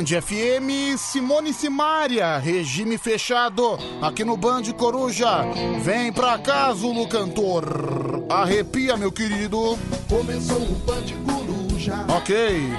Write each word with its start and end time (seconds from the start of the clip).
Band 0.00 0.22
FM, 0.22 0.96
Simone 0.96 1.52
Simária, 1.52 2.38
regime 2.38 2.96
fechado, 2.96 3.78
aqui 4.00 4.24
no 4.24 4.34
Band 4.34 4.62
Coruja. 4.72 5.42
Vem 5.82 6.10
pra 6.10 6.38
cá, 6.38 6.72
Zulu 6.72 7.06
Cantor. 7.06 8.24
Arrepia, 8.30 8.96
meu 8.96 9.12
querido. 9.12 9.78
Começou 10.08 10.56
o 10.56 10.74
Band 10.86 11.04
Coruja. 11.26 12.06
Ok. 12.16 12.72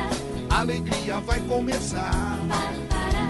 Alegria 0.50 1.20
vai 1.20 1.40
começar. 1.42 2.40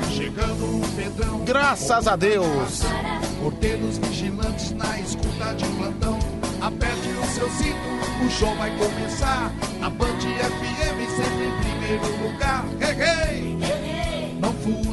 Chegando 0.10 0.78
o 0.78 0.82
Pedrão. 0.96 1.40
Graças 1.40 2.08
a 2.08 2.16
Deus. 2.16 2.84
Porteiros 3.42 3.98
vigilantes 3.98 4.72
na 4.72 5.00
escuta 5.02 5.54
de 5.54 5.66
plantão. 5.66 6.18
Aperte 6.62 7.10
o 7.10 7.26
seu 7.26 7.50
cinto, 7.50 8.26
o 8.26 8.30
show 8.30 8.56
vai 8.56 8.72
começar. 8.78 9.52
A 9.82 9.90
Band 9.90 10.18
FM 10.18 11.10
sempre 11.10 11.46
em 11.46 11.60
primeiro 11.60 12.24
lugar. 12.24 12.64
Hey, 12.80 12.96
hey! 12.98 13.31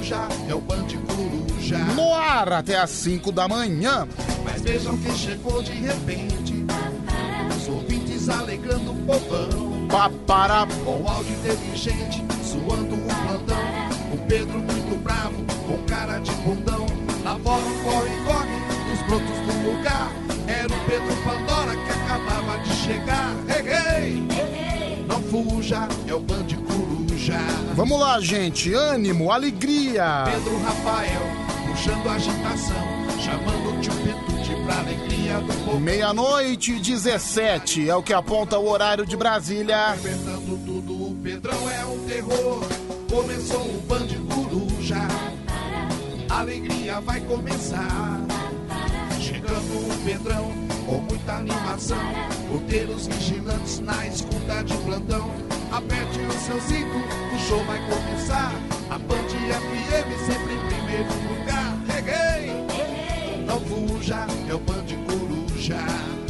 Não 0.08 0.16
fuja, 0.16 0.28
é 0.48 0.54
o 0.54 0.60
Band 0.60 0.86
Coruja. 1.06 1.78
No 1.94 2.14
ar 2.14 2.52
até 2.52 2.78
às 2.78 2.90
5 2.90 3.30
da 3.30 3.46
manhã. 3.46 4.08
Mas 4.42 4.62
vejam 4.62 4.96
quem 4.98 5.14
chegou 5.14 5.62
de 5.62 5.72
repente. 5.72 6.64
Os 7.54 7.68
ouvintes 7.68 8.28
alegrando 8.28 8.92
o 8.92 8.96
povão. 9.04 9.86
Papará. 9.88 10.66
Com 10.84 11.06
áudio 11.06 11.32
inteligente, 11.32 12.24
suando 12.42 12.94
o 12.94 13.06
plantão. 13.06 13.58
O 14.12 14.18
Pedro 14.26 14.58
muito 14.58 15.02
bravo, 15.02 15.44
com 15.66 15.76
cara 15.84 16.18
de 16.18 16.32
bundão. 16.36 16.86
Fora 17.42 17.62
um 17.62 17.84
corre-corre, 17.84 18.56
os 18.92 19.02
brotos 19.02 19.38
do 19.46 19.70
lugar. 19.70 20.10
Era 20.46 20.66
o 20.66 20.84
Pedro 20.86 21.16
Pandora 21.22 21.76
que 21.76 21.90
acabava 21.90 22.58
de 22.62 22.74
chegar. 22.74 23.34
Hey, 23.48 23.68
hey! 23.68 25.06
Não 25.06 25.22
fuja, 25.22 25.86
é 26.06 26.14
o 26.14 26.20
Band 26.20 26.46
Vamos 27.74 28.00
lá, 28.00 28.20
gente. 28.20 28.72
Ânimo, 28.72 29.30
alegria. 29.30 30.24
Pedro 30.26 30.58
Rafael, 30.62 31.22
puxando 31.66 32.08
a 32.08 32.12
agitação. 32.12 32.98
Chamando 33.20 33.68
pra 34.68 34.78
alegria 34.80 35.40
do 35.40 35.64
povo. 35.64 35.80
Meia-noite 35.80 36.78
17 36.78 37.88
é 37.88 37.96
o 37.96 38.02
que 38.02 38.12
aponta 38.12 38.58
o 38.58 38.68
horário 38.68 39.06
de 39.06 39.16
Brasília. 39.16 39.96
Tudo, 40.64 40.92
o 40.92 41.14
Pedrão 41.22 41.70
é 41.70 41.84
um 41.86 41.98
terror. 42.06 42.62
Começou 43.10 43.62
o 43.62 43.80
Band 43.88 44.08
Coruja. 44.32 45.08
Alegria 46.28 47.00
vai 47.00 47.20
começar. 47.20 48.20
Chegando 49.18 49.56
o 49.56 50.04
Pedrão 50.04 50.67
com 50.88 50.98
muita 51.02 51.34
animação. 51.34 51.98
Porteiros 52.48 53.06
vigilantes 53.06 53.78
na 53.80 54.06
escuta 54.06 54.64
de 54.64 54.76
plantão. 54.78 55.30
Aperte 55.70 56.18
o 56.20 56.32
seu 56.32 56.60
cinto, 56.62 56.96
o 57.34 57.38
show 57.46 57.62
vai 57.64 57.78
começar. 57.86 58.52
A 58.88 58.98
Band 58.98 59.28
FM 59.28 60.08
sempre 60.26 60.54
em 60.54 60.66
primeiro 60.66 61.12
lugar. 61.28 61.78
Reguei! 61.86 63.44
Não 63.44 63.60
fuja, 63.60 64.26
é 64.48 64.54
o 64.54 64.58
Band 64.58 64.86
Coruja. 65.06 66.27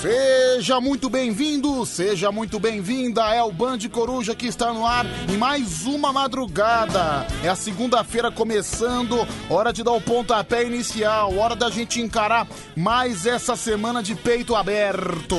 Seja 0.00 0.80
muito 0.80 1.10
bem-vindo, 1.10 1.84
seja 1.84 2.30
muito 2.30 2.60
bem-vinda. 2.60 3.34
É 3.34 3.42
o 3.42 3.50
Band 3.50 3.80
Coruja 3.90 4.32
que 4.32 4.46
está 4.46 4.72
no 4.72 4.86
ar 4.86 5.04
em 5.28 5.36
mais 5.36 5.86
uma 5.86 6.12
madrugada. 6.12 7.26
É 7.42 7.48
a 7.48 7.56
segunda-feira 7.56 8.30
começando, 8.30 9.26
hora 9.50 9.72
de 9.72 9.82
dar 9.82 9.90
o 9.90 10.00
pontapé 10.00 10.62
inicial, 10.62 11.36
hora 11.36 11.56
da 11.56 11.68
gente 11.68 12.00
encarar 12.00 12.46
mais 12.76 13.26
essa 13.26 13.56
semana 13.56 14.00
de 14.00 14.14
peito 14.14 14.54
aberto. 14.54 15.36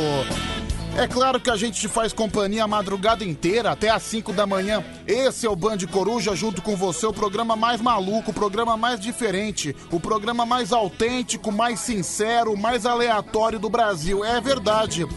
É 1.00 1.08
claro 1.08 1.40
que 1.40 1.50
a 1.50 1.56
gente 1.56 1.80
te 1.80 1.88
faz 1.88 2.12
companhia 2.12 2.66
a 2.66 2.68
madrugada 2.68 3.24
inteira, 3.24 3.72
até 3.72 3.90
às 3.90 4.04
5 4.04 4.34
da 4.34 4.46
manhã. 4.46 4.84
Esse 5.08 5.46
é 5.46 5.50
o 5.50 5.56
Band 5.56 5.78
Coruja, 5.90 6.36
junto 6.36 6.62
com 6.62 6.76
você, 6.76 7.06
o 7.06 7.14
programa 7.14 7.56
mais 7.56 7.80
maluco, 7.80 8.32
o 8.32 8.34
programa 8.34 8.76
mais 8.76 9.00
diferente, 9.00 9.74
o 9.94 9.98
programa 9.98 10.46
mais 10.46 10.74
autêntico, 10.74 11.54
mais 11.54 11.80
sincero, 11.80 12.58
mais 12.58 12.86
aleatório 12.86 13.58
do 13.58 13.70
Brasil. 13.70 14.26
É 14.26 14.42
verdade. 14.42 15.08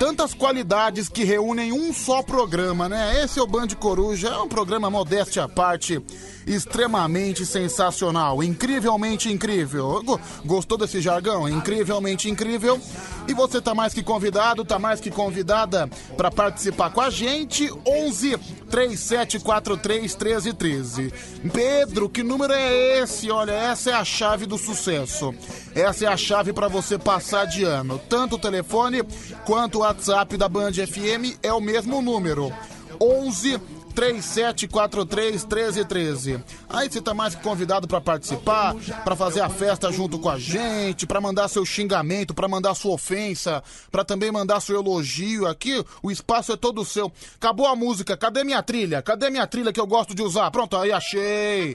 Tantas 0.00 0.34
qualidades 0.34 1.08
que 1.08 1.22
reúnem 1.22 1.72
um 1.72 1.92
só 1.92 2.20
programa, 2.20 2.88
né? 2.88 3.22
Esse 3.22 3.38
é 3.38 3.42
o 3.42 3.46
Band 3.46 3.68
Coruja, 3.78 4.28
é 4.30 4.38
um 4.38 4.48
programa 4.48 4.90
modéstia 4.90 5.44
à 5.44 5.48
parte, 5.48 6.02
extremamente 6.48 7.44
sensacional, 7.46 8.42
incrivelmente 8.42 9.30
incrível. 9.30 10.02
Go- 10.02 10.20
Gostou 10.44 10.78
desse 10.78 11.00
jargão? 11.00 11.48
Incrivelmente 11.48 12.28
incrível. 12.30 12.80
E 13.28 13.34
você 13.34 13.60
tá 13.60 13.74
mais 13.74 13.92
que 13.92 14.02
convidado, 14.02 14.64
tá 14.64 14.78
mais 14.78 15.00
que 15.00 15.10
convidada 15.10 15.88
para 16.16 16.30
participar 16.30 16.90
com 16.90 17.00
a 17.00 17.10
gente. 17.10 17.70
11 17.86 18.38
3743 18.70 20.16
1313. 20.16 21.12
Pedro, 21.52 22.08
que 22.08 22.22
número 22.22 22.52
é 22.52 23.00
esse? 23.00 23.30
Olha, 23.30 23.52
essa 23.52 23.90
é 23.90 23.94
a 23.94 24.04
chave 24.04 24.46
do 24.46 24.56
sucesso. 24.56 25.34
Essa 25.74 26.06
é 26.06 26.08
a 26.08 26.16
chave 26.16 26.52
para 26.52 26.68
você 26.68 26.98
passar 26.98 27.44
de 27.46 27.64
ano. 27.64 28.00
Tanto 28.08 28.36
o 28.36 28.38
telefone 28.38 29.02
quanto 29.44 29.76
o 29.76 29.80
WhatsApp 29.80 30.36
da 30.36 30.48
Band 30.48 30.72
FM 30.72 31.36
é 31.42 31.52
o 31.52 31.60
mesmo 31.60 32.00
número. 32.00 32.52
11 33.00 33.60
3743 33.98 35.44
1313. 35.44 36.44
Aí 36.68 36.88
você 36.88 37.00
tá 37.00 37.12
mais 37.12 37.34
que 37.34 37.42
convidado 37.42 37.88
pra 37.88 38.00
participar, 38.00 38.72
pra 39.02 39.16
fazer 39.16 39.40
a 39.40 39.48
festa 39.48 39.90
junto 39.90 40.20
com 40.20 40.30
a 40.30 40.38
gente, 40.38 41.04
pra 41.04 41.20
mandar 41.20 41.48
seu 41.48 41.66
xingamento, 41.66 42.32
pra 42.32 42.46
mandar 42.46 42.76
sua 42.76 42.92
ofensa, 42.92 43.60
pra 43.90 44.04
também 44.04 44.30
mandar 44.30 44.60
seu 44.60 44.76
elogio. 44.76 45.48
Aqui 45.48 45.84
o 46.00 46.12
espaço 46.12 46.52
é 46.52 46.56
todo 46.56 46.84
seu. 46.84 47.10
Acabou 47.34 47.66
a 47.66 47.74
música, 47.74 48.16
cadê 48.16 48.44
minha 48.44 48.62
trilha? 48.62 49.02
Cadê 49.02 49.30
minha 49.30 49.48
trilha 49.48 49.72
que 49.72 49.80
eu 49.80 49.86
gosto 49.86 50.14
de 50.14 50.22
usar? 50.22 50.48
Pronto, 50.52 50.76
aí 50.76 50.92
achei. 50.92 51.74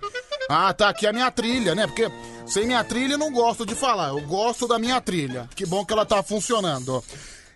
Ah, 0.49 0.73
tá 0.73 0.87
aqui 0.87 1.05
a 1.05 1.11
minha 1.11 1.29
trilha, 1.29 1.75
né? 1.75 1.87
Porque 1.87 2.09
sem 2.45 2.65
minha 2.65 2.85
trilha 2.85 3.15
eu 3.15 3.19
não 3.19 3.33
gosto 3.33 3.65
de 3.65 3.75
falar, 3.75 4.09
eu 4.09 4.21
gosto 4.21 4.65
da 4.65 4.79
minha 4.79 5.01
trilha. 5.01 5.49
Que 5.53 5.65
bom 5.65 5.85
que 5.85 5.91
ela 5.91 6.05
tá 6.05 6.23
funcionando. 6.23 7.03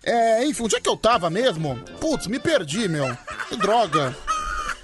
É, 0.04 0.44
enfim, 0.44 0.64
onde 0.64 0.76
é 0.76 0.80
que 0.80 0.88
eu 0.90 0.96
tava 0.96 1.30
mesmo? 1.30 1.78
Putz, 1.98 2.26
me 2.26 2.38
perdi, 2.38 2.86
meu. 2.86 3.16
Que 3.48 3.56
droga. 3.56 4.14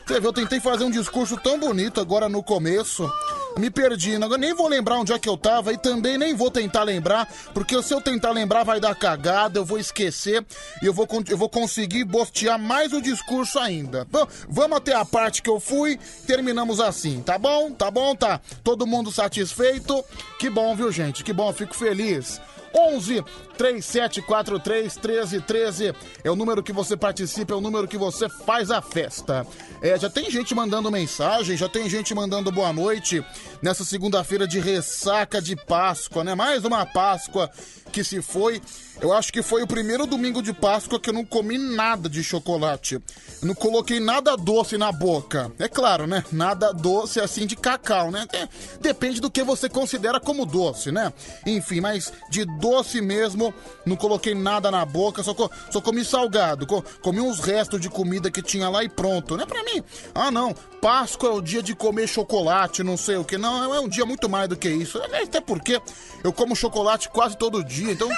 Você 0.07 0.21
viu, 0.21 0.29
eu 0.29 0.33
tentei 0.35 0.61
fazer 0.61 0.85
um 0.85 0.91
discurso 0.91 1.35
tão 1.39 1.59
bonito 1.59 1.99
agora 1.99 2.29
no 2.29 2.43
começo. 2.43 3.11
Me 3.57 3.71
perdi, 3.71 4.13
eu 4.13 4.39
nem 4.39 4.53
vou 4.53 4.69
lembrar 4.69 4.99
onde 4.99 5.13
é 5.13 5.19
que 5.19 5.29
eu 5.29 5.37
tava 5.37 5.73
e 5.73 5.79
também 5.79 6.19
nem 6.19 6.35
vou 6.35 6.51
tentar 6.51 6.83
lembrar, 6.83 7.27
porque 7.55 7.81
se 7.83 7.95
eu 7.95 8.01
tentar 8.01 8.33
lembrar 8.33 8.65
vai 8.65 8.81
dar 8.81 8.95
cagada, 8.97 9.61
eu 9.61 9.65
vou 9.65 9.79
esquecer 9.79 10.45
e 10.83 10.87
eu 10.87 10.93
vou, 10.93 11.09
eu 11.29 11.39
vou 11.39 11.49
conseguir 11.49 12.05
bostear 12.05 12.59
mais 12.59 12.93
o 12.93 13.01
discurso 13.01 13.59
ainda. 13.59 14.07
Bom, 14.11 14.27
vamos 14.49 14.77
até 14.77 14.93
a 14.93 15.05
parte 15.05 15.41
que 15.41 15.49
eu 15.49 15.61
fui, 15.61 15.99
terminamos 16.27 16.81
assim, 16.81 17.23
tá 17.23 17.39
bom? 17.39 17.71
Tá 17.71 17.91
bom, 17.91 18.15
tá? 18.15 18.41
Todo 18.63 18.87
mundo 18.87 19.11
satisfeito? 19.11 20.05
Que 20.39 20.51
bom, 20.51 20.75
viu, 20.75 20.93
gente? 20.93 21.25
Que 21.25 21.33
bom, 21.33 21.53
fico 21.53 21.75
feliz. 21.75 22.41
11 22.75 23.25
3743 23.57 24.97
1313 24.97 25.95
é 26.25 26.31
o 26.31 26.37
número 26.37 26.63
que 26.63 26.73
você 26.73 26.97
participa, 26.97 27.55
é 27.55 27.57
o 27.57 27.61
número 27.61 27.87
que 27.87 27.97
você 27.97 28.29
faz 28.29 28.71
a 28.71 28.83
festa. 28.83 29.47
É, 29.81 29.99
já 29.99 30.11
tem 30.11 30.31
gente 30.31 30.55
mandando 30.55 30.91
mensagem, 30.91 31.57
já 31.57 31.69
tem 31.69 31.89
gente 31.89 32.15
mandando 32.15 32.51
boa 32.51 32.73
noite 32.73 33.25
nessa 33.63 33.85
segunda-feira 33.85 34.47
de 34.47 34.59
ressaca 34.59 35.41
de 35.41 35.55
Páscoa, 35.55 36.25
né? 36.25 36.35
Mais 36.35 36.65
uma 36.65 36.85
Páscoa 36.85 37.51
que 37.95 38.03
se 38.05 38.21
foi. 38.21 38.61
Eu 39.01 39.13
acho 39.13 39.33
que 39.33 39.43
foi 39.43 39.63
o 39.63 39.67
primeiro 39.67 40.07
domingo 40.07 40.43
de 40.43 40.53
Páscoa 40.53 40.99
que 41.01 41.11
eu 41.11 41.15
não 41.15 41.25
comi 41.25 41.57
nada 41.59 42.09
de 42.09 42.23
chocolate. 42.23 42.95
Eu 42.95 43.03
não 43.49 43.55
coloquei 43.55 43.99
nada 44.01 44.37
doce 44.37 44.77
na 44.79 44.91
boca. 44.93 45.51
É 45.59 45.69
claro, 45.69 46.07
né? 46.07 46.25
Nada 46.33 46.73
doce 46.73 47.21
assim 47.21 47.47
de 47.47 47.57
cacau, 47.57 48.11
né? 48.11 48.27
É, 48.33 48.49
depende 48.81 49.21
do 49.21 49.31
que 49.31 49.43
você 49.43 49.69
considera 49.69 50.19
como 50.21 50.45
doce, 50.47 50.91
né? 50.93 51.13
Enfim, 51.47 51.81
mas 51.81 52.13
de 52.31 52.45
doce 52.59 53.01
mesmo, 53.01 53.53
não 53.87 53.97
coloquei 53.97 54.35
nada 54.35 54.71
na 54.71 54.85
boca, 54.85 55.23
só, 55.23 55.35
co- 55.35 55.51
só 55.71 55.81
comi 55.81 56.05
salgado. 56.05 56.67
Co- 56.67 56.85
comi 57.03 57.21
uns 57.21 57.41
restos 57.41 57.81
de 57.81 57.89
comida 57.89 58.31
que 58.31 58.43
tinha 58.43 58.69
lá 58.69 58.83
e 58.85 58.89
pronto, 58.89 59.37
né? 59.37 59.45
Pra 59.47 59.63
mim, 59.65 59.83
ah 60.15 60.31
não, 60.31 60.55
Páscoa 60.81 61.31
é 61.31 61.33
o 61.33 61.41
dia 61.41 61.63
de 61.63 61.75
comer 61.75 62.07
chocolate, 62.09 62.83
não 62.83 62.97
sei 62.97 63.17
o 63.17 63.25
que. 63.25 63.37
Não, 63.39 63.75
é 63.75 63.81
um 63.81 63.89
dia 63.89 64.05
muito 64.07 64.29
mais 64.29 64.49
do 64.49 64.57
que 64.57 64.69
isso. 64.69 64.99
Até 64.99 65.41
porque 65.41 65.81
eu 66.23 66.33
como 66.33 66.55
chocolate 66.55 67.09
quase 67.09 67.37
todo 67.37 67.65
dia, 67.65 67.84
então. 67.91 68.09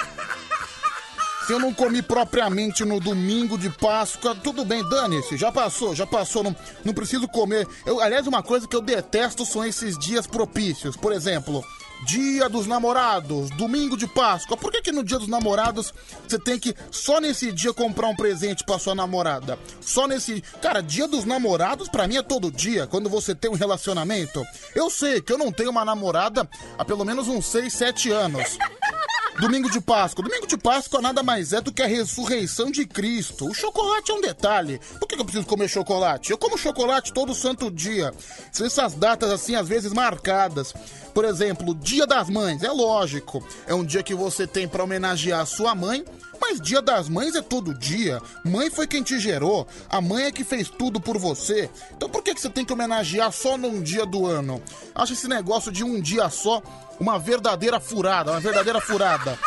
Se 1.47 1.53
eu 1.53 1.59
não 1.59 1.73
comi 1.73 2.01
propriamente 2.01 2.83
no 2.83 2.99
domingo 2.99 3.57
de 3.57 3.69
Páscoa, 3.69 4.35
tudo 4.35 4.65
bem, 4.65 4.83
dane-se, 4.89 5.37
já 5.37 5.49
passou, 5.49 5.95
já 5.95 6.05
passou, 6.05 6.43
não, 6.43 6.53
não 6.83 6.93
preciso 6.93 7.25
comer. 7.25 7.65
Eu, 7.85 8.01
aliás, 8.01 8.27
uma 8.27 8.43
coisa 8.43 8.67
que 8.67 8.75
eu 8.75 8.81
detesto 8.81 9.45
são 9.45 9.63
esses 9.63 9.97
dias 9.97 10.27
propícios. 10.27 10.97
Por 10.97 11.13
exemplo, 11.13 11.63
Dia 12.05 12.47
dos 12.47 12.67
Namorados, 12.67 13.49
domingo 13.51 13.97
de 13.97 14.05
Páscoa. 14.07 14.57
Por 14.57 14.71
que, 14.71 14.81
que 14.81 14.91
no 14.91 15.03
Dia 15.03 15.17
dos 15.17 15.27
Namorados 15.27 15.93
você 16.27 16.37
tem 16.37 16.59
que 16.59 16.75
só 16.91 17.19
nesse 17.19 17.51
dia 17.51 17.73
comprar 17.73 18.07
um 18.07 18.15
presente 18.15 18.63
pra 18.63 18.77
sua 18.77 18.93
namorada? 18.93 19.57
Só 19.81 20.05
nesse. 20.05 20.41
Cara, 20.61 20.81
Dia 20.81 21.07
dos 21.07 21.25
Namorados 21.25 21.89
pra 21.89 22.07
mim 22.07 22.17
é 22.17 22.21
todo 22.21 22.51
dia, 22.51 22.85
quando 22.87 23.09
você 23.09 23.33
tem 23.33 23.49
um 23.49 23.55
relacionamento. 23.55 24.45
Eu 24.75 24.89
sei 24.89 25.21
que 25.21 25.31
eu 25.31 25.37
não 25.37 25.51
tenho 25.51 25.71
uma 25.71 25.85
namorada 25.85 26.47
há 26.77 26.85
pelo 26.85 27.05
menos 27.05 27.27
uns 27.27 27.45
6, 27.45 27.73
7 27.73 28.11
anos. 28.11 28.57
Domingo 29.39 29.69
de 29.69 29.79
Páscoa. 29.79 30.23
Domingo 30.23 30.47
de 30.47 30.57
Páscoa 30.57 30.99
nada 30.99 31.21
mais 31.21 31.53
é 31.53 31.61
do 31.61 31.71
que 31.71 31.83
a 31.83 31.87
ressurreição 31.87 32.71
de 32.71 32.87
Cristo. 32.87 33.47
O 33.47 33.53
chocolate 33.53 34.11
é 34.11 34.15
um 34.15 34.21
detalhe. 34.21 34.81
Por 34.99 35.07
que 35.07 35.13
eu 35.13 35.23
preciso 35.23 35.45
comer 35.45 35.67
chocolate? 35.67 36.31
Eu 36.31 36.39
como 36.39 36.57
chocolate 36.57 37.13
todo 37.13 37.35
santo 37.35 37.69
dia. 37.69 38.11
São 38.51 38.65
essas 38.65 38.95
datas 38.95 39.29
assim, 39.29 39.53
às 39.53 39.67
vezes 39.67 39.93
marcadas. 39.93 40.73
Por 41.13 41.23
exemplo, 41.23 41.75
Dia 41.75 42.07
das 42.07 42.29
Mães, 42.29 42.63
é 42.63 42.71
lógico. 42.71 43.45
É 43.67 43.75
um 43.75 43.85
dia 43.85 44.01
que 44.01 44.15
você 44.15 44.47
tem 44.47 44.67
para 44.67 44.83
homenagear 44.83 45.41
a 45.41 45.45
sua 45.45 45.75
mãe. 45.75 46.03
Mas 46.39 46.61
dia 46.61 46.81
das 46.81 47.09
mães 47.09 47.35
é 47.35 47.41
todo 47.41 47.73
dia. 47.73 48.21
Mãe 48.43 48.69
foi 48.69 48.87
quem 48.87 49.03
te 49.03 49.19
gerou. 49.19 49.67
A 49.89 49.99
mãe 49.99 50.25
é 50.25 50.31
que 50.31 50.43
fez 50.43 50.69
tudo 50.69 50.99
por 50.99 51.17
você. 51.17 51.69
Então 51.95 52.09
por 52.09 52.23
que, 52.23 52.33
que 52.33 52.41
você 52.41 52.49
tem 52.49 52.63
que 52.63 52.73
homenagear 52.73 53.31
só 53.31 53.57
num 53.57 53.81
dia 53.81 54.05
do 54.05 54.25
ano? 54.25 54.61
Acho 54.95 55.13
esse 55.13 55.27
negócio 55.27 55.71
de 55.71 55.83
um 55.83 55.99
dia 55.99 56.29
só 56.29 56.61
uma 56.99 57.19
verdadeira 57.19 57.79
furada, 57.79 58.31
uma 58.31 58.39
verdadeira 58.39 58.79
furada. 58.81 59.37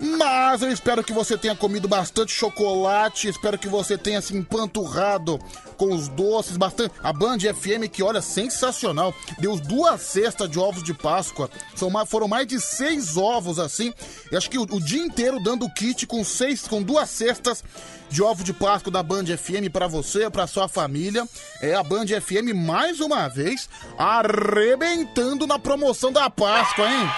Mas 0.00 0.62
eu 0.62 0.72
espero 0.72 1.04
que 1.04 1.12
você 1.12 1.36
tenha 1.36 1.54
comido 1.54 1.86
bastante 1.86 2.32
chocolate, 2.32 3.28
espero 3.28 3.58
que 3.58 3.68
você 3.68 3.98
tenha 3.98 4.22
se 4.22 4.34
empanturrado 4.34 5.38
com 5.76 5.92
os 5.94 6.08
doces, 6.08 6.56
bastante. 6.56 6.94
A 7.02 7.12
Band 7.12 7.38
FM, 7.40 7.86
que 7.92 8.02
olha, 8.02 8.22
sensacional, 8.22 9.14
deu 9.38 9.56
duas 9.56 10.00
cestas 10.00 10.48
de 10.48 10.58
ovos 10.58 10.82
de 10.82 10.94
Páscoa. 10.94 11.50
São 11.76 11.90
foram 12.06 12.26
mais 12.26 12.46
de 12.46 12.58
seis 12.58 13.18
ovos 13.18 13.58
assim. 13.58 13.92
Eu 14.30 14.38
acho 14.38 14.48
que 14.48 14.56
o, 14.56 14.62
o 14.62 14.80
dia 14.80 15.02
inteiro 15.02 15.38
dando 15.38 15.68
kit 15.68 16.06
com 16.06 16.24
seis, 16.24 16.66
com 16.66 16.82
duas 16.82 17.10
cestas 17.10 17.62
de 18.08 18.22
ovo 18.22 18.42
de 18.42 18.54
Páscoa 18.54 18.90
da 18.90 19.02
Band 19.02 19.26
FM 19.26 19.70
para 19.70 19.86
você, 19.86 20.30
para 20.30 20.46
sua 20.46 20.66
família. 20.66 21.28
É 21.60 21.74
a 21.74 21.82
Band 21.82 22.06
FM 22.06 22.54
mais 22.54 23.00
uma 23.00 23.28
vez 23.28 23.68
arrebentando 23.98 25.46
na 25.46 25.58
promoção 25.58 26.10
da 26.10 26.30
Páscoa, 26.30 26.90
hein? 26.90 27.08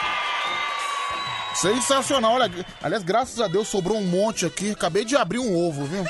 Sensacional, 1.54 2.34
olha. 2.34 2.50
Aliás, 2.82 3.02
graças 3.02 3.40
a 3.40 3.48
Deus 3.48 3.68
sobrou 3.68 3.98
um 3.98 4.06
monte 4.06 4.46
aqui. 4.46 4.70
Acabei 4.70 5.04
de 5.04 5.16
abrir 5.16 5.38
um 5.38 5.56
ovo, 5.56 5.84
viu? 5.84 6.04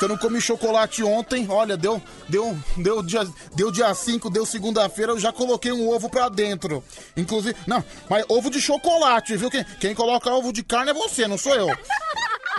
Se 0.00 0.06
eu 0.06 0.08
não 0.08 0.16
comi 0.16 0.40
chocolate 0.40 1.02
ontem, 1.04 1.46
olha, 1.50 1.76
deu, 1.76 2.00
deu, 2.26 2.56
deu 2.78 3.02
dia, 3.02 3.28
deu 3.54 3.70
dia 3.70 3.94
5, 3.94 4.30
deu 4.30 4.46
segunda-feira, 4.46 5.12
eu 5.12 5.18
já 5.18 5.30
coloquei 5.30 5.72
um 5.72 5.90
ovo 5.90 6.08
pra 6.08 6.30
dentro. 6.30 6.82
Inclusive, 7.14 7.54
não, 7.66 7.84
mas 8.08 8.24
ovo 8.26 8.48
de 8.48 8.62
chocolate, 8.62 9.36
viu? 9.36 9.50
Quem, 9.50 9.62
quem 9.78 9.94
coloca 9.94 10.32
ovo 10.32 10.54
de 10.54 10.62
carne 10.62 10.92
é 10.92 10.94
você, 10.94 11.28
não 11.28 11.36
sou 11.36 11.54
eu. 11.54 11.68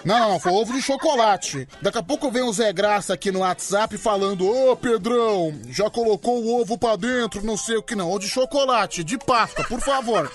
Não, 0.05 0.39
foi 0.39 0.51
ovo 0.51 0.71
de 0.71 0.83
chocolate. 0.83 1.67
Daqui 1.81 1.97
a 1.97 2.03
pouco 2.03 2.29
vem 2.29 2.43
o 2.43 2.53
Zé 2.53 2.71
Graça 2.71 3.15
aqui 3.15 3.31
no 3.31 3.39
WhatsApp 3.39 3.97
falando: 3.97 4.47
Ô 4.47 4.75
Pedrão, 4.75 5.59
já 5.69 5.89
colocou 5.89 6.43
o 6.43 6.61
ovo 6.61 6.77
pra 6.77 6.95
dentro, 6.95 7.43
não 7.43 7.57
sei 7.57 7.77
o 7.77 7.83
que 7.83 7.95
não. 7.95 8.09
Ou 8.09 8.19
de 8.19 8.27
chocolate, 8.27 9.03
de 9.03 9.17
pasta, 9.17 9.63
por 9.63 9.79
favor. 9.79 10.31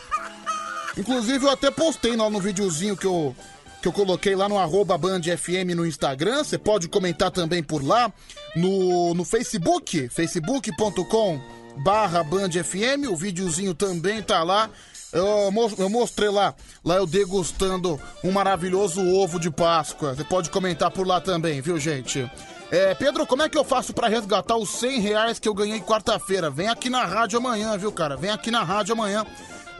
Inclusive, 0.96 1.44
eu 1.44 1.50
até 1.50 1.70
postei 1.70 2.16
no, 2.16 2.28
no 2.30 2.40
videozinho 2.40 2.96
que 2.96 3.06
eu, 3.06 3.36
que 3.82 3.88
eu 3.88 3.92
coloquei 3.92 4.34
lá 4.34 4.48
no 4.48 4.58
arroba 4.58 4.96
Band 4.96 5.22
FM 5.22 5.74
no 5.76 5.86
Instagram. 5.86 6.42
Você 6.42 6.56
pode 6.56 6.88
comentar 6.88 7.30
também 7.30 7.62
por 7.62 7.84
lá. 7.84 8.12
No, 8.54 9.12
no 9.14 9.24
Facebook, 9.24 10.08
facebook.com 10.08 11.40
barra 11.78 12.24
Band 12.24 12.50
FM. 12.50 13.10
O 13.10 13.16
videozinho 13.16 13.74
também 13.74 14.22
tá 14.22 14.42
lá. 14.42 14.70
Eu, 15.12 15.52
eu 15.78 15.88
mostrei 15.88 16.28
lá, 16.28 16.54
lá 16.84 16.96
eu 16.96 17.06
degustando 17.06 17.98
um 18.24 18.32
maravilhoso 18.32 19.00
ovo 19.00 19.38
de 19.38 19.50
Páscoa. 19.50 20.14
Você 20.14 20.24
pode 20.24 20.50
comentar 20.50 20.90
por 20.90 21.06
lá 21.06 21.20
também, 21.20 21.60
viu, 21.60 21.78
gente? 21.78 22.30
É, 22.70 22.94
Pedro, 22.94 23.26
como 23.26 23.42
é 23.42 23.48
que 23.48 23.56
eu 23.56 23.64
faço 23.64 23.94
para 23.94 24.08
resgatar 24.08 24.56
os 24.56 24.68
100 24.70 25.00
reais 25.00 25.38
que 25.38 25.48
eu 25.48 25.54
ganhei 25.54 25.80
quarta-feira? 25.80 26.50
Vem 26.50 26.68
aqui 26.68 26.90
na 26.90 27.04
rádio 27.04 27.38
amanhã, 27.38 27.78
viu, 27.78 27.92
cara? 27.92 28.16
Vem 28.16 28.30
aqui 28.30 28.50
na 28.50 28.64
rádio 28.64 28.92
amanhã 28.94 29.24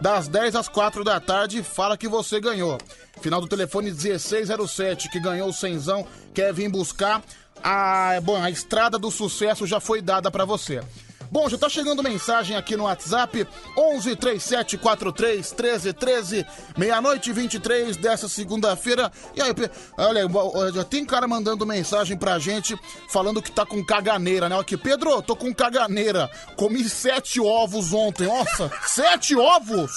das 0.01 0.29
10 0.29 0.57
às 0.57 0.69
4 0.69 1.03
da 1.03 1.19
tarde, 1.21 1.63
fala 1.63 1.97
que 1.97 2.09
você 2.09 2.41
ganhou. 2.41 2.79
Final 3.21 3.41
do 3.41 3.49
telefone 3.49 3.91
1607, 3.91 5.09
que 5.11 5.19
ganhou 5.19 5.49
o 5.49 5.53
cenzão, 5.53 6.07
quer 6.35 6.53
vir 6.53 6.69
buscar. 6.69 7.23
A, 7.63 8.21
bom, 8.23 8.41
a 8.41 8.51
estrada 8.51 8.99
do 8.99 9.11
sucesso 9.11 9.67
já 9.67 9.81
foi 9.81 10.03
dada 10.03 10.31
para 10.31 10.45
você. 10.45 10.83
Bom, 11.31 11.49
já 11.49 11.59
tá 11.59 11.69
chegando 11.69 12.03
mensagem 12.03 12.57
aqui 12.57 12.77
no 12.77 12.85
WhatsApp 12.85 13.47
11 13.77 14.17
37 14.17 14.79
43 14.79 15.51
13 15.51 15.93
13, 15.93 16.47
meia-noite 16.77 17.33
23 17.33 17.97
dessa 17.97 18.29
segunda-feira. 18.29 19.11
E 19.35 19.41
aí, 19.41 19.53
olha, 19.97 20.73
já 20.73 20.85
tem 20.85 21.05
cara 21.05 21.27
mandando 21.27 21.67
mensagem 21.67 22.17
pra 22.17 22.39
gente 22.39 22.79
falando 23.09 23.43
que 23.43 23.51
tá 23.51 23.65
com 23.67 23.85
caganeira, 23.85 24.49
né? 24.49 24.59
Aqui, 24.59 24.77
Pedro, 24.77 25.21
tô 25.23 25.35
com 25.37 25.53
caganeira. 25.55 26.31
Comi 26.57 26.85
sete 26.89 27.41
ovos 27.41 27.93
ontem. 27.93 28.27
Nossa, 28.27 28.71
sete 28.87 29.35
ovos! 29.37 29.93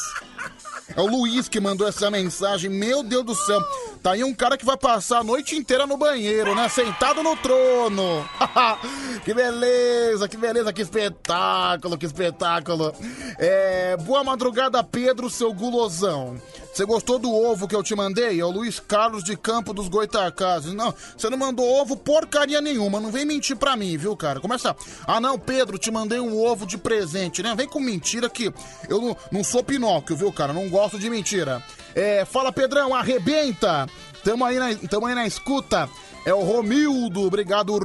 É 0.96 1.02
o 1.02 1.06
Luiz 1.06 1.48
que 1.48 1.60
mandou 1.60 1.88
essa 1.88 2.10
mensagem. 2.10 2.70
Meu 2.70 3.04
Deus 3.04 3.26
do 3.26 3.36
céu. 3.36 3.60
Tá 4.02 4.12
aí 4.12 4.24
um 4.24 4.34
cara 4.34 4.58
que 4.58 4.66
vai 4.66 4.78
passar 4.78 5.20
a 5.20 5.24
noite 5.24 5.56
inteira 5.56 5.86
no 5.86 5.98
banheiro, 5.98 6.56
né? 6.56 6.68
Sentado 6.70 7.22
no 7.22 7.36
trono. 7.38 8.28
que 9.24 9.34
beleza, 9.34 10.28
que 10.28 10.38
beleza, 10.38 10.74
que 10.74 10.82
espetáculo, 10.82 11.98
que 11.98 12.06
espetáculo. 12.06 12.94
É, 13.38 13.98
boa 13.98 14.24
madrugada, 14.24 14.84
Pedro, 14.84 15.30
seu 15.30 15.54
gulosão. 15.54 16.42
Você 16.74 16.86
gostou 16.86 17.20
do 17.20 17.34
ovo 17.34 17.68
que 17.68 17.76
eu 17.76 17.84
te 17.84 17.96
mandei? 17.96 18.40
É 18.40 18.46
o 18.46 18.52
Luiz 18.52 18.80
Carlos 18.80 19.24
de 19.24 19.36
Campo 19.36 19.74
dos 19.74 19.88
Goitacazes. 19.88 20.74
Não, 20.74 20.94
você 21.18 21.30
não 21.30 21.38
mandou 21.38 21.66
ovo 21.66 21.98
porcaria 21.98 22.62
nenhuma. 22.62 23.00
Não 23.00 23.12
vem 23.12 23.26
mentir 23.26 23.56
pra 23.56 23.76
mim, 23.76 23.98
viu, 23.98 24.16
cara? 24.16 24.40
Começa. 24.40 24.76
Ah, 25.06 25.20
não, 25.20 25.38
Pedro, 25.38 25.78
te 25.78 25.92
mandei 25.92 26.20
um 26.20 26.38
ovo 26.38 26.66
de 26.66 26.78
presente, 26.78 27.44
né? 27.44 27.54
Vem 27.56 27.68
com 27.68 27.80
mentira 27.80 28.30
que 28.30 28.54
eu 28.88 29.02
não, 29.02 29.18
não 29.32 29.44
sou 29.44 29.64
Pinóquio, 29.64 30.16
viu, 30.16 30.32
cara? 30.32 30.54
Não 30.54 30.70
gosto 30.70 30.98
de 30.98 31.10
mentira. 31.10 31.62
É, 31.96 32.24
fala, 32.24 32.52
Pedrão, 32.52 32.94
arrebenta. 32.96 33.88
Tamo 34.24 34.46
aí 34.46 34.60
na, 34.60 34.76
tamo 34.88 35.06
aí 35.06 35.16
na 35.16 35.26
escuta. 35.26 35.90
É 36.26 36.34
o 36.34 36.42
Romildo, 36.42 37.26
obrigado 37.26 37.78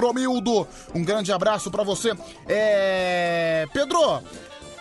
Romildo. 0.00 0.66
Um 0.94 1.04
grande 1.04 1.32
abraço 1.32 1.70
para 1.70 1.82
você. 1.82 2.12
É, 2.48 3.66
Pedro, 3.72 4.22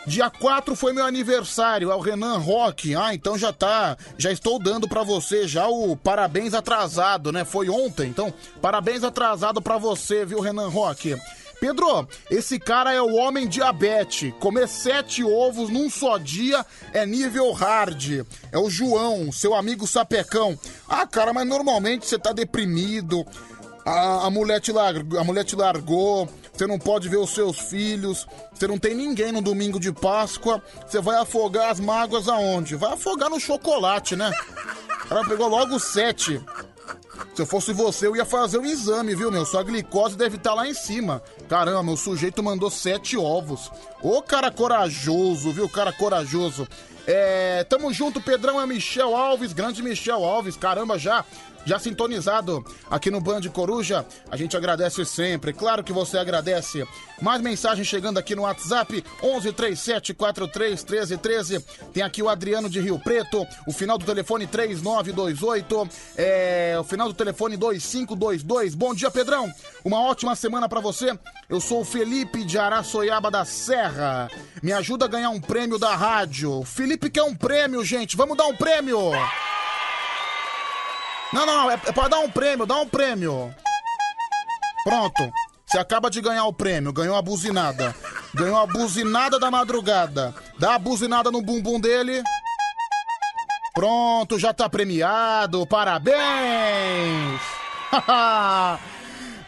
Dia 0.06 0.30
4 0.30 0.76
foi 0.76 0.92
meu 0.92 1.06
aniversário, 1.06 1.90
é 1.90 1.96
o 1.96 2.00
Renan 2.00 2.38
Rock. 2.38 2.94
Ah, 2.94 3.14
então 3.14 3.38
já 3.38 3.54
tá, 3.54 3.98
já 4.18 4.32
estou 4.32 4.60
dando 4.60 4.88
para 4.88 5.02
você 5.02 5.48
já 5.48 5.68
o 5.68 5.96
parabéns 5.96 6.54
atrasado, 6.54 7.32
né? 7.32 7.46
Foi 7.46 7.70
ontem, 7.70 8.10
então 8.10 8.34
parabéns 8.62 9.04
atrasado 9.04 9.62
para 9.62 9.78
você, 9.78 10.26
viu, 10.26 10.42
Renan 10.42 10.68
Rock? 10.68 11.16
Pedro, 11.64 12.06
esse 12.30 12.60
cara 12.60 12.92
é 12.92 13.02
o 13.02 13.16
homem 13.16 13.48
diabetes. 13.48 14.34
Comer 14.38 14.68
sete 14.68 15.24
ovos 15.24 15.70
num 15.70 15.90
só 15.90 16.18
dia 16.18 16.66
é 16.92 17.06
nível 17.06 17.54
hard. 17.54 18.26
É 18.52 18.58
o 18.58 18.70
João, 18.70 19.32
seu 19.32 19.56
amigo 19.56 19.88
sapecão. 19.88 20.60
Ah, 20.90 21.08
cara, 21.08 21.32
mas 21.32 21.48
normalmente 21.48 22.06
você 22.06 22.20
tá 22.20 22.34
deprimido. 22.34 23.26
A, 23.86 24.28
a, 24.28 24.30
mulher 24.30 24.60
te 24.60 24.74
largou, 24.74 25.18
a 25.18 25.24
mulher 25.24 25.46
te 25.46 25.56
largou, 25.56 26.28
você 26.54 26.68
não 26.68 26.78
pode 26.78 27.10
ver 27.10 27.18
os 27.18 27.32
seus 27.32 27.58
filhos, 27.58 28.28
você 28.54 28.68
não 28.68 28.78
tem 28.78 28.94
ninguém 28.94 29.32
no 29.32 29.42
domingo 29.42 29.80
de 29.80 29.92
Páscoa, 29.92 30.62
você 30.86 31.02
vai 31.02 31.18
afogar 31.18 31.72
as 31.72 31.80
mágoas 31.80 32.30
aonde? 32.30 32.76
Vai 32.76 32.94
afogar 32.94 33.30
no 33.30 33.40
chocolate, 33.40 34.16
né? 34.16 34.32
Ela 35.10 35.28
pegou 35.28 35.48
logo 35.48 35.80
sete. 35.80 36.40
Se 37.34 37.42
eu 37.42 37.46
fosse 37.48 37.74
você, 37.74 38.06
eu 38.06 38.16
ia 38.16 38.26
fazer 38.26 38.60
o 38.60 38.62
um 38.62 38.66
exame, 38.66 39.16
viu, 39.16 39.32
meu? 39.32 39.46
Sua 39.46 39.64
glicose 39.64 40.16
deve 40.16 40.36
estar 40.36 40.52
tá 40.52 40.56
lá 40.56 40.68
em 40.68 40.74
cima. 40.74 41.22
Caramba, 41.50 41.82
meu 41.82 41.98
sujeito 41.98 42.44
mandou 42.44 42.70
sete 42.70 43.18
ovos. 43.18 43.72
Ô 44.02 44.22
cara 44.22 44.52
corajoso, 44.52 45.52
viu? 45.52 45.68
Cara 45.68 45.92
corajoso. 45.92 46.68
É, 47.08 47.64
tamo 47.66 47.92
junto, 47.92 48.22
Pedrão 48.22 48.62
é 48.62 48.66
Michel 48.66 49.16
Alves, 49.16 49.52
grande 49.52 49.82
Michel 49.82 50.24
Alves. 50.24 50.56
Caramba, 50.56 50.98
já 50.98 51.26
já 51.66 51.80
sintonizado 51.80 52.64
aqui 52.90 53.12
no 53.12 53.22
Band 53.22 53.42
Coruja. 53.54 54.06
A 54.30 54.38
gente 54.38 54.58
agradece 54.58 55.06
sempre, 55.06 55.54
claro 55.54 55.84
que 55.84 55.94
você 55.94 56.18
agradece. 56.18 56.84
Mais 57.22 57.40
mensagem 57.42 57.86
chegando 57.86 58.18
aqui 58.18 58.36
no 58.36 58.42
WhatsApp, 58.44 59.04
1137431313. 59.22 61.64
Tem 61.94 62.04
aqui 62.04 62.22
o 62.22 62.28
Adriano 62.30 62.70
de 62.70 62.82
Rio 62.82 63.00
Preto, 63.00 63.48
o 63.68 63.72
final 63.72 63.98
do 63.98 64.06
telefone 64.06 64.46
3928, 64.46 65.90
é, 66.18 66.76
o 66.80 66.84
final 66.84 67.08
do 67.08 67.14
telefone 67.14 67.56
2522. 67.56 68.74
Bom 68.74 68.94
dia, 68.94 69.10
Pedrão. 69.10 69.50
Uma 69.86 70.02
ótima 70.02 70.36
semana 70.36 70.68
para 70.68 70.82
você. 70.82 71.18
Eu 71.50 71.62
sou 71.62 71.82
o 71.82 71.86
Felipe 71.86 72.44
de 72.44 72.58
Araçoiaba 72.58 73.32
da 73.32 73.46
Serra. 73.46 74.30
Me 74.62 74.74
ajuda 74.74 75.06
a 75.06 75.08
ganhar 75.08 75.30
um 75.30 75.40
prêmio 75.40 75.80
da 75.80 75.96
rádio. 75.96 76.64
Felipe 76.64 77.10
quer 77.10 77.24
um 77.24 77.36
prêmio, 77.36 77.86
gente. 77.86 78.18
Vamos 78.18 78.36
dar 78.38 78.48
um 78.48 78.56
prêmio. 78.56 79.14
Não, 81.34 81.46
não, 81.46 81.72
é, 81.72 81.74
é 81.74 81.92
pra 81.92 82.08
dar 82.08 82.20
um 82.20 82.30
prêmio, 82.30 82.66
dá 82.66 82.78
um 82.78 82.88
prêmio. 82.88 83.54
Pronto. 84.84 85.32
Você 85.66 85.80
acaba 85.80 86.08
de 86.08 86.22
ganhar 86.22 86.46
o 86.46 86.54
prêmio, 86.54 86.94
ganhou 86.94 87.16
a 87.16 87.22
buzinada. 87.22 87.96
Ganhou 88.36 88.58
a 88.58 88.68
buzinada 88.68 89.40
da 89.40 89.50
madrugada. 89.50 90.34
Dá 90.60 90.76
a 90.76 90.80
buzinada 90.80 91.32
no 91.32 91.42
bumbum 91.42 91.80
dele. 91.80 92.22
Pronto, 93.74 94.38
já 94.38 94.54
tá 94.54 94.70
premiado. 94.70 95.66
Parabéns! 95.66 96.14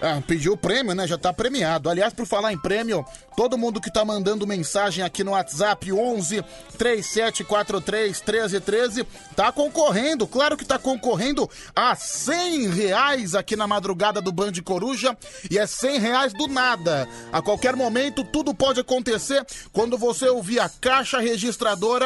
Ah, 0.08 0.22
pediu 0.22 0.54
o 0.54 0.58
prêmio, 0.58 0.94
né? 0.94 1.08
Já 1.08 1.18
tá 1.18 1.34
premiado. 1.34 1.90
Aliás, 1.90 2.14
por 2.14 2.28
falar 2.28 2.54
em 2.54 2.62
prêmio, 2.62 3.04
todo 3.36 3.58
mundo 3.58 3.82
que 3.82 3.92
tá 3.92 4.06
mandando 4.06 4.46
mensagem 4.46 5.04
aqui 5.04 5.24
no 5.24 5.32
WhatsApp 5.32 5.92
11 5.92 6.44
3743 6.78 8.22
1313 8.22 9.04
tá 9.36 9.52
concorrendo, 9.52 10.28
claro 10.28 10.56
que 10.56 10.64
tá 10.64 10.78
concorrendo 10.78 11.50
a 11.76 11.96
100 11.96 12.70
reais 12.70 13.34
aqui 13.34 13.56
na 13.56 13.66
madrugada 13.66 14.22
do 14.22 14.32
Band 14.32 14.54
Coruja 14.64 15.18
e 15.50 15.58
é 15.58 15.66
100 15.66 16.00
reais 16.00 16.34
do 16.34 16.48
nada. 16.48 17.10
A 17.34 17.42
qualquer 17.42 17.76
momento, 17.76 18.24
tudo 18.24 18.54
pode 18.54 18.82
acontecer 18.82 19.44
quando 19.74 19.98
você 19.98 20.30
ouvir 20.30 20.60
a 20.60 20.70
caixa 20.70 21.20
registradora. 21.20 22.06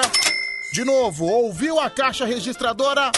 De 0.72 0.86
novo, 0.86 1.25
ouviu 1.25 1.77
a 1.77 1.89
caixa 1.89 2.25
registradora? 2.25 3.12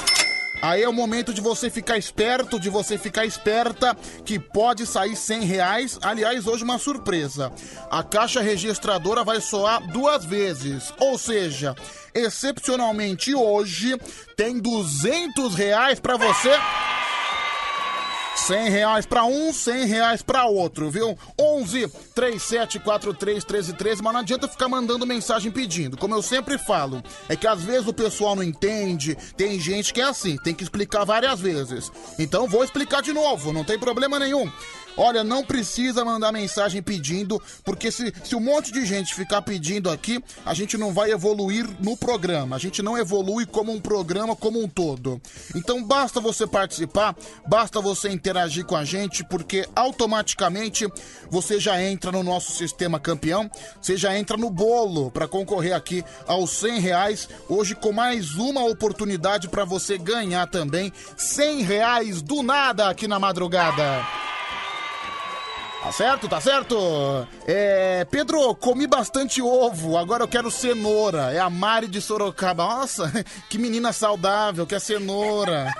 Aí 0.61 0.83
é 0.83 0.89
o 0.89 0.93
momento 0.93 1.33
de 1.33 1.41
você 1.41 1.69
ficar 1.69 1.97
esperto, 1.97 2.59
de 2.59 2.69
você 2.69 2.97
ficar 2.97 3.25
esperta, 3.25 3.95
que 4.23 4.37
pode 4.39 4.85
sair 4.85 5.15
100 5.15 5.41
reais. 5.41 5.99
Aliás, 6.01 6.45
hoje 6.45 6.63
uma 6.63 6.77
surpresa. 6.77 7.51
A 7.89 8.03
caixa 8.03 8.41
registradora 8.41 9.23
vai 9.23 9.41
soar 9.41 9.85
duas 9.91 10.23
vezes. 10.23 10.93
Ou 10.99 11.17
seja, 11.17 11.75
excepcionalmente 12.13 13.33
hoje, 13.33 13.97
tem 14.37 14.59
200 14.59 15.55
reais 15.55 15.99
para 15.99 16.17
você 16.17 16.51
100 18.35 18.69
reais 18.69 19.05
para 19.05 19.23
um, 19.25 19.53
100 19.53 19.85
reais 19.85 20.21
para 20.21 20.45
outro, 20.45 20.89
viu? 20.89 21.17
11 21.39 21.87
3743 22.15 23.43
1313, 23.43 24.01
mas 24.01 24.13
não 24.13 24.19
adianta 24.21 24.47
ficar 24.47 24.67
mandando 24.67 25.05
mensagem 25.05 25.51
pedindo. 25.51 25.97
Como 25.97 26.15
eu 26.15 26.21
sempre 26.21 26.57
falo, 26.57 27.03
é 27.27 27.35
que 27.35 27.47
às 27.47 27.61
vezes 27.61 27.87
o 27.87 27.93
pessoal 27.93 28.35
não 28.35 28.43
entende, 28.43 29.15
tem 29.35 29.59
gente 29.59 29.93
que 29.93 30.01
é 30.01 30.05
assim, 30.05 30.37
tem 30.37 30.53
que 30.53 30.63
explicar 30.63 31.03
várias 31.05 31.39
vezes. 31.39 31.91
Então 32.17 32.47
vou 32.47 32.63
explicar 32.63 33.01
de 33.01 33.13
novo, 33.13 33.53
não 33.53 33.63
tem 33.63 33.77
problema 33.77 34.17
nenhum. 34.17 34.49
Olha, 34.97 35.23
não 35.23 35.43
precisa 35.43 36.03
mandar 36.03 36.31
mensagem 36.31 36.81
pedindo, 36.81 37.41
porque 37.63 37.91
se, 37.91 38.13
se 38.23 38.35
um 38.35 38.39
monte 38.39 38.71
de 38.71 38.85
gente 38.85 39.15
ficar 39.15 39.41
pedindo 39.41 39.89
aqui, 39.89 40.21
a 40.45 40.53
gente 40.53 40.77
não 40.77 40.93
vai 40.93 41.11
evoluir 41.11 41.67
no 41.79 41.95
programa. 41.95 42.55
A 42.55 42.59
gente 42.59 42.81
não 42.81 42.97
evolui 42.97 43.45
como 43.45 43.71
um 43.71 43.79
programa 43.79 44.35
como 44.35 44.61
um 44.61 44.67
todo. 44.67 45.21
Então 45.55 45.83
basta 45.83 46.19
você 46.19 46.45
participar, 46.45 47.15
basta 47.47 47.79
você 47.79 48.09
interagir 48.09 48.65
com 48.65 48.75
a 48.75 48.83
gente, 48.83 49.23
porque 49.23 49.67
automaticamente 49.75 50.87
você 51.29 51.59
já 51.59 51.81
entra 51.81 52.11
no 52.11 52.23
nosso 52.23 52.51
sistema 52.51 52.99
campeão, 52.99 53.49
você 53.81 53.95
já 53.95 54.17
entra 54.17 54.35
no 54.35 54.49
bolo 54.49 55.09
para 55.09 55.27
concorrer 55.27 55.73
aqui 55.73 56.03
aos 56.27 56.51
100 56.51 56.79
reais. 56.79 57.29
Hoje 57.47 57.75
com 57.75 57.91
mais 57.91 58.35
uma 58.35 58.63
oportunidade 58.65 59.47
para 59.47 59.63
você 59.63 59.97
ganhar 59.97 60.47
também 60.47 60.91
100 61.15 61.61
reais 61.61 62.21
do 62.21 62.43
nada 62.43 62.89
aqui 62.89 63.07
na 63.07 63.19
madrugada. 63.19 64.05
Tá 65.81 65.91
certo, 65.91 66.29
tá 66.29 66.39
certo? 66.39 67.27
É, 67.47 68.05
Pedro, 68.05 68.53
comi 68.53 68.85
bastante 68.85 69.41
ovo, 69.41 69.97
agora 69.97 70.23
eu 70.23 70.27
quero 70.27 70.51
cenoura. 70.51 71.33
É 71.33 71.39
a 71.39 71.49
Mari 71.49 71.87
de 71.87 71.99
Sorocaba. 71.99 72.63
Nossa, 72.63 73.11
que 73.49 73.57
menina 73.57 73.91
saudável, 73.91 74.67
que 74.67 74.75
é 74.75 74.79
cenoura. 74.79 75.73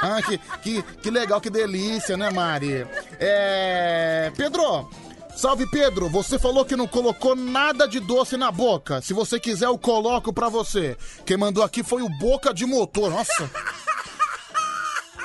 Ah, 0.00 0.22
que, 0.22 0.38
que, 0.62 0.82
que 0.82 1.10
legal, 1.10 1.38
que 1.38 1.50
delícia, 1.50 2.16
né, 2.16 2.30
Mari? 2.30 2.86
É. 3.20 4.32
Pedro, 4.36 4.88
Salve 5.36 5.66
Pedro, 5.70 6.08
você 6.08 6.38
falou 6.38 6.64
que 6.64 6.74
não 6.74 6.86
colocou 6.86 7.36
nada 7.36 7.86
de 7.86 8.00
doce 8.00 8.36
na 8.36 8.50
boca. 8.50 9.00
Se 9.00 9.12
você 9.12 9.38
quiser, 9.38 9.66
eu 9.66 9.78
coloco 9.78 10.32
pra 10.32 10.48
você. 10.48 10.96
Quem 11.26 11.36
mandou 11.36 11.62
aqui 11.62 11.82
foi 11.82 12.02
o 12.02 12.08
Boca 12.08 12.54
de 12.54 12.64
Motor. 12.64 13.10
Nossa. 13.10 13.50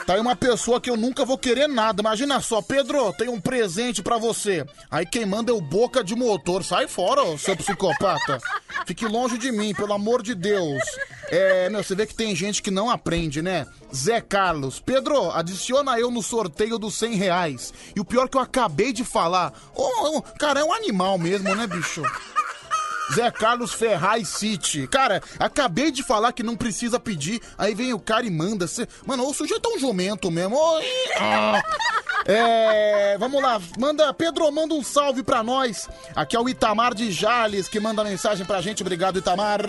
Tá 0.08 0.14
aí 0.14 0.22
uma 0.22 0.38
pessoa 0.38 0.80
que 0.80 0.90
eu 0.90 0.96
nunca 0.96 1.26
vou 1.26 1.38
querer 1.38 1.68
nada. 1.68 2.02
Imagina 2.02 2.40
só, 2.40 2.62
Pedro, 2.62 3.12
tem 3.12 3.28
um 3.28 3.42
presente 3.42 4.02
para 4.02 4.18
você. 4.18 4.66
Aí 4.90 5.06
quem 5.06 5.26
manda 5.26 5.52
é 5.52 5.54
o 5.54 5.60
boca 5.60 6.02
de 6.02 6.16
motor. 6.16 6.64
Sai 6.64 6.88
fora, 6.88 7.24
ô, 7.24 7.38
seu 7.38 7.58
psicopata. 7.58 8.40
Fique 8.86 9.06
longe 9.06 9.38
de 9.38 9.52
mim, 9.52 9.74
pelo 9.74 9.92
amor 9.92 10.24
de 10.24 10.34
Deus. 10.34 10.82
É, 11.30 11.70
meu, 11.70 11.84
você 11.84 11.94
vê 11.94 12.06
que 12.06 12.16
tem 12.16 12.34
gente 12.34 12.64
que 12.64 12.72
não 12.72 12.90
aprende, 12.90 13.42
né? 13.42 13.68
Zé 13.94 14.22
Carlos. 14.22 14.80
Pedro, 14.80 15.30
adiciona 15.30 16.00
eu 16.00 16.10
no 16.10 16.24
sorteio 16.24 16.80
dos 16.80 16.96
100 16.96 17.16
reais. 17.16 17.74
E 17.94 18.00
o 18.00 18.06
pior 18.06 18.30
que 18.30 18.38
eu 18.38 18.42
acabei 18.42 18.94
de 18.94 19.04
falar. 19.04 19.52
Oh, 19.76 20.22
cara, 20.40 20.62
é 20.62 20.64
um 20.64 20.72
animal 20.72 21.18
mesmo, 21.18 21.54
né, 21.54 21.68
bicho? 21.68 22.02
Zé 23.14 23.30
Carlos 23.32 23.74
Ferraz 23.74 24.28
City. 24.30 24.88
Cara, 24.88 25.22
acabei 25.40 25.92
de 25.92 26.04
falar 26.04 26.32
que 26.32 26.44
não 26.44 26.56
precisa 26.56 27.00
pedir, 27.00 27.42
aí 27.58 27.74
vem 27.74 27.94
o 27.94 28.00
cara 28.00 28.26
e 28.26 28.30
manda. 28.30 28.68
Cê... 28.68 28.88
Mano, 29.06 29.28
o 29.28 29.34
sujeito 29.34 29.70
é 29.70 29.76
um 29.76 29.80
jumento 29.80 30.30
mesmo. 30.30 30.58
Ah. 31.20 31.62
É, 32.26 33.18
vamos 33.18 33.42
lá, 33.42 33.62
manda, 33.80 34.14
Pedro, 34.14 34.52
manda 34.52 34.74
um 34.74 34.84
salve 34.84 35.24
pra 35.24 35.42
nós. 35.42 35.88
Aqui 36.14 36.36
é 36.36 36.40
o 36.40 36.50
Itamar 36.50 36.94
de 36.94 37.10
Jales 37.10 37.70
que 37.70 37.80
manda 37.80 38.04
mensagem 38.04 38.46
pra 38.46 38.60
gente. 38.60 38.84
Obrigado, 38.84 39.20
Itamar. 39.20 39.62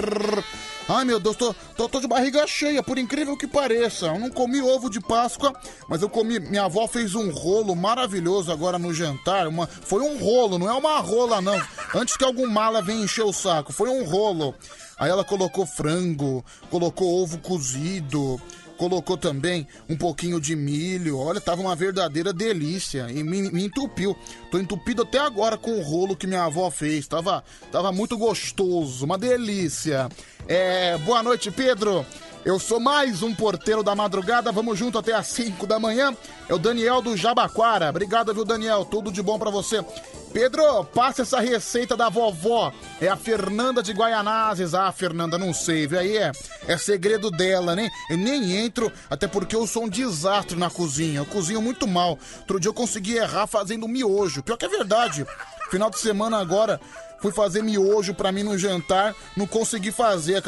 Ai 0.89 1.05
meu 1.05 1.21
Deus, 1.21 1.37
tô, 1.37 1.55
tô, 1.79 1.89
tô, 1.89 2.01
de 2.01 2.09
barriga 2.09 2.45
cheia, 2.45 2.83
por 2.83 2.99
incrível 2.99 3.37
que 3.37 3.47
pareça. 3.47 4.07
Eu 4.07 4.19
não 4.19 4.31
comi 4.31 4.61
ovo 4.61 4.91
de 4.91 5.01
Páscoa, 5.01 5.53
mas 5.89 6.03
eu 6.03 6.09
comi. 6.11 6.41
Minha 6.41 6.65
avó 6.65 6.89
fez 6.89 7.15
um 7.15 7.31
rolo 7.31 7.77
maravilhoso 7.77 8.51
agora 8.51 8.81
no 8.81 8.93
jantar. 8.93 9.47
Uma, 9.47 9.69
foi 9.69 10.03
um 10.03 10.19
rolo, 10.19 10.59
não 10.59 10.69
é 10.69 10.73
uma 10.73 10.99
rola, 10.99 11.41
não. 11.41 11.57
Antes 11.95 12.17
que 12.17 12.25
algum 12.25 12.49
mala 12.49 12.83
venha 12.83 13.05
encher 13.05 13.23
o 13.23 13.33
saco, 13.33 13.73
foi 13.73 13.89
um 13.89 14.03
rolo. 14.03 14.53
Aí 14.99 15.09
ela 15.09 15.23
colocou 15.23 15.65
frango, 15.65 16.45
colocou 16.69 17.23
ovo 17.23 17.39
cozido, 17.39 18.41
colocou 18.79 19.19
também 19.19 19.67
um 19.89 19.97
pouquinho 19.97 20.41
de 20.41 20.57
milho. 20.57 21.19
Olha, 21.19 21.41
tava 21.41 21.61
uma 21.61 21.77
verdadeira 21.77 22.33
delícia 22.33 23.09
e 23.11 23.23
me, 23.23 23.51
me, 23.51 23.65
entupiu. 23.65 24.17
Tô 24.51 24.59
entupido 24.59 25.03
até 25.03 25.19
agora 25.19 25.59
com 25.59 25.73
o 25.73 25.83
rolo 25.83 26.17
que 26.17 26.27
minha 26.27 26.45
avó 26.45 26.71
fez. 26.71 27.07
Tava, 27.07 27.45
tava 27.71 27.93
muito 27.93 28.17
gostoso, 28.17 29.05
uma 29.05 29.19
delícia. 29.19 30.09
É, 30.47 30.97
boa 30.99 31.23
noite, 31.23 31.51
Pedro. 31.51 32.07
Eu 32.49 32.59
sou 32.59 32.81
mais 32.81 33.23
um 33.23 33.35
porteiro 33.35 33.83
da 33.83 33.95
madrugada. 33.95 34.51
Vamos 34.51 34.79
junto 34.79 34.97
até 34.97 35.13
às 35.13 35.27
5 35.27 35.67
da 35.67 35.79
manhã. 35.79 36.17
É 36.49 36.55
o 36.55 36.59
Daniel 36.59 37.03
do 37.03 37.15
Jabaquara. 37.15 37.91
Obrigado, 37.91 38.33
viu, 38.33 38.43
Daniel? 38.43 38.87
Tudo 38.87 39.13
de 39.13 39.21
bom 39.21 39.39
para 39.39 39.51
você. 39.51 39.85
Pedro, 40.33 40.83
passa 40.87 41.21
essa 41.21 41.41
receita 41.41 41.95
da 41.95 42.09
vovó. 42.09 42.73
É 43.03 43.09
a 43.09 43.17
Fernanda 43.17 43.83
de 43.83 43.93
Guaianazes. 43.93 44.73
Ah, 44.73 44.91
Fernanda, 44.91 45.37
não 45.37 45.53
sei, 45.53 45.87
viu? 45.87 45.99
Aí 45.99 46.17
é, 46.17 46.33
é 46.67 46.79
segredo 46.79 47.31
dela, 47.31 47.77
né? 47.77 47.91
Eu 48.09 48.17
nem 48.17 48.57
entro, 48.57 48.91
até 49.11 49.29
porque 49.29 49.55
eu 49.55 49.67
sou 49.67 49.85
um 49.85 49.89
desastre 49.89 50.59
na 50.59 50.71
cozinha. 50.71 51.21
Eu 51.21 51.27
cozinho 51.27 51.61
muito 51.61 51.87
mal. 51.87 52.19
Outro 52.39 52.59
dia 52.59 52.71
eu 52.71 52.75
consegui 52.75 53.19
errar 53.19 53.47
fazendo 53.47 53.87
miojo. 53.87 54.43
Pior 54.43 54.57
que 54.57 54.65
é 54.65 54.71
verdade. 54.71 55.27
Final 55.71 55.91
de 55.91 55.99
semana 55.99 56.39
agora, 56.39 56.81
fui 57.21 57.33
fazer 57.33 57.63
miojo 57.63 58.15
para 58.15 58.33
mim 58.33 58.43
no 58.43 58.59
jantar, 58.59 59.15
não 59.37 59.47
consegui 59.47 59.91
fazer, 59.91 60.43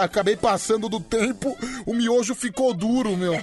acabei 0.00 0.36
passando 0.36 0.88
do 0.88 1.00
tempo, 1.00 1.56
o 1.86 1.94
miojo 1.94 2.34
ficou 2.34 2.74
duro, 2.74 3.16
meu. 3.16 3.34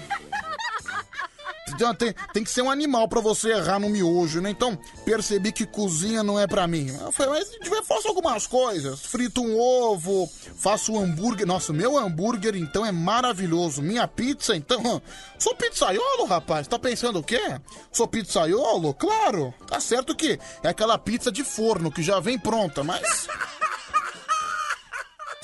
Tem, 1.97 2.13
tem 2.33 2.43
que 2.43 2.49
ser 2.49 2.61
um 2.61 2.71
animal 2.71 3.07
para 3.07 3.21
você 3.21 3.49
errar 3.49 3.79
no 3.79 3.89
miojo, 3.89 4.41
né? 4.41 4.49
Então, 4.49 4.77
percebi 5.05 5.51
que 5.51 5.65
cozinha 5.65 6.23
não 6.23 6.39
é 6.39 6.47
para 6.47 6.67
mim. 6.67 6.95
Eu 6.99 7.11
falei, 7.11 7.43
mas 7.69 7.87
faço 7.87 8.07
algumas 8.07 8.47
coisas. 8.47 9.01
Frito 9.01 9.41
um 9.41 9.59
ovo, 9.59 10.29
faço 10.57 10.93
um 10.93 10.99
hambúrguer. 10.99 11.45
Nossa, 11.45 11.73
meu 11.73 11.97
hambúrguer 11.97 12.55
então 12.55 12.85
é 12.85 12.91
maravilhoso. 12.91 13.81
Minha 13.81 14.07
pizza, 14.07 14.55
então. 14.55 15.01
Sou 15.37 15.55
pizzaiolo, 15.55 16.25
rapaz. 16.25 16.67
Tá 16.67 16.79
pensando 16.79 17.19
o 17.19 17.23
quê? 17.23 17.59
Sou 17.91 18.07
pizzaiolo? 18.07 18.93
Claro. 18.93 19.53
Tá 19.67 19.79
certo 19.79 20.15
que 20.15 20.39
é 20.63 20.69
aquela 20.69 20.97
pizza 20.97 21.31
de 21.31 21.43
forno 21.43 21.91
que 21.91 22.01
já 22.01 22.19
vem 22.19 22.39
pronta, 22.39 22.83
mas. 22.83 23.27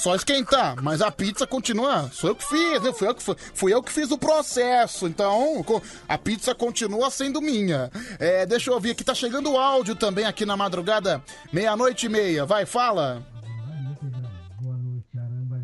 Só 0.03 0.13
esquentar, 0.15 0.83
mas 0.83 1.01
a 1.01 1.09
pizza 1.09 1.47
continua. 1.47 2.09
Sou 2.11 2.31
eu 2.31 2.35
que 2.35 2.45
fiz, 2.45 2.81
né? 2.81 2.91
Fui 2.91 3.07
eu 3.07 3.15
que, 3.15 3.23
fui 3.53 3.73
eu 3.73 3.81
que 3.81 3.89
fiz 3.89 4.11
o 4.11 4.17
processo. 4.17 5.07
Então, 5.07 5.63
a 6.09 6.17
pizza 6.17 6.53
continua 6.53 7.09
sendo 7.09 7.41
minha. 7.41 7.89
É, 8.19 8.45
deixa 8.45 8.69
eu 8.69 8.73
ouvir 8.73 8.91
aqui, 8.91 9.01
tá 9.01 9.15
chegando 9.15 9.53
o 9.53 9.57
áudio 9.57 9.95
também 9.95 10.25
aqui 10.25 10.45
na 10.45 10.57
madrugada, 10.57 11.23
meia-noite 11.53 12.07
e 12.07 12.09
meia. 12.09 12.45
Vai, 12.45 12.65
fala. 12.65 13.25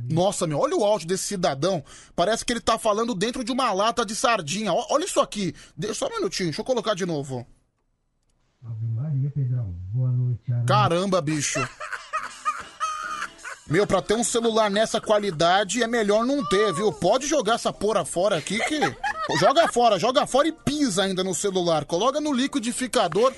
Nossa, 0.09 0.47
meu, 0.47 0.57
olha 0.57 0.77
o 0.77 0.85
áudio 0.85 1.09
desse 1.09 1.25
cidadão. 1.25 1.83
Parece 2.15 2.45
que 2.45 2.53
ele 2.53 2.61
tá 2.61 2.79
falando 2.79 3.13
dentro 3.13 3.43
de 3.43 3.51
uma 3.51 3.73
lata 3.73 4.05
de 4.05 4.15
sardinha. 4.15 4.71
Olha 4.73 5.03
isso 5.03 5.19
aqui. 5.19 5.53
Só 5.93 6.07
um 6.07 6.15
minutinho, 6.15 6.47
deixa 6.47 6.61
eu 6.61 6.65
colocar 6.65 6.93
de 6.93 7.05
novo. 7.05 7.45
Caramba, 10.65 11.19
bicho. 11.21 11.59
Meu, 13.69 13.85
pra 13.85 14.01
ter 14.01 14.15
um 14.15 14.23
celular 14.23 14.69
nessa 14.69 14.99
qualidade 14.99 15.83
é 15.83 15.87
melhor 15.87 16.25
não 16.25 16.43
ter, 16.43 16.73
viu? 16.73 16.91
Pode 16.91 17.27
jogar 17.27 17.53
essa 17.53 17.71
porra 17.71 18.03
fora 18.03 18.37
aqui 18.37 18.57
que. 18.59 18.79
Joga 19.39 19.67
fora, 19.67 19.99
joga 19.99 20.25
fora 20.25 20.47
e 20.47 20.51
pisa 20.51 21.03
ainda 21.03 21.23
no 21.23 21.35
celular. 21.35 21.85
Coloca 21.85 22.19
no 22.19 22.33
liquidificador. 22.33 23.31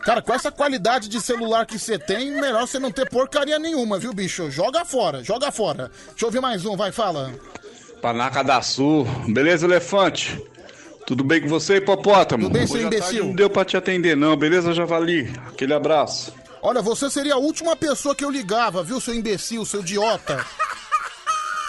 Cara, 0.00 0.22
com 0.22 0.32
essa 0.32 0.50
qualidade 0.50 1.08
de 1.08 1.20
celular 1.20 1.66
que 1.66 1.78
você 1.78 1.98
tem, 1.98 2.30
melhor 2.30 2.66
você 2.66 2.78
não 2.78 2.90
ter 2.90 3.10
porcaria 3.10 3.58
nenhuma, 3.58 3.98
viu, 3.98 4.14
bicho? 4.14 4.50
Joga 4.50 4.82
fora, 4.86 5.22
joga 5.22 5.52
fora. 5.52 5.90
Deixa 6.08 6.24
eu 6.24 6.28
ouvir 6.28 6.40
mais 6.40 6.64
um, 6.64 6.74
vai, 6.74 6.90
fala. 6.90 7.30
Panaca 8.00 8.42
da 8.42 8.62
Sul. 8.62 9.06
Beleza, 9.28 9.66
elefante? 9.66 10.42
Tudo 11.06 11.22
bem 11.22 11.42
com 11.42 11.48
você, 11.48 11.76
hipopótamo? 11.76 12.44
Tudo 12.44 12.52
bem, 12.52 12.66
seu 12.66 12.80
imbecil? 12.80 13.26
Não 13.26 13.34
deu 13.34 13.50
pra 13.50 13.64
te 13.64 13.76
atender, 13.76 14.16
não, 14.16 14.34
beleza, 14.36 14.72
Javali? 14.72 15.30
Aquele 15.48 15.74
abraço. 15.74 16.32
Olha, 16.60 16.82
você 16.82 17.08
seria 17.08 17.34
a 17.34 17.38
última 17.38 17.76
pessoa 17.76 18.14
que 18.14 18.24
eu 18.24 18.30
ligava, 18.30 18.82
viu, 18.82 19.00
seu 19.00 19.14
imbecil, 19.14 19.64
seu 19.64 19.80
idiota? 19.80 20.44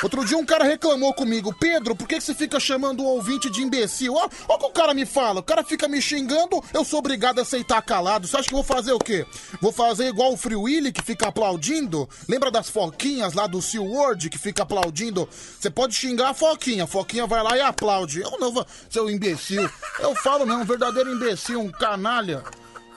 Outro 0.02 0.24
dia 0.24 0.38
um 0.38 0.46
cara 0.46 0.64
reclamou 0.64 1.14
comigo, 1.14 1.54
Pedro, 1.54 1.94
por 1.94 2.08
que 2.08 2.22
você 2.22 2.34
fica 2.34 2.58
chamando 2.58 3.02
o 3.02 3.06
ouvinte 3.06 3.50
de 3.50 3.62
imbecil? 3.62 4.16
Ó 4.16 4.30
o 4.48 4.58
que 4.58 4.66
o 4.66 4.70
cara 4.70 4.94
me 4.94 5.06
fala, 5.06 5.42
o 5.42 5.44
cara 5.44 5.62
fica 5.62 5.90
me 5.90 6.02
xingando, 6.02 6.64
eu 6.74 6.86
sou 6.86 7.00
obrigado 7.00 7.40
a 7.40 7.42
aceitar 7.42 7.82
calado. 7.82 8.26
Você 8.26 8.38
acha 8.38 8.48
que 8.48 8.54
eu 8.54 8.64
vou 8.64 8.76
fazer 8.76 8.94
o 8.94 9.00
quê? 9.00 9.26
Vou 9.60 9.74
fazer 9.74 10.08
igual 10.08 10.32
o 10.32 10.38
Free 10.38 10.56
Willy 10.56 10.94
que 10.94 11.04
fica 11.04 11.28
aplaudindo? 11.28 12.08
Lembra 12.30 12.50
das 12.50 12.70
foquinhas 12.70 13.34
lá 13.34 13.46
do 13.46 13.60
World 13.76 14.30
que 14.30 14.38
fica 14.38 14.64
aplaudindo? 14.64 15.28
Você 15.60 15.70
pode 15.70 15.94
xingar 15.94 16.30
a 16.30 16.34
foquinha, 16.34 16.86
a 16.86 16.88
foquinha 16.88 17.28
vai 17.28 17.44
lá 17.44 17.58
e 17.58 17.62
aplaude. 17.62 18.22
Eu 18.22 18.38
não 18.40 18.54
vou, 18.54 18.66
seu 18.90 19.10
imbecil. 19.10 19.70
Eu 20.00 20.16
falo 20.16 20.46
mesmo, 20.46 20.62
um 20.62 20.66
verdadeiro 20.66 21.14
imbecil, 21.14 21.60
um 21.60 21.70
canalha. 21.70 22.42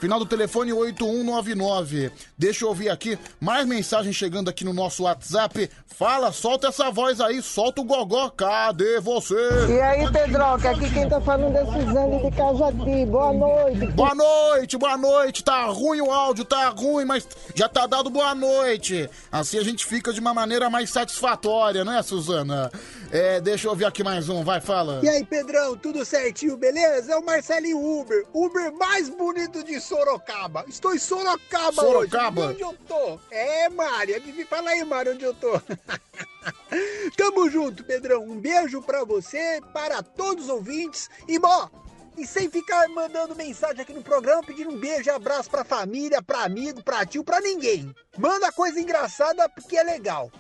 Final 0.02 0.18
do 0.18 0.26
telefone 0.26 0.73
8199. 0.73 2.11
Deixa 2.42 2.64
eu 2.64 2.70
ouvir 2.70 2.88
aqui 2.88 3.16
mais 3.38 3.64
mensagem 3.64 4.12
chegando 4.12 4.50
aqui 4.50 4.64
no 4.64 4.72
nosso 4.72 5.04
WhatsApp. 5.04 5.70
Fala, 5.87 6.32
solta 6.32 6.66
essa 6.66 6.90
voz 6.90 7.20
aí, 7.20 7.40
solta 7.40 7.80
o 7.80 7.84
gogó. 7.84 8.28
Cadê 8.30 8.99
você? 8.99 9.37
E 9.68 9.80
aí, 9.80 10.11
Pedroca, 10.11 10.70
aqui 10.70 10.92
quem 10.92 11.08
tá 11.08 11.20
falando 11.20 11.54
é 11.56 11.64
Suzane 11.64 12.20
de 12.20 12.37
Cajati. 12.37 13.06
Boa 13.06 13.32
noite. 13.32 13.87
Boa 13.92 14.14
noite, 14.16 14.76
boa 14.76 14.96
noite. 14.96 15.44
Tá 15.44 15.66
ruim 15.66 16.00
o 16.00 16.11
áudio, 16.11 16.44
tá 16.44 16.68
ruim, 16.70 17.04
mas 17.04 17.28
já 17.54 17.68
tá 17.68 17.87
dado 17.87 18.11
boa 18.11 18.34
noite. 18.34 19.08
Assim 19.30 19.58
a 19.58 19.62
gente 19.62 19.87
fica 19.87 20.12
de 20.12 20.18
uma 20.18 20.34
maneira 20.34 20.68
mais 20.68 20.90
satisfatória, 20.90 21.84
né, 21.84 22.02
Suzana? 22.02 22.72
É, 23.12 23.40
deixa 23.40 23.68
eu 23.68 23.70
ouvir 23.70 23.84
aqui 23.84 24.02
mais 24.02 24.28
um, 24.28 24.42
vai, 24.42 24.61
fala. 24.61 24.99
E 25.04 25.08
aí, 25.08 25.25
Pedrão, 25.25 25.76
tudo 25.76 26.04
certinho, 26.04 26.56
beleza? 26.56 27.12
É 27.12 27.16
o 27.16 27.25
Marcelinho 27.25 27.78
Uber, 27.78 28.25
Uber 28.32 28.72
mais 28.72 29.08
bonito 29.08 29.62
de 29.62 29.78
Sorocaba. 29.80 30.64
Estou 30.66 30.92
em 30.92 30.99
Sorocaba, 30.99 31.75
Sorocaba? 31.75 32.31
hoje. 32.31 32.31
Onde 32.36 32.60
eu 32.62 32.74
tô? 32.88 33.18
É, 33.30 33.68
adivinha- 34.16 34.46
fala 34.46 34.70
aí, 34.70 34.84
Mário, 34.84 35.12
onde 35.12 35.24
eu 35.24 35.34
tô. 35.34 35.52
Tamo 37.16 37.48
junto, 37.50 37.84
Pedrão. 37.84 38.22
Um 38.22 38.38
beijo 38.38 38.80
pra 38.82 39.04
você, 39.04 39.60
para 39.72 40.02
todos 40.02 40.44
os 40.44 40.50
ouvintes. 40.50 41.08
E, 41.28 41.38
bó, 41.38 41.68
e 42.16 42.26
sem 42.26 42.50
ficar 42.50 42.88
mandando 42.88 43.34
mensagem 43.36 43.82
aqui 43.82 43.92
no 43.92 44.02
programa, 44.02 44.42
pedindo 44.42 44.70
um 44.70 44.78
beijo 44.78 45.08
e 45.08 45.10
abraço 45.10 45.50
pra 45.50 45.64
família, 45.64 46.22
pra 46.22 46.44
amigo, 46.44 46.82
pra 46.82 47.04
tio, 47.04 47.22
pra 47.24 47.40
ninguém. 47.40 47.94
Manda 48.18 48.52
coisa 48.52 48.80
engraçada 48.80 49.48
porque 49.48 49.76
é 49.76 49.82
legal, 49.82 50.30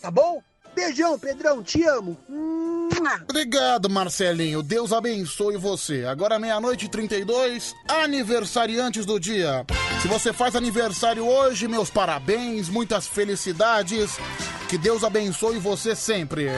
tá 0.00 0.10
bom? 0.10 0.42
Beijão, 0.74 1.18
Pedrão, 1.18 1.62
te 1.62 1.82
amo. 1.84 2.18
Obrigado, 3.28 3.88
Marcelinho. 3.90 4.62
Deus 4.62 4.92
abençoe 4.92 5.56
você. 5.56 6.04
Agora 6.04 6.38
meia-noite 6.38 6.86
e 6.86 6.88
32, 6.88 7.74
aniversariantes 7.88 9.04
do 9.04 9.18
dia. 9.18 9.64
Se 10.00 10.08
você 10.08 10.32
faz 10.32 10.54
aniversário 10.54 11.26
hoje, 11.26 11.68
meus 11.68 11.90
parabéns, 11.90 12.68
muitas 12.68 13.06
felicidades. 13.06 14.12
Que 14.68 14.78
Deus 14.78 15.04
abençoe 15.04 15.58
você 15.58 15.94
sempre. 15.94 16.48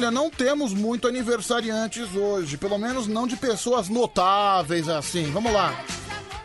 Olha, 0.00 0.10
não 0.10 0.30
temos 0.30 0.72
muito 0.72 1.06
aniversariantes 1.06 2.16
hoje, 2.16 2.56
pelo 2.56 2.78
menos 2.78 3.06
não 3.06 3.26
de 3.26 3.36
pessoas 3.36 3.90
notáveis 3.90 4.88
assim. 4.88 5.30
Vamos 5.30 5.52
lá. 5.52 5.78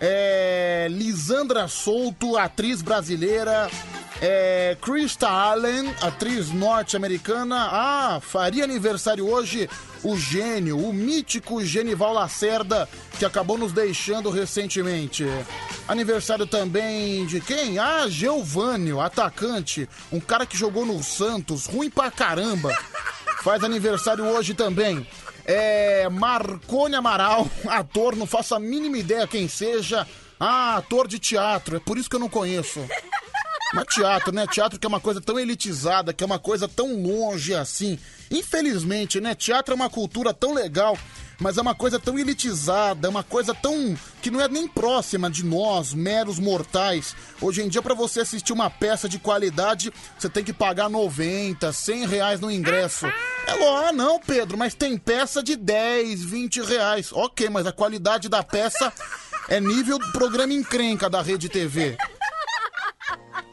É, 0.01 0.89
Lisandra 0.91 1.65
Souto, 1.69 2.35
atriz 2.35 2.81
brasileira. 2.81 3.69
É, 4.21 4.75
Krista 4.81 5.29
Allen, 5.29 5.89
atriz 6.01 6.51
norte-americana. 6.51 7.69
Ah, 7.71 8.19
faria 8.21 8.65
aniversário 8.65 9.25
hoje 9.25 9.69
o 10.03 10.17
gênio, 10.17 10.77
o 10.77 10.91
mítico 10.91 11.63
Genival 11.63 12.11
Lacerda, 12.11 12.89
que 13.17 13.23
acabou 13.23 13.57
nos 13.57 13.71
deixando 13.71 14.29
recentemente. 14.29 15.25
Aniversário 15.87 16.45
também 16.45 17.25
de 17.25 17.39
quem? 17.39 17.79
Ah, 17.79 18.05
Geovânio, 18.09 18.99
atacante. 18.99 19.87
Um 20.11 20.19
cara 20.19 20.45
que 20.45 20.57
jogou 20.57 20.85
no 20.85 21.01
Santos, 21.01 21.67
ruim 21.67 21.89
pra 21.89 22.11
caramba. 22.11 22.69
Faz 23.45 23.63
aniversário 23.63 24.25
hoje 24.25 24.55
também. 24.55 25.05
É. 25.45 26.09
Marcone 26.09 26.95
Amaral, 26.95 27.47
ator, 27.69 28.15
não 28.15 28.25
faço 28.25 28.55
a 28.55 28.59
mínima 28.59 28.97
ideia 28.97 29.27
quem 29.27 29.47
seja. 29.47 30.07
Ah, 30.39 30.77
ator 30.77 31.07
de 31.07 31.19
teatro, 31.19 31.75
é 31.75 31.79
por 31.79 31.95
isso 31.95 32.09
que 32.09 32.15
eu 32.15 32.19
não 32.19 32.27
conheço. 32.27 32.79
Mas 33.73 33.85
teatro, 33.93 34.31
né? 34.31 34.45
Teatro 34.47 34.79
que 34.79 34.85
é 34.85 34.89
uma 34.89 34.99
coisa 34.99 35.19
tão 35.19 35.39
elitizada, 35.39 36.13
que 36.13 36.23
é 36.23 36.27
uma 36.27 36.39
coisa 36.39 36.67
tão 36.67 36.95
longe 37.01 37.53
assim. 37.53 37.97
Infelizmente, 38.29 39.19
né? 39.19 39.35
Teatro 39.35 39.73
é 39.73 39.75
uma 39.75 39.89
cultura 39.89 40.33
tão 40.33 40.53
legal, 40.53 40.97
mas 41.39 41.57
é 41.57 41.61
uma 41.61 41.75
coisa 41.75 41.99
tão 41.99 42.17
elitizada, 42.17 43.07
é 43.07 43.09
uma 43.09 43.23
coisa 43.23 43.53
tão. 43.53 43.97
que 44.21 44.31
não 44.31 44.39
é 44.39 44.47
nem 44.47 44.67
próxima 44.67 45.29
de 45.29 45.43
nós, 45.43 45.93
meros 45.93 46.39
mortais. 46.39 47.15
Hoje 47.41 47.61
em 47.61 47.69
dia, 47.69 47.81
pra 47.81 47.93
você 47.93 48.21
assistir 48.21 48.53
uma 48.53 48.69
peça 48.69 49.09
de 49.09 49.19
qualidade, 49.19 49.91
você 50.17 50.29
tem 50.29 50.43
que 50.43 50.53
pagar 50.53 50.89
90, 50.89 51.71
100 51.71 52.07
reais 52.07 52.39
no 52.39 52.51
ingresso. 52.51 53.05
É 53.47 53.53
lógico, 53.53 53.87
ah, 53.87 53.91
não, 53.91 54.19
Pedro, 54.19 54.57
mas 54.57 54.73
tem 54.73 54.97
peça 54.97 55.43
de 55.43 55.55
10, 55.55 56.23
20 56.23 56.61
reais. 56.61 57.11
Ok, 57.11 57.49
mas 57.49 57.67
a 57.67 57.71
qualidade 57.71 58.29
da 58.29 58.41
peça 58.41 58.91
é 59.47 59.59
nível 59.59 59.99
programa 60.11 60.53
encrenca 60.53 61.09
da 61.09 61.21
Rede 61.21 61.49
TV. 61.49 61.97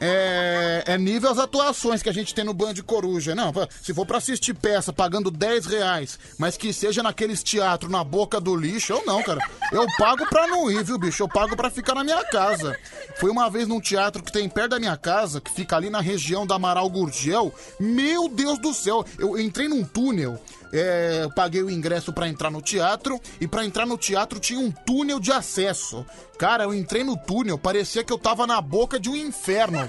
É, 0.05 0.83
é 0.87 0.99
nível 0.99 1.31
as 1.31 1.39
atuações 1.39 2.03
que 2.03 2.09
a 2.09 2.13
gente 2.13 2.35
tem 2.35 2.45
no 2.45 2.53
Band 2.53 2.75
Coruja. 2.85 3.37
Não, 3.37 3.53
se 3.81 3.95
for 3.95 4.05
pra 4.05 4.19
assistir 4.19 4.53
peça 4.53 4.93
pagando 4.93 5.31
10 5.31 5.67
reais, 5.67 6.19
mas 6.37 6.57
que 6.57 6.73
seja 6.73 7.05
naqueles 7.05 7.41
teatros 7.41 7.91
na 7.91 8.03
boca 8.03 8.41
do 8.41 8.57
lixo, 8.57 8.93
eu 8.93 9.07
não, 9.07 9.23
cara. 9.23 9.39
Eu 9.71 9.87
pago 9.97 10.27
pra 10.27 10.49
não 10.49 10.69
ir, 10.71 10.83
viu, 10.83 10.99
bicho? 10.99 11.23
Eu 11.23 11.29
pago 11.29 11.57
pra 11.57 11.71
ficar 11.71 11.95
na 11.95 12.03
minha 12.03 12.25
casa. 12.25 12.77
Fui 13.17 13.31
uma 13.31 13.49
vez 13.49 13.69
num 13.69 13.81
teatro 13.81 14.23
que 14.25 14.33
tem 14.33 14.49
perto 14.49 14.71
da 14.71 14.81
minha 14.81 14.97
casa, 14.97 15.41
que 15.41 15.53
fica 15.53 15.77
ali 15.77 15.89
na 15.89 16.01
região 16.01 16.45
da 16.45 16.57
Amaral 16.57 16.91
Gurgel. 16.91 17.55
Meu 17.79 18.29
Deus 18.29 18.59
do 18.59 18.75
céu, 18.75 19.05
eu 19.19 19.39
entrei 19.39 19.69
num 19.69 19.85
túnel. 19.85 20.37
É, 20.73 21.29
paguei 21.37 21.63
o 21.63 21.69
ingresso 21.71 22.13
pra 22.13 22.27
entrar 22.29 22.51
no 22.51 22.63
teatro 22.63 23.21
e 23.41 23.47
pra 23.47 23.65
entrar 23.65 23.85
no 23.87 23.99
teatro 23.99 24.41
tinha 24.41 24.59
um 24.59 24.71
túnel 24.71 25.21
de 25.21 25.31
acesso. 25.31 26.05
Cara, 26.39 26.65
eu 26.65 26.73
entrei 26.75 27.05
no 27.05 27.17
túnel, 27.17 27.59
parecia 27.59 28.03
que 28.03 28.13
eu 28.13 28.19
tava 28.19 28.47
na 28.47 28.61
boca 28.61 28.99
de 28.99 29.11
um 29.11 29.17
inferno. 29.17 29.89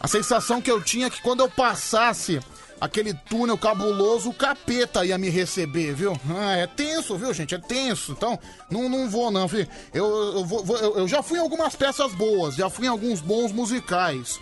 A 0.00 0.08
sensação 0.08 0.60
que 0.60 0.70
eu 0.70 0.82
tinha 0.82 1.06
é 1.06 1.10
que 1.10 1.20
quando 1.22 1.40
eu 1.40 1.50
passasse 1.50 2.40
aquele 2.80 3.14
túnel 3.14 3.56
cabuloso, 3.56 4.30
o 4.30 4.34
capeta 4.34 5.04
ia 5.04 5.16
me 5.16 5.30
receber, 5.30 5.94
viu? 5.94 6.18
Ah, 6.36 6.56
é 6.56 6.66
tenso, 6.66 7.16
viu, 7.16 7.32
gente? 7.32 7.54
É 7.54 7.58
tenso. 7.58 8.12
Então, 8.12 8.38
não, 8.70 8.88
não 8.88 9.08
vou, 9.08 9.30
não. 9.30 9.48
Eu, 9.92 10.04
eu, 10.34 10.44
vou- 10.44 10.76
eu, 10.78 10.98
eu 10.98 11.08
já 11.08 11.22
fui 11.22 11.38
em 11.38 11.42
algumas 11.42 11.74
peças 11.74 12.12
boas, 12.12 12.54
já 12.56 12.68
fui 12.68 12.86
em 12.86 12.90
alguns 12.90 13.20
bons 13.20 13.52
musicais. 13.52 14.38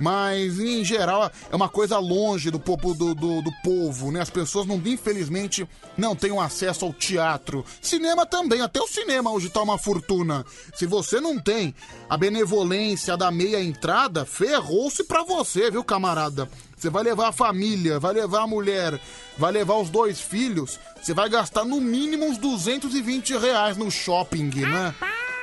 Mas, 0.00 0.58
em 0.60 0.84
geral, 0.84 1.30
é 1.50 1.56
uma 1.56 1.68
coisa 1.68 1.98
longe 1.98 2.50
do, 2.50 2.58
povo- 2.58 2.94
do, 2.94 3.14
do, 3.14 3.42
do 3.42 3.50
povo, 3.62 4.10
né? 4.12 4.20
As 4.20 4.30
pessoas, 4.30 4.66
não, 4.66 4.76
infelizmente, 4.76 5.68
não 5.96 6.14
têm 6.14 6.38
acesso 6.38 6.84
ao 6.84 6.92
teatro. 6.92 7.64
Cinema 7.82 8.24
também, 8.26 8.60
até 8.60 8.80
o 8.80 8.86
cinema 8.86 9.30
hoje 9.32 9.48
tá 9.50 9.60
uma 9.62 9.78
fortuna. 9.78 10.44
Se 10.74 10.86
você 10.86 11.20
não 11.20 11.38
tem 11.38 11.74
a 12.08 12.16
benevolência 12.16 13.16
da 13.16 13.30
meia 13.30 13.60
entrada, 13.62 14.24
ferrou-se 14.24 15.02
pra 15.04 15.22
você, 15.24 15.70
viu, 15.70 15.82
camarada? 15.82 16.48
Você 16.76 16.88
vai 16.88 17.02
levar 17.02 17.28
a 17.28 17.32
família, 17.32 17.98
vai 17.98 18.12
levar 18.14 18.42
a 18.42 18.46
mulher, 18.46 19.00
vai 19.36 19.50
levar 19.50 19.78
os 19.78 19.90
dois 19.90 20.20
filhos, 20.20 20.78
você 21.02 21.12
vai 21.12 21.28
gastar 21.28 21.64
no 21.64 21.80
mínimo 21.80 22.24
uns 22.26 22.38
220 22.38 23.36
reais 23.36 23.76
no 23.76 23.90
shopping, 23.90 24.44
né? 24.54 24.94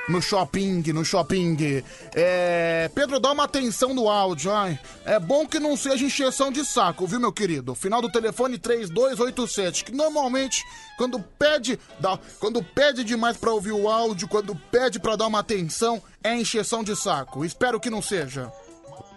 No 0.08 0.22
shopping, 0.22 0.84
no 0.94 1.04
shopping. 1.04 1.84
É. 2.14 2.90
Pedro, 2.94 3.20
dá 3.20 3.32
uma 3.32 3.46
atenção 3.46 3.94
no 3.94 4.08
áudio, 4.08 4.52
ai. 4.52 4.80
É 5.04 5.20
bom 5.20 5.48
que 5.48 5.60
não 5.60 5.76
seja 5.76 6.06
encheção 6.06 6.52
de 6.52 6.64
saco, 6.64 7.08
viu, 7.08 7.20
meu 7.20 7.34
querido? 7.34 7.74
Final 7.74 8.02
do 8.02 8.12
telefone 8.12 8.60
3287, 8.60 9.84
que 9.86 9.92
normalmente, 9.92 10.64
quando 10.98 11.20
pede. 11.20 11.80
Dá, 12.00 12.20
quando 12.40 12.64
pede 12.64 13.04
demais 13.04 13.36
pra 13.36 13.52
ouvir 13.52 13.72
o 13.72 13.90
áudio, 13.90 14.28
quando 14.28 14.56
pede 14.56 15.00
pra 15.00 15.16
dar 15.16 15.26
uma 15.26 15.40
atenção, 15.40 16.02
é 16.24 16.36
encheção 16.36 16.84
de 16.84 16.96
saco. 16.96 17.44
Espero 17.44 17.80
que 17.80 17.90
não 17.90 18.02
seja. 18.02 18.52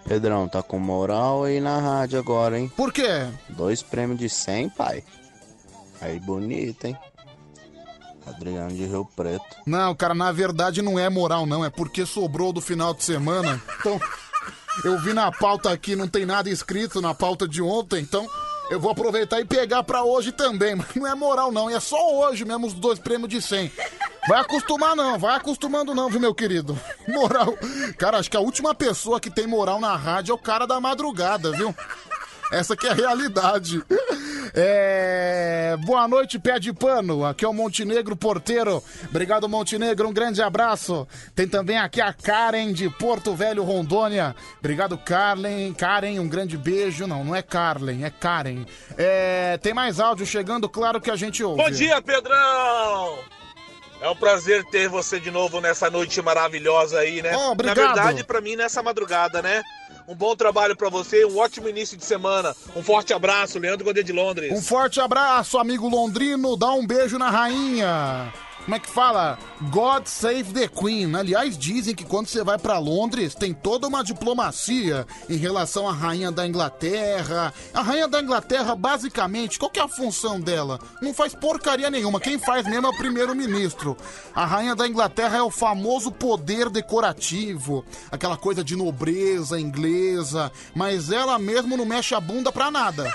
Pedrão, 0.07 0.47
tá 0.47 0.63
com 0.63 0.79
moral 0.79 1.43
aí 1.43 1.59
na 1.59 1.79
rádio 1.79 2.17
agora, 2.17 2.57
hein? 2.57 2.71
Por 2.75 2.91
quê? 2.91 3.27
Dois 3.49 3.83
prêmios 3.83 4.17
de 4.17 4.27
100, 4.27 4.69
pai. 4.69 5.03
Aí 6.01 6.19
bonito, 6.19 6.85
hein? 6.85 6.97
Adriano 8.29 8.75
de 8.75 8.85
Rio 8.85 9.07
Preto. 9.15 9.43
Não, 9.65 9.93
cara, 9.95 10.13
na 10.13 10.31
verdade 10.31 10.81
não 10.81 10.97
é 10.97 11.09
moral, 11.09 11.45
não. 11.45 11.63
É 11.63 11.69
porque 11.69 12.05
sobrou 12.05 12.53
do 12.53 12.61
final 12.61 12.93
de 12.93 13.03
semana. 13.03 13.61
Então, 13.79 13.99
eu 14.83 14.97
vi 14.99 15.13
na 15.13 15.31
pauta 15.31 15.71
aqui, 15.71 15.95
não 15.95 16.07
tem 16.07 16.25
nada 16.25 16.49
escrito 16.49 17.01
na 17.01 17.13
pauta 17.13 17.47
de 17.47 17.61
ontem, 17.61 18.01
então 18.01 18.27
eu 18.69 18.79
vou 18.79 18.91
aproveitar 18.91 19.39
e 19.39 19.45
pegar 19.45 19.83
pra 19.83 20.03
hoje 20.03 20.31
também. 20.31 20.75
Mas 20.75 20.95
não 20.95 21.07
é 21.07 21.15
moral, 21.15 21.51
não. 21.51 21.69
É 21.69 21.79
só 21.79 21.97
hoje 22.15 22.45
mesmo 22.45 22.67
os 22.67 22.73
dois 22.73 22.99
prêmios 22.99 23.29
de 23.29 23.41
100. 23.41 23.71
Vai 24.27 24.41
acostumar 24.41 24.95
não, 24.95 25.17
vai 25.17 25.35
acostumando 25.35 25.95
não, 25.95 26.09
viu, 26.09 26.19
meu 26.19 26.35
querido? 26.35 26.79
Moral. 27.07 27.57
Cara, 27.97 28.19
acho 28.19 28.29
que 28.29 28.37
a 28.37 28.41
última 28.41 28.75
pessoa 28.75 29.19
que 29.19 29.31
tem 29.31 29.47
moral 29.47 29.79
na 29.79 29.95
rádio 29.95 30.31
é 30.31 30.35
o 30.35 30.37
cara 30.37 30.67
da 30.67 30.79
madrugada, 30.79 31.51
viu? 31.51 31.73
Essa 32.51 32.75
que 32.75 32.87
é 32.87 32.91
a 32.91 32.93
realidade. 32.93 33.83
É... 34.55 35.77
Boa 35.85 36.07
noite, 36.07 36.39
pé 36.39 36.59
de 36.59 36.73
pano. 36.73 37.23
Aqui 37.23 37.45
é 37.45 37.47
o 37.47 37.53
Montenegro 37.53 38.15
Porteiro. 38.15 38.83
Obrigado, 39.07 39.47
Montenegro. 39.47 40.07
Um 40.07 40.13
grande 40.13 40.41
abraço. 40.41 41.07
Tem 41.35 41.47
também 41.47 41.77
aqui 41.77 42.01
a 42.01 42.11
Karen 42.11 42.73
de 42.73 42.89
Porto 42.89 43.35
Velho, 43.35 43.63
Rondônia. 43.63 44.35
Obrigado, 44.57 44.97
Karen. 44.97 45.73
Karen, 45.73 46.19
um 46.19 46.27
grande 46.27 46.57
beijo. 46.57 47.05
Não, 47.05 47.23
não 47.23 47.35
é 47.35 47.41
Carlen, 47.41 48.03
é 48.03 48.09
Karen. 48.09 48.65
É... 48.97 49.57
Tem 49.57 49.73
mais 49.73 49.99
áudio 49.99 50.25
chegando, 50.25 50.67
claro 50.67 50.99
que 50.99 51.11
a 51.11 51.15
gente 51.15 51.43
ouve. 51.43 51.61
Bom 51.61 51.69
dia, 51.69 52.01
Pedrão! 52.01 53.19
É 54.01 54.09
um 54.09 54.15
prazer 54.15 54.63
ter 54.65 54.87
você 54.87 55.19
de 55.19 55.29
novo 55.29 55.59
nessa 55.59 55.89
noite 55.89 56.21
maravilhosa 56.21 56.99
aí, 56.99 57.21
né? 57.21 57.35
Oh, 57.35 57.51
obrigado. 57.51 57.77
Na 57.77 57.93
verdade, 57.93 58.23
pra 58.23 58.39
mim, 58.39 58.55
nessa 58.55 58.81
madrugada, 58.81 59.41
né? 59.41 59.61
Um 60.09 60.15
bom 60.15 60.35
trabalho 60.35 60.75
pra 60.75 60.89
você, 60.89 61.23
um 61.23 61.37
ótimo 61.37 61.69
início 61.69 61.95
de 61.95 62.03
semana. 62.03 62.55
Um 62.75 62.81
forte 62.81 63.13
abraço, 63.13 63.59
Leandro 63.59 63.85
Godet 63.85 64.03
de 64.03 64.11
Londres. 64.11 64.51
Um 64.51 64.59
forte 64.59 64.99
abraço, 64.99 65.59
amigo 65.59 65.87
londrino. 65.87 66.57
Dá 66.57 66.71
um 66.73 66.87
beijo 66.87 67.19
na 67.19 67.29
rainha. 67.29 68.33
Como 68.69 68.75
é 68.75 68.79
que 68.79 68.89
fala? 68.91 69.39
God 69.71 70.05
save 70.05 70.53
the 70.53 70.67
Queen. 70.67 71.15
Aliás, 71.15 71.57
dizem 71.57 71.95
que 71.95 72.05
quando 72.05 72.27
você 72.27 72.43
vai 72.43 72.55
pra 72.55 72.77
Londres 72.77 73.33
tem 73.33 73.51
toda 73.51 73.87
uma 73.87 74.03
diplomacia 74.03 75.07
em 75.27 75.37
relação 75.37 75.89
à 75.89 75.91
rainha 75.91 76.31
da 76.31 76.45
Inglaterra. 76.45 77.51
A 77.73 77.81
rainha 77.81 78.07
da 78.07 78.21
Inglaterra, 78.21 78.75
basicamente, 78.75 79.57
qual 79.57 79.71
que 79.71 79.79
é 79.79 79.83
a 79.83 79.87
função 79.87 80.39
dela? 80.39 80.79
Não 81.01 81.15
faz 81.15 81.33
porcaria 81.33 81.89
nenhuma. 81.89 82.19
Quem 82.19 82.37
faz 82.37 82.63
mesmo 82.67 82.85
é 82.85 82.89
o 82.91 82.97
primeiro-ministro. 82.97 83.97
A 84.35 84.45
rainha 84.45 84.75
da 84.75 84.87
Inglaterra 84.87 85.37
é 85.37 85.41
o 85.41 85.49
famoso 85.49 86.11
poder 86.11 86.69
decorativo, 86.69 87.83
aquela 88.11 88.37
coisa 88.37 88.63
de 88.63 88.75
nobreza 88.75 89.59
inglesa, 89.59 90.51
mas 90.75 91.11
ela 91.11 91.39
mesmo 91.39 91.75
não 91.75 91.87
mexe 91.87 92.13
a 92.13 92.19
bunda 92.19 92.51
pra 92.51 92.69
nada. 92.69 93.11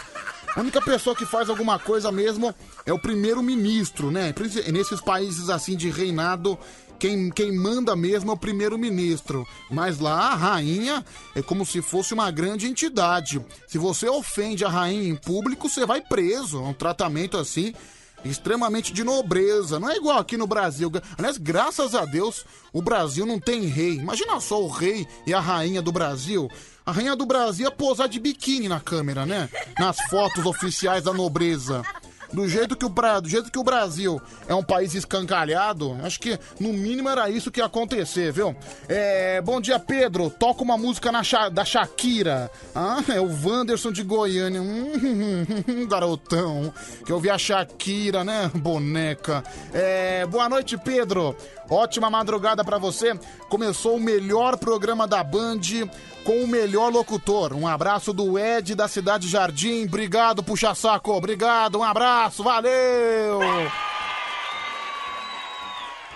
A 0.57 0.61
única 0.61 0.81
pessoa 0.81 1.17
que 1.17 1.27
faz 1.27 1.51
alguma 1.51 1.81
coisa 1.81 2.13
mesmo 2.13 2.55
é 2.87 2.93
o 2.93 2.99
primeiro-ministro, 2.99 4.11
né? 4.11 4.35
Nesses 4.73 5.01
países 5.01 5.49
assim 5.49 5.77
de 5.77 5.91
reinado, 5.91 6.59
quem, 6.99 7.31
quem 7.31 7.53
manda 7.53 7.97
mesmo 7.97 8.31
é 8.31 8.35
o 8.35 8.39
primeiro-ministro. 8.39 9.47
Mas 9.71 9.99
lá 9.99 10.33
a 10.33 10.35
rainha 10.35 11.05
é 11.35 11.43
como 11.43 11.65
se 11.65 11.83
fosse 11.83 12.15
uma 12.15 12.31
grande 12.31 12.67
entidade. 12.67 13.45
Se 13.67 13.79
você 13.79 14.09
ofende 14.09 14.65
a 14.65 14.69
rainha 14.69 15.09
em 15.09 15.17
público, 15.17 15.69
você 15.69 15.87
vai 15.87 16.01
preso. 16.01 16.59
É 16.59 16.69
um 16.69 16.75
tratamento 16.75 17.37
assim 17.37 17.75
extremamente 18.25 18.93
de 18.93 19.05
nobreza. 19.05 19.79
Não 19.79 19.91
é 19.91 19.97
igual 19.97 20.19
aqui 20.19 20.37
no 20.37 20.47
Brasil. 20.47 20.91
Aliás, 21.19 21.37
graças 21.37 21.95
a 21.95 22.05
Deus, 22.05 22.45
o 22.73 22.81
Brasil 22.81 23.27
não 23.27 23.39
tem 23.39 23.67
rei. 23.67 23.97
Imagina 23.97 24.41
só 24.41 24.63
o 24.63 24.69
rei 24.69 25.07
e 25.27 25.35
a 25.35 25.41
rainha 25.41 25.83
do 25.83 25.93
Brasil. 25.93 26.51
A 26.87 26.93
rainha 26.93 27.17
do 27.17 27.27
Brasil 27.27 27.65
ia 27.65 27.71
posar 27.71 28.09
de 28.09 28.21
biquíni 28.21 28.69
na 28.69 28.81
câmera, 28.81 29.25
né? 29.25 29.49
Nas 29.79 29.97
fotos 30.09 30.45
oficiais 30.45 31.05
da 31.05 31.13
nobreza. 31.13 31.83
Do 32.35 32.49
jeito, 32.49 32.75
que 32.75 32.85
o, 32.85 32.89
do 32.89 33.29
jeito 33.29 33.49
que 33.49 33.59
o 33.61 33.63
Brasil 33.63 34.21
é 34.49 34.55
um 34.55 34.63
país 34.63 34.93
escancalhado, 34.93 35.97
acho 36.03 36.19
que 36.19 36.37
no 36.59 36.73
mínimo 36.73 37.09
era 37.09 37.31
isso 37.31 37.49
que 37.49 37.61
ia 37.61 37.67
acontecer, 37.67 38.33
viu? 38.33 38.57
É, 38.89 39.41
bom 39.41 39.61
dia, 39.61 39.79
Pedro. 39.79 40.29
Toca 40.29 40.65
uma 40.65 40.77
música 40.77 41.13
na 41.13 41.23
da 41.49 41.65
Shakira. 41.65 42.51
Ah, 42.75 42.99
é 43.09 43.21
o 43.21 43.29
Wanderson 43.29 43.93
de 43.93 44.03
Goiânia. 44.03 44.61
Hum, 44.61 45.87
garotão. 45.89 46.75
Que 47.07 47.13
eu 47.13 47.21
vi 47.21 47.31
a 47.31 47.39
Shakira, 47.39 48.25
né? 48.25 48.51
Boneca. 48.53 49.45
É, 49.73 50.27
boa 50.27 50.49
noite, 50.49 50.77
Pedro. 50.77 51.37
Ótima 51.71 52.11
madrugada 52.11 52.65
pra 52.65 52.79
você. 52.79 53.15
Começou 53.49 53.97
o 53.97 54.01
melhor 54.01 54.59
programa 54.59 55.07
da 55.07 55.23
Band 55.23 55.61
com 56.25 56.43
o 56.43 56.49
melhor 56.49 56.91
locutor. 56.91 57.53
Um 57.53 57.69
abraço 57.69 58.13
do 58.13 58.39
Ed 58.39 58.75
da 58.75 58.89
Cidade 58.89 59.29
Jardim. 59.29 59.85
Obrigado, 59.85 60.43
puxa 60.43 60.75
saco. 60.75 61.13
Obrigado, 61.13 61.79
um 61.79 61.85
abraço, 61.85 62.24
valeu! 62.29 63.41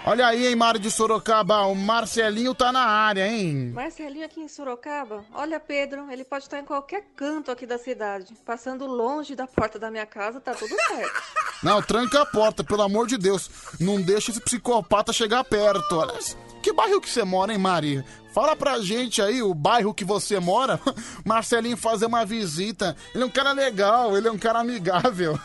Olha 0.06 0.28
aí, 0.28 0.46
hein, 0.46 0.56
Mário 0.56 0.80
de 0.80 0.90
Sorocaba, 0.90 1.66
o 1.66 1.74
Marcelinho 1.74 2.54
tá 2.54 2.72
na 2.72 2.80
área, 2.80 3.28
hein? 3.28 3.72
Marcelinho 3.74 4.24
aqui 4.24 4.40
em 4.40 4.48
Sorocaba. 4.48 5.22
Olha, 5.34 5.60
Pedro, 5.60 6.10
ele 6.10 6.24
pode 6.24 6.44
estar 6.44 6.58
em 6.58 6.64
qualquer 6.64 7.04
canto 7.14 7.50
aqui 7.50 7.66
da 7.66 7.76
cidade. 7.76 8.34
Passando 8.46 8.86
longe 8.86 9.34
da 9.34 9.46
porta 9.46 9.78
da 9.78 9.90
minha 9.90 10.06
casa, 10.06 10.40
tá 10.40 10.54
tudo 10.54 10.74
certo. 10.86 11.22
Não, 11.62 11.82
tranca 11.82 12.22
a 12.22 12.26
porta, 12.26 12.64
pelo 12.64 12.80
amor 12.82 13.06
de 13.06 13.18
Deus. 13.18 13.50
Não 13.78 14.00
deixa 14.00 14.30
esse 14.30 14.40
psicopata 14.40 15.12
chegar 15.12 15.44
perto. 15.44 15.96
Olha, 15.96 16.14
que 16.62 16.72
bairro 16.72 17.02
que 17.02 17.10
você 17.10 17.22
mora, 17.22 17.52
hein, 17.52 17.58
Mari? 17.58 18.02
Fala 18.38 18.54
pra 18.54 18.78
gente 18.78 19.20
aí 19.20 19.42
o 19.42 19.52
bairro 19.52 19.92
que 19.92 20.04
você 20.04 20.38
mora. 20.38 20.78
Marcelinho 21.26 21.76
fazer 21.76 22.06
uma 22.06 22.24
visita. 22.24 22.94
Ele 23.12 23.24
é 23.24 23.26
um 23.26 23.30
cara 23.30 23.50
legal, 23.50 24.16
ele 24.16 24.28
é 24.28 24.30
um 24.30 24.38
cara 24.38 24.60
amigável. 24.60 25.36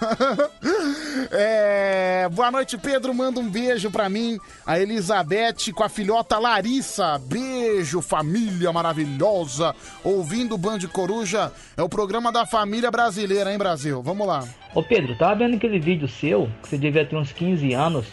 É, 1.32 2.28
Boa 2.32 2.52
noite, 2.52 2.78
Pedro. 2.78 3.14
Manda 3.14 3.40
um 3.40 3.50
beijo 3.50 3.90
pra 3.90 4.10
mim. 4.10 4.38
A 4.66 4.80
Elizabeth 4.80 5.72
com 5.74 5.84
a 5.84 5.90
filhota 5.90 6.38
Larissa. 6.38 7.18
Beijo, 7.18 8.02
família 8.02 8.72
maravilhosa. 8.74 9.74
Ouvindo 10.04 10.56
o 10.56 10.58
Band 10.58 10.80
Coruja. 10.92 11.52
É 11.78 11.82
o 11.82 11.90
programa 11.90 12.32
da 12.32 12.46
família 12.46 12.92
brasileira, 12.92 13.52
hein, 13.52 13.58
Brasil? 13.58 14.02
Vamos 14.02 14.28
lá. 14.28 14.44
Ô 14.76 14.84
Pedro, 14.84 15.16
tava 15.16 15.36
vendo 15.36 15.56
aquele 15.56 15.80
vídeo 15.80 16.08
seu, 16.08 16.50
que 16.62 16.70
você 16.70 16.78
devia 16.78 17.06
ter 17.06 17.16
uns 17.16 17.32
15 17.32 17.74
anos, 17.74 18.08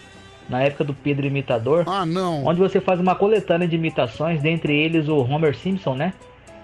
na 0.51 0.61
época 0.63 0.85
do 0.85 0.93
Pedro 0.93 1.27
Imitador. 1.27 1.85
Ah, 1.87 2.05
não. 2.05 2.45
Onde 2.45 2.59
você 2.61 2.81
faz 2.81 3.01
uma 3.01 3.15
coletânea 3.15 3.67
de 3.69 3.77
imitações, 3.77 4.43
dentre 4.43 4.77
eles 4.77 5.09
o 5.09 5.17
Homer 5.19 5.57
Simpson, 5.57 5.95
né? 5.95 6.13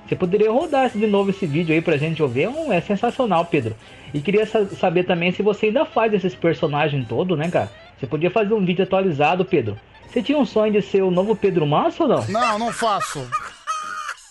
Você 0.06 0.14
poderia 0.14 0.50
rodar 0.52 0.90
de 0.90 1.06
novo 1.06 1.30
esse 1.30 1.46
vídeo 1.46 1.74
aí 1.74 1.80
pra 1.80 1.96
gente 1.96 2.22
ouvir? 2.22 2.42
É 2.42 2.48
um- 2.48 2.72
É 2.72 2.80
sensacional, 2.80 3.44
Pedro. 3.44 3.74
E 4.12 4.20
queria 4.20 4.44
sa- 4.46 4.66
saber 4.66 5.04
também 5.04 5.32
se 5.32 5.42
você 5.42 5.66
ainda 5.66 5.84
faz 5.84 6.12
esses 6.12 6.34
personagens 6.34 7.06
todos, 7.08 7.36
né, 7.38 7.48
cara? 7.50 7.70
Você 7.98 8.06
podia 8.06 8.30
fazer 8.30 8.54
um 8.54 8.64
vídeo 8.64 8.82
atualizado, 8.84 9.44
Pedro. 9.44 9.76
Você 10.08 10.22
tinha 10.22 10.38
um 10.38 10.44
sonho 10.46 10.72
de 10.72 10.82
ser 10.82 11.02
o 11.02 11.10
novo 11.10 11.34
Pedro 11.34 11.66
Massa 11.66 12.04
ou 12.04 12.08
não? 12.08 12.24
Não, 12.28 12.58
não 12.58 12.72
faço. 12.72 13.26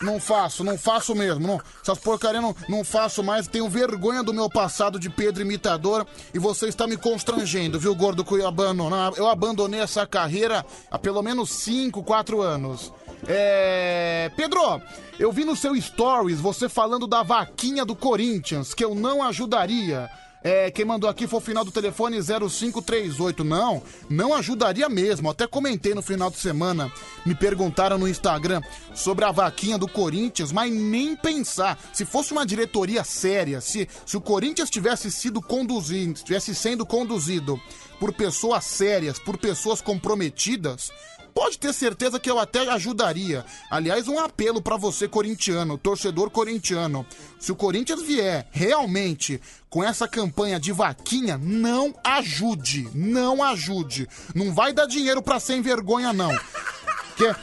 Não 0.02 0.20
faço, 0.20 0.64
não 0.64 0.78
faço 0.78 1.16
mesmo. 1.16 1.48
Não, 1.48 1.62
essas 1.82 1.98
porcarias 1.98 2.44
não, 2.44 2.56
não 2.68 2.84
faço 2.84 3.24
mais. 3.24 3.48
Tenho 3.48 3.70
vergonha 3.70 4.24
do 4.24 4.34
meu 4.34 4.50
passado 4.50 5.00
de 5.00 5.10
Pedro 5.10 5.42
imitador 5.42 6.06
e 6.34 6.40
você 6.40 6.68
está 6.68 6.86
me 6.86 6.98
constrangendo, 6.98 7.80
viu, 7.80 7.96
gordo 7.96 8.24
cuiabano? 8.24 8.90
Eu 9.16 9.28
abandonei 9.28 9.80
essa 9.80 10.06
carreira 10.06 10.66
há 10.92 11.00
pelo 11.00 11.22
menos 11.22 11.50
5, 11.50 12.04
4 12.04 12.42
anos. 12.42 12.92
É. 13.28 14.32
Pedro, 14.36 14.82
eu 15.18 15.32
vi 15.32 15.46
no 15.46 15.56
seu 15.56 15.80
stories 15.80 16.40
você 16.40 16.68
falando 16.68 17.08
da 17.08 17.24
vaquinha 17.24 17.86
do 17.86 17.96
Corinthians, 17.96 18.74
que 18.74 18.84
eu 18.84 18.94
não 18.94 19.24
ajudaria. 19.24 20.10
É, 20.46 20.70
quem 20.70 20.86
mandou 20.86 21.10
aqui 21.10 21.26
foi 21.26 21.40
o 21.40 21.42
final 21.42 21.66
do 21.66 21.72
telefone 21.72 22.22
0538. 22.22 23.44
Não, 23.44 23.82
não 24.08 24.32
ajudaria 24.32 24.88
mesmo. 24.88 25.28
Até 25.28 25.48
comentei 25.48 25.96
no 25.96 26.04
final 26.04 26.30
de 26.30 26.38
semana. 26.38 26.92
Me 27.26 27.34
perguntaram 27.34 27.98
no 27.98 28.08
Instagram 28.08 28.62
sobre 28.94 29.26
a 29.26 29.32
vaquinha 29.32 29.76
do 29.76 29.88
Corinthians, 29.88 30.52
mas 30.52 30.72
nem 30.72 31.16
pensar. 31.16 31.80
Se 31.92 32.06
fosse 32.06 32.32
uma 32.32 32.46
diretoria 32.46 33.04
séria, 33.04 33.60
se, 33.60 33.90
se 34.06 34.18
o 34.18 34.22
Corinthians 34.22 34.70
tivesse 34.70 35.12
sido 35.12 35.42
conduzido, 35.42 36.14
estivesse 36.14 36.54
sendo 36.54 36.86
conduzido 36.86 37.60
por 38.00 38.14
pessoas 38.14 38.66
sérias, 38.66 39.18
por 39.18 39.40
pessoas 39.40 39.82
comprometidas, 39.82 40.92
Pode 41.36 41.60
ter 41.60 41.74
certeza 41.74 42.18
que 42.18 42.32
eu 42.32 42.40
até 42.40 42.62
ajudaria. 42.70 43.46
Aliás, 43.70 44.08
um 44.08 44.18
apelo 44.18 44.62
pra 44.62 44.78
você 44.78 45.06
corintiano, 45.06 45.78
torcedor 45.78 46.30
corintiano. 46.30 47.06
Se 47.38 47.52
o 47.52 47.56
Corinthians 47.58 48.02
vier 48.02 48.48
realmente 48.52 49.42
com 49.70 49.84
essa 49.84 50.08
campanha 50.08 50.58
de 50.58 50.72
vaquinha, 50.72 51.38
não 51.38 51.94
ajude, 52.06 52.90
não 52.96 53.44
ajude. 53.44 54.08
Não 54.34 54.54
vai 54.54 54.72
dar 54.72 54.86
dinheiro 54.86 55.22
pra 55.22 55.38
sem 55.38 55.62
vergonha 55.62 56.14
não. 56.14 56.32
Que 57.18 57.36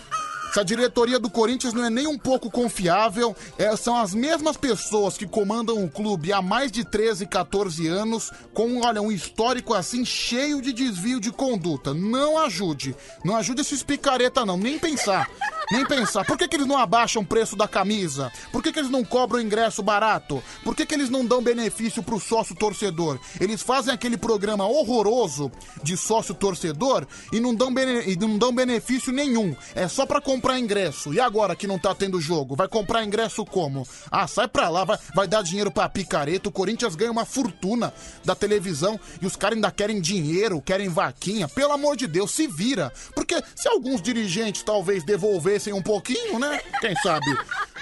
essa 0.53 0.63
diretoria 0.63 1.19
do 1.19 1.31
Corinthians 1.31 1.73
não 1.73 1.83
é 1.83 1.89
nem 1.89 2.07
um 2.07 2.19
pouco 2.19 2.51
confiável. 2.51 3.35
É, 3.57 3.75
são 3.75 3.97
as 3.97 4.13
mesmas 4.15 4.55
pessoas 4.55 5.17
que 5.17 5.27
comandam 5.27 5.83
o 5.83 5.89
clube 5.91 6.31
há 6.31 6.43
mais 6.43 6.71
de 6.71 6.85
13, 6.85 7.27
14 7.27 7.87
anos, 7.89 8.31
com, 8.53 8.83
olha, 8.85 9.01
um 9.01 9.11
histórico 9.11 9.73
assim 9.73 10.05
cheio 10.05 10.61
de 10.61 10.71
desvio 10.75 11.19
de 11.19 11.31
conduta. 11.33 11.95
Não 11.95 12.39
ajude. 12.39 12.95
Não 13.25 13.35
ajude 13.35 13.63
esses 13.63 13.83
picareta, 13.83 14.45
não. 14.45 14.59
Nem 14.59 14.79
pensar. 14.79 15.27
Nem 15.71 15.87
pensar. 15.87 16.27
Por 16.27 16.37
que, 16.37 16.47
que 16.47 16.57
eles 16.57 16.67
não 16.67 16.77
abaixam 16.77 17.23
o 17.23 17.27
preço 17.27 17.57
da 17.57 17.67
camisa? 17.67 18.31
Por 18.53 18.63
que, 18.63 18.71
que 18.73 18.79
eles 18.79 18.91
não 18.91 19.03
cobram 19.03 19.41
ingresso 19.41 19.83
barato? 19.83 20.43
Por 20.63 20.77
que, 20.77 20.85
que 20.85 20.95
eles 20.95 21.09
não 21.09 21.25
dão 21.25 21.41
benefício 21.43 22.03
pro 22.03 22.21
sócio 22.21 22.55
torcedor? 22.55 23.19
Eles 23.41 23.63
fazem 23.63 23.95
aquele 23.95 24.19
programa 24.19 24.67
horroroso 24.67 25.51
de 25.83 25.97
sócio 25.97 26.35
torcedor 26.35 27.07
e 27.33 27.41
não 27.41 27.55
dão, 27.55 27.73
bene- 27.73 28.03
e 28.07 28.17
não 28.17 28.37
dão 28.37 28.53
benefício 28.53 29.11
nenhum. 29.13 29.57
É 29.75 29.89
só 29.89 30.05
pra 30.05 30.21
comprar 30.21 30.42
ingresso. 30.59 31.13
E 31.13 31.21
agora 31.21 31.55
que 31.55 31.67
não 31.67 31.79
tá 31.79 31.95
tendo 31.95 32.21
jogo? 32.21 32.57
Vai 32.57 32.69
comprar 32.69 33.05
ingresso 33.05 33.45
como? 33.45 33.87
Ah, 34.11 34.27
sai 34.27 34.49
pra 34.49 34.69
lá, 34.69 34.85
vai, 34.85 34.99
vai 35.15 35.29
dar 35.29 35.43
dinheiro 35.43 35.71
pra 35.71 35.89
picareta. 35.89 36.49
O 36.49 36.53
Corinthians 36.53 36.95
ganha 36.95 37.11
uma 37.11 37.25
fortuna 37.25 37.93
da 38.25 38.35
televisão 38.35 38.99
e 39.21 39.27
os 39.27 39.37
caras 39.37 39.57
ainda 39.57 39.71
querem 39.71 40.01
dinheiro, 40.01 40.61
querem 40.61 40.89
vaquinha. 40.89 41.49
Pelo 41.49 41.73
amor 41.73 41.97
de 41.97 42.07
Deus, 42.07 42.33
se 42.33 42.47
vira. 42.47 42.93
Porque 43.15 43.43
se 43.55 43.69
alguns 43.69 44.03
dirigentes 44.03 44.63
talvez 44.63 45.05
devolvessem 45.05 45.73
um 45.73 45.83
pouquinho, 45.83 46.39
né? 46.39 46.61
Quem 46.81 46.95
sabe? 46.97 47.27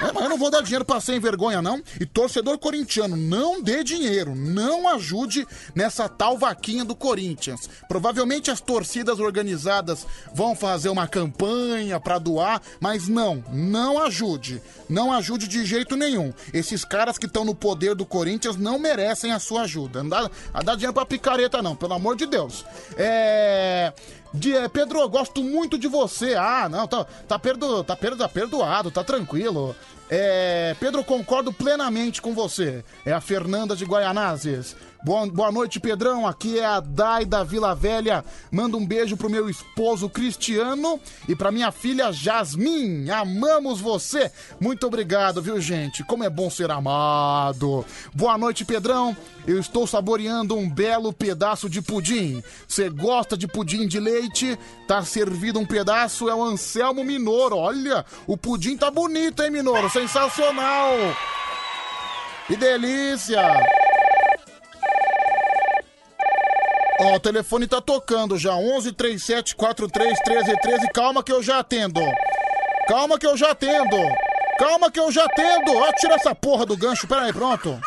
É, 0.00 0.12
mas 0.12 0.22
eu 0.22 0.28
não 0.30 0.38
vou 0.38 0.50
dar 0.50 0.62
dinheiro 0.62 0.84
pra 0.84 1.00
sem 1.00 1.20
vergonha, 1.20 1.60
não. 1.60 1.82
E 2.00 2.06
torcedor 2.06 2.58
corintiano, 2.58 3.16
não 3.16 3.62
dê 3.62 3.84
dinheiro. 3.84 4.34
Não 4.34 4.88
ajude 4.88 5.46
nessa 5.74 6.08
tal 6.08 6.38
vaquinha 6.38 6.84
do 6.84 6.96
Corinthians. 6.96 7.68
Provavelmente 7.86 8.50
as 8.50 8.60
torcidas 8.60 9.20
organizadas 9.20 10.06
vão 10.32 10.56
fazer 10.56 10.88
uma 10.88 11.06
campanha 11.06 12.00
pra 12.00 12.18
doar, 12.18 12.62
mas 12.80 13.08
não, 13.08 13.44
não 13.52 14.02
ajude. 14.02 14.62
Não 14.88 15.12
ajude 15.12 15.46
de 15.46 15.64
jeito 15.64 15.96
nenhum. 15.96 16.32
Esses 16.52 16.84
caras 16.84 17.18
que 17.18 17.26
estão 17.26 17.44
no 17.44 17.54
poder 17.54 17.94
do 17.94 18.06
Corinthians 18.06 18.56
não 18.56 18.78
merecem 18.78 19.32
a 19.32 19.38
sua 19.38 19.62
ajuda. 19.62 20.02
Não 20.02 20.10
dá, 20.10 20.30
não 20.54 20.62
dá 20.64 20.74
dinheiro 20.74 20.94
pra 20.94 21.04
picareta, 21.04 21.62
não, 21.62 21.76
pelo 21.76 21.94
amor 21.94 22.16
de 22.16 22.26
Deus. 22.26 22.64
É. 22.96 23.92
De, 24.32 24.56
é, 24.56 24.68
Pedro, 24.68 25.00
eu 25.00 25.08
gosto 25.08 25.42
muito 25.42 25.78
de 25.78 25.88
você. 25.88 26.34
Ah, 26.34 26.68
não, 26.68 26.86
tá, 26.86 27.04
tá, 27.26 27.38
perdo, 27.38 27.82
tá, 27.82 27.96
perdo, 27.96 28.18
tá 28.18 28.28
perdoado, 28.28 28.90
tá 28.90 29.02
tranquilo. 29.02 29.74
É, 30.08 30.74
Pedro, 30.80 31.04
concordo 31.04 31.52
plenamente 31.52 32.20
com 32.20 32.34
você. 32.34 32.84
É 33.04 33.12
a 33.12 33.20
Fernanda 33.20 33.76
de 33.76 33.84
Guaianazes. 33.84 34.76
Boa, 35.02 35.26
boa 35.26 35.50
noite, 35.50 35.80
Pedrão. 35.80 36.26
Aqui 36.26 36.58
é 36.58 36.64
a 36.64 36.78
Dai 36.78 37.24
da 37.24 37.42
Vila 37.42 37.74
Velha. 37.74 38.22
Manda 38.52 38.76
um 38.76 38.86
beijo 38.86 39.16
pro 39.16 39.30
meu 39.30 39.48
esposo 39.48 40.10
Cristiano 40.10 41.00
e 41.26 41.34
pra 41.34 41.50
minha 41.50 41.72
filha 41.72 42.12
Jasmin. 42.12 43.08
Amamos 43.08 43.80
você. 43.80 44.30
Muito 44.60 44.86
obrigado, 44.86 45.40
viu, 45.40 45.58
gente? 45.58 46.04
Como 46.04 46.22
é 46.22 46.28
bom 46.28 46.50
ser 46.50 46.70
amado. 46.70 47.84
Boa 48.12 48.36
noite, 48.36 48.62
Pedrão. 48.62 49.16
Eu 49.46 49.58
estou 49.58 49.86
saboreando 49.86 50.54
um 50.54 50.68
belo 50.68 51.14
pedaço 51.14 51.70
de 51.70 51.80
pudim. 51.80 52.42
Você 52.68 52.90
gosta 52.90 53.38
de 53.38 53.48
pudim 53.48 53.88
de 53.88 53.98
leite? 53.98 54.58
Tá 54.86 55.02
servido 55.02 55.58
um 55.58 55.64
pedaço, 55.64 56.28
é 56.28 56.34
o 56.34 56.44
Anselmo 56.44 57.02
Minoro. 57.02 57.56
Olha, 57.56 58.04
o 58.26 58.36
pudim 58.36 58.76
tá 58.76 58.90
bonito, 58.90 59.42
hein, 59.42 59.50
Minoro? 59.50 59.88
Sensacional. 59.88 60.92
Que 62.46 62.54
delícia. 62.54 63.40
Ó, 67.02 67.16
o 67.16 67.20
telefone 67.20 67.66
tá 67.66 67.80
tocando 67.80 68.36
já. 68.36 68.54
11 68.54 68.92
37 68.92 69.56
43 69.56 70.18
13 70.20 70.56
13. 70.60 70.88
Calma 70.92 71.22
que 71.22 71.32
eu 71.32 71.42
já 71.42 71.60
atendo. 71.60 72.00
Calma 72.86 73.18
que 73.18 73.26
eu 73.26 73.36
já 73.36 73.52
atendo. 73.52 73.96
Calma 74.58 74.90
que 74.90 75.00
eu 75.00 75.10
já 75.10 75.24
atendo. 75.24 75.72
Ó, 75.74 75.92
tira 75.92 76.14
essa 76.14 76.34
porra 76.34 76.66
do 76.66 76.76
gancho. 76.76 77.08
Pera 77.08 77.22
aí, 77.22 77.32
pronto. 77.32 77.80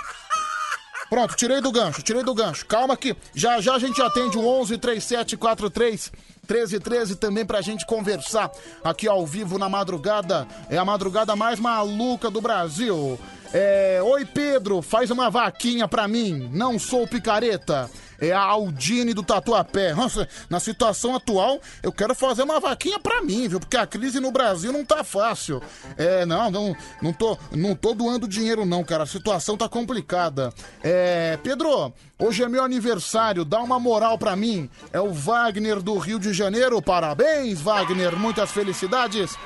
Pronto, 1.10 1.36
tirei 1.36 1.62
do 1.62 1.72
gancho, 1.72 2.02
tirei 2.02 2.24
do 2.24 2.34
gancho. 2.34 2.66
Calma 2.66 2.98
que 2.98 3.16
já 3.36 3.62
já 3.62 3.76
a 3.76 3.80
gente 3.80 4.02
atende 4.02 4.36
o 4.36 4.48
11 4.48 4.80
37 4.80 5.38
43 5.38 6.12
13 6.48 6.80
13 6.80 7.16
também 7.18 7.46
pra 7.46 7.62
gente 7.62 7.86
conversar 7.86 8.52
aqui 8.84 9.08
ao 9.08 9.24
vivo 9.24 9.60
na 9.60 9.70
madrugada. 9.70 10.48
É 10.72 10.78
a 10.78 10.84
madrugada 10.84 11.36
mais 11.36 11.60
maluca 11.60 12.32
do 12.32 12.42
Brasil. 12.42 13.20
É, 13.54 14.02
Oi 14.02 14.26
Pedro, 14.26 14.82
faz 14.82 15.12
uma 15.12 15.30
vaquinha 15.30 15.88
pra 15.88 16.08
mim. 16.08 16.50
Não 16.52 16.80
sou 16.80 17.08
picareta. 17.08 17.88
É 18.20 18.32
a 18.32 18.42
Aldine 18.42 19.14
do 19.14 19.22
Tatuapé. 19.22 19.94
Nossa, 19.94 20.28
na 20.50 20.60
situação 20.60 21.16
atual, 21.16 21.62
eu 21.84 21.92
quero 21.92 22.16
fazer 22.16 22.42
uma 22.42 22.60
vaquinha 22.60 23.00
pra 23.00 23.22
mim, 23.22 23.48
viu? 23.48 23.60
Porque 23.60 23.78
a 23.78 23.86
crise 23.86 24.20
no 24.20 24.32
Brasil 24.32 24.72
não 24.72 24.84
tá 24.84 25.04
fácil. 25.04 25.62
É, 25.98 26.26
não, 26.26 26.50
não, 26.50 26.76
não 27.02 27.14
tô, 27.14 27.38
não 27.52 27.76
tô 27.76 27.94
doando 27.94 28.28
dinheiro 28.28 28.66
não, 28.66 28.84
cara. 28.84 29.04
A 29.04 29.08
situação 29.08 29.56
tá 29.56 29.70
complicada. 29.70 30.52
É, 30.82 31.38
Pedro, 31.44 31.94
hoje 32.18 32.42
é 32.42 32.50
meu 32.50 32.64
aniversário, 32.64 33.46
dá 33.46 33.60
uma 33.60 33.80
moral 33.80 34.18
pra 34.18 34.36
mim. 34.36 34.68
É 34.92 35.00
o 35.00 35.12
Wagner 35.12 35.80
do 35.80 35.98
Rio 36.00 36.18
de 36.18 36.34
Janeiro. 36.34 36.82
Parabéns, 36.82 37.62
Wagner. 37.62 38.18
Muitas 38.18 38.52
felicidades. 38.52 39.38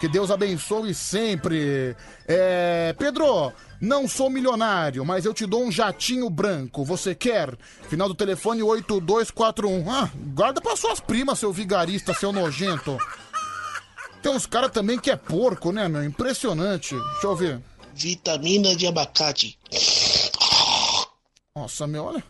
Que 0.00 0.08
Deus 0.08 0.30
abençoe 0.30 0.92
sempre. 0.94 1.96
É, 2.28 2.94
Pedro, 2.98 3.52
não 3.80 4.06
sou 4.06 4.28
milionário, 4.28 5.04
mas 5.04 5.24
eu 5.24 5.32
te 5.32 5.46
dou 5.46 5.64
um 5.64 5.72
jatinho 5.72 6.28
branco. 6.28 6.84
Você 6.84 7.14
quer? 7.14 7.56
Final 7.88 8.08
do 8.08 8.14
telefone 8.14 8.62
8241. 8.62 9.90
Ah, 9.90 10.10
guarda 10.34 10.60
pra 10.60 10.76
suas 10.76 11.00
primas, 11.00 11.38
seu 11.38 11.52
vigarista, 11.52 12.12
seu 12.12 12.30
nojento. 12.30 12.98
Tem 14.22 14.32
uns 14.32 14.44
caras 14.44 14.70
também 14.70 14.98
que 14.98 15.10
é 15.10 15.16
porco, 15.16 15.72
né, 15.72 15.88
meu? 15.88 16.04
Impressionante. 16.04 16.94
Deixa 16.94 17.26
eu 17.26 17.36
ver. 17.36 17.60
Vitamina 17.94 18.76
de 18.76 18.86
abacate. 18.86 19.58
Nossa, 21.54 21.86
meu, 21.86 22.04
olha. 22.04 22.24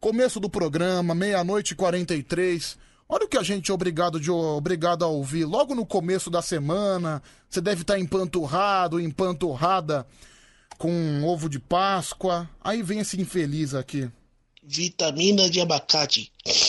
Começo 0.00 0.40
do 0.40 0.50
programa, 0.50 1.14
meia-noite 1.14 1.72
e 1.72 1.76
43. 1.76 2.76
Olha 3.08 3.24
o 3.24 3.28
que 3.28 3.38
a 3.38 3.42
gente 3.42 3.70
é 3.70 3.74
obrigado, 3.74 4.18
de, 4.18 4.30
obrigado 4.30 5.04
a 5.04 5.08
ouvir. 5.08 5.44
Logo 5.44 5.74
no 5.74 5.86
começo 5.86 6.28
da 6.28 6.42
semana, 6.42 7.22
você 7.48 7.60
deve 7.60 7.82
estar 7.82 7.98
empanturrado, 7.98 8.98
empanturrada 8.98 10.04
com 10.76 10.90
um 10.90 11.24
ovo 11.24 11.48
de 11.48 11.60
Páscoa. 11.60 12.50
Aí 12.62 12.82
vem 12.82 12.98
esse 12.98 13.20
infeliz 13.20 13.74
aqui. 13.74 14.10
Vitamina 14.62 15.48
de 15.48 15.60
abacate. 15.60 16.32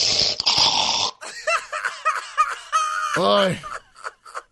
Ai, 3.20 3.60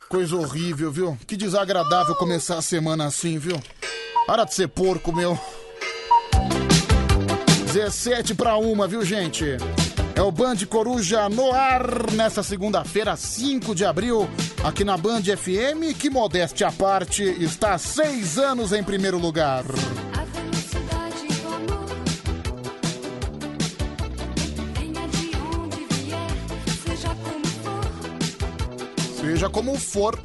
coisa 0.09 0.35
horrível, 0.35 0.90
viu? 0.90 1.16
Que 1.25 1.37
desagradável 1.37 2.16
começar 2.16 2.59
a 2.59 2.62
semana 2.62 3.07
assim, 3.07 3.38
viu? 3.38 3.62
Para 4.27 4.42
de 4.42 4.55
ser 4.55 4.66
porco, 4.66 5.14
meu. 5.14 5.38
17 7.66 8.35
para 8.35 8.57
uma, 8.57 8.88
viu, 8.88 9.05
gente? 9.05 9.44
É 10.16 10.22
o 10.22 10.33
Band 10.33 10.57
Coruja 10.66 11.29
no 11.29 11.52
ar 11.52 12.11
nessa 12.12 12.42
segunda-feira, 12.42 13.14
5 13.14 13.74
de 13.74 13.85
abril, 13.85 14.26
aqui 14.64 14.83
na 14.83 14.96
Band 14.96 15.20
FM, 15.20 15.92
que 16.00 16.09
modéstia 16.09 16.68
à 16.68 16.72
parte, 16.72 17.22
está 17.22 17.74
há 17.74 17.79
seis 17.79 18.38
anos 18.38 18.72
em 18.72 18.83
primeiro 18.83 19.18
lugar. 19.18 19.62
Seja 29.20 29.50
como 29.50 29.79
for. 29.79 30.18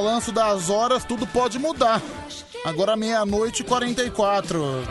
Balanço 0.00 0.32
das 0.32 0.70
horas, 0.70 1.04
tudo 1.04 1.26
pode 1.26 1.58
mudar. 1.58 2.00
Agora 2.64 2.96
meia-noite 2.96 3.60
e 3.60 3.64
44. 3.66 4.82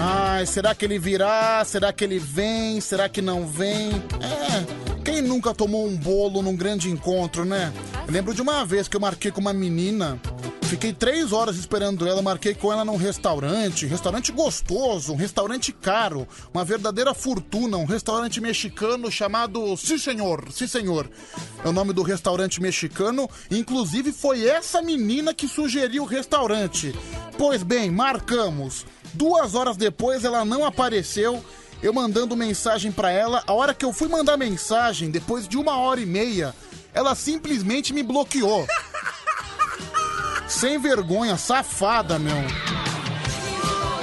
Ai, 0.00 0.46
será 0.46 0.74
que 0.74 0.86
ele 0.86 0.98
virá? 0.98 1.62
Será 1.66 1.92
que 1.92 2.02
ele 2.02 2.18
vem? 2.18 2.80
Será 2.80 3.10
que 3.10 3.20
não 3.20 3.46
vem? 3.46 3.90
É, 4.22 5.02
quem 5.04 5.20
nunca 5.20 5.52
tomou 5.52 5.86
um 5.86 5.94
bolo 5.94 6.40
num 6.40 6.56
grande 6.56 6.88
encontro, 6.88 7.44
né? 7.44 7.74
Eu 8.06 8.12
lembro 8.12 8.32
de 8.32 8.40
uma 8.40 8.64
vez 8.64 8.88
que 8.88 8.96
eu 8.96 9.00
marquei 9.00 9.30
com 9.30 9.42
uma 9.42 9.52
menina. 9.52 10.18
Fiquei 10.68 10.92
três 10.92 11.32
horas 11.32 11.56
esperando 11.56 12.08
ela, 12.08 12.20
marquei 12.20 12.52
com 12.52 12.72
ela 12.72 12.84
num 12.84 12.96
restaurante, 12.96 13.86
restaurante 13.86 14.32
gostoso, 14.32 15.12
um 15.12 15.16
restaurante 15.16 15.72
caro, 15.72 16.26
uma 16.52 16.64
verdadeira 16.64 17.14
fortuna, 17.14 17.76
um 17.76 17.84
restaurante 17.84 18.40
mexicano 18.40 19.08
chamado 19.08 19.76
Sim 19.76 19.96
Senhor, 19.96 20.50
Sim 20.50 20.66
Senhor. 20.66 21.08
É 21.64 21.68
o 21.68 21.72
nome 21.72 21.92
do 21.92 22.02
restaurante 22.02 22.60
mexicano, 22.60 23.30
inclusive 23.48 24.10
foi 24.12 24.44
essa 24.44 24.82
menina 24.82 25.32
que 25.32 25.46
sugeriu 25.46 26.02
o 26.02 26.06
restaurante. 26.06 26.92
Pois 27.38 27.62
bem, 27.62 27.88
marcamos. 27.88 28.84
Duas 29.14 29.54
horas 29.54 29.76
depois 29.76 30.24
ela 30.24 30.44
não 30.44 30.64
apareceu. 30.64 31.44
Eu 31.80 31.92
mandando 31.92 32.36
mensagem 32.36 32.90
pra 32.90 33.12
ela. 33.12 33.44
A 33.46 33.52
hora 33.52 33.72
que 33.72 33.84
eu 33.84 33.92
fui 33.92 34.08
mandar 34.08 34.36
mensagem, 34.36 35.10
depois 35.10 35.46
de 35.46 35.56
uma 35.56 35.78
hora 35.78 36.00
e 36.00 36.06
meia, 36.06 36.52
ela 36.92 37.14
simplesmente 37.14 37.94
me 37.94 38.02
bloqueou. 38.02 38.66
Sem 40.48 40.78
vergonha, 40.78 41.36
safada, 41.36 42.18
meu. 42.18 42.36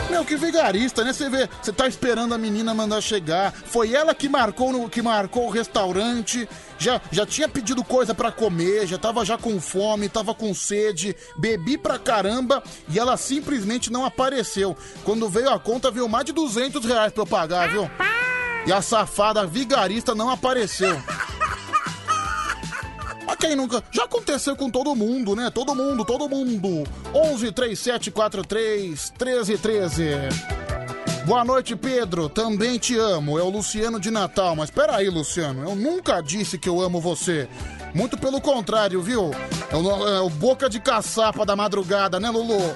Meu, 0.09 0.23
que 0.23 0.35
vigarista, 0.35 1.03
né? 1.03 1.11
Você 1.11 1.27
vê, 1.27 1.49
você 1.59 1.73
tá 1.73 1.87
esperando 1.87 2.35
a 2.35 2.37
menina 2.37 2.71
mandar 2.71 3.01
chegar. 3.01 3.51
Foi 3.51 3.93
ela 3.95 4.13
que 4.13 4.29
marcou 4.29 4.71
no, 4.71 4.87
que 4.87 5.01
marcou 5.01 5.47
o 5.47 5.49
restaurante. 5.49 6.47
Já, 6.77 7.01
já 7.11 7.25
tinha 7.25 7.49
pedido 7.49 7.83
coisa 7.83 8.13
pra 8.13 8.31
comer, 8.31 8.85
já 8.85 8.97
tava 8.97 9.25
já 9.25 9.39
com 9.39 9.59
fome, 9.59 10.09
tava 10.09 10.35
com 10.35 10.53
sede, 10.53 11.15
bebi 11.35 11.79
pra 11.79 11.97
caramba 11.97 12.61
e 12.89 12.99
ela 12.99 13.17
simplesmente 13.17 13.91
não 13.91 14.05
apareceu. 14.05 14.77
Quando 15.03 15.27
veio 15.29 15.49
a 15.49 15.59
conta, 15.59 15.89
veio 15.89 16.07
mais 16.07 16.25
de 16.25 16.31
200 16.31 16.85
reais 16.85 17.11
pra 17.11 17.23
eu 17.23 17.27
pagar, 17.27 17.69
viu? 17.69 17.89
E 18.67 18.71
a 18.71 18.83
safada 18.83 19.47
vigarista 19.47 20.13
não 20.13 20.29
apareceu. 20.29 21.01
Mas 23.25 23.35
quem 23.37 23.55
nunca? 23.55 23.83
Já 23.91 24.03
aconteceu 24.03 24.55
com 24.55 24.69
todo 24.69 24.95
mundo, 24.95 25.35
né? 25.35 25.49
Todo 25.49 25.75
mundo, 25.75 26.03
todo 26.05 26.29
mundo. 26.29 26.83
11 27.13 27.51
3743 27.51 29.13
1313. 29.19 30.63
Boa 31.25 31.45
noite, 31.45 31.75
Pedro. 31.75 32.27
Também 32.27 32.77
te 32.77 32.97
amo. 32.97 33.39
É 33.39 33.43
o 33.43 33.49
Luciano 33.49 33.99
de 33.99 34.11
Natal. 34.11 34.55
Mas 34.55 34.69
peraí, 34.69 35.09
Luciano. 35.09 35.63
Eu 35.63 35.75
nunca 35.75 36.19
disse 36.21 36.57
que 36.57 36.67
eu 36.67 36.81
amo 36.81 36.99
você. 36.99 37.47
Muito 37.93 38.17
pelo 38.17 38.41
contrário, 38.41 39.01
viu? 39.01 39.31
É 39.69 39.75
o, 39.75 40.07
é 40.07 40.21
o 40.21 40.29
boca 40.29 40.69
de 40.69 40.79
caçapa 40.79 41.45
da 41.45 41.55
madrugada, 41.55 42.19
né, 42.19 42.29
Lulu? 42.29 42.75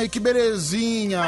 Ai, 0.00 0.08
que 0.08 0.18
belezinha! 0.18 1.20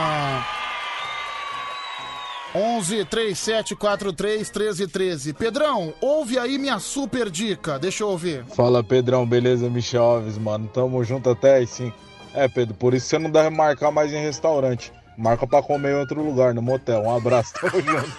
11 2.55 3.05
37 3.05 3.77
43 3.77 4.49
13 4.49 4.87
13. 4.89 5.33
Pedrão, 5.35 5.93
ouve 6.01 6.39
aí 6.39 6.57
minha 6.57 6.79
super 6.79 7.29
dica. 7.29 7.79
Deixa 7.79 8.03
eu 8.03 8.09
ouvir. 8.09 8.47
Fala 8.57 8.83
Pedrão, 8.83 9.27
beleza? 9.27 9.69
Michel 9.69 10.03
Alves, 10.03 10.39
mano. 10.39 10.71
Tamo 10.73 11.05
junto 11.05 11.29
até 11.29 11.59
às 11.59 11.69
5. 11.69 11.95
É, 12.33 12.49
Pedro, 12.49 12.73
por 12.73 12.95
isso 12.95 13.09
você 13.09 13.19
não 13.19 13.31
deve 13.31 13.51
marcar 13.51 13.91
mais 13.91 14.11
em 14.11 14.23
restaurante. 14.23 14.91
Marca 15.19 15.47
pra 15.47 15.63
comer 15.63 15.93
em 15.93 16.01
outro 16.01 16.23
lugar, 16.23 16.55
no 16.55 16.63
motel. 16.63 17.03
Um 17.03 17.15
abraço, 17.15 17.53
tamo 17.61 17.77
junto. 17.85 18.17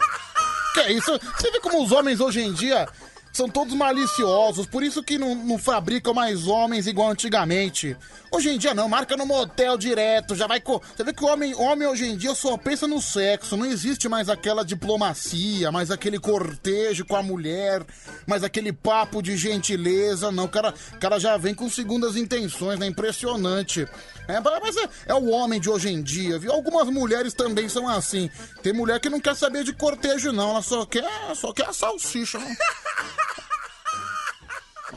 Que 0.76 0.80
é 0.82 0.92
isso? 0.92 1.20
Você 1.36 1.50
vê 1.50 1.60
como 1.62 1.84
os 1.84 1.92
homens 1.92 2.20
hoje 2.20 2.42
em 2.42 2.54
dia 2.54 2.88
são 3.34 3.50
todos 3.50 3.74
maliciosos, 3.74 4.68
por 4.68 4.84
isso 4.84 5.02
que 5.02 5.18
não, 5.18 5.34
não 5.34 5.58
fabricam 5.58 6.14
mais 6.14 6.48
homens 6.48 6.86
igual 6.86 7.10
antigamente. 7.10 7.98
Hoje 8.32 8.50
em 8.50 8.60
dia 8.60 8.76
não, 8.76 8.88
marca 8.88 9.18
no 9.18 9.26
motel 9.26 9.76
direto, 9.76 10.36
já 10.36 10.46
vai. 10.46 10.60
Co... 10.60 10.80
Você 10.96 11.04
vê 11.04 11.12
que 11.12 11.24
o 11.24 11.28
homem, 11.28 11.56
homem 11.56 11.88
hoje 11.88 12.06
em 12.06 12.16
dia 12.16 12.36
só 12.36 12.56
pensa 12.58 12.88
no 12.88 13.02
sexo, 13.02 13.58
não 13.58 13.66
existe 13.66 14.08
mais 14.08 14.30
aquela 14.30 14.64
diplomacia, 14.64 15.72
mais 15.72 15.90
aquele 15.90 16.20
cortejo 16.20 17.06
com 17.06 17.16
a 17.16 17.24
mulher, 17.24 17.84
mais 18.28 18.44
aquele 18.44 18.72
papo 18.72 19.20
de 19.20 19.36
gentileza, 19.36 20.32
não. 20.32 20.46
O 20.46 20.50
cara, 20.50 20.72
cara 21.00 21.20
já 21.20 21.36
vem 21.36 21.56
com 21.56 21.68
segundas 21.68 22.16
intenções, 22.16 22.78
né? 22.78 22.86
Impressionante. 22.86 23.88
É, 24.28 24.40
mas 24.40 24.78
é, 24.78 24.90
é 25.08 25.14
o 25.16 25.30
homem 25.30 25.60
de 25.60 25.72
hoje 25.72 25.90
em 25.90 26.04
dia, 26.04 26.38
viu? 26.38 26.52
Algumas 26.52 26.88
mulheres 26.88 27.34
também 27.34 27.68
são 27.68 27.90
assim. 27.90 28.30
Tem 28.62 28.74
mulher 28.74 29.00
que 29.00 29.10
não 29.10 29.20
quer 29.20 29.36
saber 29.36 29.64
de 29.64 29.74
cortejo, 29.74 30.32
não. 30.32 30.52
Ela 30.52 30.62
só 30.62 30.86
quer, 30.86 31.36
só 31.36 31.52
quer 31.52 31.68
a 31.68 31.74
salsicha. 31.74 32.40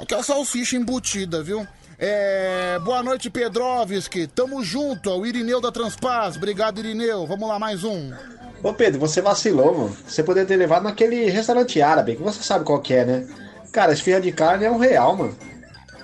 Só 0.06 0.14
quer 0.14 0.18
a 0.20 0.22
salsicha 0.22 0.76
embutida, 0.76 1.42
viu? 1.42 1.66
É, 1.98 2.78
boa 2.84 3.02
noite, 3.02 3.28
Pedrovski. 3.28 4.28
Tamo 4.28 4.62
junto, 4.62 5.10
é 5.10 5.12
o 5.12 5.26
Irineu 5.26 5.60
da 5.60 5.72
Transpaz. 5.72 6.36
Obrigado, 6.36 6.78
Irineu. 6.78 7.26
Vamos 7.26 7.48
lá, 7.48 7.58
mais 7.58 7.82
um. 7.82 8.12
Ô 8.62 8.72
Pedro, 8.72 9.00
você 9.00 9.20
vacilou, 9.20 9.76
mano. 9.76 9.96
Você 10.06 10.22
poderia 10.22 10.46
ter 10.46 10.54
levado 10.54 10.84
naquele 10.84 11.28
restaurante 11.28 11.82
árabe, 11.82 12.14
que 12.14 12.22
você 12.22 12.40
sabe 12.40 12.64
qual 12.64 12.80
que 12.80 12.94
é, 12.94 13.04
né? 13.04 13.28
Cara, 13.72 13.92
esfirra 13.92 14.20
de 14.20 14.30
carne 14.30 14.64
é 14.64 14.70
um 14.70 14.78
real, 14.78 15.16
mano. 15.16 15.36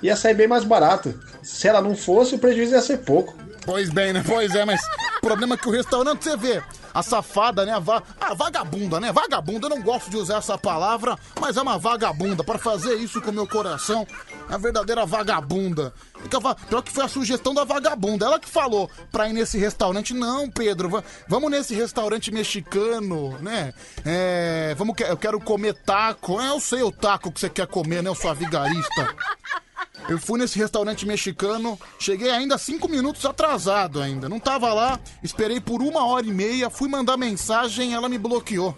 Ia 0.01 0.17
sair 0.17 0.33
bem 0.33 0.47
mais 0.47 0.65
barato. 0.65 1.17
Se 1.41 1.69
ela 1.69 1.81
não 1.81 1.95
fosse, 1.95 2.35
o 2.35 2.39
prejuízo 2.39 2.73
ia 2.73 2.81
ser 2.81 2.97
pouco. 2.97 3.33
Pois 3.65 3.89
bem, 3.89 4.11
né? 4.11 4.21
Pois 4.27 4.53
é, 4.53 4.65
mas 4.65 4.81
o 5.17 5.21
problema 5.21 5.55
é 5.55 5.57
que 5.57 5.69
o 5.69 5.71
restaurante, 5.71 6.25
você 6.25 6.35
vê, 6.35 6.61
a 6.93 7.01
safada, 7.03 7.65
né? 7.65 7.73
A, 7.73 7.79
va... 7.79 8.03
a 8.19 8.33
vagabunda, 8.33 8.99
né? 8.99 9.11
Vagabunda, 9.11 9.65
eu 9.65 9.69
não 9.69 9.81
gosto 9.81 10.09
de 10.09 10.17
usar 10.17 10.37
essa 10.37 10.57
palavra, 10.57 11.17
mas 11.39 11.57
é 11.57 11.61
uma 11.61 11.77
vagabunda. 11.77 12.43
Para 12.43 12.59
fazer 12.59 12.95
isso 12.95 13.21
com 13.21 13.31
meu 13.31 13.47
coração, 13.47 14.05
é 14.49 14.53
a 14.53 14.57
verdadeira 14.57 15.05
vagabunda. 15.05 15.93
Va- 16.41 16.55
Pior 16.55 16.81
que 16.81 16.91
foi 16.91 17.03
a 17.03 17.07
sugestão 17.07 17.53
da 17.53 17.63
vagabunda. 17.63 18.25
Ela 18.25 18.39
que 18.39 18.47
falou 18.49 18.89
pra 19.11 19.27
ir 19.29 19.33
nesse 19.33 19.57
restaurante. 19.57 20.13
Não, 20.13 20.49
Pedro, 20.49 20.89
va- 20.89 21.03
vamos 21.27 21.49
nesse 21.51 21.73
restaurante 21.75 22.31
mexicano, 22.31 23.37
né? 23.39 23.73
É, 24.05 24.73
vamos 24.77 24.95
que... 24.95 25.03
Eu 25.03 25.17
quero 25.17 25.39
comer 25.39 25.73
taco. 25.73 26.39
É, 26.39 26.49
eu 26.49 26.59
sei 26.59 26.81
o 26.83 26.91
taco 26.91 27.31
que 27.31 27.39
você 27.39 27.49
quer 27.49 27.67
comer, 27.67 28.01
né? 28.03 28.09
Eu 28.09 28.15
sou 28.15 28.33
vigarista. 28.33 29.15
Eu 30.09 30.19
fui 30.19 30.37
nesse 30.37 30.57
restaurante 30.59 31.05
mexicano, 31.05 31.79
cheguei 31.97 32.29
ainda 32.29 32.57
cinco 32.57 32.89
minutos 32.89 33.25
atrasado 33.25 34.01
ainda. 34.01 34.27
Não 34.27 34.39
tava 34.39 34.73
lá, 34.73 34.99
esperei 35.23 35.59
por 35.61 35.81
uma 35.81 36.05
hora 36.05 36.25
e 36.25 36.31
meia, 36.31 36.69
fui 36.69 36.89
mandar 36.89 37.17
mensagem, 37.17 37.93
ela 37.93 38.09
me 38.09 38.17
bloqueou. 38.17 38.75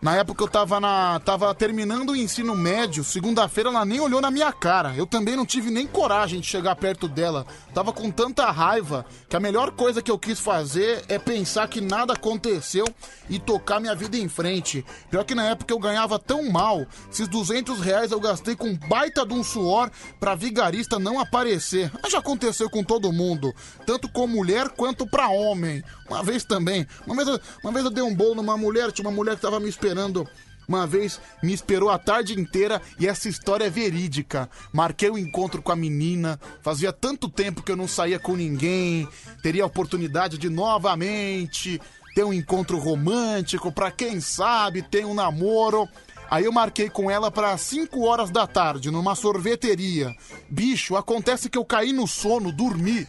Na 0.00 0.14
época 0.14 0.44
eu 0.44 0.48
tava 0.48 0.78
na. 0.78 1.18
tava 1.20 1.54
terminando 1.54 2.10
o 2.10 2.16
ensino 2.16 2.54
médio, 2.54 3.02
segunda-feira 3.02 3.70
ela 3.70 3.84
nem 3.84 3.98
olhou 3.98 4.20
na 4.20 4.30
minha 4.30 4.52
cara. 4.52 4.94
Eu 4.94 5.06
também 5.06 5.36
não 5.36 5.46
tive 5.46 5.70
nem 5.70 5.86
coragem 5.86 6.40
de 6.40 6.46
chegar 6.46 6.76
perto 6.76 7.08
dela. 7.08 7.46
Tava 7.72 7.92
com 7.92 8.10
tanta 8.10 8.50
raiva 8.50 9.06
que 9.28 9.36
a 9.36 9.40
melhor 9.40 9.70
coisa 9.72 10.02
que 10.02 10.10
eu 10.10 10.18
quis 10.18 10.38
fazer 10.38 11.02
é 11.08 11.18
pensar 11.18 11.66
que 11.68 11.80
nada 11.80 12.12
aconteceu 12.12 12.86
e 13.28 13.38
tocar 13.38 13.80
minha 13.80 13.94
vida 13.94 14.16
em 14.16 14.28
frente. 14.28 14.84
Pior 15.10 15.24
que 15.24 15.34
na 15.34 15.46
época 15.46 15.72
eu 15.72 15.78
ganhava 15.78 16.18
tão 16.18 16.50
mal, 16.50 16.86
esses 17.10 17.26
200 17.26 17.80
reais 17.80 18.12
eu 18.12 18.20
gastei 18.20 18.54
com 18.54 18.76
baita 18.76 19.24
de 19.24 19.32
um 19.32 19.42
suor 19.42 19.90
pra 20.20 20.34
vigarista 20.34 20.98
não 20.98 21.18
aparecer. 21.18 21.90
Mas 22.02 22.12
já 22.12 22.18
aconteceu 22.18 22.68
com 22.68 22.84
todo 22.84 23.12
mundo, 23.12 23.54
tanto 23.86 24.08
com 24.08 24.26
mulher 24.26 24.68
quanto 24.68 25.06
pra 25.06 25.28
homem. 25.28 25.82
Uma 26.08 26.22
vez 26.22 26.44
também, 26.44 26.86
uma 27.06 27.16
vez, 27.16 27.28
eu- 27.28 27.40
uma 27.62 27.72
vez 27.72 27.84
eu 27.84 27.90
dei 27.90 28.02
um 28.02 28.14
bolo 28.14 28.36
numa 28.36 28.56
mulher, 28.56 28.92
tinha 28.92 29.08
uma 29.08 29.14
mulher 29.14 29.36
que 29.36 29.42
tava 29.42 29.58
me 29.60 29.68
esperando. 29.68 30.26
Uma 30.68 30.84
vez 30.84 31.20
me 31.42 31.52
esperou 31.52 31.90
a 31.90 31.98
tarde 31.98 32.38
inteira 32.38 32.82
e 32.98 33.06
essa 33.06 33.28
história 33.28 33.64
é 33.66 33.70
verídica. 33.70 34.50
Marquei 34.72 35.08
o 35.08 35.16
encontro 35.16 35.62
com 35.62 35.70
a 35.70 35.76
menina, 35.76 36.40
fazia 36.60 36.92
tanto 36.92 37.28
tempo 37.28 37.62
que 37.62 37.70
eu 37.70 37.76
não 37.76 37.86
saía 37.86 38.18
com 38.18 38.34
ninguém, 38.34 39.08
teria 39.44 39.62
a 39.62 39.66
oportunidade 39.66 40.36
de 40.38 40.48
novamente 40.48 41.80
ter 42.16 42.24
um 42.24 42.32
encontro 42.32 42.78
romântico, 42.78 43.70
pra 43.70 43.90
quem 43.92 44.20
sabe 44.20 44.82
ter 44.82 45.04
um 45.06 45.14
namoro. 45.14 45.88
Aí 46.28 46.44
eu 46.46 46.50
marquei 46.52 46.90
com 46.90 47.08
ela 47.08 47.30
para 47.30 47.56
5 47.56 48.00
horas 48.04 48.30
da 48.30 48.44
tarde, 48.48 48.90
numa 48.90 49.14
sorveteria. 49.14 50.12
Bicho, 50.50 50.96
acontece 50.96 51.48
que 51.48 51.56
eu 51.56 51.64
caí 51.64 51.92
no 51.92 52.08
sono, 52.08 52.50
dormi. 52.50 53.06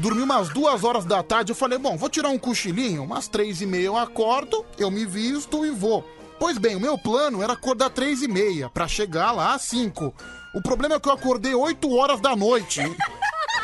Dormi 0.00 0.22
umas 0.22 0.48
duas 0.48 0.82
horas 0.82 1.04
da 1.04 1.22
tarde. 1.22 1.52
Eu 1.52 1.56
falei, 1.56 1.78
bom, 1.78 1.94
vou 1.94 2.08
tirar 2.08 2.30
um 2.30 2.38
cochilinho. 2.38 3.04
Umas 3.04 3.28
três 3.28 3.60
e 3.60 3.66
meia 3.66 3.84
eu 3.84 3.98
acordo, 3.98 4.64
eu 4.78 4.90
me 4.90 5.04
visto 5.04 5.66
e 5.66 5.70
vou. 5.70 6.02
Pois 6.38 6.56
bem, 6.56 6.74
o 6.74 6.80
meu 6.80 6.96
plano 6.96 7.42
era 7.42 7.52
acordar 7.52 7.90
três 7.90 8.22
e 8.22 8.28
meia, 8.28 8.70
pra 8.70 8.88
chegar 8.88 9.30
lá 9.32 9.54
às 9.54 9.62
cinco. 9.62 10.14
O 10.54 10.62
problema 10.62 10.94
é 10.94 11.00
que 11.00 11.06
eu 11.06 11.12
acordei 11.12 11.54
8 11.54 11.94
horas 11.94 12.18
da 12.18 12.34
noite. 12.34 12.80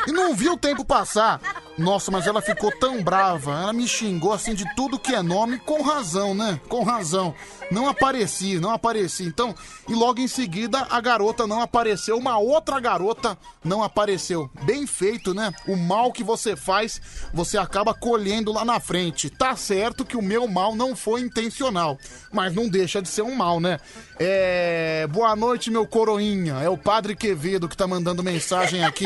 E 0.05 0.11
não 0.11 0.35
vi 0.35 0.47
o 0.47 0.55
tempo 0.55 0.85
passar. 0.85 1.41
Nossa, 1.77 2.09
mas 2.09 2.25
ela 2.25 2.41
ficou 2.41 2.71
tão 2.71 3.03
brava. 3.03 3.51
Ela 3.51 3.73
me 3.73 3.87
xingou 3.87 4.33
assim 4.33 4.55
de 4.55 4.65
tudo 4.75 4.97
que 4.97 5.13
é 5.13 5.21
nome, 5.21 5.59
com 5.59 5.83
razão, 5.83 6.33
né? 6.33 6.59
Com 6.67 6.83
razão. 6.83 7.35
Não 7.69 7.87
apareci, 7.87 8.59
não 8.59 8.71
apareci. 8.71 9.23
Então, 9.23 9.53
e 9.87 9.93
logo 9.93 10.19
em 10.19 10.27
seguida 10.27 10.87
a 10.89 10.99
garota 10.99 11.45
não 11.45 11.61
apareceu, 11.61 12.17
uma 12.17 12.37
outra 12.39 12.79
garota 12.79 13.37
não 13.63 13.83
apareceu. 13.83 14.49
Bem 14.63 14.87
feito, 14.87 15.35
né? 15.35 15.53
O 15.67 15.75
mal 15.75 16.11
que 16.11 16.23
você 16.23 16.55
faz, 16.55 16.99
você 17.31 17.57
acaba 17.57 17.93
colhendo 17.93 18.51
lá 18.51 18.65
na 18.65 18.79
frente. 18.79 19.29
Tá 19.29 19.55
certo 19.55 20.03
que 20.03 20.17
o 20.17 20.21
meu 20.21 20.47
mal 20.47 20.75
não 20.75 20.95
foi 20.95 21.21
intencional, 21.21 21.97
mas 22.31 22.55
não 22.55 22.67
deixa 22.67 23.01
de 23.01 23.07
ser 23.07 23.21
um 23.21 23.35
mal, 23.35 23.59
né? 23.59 23.79
É. 24.19 25.05
Boa 25.11 25.35
noite, 25.35 25.69
meu 25.69 25.85
coroinha. 25.85 26.55
É 26.55 26.69
o 26.69 26.77
Padre 26.77 27.15
Quevedo 27.15 27.69
que 27.69 27.77
tá 27.77 27.85
mandando 27.85 28.23
mensagem 28.23 28.83
aqui. 28.83 29.05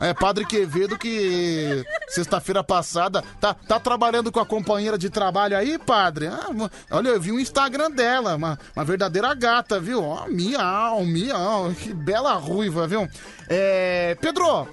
É, 0.00 0.12
Padre 0.12 0.44
Quevedo 0.44 0.98
que 0.98 1.65
sexta-feira 2.08 2.62
passada 2.62 3.22
tá, 3.40 3.54
tá 3.54 3.80
trabalhando 3.80 4.30
com 4.30 4.40
a 4.40 4.46
companheira 4.46 4.98
de 4.98 5.10
trabalho 5.10 5.56
aí, 5.56 5.78
padre? 5.78 6.26
Ah, 6.28 6.48
olha, 6.90 7.08
eu 7.08 7.20
vi 7.20 7.32
o 7.32 7.40
Instagram 7.40 7.90
dela, 7.90 8.36
uma, 8.36 8.58
uma 8.74 8.84
verdadeira 8.84 9.34
gata, 9.34 9.80
viu? 9.80 10.02
Ó, 10.02 10.26
miau, 10.28 11.04
miau, 11.04 11.72
que 11.72 11.92
bela 11.92 12.34
ruiva, 12.34 12.86
viu? 12.86 13.08
É, 13.48 14.16
Pedro, 14.20 14.68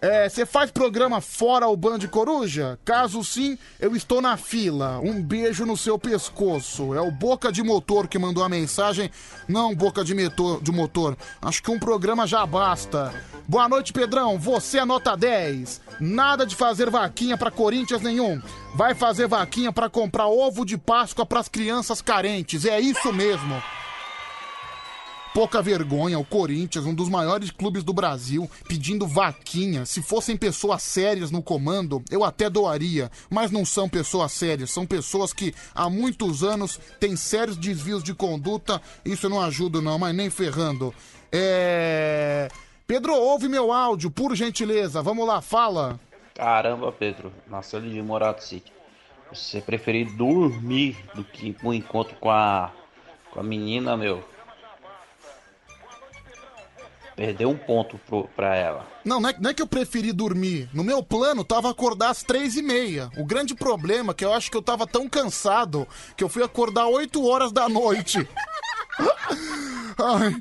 é, 0.00 0.28
você 0.28 0.44
faz 0.46 0.70
programa 0.70 1.20
fora 1.20 1.68
o 1.68 1.76
Band 1.76 2.00
Coruja? 2.10 2.78
Caso 2.84 3.22
sim, 3.24 3.58
eu 3.80 3.94
estou 3.94 4.20
na 4.20 4.36
fila. 4.36 5.00
Um 5.00 5.22
beijo 5.22 5.64
no 5.64 5.76
seu 5.76 5.98
pescoço. 5.98 6.94
É 6.94 7.00
o 7.00 7.10
Boca 7.10 7.50
de 7.50 7.62
Motor 7.62 8.08
que 8.08 8.18
mandou 8.18 8.44
a 8.44 8.48
mensagem. 8.48 9.10
Não, 9.48 9.74
Boca 9.74 10.04
de, 10.04 10.14
metor, 10.14 10.62
de 10.62 10.72
Motor. 10.72 11.16
Acho 11.40 11.62
que 11.62 11.70
um 11.70 11.78
programa 11.78 12.26
já 12.26 12.44
basta. 12.44 13.14
Boa 13.48 13.68
noite, 13.68 13.92
Pedrão. 13.92 14.38
Você 14.38 14.78
é 14.78 14.84
nota 14.84 15.16
10. 15.16 15.80
Nada 16.00 16.44
de 16.44 16.56
fazer 16.56 16.90
vaquinha 16.90 17.36
pra 17.36 17.50
Corinthians 17.50 18.02
nenhum. 18.02 18.40
Vai 18.74 18.94
fazer 18.94 19.26
vaquinha 19.26 19.72
pra 19.72 19.88
comprar 19.88 20.26
ovo 20.26 20.64
de 20.64 20.76
Páscoa 20.76 21.24
pras 21.24 21.48
crianças 21.48 22.02
carentes. 22.02 22.64
É 22.64 22.80
isso 22.80 23.12
mesmo. 23.12 23.62
Pouca 25.36 25.60
vergonha, 25.60 26.18
o 26.18 26.24
Corinthians, 26.24 26.86
um 26.86 26.94
dos 26.94 27.10
maiores 27.10 27.50
clubes 27.50 27.84
do 27.84 27.92
Brasil, 27.92 28.50
pedindo 28.66 29.06
vaquinha. 29.06 29.84
Se 29.84 30.00
fossem 30.00 30.34
pessoas 30.34 30.82
sérias 30.82 31.30
no 31.30 31.42
comando, 31.42 32.02
eu 32.10 32.24
até 32.24 32.48
doaria. 32.48 33.10
Mas 33.28 33.50
não 33.50 33.62
são 33.62 33.86
pessoas 33.86 34.32
sérias, 34.32 34.70
são 34.70 34.86
pessoas 34.86 35.34
que 35.34 35.54
há 35.74 35.90
muitos 35.90 36.42
anos 36.42 36.80
têm 36.98 37.16
sérios 37.16 37.58
desvios 37.58 38.02
de 38.02 38.14
conduta. 38.14 38.80
Isso 39.04 39.26
eu 39.26 39.30
não 39.30 39.42
ajudo, 39.42 39.82
não, 39.82 39.98
mas 39.98 40.16
nem 40.16 40.30
ferrando. 40.30 40.94
É. 41.30 42.48
Pedro, 42.86 43.12
ouve 43.14 43.46
meu 43.46 43.70
áudio, 43.70 44.10
por 44.10 44.34
gentileza. 44.34 45.02
Vamos 45.02 45.28
lá, 45.28 45.42
fala. 45.42 46.00
Caramba, 46.34 46.90
Pedro, 46.90 47.30
nasceu 47.46 47.82
de 47.82 48.00
Morato 48.00 48.42
City. 48.42 48.72
Você 49.30 49.60
preferir 49.60 50.16
dormir 50.16 50.96
do 51.14 51.22
que 51.22 51.48
ir 51.48 51.56
encontro 51.74 52.16
com 52.16 52.30
a, 52.30 52.72
com 53.30 53.40
a 53.40 53.42
menina, 53.42 53.98
meu. 53.98 54.24
Perdeu 57.16 57.48
um 57.48 57.56
ponto 57.56 57.98
pro, 58.06 58.28
pra 58.36 58.54
ela. 58.54 58.86
Não, 59.02 59.18
não 59.18 59.30
é, 59.30 59.34
não 59.40 59.50
é 59.50 59.54
que 59.54 59.62
eu 59.62 59.66
preferi 59.66 60.12
dormir. 60.12 60.68
No 60.74 60.84
meu 60.84 61.02
plano, 61.02 61.42
tava 61.42 61.70
acordar 61.70 62.10
às 62.10 62.22
três 62.22 62.56
e 62.56 62.62
meia. 62.62 63.10
O 63.16 63.24
grande 63.24 63.54
problema 63.54 64.12
é 64.12 64.14
que 64.14 64.24
eu 64.24 64.34
acho 64.34 64.50
que 64.50 64.56
eu 64.56 64.62
tava 64.62 64.86
tão 64.86 65.08
cansado 65.08 65.88
que 66.14 66.22
eu 66.22 66.28
fui 66.28 66.42
acordar 66.42 66.86
8 66.88 67.26
horas 67.26 67.50
da 67.50 67.70
noite. 67.70 68.18
Ai, 69.98 70.36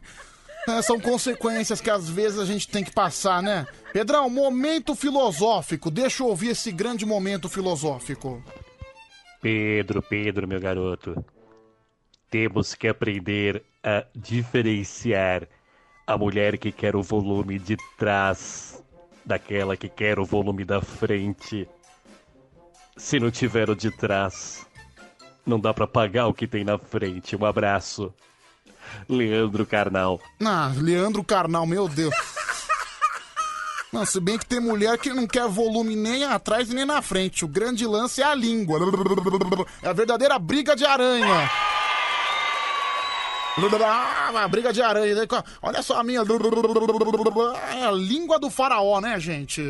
é, 0.67 0.81
são 0.81 0.99
consequências 0.99 1.79
que 1.79 1.89
às 1.89 2.09
vezes 2.09 2.39
a 2.39 2.45
gente 2.45 2.67
tem 2.67 2.83
que 2.83 2.91
passar, 2.91 3.41
né? 3.41 3.65
Pedrão, 3.93 4.29
momento 4.29 4.95
filosófico. 4.95 5.89
Deixa 5.89 6.23
eu 6.23 6.27
ouvir 6.27 6.49
esse 6.49 6.73
grande 6.73 7.05
momento 7.05 7.47
filosófico. 7.47 8.43
Pedro, 9.41 10.01
Pedro, 10.01 10.45
meu 10.45 10.59
garoto. 10.59 11.23
Temos 12.29 12.75
que 12.75 12.89
aprender 12.89 13.63
a 13.81 14.03
diferenciar 14.13 15.47
a 16.07 16.17
mulher 16.17 16.57
que 16.57 16.71
quer 16.71 16.95
o 16.95 17.01
volume 17.01 17.57
de 17.57 17.77
trás 17.97 18.83
daquela 19.25 19.75
que 19.75 19.89
quer 19.89 20.19
o 20.19 20.25
volume 20.25 20.63
da 20.63 20.81
frente. 20.81 21.67
Se 22.95 23.19
não 23.19 23.31
tiver 23.31 23.69
o 23.69 23.75
de 23.75 23.91
trás, 23.91 24.65
não 25.45 25.59
dá 25.59 25.73
pra 25.73 25.87
pagar 25.87 26.27
o 26.27 26.33
que 26.33 26.47
tem 26.47 26.63
na 26.63 26.77
frente. 26.77 27.35
Um 27.35 27.45
abraço. 27.45 28.13
Leandro 29.09 29.65
Carnal. 29.65 30.21
Ah, 30.43 30.71
Leandro 30.75 31.23
Carnal, 31.23 31.65
meu 31.65 31.89
Deus. 31.89 32.13
Não, 33.91 34.05
se 34.05 34.19
bem 34.19 34.37
que 34.37 34.45
tem 34.45 34.59
mulher 34.59 34.97
que 34.97 35.13
não 35.13 35.25
quer 35.25 35.47
volume 35.47 35.95
nem 35.95 36.25
atrás 36.25 36.69
nem 36.69 36.85
na 36.85 37.01
frente. 37.01 37.45
O 37.45 37.47
grande 37.47 37.85
lance 37.87 38.21
é 38.21 38.25
a 38.25 38.35
língua. 38.35 38.79
É 39.81 39.87
a 39.87 39.93
verdadeira 39.93 40.37
briga 40.37 40.75
de 40.75 40.85
aranha. 40.85 41.49
Uma 44.29 44.47
briga 44.47 44.73
de 44.73 44.81
aranha. 44.81 45.15
Olha 45.61 45.81
só 45.81 45.99
a 45.99 46.03
minha. 46.03 46.21
É 47.71 47.85
a 47.85 47.91
língua 47.91 48.37
do 48.39 48.49
faraó, 48.49 48.99
né, 48.99 49.19
gente? 49.19 49.61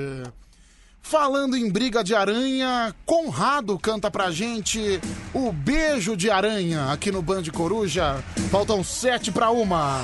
Falando 1.02 1.56
em 1.56 1.70
briga 1.70 2.04
de 2.04 2.16
aranha, 2.16 2.94
Conrado 3.06 3.78
canta 3.78 4.10
pra 4.10 4.32
gente 4.32 5.00
o 5.36 5.52
beijo 5.52 6.18
de 6.18 6.32
aranha 6.32 6.92
aqui 6.92 7.12
no 7.12 7.22
Band 7.22 7.44
Coruja. 7.54 8.24
Faltam 8.50 8.84
sete 8.84 9.32
pra 9.32 9.52
uma. 9.52 10.02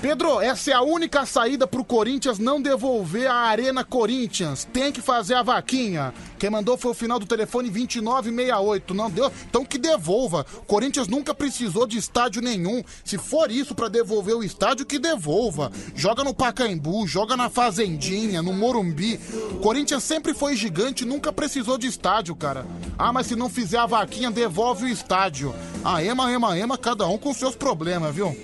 Pedro, 0.00 0.40
essa 0.40 0.70
é 0.70 0.72
a 0.72 0.80
única 0.80 1.26
saída 1.26 1.66
pro 1.66 1.84
Corinthians 1.84 2.38
não 2.38 2.60
devolver 2.60 3.30
a 3.30 3.34
Arena 3.34 3.84
Corinthians. 3.84 4.66
Tem 4.72 4.90
que 4.90 5.02
fazer 5.02 5.34
a 5.34 5.42
vaquinha. 5.42 6.14
Quem 6.38 6.48
mandou 6.48 6.78
foi 6.78 6.92
o 6.92 6.94
final 6.94 7.18
do 7.18 7.26
telefone 7.26 7.68
2968. 7.68 8.94
Não 8.94 9.10
deu? 9.10 9.30
Então 9.50 9.62
que 9.62 9.76
devolva. 9.76 10.46
Corinthians 10.66 11.06
nunca 11.06 11.34
precisou 11.34 11.86
de 11.86 11.98
estádio 11.98 12.40
nenhum. 12.40 12.82
Se 13.04 13.18
for 13.18 13.50
isso 13.50 13.74
pra 13.74 13.88
devolver 13.88 14.34
o 14.34 14.42
estádio, 14.42 14.86
que 14.86 14.98
devolva. 14.98 15.70
Joga 15.94 16.24
no 16.24 16.32
Pacaembu, 16.32 17.06
joga 17.06 17.36
na 17.36 17.50
Fazendinha, 17.50 18.40
no 18.40 18.54
Morumbi. 18.54 19.20
Corinthians 19.60 20.02
sempre 20.02 20.32
foi 20.32 20.56
gigante, 20.56 21.04
nunca 21.04 21.30
precisou 21.30 21.76
de 21.76 21.86
estádio, 21.86 22.34
cara. 22.34 22.64
Ah, 22.98 23.12
mas 23.12 23.26
se 23.26 23.36
não 23.36 23.50
fizer 23.50 23.78
a 23.78 23.84
vaquinha, 23.84 24.30
devolve 24.30 24.86
o 24.86 24.88
estádio. 24.88 25.54
Ah, 25.84 26.02
ema, 26.02 26.32
ema, 26.32 26.58
ema, 26.58 26.78
cada 26.78 27.06
um 27.06 27.18
com 27.18 27.34
seus 27.34 27.54
problemas, 27.54 28.14
viu? 28.14 28.34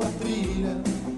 Sua 0.00 0.10
trilha. 0.20 0.76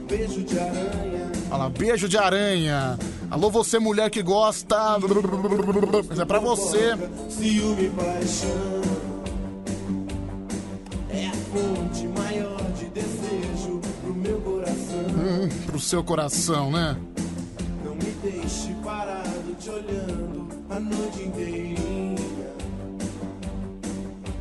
Beijo 0.08 0.42
de 0.42 0.58
aranha. 0.58 1.32
Olha 1.50 1.56
lá, 1.56 1.68
beijo 1.70 2.08
de 2.08 2.18
aranha. 2.18 2.98
Alô, 3.30 3.50
você 3.50 3.78
mulher 3.78 4.10
que 4.10 4.22
gosta. 4.22 4.98
Mas 6.08 6.18
é 6.18 6.24
pra 6.24 6.40
você. 6.40 6.96
Ciúme 7.28 7.84
e 7.84 7.90
paixão. 7.90 8.82
É 11.10 11.26
a 11.26 11.32
fonte 11.32 12.08
maior 12.08 12.62
de 12.72 12.86
desejo 12.86 13.80
pro 14.02 14.14
meu 14.14 14.40
coração. 14.40 15.06
Hum, 15.10 15.48
pro 15.66 15.80
seu 15.80 16.02
coração, 16.02 16.70
né? 16.70 16.96
Não 17.84 17.94
me 17.94 18.12
deixe 18.22 18.74
parado 18.84 19.54
te 19.58 19.70
olhando 19.70 20.48
a 20.68 20.80
noite 20.80 21.22
inteirinha. 21.22 22.16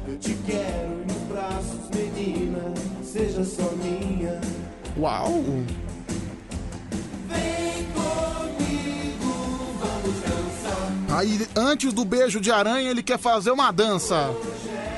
Eu 0.08 0.18
te 0.18 0.34
quero 0.46 1.11
braços, 1.32 1.90
menina. 1.94 2.74
Seja 3.04 3.44
só 3.44 3.72
minha. 3.84 4.40
Uau! 4.98 5.44
Vem 7.28 7.86
comigo, 7.94 9.34
vamos 9.80 10.16
dançar. 10.22 11.18
Aí, 11.18 11.48
antes 11.56 11.94
do 11.94 12.06
beijo 12.06 12.40
de 12.40 12.52
aranha, 12.52 12.90
ele 12.90 13.04
quer 13.04 13.18
fazer 13.18 13.52
uma 13.52 13.72
dança. 13.72 14.30
Hoje 14.30 14.70
é 14.70 14.91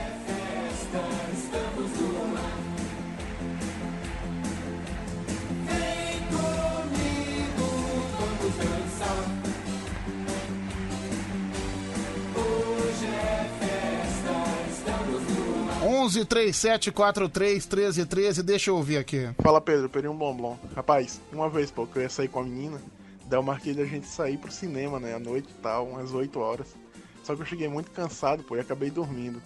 11 16.03 16.25
37 16.25 16.91
43 16.91 17.65
13 17.65 18.05
13, 18.05 18.43
deixa 18.43 18.69
eu 18.69 18.75
ouvir 18.75 18.97
aqui. 18.97 19.29
Fala 19.41 19.61
Pedro, 19.61 19.87
Pedro 19.87 20.11
um 20.11 20.17
Blomblom. 20.17 20.57
Rapaz, 20.75 21.21
uma 21.31 21.49
vez, 21.49 21.71
pô, 21.71 21.87
que 21.87 21.97
eu 21.97 22.01
ia 22.01 22.09
sair 22.09 22.27
com 22.27 22.41
a 22.41 22.43
menina, 22.43 22.81
daí 23.25 23.39
eu 23.39 23.43
marquei 23.43 23.73
da 23.73 23.85
gente 23.85 24.05
sair 24.05 24.37
pro 24.37 24.51
cinema, 24.51 24.99
né, 24.99 25.15
à 25.15 25.19
noite 25.19 25.47
e 25.49 25.61
tal, 25.61 25.87
umas 25.87 26.13
8 26.13 26.37
horas. 26.37 26.75
Só 27.23 27.33
que 27.33 27.41
eu 27.41 27.45
cheguei 27.45 27.69
muito 27.69 27.89
cansado, 27.91 28.43
pô, 28.43 28.57
e 28.57 28.59
acabei 28.59 28.91
dormindo. 28.91 29.41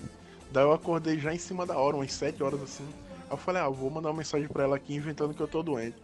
Daí 0.51 0.63
eu 0.63 0.71
acordei 0.71 1.19
já 1.19 1.31
em 1.31 1.37
cima 1.37 1.63
da 1.63 1.77
hora, 1.77 1.95
umas 1.95 2.11
7 2.11 2.41
horas 2.41 2.59
assim. 2.63 2.87
Aí 3.25 3.33
eu 3.33 3.37
falei, 3.37 3.61
ah, 3.61 3.69
vou 3.69 3.91
mandar 3.91 4.09
uma 4.09 4.17
mensagem 4.17 4.47
pra 4.47 4.63
ela 4.63 4.77
aqui 4.77 4.95
inventando 4.95 5.35
que 5.35 5.41
eu 5.41 5.47
tô 5.47 5.61
doente. 5.61 5.97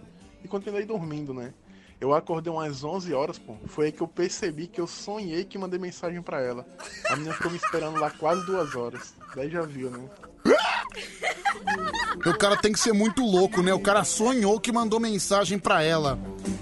E 0.44 0.48
continuei 0.48 0.86
dormindo, 0.86 1.34
né. 1.34 1.52
Eu 2.00 2.14
acordei 2.14 2.54
umas 2.54 2.84
11 2.84 3.12
horas, 3.12 3.40
pô. 3.40 3.56
Foi 3.66 3.88
aí 3.88 3.92
que 3.92 4.02
eu 4.02 4.08
percebi 4.08 4.68
que 4.68 4.80
eu 4.80 4.86
sonhei 4.86 5.46
que 5.46 5.58
mandei 5.58 5.80
mensagem 5.80 6.22
pra 6.22 6.40
ela. 6.40 6.64
A 7.10 7.16
menina 7.16 7.34
ficou 7.34 7.50
me 7.50 7.58
esperando 7.58 8.00
lá 8.00 8.12
quase 8.12 8.46
duas 8.46 8.76
horas. 8.76 9.16
Daí 9.36 9.50
já 9.50 9.64
viu, 9.64 9.90
né? 9.90 10.08
O 12.26 12.38
cara 12.38 12.56
tem 12.56 12.72
que 12.72 12.80
ser 12.80 12.94
muito 12.94 13.22
louco, 13.22 13.62
né? 13.62 13.74
O 13.74 13.80
cara 13.80 14.04
sonhou 14.06 14.58
que 14.58 14.72
mandou 14.72 14.98
mensagem 14.98 15.60
pra 15.60 15.84
ela. 15.84 16.18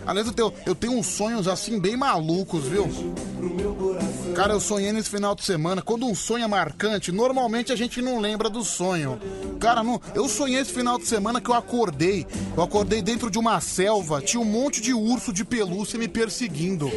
Aliás, 0.07 0.27
eu 0.27 0.33
tenho, 0.33 0.53
eu 0.65 0.73
tenho 0.73 0.93
uns 0.93 1.05
sonhos 1.05 1.47
assim 1.47 1.79
bem 1.79 1.95
malucos, 1.95 2.63
viu? 2.65 2.89
Cara, 4.35 4.53
eu 4.53 4.59
sonhei 4.59 4.91
nesse 4.91 5.09
final 5.09 5.35
de 5.35 5.43
semana. 5.43 5.81
Quando 5.81 6.05
um 6.05 6.15
sonho 6.15 6.43
é 6.43 6.47
marcante, 6.47 7.11
normalmente 7.11 7.71
a 7.71 7.75
gente 7.75 8.01
não 8.01 8.19
lembra 8.19 8.49
do 8.49 8.63
sonho. 8.63 9.19
Cara, 9.59 9.83
não, 9.83 10.01
eu 10.15 10.27
sonhei 10.27 10.59
esse 10.59 10.71
final 10.73 10.97
de 10.97 11.05
semana 11.05 11.39
que 11.41 11.49
eu 11.49 11.53
acordei. 11.53 12.25
Eu 12.55 12.63
acordei 12.63 13.01
dentro 13.01 13.29
de 13.29 13.37
uma 13.37 13.59
selva, 13.59 14.21
tinha 14.21 14.41
um 14.41 14.45
monte 14.45 14.81
de 14.81 14.93
urso 14.93 15.31
de 15.31 15.43
pelúcia 15.45 15.99
me 15.99 16.07
perseguindo. 16.07 16.89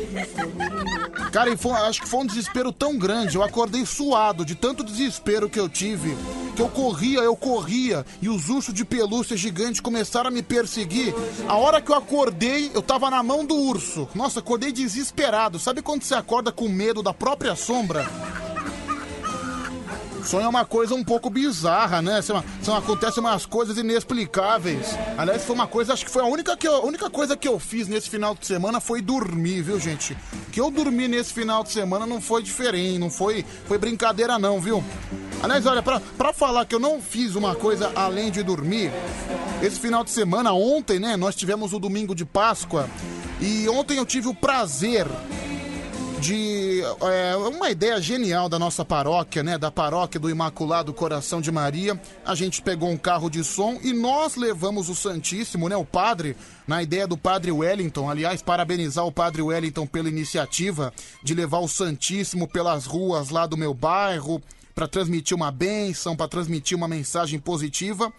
Cara, 1.32 1.50
e 1.50 1.56
foi- 1.56 1.72
acho 1.72 2.00
que 2.02 2.08
foi 2.08 2.20
um 2.20 2.26
desespero 2.26 2.72
tão 2.72 2.96
grande. 2.96 3.36
Eu 3.36 3.42
acordei 3.42 3.84
suado 3.84 4.44
de 4.44 4.54
tanto 4.54 4.82
desespero 4.84 5.50
que 5.50 5.58
eu 5.60 5.68
tive. 5.68 6.16
Que 6.56 6.62
eu 6.62 6.68
corria, 6.68 7.18
eu 7.18 7.34
corria. 7.36 8.06
E 8.22 8.28
os 8.28 8.48
ursos 8.48 8.72
de 8.72 8.84
pelúcia 8.84 9.36
gigante 9.36 9.82
começaram 9.82 10.28
a 10.28 10.30
me 10.30 10.42
perseguir. 10.42 11.12
A 11.48 11.56
hora 11.56 11.80
que 11.80 11.90
eu 11.90 11.96
acordei, 11.96 12.70
eu 12.72 12.80
tava 12.80 13.10
na 13.10 13.22
mão 13.24 13.44
do 13.44 13.56
urso. 13.56 14.08
Nossa, 14.14 14.38
acordei 14.38 14.70
desesperado. 14.70 15.58
Sabe 15.58 15.82
quando 15.82 16.04
você 16.04 16.14
acorda 16.14 16.52
com 16.52 16.68
medo 16.68 17.02
da 17.02 17.12
própria 17.24 17.56
sombra? 17.56 18.06
Sonho 20.26 20.44
é 20.44 20.48
uma 20.48 20.66
coisa 20.66 20.94
um 20.94 21.02
pouco 21.02 21.30
bizarra, 21.30 22.02
né? 22.02 22.20
São, 22.20 22.44
são, 22.62 22.76
acontecem 22.76 23.22
umas 23.22 23.46
coisas 23.46 23.78
inexplicáveis. 23.78 24.88
Aliás, 25.16 25.42
foi 25.42 25.54
uma 25.54 25.66
coisa, 25.66 25.94
acho 25.94 26.04
que 26.04 26.10
foi 26.10 26.22
a 26.22 26.26
única, 26.26 26.54
que 26.54 26.68
eu- 26.68 26.74
a 26.76 26.84
única 26.84 27.08
coisa 27.08 27.34
que 27.34 27.48
eu 27.48 27.58
fiz 27.58 27.88
nesse 27.88 28.10
final 28.10 28.34
de 28.34 28.46
semana 28.46 28.78
foi 28.78 29.00
dormir, 29.00 29.62
viu, 29.62 29.80
gente? 29.80 30.14
Que 30.52 30.60
eu 30.60 30.70
dormi 30.70 31.08
nesse 31.08 31.32
final 31.32 31.64
de 31.64 31.72
semana 31.72 32.06
não 32.06 32.20
foi 32.20 32.42
diferente, 32.42 32.98
não 32.98 33.08
foi, 33.10 33.42
foi 33.66 33.78
brincadeira 33.78 34.38
não, 34.38 34.60
viu? 34.60 34.84
Aliás, 35.42 35.64
olha, 35.64 35.82
pra, 35.82 36.00
pra 36.18 36.30
falar 36.34 36.66
que 36.66 36.74
eu 36.74 36.80
não 36.80 37.00
fiz 37.00 37.36
uma 37.36 37.54
coisa 37.54 37.90
além 37.94 38.30
de 38.30 38.42
dormir, 38.42 38.92
esse 39.62 39.80
final 39.80 40.04
de 40.04 40.10
semana, 40.10 40.52
ontem, 40.52 40.98
né, 40.98 41.16
nós 41.16 41.34
tivemos 41.34 41.72
o 41.72 41.78
domingo 41.78 42.14
de 42.14 42.26
Páscoa, 42.26 42.86
e 43.40 43.66
ontem 43.70 43.96
eu 43.96 44.04
tive 44.04 44.28
o 44.28 44.34
prazer 44.34 45.06
de 46.24 46.80
é, 47.02 47.36
uma 47.36 47.68
ideia 47.68 48.00
genial 48.00 48.48
da 48.48 48.58
nossa 48.58 48.82
paróquia, 48.82 49.42
né? 49.42 49.58
Da 49.58 49.70
paróquia 49.70 50.18
do 50.18 50.30
Imaculado 50.30 50.90
Coração 50.94 51.38
de 51.38 51.52
Maria. 51.52 52.00
A 52.24 52.34
gente 52.34 52.62
pegou 52.62 52.88
um 52.88 52.96
carro 52.96 53.28
de 53.28 53.44
som 53.44 53.78
e 53.82 53.92
nós 53.92 54.34
levamos 54.34 54.88
o 54.88 54.94
Santíssimo, 54.94 55.68
né? 55.68 55.76
O 55.76 55.84
padre, 55.84 56.34
na 56.66 56.82
ideia 56.82 57.06
do 57.06 57.14
padre 57.14 57.52
Wellington. 57.52 58.08
Aliás, 58.08 58.40
parabenizar 58.40 59.04
o 59.04 59.12
padre 59.12 59.42
Wellington 59.42 59.86
pela 59.86 60.08
iniciativa 60.08 60.94
de 61.22 61.34
levar 61.34 61.58
o 61.58 61.68
Santíssimo 61.68 62.48
pelas 62.48 62.86
ruas 62.86 63.28
lá 63.28 63.44
do 63.44 63.58
meu 63.58 63.74
bairro 63.74 64.40
para 64.74 64.88
transmitir 64.88 65.36
uma 65.36 65.50
bênção, 65.50 66.16
para 66.16 66.26
transmitir 66.26 66.74
uma 66.74 66.88
mensagem 66.88 67.38
positiva. 67.38 68.10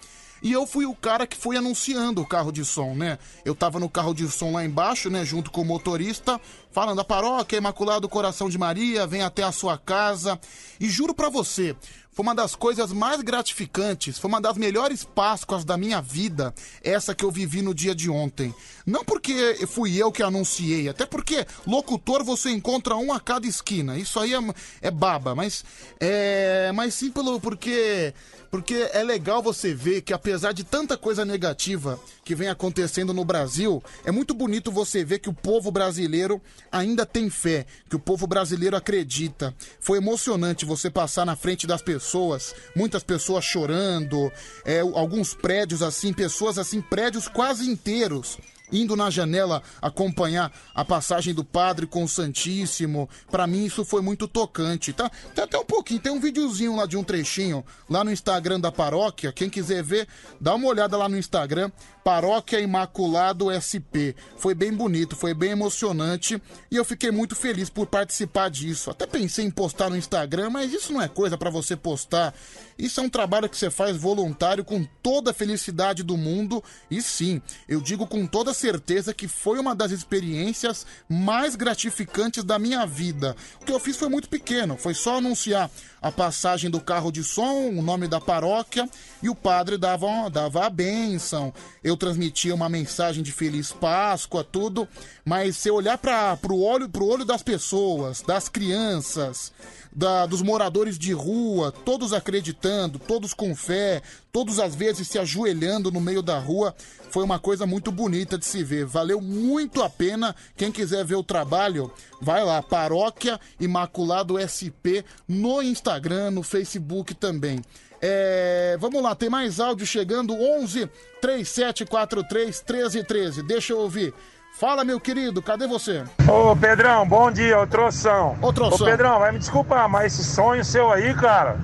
E 0.45 0.51
eu 0.51 0.67
fui 0.67 0.85
o 0.85 0.93
cara 0.93 1.25
que 1.25 1.35
foi 1.35 1.57
anunciando 1.57 2.21
o 2.21 2.25
carro 2.25 2.51
de 2.51 2.63
som, 2.63 2.93
né? 2.93 3.17
Eu 3.43 3.55
tava 3.55 3.79
no 3.79 3.89
carro 3.89 4.13
de 4.13 4.29
som 4.29 4.51
lá 4.51 4.63
embaixo, 4.63 5.09
né? 5.09 5.25
Junto 5.25 5.49
com 5.49 5.61
o 5.61 5.65
motorista, 5.65 6.39
falando 6.71 7.01
a 7.01 7.03
paróquia 7.03 7.57
Imaculado 7.57 8.07
Coração 8.07 8.47
de 8.47 8.55
Maria, 8.55 9.07
vem 9.07 9.23
até 9.23 9.41
a 9.41 9.51
sua 9.51 9.75
casa. 9.75 10.39
E 10.79 10.87
juro 10.87 11.15
pra 11.15 11.29
você, 11.29 11.75
foi 12.15 12.23
uma 12.23 12.33
das 12.33 12.55
coisas 12.55 12.93
mais 12.93 13.21
gratificantes, 13.21 14.17
foi 14.17 14.29
uma 14.29 14.39
das 14.39 14.55
melhores 14.55 15.03
Páscoas 15.03 15.65
da 15.65 15.75
minha 15.75 15.99
vida, 15.99 16.53
essa 16.81 17.13
que 17.13 17.25
eu 17.25 17.29
vivi 17.29 17.61
no 17.61 17.73
dia 17.73 17.93
de 17.93 18.09
ontem. 18.09 18.55
Não 18.85 19.03
porque 19.03 19.67
fui 19.67 19.97
eu 20.01 20.13
que 20.13 20.23
anunciei, 20.23 20.87
até 20.87 21.05
porque 21.05 21.45
locutor 21.67 22.23
você 22.23 22.51
encontra 22.51 22.95
um 22.95 23.11
a 23.11 23.19
cada 23.19 23.45
esquina. 23.47 23.97
Isso 23.97 24.17
aí 24.17 24.33
é, 24.33 24.39
é 24.81 24.91
baba, 24.91 25.35
mas 25.35 25.65
é, 25.99 26.71
mas 26.73 26.93
sim 26.93 27.11
pelo 27.11 27.37
porque 27.41 28.13
porque 28.55 28.89
é 28.93 29.03
legal 29.03 29.43
você 29.43 29.73
ver 29.73 30.01
que 30.01 30.13
apesar 30.13 30.53
de 30.53 30.63
tanta 30.63 30.97
coisa 30.97 31.25
negativa 31.25 31.99
que 32.23 32.33
vem 32.33 32.47
acontecendo 32.47 33.13
no 33.13 33.25
Brasil, 33.25 33.83
é 34.05 34.13
muito 34.13 34.33
bonito 34.33 34.71
você 34.71 35.03
ver 35.03 35.19
que 35.19 35.27
o 35.27 35.33
povo 35.33 35.71
brasileiro 35.71 36.41
ainda 36.71 37.05
tem 37.05 37.29
fé, 37.29 37.65
que 37.89 37.97
o 37.97 37.99
povo 37.99 38.25
brasileiro 38.25 38.77
acredita. 38.77 39.53
Foi 39.77 39.97
emocionante 39.97 40.63
você 40.63 40.89
passar 40.89 41.25
na 41.25 41.35
frente 41.35 41.67
das 41.67 41.81
pessoas, 41.81 42.55
muitas 42.73 43.03
pessoas 43.03 43.43
chorando, 43.43 44.31
é, 44.63 44.79
alguns 44.79 45.33
prédios 45.33 45.83
assim, 45.83 46.13
pessoas 46.13 46.57
assim, 46.57 46.79
prédios 46.79 47.27
quase 47.27 47.69
inteiros 47.69 48.37
indo 48.71 48.95
na 48.95 49.09
janela 49.09 49.61
acompanhar 49.81 50.51
a 50.73 50.83
passagem 50.83 51.33
do 51.33 51.43
padre 51.43 51.85
com 51.85 52.03
o 52.03 52.09
Santíssimo. 52.09 53.09
Pra 53.29 53.47
mim 53.47 53.65
isso 53.65 53.85
foi 53.85 54.01
muito 54.01 54.27
tocante, 54.27 54.93
tá? 54.93 55.09
Tem 55.33 55.43
até 55.43 55.57
um 55.57 55.65
pouquinho, 55.65 55.99
tem 55.99 56.11
um 56.11 56.19
videozinho 56.19 56.75
lá 56.75 56.85
de 56.85 56.97
um 56.97 57.03
trechinho 57.03 57.65
lá 57.89 58.03
no 58.03 58.11
Instagram 58.11 58.59
da 58.59 58.71
paróquia. 58.71 59.31
Quem 59.31 59.49
quiser 59.49 59.83
ver, 59.83 60.07
dá 60.39 60.55
uma 60.55 60.67
olhada 60.67 60.97
lá 60.97 61.07
no 61.07 61.17
Instagram, 61.17 61.71
Paróquia 62.05 62.59
Imaculado 62.59 63.47
SP. 63.49 64.13
Foi 64.37 64.53
bem 64.53 64.71
bonito, 64.71 65.15
foi 65.15 65.33
bem 65.33 65.49
emocionante 65.49 66.39
e 66.69 66.75
eu 66.75 66.85
fiquei 66.85 67.09
muito 67.09 67.35
feliz 67.35 67.67
por 67.67 67.87
participar 67.87 68.47
disso. 68.51 68.91
Até 68.91 69.07
pensei 69.07 69.43
em 69.43 69.49
postar 69.49 69.89
no 69.89 69.97
Instagram, 69.97 70.51
mas 70.51 70.71
isso 70.71 70.93
não 70.93 71.01
é 71.01 71.07
coisa 71.07 71.35
pra 71.35 71.49
você 71.49 71.75
postar. 71.75 72.31
Isso 72.77 72.99
é 72.99 73.03
um 73.03 73.09
trabalho 73.09 73.49
que 73.49 73.57
você 73.57 73.71
faz 73.71 73.97
voluntário 73.97 74.63
com 74.63 74.85
toda 75.01 75.31
a 75.31 75.33
felicidade 75.33 76.03
do 76.03 76.15
mundo 76.15 76.63
e 76.91 77.01
sim, 77.01 77.41
eu 77.67 77.81
digo 77.81 78.05
com 78.05 78.27
toda 78.27 78.53
certeza 78.53 79.11
que 79.11 79.27
foi 79.27 79.57
uma 79.57 79.73
das 79.73 79.89
experiências 79.89 80.85
mais 81.09 81.55
gratificantes 81.55 82.43
da 82.43 82.59
minha 82.59 82.85
vida. 82.85 83.35
O 83.59 83.65
que 83.65 83.71
eu 83.71 83.79
fiz 83.79 83.97
foi 83.97 84.09
muito 84.09 84.29
pequeno, 84.29 84.77
foi 84.77 84.93
só 84.93 85.17
anunciar 85.17 85.71
a 86.05 86.11
passagem 86.11 86.69
do 86.69 86.79
carro 86.79 87.11
de 87.11 87.23
som, 87.23 87.67
o 87.69 87.81
nome 87.81 88.07
da 88.07 88.21
paróquia 88.21 88.87
e 89.23 89.27
o 89.27 89.33
padre 89.33 89.75
dava, 89.75 90.29
dava 90.29 90.63
a 90.63 90.69
bênção. 90.69 91.51
Eu 91.83 91.97
transmitia 91.97 92.53
uma 92.53 92.69
mensagem 92.69 93.23
de 93.23 93.31
Feliz 93.31 93.71
Páscoa, 93.71 94.43
tudo, 94.43 94.87
mas 95.25 95.57
se 95.57 95.71
olhar 95.71 95.97
para 95.97 96.37
o 96.47 96.61
olho, 96.61 96.87
olho 97.01 97.25
das 97.25 97.41
pessoas, 97.41 98.21
das 98.21 98.47
crianças, 98.47 99.51
da- 99.95 100.25
dos 100.25 100.41
moradores 100.41 100.99
de 100.99 101.13
rua, 101.13 101.71
todos 101.71 102.11
acreditando, 102.11 102.99
todos 102.99 103.33
com 103.33 103.55
fé, 103.55 104.01
todos 104.31 104.59
às 104.59 104.75
vezes 104.75 105.07
se 105.07 105.17
ajoelhando 105.17 105.89
no 105.89 106.01
meio 106.01 106.21
da 106.21 106.37
rua, 106.37 106.75
foi 107.09 107.23
uma 107.23 107.39
coisa 107.39 107.65
muito 107.65 107.91
bonita 107.93 108.37
de 108.37 108.45
se 108.45 108.61
ver. 108.63 108.85
Valeu 108.85 109.21
muito 109.21 109.81
a 109.81 109.89
pena. 109.89 110.35
Quem 110.57 110.69
quiser 110.71 111.05
ver 111.05 111.15
o 111.15 111.23
trabalho, 111.23 111.89
vai 112.21 112.43
lá, 112.43 112.61
Paróquia 112.61 113.39
Imaculado 113.59 114.37
SP 114.37 115.05
no 115.27 115.61
Instagram, 115.61 116.31
no 116.31 116.43
Facebook 116.43 117.13
também. 117.15 117.61
É, 118.01 118.77
vamos 118.79 119.01
lá, 119.01 119.15
tem 119.15 119.29
mais 119.29 119.59
áudio 119.61 119.87
chegando 119.87 120.33
11 120.35 120.89
3743 121.21 122.61
1313. 122.61 123.41
Deixa 123.43 123.73
eu 123.73 123.79
ouvir. 123.79 124.13
Fala, 124.57 124.85
meu 124.85 125.01
querido, 125.01 125.41
cadê 125.41 125.67
você? 125.67 126.05
Ô 126.29 126.55
Pedrão, 126.55 127.05
bom 127.05 127.29
dia, 127.29 127.59
ô 127.59 127.67
Troção. 127.67 128.37
Ô, 128.41 128.53
Troção. 128.53 128.87
Pedrão, 128.87 129.19
vai 129.19 129.33
me 129.33 129.39
desculpar, 129.39 129.89
mas 129.89 130.13
esse 130.13 130.23
sonho 130.23 130.63
seu 130.63 130.89
aí, 130.93 131.13
cara, 131.13 131.57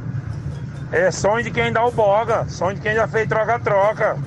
é 0.91 1.09
sonho 1.09 1.41
de 1.41 1.51
quem 1.51 1.71
dá 1.71 1.85
o 1.85 1.91
boga, 1.91 2.45
sonho 2.49 2.75
de 2.75 2.81
quem 2.81 2.93
já 2.93 3.07
fez 3.07 3.29
troca-troca. 3.29 4.17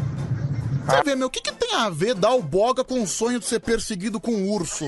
Você 0.87 1.03
vê, 1.03 1.15
meu, 1.15 1.27
o 1.27 1.31
que, 1.31 1.43
que 1.43 1.53
tem 1.53 1.75
a 1.75 1.91
ver 1.91 2.15
dar 2.15 2.33
o 2.33 2.43
boga 2.43 2.83
com 2.83 3.03
o 3.03 3.07
sonho 3.07 3.39
de 3.39 3.45
ser 3.45 3.61
perseguido 3.61 4.19
com 4.19 4.33
um 4.33 4.49
urso? 4.51 4.87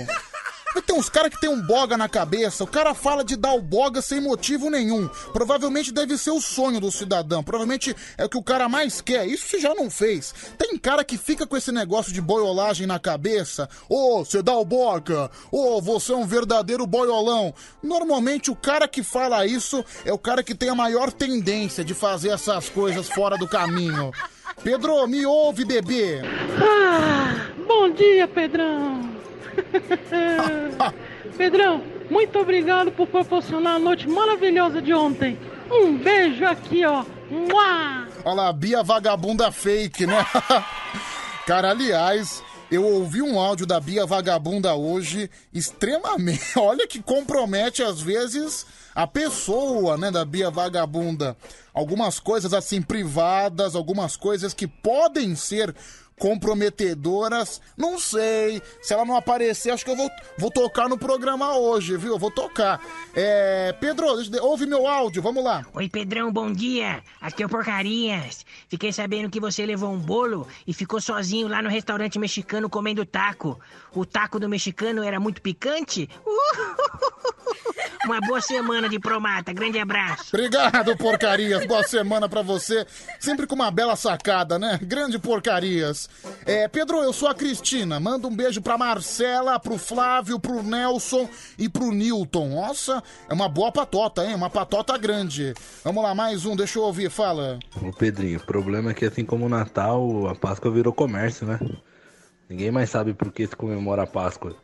Tem 0.82 0.96
uns 0.96 1.08
caras 1.08 1.30
que 1.34 1.40
tem 1.40 1.50
um 1.50 1.60
boga 1.60 1.96
na 1.96 2.08
cabeça, 2.08 2.64
o 2.64 2.66
cara 2.66 2.94
fala 2.94 3.24
de 3.24 3.36
dar 3.36 3.52
o 3.52 3.60
boga 3.60 4.00
sem 4.00 4.20
motivo 4.20 4.70
nenhum. 4.70 5.08
Provavelmente 5.32 5.92
deve 5.92 6.16
ser 6.16 6.30
o 6.30 6.40
sonho 6.40 6.80
do 6.80 6.90
cidadão, 6.90 7.42
provavelmente 7.42 7.94
é 8.16 8.24
o 8.24 8.28
que 8.28 8.38
o 8.38 8.42
cara 8.42 8.68
mais 8.68 9.00
quer, 9.00 9.26
isso 9.26 9.48
se 9.48 9.60
já 9.60 9.74
não 9.74 9.90
fez. 9.90 10.34
Tem 10.56 10.78
cara 10.78 11.04
que 11.04 11.18
fica 11.18 11.46
com 11.46 11.56
esse 11.56 11.72
negócio 11.72 12.12
de 12.12 12.20
boiolagem 12.20 12.86
na 12.86 12.98
cabeça, 12.98 13.68
ô, 13.88 14.24
você 14.24 14.42
dá 14.42 14.54
o 14.54 14.64
boga, 14.64 15.30
ô, 15.50 15.80
você 15.80 16.12
é 16.12 16.16
um 16.16 16.26
verdadeiro 16.26 16.86
boiolão. 16.86 17.54
Normalmente 17.82 18.50
o 18.50 18.56
cara 18.56 18.86
que 18.86 19.02
fala 19.02 19.46
isso 19.46 19.84
é 20.04 20.12
o 20.12 20.18
cara 20.18 20.42
que 20.42 20.54
tem 20.54 20.68
a 20.68 20.74
maior 20.74 21.12
tendência 21.12 21.84
de 21.84 21.94
fazer 21.94 22.30
essas 22.30 22.68
coisas 22.68 23.08
fora 23.08 23.36
do 23.36 23.48
caminho. 23.48 24.12
Pedro, 24.62 25.06
me 25.06 25.26
ouve, 25.26 25.64
bebê. 25.64 26.22
Ah, 26.60 27.50
bom 27.66 27.90
dia, 27.90 28.26
Pedrão. 28.28 29.15
Pedrão, 31.36 31.82
muito 32.10 32.38
obrigado 32.38 32.90
por 32.92 33.06
proporcionar 33.06 33.76
a 33.76 33.78
noite 33.78 34.08
maravilhosa 34.08 34.80
de 34.80 34.92
ontem. 34.94 35.38
Um 35.70 35.96
beijo 35.98 36.44
aqui, 36.44 36.84
ó. 36.84 37.04
Mua! 37.30 38.06
Olha 38.24 38.34
lá, 38.34 38.52
Bia 38.52 38.82
Vagabunda 38.82 39.50
Fake, 39.50 40.06
né? 40.06 40.24
Cara, 41.46 41.70
aliás, 41.70 42.42
eu 42.70 42.84
ouvi 42.84 43.22
um 43.22 43.38
áudio 43.38 43.66
da 43.66 43.78
Bia 43.78 44.04
Vagabunda 44.04 44.74
hoje 44.74 45.30
extremamente. 45.52 46.56
Olha 46.58 46.86
que 46.86 47.00
compromete 47.00 47.82
às 47.82 48.00
vezes 48.00 48.66
a 48.94 49.06
pessoa, 49.06 49.96
né, 49.96 50.10
da 50.10 50.24
Bia 50.24 50.50
Vagabunda. 50.50 51.36
Algumas 51.72 52.18
coisas 52.18 52.52
assim 52.54 52.82
privadas, 52.82 53.76
algumas 53.76 54.16
coisas 54.16 54.54
que 54.54 54.66
podem 54.66 55.36
ser 55.36 55.74
comprometedoras. 56.18 57.60
Não 57.76 57.98
sei. 57.98 58.62
Se 58.82 58.92
ela 58.94 59.04
não 59.04 59.16
aparecer, 59.16 59.70
acho 59.70 59.84
que 59.84 59.90
eu 59.90 59.96
vou, 59.96 60.10
vou 60.38 60.50
tocar 60.50 60.88
no 60.88 60.98
programa 60.98 61.56
hoje, 61.56 61.96
viu? 61.96 62.12
Eu 62.12 62.18
vou 62.18 62.30
tocar. 62.30 62.80
É, 63.14 63.74
Pedro, 63.80 64.14
deixa- 64.16 64.42
ouve 64.42 64.66
meu 64.66 64.86
áudio, 64.86 65.22
vamos 65.22 65.44
lá. 65.44 65.64
Oi, 65.74 65.88
Pedrão, 65.88 66.32
bom 66.32 66.50
dia. 66.52 67.02
Aqui 67.20 67.42
é 67.42 67.46
o 67.46 67.48
Porcarias. 67.48 68.44
Fiquei 68.68 68.92
sabendo 68.92 69.30
que 69.30 69.40
você 69.40 69.64
levou 69.66 69.90
um 69.92 69.98
bolo 69.98 70.46
e 70.66 70.72
ficou 70.72 71.00
sozinho 71.00 71.48
lá 71.48 71.60
no 71.62 71.68
restaurante 71.68 72.18
mexicano 72.18 72.68
comendo 72.70 73.04
taco. 73.04 73.58
O 73.94 74.04
taco 74.04 74.38
do 74.38 74.48
mexicano 74.48 75.02
era 75.02 75.18
muito 75.20 75.40
picante? 75.42 76.08
Uma 78.04 78.20
boa 78.20 78.40
semana 78.40 78.88
de 78.88 79.00
promata. 79.00 79.52
Grande 79.52 79.80
abraço. 79.80 80.28
Obrigado, 80.32 80.96
porcarias. 80.96 81.66
Boa 81.66 81.82
semana 81.82 82.28
pra 82.28 82.40
você. 82.40 82.86
Sempre 83.18 83.48
com 83.48 83.56
uma 83.56 83.68
bela 83.70 83.96
sacada, 83.96 84.58
né? 84.60 84.78
Grande 84.80 85.18
porcarias. 85.18 86.05
É, 86.44 86.68
Pedro, 86.68 86.98
eu 86.98 87.12
sou 87.12 87.28
a 87.28 87.34
Cristina. 87.34 87.98
Manda 88.00 88.26
um 88.26 88.34
beijo 88.34 88.60
pra 88.60 88.78
Marcela, 88.78 89.58
pro 89.58 89.78
Flávio, 89.78 90.38
pro 90.38 90.62
Nelson 90.62 91.28
e 91.58 91.68
pro 91.68 91.92
Newton. 91.92 92.48
Nossa, 92.48 93.02
é 93.28 93.34
uma 93.34 93.48
boa 93.48 93.70
patota, 93.70 94.24
hein? 94.24 94.34
Uma 94.34 94.50
patota 94.50 94.96
grande. 94.96 95.54
Vamos 95.84 96.02
lá, 96.02 96.14
mais 96.14 96.44
um, 96.44 96.56
deixa 96.56 96.78
eu 96.78 96.82
ouvir, 96.82 97.10
fala. 97.10 97.58
Ô 97.82 97.92
Pedrinho, 97.92 98.38
o 98.38 98.46
problema 98.46 98.90
é 98.90 98.94
que 98.94 99.04
assim 99.04 99.24
como 99.24 99.46
o 99.46 99.48
Natal, 99.48 100.28
a 100.28 100.34
Páscoa 100.34 100.70
virou 100.70 100.92
comércio, 100.92 101.46
né? 101.46 101.58
Ninguém 102.48 102.70
mais 102.70 102.90
sabe 102.90 103.12
por 103.12 103.32
que 103.32 103.46
se 103.46 103.56
comemora 103.56 104.02
a 104.02 104.06
Páscoa. 104.06 104.54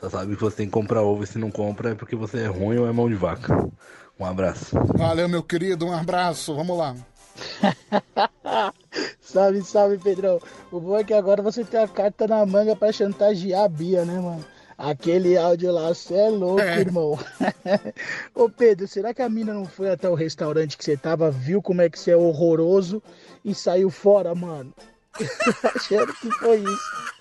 Só 0.00 0.10
sabe 0.10 0.36
que 0.36 0.42
você 0.42 0.58
tem 0.58 0.66
que 0.66 0.72
comprar 0.72 1.02
ovo 1.02 1.24
e 1.24 1.26
se 1.26 1.38
não 1.38 1.50
compra 1.50 1.90
é 1.90 1.94
porque 1.94 2.14
você 2.14 2.40
é 2.40 2.46
ruim 2.46 2.78
ou 2.78 2.86
é 2.86 2.92
mão 2.92 3.08
de 3.08 3.14
vaca. 3.14 3.68
Um 4.18 4.24
abraço. 4.24 4.76
Valeu, 4.94 5.28
meu 5.28 5.42
querido, 5.42 5.86
um 5.86 5.92
abraço. 5.92 6.54
Vamos 6.54 6.76
lá. 6.78 6.94
Salve, 9.20 9.62
salve, 9.62 9.98
Pedrão. 9.98 10.40
O 10.70 10.78
bom 10.80 10.96
é 10.96 11.04
que 11.04 11.12
agora 11.14 11.42
você 11.42 11.64
tem 11.64 11.80
a 11.80 11.88
carta 11.88 12.28
na 12.28 12.44
manga 12.46 12.76
pra 12.76 12.92
chantagear 12.92 13.64
a 13.64 13.68
Bia, 13.68 14.04
né, 14.04 14.18
mano? 14.20 14.44
Aquele 14.76 15.36
áudio 15.36 15.72
lá, 15.72 15.88
você 15.88 16.14
é 16.14 16.28
louco, 16.28 16.60
É. 16.60 16.80
irmão. 16.80 17.18
Ô, 18.34 18.48
Pedro, 18.48 18.88
será 18.88 19.14
que 19.14 19.22
a 19.22 19.28
mina 19.28 19.54
não 19.54 19.64
foi 19.66 19.90
até 19.90 20.08
o 20.08 20.14
restaurante 20.14 20.76
que 20.76 20.84
você 20.84 20.96
tava, 20.96 21.30
viu 21.30 21.62
como 21.62 21.80
é 21.82 21.88
que 21.88 21.98
você 21.98 22.10
é 22.10 22.16
horroroso 22.16 23.02
e 23.44 23.54
saiu 23.54 23.88
fora, 23.90 24.34
mano? 24.34 24.72
Achando 25.76 26.12
que 26.14 26.30
foi 26.32 26.58
isso. 26.58 27.14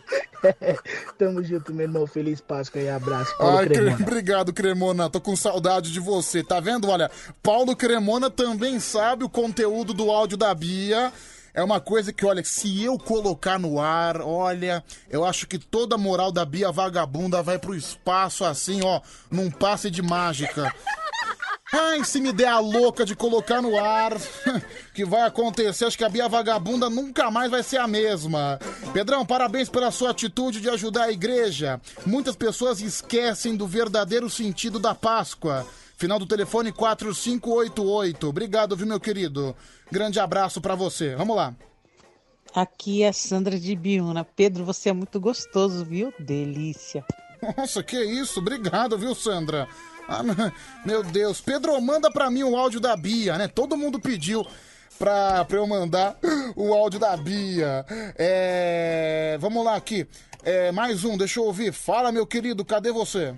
Tamo 1.18 1.44
junto, 1.44 1.74
meu 1.74 1.86
irmão. 1.86 2.06
Feliz 2.08 2.42
Páscoa 2.42 2.82
e 2.82 2.90
abraço. 2.90 3.36
Paulo 3.38 3.58
Ai, 3.58 3.66
cre- 3.66 3.76
Cremona. 3.76 3.98
obrigado, 4.04 4.54
Cremona. 4.54 5.10
Tô 5.10 5.22
com 5.22 5.36
saudade 5.36 5.92
de 5.92 6.00
você. 6.00 6.44
Tá 6.44 6.60
vendo? 6.60 6.90
Olha, 6.90 7.10
Paulo 7.42 7.76
Cremona 7.76 8.30
também 8.30 8.80
sabe 8.80 9.24
o 9.24 9.30
conteúdo 9.30 9.94
do 9.94 10.12
áudio 10.12 10.38
da 10.38 10.54
Bia. 10.54 11.12
É 11.56 11.64
uma 11.64 11.80
coisa 11.80 12.12
que, 12.12 12.26
olha, 12.26 12.44
se 12.44 12.84
eu 12.84 12.98
colocar 12.98 13.60
no 13.60 13.80
ar, 13.80 14.20
olha, 14.22 14.84
eu 15.08 15.24
acho 15.24 15.46
que 15.48 15.60
toda 15.60 15.94
a 15.94 16.00
moral 16.00 16.32
da 16.32 16.44
Bia 16.44 16.72
vagabunda 16.72 17.44
vai 17.44 17.60
pro 17.60 17.76
espaço 17.76 18.44
assim, 18.44 18.80
ó, 18.84 19.00
num 19.30 19.52
passe 19.52 19.92
de 19.92 20.02
mágica. 20.02 20.74
Ai, 21.76 22.04
se 22.04 22.22
me 22.22 22.32
der 22.32 22.50
a 22.50 22.60
louca 22.60 23.04
de 23.04 23.16
colocar 23.16 23.60
no 23.60 23.80
ar, 23.80 24.14
que 24.94 25.04
vai 25.04 25.24
acontecer, 25.24 25.86
acho 25.86 25.98
que 25.98 26.04
a 26.04 26.10
Bia 26.10 26.30
Vagabunda 26.30 26.88
nunca 26.88 27.32
mais 27.32 27.50
vai 27.50 27.64
ser 27.64 27.78
a 27.78 27.88
mesma. 27.88 28.60
Pedrão, 28.94 29.26
parabéns 29.26 29.70
pela 29.70 29.90
sua 29.90 30.12
atitude 30.12 30.62
de 30.62 30.70
ajudar 30.70 31.06
a 31.06 31.12
igreja. 31.12 31.82
Muitas 32.06 32.36
pessoas 32.36 32.80
esquecem 32.80 33.56
do 33.56 33.66
verdadeiro 33.66 34.30
sentido 34.30 34.78
da 34.78 34.94
Páscoa. 34.94 35.66
Final 35.98 36.20
do 36.20 36.28
telefone 36.28 36.72
4588. 36.72 38.28
Obrigado, 38.30 38.76
viu, 38.76 38.86
meu 38.86 39.00
querido? 39.00 39.56
Grande 39.92 40.20
abraço 40.20 40.62
pra 40.62 40.76
você. 40.76 41.16
Vamos 41.16 41.36
lá. 41.36 41.56
Aqui 42.54 43.02
é 43.02 43.08
a 43.08 43.14
Sandra 43.14 43.60
de 43.60 43.76
Biúna. 43.76 44.24
Pedro, 44.24 44.64
você 44.64 44.90
é 44.90 44.94
muito 44.94 45.20
gostoso, 45.20 45.84
viu? 45.84 46.14
Delícia. 46.20 47.04
Nossa, 47.58 47.82
que 47.82 48.00
isso? 48.00 48.40
Obrigado, 48.40 48.96
viu, 48.96 49.16
Sandra? 49.16 49.68
Ah, 50.08 50.24
meu 50.86 51.04
Deus. 51.04 51.42
Pedro, 51.42 51.80
manda 51.82 52.12
pra 52.12 52.30
mim 52.30 52.44
o 52.44 52.56
áudio 52.58 52.80
da 52.80 52.96
Bia, 52.96 53.38
né? 53.38 53.48
Todo 53.48 53.78
mundo 53.78 54.00
pediu 54.00 54.46
pra, 55.00 55.46
pra 55.46 55.58
eu 55.58 55.68
mandar 55.68 56.18
o 56.56 56.74
áudio 56.74 57.00
da 57.00 57.16
Bia. 57.16 57.86
É... 58.18 59.38
Vamos 59.40 59.64
lá 59.64 59.76
aqui. 59.76 60.08
É, 60.44 60.72
mais 60.72 61.06
um, 61.06 61.18
deixa 61.18 61.40
eu 61.40 61.46
ouvir. 61.46 61.72
Fala, 61.72 62.12
meu 62.12 62.28
querido, 62.28 62.66
cadê 62.66 62.92
você? 62.92 63.34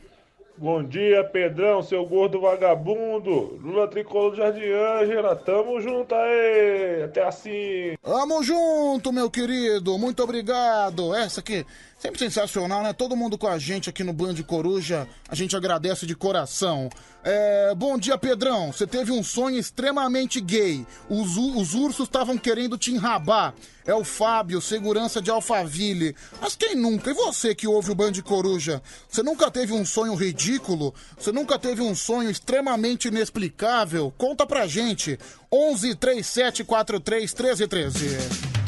Bom 0.57 0.81
dia, 0.81 1.21
Pedrão, 1.21 1.83
seu 1.83 2.05
gordo 2.05 2.39
vagabundo. 2.39 3.59
Lula 3.61 3.89
Tricolor 3.89 4.31
do 4.31 4.37
Jardim 4.37 4.71
Ângela, 4.71 5.35
tamo 5.35 5.81
junto 5.81 6.15
aí. 6.15 7.03
Até 7.03 7.27
assim. 7.27 7.97
Tamo 8.01 8.41
junto, 8.41 9.11
meu 9.11 9.29
querido. 9.29 9.97
Muito 9.97 10.23
obrigado. 10.23 11.13
Essa 11.13 11.41
aqui, 11.41 11.65
sempre 12.05 12.19
sensacional, 12.19 12.83
né? 12.83 12.93
Todo 12.93 13.15
mundo 13.15 13.35
com 13.35 13.47
a 13.47 13.57
gente 13.57 13.89
aqui 13.89 14.03
no 14.03 14.13
Band 14.13 14.35
Coruja. 14.43 15.07
A 15.27 15.33
gente 15.33 15.55
agradece 15.55 16.05
de 16.05 16.15
coração. 16.15 16.87
É, 17.23 17.73
bom 17.73 17.97
dia, 17.97 18.15
Pedrão. 18.15 18.71
Você 18.71 18.85
teve 18.85 19.11
um 19.11 19.23
sonho 19.23 19.57
extremamente 19.57 20.39
gay. 20.39 20.85
Os, 21.09 21.35
os 21.35 21.73
ursos 21.73 22.05
estavam 22.05 22.37
querendo 22.37 22.77
te 22.77 22.91
enrabar. 22.91 23.55
É 23.87 23.93
o 23.93 24.03
Fábio, 24.03 24.61
segurança 24.61 25.19
de 25.19 25.31
Alphaville. 25.31 26.15
Mas 26.39 26.55
quem 26.55 26.75
nunca? 26.75 27.09
E 27.09 27.13
você 27.13 27.55
que 27.55 27.67
ouve 27.67 27.91
o 27.91 27.95
Band 27.95 28.13
Coruja? 28.23 28.83
Você 29.09 29.23
nunca 29.23 29.49
teve 29.49 29.73
um 29.73 29.83
sonho 29.83 30.13
ridículo? 30.13 30.93
Você 31.17 31.31
nunca 31.31 31.57
teve 31.57 31.81
um 31.81 31.95
sonho 31.95 32.29
extremamente 32.29 33.07
inexplicável? 33.07 34.13
Conta 34.15 34.45
pra 34.45 34.67
gente. 34.67 35.17
11 35.51 35.95
37 35.95 36.63
43 36.63 37.33
13 37.33 37.67
13. 37.67 38.64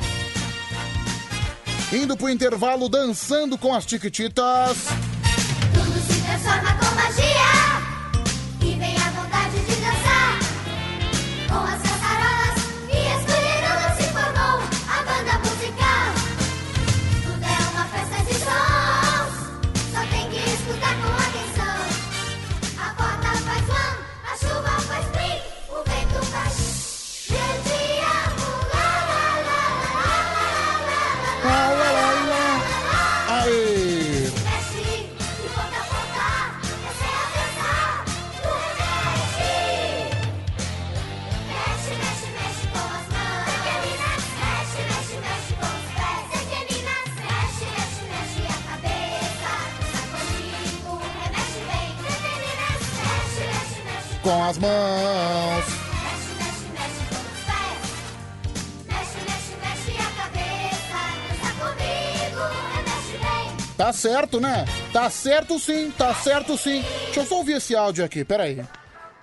Indo 1.91 2.17
pro 2.17 2.29
intervalo 2.29 2.89
dançando 2.89 3.57
com 3.57 3.73
as 3.73 3.85
Tiquititas. 3.85 4.88
Tudo 5.73 5.99
se 6.01 6.21
transforma 6.21 6.73
com 6.73 6.95
magia 6.95 7.79
E 8.59 8.77
vem 8.77 8.95
a 8.97 9.09
vontade 9.11 9.57
de 9.59 9.75
dançar 9.75 10.39
Com 11.47 11.63
as 11.63 11.86
Com 54.24 54.43
as 54.43 54.57
mãos. 54.57 55.65
Mexe, 55.65 56.34
mexe, 56.38 56.65
mexe 56.74 57.01
com 57.07 57.15
os 57.15 57.39
pés. 57.45 57.80
Mexe, 58.88 59.20
mexe, 59.22 59.55
mexe 59.61 59.91
a 60.01 60.09
cabeça. 60.22 60.99
Dança 61.30 61.49
comigo, 61.59 62.41
remexe 62.76 63.18
bem. 63.20 63.76
Tá 63.78 63.93
certo, 63.93 64.39
né? 64.41 64.65
Tá 64.91 65.09
certo 65.09 65.59
sim, 65.59 65.91
tá 65.91 66.13
certo 66.13 66.57
sim. 66.57 66.84
Deixa 67.05 67.22
eu 67.22 67.26
só 67.26 67.36
ouvir 67.36 67.53
esse 67.53 67.76
áudio 67.76 68.03
aqui, 68.03 68.26
peraí. 68.26 68.65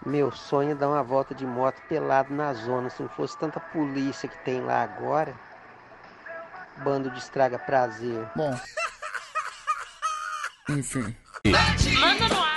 Meu 0.07 0.31
sonho 0.33 0.73
é 0.73 0.75
dar 0.75 0.89
uma 0.89 1.03
volta 1.03 1.35
de 1.35 1.45
moto 1.45 1.81
pelado 1.89 2.33
na 2.33 2.55
zona. 2.55 2.89
Se 2.89 3.03
não 3.03 3.09
fosse 3.11 3.37
tanta 3.39 3.61
polícia 3.61 4.29
que 4.29 4.39
tem 4.45 4.61
lá 4.63 4.83
agora. 4.83 5.35
Bando 6.83 7.11
de 7.11 7.19
estraga 7.19 7.59
prazer. 7.59 8.27
Bom. 8.35 8.59
Enfim. 10.69 11.15
Manda 11.45 12.29
no 12.29 12.43
ar. 12.43 12.54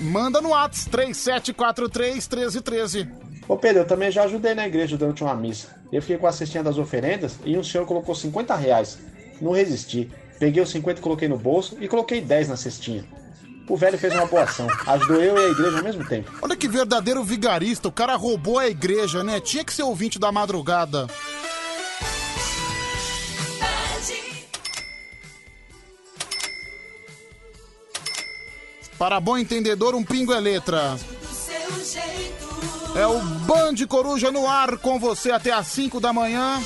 Manda 0.00 0.40
no 0.40 0.50
Whats 0.50 0.84
3743 0.86 2.28
1313. 2.28 3.08
Ô 3.48 3.56
Pedro, 3.56 3.82
eu 3.82 3.86
também 3.86 4.10
já 4.10 4.24
ajudei 4.24 4.54
na 4.54 4.66
igreja 4.66 4.96
durante 4.96 5.24
uma 5.24 5.34
missa. 5.34 5.68
Eu 5.90 6.00
fiquei 6.00 6.18
com 6.18 6.26
a 6.26 6.32
cestinha 6.32 6.62
das 6.62 6.78
oferendas 6.78 7.36
e 7.44 7.56
um 7.56 7.64
senhor 7.64 7.86
colocou 7.86 8.14
50 8.14 8.54
reais. 8.54 8.98
Não 9.40 9.52
resisti. 9.52 10.10
Peguei 10.38 10.62
os 10.62 10.70
50 10.70 11.00
e 11.00 11.02
coloquei 11.02 11.28
no 11.28 11.38
bolso 11.38 11.76
e 11.80 11.88
coloquei 11.88 12.20
10 12.20 12.48
na 12.48 12.56
cestinha. 12.56 13.04
O 13.68 13.76
velho 13.76 13.98
fez 13.98 14.14
uma 14.14 14.26
boa 14.26 14.44
ação. 14.44 14.66
Ajudou 14.86 15.20
eu 15.20 15.36
e 15.36 15.46
a 15.46 15.48
igreja 15.50 15.78
ao 15.78 15.84
mesmo 15.84 16.06
tempo. 16.06 16.32
Olha 16.40 16.56
que 16.56 16.68
verdadeiro 16.68 17.22
vigarista, 17.24 17.88
o 17.88 17.92
cara 17.92 18.14
roubou 18.14 18.58
a 18.58 18.68
igreja, 18.68 19.24
né? 19.24 19.40
Tinha 19.40 19.64
que 19.64 19.72
ser 19.72 19.82
ouvinte 19.82 20.18
da 20.18 20.30
madrugada. 20.30 21.06
Para 28.98 29.20
bom 29.20 29.38
entendedor, 29.38 29.94
um 29.94 30.02
pingo 30.02 30.32
é 30.32 30.40
letra. 30.40 30.98
É 32.96 33.06
o 33.06 33.20
Band 33.20 33.86
Coruja 33.88 34.32
no 34.32 34.46
ar 34.46 34.76
com 34.78 34.98
você 34.98 35.30
até 35.30 35.52
às 35.52 35.68
5 35.68 36.00
da 36.00 36.12
manhã. 36.12 36.60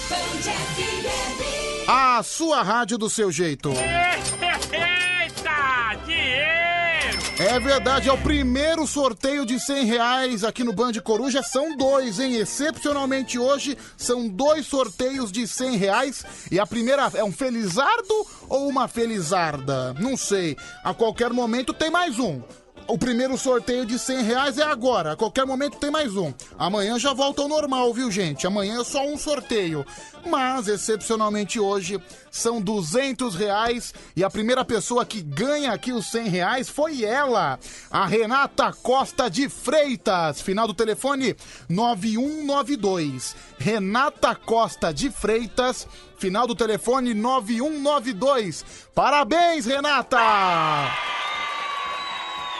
A 1.86 2.22
sua 2.22 2.62
rádio 2.62 2.96
do 2.96 3.10
seu 3.10 3.30
jeito. 3.30 3.70
É 7.38 7.58
verdade, 7.58 8.08
é 8.08 8.12
o 8.12 8.18
primeiro 8.18 8.86
sorteio 8.86 9.46
de 9.46 9.58
100 9.58 9.84
reais 9.86 10.44
aqui 10.44 10.62
no 10.62 10.72
Band 10.72 10.92
Coruja. 11.02 11.42
São 11.42 11.76
dois, 11.76 12.20
hein? 12.20 12.34
Excepcionalmente 12.34 13.38
hoje, 13.38 13.76
são 13.96 14.28
dois 14.28 14.66
sorteios 14.66 15.32
de 15.32 15.46
100 15.46 15.76
reais. 15.76 16.24
E 16.50 16.60
a 16.60 16.66
primeira 16.66 17.10
é 17.14 17.24
um 17.24 17.32
felizardo 17.32 18.26
ou 18.48 18.68
uma 18.68 18.86
felizarda? 18.86 19.94
Não 19.94 20.16
sei. 20.16 20.56
A 20.84 20.92
qualquer 20.92 21.32
momento 21.32 21.72
tem 21.72 21.90
mais 21.90 22.18
um. 22.18 22.42
O 22.88 22.98
primeiro 22.98 23.38
sorteio 23.38 23.86
de 23.86 23.98
100 23.98 24.22
reais 24.22 24.58
é 24.58 24.62
agora. 24.62 25.12
A 25.12 25.16
qualquer 25.16 25.46
momento 25.46 25.78
tem 25.78 25.90
mais 25.90 26.16
um. 26.16 26.32
Amanhã 26.58 26.98
já 26.98 27.12
volta 27.12 27.42
ao 27.42 27.48
normal, 27.48 27.92
viu, 27.94 28.10
gente? 28.10 28.46
Amanhã 28.46 28.80
é 28.80 28.84
só 28.84 29.06
um 29.06 29.16
sorteio. 29.16 29.86
Mas, 30.26 30.68
excepcionalmente 30.68 31.58
hoje, 31.58 32.02
são 32.30 32.60
200 32.60 33.34
reais. 33.34 33.94
E 34.16 34.22
a 34.22 34.30
primeira 34.30 34.64
pessoa 34.64 35.06
que 35.06 35.22
ganha 35.22 35.72
aqui 35.72 35.92
os 35.92 36.06
100 36.10 36.28
reais 36.28 36.68
foi 36.68 37.04
ela, 37.04 37.58
a 37.90 38.04
Renata 38.04 38.72
Costa 38.72 39.30
de 39.30 39.48
Freitas. 39.48 40.40
Final 40.40 40.66
do 40.66 40.74
telefone 40.74 41.36
9192. 41.68 43.34
Renata 43.58 44.34
Costa 44.34 44.92
de 44.92 45.10
Freitas. 45.10 45.86
Final 46.18 46.46
do 46.46 46.54
telefone 46.54 47.14
9192. 47.14 48.64
Parabéns, 48.94 49.66
Renata! 49.66 50.18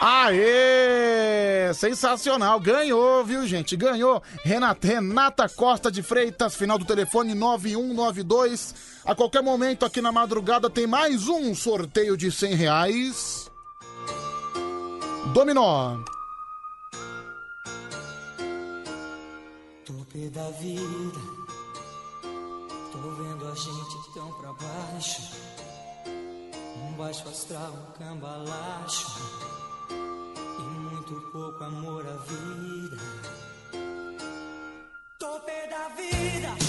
Aê! 0.05 1.73
Sensacional! 1.73 2.59
Ganhou, 2.59 3.23
viu, 3.23 3.47
gente? 3.47 3.77
Ganhou. 3.77 4.21
Renata, 4.43 4.85
Renata 4.85 5.47
Costa 5.47 5.89
de 5.89 6.03
Freitas, 6.03 6.57
final 6.57 6.77
do 6.77 6.83
telefone 6.83 7.33
9192. 7.33 8.75
A 9.05 9.15
qualquer 9.15 9.41
momento 9.41 9.85
aqui 9.85 10.01
na 10.01 10.11
madrugada 10.11 10.69
tem 10.69 10.85
mais 10.85 11.29
um 11.29 11.55
sorteio 11.55 12.17
de 12.17 12.29
100 12.29 12.53
reais. 12.53 13.49
Dominó. 15.33 15.95
Tope 19.85 20.29
da 20.31 20.49
vida, 20.49 21.19
tô 22.91 22.97
vendo 22.97 23.47
a 23.47 23.55
gente 23.55 24.13
tão 24.13 24.29
pra 24.33 24.51
baixo. 24.51 25.21
Um 26.75 26.91
baixo 26.97 27.25
astral, 27.29 27.71
um 27.71 27.97
cambalacho. 27.97 29.52
Muito 31.13 31.27
pouco 31.29 31.63
amor 31.63 32.03
à 32.07 32.15
vida. 32.25 32.97
Tope 35.19 35.51
da 35.69 35.89
vida. 35.89 36.62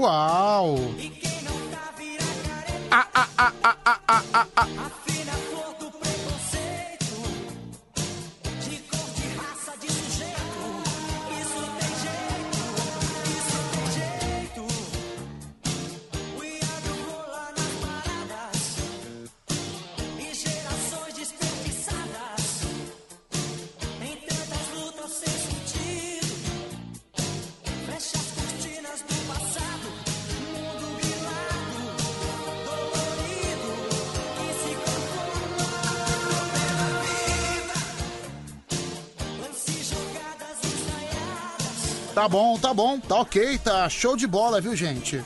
Uau! 0.00 0.80
Ah, 2.88 3.04
ah, 3.12 3.28
ah, 3.36 3.52
ah, 3.60 3.76
ah, 3.84 4.24
ah, 4.32 4.48
ah, 4.56 5.09
Tá 42.20 42.28
bom, 42.28 42.58
tá 42.58 42.74
bom, 42.74 43.00
tá 43.00 43.16
ok, 43.16 43.56
tá 43.56 43.88
show 43.88 44.14
de 44.14 44.26
bola, 44.26 44.60
viu, 44.60 44.76
gente? 44.76 45.24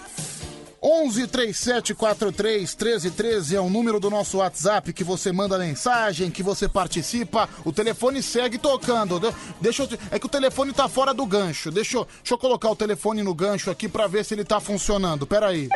11 0.81 1.27
37 1.27 1.93
43 1.93 2.73
13 2.73 3.11
13 3.11 3.57
é 3.57 3.61
o 3.61 3.69
número 3.69 3.99
do 3.99 4.09
nosso 4.09 4.37
WhatsApp 4.39 4.93
que 4.93 5.03
você 5.03 5.33
manda 5.33 5.59
mensagem, 5.59 6.31
que 6.31 6.41
você 6.41 6.69
participa. 6.69 7.49
O 7.65 7.73
telefone 7.73 8.23
segue 8.23 8.59
tocando. 8.59 9.19
De- 9.19 9.35
Deixa 9.61 9.83
eu, 9.83 9.89
é 10.13 10.21
que 10.21 10.27
o 10.27 10.29
telefone 10.29 10.73
tá 10.73 10.89
fora 10.89 11.13
do 11.13 11.27
gancho. 11.27 11.73
Deixa 11.73 11.97
eu, 11.97 12.05
deixa 12.05 12.35
eu 12.35 12.39
colocar 12.39 12.71
o 12.71 12.77
telefone 12.77 13.25
no 13.25 13.35
gancho 13.35 13.73
aqui 13.73 13.89
pra 13.89 14.07
ver 14.07 14.25
se 14.25 14.33
ele 14.33 14.45
tá 14.45 14.61
funcionando. 14.61 15.27
Pera 15.27 15.49
aí. 15.49 15.69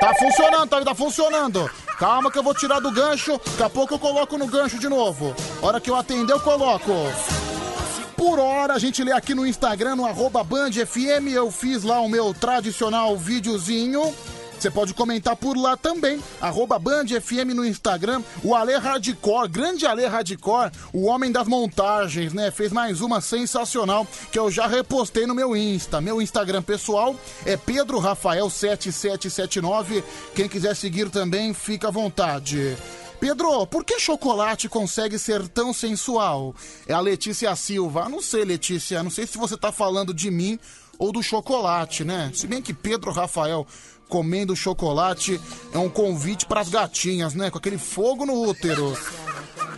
Tá 0.00 0.14
funcionando, 0.18 0.68
tá, 0.68 0.84
tá 0.84 0.94
funcionando. 0.94 1.70
Calma 2.00 2.30
que 2.30 2.38
eu 2.38 2.42
vou 2.42 2.54
tirar 2.54 2.80
do 2.80 2.90
gancho. 2.90 3.38
Daqui 3.50 3.62
a 3.62 3.68
pouco 3.68 3.92
eu 3.92 3.98
coloco 3.98 4.38
no 4.38 4.46
gancho 4.46 4.78
de 4.78 4.88
novo. 4.88 5.36
Hora 5.60 5.78
que 5.78 5.90
eu 5.90 5.94
atender, 5.94 6.32
eu 6.32 6.40
coloco. 6.40 6.90
Por 8.16 8.38
hora, 8.38 8.72
a 8.72 8.78
gente 8.78 9.04
lê 9.04 9.12
aqui 9.12 9.34
no 9.34 9.46
Instagram, 9.46 9.96
no 9.96 10.06
arroba 10.06 10.42
Band 10.42 10.72
FM. 10.72 11.28
Eu 11.30 11.50
fiz 11.50 11.82
lá 11.82 12.00
o 12.00 12.08
meu 12.08 12.32
tradicional 12.32 13.18
videozinho. 13.18 14.14
Você 14.60 14.70
pode 14.70 14.92
comentar 14.92 15.34
por 15.36 15.56
lá 15.56 15.74
também. 15.74 16.22
Arroba 16.38 16.78
Band 16.78 17.06
FM 17.06 17.54
no 17.54 17.64
Instagram. 17.64 18.22
O 18.44 18.54
Ale 18.54 18.76
Hardcore, 18.76 19.48
grande 19.48 19.86
Ale 19.86 20.04
Hardcore, 20.04 20.70
o 20.92 21.06
homem 21.06 21.32
das 21.32 21.48
montagens, 21.48 22.34
né? 22.34 22.50
Fez 22.50 22.70
mais 22.70 23.00
uma 23.00 23.22
sensacional 23.22 24.06
que 24.30 24.38
eu 24.38 24.50
já 24.50 24.66
repostei 24.66 25.26
no 25.26 25.34
meu 25.34 25.56
Insta. 25.56 25.98
Meu 25.98 26.20
Instagram 26.20 26.60
pessoal 26.60 27.16
é 27.46 27.56
Pedro 27.56 27.98
Rafael 27.98 28.50
7779. 28.50 30.04
Quem 30.34 30.46
quiser 30.46 30.76
seguir 30.76 31.08
também, 31.08 31.54
fica 31.54 31.88
à 31.88 31.90
vontade. 31.90 32.76
Pedro, 33.18 33.66
por 33.66 33.82
que 33.82 33.98
chocolate 33.98 34.68
consegue 34.68 35.18
ser 35.18 35.48
tão 35.48 35.72
sensual? 35.72 36.54
É 36.86 36.92
a 36.92 37.00
Letícia 37.00 37.56
Silva. 37.56 38.04
Ah, 38.04 38.08
Não 38.10 38.20
sei, 38.20 38.44
Letícia, 38.44 39.02
não 39.02 39.10
sei 39.10 39.26
se 39.26 39.38
você 39.38 39.56
tá 39.56 39.72
falando 39.72 40.12
de 40.12 40.30
mim 40.30 40.58
ou 40.98 41.10
do 41.10 41.22
chocolate, 41.22 42.04
né? 42.04 42.30
Se 42.34 42.46
bem 42.46 42.60
que 42.60 42.74
Pedro 42.74 43.10
Rafael 43.10 43.66
comendo 44.10 44.56
chocolate 44.56 45.40
é 45.72 45.78
um 45.78 45.88
convite 45.88 46.44
para 46.44 46.60
as 46.60 46.68
gatinhas, 46.68 47.32
né? 47.32 47.50
Com 47.50 47.58
aquele 47.58 47.78
fogo 47.78 48.26
no 48.26 48.42
útero. 48.42 48.94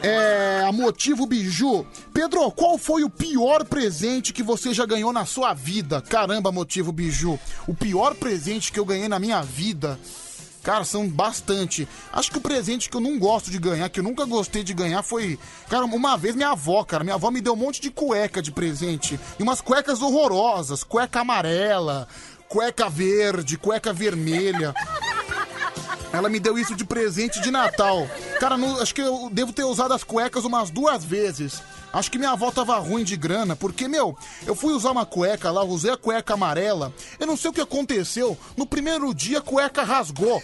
É, 0.02 0.64
a 0.66 0.72
Motivo 0.72 1.26
Biju. 1.26 1.86
Pedro, 2.12 2.50
qual 2.50 2.76
foi 2.76 3.04
o 3.04 3.10
pior 3.10 3.64
presente 3.64 4.32
que 4.32 4.42
você 4.42 4.74
já 4.74 4.84
ganhou 4.84 5.12
na 5.12 5.24
sua 5.24 5.54
vida? 5.54 6.00
Caramba, 6.00 6.50
Motivo 6.50 6.90
Biju. 6.90 7.38
O 7.68 7.74
pior 7.74 8.14
presente 8.14 8.72
que 8.72 8.80
eu 8.80 8.84
ganhei 8.84 9.06
na 9.06 9.20
minha 9.20 9.42
vida. 9.42 9.98
Cara, 10.62 10.84
são 10.84 11.08
bastante. 11.08 11.88
Acho 12.12 12.30
que 12.30 12.38
o 12.38 12.40
presente 12.40 12.88
que 12.88 12.96
eu 12.96 13.00
não 13.00 13.18
gosto 13.18 13.50
de 13.50 13.58
ganhar, 13.58 13.88
que 13.88 13.98
eu 13.98 14.04
nunca 14.04 14.24
gostei 14.24 14.62
de 14.62 14.72
ganhar, 14.72 15.02
foi. 15.02 15.36
Cara, 15.68 15.84
uma 15.84 16.16
vez 16.16 16.36
minha 16.36 16.50
avó, 16.50 16.84
cara. 16.84 17.02
Minha 17.02 17.16
avó 17.16 17.32
me 17.32 17.40
deu 17.40 17.54
um 17.54 17.56
monte 17.56 17.80
de 17.80 17.90
cueca 17.90 18.40
de 18.40 18.52
presente. 18.52 19.18
E 19.38 19.42
umas 19.42 19.60
cuecas 19.60 20.00
horrorosas. 20.00 20.84
Cueca 20.84 21.20
amarela, 21.20 22.06
cueca 22.52 22.86
verde, 22.90 23.56
cueca 23.56 23.94
vermelha. 23.94 24.74
Ela 26.12 26.28
me 26.28 26.38
deu 26.38 26.58
isso 26.58 26.74
de 26.76 26.84
presente 26.84 27.40
de 27.40 27.50
Natal. 27.50 28.06
Cara, 28.38 28.58
não- 28.58 28.78
acho 28.78 28.94
que 28.94 29.00
eu 29.00 29.30
devo 29.32 29.54
ter 29.54 29.64
usado 29.64 29.94
as 29.94 30.04
cuecas 30.04 30.44
umas 30.44 30.68
duas 30.68 31.02
vezes. 31.02 31.62
Acho 31.90 32.10
que 32.10 32.18
minha 32.18 32.32
avó 32.32 32.50
tava 32.50 32.76
ruim 32.78 33.04
de 33.04 33.16
grana, 33.16 33.56
porque, 33.56 33.88
meu, 33.88 34.14
eu 34.46 34.54
fui 34.54 34.74
usar 34.74 34.90
uma 34.90 35.06
cueca 35.06 35.50
lá, 35.50 35.64
usei 35.64 35.92
a 35.92 35.96
cueca 35.96 36.34
amarela. 36.34 36.92
Eu 37.18 37.26
não 37.26 37.38
sei 37.38 37.50
o 37.50 37.54
que 37.54 37.60
aconteceu. 37.62 38.36
No 38.54 38.66
primeiro 38.66 39.14
dia 39.14 39.38
a 39.38 39.42
cueca 39.42 39.82
rasgou. 39.82 40.42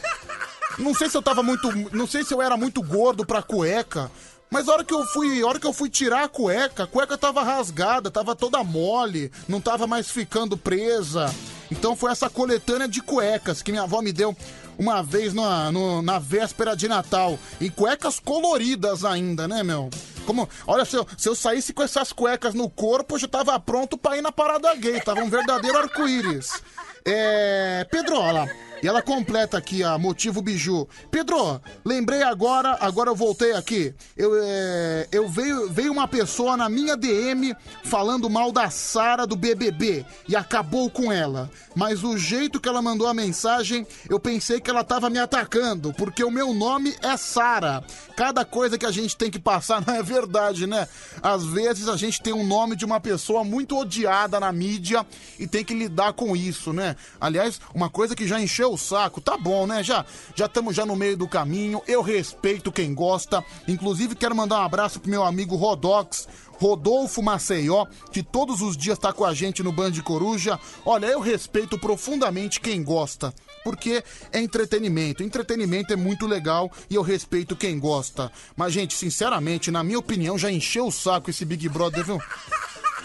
Não 0.78 0.94
sei 0.94 1.10
se 1.10 1.16
eu 1.18 1.22
tava 1.22 1.42
muito. 1.42 1.70
Não 1.94 2.06
sei 2.06 2.24
se 2.24 2.32
eu 2.32 2.40
era 2.40 2.56
muito 2.56 2.82
gordo 2.82 3.26
pra 3.26 3.42
cueca. 3.42 4.10
Mas 4.50 4.66
a 4.66 4.72
hora 4.72 4.84
que 4.84 4.94
eu 4.94 5.04
fui, 5.08 5.42
a 5.42 5.46
hora 5.46 5.60
que 5.60 5.66
eu 5.66 5.74
fui 5.74 5.90
tirar 5.90 6.24
a 6.24 6.28
cueca, 6.28 6.84
a 6.84 6.86
cueca 6.86 7.18
tava 7.18 7.42
rasgada, 7.42 8.10
tava 8.10 8.34
toda 8.34 8.64
mole, 8.64 9.30
não 9.46 9.60
tava 9.60 9.86
mais 9.86 10.10
ficando 10.10 10.56
presa. 10.56 11.30
Então 11.70 11.94
foi 11.96 12.10
essa 12.12 12.30
coletânea 12.30 12.88
de 12.88 13.00
cuecas 13.02 13.62
que 13.62 13.70
minha 13.70 13.84
avó 13.84 14.00
me 14.00 14.12
deu 14.12 14.36
uma 14.78 15.02
vez 15.02 15.34
na, 15.34 15.70
no- 15.72 16.00
na 16.02 16.18
véspera 16.18 16.74
de 16.76 16.88
Natal. 16.88 17.38
E 17.60 17.68
cuecas 17.68 18.18
coloridas 18.20 19.04
ainda, 19.04 19.46
né, 19.48 19.62
meu? 19.62 19.90
Como, 20.24 20.48
olha, 20.66 20.84
se 20.84 20.94
eu, 20.96 21.06
se 21.16 21.28
eu 21.28 21.34
saísse 21.34 21.72
com 21.72 21.82
essas 21.82 22.12
cuecas 22.12 22.52
no 22.54 22.68
corpo, 22.68 23.14
eu 23.14 23.18
já 23.18 23.26
tava 23.28 23.58
pronto 23.58 23.96
pra 23.96 24.16
ir 24.16 24.22
na 24.22 24.30
parada 24.30 24.74
gay. 24.74 25.00
Tava 25.00 25.20
um 25.22 25.30
verdadeiro 25.30 25.78
arco-íris. 25.78 26.62
É. 27.04 27.86
Pedro, 27.90 28.18
olha 28.20 28.32
lá. 28.44 28.48
E 28.82 28.86
ela 28.86 29.02
completa 29.02 29.58
aqui 29.58 29.82
a 29.82 29.98
motivo 29.98 30.40
biju. 30.40 30.88
Pedro, 31.10 31.60
lembrei 31.84 32.22
agora, 32.22 32.76
agora 32.80 33.10
eu 33.10 33.14
voltei 33.14 33.52
aqui. 33.52 33.92
Eu, 34.16 34.32
é, 34.40 35.08
eu 35.10 35.28
veio, 35.28 35.68
veio 35.68 35.90
uma 35.90 36.06
pessoa 36.06 36.56
na 36.56 36.68
minha 36.68 36.96
DM 36.96 37.54
falando 37.82 38.30
mal 38.30 38.52
da 38.52 38.70
Sara 38.70 39.26
do 39.26 39.34
BBB 39.34 40.06
e 40.28 40.36
acabou 40.36 40.88
com 40.88 41.12
ela. 41.12 41.50
Mas 41.74 42.04
o 42.04 42.16
jeito 42.16 42.60
que 42.60 42.68
ela 42.68 42.80
mandou 42.80 43.08
a 43.08 43.14
mensagem, 43.14 43.86
eu 44.08 44.20
pensei 44.20 44.60
que 44.60 44.70
ela 44.70 44.84
tava 44.84 45.10
me 45.10 45.18
atacando, 45.18 45.92
porque 45.94 46.22
o 46.22 46.30
meu 46.30 46.54
nome 46.54 46.94
é 47.02 47.16
Sara. 47.16 47.82
Cada 48.16 48.44
coisa 48.44 48.78
que 48.78 48.86
a 48.86 48.90
gente 48.92 49.16
tem 49.16 49.30
que 49.30 49.38
passar 49.38 49.82
não 49.86 49.94
é 49.94 50.02
verdade, 50.02 50.66
né? 50.66 50.86
Às 51.20 51.44
vezes 51.44 51.88
a 51.88 51.96
gente 51.96 52.22
tem 52.22 52.32
um 52.32 52.46
nome 52.46 52.76
de 52.76 52.84
uma 52.84 53.00
pessoa 53.00 53.42
muito 53.42 53.76
odiada 53.76 54.38
na 54.38 54.52
mídia 54.52 55.04
e 55.38 55.48
tem 55.48 55.64
que 55.64 55.74
lidar 55.74 56.12
com 56.12 56.36
isso, 56.36 56.72
né? 56.72 56.94
Aliás, 57.20 57.60
uma 57.74 57.90
coisa 57.90 58.14
que 58.14 58.26
já 58.26 58.40
encheu 58.40 58.67
o 58.72 58.78
saco, 58.78 59.20
tá 59.20 59.36
bom, 59.36 59.66
né? 59.66 59.82
Já 59.82 60.04
já 60.34 60.46
estamos 60.46 60.74
já 60.74 60.84
no 60.84 60.96
meio 60.96 61.16
do 61.16 61.28
caminho. 61.28 61.82
Eu 61.86 62.02
respeito 62.02 62.72
quem 62.72 62.94
gosta. 62.94 63.44
Inclusive 63.66 64.14
quero 64.14 64.34
mandar 64.34 64.60
um 64.60 64.64
abraço 64.64 65.00
pro 65.00 65.10
meu 65.10 65.24
amigo 65.24 65.56
Rodox. 65.56 66.28
Rodolfo 66.60 67.22
Maceió, 67.22 67.86
que 68.12 68.22
todos 68.22 68.60
os 68.60 68.76
dias 68.76 68.98
tá 68.98 69.12
com 69.12 69.24
a 69.24 69.32
gente 69.32 69.62
no 69.62 69.72
Band 69.72 69.92
Coruja. 70.02 70.58
Olha, 70.84 71.06
eu 71.06 71.20
respeito 71.20 71.78
profundamente 71.78 72.60
quem 72.60 72.82
gosta, 72.82 73.32
porque 73.62 74.02
é 74.32 74.40
entretenimento. 74.40 75.22
Entretenimento 75.22 75.92
é 75.92 75.96
muito 75.96 76.26
legal 76.26 76.70
e 76.90 76.96
eu 76.96 77.02
respeito 77.02 77.54
quem 77.54 77.78
gosta. 77.78 78.30
Mas, 78.56 78.72
gente, 78.72 78.94
sinceramente, 78.94 79.70
na 79.70 79.84
minha 79.84 80.00
opinião, 80.00 80.36
já 80.36 80.50
encheu 80.50 80.88
o 80.88 80.92
saco 80.92 81.30
esse 81.30 81.44
Big 81.44 81.68
Brother, 81.68 82.04
viu? 82.04 82.18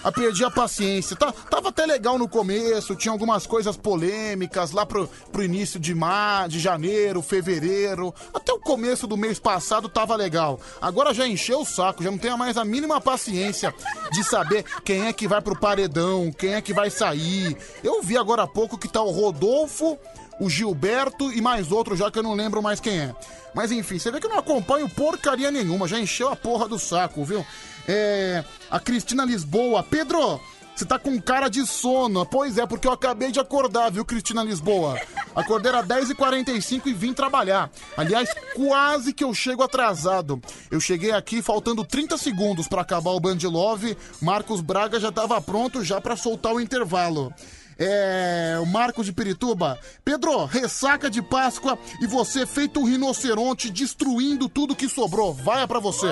Ah, 0.04 0.12
perdi 0.12 0.44
a 0.44 0.52
paciência. 0.52 1.16
Tá, 1.16 1.32
tava 1.32 1.70
até 1.70 1.86
legal 1.86 2.18
no 2.18 2.28
começo, 2.28 2.96
tinha 2.96 3.12
algumas 3.12 3.48
coisas 3.48 3.78
polêmicas 3.78 4.72
lá 4.72 4.86
pro, 4.86 5.08
pro 5.32 5.44
início 5.44 5.80
de 5.80 5.96
mar, 5.96 6.50
de 6.50 6.60
janeiro, 6.60 7.22
fevereiro. 7.22 8.14
Até 8.34 8.52
o 8.52 8.60
começo 8.60 9.08
do 9.08 9.16
mês 9.16 9.40
passado 9.40 9.88
tava 9.88 10.16
legal. 10.16 10.60
Agora 10.82 11.14
já 11.14 11.26
encheu 11.28 11.62
o 11.62 11.66
saco, 11.66 12.04
já 12.04 12.12
não 12.12 12.18
tenho 12.18 12.38
mais 12.38 12.58
a 12.58 12.66
mínima 12.66 13.00
paciência 13.00 13.74
de 14.12 14.24
saber 14.24 14.66
quem 14.84 15.08
é 15.08 15.14
que 15.14 15.28
vai 15.28 15.42
pro 15.42 15.58
paredão, 15.58 16.32
quem 16.32 16.56
é 16.56 16.62
que 16.62 16.74
vai 16.74 16.90
sair. 16.90 17.56
Eu 17.84 18.02
vi 18.04 18.18
agora 18.18 18.44
há 18.44 18.48
pouco 18.48 18.78
que 18.78 18.90
tá 18.90 19.02
o 19.02 19.12
Rodolfo, 19.12 19.98
o 20.40 20.50
Gilberto 20.50 21.32
e 21.32 21.40
mais 21.40 21.72
outro 21.72 21.96
já 21.96 22.12
que 22.12 22.20
eu 22.20 22.24
não 22.24 22.34
lembro 22.34 22.62
mais 22.62 22.80
quem 22.80 23.00
é. 23.00 23.16
Mas 23.54 23.72
enfim, 23.72 24.00
você 24.00 24.12
vê 24.12 24.20
que 24.20 24.26
eu 24.26 24.32
não 24.32 24.40
acompanho 24.40 24.90
porcaria 24.90 25.52
nenhuma, 25.52 25.88
já 25.88 26.00
encheu 26.00 26.30
a 26.30 26.36
porra 26.36 26.68
do 26.68 26.80
saco, 26.80 27.24
viu? 27.24 27.46
É. 27.88 28.44
A 28.70 28.80
Cristina 28.80 29.26
Lisboa. 29.26 29.84
Pedro, 29.84 30.40
você 30.76 30.86
tá 30.86 30.98
com 30.98 31.22
cara 31.22 31.50
de 31.50 31.66
sono. 31.66 32.26
Pois 32.26 32.58
é, 32.58 32.66
porque 32.66 32.88
eu 32.88 32.92
acabei 32.92 33.32
de 33.32 33.40
acordar, 33.40 33.92
viu, 33.92 34.04
Cristina 34.04 34.44
Lisboa? 34.44 35.00
Acordei 35.36 35.72
às 35.72 35.86
10h45 35.86 36.88
e 36.88 36.94
vim 36.94 37.14
trabalhar. 37.14 37.70
Aliás, 37.96 38.30
quase 38.56 39.14
que 39.14 39.24
eu 39.24 39.34
chego 39.34 39.64
atrasado. 39.64 40.42
Eu 40.72 40.80
cheguei 40.80 41.12
aqui 41.12 41.42
faltando 41.42 41.86
30 41.86 42.18
segundos 42.18 42.68
pra 42.68 42.82
acabar 42.82 43.12
o 43.12 43.20
Band 43.20 43.38
Love. 43.44 43.98
Marcos 44.22 44.62
Braga 44.62 45.00
já 45.00 45.12
tava 45.12 45.40
pronto 45.42 45.84
já 45.84 46.02
pra 46.02 46.16
soltar 46.16 46.54
o 46.54 46.62
intervalo. 46.62 47.34
É. 47.78 48.58
O 48.62 48.66
Marco 48.66 49.04
de 49.04 49.14
Pirituba. 49.14 49.80
Pedro, 50.04 50.46
ressaca 50.46 51.10
de 51.10 51.22
Páscoa 51.22 51.78
e 52.02 52.08
você 52.08 52.46
feito 52.46 52.80
um 52.80 52.86
rinoceronte 52.86 53.70
destruindo 53.70 54.50
tudo 54.50 54.76
que 54.76 54.90
sobrou. 54.90 55.34
Vai 55.34 55.68
pra 55.68 55.80
você. 55.80 56.08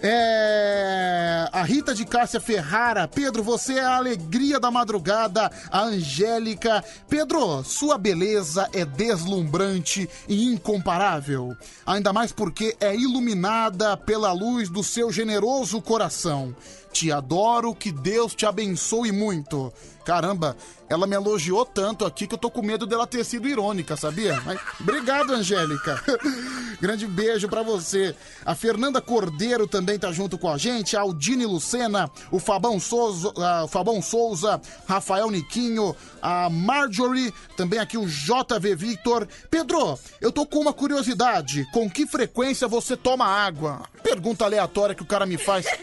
É. 0.02 1.50
A 1.52 1.64
Rita 1.64 1.93
de 1.93 2.06
Cássia 2.06 2.39
Ferrara. 2.39 3.08
Pedro, 3.08 3.43
você 3.43 3.74
é 3.74 3.84
a 3.84 3.97
alegria 3.97 4.60
da 4.60 4.72
madrugada. 4.72 5.52
A 5.70 5.82
Angélica. 5.82 6.84
Pedro, 7.10 7.64
sua 7.64 7.97
beleza 7.97 8.70
é 8.74 8.86
deslumbrante 8.86 10.10
e 10.28 10.45
incomparável. 10.45 11.56
Ainda 11.86 12.14
mais 12.14 12.32
porque 12.32 12.78
é 12.80 12.95
iluminada 12.95 13.97
pela 13.97 14.32
luz 14.32 14.70
do 14.70 14.84
seu 14.84 15.12
generoso 15.12 15.82
coração. 15.82 16.56
Te 16.92 17.12
adoro, 17.12 17.74
que 17.76 17.92
Deus 17.92 18.34
te 18.34 18.46
abençoe 18.46 19.12
muito. 19.12 19.72
Caramba, 20.10 20.58
ela 20.90 21.06
me 21.06 21.16
elogiou 21.16 21.64
tanto 21.64 22.04
aqui 22.04 22.26
que 22.26 22.34
eu 22.34 22.38
tô 22.38 22.50
com 22.50 22.64
medo 22.64 22.88
dela 22.88 23.06
ter 23.06 23.24
sido 23.24 23.48
irônica, 23.48 23.96
sabia? 23.96 24.42
Mas 24.44 24.60
obrigado, 24.80 25.34
Angélica. 25.34 26.02
Grande 26.82 27.06
beijo 27.06 27.48
pra 27.48 27.62
você. 27.62 28.16
A 28.44 28.56
Fernanda 28.56 29.00
Cordeiro 29.00 29.68
também 29.68 30.00
tá 30.00 30.12
junto 30.12 30.36
com 30.36 30.50
a 30.50 30.58
gente, 30.58 30.98
a 30.98 31.02
Aldine 31.02 31.46
Lucena, 31.46 32.10
o 32.32 32.40
Fabão 32.40 32.80
Souza, 32.80 33.32
o 33.64 33.68
Fabão 33.68 34.02
Souza, 34.02 34.60
Rafael 34.88 35.30
Niquinho, 35.30 35.96
a 36.20 36.50
Marjorie, 36.50 37.32
também 37.56 37.78
aqui 37.78 37.98
o 37.98 38.08
JV 38.08 38.76
Victor. 38.76 39.28
Pedro, 39.52 40.00
eu 40.20 40.32
tô 40.32 40.44
com 40.44 40.60
uma 40.60 40.74
curiosidade. 40.74 41.68
Com 41.72 41.88
que 41.88 42.08
frequência 42.08 42.68
você 42.68 42.98
toma 42.98 43.26
água? 43.26 43.84
Pergunta 44.02 44.44
aleatória 44.44 44.96
que 44.96 45.04
o 45.04 45.08
cara 45.08 45.28
me 45.28 45.38
faz. 45.38 45.68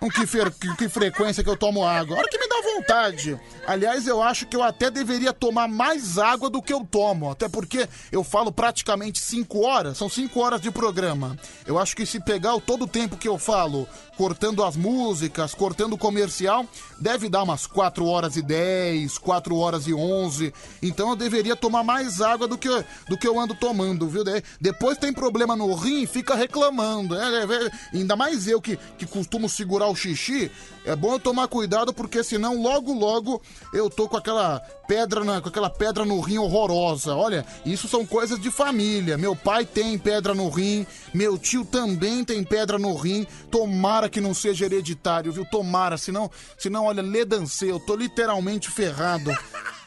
Com 0.00 0.08
que, 0.08 0.26
fer- 0.26 0.52
que- 0.76 0.88
frequência 0.88 1.42
que 1.42 1.50
eu 1.50 1.56
tomo 1.56 1.84
água? 1.84 2.16
A 2.16 2.18
hora 2.20 2.28
que 2.28 2.38
me 2.38 2.48
dá 2.48 2.56
vontade. 2.74 3.38
Aliás, 3.66 4.06
eu 4.06 4.22
acho 4.22 4.46
que 4.46 4.56
eu 4.56 4.62
até 4.62 4.90
deveria 4.90 5.32
tomar 5.32 5.66
mais 5.68 6.18
água 6.18 6.48
do 6.48 6.62
que 6.62 6.72
eu 6.72 6.84
tomo. 6.88 7.30
Até 7.30 7.48
porque 7.48 7.88
eu 8.12 8.22
falo 8.22 8.52
praticamente 8.52 9.18
5 9.20 9.60
horas. 9.66 9.98
São 9.98 10.08
5 10.08 10.38
horas 10.40 10.60
de 10.60 10.70
programa. 10.70 11.36
Eu 11.66 11.78
acho 11.78 11.96
que 11.96 12.06
se 12.06 12.20
pegar 12.20 12.54
o 12.54 12.60
todo 12.60 12.84
o 12.84 12.88
tempo 12.88 13.16
que 13.16 13.28
eu 13.28 13.38
falo, 13.38 13.86
cortando 14.16 14.64
as 14.64 14.76
músicas, 14.76 15.52
cortando 15.54 15.94
o 15.94 15.98
comercial, 15.98 16.64
deve 17.00 17.28
dar 17.28 17.42
umas 17.42 17.66
4 17.66 18.06
horas 18.06 18.36
e 18.36 18.42
10, 18.42 19.18
4 19.18 19.56
horas 19.56 19.86
e 19.86 19.92
11. 19.94 20.52
Então 20.82 21.10
eu 21.10 21.16
deveria 21.16 21.56
tomar 21.56 21.82
mais 21.82 22.20
água 22.20 22.46
do 22.46 22.56
que, 22.56 22.68
do 23.08 23.18
que 23.18 23.26
eu 23.26 23.38
ando 23.38 23.54
tomando, 23.54 24.08
viu? 24.08 24.22
De- 24.24 24.42
Depois 24.60 24.96
tem 24.96 25.12
problema 25.12 25.54
no 25.56 25.74
rim, 25.74 26.06
fica 26.06 26.34
reclamando. 26.34 27.14
É, 27.16 27.42
é, 27.42 27.66
é, 27.66 27.70
ainda 27.98 28.14
mais 28.16 28.46
eu 28.46 28.60
que, 28.60 28.76
que 28.96 29.06
costumo 29.06 29.48
segurar 29.48 29.77
o 29.86 29.94
xixi. 29.94 30.50
É 30.84 30.96
bom 30.96 31.12
eu 31.12 31.20
tomar 31.20 31.48
cuidado 31.48 31.92
porque 31.92 32.24
senão 32.24 32.62
logo 32.62 32.94
logo 32.94 33.42
eu 33.74 33.90
tô 33.90 34.08
com 34.08 34.16
aquela 34.16 34.58
pedra 34.86 35.22
na, 35.22 35.40
com 35.40 35.48
aquela 35.48 35.68
pedra 35.68 36.04
no 36.04 36.18
rim 36.20 36.38
horrorosa. 36.38 37.14
Olha, 37.14 37.44
isso 37.66 37.86
são 37.86 38.06
coisas 38.06 38.40
de 38.40 38.50
família. 38.50 39.18
Meu 39.18 39.36
pai 39.36 39.66
tem 39.66 39.98
pedra 39.98 40.34
no 40.34 40.48
rim, 40.48 40.86
meu 41.12 41.36
tio 41.36 41.64
também 41.64 42.24
tem 42.24 42.42
pedra 42.42 42.78
no 42.78 42.94
rim. 42.96 43.26
Tomara 43.50 44.08
que 44.08 44.20
não 44.20 44.32
seja 44.32 44.64
hereditário, 44.64 45.30
viu? 45.30 45.44
Tomara, 45.44 45.98
senão, 45.98 46.30
senão 46.56 46.86
olha, 46.86 47.02
ledancei, 47.02 47.70
eu 47.70 47.78
tô 47.78 47.94
literalmente 47.94 48.70
ferrado. 48.70 49.30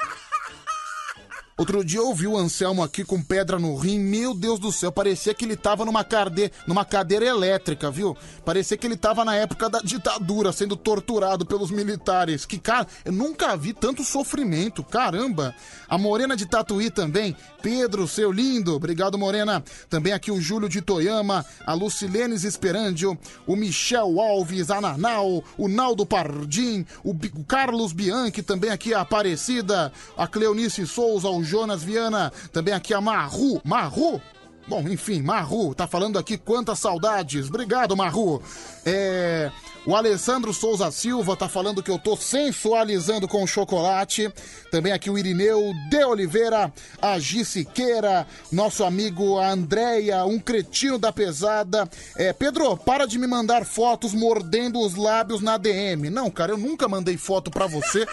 Outro 1.61 1.85
dia 1.85 1.99
eu 1.99 2.11
vi 2.15 2.25
o 2.25 2.35
Anselmo 2.35 2.81
aqui 2.81 3.03
com 3.05 3.21
pedra 3.21 3.59
no 3.59 3.75
rim, 3.75 3.99
meu 3.99 4.33
Deus 4.33 4.59
do 4.59 4.71
céu, 4.71 4.91
parecia 4.91 5.31
que 5.31 5.45
ele 5.45 5.55
tava 5.55 5.85
numa, 5.85 6.03
carde... 6.03 6.51
numa 6.65 6.83
cadeira 6.83 7.23
elétrica, 7.23 7.91
viu? 7.91 8.17
Parecia 8.43 8.75
que 8.75 8.87
ele 8.87 8.97
tava 8.97 9.23
na 9.23 9.35
época 9.35 9.69
da 9.69 9.77
ditadura, 9.77 10.51
sendo 10.51 10.75
torturado 10.75 11.45
pelos 11.45 11.69
militares. 11.69 12.47
Que, 12.47 12.57
cara, 12.57 12.87
eu 13.05 13.11
nunca 13.11 13.55
vi 13.55 13.73
tanto 13.73 14.03
sofrimento, 14.03 14.83
caramba. 14.83 15.53
A 15.87 15.99
Morena 15.99 16.35
de 16.35 16.47
Tatuí 16.47 16.89
também, 16.89 17.35
Pedro, 17.61 18.07
seu 18.07 18.31
lindo, 18.31 18.73
obrigado 18.73 19.15
Morena. 19.15 19.63
Também 19.87 20.13
aqui 20.13 20.31
o 20.31 20.41
Júlio 20.41 20.67
de 20.67 20.81
Toyama, 20.81 21.45
a 21.63 21.75
Lucilenes 21.75 22.43
Esperandio, 22.43 23.15
o 23.45 23.55
Michel 23.55 24.19
Alves, 24.19 24.71
a 24.71 24.81
Nanau, 24.81 25.43
o 25.59 25.67
Naldo 25.67 26.07
Pardim, 26.07 26.83
o, 27.03 27.13
Bi- 27.13 27.31
o 27.35 27.43
Carlos 27.43 27.93
Bianchi, 27.93 28.41
também 28.41 28.71
aqui 28.71 28.95
a 28.95 29.01
Aparecida, 29.01 29.93
a 30.17 30.25
Cleonice 30.25 30.87
Souza, 30.87 31.29
o 31.29 31.50
Jonas 31.51 31.83
Viana, 31.83 32.31
também 32.53 32.73
aqui 32.73 32.93
a 32.93 33.01
Marru, 33.01 33.61
Marru, 33.65 34.21
Bom, 34.67 34.87
enfim, 34.87 35.21
Marru, 35.21 35.73
tá 35.73 35.85
falando 35.85 36.17
aqui 36.17 36.37
quantas 36.37 36.79
saudades. 36.79 37.49
Obrigado, 37.49 37.97
Marru. 37.97 38.41
É, 38.85 39.51
o 39.85 39.95
Alessandro 39.95 40.53
Souza 40.53 40.89
Silva 40.91 41.35
tá 41.35 41.49
falando 41.49 41.81
que 41.81 41.89
eu 41.89 41.97
tô 41.97 42.15
sensualizando 42.15 43.27
com 43.27 43.45
chocolate. 43.45 44.31
Também 44.71 44.93
aqui 44.93 45.09
o 45.09 45.17
Irineu 45.17 45.73
de 45.89 46.05
Oliveira, 46.05 46.71
a 47.01 47.19
Gi 47.19 47.43
Siqueira, 47.43 48.25
nosso 48.51 48.83
amigo 48.85 49.39
a 49.39 49.49
Andréia, 49.49 50.23
um 50.25 50.39
cretino 50.39 50.99
da 50.99 51.11
pesada. 51.11 51.89
É, 52.15 52.31
Pedro, 52.31 52.77
para 52.77 53.05
de 53.05 53.17
me 53.17 53.27
mandar 53.27 53.65
fotos 53.65 54.13
mordendo 54.13 54.79
os 54.79 54.95
lábios 54.95 55.41
na 55.41 55.57
DM. 55.57 56.09
Não, 56.09 56.29
cara, 56.29 56.51
eu 56.53 56.57
nunca 56.57 56.87
mandei 56.87 57.17
foto 57.17 57.49
pra 57.49 57.65
você. 57.65 58.05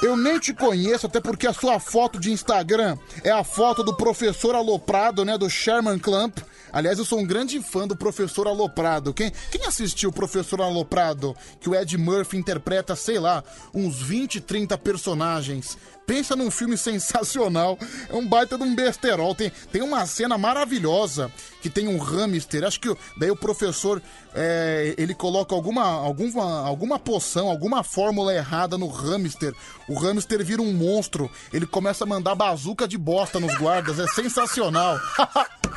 Eu 0.00 0.16
nem 0.16 0.38
te 0.38 0.54
conheço, 0.54 1.06
até 1.06 1.20
porque 1.20 1.46
a 1.46 1.52
sua 1.52 1.80
foto 1.80 2.20
de 2.20 2.30
Instagram 2.30 2.96
é 3.24 3.30
a 3.30 3.42
foto 3.42 3.82
do 3.82 3.96
professor 3.96 4.54
aloprado, 4.54 5.24
né, 5.24 5.36
do 5.36 5.50
Sherman 5.50 5.98
Clamp. 5.98 6.38
Aliás, 6.72 6.98
eu 6.98 7.04
sou 7.04 7.18
um 7.18 7.26
grande 7.26 7.60
fã 7.60 7.88
do 7.88 7.96
Professor 7.96 8.46
Aloprado. 8.46 9.14
Quem, 9.14 9.32
quem 9.50 9.64
assistiu 9.66 10.10
o 10.10 10.12
Professor 10.12 10.60
Aloprado? 10.60 11.34
Que 11.58 11.68
o 11.68 11.74
Ed 11.74 11.96
Murphy 11.96 12.36
interpreta, 12.36 12.94
sei 12.94 13.18
lá, 13.18 13.42
uns 13.72 14.00
20, 14.00 14.40
30 14.42 14.76
personagens. 14.76 15.78
Pensa 16.08 16.34
num 16.34 16.50
filme 16.50 16.76
sensacional. 16.78 17.78
É 18.08 18.14
um 18.16 18.26
baita 18.26 18.56
de 18.56 18.64
um 18.64 18.74
besterol. 18.74 19.34
Tem, 19.34 19.52
tem 19.70 19.82
uma 19.82 20.06
cena 20.06 20.38
maravilhosa 20.38 21.30
que 21.60 21.68
tem 21.68 21.86
um 21.86 21.98
hamster. 21.98 22.64
Acho 22.64 22.80
que 22.80 22.96
daí 23.18 23.30
o 23.30 23.36
professor 23.36 24.00
é, 24.34 24.94
ele 24.96 25.14
coloca 25.14 25.54
alguma, 25.54 25.84
alguma, 25.84 26.66
alguma 26.66 26.98
poção, 26.98 27.50
alguma 27.50 27.82
fórmula 27.84 28.34
errada 28.34 28.78
no 28.78 28.88
hamster. 28.88 29.52
O 29.86 29.98
hamster 29.98 30.42
vira 30.42 30.62
um 30.62 30.72
monstro. 30.72 31.30
Ele 31.52 31.66
começa 31.66 32.04
a 32.04 32.06
mandar 32.06 32.34
bazuca 32.34 32.88
de 32.88 32.96
bosta 32.96 33.38
nos 33.38 33.54
guardas. 33.58 33.98
É 33.98 34.06
sensacional. 34.08 34.98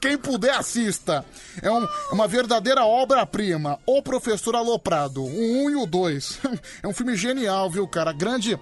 Quem 0.00 0.16
puder, 0.18 0.54
assista. 0.56 1.24
É, 1.62 1.70
um- 1.70 1.84
é 1.84 1.88
uma 2.12 2.26
verdadeira 2.26 2.84
obra-prima. 2.84 3.78
O 3.86 4.02
Professor 4.02 4.54
Aloprado. 4.56 5.22
O 5.22 5.64
1 5.66 5.70
e 5.70 5.76
o 5.76 5.86
2. 5.86 6.40
É 6.82 6.88
um 6.88 6.92
filme 6.92 7.16
genial, 7.16 7.70
viu, 7.70 7.86
cara? 7.86 8.12
Grande 8.12 8.58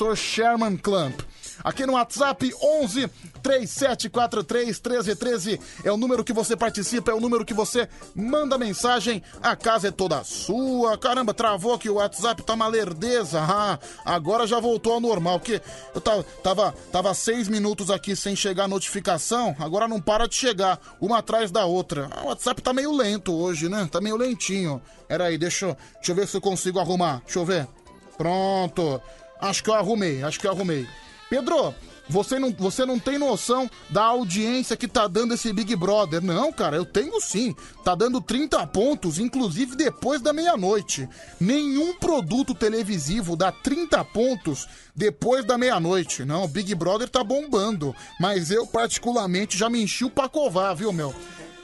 professor 0.00 0.16
Sherman 0.16 0.76
Clamp. 0.78 1.20
Aqui 1.62 1.84
no 1.84 1.92
WhatsApp, 1.92 2.50
11 2.62 3.06
3743 3.42 4.80
1313 4.80 5.60
é 5.84 5.92
o 5.92 5.96
número 5.96 6.24
que 6.24 6.32
você 6.32 6.56
participa, 6.56 7.10
é 7.10 7.14
o 7.14 7.20
número 7.20 7.44
que 7.44 7.52
você 7.52 7.86
manda 8.14 8.56
mensagem. 8.56 9.22
A 9.42 9.54
casa 9.54 9.88
é 9.88 9.90
toda 9.90 10.24
sua. 10.24 10.96
Caramba, 10.96 11.34
travou 11.34 11.74
aqui 11.74 11.90
o 11.90 11.96
WhatsApp, 11.96 12.42
tá 12.42 12.54
uma 12.54 12.66
lerdeza. 12.66 13.40
Ah, 13.42 13.78
agora 14.04 14.46
já 14.46 14.58
voltou 14.58 14.94
ao 14.94 15.00
normal, 15.00 15.38
porque 15.38 15.60
eu 15.94 16.00
tava, 16.00 16.22
tava, 16.42 16.74
tava 16.90 17.14
seis 17.14 17.46
minutos 17.46 17.90
aqui 17.90 18.16
sem 18.16 18.34
chegar 18.34 18.64
a 18.64 18.68
notificação, 18.68 19.54
agora 19.58 19.86
não 19.86 20.00
para 20.00 20.26
de 20.26 20.34
chegar, 20.34 20.80
uma 20.98 21.18
atrás 21.18 21.50
da 21.50 21.66
outra. 21.66 22.08
Ah, 22.10 22.22
o 22.22 22.28
WhatsApp 22.28 22.62
tá 22.62 22.72
meio 22.72 22.92
lento 22.92 23.34
hoje, 23.34 23.68
né? 23.68 23.86
Tá 23.90 24.00
meio 24.00 24.16
lentinho. 24.16 24.80
Era 25.10 25.26
aí, 25.26 25.36
deixa, 25.36 25.76
deixa 25.96 26.12
eu 26.12 26.14
ver 26.14 26.26
se 26.26 26.36
eu 26.38 26.40
consigo 26.40 26.78
arrumar. 26.78 27.20
Deixa 27.26 27.38
eu 27.38 27.44
ver. 27.44 27.68
Pronto. 28.16 29.00
Acho 29.40 29.62
que 29.62 29.70
eu 29.70 29.74
arrumei, 29.74 30.22
acho 30.22 30.38
que 30.38 30.46
eu 30.46 30.50
arrumei. 30.50 30.86
Pedro, 31.28 31.74
você 32.10 32.40
não, 32.40 32.52
você 32.52 32.84
não 32.84 32.98
tem 32.98 33.16
noção 33.16 33.70
da 33.88 34.02
audiência 34.02 34.76
que 34.76 34.88
tá 34.88 35.06
dando 35.06 35.32
esse 35.32 35.52
Big 35.52 35.76
Brother. 35.76 36.20
Não, 36.20 36.52
cara, 36.52 36.76
eu 36.76 36.84
tenho 36.84 37.20
sim. 37.20 37.54
Tá 37.84 37.94
dando 37.94 38.20
30 38.20 38.66
pontos, 38.66 39.20
inclusive 39.20 39.76
depois 39.76 40.20
da 40.20 40.32
meia-noite. 40.32 41.08
Nenhum 41.38 41.94
produto 41.94 42.52
televisivo 42.52 43.36
dá 43.36 43.52
30 43.52 44.04
pontos 44.06 44.68
depois 44.94 45.44
da 45.44 45.56
meia-noite. 45.56 46.24
Não, 46.24 46.44
o 46.44 46.48
Big 46.48 46.74
Brother 46.74 47.08
tá 47.08 47.22
bombando. 47.22 47.94
Mas 48.18 48.50
eu, 48.50 48.66
particularmente, 48.66 49.56
já 49.56 49.70
me 49.70 49.80
enchi 49.80 50.04
o 50.04 50.10
pacovar, 50.10 50.74
viu, 50.74 50.92
meu? 50.92 51.14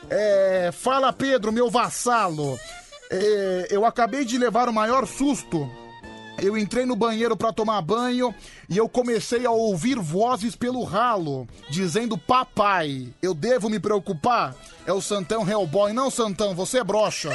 É, 0.09 0.71
fala, 0.73 1.13
Pedro, 1.13 1.51
meu 1.51 1.69
vassalo. 1.69 2.57
É, 3.11 3.67
eu 3.71 3.85
acabei 3.85 4.25
de 4.25 4.39
levar 4.39 4.69
o 4.69 4.73
maior 4.73 5.09
susto. 5.09 5.69
Eu 6.39 6.57
entrei 6.57 6.85
no 6.85 6.95
banheiro 6.95 7.37
pra 7.37 7.53
tomar 7.53 7.81
banho 7.81 8.35
e 8.69 8.77
eu 8.77 8.89
comecei 8.89 9.47
a 9.47 9.51
ouvir 9.51 9.99
vozes 9.99 10.55
pelo 10.55 10.85
ralo, 10.85 11.49
dizendo 11.71 12.19
papai. 12.19 13.09
Eu 13.23 13.33
devo 13.33 13.71
me 13.71 13.81
preocupar? 13.81 14.55
É 14.87 14.93
o 14.93 15.01
Santão 15.01 15.49
Hellboy. 15.49 15.93
Não, 15.93 16.11
Santão, 16.11 16.55
você 16.55 16.79
é 16.79 16.85
broxa. 16.85 17.31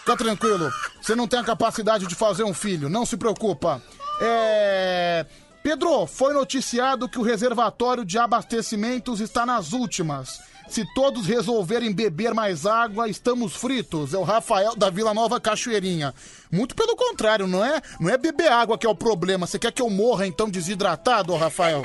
Fica 0.00 0.16
tranquilo. 0.18 0.72
Você 1.00 1.16
não 1.16 1.26
tem 1.26 1.40
a 1.40 1.44
capacidade 1.44 2.06
de 2.06 2.14
fazer 2.14 2.44
um 2.44 2.54
filho. 2.54 2.88
Não 2.88 3.04
se 3.04 3.16
preocupa. 3.16 3.82
É. 4.20 5.26
Pedro, 5.62 6.06
foi 6.06 6.32
noticiado 6.32 7.08
que 7.08 7.18
o 7.18 7.22
reservatório 7.22 8.04
de 8.04 8.18
abastecimentos 8.18 9.20
está 9.20 9.46
nas 9.46 9.72
últimas. 9.72 10.40
Se 10.72 10.86
todos 10.86 11.26
resolverem 11.26 11.92
beber 11.92 12.32
mais 12.32 12.64
água, 12.64 13.06
estamos 13.06 13.54
fritos. 13.54 14.14
É 14.14 14.16
o 14.16 14.22
Rafael 14.22 14.74
da 14.74 14.88
Vila 14.88 15.12
Nova 15.12 15.38
Cachoeirinha. 15.38 16.14
Muito 16.50 16.74
pelo 16.74 16.96
contrário, 16.96 17.46
não 17.46 17.62
é? 17.62 17.82
Não 18.00 18.08
é 18.08 18.16
beber 18.16 18.50
água 18.50 18.78
que 18.78 18.86
é 18.86 18.88
o 18.88 18.94
problema. 18.94 19.46
Você 19.46 19.58
quer 19.58 19.70
que 19.70 19.82
eu 19.82 19.90
morra 19.90 20.26
então 20.26 20.48
desidratado, 20.48 21.36
Rafael? 21.36 21.82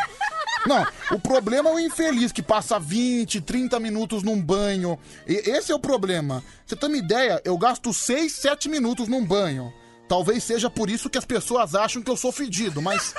Não, 0.65 0.87
o 1.11 1.19
problema 1.19 1.69
é 1.69 1.73
o 1.73 1.79
infeliz 1.79 2.31
que 2.31 2.41
passa 2.41 2.79
20, 2.79 3.41
30 3.41 3.77
minutos 3.77 4.23
num 4.23 4.41
banho. 4.41 4.97
E 5.27 5.33
esse 5.33 5.69
é 5.69 5.75
o 5.75 5.79
problema. 5.79 6.41
Você 6.65 6.77
tem 6.77 6.87
uma 6.87 6.97
ideia? 6.97 7.41
Eu 7.43 7.57
gasto 7.57 7.93
6, 7.93 8.31
7 8.31 8.69
minutos 8.69 9.09
num 9.09 9.25
banho. 9.25 9.73
Talvez 10.07 10.45
seja 10.45 10.69
por 10.69 10.89
isso 10.89 11.09
que 11.09 11.17
as 11.17 11.25
pessoas 11.25 11.75
acham 11.75 12.01
que 12.01 12.09
eu 12.09 12.15
sou 12.15 12.31
fedido, 12.31 12.81
mas. 12.81 13.13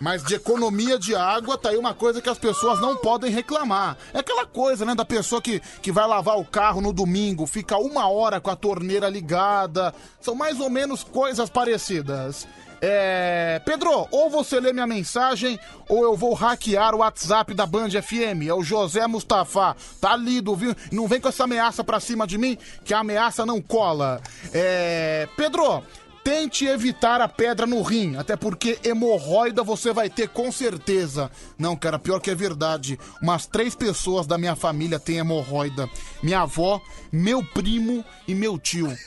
Mas 0.00 0.22
de 0.24 0.34
economia 0.34 0.98
de 0.98 1.14
água, 1.14 1.56
tá 1.56 1.70
aí 1.70 1.76
uma 1.76 1.94
coisa 1.94 2.20
que 2.20 2.28
as 2.28 2.38
pessoas 2.38 2.80
não 2.80 2.96
podem 2.96 3.30
reclamar. 3.30 3.96
É 4.12 4.18
aquela 4.18 4.44
coisa, 4.44 4.84
né, 4.84 4.94
da 4.94 5.04
pessoa 5.04 5.40
que, 5.40 5.60
que 5.80 5.92
vai 5.92 6.06
lavar 6.06 6.38
o 6.38 6.44
carro 6.44 6.80
no 6.80 6.92
domingo, 6.92 7.46
fica 7.46 7.78
uma 7.78 8.08
hora 8.08 8.40
com 8.40 8.50
a 8.50 8.56
torneira 8.56 9.08
ligada. 9.08 9.94
São 10.20 10.34
mais 10.34 10.58
ou 10.58 10.68
menos 10.68 11.04
coisas 11.04 11.48
parecidas. 11.48 12.46
É. 12.86 13.62
Pedro, 13.64 14.06
ou 14.10 14.28
você 14.28 14.60
lê 14.60 14.70
minha 14.70 14.86
mensagem, 14.86 15.58
ou 15.88 16.02
eu 16.02 16.14
vou 16.14 16.34
hackear 16.34 16.94
o 16.94 16.98
WhatsApp 16.98 17.54
da 17.54 17.64
Band 17.64 17.90
FM. 17.90 18.46
É 18.46 18.52
o 18.52 18.62
José 18.62 19.06
Mustafa. 19.06 19.74
Tá 20.00 20.14
lido, 20.16 20.54
viu? 20.54 20.74
Não 20.92 21.08
vem 21.08 21.18
com 21.18 21.28
essa 21.28 21.44
ameaça 21.44 21.82
pra 21.82 21.98
cima 21.98 22.26
de 22.26 22.36
mim, 22.36 22.58
que 22.84 22.92
a 22.92 22.98
ameaça 22.98 23.46
não 23.46 23.60
cola. 23.60 24.20
É. 24.52 25.26
Pedro. 25.34 25.82
Tente 26.24 26.64
evitar 26.64 27.20
a 27.20 27.28
pedra 27.28 27.66
no 27.66 27.82
rim, 27.82 28.16
até 28.16 28.34
porque 28.34 28.78
hemorroida 28.82 29.62
você 29.62 29.92
vai 29.92 30.08
ter 30.08 30.26
com 30.30 30.50
certeza. 30.50 31.30
Não, 31.58 31.76
cara, 31.76 31.98
pior 31.98 32.18
que 32.18 32.30
é 32.30 32.34
verdade. 32.34 32.98
Umas 33.20 33.46
três 33.46 33.74
pessoas 33.74 34.26
da 34.26 34.38
minha 34.38 34.56
família 34.56 34.98
têm 34.98 35.18
hemorroida: 35.18 35.86
minha 36.22 36.40
avó, 36.40 36.80
meu 37.12 37.44
primo 37.44 38.02
e 38.26 38.34
meu 38.34 38.58
tio. 38.58 38.90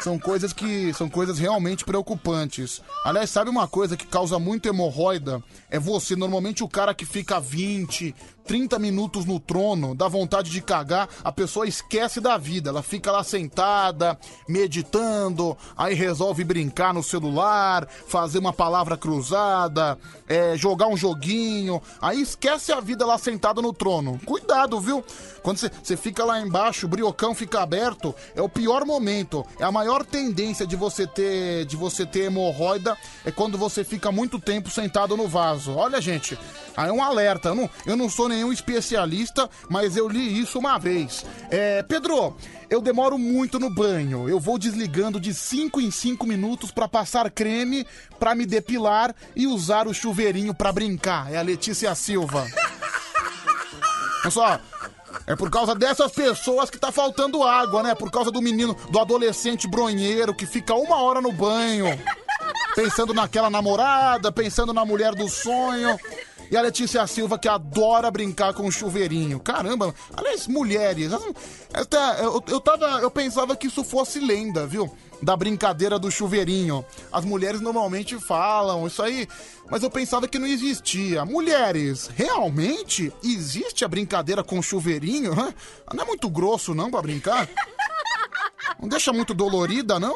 São 0.00 0.18
coisas 0.18 0.54
que 0.54 0.94
são 0.94 1.10
coisas 1.10 1.38
realmente 1.38 1.84
preocupantes. 1.84 2.80
Aliás, 3.04 3.28
sabe 3.28 3.50
uma 3.50 3.68
coisa 3.68 3.98
que 3.98 4.06
causa 4.06 4.38
muito 4.38 4.66
hemorroida? 4.66 5.42
É 5.68 5.78
você, 5.78 6.16
normalmente 6.16 6.64
o 6.64 6.68
cara 6.68 6.94
que 6.94 7.04
fica 7.04 7.38
20, 7.38 8.14
30 8.50 8.80
minutos 8.80 9.24
no 9.24 9.38
trono, 9.38 9.94
dá 9.94 10.08
vontade 10.08 10.50
de 10.50 10.60
cagar, 10.60 11.08
a 11.22 11.30
pessoa 11.30 11.68
esquece 11.68 12.20
da 12.20 12.36
vida. 12.36 12.70
Ela 12.70 12.82
fica 12.82 13.12
lá 13.12 13.22
sentada, 13.22 14.18
meditando, 14.48 15.56
aí 15.76 15.94
resolve 15.94 16.42
brincar 16.42 16.92
no 16.92 17.00
celular, 17.00 17.86
fazer 18.08 18.40
uma 18.40 18.52
palavra 18.52 18.96
cruzada, 18.96 19.96
é, 20.26 20.56
jogar 20.56 20.88
um 20.88 20.96
joguinho, 20.96 21.80
aí 22.02 22.20
esquece 22.20 22.72
a 22.72 22.80
vida 22.80 23.06
lá 23.06 23.16
sentado 23.18 23.62
no 23.62 23.72
trono. 23.72 24.20
Cuidado, 24.26 24.80
viu? 24.80 25.04
Quando 25.44 25.58
você- 25.58 25.96
fica 25.96 26.24
lá 26.24 26.40
embaixo, 26.40 26.86
o 26.86 26.88
briocão 26.88 27.36
fica 27.36 27.60
aberto, 27.62 28.12
é 28.34 28.42
o 28.42 28.48
pior 28.48 28.84
momento. 28.84 29.46
É 29.60 29.64
a 29.64 29.70
maior 29.70 30.04
tendência 30.04 30.66
de 30.66 30.74
você 30.74 31.06
ter 31.06 31.64
de 31.66 31.76
você 31.76 32.04
ter 32.04 32.24
hemorroida 32.24 32.96
é 33.24 33.30
quando 33.30 33.56
você 33.56 33.84
fica 33.84 34.10
muito 34.10 34.40
tempo 34.40 34.70
sentado 34.70 35.16
no 35.16 35.28
vaso. 35.28 35.72
Olha, 35.76 36.00
gente, 36.00 36.36
aí 36.76 36.88
é 36.88 36.92
um 36.92 37.02
alerta. 37.02 37.50
Eu 37.50 37.54
não, 37.54 37.70
eu 37.86 37.96
não 37.96 38.08
sou 38.08 38.28
nenhum 38.40 38.52
especialista, 38.52 39.48
mas 39.68 39.96
eu 39.96 40.08
li 40.08 40.40
isso 40.40 40.58
uma 40.58 40.78
vez. 40.78 41.24
É, 41.50 41.82
Pedro, 41.82 42.36
eu 42.68 42.80
demoro 42.80 43.18
muito 43.18 43.58
no 43.58 43.68
banho. 43.68 44.28
Eu 44.28 44.40
vou 44.40 44.58
desligando 44.58 45.20
de 45.20 45.34
5 45.34 45.80
em 45.80 45.90
5 45.90 46.26
minutos 46.26 46.70
pra 46.70 46.88
passar 46.88 47.30
creme, 47.30 47.86
pra 48.18 48.34
me 48.34 48.46
depilar 48.46 49.14
e 49.36 49.46
usar 49.46 49.86
o 49.86 49.94
chuveirinho 49.94 50.54
pra 50.54 50.72
brincar. 50.72 51.30
É 51.32 51.36
a 51.36 51.42
Letícia 51.42 51.94
Silva. 51.94 52.46
Olha 54.22 54.30
só, 54.30 54.60
é 55.26 55.36
por 55.36 55.50
causa 55.50 55.74
dessas 55.74 56.12
pessoas 56.12 56.70
que 56.70 56.78
tá 56.78 56.90
faltando 56.90 57.42
água, 57.42 57.82
né? 57.82 57.94
Por 57.94 58.10
causa 58.10 58.30
do 58.30 58.40
menino, 58.40 58.74
do 58.90 58.98
adolescente 58.98 59.68
bronheiro 59.68 60.34
que 60.34 60.46
fica 60.46 60.74
uma 60.74 61.02
hora 61.02 61.20
no 61.20 61.32
banho, 61.32 61.86
pensando 62.74 63.14
naquela 63.14 63.48
namorada, 63.48 64.30
pensando 64.30 64.72
na 64.72 64.84
mulher 64.84 65.14
do 65.14 65.28
sonho. 65.28 65.98
E 66.50 66.56
a 66.56 66.62
Letícia 66.62 67.06
Silva 67.06 67.38
que 67.38 67.48
adora 67.48 68.10
brincar 68.10 68.52
com 68.54 68.66
o 68.66 68.72
chuveirinho. 68.72 69.38
Caramba, 69.38 69.94
aliás, 70.16 70.48
mulheres. 70.48 71.12
até, 71.72 72.24
eu, 72.24 72.42
eu, 72.48 72.60
tava, 72.60 73.00
eu 73.00 73.10
pensava 73.10 73.54
que 73.54 73.68
isso 73.68 73.84
fosse 73.84 74.18
lenda, 74.18 74.66
viu? 74.66 74.90
Da 75.22 75.36
brincadeira 75.36 75.98
do 75.98 76.10
chuveirinho. 76.10 76.84
As 77.12 77.24
mulheres 77.24 77.60
normalmente 77.60 78.18
falam 78.18 78.86
isso 78.86 79.00
aí, 79.00 79.28
mas 79.70 79.82
eu 79.84 79.90
pensava 79.90 80.26
que 80.26 80.38
não 80.38 80.46
existia. 80.46 81.24
Mulheres, 81.24 82.10
realmente 82.16 83.12
existe 83.22 83.84
a 83.84 83.88
brincadeira 83.88 84.42
com 84.42 84.60
chuveirinho? 84.60 85.34
Não 85.94 86.02
é 86.02 86.06
muito 86.06 86.28
grosso, 86.28 86.74
não, 86.74 86.90
pra 86.90 87.02
brincar? 87.02 87.48
Não 88.80 88.88
deixa 88.88 89.12
muito 89.12 89.34
dolorida, 89.34 89.98
não? 90.00 90.14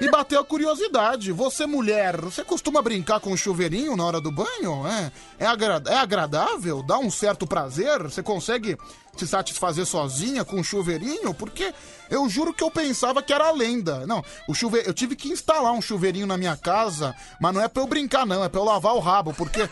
Me 0.00 0.10
bateu 0.10 0.40
a 0.40 0.44
curiosidade. 0.44 1.32
Você, 1.32 1.66
mulher, 1.66 2.20
você 2.20 2.44
costuma 2.44 2.82
brincar 2.82 3.20
com 3.20 3.32
o 3.32 3.36
chuveirinho 3.36 3.96
na 3.96 4.04
hora 4.04 4.20
do 4.20 4.30
banho? 4.30 4.86
É, 4.86 5.10
é, 5.38 5.46
agra- 5.46 5.82
é 5.86 5.96
agradável? 5.96 6.82
Dá 6.82 6.98
um 6.98 7.10
certo 7.10 7.46
prazer? 7.46 8.02
Você 8.02 8.22
consegue 8.22 8.76
se 9.16 9.26
satisfazer 9.26 9.86
sozinha 9.86 10.44
com 10.44 10.60
o 10.60 10.64
chuveirinho? 10.64 11.32
Porque 11.34 11.72
eu 12.10 12.28
juro 12.28 12.52
que 12.52 12.62
eu 12.62 12.70
pensava 12.70 13.22
que 13.22 13.32
era 13.32 13.50
lenda. 13.50 14.06
Não, 14.06 14.22
o 14.46 14.54
chuve... 14.54 14.82
eu 14.84 14.92
tive 14.94 15.16
que 15.16 15.28
instalar 15.28 15.72
um 15.72 15.82
chuveirinho 15.82 16.26
na 16.26 16.36
minha 16.36 16.56
casa, 16.56 17.14
mas 17.40 17.54
não 17.54 17.62
é 17.62 17.68
pra 17.68 17.82
eu 17.82 17.86
brincar, 17.86 18.26
não. 18.26 18.44
É 18.44 18.48
pra 18.48 18.60
eu 18.60 18.64
lavar 18.64 18.94
o 18.94 19.00
rabo, 19.00 19.32
porque 19.34 19.68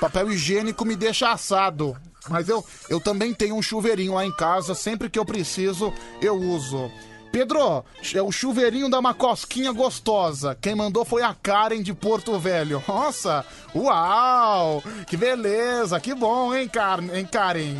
papel 0.00 0.30
higiênico 0.32 0.84
me 0.84 0.96
deixa 0.96 1.30
assado. 1.30 1.96
Mas 2.28 2.48
eu, 2.48 2.64
eu 2.88 3.00
também 3.00 3.32
tenho 3.32 3.54
um 3.54 3.62
chuveirinho 3.62 4.14
lá 4.14 4.24
em 4.24 4.32
casa. 4.32 4.74
Sempre 4.74 5.08
que 5.08 5.18
eu 5.18 5.24
preciso, 5.24 5.92
eu 6.20 6.34
uso. 6.34 6.90
Pedro, 7.32 7.84
é 8.12 8.20
o 8.20 8.32
chuveirinho 8.32 8.90
dá 8.90 8.98
uma 8.98 9.14
cosquinha 9.14 9.70
gostosa. 9.70 10.56
Quem 10.60 10.74
mandou 10.74 11.04
foi 11.04 11.22
a 11.22 11.32
Karen 11.32 11.80
de 11.80 11.94
Porto 11.94 12.36
Velho. 12.38 12.82
Nossa, 12.88 13.44
uau! 13.74 14.82
Que 15.06 15.16
beleza, 15.16 16.00
que 16.00 16.12
bom, 16.12 16.52
hein, 16.52 16.68
Car 16.68 16.98
hein 17.14 17.24
Karen? 17.24 17.76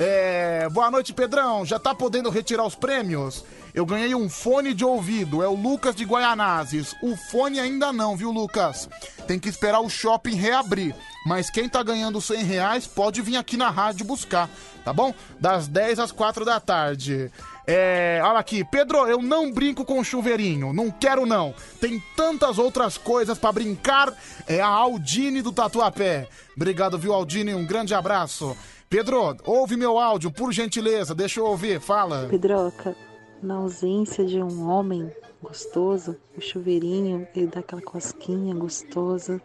É, 0.00 0.68
boa 0.70 0.90
noite, 0.90 1.12
Pedrão. 1.12 1.66
Já 1.66 1.78
tá 1.78 1.94
podendo 1.94 2.30
retirar 2.30 2.64
os 2.64 2.74
prêmios? 2.74 3.44
Eu 3.74 3.84
ganhei 3.84 4.14
um 4.14 4.28
fone 4.28 4.72
de 4.72 4.84
ouvido, 4.84 5.42
é 5.42 5.48
o 5.48 5.54
Lucas 5.54 5.96
de 5.96 6.04
Guaianazes. 6.04 6.94
O 7.02 7.16
fone 7.16 7.58
ainda 7.58 7.92
não, 7.92 8.16
viu, 8.16 8.30
Lucas? 8.30 8.88
Tem 9.26 9.36
que 9.36 9.48
esperar 9.48 9.80
o 9.80 9.90
shopping 9.90 10.36
reabrir. 10.36 10.94
Mas 11.26 11.50
quem 11.50 11.68
tá 11.68 11.82
ganhando 11.82 12.20
100 12.20 12.44
reais 12.44 12.86
pode 12.86 13.20
vir 13.20 13.36
aqui 13.36 13.56
na 13.56 13.70
rádio 13.70 14.06
buscar, 14.06 14.48
tá 14.84 14.92
bom? 14.92 15.12
Das 15.40 15.66
10 15.66 15.98
às 15.98 16.12
4 16.12 16.44
da 16.44 16.60
tarde. 16.60 17.32
É, 17.66 18.20
olha 18.22 18.38
aqui, 18.38 18.62
Pedro, 18.62 19.08
eu 19.08 19.20
não 19.20 19.50
brinco 19.50 19.84
com 19.84 20.04
chuveirinho, 20.04 20.72
não 20.72 20.90
quero 20.90 21.26
não. 21.26 21.52
Tem 21.80 22.00
tantas 22.14 22.58
outras 22.58 22.96
coisas 22.96 23.38
pra 23.38 23.50
brincar. 23.50 24.12
É 24.46 24.60
a 24.60 24.68
Aldine 24.68 25.42
do 25.42 25.50
Tatuapé. 25.50 26.28
Obrigado, 26.54 26.96
viu, 26.96 27.12
Aldine? 27.12 27.54
Um 27.54 27.66
grande 27.66 27.92
abraço. 27.92 28.56
Pedro, 28.88 29.36
ouve 29.44 29.76
meu 29.76 29.98
áudio, 29.98 30.30
por 30.30 30.52
gentileza, 30.52 31.14
deixa 31.14 31.40
eu 31.40 31.46
ouvir, 31.46 31.80
fala. 31.80 32.28
Pedroca, 32.30 32.94
na 33.42 33.56
ausência 33.56 34.24
de 34.24 34.42
um 34.42 34.68
homem 34.68 35.10
gostoso, 35.42 36.16
o 36.36 36.40
chuveirinho, 36.40 37.28
ele 37.34 37.46
dá 37.46 37.60
aquela 37.60 37.82
cosquinha 37.82 38.54
gostosa, 38.54 39.40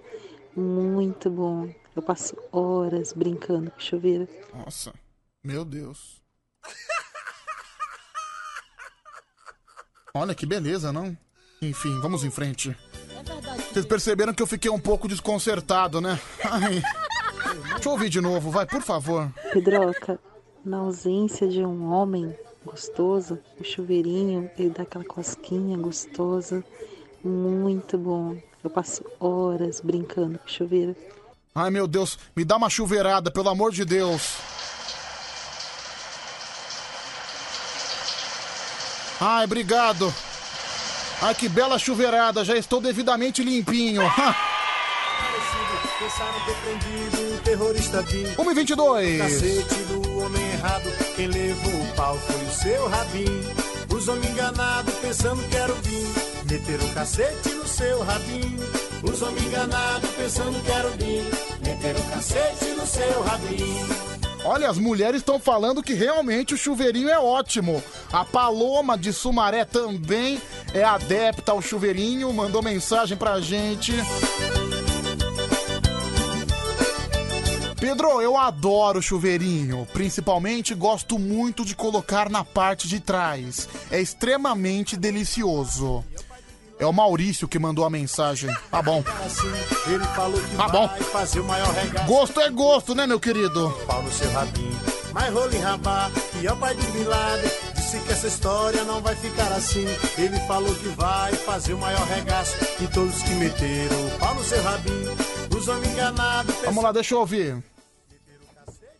muito 0.56 1.30
bom. 1.30 1.74
Eu 1.96 2.02
passo 2.02 2.36
horas 2.52 3.14
brincando 3.14 3.72
com 3.72 3.78
o 3.78 3.82
chuveiro. 3.82 4.28
Nossa, 4.54 4.94
meu 5.44 5.66
Deus. 5.66 6.22
Olha 10.14 10.34
que 10.34 10.46
beleza, 10.46 10.92
não? 10.92 11.18
Enfim, 11.62 12.00
vamos 12.00 12.24
em 12.24 12.32
frente. 12.32 12.76
Vocês 13.72 13.86
perceberam 13.86 14.34
que 14.34 14.42
eu 14.42 14.48
fiquei 14.48 14.72
um 14.72 14.80
pouco 14.80 15.08
desconcertado, 15.08 16.02
né? 16.02 16.20
Ai. 16.44 16.82
Deixa 17.74 17.88
eu 17.88 17.92
ouvir 17.94 18.10
de 18.10 18.20
novo, 18.20 18.50
vai, 18.50 18.66
por 18.66 18.82
favor. 18.82 19.32
Pedroca, 19.54 20.20
na 20.66 20.80
ausência 20.80 21.48
de 21.48 21.64
um 21.64 21.92
homem 21.92 22.36
gostoso, 22.70 23.40
o 23.60 23.64
chuveirinho, 23.64 24.50
ele 24.58 24.70
dá 24.70 24.84
aquela 24.84 25.04
cosquinha 25.04 25.78
gostosa, 25.78 26.64
muito 27.24 27.98
bom. 27.98 28.38
Eu 28.64 28.70
passo 28.70 29.04
horas 29.20 29.82
brincando 29.82 30.38
com 30.38 30.46
o 30.46 30.50
chuveiro. 30.50 30.96
Ai, 31.56 31.72
meu 31.72 31.88
Deus, 31.88 32.20
me 32.36 32.46
dá 32.46 32.58
uma 32.58 32.70
chuveirada, 32.70 33.32
pelo 33.32 33.50
amor 33.50 33.72
de 33.72 33.84
Deus. 33.84 34.38
Ai, 39.20 39.46
obrigado. 39.46 40.14
Ai, 41.22 41.36
que 41.36 41.50
bela 41.50 41.78
chuveirada, 41.78 42.46
já 42.46 42.56
estou 42.56 42.80
devidamente 42.80 43.44
limpinho. 43.44 44.04
Pensaram 46.00 46.40
ter 46.46 46.56
prendido 46.56 47.36
o 47.36 47.38
terrorista 47.42 48.02
Bin. 48.04 48.26
1 48.38 48.52
e 48.52 48.54
22. 48.54 49.99
Errado, 50.60 50.92
quem 51.16 51.28
levou 51.28 51.72
o 51.72 51.96
pau 51.96 52.18
foi 52.18 52.36
o 52.36 52.52
seu 52.52 52.90
rabinho. 52.90 53.46
Os 53.96 54.10
homens 54.10 54.30
enganados 54.30 54.94
pensando 54.96 55.42
que 55.50 55.56
era 55.56 55.72
o 55.72 55.76
Bin. 55.78 56.52
Meteram 56.52 56.86
o 56.86 56.94
cacete 56.94 57.50
no 57.52 57.66
seu 57.66 58.04
rabinho. 58.04 58.60
Os 59.02 59.22
homens 59.22 59.46
enganados 59.46 60.10
pensando 60.18 60.62
que 60.62 60.70
era 60.70 60.88
o 60.90 60.92
Bin. 60.98 61.24
Meteram 61.66 62.02
o 62.02 62.10
cacete 62.10 62.66
no 62.72 62.86
seu 62.86 63.22
rabinho. 63.22 63.88
Olha, 64.44 64.70
as 64.70 64.78
mulheres 64.78 65.22
estão 65.22 65.40
falando 65.40 65.82
que 65.82 65.94
realmente 65.94 66.54
o 66.54 66.58
chuveirinho 66.58 67.08
é 67.08 67.18
ótimo. 67.18 67.82
A 68.12 68.26
Paloma 68.26 68.98
de 68.98 69.14
Sumaré 69.14 69.64
também 69.64 70.42
é 70.74 70.84
adepta 70.84 71.54
ao 71.54 71.62
chuveirinho, 71.62 72.34
mandou 72.34 72.62
mensagem 72.62 73.18
pra 73.18 73.40
gente. 73.40 73.94
Pedro, 77.80 78.22
eu 78.22 78.36
adoro 78.36 79.02
chuveirinho. 79.02 79.88
Principalmente 79.94 80.76
gosto 80.76 81.18
muito 81.18 81.64
de 81.64 81.76
colocar 81.76 82.30
na 82.30 82.44
parte 82.44 82.88
de 82.88 83.00
trás. 83.00 83.70
É 83.90 84.02
extremamente 84.02 84.98
delicioso. 84.98 86.04
É 86.78 86.86
o 86.86 86.94
Maurício 86.94 87.48
que 87.48 87.58
mandou 87.58 87.86
a 87.86 87.90
mensagem. 87.90 88.54
Tá 88.70 88.82
bom. 88.82 89.04
Tá 90.58 90.68
bom. 90.70 90.90
Gosto 92.06 92.42
é 92.42 92.50
gosto, 92.50 92.96
né, 92.96 93.08
meu 93.08 93.20
querido? 93.20 93.70
Pau 93.88 94.02
no 94.04 94.12
seu 94.12 94.30
rabinho. 94.32 94.80
Mas 95.14 95.34
Rolim 95.34 95.60
Rabá, 95.60 96.12
que 96.32 96.46
é 96.46 96.54
o 96.54 96.58
pai 96.58 96.76
de 96.76 97.04
Laden, 97.04 97.52
disse 97.76 98.00
que 98.00 98.12
essa 98.12 98.28
história 98.28 98.84
não 98.84 99.02
vai 99.02 99.16
ficar 99.16 99.52
assim. 99.54 99.86
Ele 100.18 100.40
falou 100.42 100.74
que 100.76 100.88
vai 100.90 101.34
fazer 101.34 101.74
o 101.74 101.78
maior 101.78 102.06
regaço. 102.08 102.56
E 102.80 102.88
todos 102.88 103.24
que 103.24 103.34
meteram 103.34 104.06
o 104.06 104.12
pau 104.20 104.36
no 104.36 104.44
seu 104.44 104.62
rabinho, 104.62 105.18
enganados. 105.78 106.56
Vamos 106.66 106.84
lá, 106.84 106.92
deixa 106.92 107.14
eu 107.14 107.20
ouvir. 107.20 107.64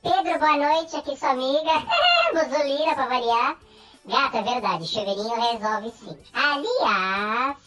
Pedro, 0.02 0.40
boa 0.40 0.58
noite, 0.58 0.96
aqui 0.96 1.18
sua 1.18 1.32
amiga. 1.32 1.72
Buzolina 2.34 2.96
pra 2.96 3.08
variar. 3.08 3.58
Gata, 4.06 4.38
é 4.38 4.44
verdade, 4.44 4.88
chuveirinho 4.88 5.36
resolve 5.36 5.92
sim. 5.92 6.18
Aliás, 6.34 7.58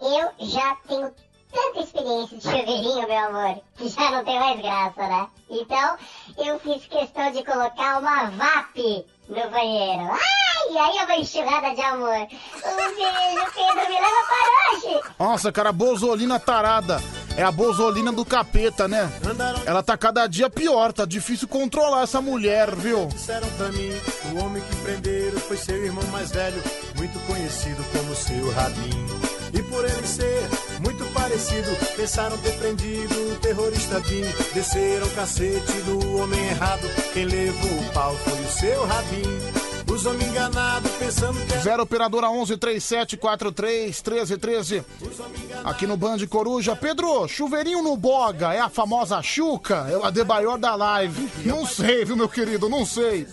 eu 0.00 0.46
já 0.46 0.76
tenho 0.88 1.12
tanta 1.52 1.80
experiência 1.80 2.38
de 2.38 2.42
chuveirinho, 2.42 3.08
meu 3.08 3.18
amor, 3.26 3.62
que 3.76 3.88
já 3.88 4.10
não 4.10 4.24
tem 4.24 4.38
mais 4.38 4.60
graça, 4.60 5.06
né? 5.06 5.28
Então, 5.50 5.96
eu 6.38 6.58
fiz 6.60 6.86
questão 6.86 7.30
de 7.32 7.44
colocar 7.44 8.00
uma 8.00 8.30
VAP 8.30 9.06
no 9.28 9.50
banheiro. 9.50 10.10
Ai, 10.10 10.78
aí 10.78 10.98
é 10.98 11.04
uma 11.04 11.16
enxurrada 11.16 11.74
de 11.74 11.80
amor. 11.80 12.08
Um 12.08 12.76
beijo, 12.76 13.52
Pedro, 13.54 13.88
me 13.88 14.00
leva 14.00 14.22
para 14.26 14.76
hoje. 14.76 15.00
Nossa, 15.18 15.52
cara, 15.52 15.72
Bozolina 15.72 16.38
tarada. 16.38 17.00
É 17.36 17.42
a 17.42 17.50
Bozolina 17.50 18.12
do 18.12 18.24
capeta, 18.24 18.86
né? 18.86 19.10
Ela 19.66 19.82
tá 19.82 19.96
cada 19.96 20.26
dia 20.28 20.48
pior, 20.48 20.92
tá 20.92 21.04
difícil 21.04 21.48
controlar 21.48 22.02
essa 22.02 22.20
mulher, 22.20 22.72
viu? 22.76 23.06
Disseram 23.06 23.48
pra 23.56 23.68
mim, 23.72 23.90
o 24.32 24.44
homem 24.44 24.62
que 24.62 24.76
prenderam 24.76 25.40
foi 25.40 25.56
seu 25.56 25.84
irmão 25.84 26.04
mais 26.12 26.30
velho, 26.30 26.62
muito 26.96 27.18
conhecido 27.26 27.84
como 27.92 28.14
seu 28.14 28.52
Rabinho. 28.52 29.23
Por 29.74 29.84
ele 29.84 30.06
ser 30.06 30.48
muito 30.84 31.04
parecido, 31.12 31.68
pensaram 31.96 32.38
ter 32.38 32.52
prendido 32.52 33.32
o 33.32 33.36
terrorista 33.40 33.98
Bin. 33.98 34.22
Desceram 34.54 35.04
o 35.04 35.10
cacete 35.10 35.72
do 35.80 36.18
homem 36.18 36.38
errado, 36.46 36.88
quem 37.12 37.24
levou 37.24 37.80
o 37.80 37.92
pau 37.92 38.14
foi 38.18 38.40
o 38.40 38.48
seu 38.48 38.86
Rabinho. 38.86 39.64
Os 39.92 40.06
homens 40.06 40.28
enganados 40.28 40.92
pensando 40.92 41.44
que. 41.44 41.58
Zero 41.58 41.82
operadora 41.82 42.30
11 42.30 42.56
3743 42.56 44.00
1313. 44.00 44.84
Aqui 45.64 45.88
no 45.88 45.96
Band 45.96 46.24
Coruja. 46.28 46.76
Pedro, 46.76 47.26
chuveirinho 47.26 47.82
no 47.82 47.96
boga 47.96 48.54
é 48.54 48.60
a 48.60 48.68
famosa 48.68 49.20
chuca? 49.22 49.88
É 49.90 49.96
o 49.96 50.04
Adebayor 50.04 50.56
da 50.56 50.76
live. 50.76 51.28
Não 51.44 51.66
sei, 51.66 52.04
viu, 52.04 52.16
meu 52.16 52.28
querido? 52.28 52.68
Não 52.68 52.86
sei. 52.86 53.26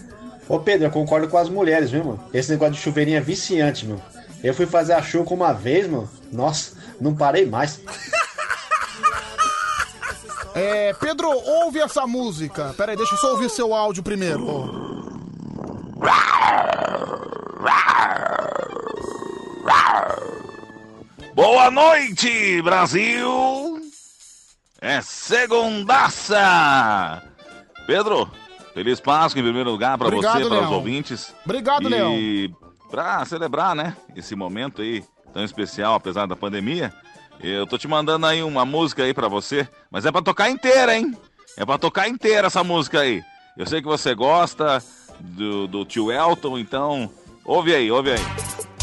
Ô 0.50 0.60
Pedro, 0.60 0.88
eu 0.88 0.92
concordo 0.92 1.28
com 1.28 1.38
as 1.38 1.50
mulheres, 1.50 1.92
viu, 1.92 2.04
mano? 2.04 2.24
Esse 2.34 2.50
negócio 2.50 2.74
de 2.74 2.80
chuveirinho 2.80 3.18
é 3.18 3.22
viciante, 3.22 3.86
meu. 3.86 4.02
Eu 4.44 4.54
fui 4.54 4.66
fazer 4.66 4.94
a 4.94 5.02
chuca 5.02 5.34
uma 5.34 5.54
vez, 5.54 5.88
mano. 5.88 6.10
Nossa, 6.32 6.78
não 7.00 7.16
parei 7.16 7.46
mais. 7.46 7.80
É, 10.54 10.94
Pedro, 10.94 11.30
ouve 11.30 11.80
essa 11.80 12.06
música. 12.06 12.74
Pera 12.76 12.92
aí, 12.92 12.98
deixa 12.98 13.14
eu 13.14 13.20
só 13.20 13.32
ouvir 13.32 13.50
seu 13.50 13.74
áudio 13.74 14.04
primeiro. 14.04 14.92
Boa 21.34 21.72
noite, 21.72 22.62
Brasil! 22.62 23.80
É 24.82 25.00
segundaça! 25.02 26.42
Pedro, 27.88 28.30
feliz 28.74 29.00
Páscoa 29.00 29.40
em 29.40 29.44
primeiro 29.44 29.72
lugar 29.72 29.98
para 29.98 30.10
você, 30.10 30.28
para 30.28 30.66
os 30.66 30.72
ouvintes. 30.72 31.34
Obrigado, 31.46 31.84
e 31.84 31.90
Leão. 31.90 32.71
Para 32.92 33.24
celebrar, 33.26 33.74
né, 33.74 33.96
esse 34.16 34.36
momento 34.36 34.82
aí 34.82 35.02
tão 35.34 35.46
especial, 35.46 35.96
apesar 35.96 36.28
da 36.28 36.36
pandemia, 36.36 36.94
eu 37.40 37.66
tô 37.66 37.78
te 37.78 37.88
mandando 37.88 38.26
aí 38.26 38.44
uma 38.44 38.66
música 38.66 39.04
aí 39.04 39.14
para 39.14 39.30
você, 39.30 39.68
mas 39.90 40.06
é 40.06 40.12
para 40.12 40.22
tocar 40.22 40.50
inteira, 40.50 40.96
hein? 40.96 41.16
É 41.58 41.66
para 41.66 41.78
tocar 41.78 42.10
inteira 42.10 42.48
essa 42.48 42.64
música 42.64 43.00
aí. 43.00 43.24
Eu 43.58 43.66
sei 43.66 43.82
que 43.82 43.88
você 43.88 44.14
gosta 44.14 44.84
do, 45.20 45.68
do 45.68 45.86
tio 45.86 46.12
Elton, 46.12 46.60
então 46.60 47.10
ouve 47.46 47.74
aí, 47.74 47.90
ouve 47.90 48.12
aí. 48.12 48.20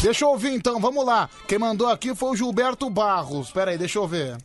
Deixa 0.01 0.25
eu 0.25 0.29
ouvir 0.29 0.53
então, 0.53 0.79
vamos 0.79 1.05
lá. 1.05 1.29
Quem 1.47 1.59
mandou 1.59 1.87
aqui 1.87 2.15
foi 2.15 2.31
o 2.31 2.35
Gilberto 2.35 2.89
Barros. 2.89 3.51
Pera 3.51 3.71
aí, 3.71 3.77
deixa 3.77 3.99
eu 3.99 4.07
ver. 4.07 4.37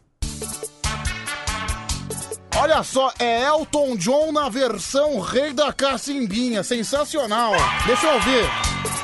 Olha 2.57 2.83
só, 2.83 3.13
é 3.19 3.45
Elton 3.45 3.97
John 3.97 4.33
na 4.33 4.49
versão 4.49 5.21
Rei 5.21 5.53
da 5.53 5.73
Cacimbinha. 5.73 6.63
Sensacional. 6.63 7.53
Deixa 7.87 8.07
eu 8.07 8.15
ouvir. 8.15 9.04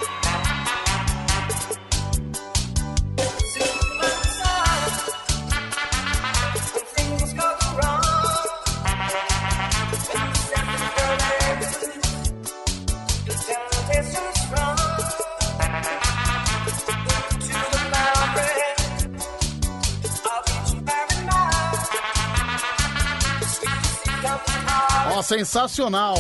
Sensacional. 25.41 26.17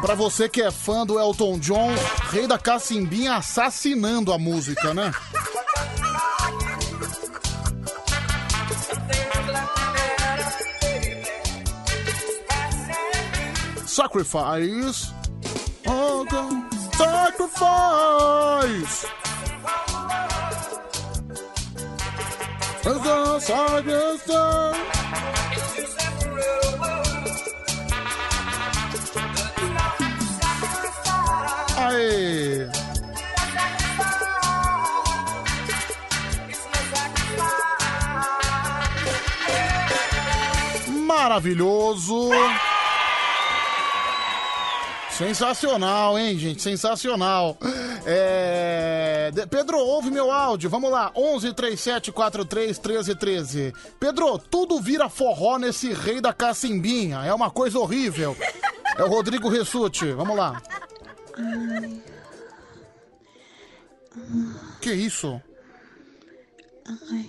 Pra 0.00 0.14
você 0.14 0.48
que 0.48 0.62
é 0.62 0.70
fã 0.70 1.04
do 1.04 1.18
Elton 1.18 1.58
John, 1.58 1.90
rei 2.30 2.46
da 2.46 2.56
cacimbinha 2.58 3.34
assassinando 3.34 4.32
a 4.32 4.38
música, 4.38 4.94
né? 4.94 5.12
Sacrifice. 13.84 15.12
Oh. 15.86 16.24
Sacrifice. 16.96 17.60
Sacrifice. 23.40 24.99
Maravilhoso! 41.06 42.30
Sensacional, 45.10 46.18
hein, 46.18 46.38
gente? 46.38 46.62
Sensacional. 46.62 47.58
É... 48.06 49.30
Pedro, 49.50 49.78
ouve 49.78 50.10
meu 50.10 50.30
áudio. 50.30 50.70
Vamos 50.70 50.90
lá. 50.90 51.12
11 51.14 51.52
37 51.52 52.10
43 52.10 52.78
13 52.78 53.14
13. 53.14 53.74
Pedro, 53.98 54.38
tudo 54.38 54.80
vira 54.80 55.10
forró 55.10 55.58
nesse 55.58 55.92
rei 55.92 56.22
da 56.22 56.32
cacimbinha. 56.32 57.18
É 57.24 57.34
uma 57.34 57.50
coisa 57.50 57.78
horrível. 57.78 58.34
É 58.96 59.04
o 59.04 59.08
Rodrigo 59.08 59.50
Ressuti. 59.50 60.10
Vamos 60.12 60.36
lá. 60.36 60.62
Que 64.80 64.92
isso? 64.92 65.40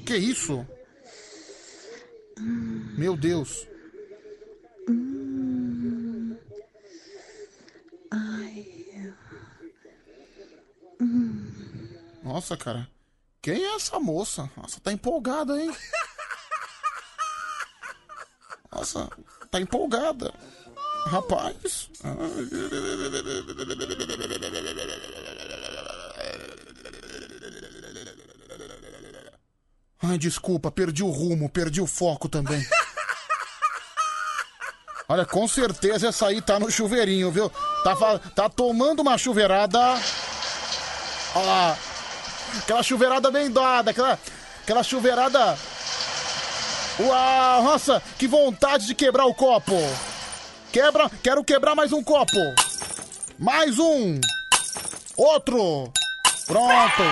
Que 0.06 0.18
isso? 0.18 0.66
Meu 2.38 3.16
Deus. 3.16 3.68
Nossa, 12.24 12.56
cara. 12.56 12.88
Quem 13.42 13.64
é 13.64 13.76
essa 13.76 14.00
moça? 14.00 14.50
Nossa, 14.56 14.80
tá 14.80 14.92
empolgada, 14.92 15.60
hein? 15.60 15.76
Nossa, 18.72 19.10
tá 19.50 19.60
empolgada. 19.60 20.34
Rapaz. 21.06 21.90
Ai, 30.04 30.18
desculpa, 30.18 30.72
perdi 30.72 31.04
o 31.04 31.10
rumo, 31.10 31.50
perdi 31.50 31.80
o 31.82 31.88
foco 31.88 32.28
também. 32.28 32.66
Olha, 35.08 35.26
com 35.26 35.48
certeza 35.48 36.08
essa 36.08 36.28
aí 36.28 36.42
tá 36.42 36.58
no 36.60 36.72
chuveirinho, 36.72 37.30
viu? 37.32 37.52
Tá, 37.84 38.20
tá 38.34 38.50
tomando 38.50 39.02
uma 39.02 39.18
chuveirada. 39.18 39.80
Olha 41.36 41.46
lá. 41.46 41.78
Aquela 42.60 42.84
chuveirada 42.84 43.30
bem 43.32 43.52
dada, 43.52 43.92
aquela, 43.92 44.20
aquela 44.64 44.84
chuveirada. 44.84 45.58
Uau, 47.00 47.64
nossa, 47.64 48.02
que 48.18 48.28
vontade 48.28 48.88
de 48.88 48.96
quebrar 48.96 49.26
o 49.26 49.34
copo. 49.34 49.76
Quebra, 50.72 51.12
quero 51.22 51.44
quebrar 51.44 51.76
mais 51.76 51.92
um 51.92 52.02
copo. 52.02 52.38
Mais 53.38 53.78
um. 53.78 54.22
Outro. 55.18 55.92
Pronto. 56.48 57.04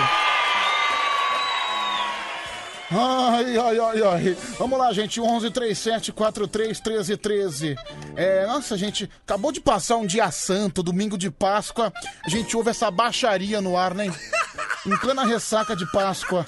Ai, 2.90 3.58
ai, 3.58 3.78
ai, 3.78 4.02
ai. 4.02 4.36
Vamos 4.58 4.78
lá, 4.78 4.90
gente. 4.94 5.20
11 5.20 5.50
37 5.50 6.10
43 6.10 6.80
13 6.80 7.16
13. 7.18 7.78
É, 8.16 8.46
nossa, 8.46 8.78
gente, 8.78 9.08
acabou 9.24 9.52
de 9.52 9.60
passar 9.60 9.96
um 9.96 10.06
dia 10.06 10.30
santo, 10.30 10.82
domingo 10.82 11.18
de 11.18 11.30
Páscoa. 11.30 11.92
A 12.24 12.28
gente 12.30 12.56
ouve 12.56 12.70
essa 12.70 12.90
baixaria 12.90 13.60
no 13.60 13.76
ar, 13.76 13.94
né? 13.94 14.06
Em 14.86 14.96
plena 14.96 15.24
ressaca 15.24 15.76
de 15.76 15.84
Páscoa. 15.92 16.46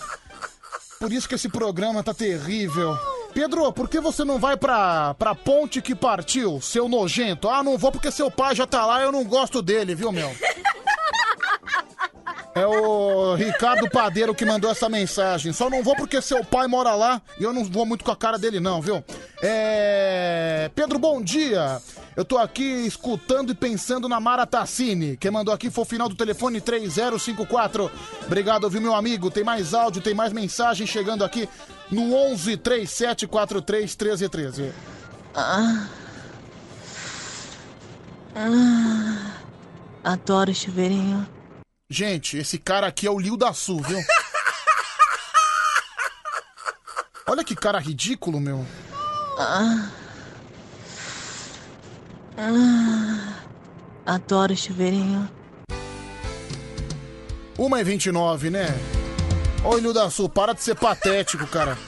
Por 0.98 1.12
isso 1.12 1.28
que 1.28 1.34
esse 1.34 1.48
programa 1.48 2.02
tá 2.02 2.14
terrível. 2.14 2.96
Pedro, 3.32 3.72
por 3.72 3.88
que 3.88 4.00
você 4.00 4.24
não 4.24 4.38
vai 4.38 4.56
pra, 4.56 5.14
pra 5.14 5.34
ponte 5.34 5.80
que 5.80 5.94
partiu, 5.94 6.60
seu 6.60 6.88
nojento? 6.88 7.48
Ah, 7.48 7.62
não 7.62 7.78
vou 7.78 7.90
porque 7.90 8.10
seu 8.10 8.30
pai 8.30 8.54
já 8.54 8.66
tá 8.66 8.84
lá 8.84 9.00
e 9.00 9.04
eu 9.04 9.12
não 9.12 9.24
gosto 9.24 9.62
dele, 9.62 9.94
viu, 9.94 10.12
meu? 10.12 10.30
É 12.54 12.66
o 12.66 13.34
Ricardo 13.34 13.88
Padeiro 13.88 14.34
que 14.34 14.44
mandou 14.44 14.70
essa 14.70 14.86
mensagem. 14.86 15.54
Só 15.54 15.70
não 15.70 15.82
vou 15.82 15.96
porque 15.96 16.20
seu 16.20 16.44
pai 16.44 16.66
mora 16.66 16.94
lá 16.94 17.22
e 17.40 17.44
eu 17.44 17.50
não 17.50 17.64
vou 17.64 17.86
muito 17.86 18.04
com 18.04 18.10
a 18.10 18.16
cara 18.16 18.38
dele, 18.38 18.60
não, 18.60 18.80
viu? 18.80 19.02
É. 19.42 20.70
Pedro, 20.74 20.98
bom 20.98 21.22
dia. 21.22 21.80
Eu 22.14 22.26
tô 22.26 22.36
aqui 22.36 22.62
escutando 22.62 23.52
e 23.52 23.54
pensando 23.54 24.06
na 24.06 24.20
Mara 24.20 24.46
Tassini. 24.46 25.16
Quem 25.16 25.30
mandou 25.30 25.54
aqui 25.54 25.70
foi 25.70 25.82
o 25.82 25.86
final 25.86 26.10
do 26.10 26.14
telefone 26.14 26.60
3054. 26.60 27.90
Obrigado, 28.26 28.68
viu, 28.68 28.82
meu 28.82 28.94
amigo? 28.94 29.30
Tem 29.30 29.42
mais 29.42 29.72
áudio, 29.72 30.02
tem 30.02 30.12
mais 30.12 30.30
mensagem 30.30 30.86
chegando 30.86 31.24
aqui 31.24 31.48
no 31.92 32.14
11 32.14 32.56
3743 32.56 33.94
1313. 33.94 34.72
Ah. 35.34 35.88
Ah. 38.34 39.42
Adoro 40.02 40.54
chuveirinho. 40.54 41.28
Gente, 41.88 42.38
esse 42.38 42.58
cara 42.58 42.86
aqui 42.86 43.06
é 43.06 43.10
o 43.10 43.18
Lio 43.18 43.36
da 43.36 43.52
Sul, 43.52 43.82
viu? 43.82 43.98
Olha 47.28 47.44
que 47.44 47.54
cara 47.54 47.78
ridículo, 47.78 48.40
meu. 48.40 48.66
Ah. 49.38 49.90
Ah. 52.38 53.34
Adoro 54.06 54.56
chuveirinho. 54.56 55.30
1 57.58 57.76
e 57.76 57.84
29, 57.84 58.50
né? 58.50 58.66
Ô, 59.64 59.78
Ilho 59.78 59.92
da 59.92 60.10
Sul, 60.10 60.28
para 60.28 60.52
de 60.52 60.62
ser 60.62 60.74
patético, 60.74 61.46
cara. 61.46 61.78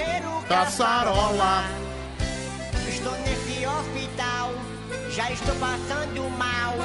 o 0.00 0.42
Caçarola. 0.46 1.64
Estou 2.88 3.12
nesse 3.12 3.66
hospital, 3.66 4.52
já 5.10 5.30
estou 5.30 5.54
passando 5.56 6.30
mal. 6.38 6.76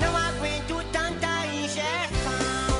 Não 0.00 0.16
aguento 0.16 0.84
tanta 0.92 1.46
injeção. 1.46 2.74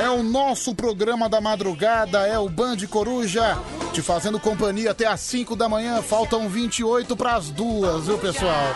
É 0.00 0.08
o 0.08 0.22
nosso 0.22 0.74
programa 0.74 1.28
da 1.28 1.40
madrugada, 1.40 2.26
é 2.26 2.38
o 2.38 2.48
Band 2.48 2.78
Coruja, 2.88 3.58
te 3.92 4.00
fazendo 4.02 4.38
companhia 4.38 4.92
até 4.92 5.06
às 5.06 5.20
5 5.20 5.56
da 5.56 5.68
manhã. 5.68 6.02
Faltam 6.02 6.48
28 6.48 7.16
para 7.16 7.34
as 7.34 7.48
duas, 7.50 8.06
viu, 8.06 8.18
pessoal? 8.18 8.74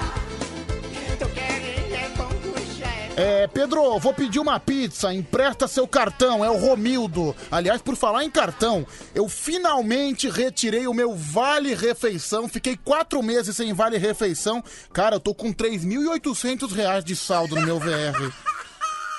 É, 3.17 3.47
Pedro, 3.47 3.99
vou 3.99 4.13
pedir 4.13 4.39
uma 4.39 4.61
pizza, 4.61 5.13
empresta 5.13 5.67
seu 5.67 5.89
cartão, 5.89 6.45
é 6.45 6.51
o 6.51 6.59
Romildo. 6.59 7.35
Aliás, 7.51 7.81
por 7.81 7.97
falar 7.97 8.25
em 8.25 8.31
cartão, 8.31 8.87
eu 9.15 9.27
finalmente 9.27 10.29
retirei 10.29 10.87
o 10.87 10.93
meu 10.93 11.15
Vale 11.15 11.75
Refeição. 11.75 12.47
Fiquei 12.47 12.77
quatro 12.77 13.23
meses 13.23 13.57
sem 13.57 13.73
Vale 13.73 13.97
Refeição. 13.97 14.63
Cara, 14.93 15.17
eu 15.17 15.21
tô 15.21 15.35
com 15.35 15.51
3.800 15.51 16.71
reais 16.75 17.03
de 17.03 17.17
saldo 17.17 17.55
no 17.55 17.63
meu 17.63 17.81
VR. 17.81 18.31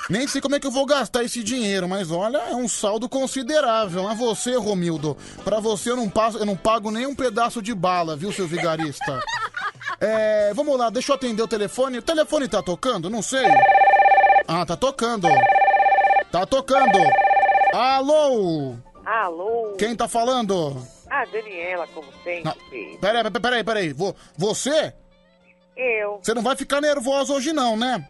Nem 0.10 0.28
sei 0.28 0.40
como 0.40 0.56
é 0.56 0.60
que 0.60 0.68
eu 0.68 0.72
vou 0.72 0.86
gastar 0.86 1.24
esse 1.24 1.44
dinheiro, 1.44 1.90
mas 1.90 2.12
olha, 2.12 2.38
é 2.38 2.56
um 2.56 2.68
saldo 2.68 3.10
considerável. 3.10 4.10
É 4.10 4.14
você, 4.14 4.56
Romildo. 4.56 5.18
Pra 5.44 5.60
você 5.60 5.90
eu 5.90 5.98
não, 5.98 6.08
passo, 6.08 6.38
eu 6.38 6.46
não 6.46 6.56
pago 6.56 6.92
nem 6.92 7.08
um 7.08 7.16
pedaço 7.16 7.64
de 7.64 7.74
bala, 7.74 8.16
viu, 8.16 8.32
seu 8.32 8.48
vigarista? 8.48 9.20
É, 10.00 10.54
vamos 10.54 10.78
lá, 10.78 10.90
deixa 10.92 11.12
eu 11.12 11.16
atender 11.16 11.42
o 11.42 11.48
telefone. 11.48 11.98
O 11.98 12.02
telefone 12.04 12.48
tá 12.48 12.62
tocando? 12.62 13.10
Não 13.10 13.22
sei. 13.22 13.48
Ah, 14.48 14.66
tá 14.66 14.76
tocando. 14.78 15.28
Tá 16.32 16.46
tocando. 16.46 16.98
Alô? 17.74 18.76
Alô? 19.06 19.76
Quem 19.78 19.96
tá 19.96 20.08
falando? 20.08 20.76
Ah, 21.10 21.26
Daniela, 21.26 21.88
como 21.88 22.08
sempre. 22.24 22.44
Não, 22.44 22.54
Peraí, 23.00 23.24
peraí, 23.24 23.42
peraí, 23.42 23.64
peraí. 23.64 23.94
Vo- 23.94 24.16
Você? 24.38 24.94
Eu. 25.76 26.20
Você 26.22 26.34
não 26.34 26.42
vai 26.42 26.56
ficar 26.56 26.82
nervosa 26.82 27.34
hoje 27.34 27.54
não, 27.54 27.78
né? 27.78 28.08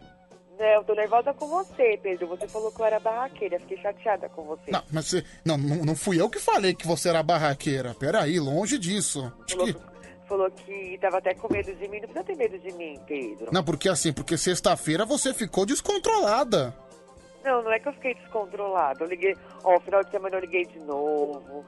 Não, 0.58 0.66
eu 0.66 0.84
tô 0.84 0.94
nervosa 0.94 1.32
com 1.34 1.46
você, 1.46 1.98
Pedro. 2.02 2.26
Você 2.28 2.48
falou 2.48 2.72
que 2.72 2.80
eu 2.80 2.86
era 2.86 2.98
barraqueira. 2.98 3.60
Fiquei 3.60 3.78
chateada 3.80 4.28
com 4.28 4.42
você. 4.44 4.70
Não, 4.72 4.82
mas 4.90 5.06
você... 5.06 5.24
Não, 5.44 5.56
não, 5.56 5.76
não 5.84 5.94
fui 5.96 6.20
eu 6.20 6.28
que 6.28 6.40
falei 6.40 6.74
que 6.74 6.86
você 6.86 7.08
era 7.10 7.22
barraqueira. 7.22 7.94
Peraí, 7.94 8.40
longe 8.40 8.76
disso. 8.78 9.32
Acho 9.44 9.56
que... 9.58 9.72
Falou 9.72 9.97
que 10.64 10.98
tava 11.00 11.18
até 11.18 11.34
com 11.34 11.52
medo 11.52 11.74
de 11.74 11.88
mim. 11.88 12.00
Não 12.00 12.08
precisa 12.08 12.24
ter 12.24 12.36
medo 12.36 12.58
de 12.58 12.72
mim, 12.72 12.98
Pedro. 13.06 13.48
Não, 13.52 13.64
porque 13.64 13.88
assim, 13.88 14.12
porque 14.12 14.36
sexta-feira 14.36 15.04
você 15.04 15.32
ficou 15.32 15.64
descontrolada. 15.64 16.74
Não, 17.44 17.62
não 17.62 17.72
é 17.72 17.78
que 17.78 17.88
eu 17.88 17.92
fiquei 17.94 18.14
descontrolada. 18.14 19.04
Eu 19.04 19.08
liguei... 19.08 19.36
Ó, 19.64 19.78
final 19.80 20.02
de 20.04 20.10
semana 20.10 20.36
eu 20.36 20.40
liguei 20.40 20.66
de 20.66 20.78
novo. 20.80 21.64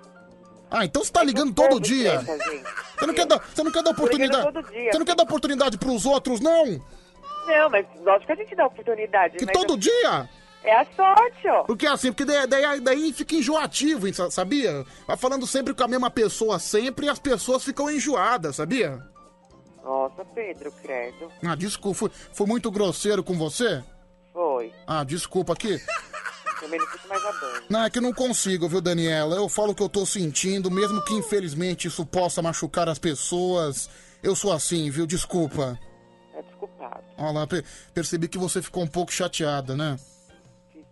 Ah, 0.70 0.84
então 0.84 1.02
você 1.02 1.12
tá 1.12 1.22
ligando 1.24 1.52
todo 1.52 1.80
dia. 1.80 2.20
Você 2.20 3.06
não 3.06 3.14
quer 3.14 3.26
dar, 3.26 3.38
você 3.38 3.62
não 3.62 3.72
quer 3.72 3.82
dar 3.82 3.90
oportunidade. 3.90 4.52
todo 4.52 4.62
dia. 4.70 4.92
Você 4.92 4.98
não 4.98 5.06
quer 5.06 5.14
dar 5.16 5.22
oportunidade 5.24 5.78
pros 5.78 6.06
outros, 6.06 6.40
não? 6.40 6.64
Não, 7.46 7.70
mas 7.70 7.86
lógico 8.04 8.26
que 8.26 8.32
a 8.32 8.36
gente 8.36 8.54
dá 8.54 8.66
oportunidade. 8.66 9.36
Que 9.36 9.46
todo 9.46 9.72
eu- 9.72 9.76
dia? 9.78 10.28
É 10.62 10.76
a 10.76 10.84
sorte, 10.94 11.48
ó. 11.48 11.62
Porque 11.64 11.86
assim, 11.86 12.12
porque 12.12 12.24
daí, 12.26 12.46
daí, 12.46 12.80
daí 12.80 13.12
fica 13.12 13.34
enjoativo, 13.34 14.06
sabia? 14.30 14.84
Vai 15.06 15.16
falando 15.16 15.46
sempre 15.46 15.72
com 15.72 15.82
a 15.84 15.88
mesma 15.88 16.10
pessoa 16.10 16.58
sempre 16.58 17.06
e 17.06 17.08
as 17.08 17.18
pessoas 17.18 17.64
ficam 17.64 17.90
enjoadas, 17.90 18.56
sabia? 18.56 19.02
Nossa, 19.82 20.22
Pedro, 20.34 20.70
credo. 20.82 21.30
Ah, 21.42 21.54
desculpa, 21.54 21.98
fui, 21.98 22.10
fui 22.34 22.46
muito 22.46 22.70
grosseiro 22.70 23.24
com 23.24 23.34
você? 23.38 23.82
Foi. 24.32 24.72
Ah, 24.86 25.02
desculpa 25.02 25.54
aqui. 25.54 25.80
Também 26.60 26.78
não 26.78 26.86
fico 26.88 27.08
mais 27.08 27.24
a 27.24 27.32
banho. 27.32 27.62
Não, 27.70 27.84
é 27.84 27.90
que 27.90 27.96
eu 27.98 28.02
não 28.02 28.12
consigo, 28.12 28.68
viu, 28.68 28.82
Daniela? 28.82 29.36
Eu 29.36 29.48
falo 29.48 29.70
o 29.72 29.74
que 29.74 29.82
eu 29.82 29.88
tô 29.88 30.04
sentindo, 30.04 30.70
mesmo 30.70 31.02
que 31.02 31.14
infelizmente 31.14 31.88
isso 31.88 32.04
possa 32.04 32.42
machucar 32.42 32.86
as 32.86 32.98
pessoas. 32.98 33.88
Eu 34.22 34.36
sou 34.36 34.52
assim, 34.52 34.90
viu? 34.90 35.06
Desculpa. 35.06 35.78
É 36.34 36.42
desculpado. 36.42 37.02
Olha 37.16 37.30
lá, 37.32 37.46
pe- 37.46 37.64
percebi 37.94 38.28
que 38.28 38.36
você 38.36 38.60
ficou 38.60 38.82
um 38.82 38.86
pouco 38.86 39.10
chateada, 39.10 39.74
né? 39.74 39.96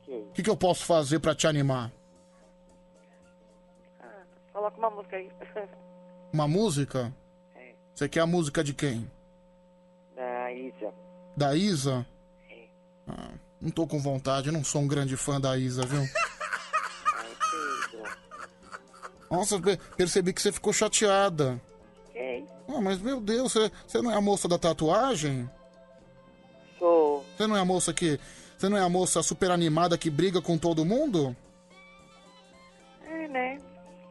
O 0.09 0.33
que, 0.33 0.43
que 0.43 0.51
eu 0.51 0.57
posso 0.57 0.85
fazer 0.87 1.19
pra 1.21 1.35
te 1.35 1.47
animar? 1.47 1.93
Coloca 4.53 4.77
uma 4.79 4.91
música 4.91 5.17
aí. 5.17 5.31
Uma 6.33 6.47
música? 6.49 7.13
É. 7.55 7.73
Você 7.95 8.07
quer 8.09 8.21
a 8.21 8.27
música 8.27 8.63
de 8.63 8.75
quem? 8.75 9.11
da 10.15 10.53
Isa. 10.53 10.93
Da 11.37 11.55
Isa? 11.55 12.07
Ah, 13.07 13.31
não 13.61 13.71
tô 13.71 13.87
com 13.87 13.99
vontade, 14.01 14.49
eu 14.49 14.53
não 14.53 14.63
sou 14.65 14.83
um 14.83 14.89
grande 14.89 15.17
fã 15.17 15.41
da 15.41 15.57
Isa, 15.57 15.83
viu? 15.87 16.03
Nossa, 19.31 19.61
pe- 19.61 19.79
percebi 19.97 20.33
que 20.33 20.41
você 20.43 20.51
ficou 20.53 20.73
chateada. 20.73 21.61
Ok. 22.09 22.47
Ah, 22.69 22.81
mas 22.81 22.99
meu 23.01 23.21
Deus, 23.21 23.53
você, 23.53 23.71
você 23.87 24.03
não 24.03 24.11
é 24.11 24.17
a 24.17 24.21
moça 24.21 24.49
da 24.49 24.59
tatuagem? 24.59 25.49
Sou. 26.79 27.25
Você 27.37 27.47
não 27.47 27.57
é 27.57 27.61
a 27.61 27.65
moça 27.65 27.93
que. 27.95 28.19
Você 28.59 28.69
não 28.69 28.77
é 28.77 28.83
a 28.83 28.89
moça 28.89 29.23
super 29.23 29.53
animada 29.53 29.97
que 29.97 30.11
briga 30.11 30.43
com 30.43 30.59
todo 30.59 30.85
mundo? 30.85 31.35
É, 33.07 33.29
né? 33.29 33.59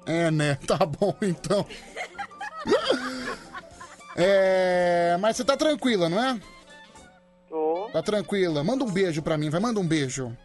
É, 0.05 0.31
né? 0.31 0.55
Tá 0.65 0.85
bom, 0.85 1.13
então. 1.21 1.65
É. 4.19 5.15
Mas 5.19 5.37
você 5.37 5.45
tá 5.45 5.55
tranquila, 5.55 6.09
não 6.09 6.19
é? 6.19 6.41
Tô. 7.47 7.87
Tá 7.93 8.01
tranquila. 8.01 8.63
Manda 8.63 8.83
um 8.83 8.91
beijo 8.91 9.21
pra 9.21 9.37
mim, 9.37 9.51
vai, 9.51 9.59
manda 9.59 9.79
um 9.79 9.87
beijo. 9.87 10.35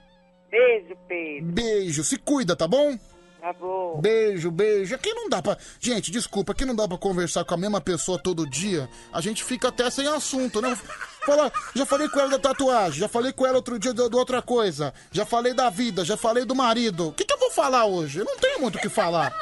Beijo, 0.51 0.95
Pedro. 1.09 1.53
Beijo, 1.53 2.05
se 2.05 2.19
cuida, 2.19 2.55
tá 2.55 2.69
bom? 2.69 2.99
Tá 3.43 3.53
bom. 3.55 4.01
Beijo, 4.01 4.53
beijo. 4.53 4.95
Aqui 4.95 5.13
não 5.15 5.29
dá 5.29 5.43
pra. 5.43 5.59
Gente, 5.81 6.13
desculpa, 6.13 6.53
aqui 6.53 6.65
não 6.65 6.77
dá 6.77 6.87
pra 6.87 6.97
conversar 6.97 7.45
com 7.45 7.53
a 7.55 7.57
mesma 7.57 7.81
pessoa 7.81 8.17
todo 8.17 8.49
dia. 8.49 8.89
A 9.13 9.21
gente 9.21 9.43
fica 9.43 9.67
até 9.67 9.91
sem 9.91 10.07
assunto, 10.07 10.63
né? 10.63 10.79
Fala, 11.27 11.51
já 11.75 11.85
falei 11.85 12.09
com 12.09 12.21
ela 12.21 12.31
da 12.31 12.39
tatuagem, 12.39 13.01
já 13.01 13.09
falei 13.09 13.33
com 13.33 13.45
ela 13.45 13.57
outro 13.57 13.81
dia 13.81 13.93
de, 13.93 14.09
de 14.09 14.17
outra 14.17 14.41
coisa, 14.41 14.95
já 15.11 15.27
falei 15.27 15.55
da 15.55 15.71
vida, 15.71 16.05
já 16.05 16.17
falei 16.17 16.45
do 16.45 16.55
marido. 16.55 17.09
O 17.09 17.13
que, 17.13 17.25
que 17.25 17.35
eu 17.35 17.39
vou 17.39 17.51
falar 17.51 17.85
hoje? 17.85 18.21
Eu 18.21 18.25
não 18.25 18.37
tenho 18.39 18.61
muito 18.61 18.77
o 18.77 18.81
que 18.81 18.89
falar. 18.89 19.37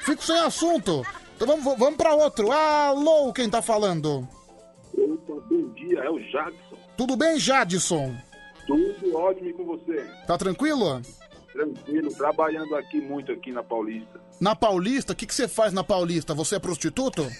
Fico 0.00 0.22
sem 0.22 0.38
assunto. 0.38 1.02
Então 1.34 1.48
vamos, 1.48 1.78
vamos 1.78 1.96
pra 1.96 2.14
outro. 2.14 2.52
Alô, 2.52 3.32
quem 3.32 3.48
tá 3.48 3.62
falando? 3.62 4.28
Opa, 4.92 5.40
bom 5.48 5.72
dia, 5.72 6.00
é 6.00 6.10
o 6.10 6.20
Jadson. 6.30 6.76
Tudo 6.94 7.16
bem, 7.16 7.38
Jadson? 7.38 8.14
Tudo 8.66 9.16
ótimo 9.16 9.48
e 9.48 9.52
com 9.54 9.64
você? 9.64 10.04
Tá 10.26 10.36
tranquilo? 10.36 11.00
Tranquilo, 11.64 12.14
trabalhando 12.14 12.74
aqui 12.74 13.00
muito 13.00 13.30
aqui 13.32 13.52
na 13.52 13.62
Paulista. 13.62 14.18
Na 14.40 14.56
Paulista, 14.56 15.12
o 15.12 15.16
que, 15.16 15.26
que 15.26 15.34
você 15.34 15.46
faz 15.46 15.72
na 15.74 15.84
Paulista? 15.84 16.32
Você 16.34 16.56
é 16.56 16.58
prostituto? 16.58 17.26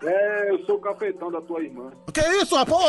É, 0.00 0.50
eu 0.52 0.64
sou 0.64 0.76
o 0.76 0.80
cafetão 0.80 1.28
da 1.28 1.40
tua 1.40 1.60
irmã. 1.60 1.90
Que 2.14 2.20
isso, 2.40 2.54
rapaz? 2.54 2.80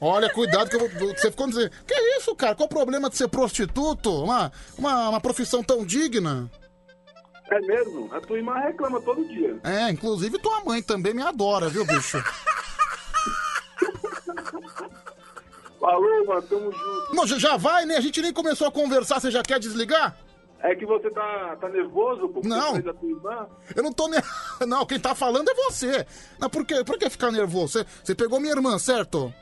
Olha, 0.00 0.30
cuidado 0.32 0.70
que 0.70 0.76
eu 0.76 0.80
vou- 0.88 1.14
você 1.14 1.30
ficou 1.30 1.46
dizendo. 1.46 1.70
Que 1.86 1.94
isso, 2.16 2.34
cara? 2.34 2.54
Qual 2.54 2.64
o 2.64 2.70
problema 2.70 3.10
de 3.10 3.18
ser 3.18 3.28
prostituto? 3.28 4.10
Uma, 4.24 4.50
uma, 4.78 5.10
uma 5.10 5.20
profissão 5.20 5.62
tão 5.62 5.84
digna? 5.84 6.50
É 7.50 7.60
mesmo? 7.60 8.08
A 8.14 8.18
tua 8.18 8.38
irmã 8.38 8.54
reclama 8.58 8.98
todo 9.02 9.28
dia. 9.28 9.58
É, 9.62 9.90
inclusive 9.90 10.38
tua 10.38 10.64
mãe 10.64 10.80
também 10.82 11.12
me 11.12 11.20
adora, 11.20 11.68
viu, 11.68 11.84
bicho? 11.84 12.16
Falou, 15.88 16.26
mano, 16.26 16.42
tamo 16.42 16.70
junto. 16.70 17.14
Não, 17.14 17.26
já- 17.26 17.56
vai, 17.56 17.86
né? 17.86 17.96
A 17.96 18.00
gente 18.02 18.20
nem 18.20 18.30
começou 18.30 18.66
a 18.66 18.70
conversar, 18.70 19.18
você 19.20 19.30
já 19.30 19.42
quer 19.42 19.58
desligar? 19.58 20.14
É 20.60 20.74
que 20.74 20.84
você 20.84 21.08
tá, 21.08 21.56
tá 21.58 21.66
nervoso 21.70 22.28
porque 22.28 22.46
Não. 22.46 22.74
você 22.74 22.82
fez 22.82 22.86
a 22.88 22.92
tua 22.92 23.08
irmã? 23.08 23.46
Eu 23.74 23.82
não 23.82 23.92
tô 23.92 24.06
ne... 24.06 24.18
Não, 24.66 24.84
quem 24.84 25.00
tá 25.00 25.14
falando 25.14 25.48
é 25.48 25.54
você. 25.54 26.04
Não, 26.38 26.50
por, 26.50 26.66
quê? 26.66 26.84
por 26.84 26.98
que 26.98 27.08
ficar 27.08 27.30
nervoso? 27.32 27.68
Você, 27.78 27.86
você 28.04 28.14
pegou 28.14 28.38
minha 28.38 28.52
irmã, 28.52 28.78
certo? 28.78 29.32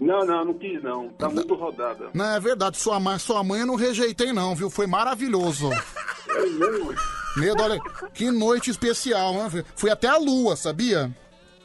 Não, 0.00 0.26
não, 0.26 0.44
não 0.46 0.54
quis 0.54 0.82
não. 0.82 1.08
Tá 1.10 1.28
muito 1.28 1.54
rodada. 1.54 2.10
Não, 2.12 2.34
é 2.34 2.40
verdade. 2.40 2.78
Sua 2.78 2.98
mãe, 2.98 3.16
sua 3.18 3.44
mãe 3.44 3.60
eu 3.60 3.66
não 3.66 3.76
rejeitei, 3.76 4.32
não, 4.32 4.56
viu? 4.56 4.68
Foi 4.68 4.86
maravilhoso. 4.88 5.70
É 5.72 6.46
mesmo? 6.46 6.94
Medo, 7.36 7.62
olha, 7.62 7.78
que 8.12 8.30
noite 8.30 8.70
especial, 8.70 9.34
né? 9.34 9.64
Fui 9.76 9.90
até 9.90 10.08
a 10.08 10.16
lua, 10.16 10.56
sabia? 10.56 11.14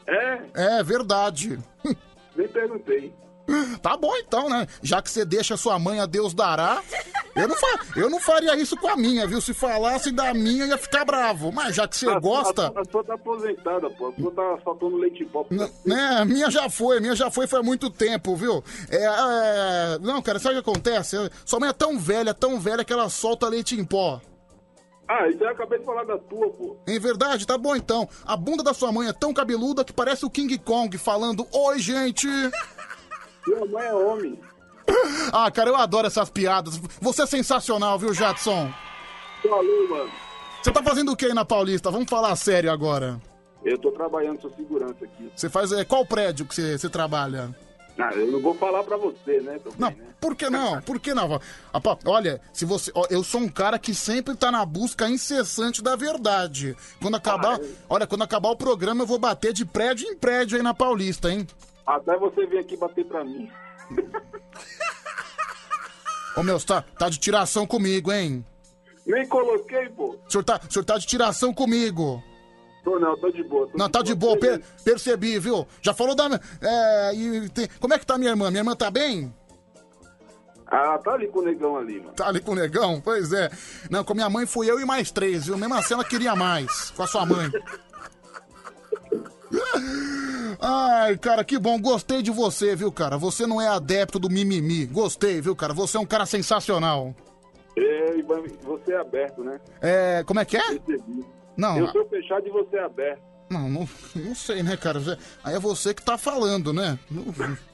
É? 0.05 0.77
É 0.79 0.83
verdade. 0.83 1.57
Nem 2.35 2.47
perguntei. 2.47 3.13
Tá 3.81 3.97
bom 3.97 4.15
então, 4.17 4.49
né? 4.49 4.67
Já 4.81 5.01
que 5.01 5.09
você 5.09 5.25
deixa 5.25 5.57
sua 5.57 5.77
mãe 5.79 5.99
a 5.99 6.05
Deus 6.05 6.33
dará, 6.33 6.81
eu 7.35 7.47
não, 7.47 7.55
fa- 7.55 7.79
eu 7.95 8.09
não 8.09 8.19
faria 8.19 8.55
isso 8.55 8.77
com 8.77 8.87
a 8.87 8.95
minha, 8.95 9.25
viu? 9.27 9.41
Se 9.41 9.53
falasse 9.53 10.11
da 10.11 10.33
minha, 10.33 10.65
ia 10.65 10.77
ficar 10.77 11.03
bravo. 11.05 11.51
Mas 11.51 11.75
já 11.75 11.87
que 11.87 11.97
você 11.97 12.19
gosta. 12.19 12.71
A, 12.75 12.81
a 12.81 12.85
sua 12.85 13.03
tá 13.03 13.13
aposentada, 13.15 13.89
pô. 13.89 14.09
A 14.09 14.21
sua 14.21 14.31
tá 14.31 14.57
faltando 14.63 14.97
leite 14.97 15.23
em 15.23 15.27
pó. 15.27 15.45
Né, 15.85 15.97
a 16.19 16.25
minha 16.25 16.49
já 16.51 16.69
foi, 16.69 16.97
a 16.97 17.01
minha 17.01 17.15
já 17.15 17.31
foi 17.31 17.47
faz 17.47 17.65
muito 17.65 17.89
tempo, 17.89 18.35
viu? 18.35 18.63
É, 18.89 19.03
é, 19.05 19.99
não, 19.99 20.21
cara, 20.21 20.37
sabe 20.39 20.57
o 20.57 20.63
que 20.63 20.69
acontece? 20.69 21.17
Sua 21.45 21.59
mãe 21.59 21.69
é 21.69 21.73
tão 21.73 21.97
velha, 21.97 22.33
tão 22.33 22.59
velha 22.59 22.83
que 22.85 22.93
ela 22.93 23.09
solta 23.09 23.47
leite 23.47 23.75
em 23.75 23.83
pó. 23.83 24.21
Ah, 25.07 25.27
isso 25.27 25.43
eu 25.43 25.49
acabei 25.49 25.77
de 25.79 25.83
falar 25.85 26.05
da 26.05 26.17
tua, 26.17 26.49
pô. 26.51 26.77
Em 26.87 26.97
verdade, 26.97 27.45
tá 27.45 27.57
bom 27.57 27.75
então. 27.75 28.07
A 28.25 28.37
bunda 28.37 28.63
da 28.63 28.73
sua 28.73 28.93
mãe 28.93 29.09
é 29.09 29.13
tão 29.13 29.33
cabeluda 29.33 29.83
que 29.83 29.91
parece 29.91 30.25
o 30.25 30.29
King 30.29 30.57
Kong 30.59 30.97
falando: 30.97 31.45
Oi, 31.51 31.79
gente! 31.79 32.27
Sua 33.43 33.65
mãe 33.65 33.85
é 33.85 33.93
homem. 33.93 34.39
Ah, 35.31 35.49
cara, 35.51 35.69
eu 35.69 35.75
adoro 35.75 36.07
essas 36.07 36.29
piadas. 36.29 36.77
Você 36.99 37.23
é 37.23 37.25
sensacional, 37.25 37.97
viu, 37.97 38.13
Jadson? 38.13 38.71
Falou, 39.41 39.89
mano. 39.89 40.11
Você 40.61 40.71
tá 40.71 40.83
fazendo 40.83 41.11
o 41.11 41.15
que 41.15 41.25
aí 41.25 41.33
na 41.33 41.45
Paulista? 41.45 41.89
Vamos 41.89 42.09
falar 42.09 42.35
sério 42.35 42.71
agora. 42.71 43.19
Eu 43.63 43.77
tô 43.77 43.91
trabalhando, 43.91 44.41
sou 44.41 44.51
segurança 44.51 45.03
aqui. 45.05 45.31
Você 45.35 45.49
faz. 45.49 45.71
é, 45.71 45.85
qual 45.85 46.05
prédio 46.05 46.45
que 46.45 46.53
você, 46.55 46.77
você 46.77 46.89
trabalha? 46.89 47.55
Ah, 47.99 48.11
eu 48.15 48.31
não 48.31 48.41
vou 48.41 48.55
falar 48.55 48.83
pra 48.83 48.97
você, 48.97 49.39
né? 49.41 49.59
também, 49.59 49.77
Não, 49.77 49.89
né? 49.91 49.97
por 50.19 50.35
que 50.35 50.49
não? 50.49 50.81
Por 50.81 50.99
que 50.99 51.13
não? 51.13 51.39
Apa, 51.71 51.99
Olha, 52.05 52.41
se 52.51 52.65
você, 52.65 52.91
ó, 52.95 53.05
eu 53.09 53.23
sou 53.23 53.41
um 53.41 53.49
cara 53.49 53.77
que 53.77 53.93
sempre 53.93 54.35
tá 54.35 54.49
na 54.51 54.65
busca 54.65 55.07
incessante 55.09 55.83
da 55.83 55.95
verdade. 55.95 56.75
Quando 57.01 57.15
acabar, 57.17 57.59
olha, 57.89 58.07
quando 58.07 58.23
acabar 58.23 58.49
o 58.49 58.55
programa 58.55 59.03
eu 59.03 59.07
vou 59.07 59.19
bater 59.19 59.53
de 59.53 59.65
prédio 59.65 60.07
em 60.07 60.15
prédio 60.15 60.57
aí 60.57 60.63
na 60.63 60.73
Paulista, 60.73 61.29
hein? 61.31 61.45
Até 61.85 62.17
você 62.17 62.45
vir 62.45 62.59
aqui 62.59 62.77
bater 62.77 63.05
pra 63.05 63.23
mim. 63.23 63.51
Ô 66.37 66.43
meu, 66.43 66.57
você 66.59 66.65
tá, 66.67 66.81
tá 66.97 67.09
de 67.09 67.19
tiração 67.19 67.67
comigo, 67.67 68.11
hein? 68.11 68.45
Nem 69.05 69.27
coloquei, 69.27 69.89
pô. 69.89 70.17
O 70.25 70.31
senhor 70.31 70.43
tá, 70.43 70.59
o 70.67 70.71
senhor 70.71 70.85
tá 70.85 70.97
de 70.97 71.05
tiração 71.05 71.53
comigo. 71.53 72.23
Tô 72.83 72.97
não, 72.99 73.15
tô 73.17 73.29
de 73.29 73.43
boa. 73.43 73.67
tô 73.67 73.77
Não, 73.77 73.87
tá 73.89 74.01
de 74.01 74.15
boa, 74.15 74.37
per- 74.39 74.61
percebi, 74.83 75.37
viu? 75.39 75.67
Já 75.81 75.93
falou 75.93 76.15
da. 76.15 76.39
É, 76.61 77.13
e 77.13 77.49
tem- 77.49 77.67
como 77.79 77.93
é 77.93 77.99
que 77.99 78.05
tá 78.05 78.17
minha 78.17 78.31
irmã? 78.31 78.49
Minha 78.49 78.61
irmã 78.61 78.75
tá 78.75 78.89
bem? 78.89 79.33
Ah, 80.67 80.97
tá 80.99 81.13
ali 81.15 81.27
com 81.27 81.39
o 81.39 81.43
negão 81.43 81.75
ali, 81.77 81.99
mano. 81.99 82.13
Tá 82.13 82.27
ali 82.29 82.39
com 82.39 82.53
o 82.53 82.55
negão? 82.55 83.01
Pois 83.01 83.33
é. 83.33 83.51
Não, 83.89 84.03
com 84.05 84.13
minha 84.13 84.29
mãe 84.29 84.45
fui 84.45 84.71
eu 84.71 84.79
e 84.79 84.85
mais 84.85 85.11
três, 85.11 85.47
viu? 85.47 85.57
Mesmo 85.57 85.75
assim 85.75 85.93
ela 85.95 86.05
queria 86.05 86.33
mais. 86.35 86.91
Com 86.91 87.03
a 87.03 87.07
sua 87.07 87.25
mãe. 87.25 87.51
Ai, 90.59 91.17
cara, 91.17 91.43
que 91.43 91.57
bom. 91.59 91.79
Gostei 91.79 92.21
de 92.21 92.31
você, 92.31 92.75
viu, 92.75 92.91
cara? 92.91 93.17
Você 93.17 93.45
não 93.47 93.61
é 93.61 93.67
adepto 93.67 94.19
do 94.19 94.29
mimimi. 94.29 94.85
Gostei, 94.85 95.41
viu, 95.41 95.55
cara? 95.55 95.73
Você 95.73 95.97
é 95.97 95.99
um 95.99 96.05
cara 96.05 96.25
sensacional. 96.25 97.13
É, 97.77 98.17
Ivan, 98.17 98.43
você 98.63 98.93
é 98.93 98.97
aberto, 98.99 99.43
né? 99.43 99.59
É. 99.81 100.23
Como 100.25 100.39
é 100.39 100.45
que 100.45 100.57
é? 100.57 100.79
Percebi. 100.79 101.25
Não, 101.57 101.77
Eu 101.77 101.87
sou 101.91 102.05
fechado 102.07 102.47
e 102.47 102.49
você 102.51 102.77
é 102.77 102.83
aberto. 102.83 103.21
Não, 103.49 103.69
não, 103.69 103.89
não 104.15 104.33
sei, 104.33 104.63
né, 104.63 104.77
cara? 104.77 105.01
Aí 105.43 105.53
é 105.55 105.59
você 105.59 105.93
que 105.93 106.01
tá 106.01 106.17
falando, 106.17 106.71
né? 106.71 106.97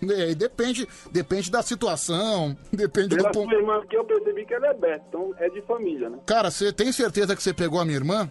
É, 0.10 0.34
depende, 0.34 0.88
depende 1.12 1.52
da 1.52 1.62
situação, 1.62 2.58
depende 2.74 3.16
Pela 3.16 3.30
do 3.30 3.32
ponto. 3.40 3.54
irmã, 3.54 3.80
que 3.88 3.95
eu 3.95 4.04
percebi 4.04 4.44
que 4.44 4.56
ela 4.56 4.66
é 4.66 4.70
aberta, 4.72 5.06
então 5.08 5.36
é 5.38 5.48
de 5.49 5.62
família, 5.62 6.10
né? 6.10 6.18
Cara, 6.26 6.49
você 6.49 6.74
tem 6.74 6.91
certeza 6.91 7.36
que 7.36 7.44
você 7.44 7.54
pegou 7.54 7.80
a 7.80 7.86
minha 7.86 7.98
irmã? 7.98 8.28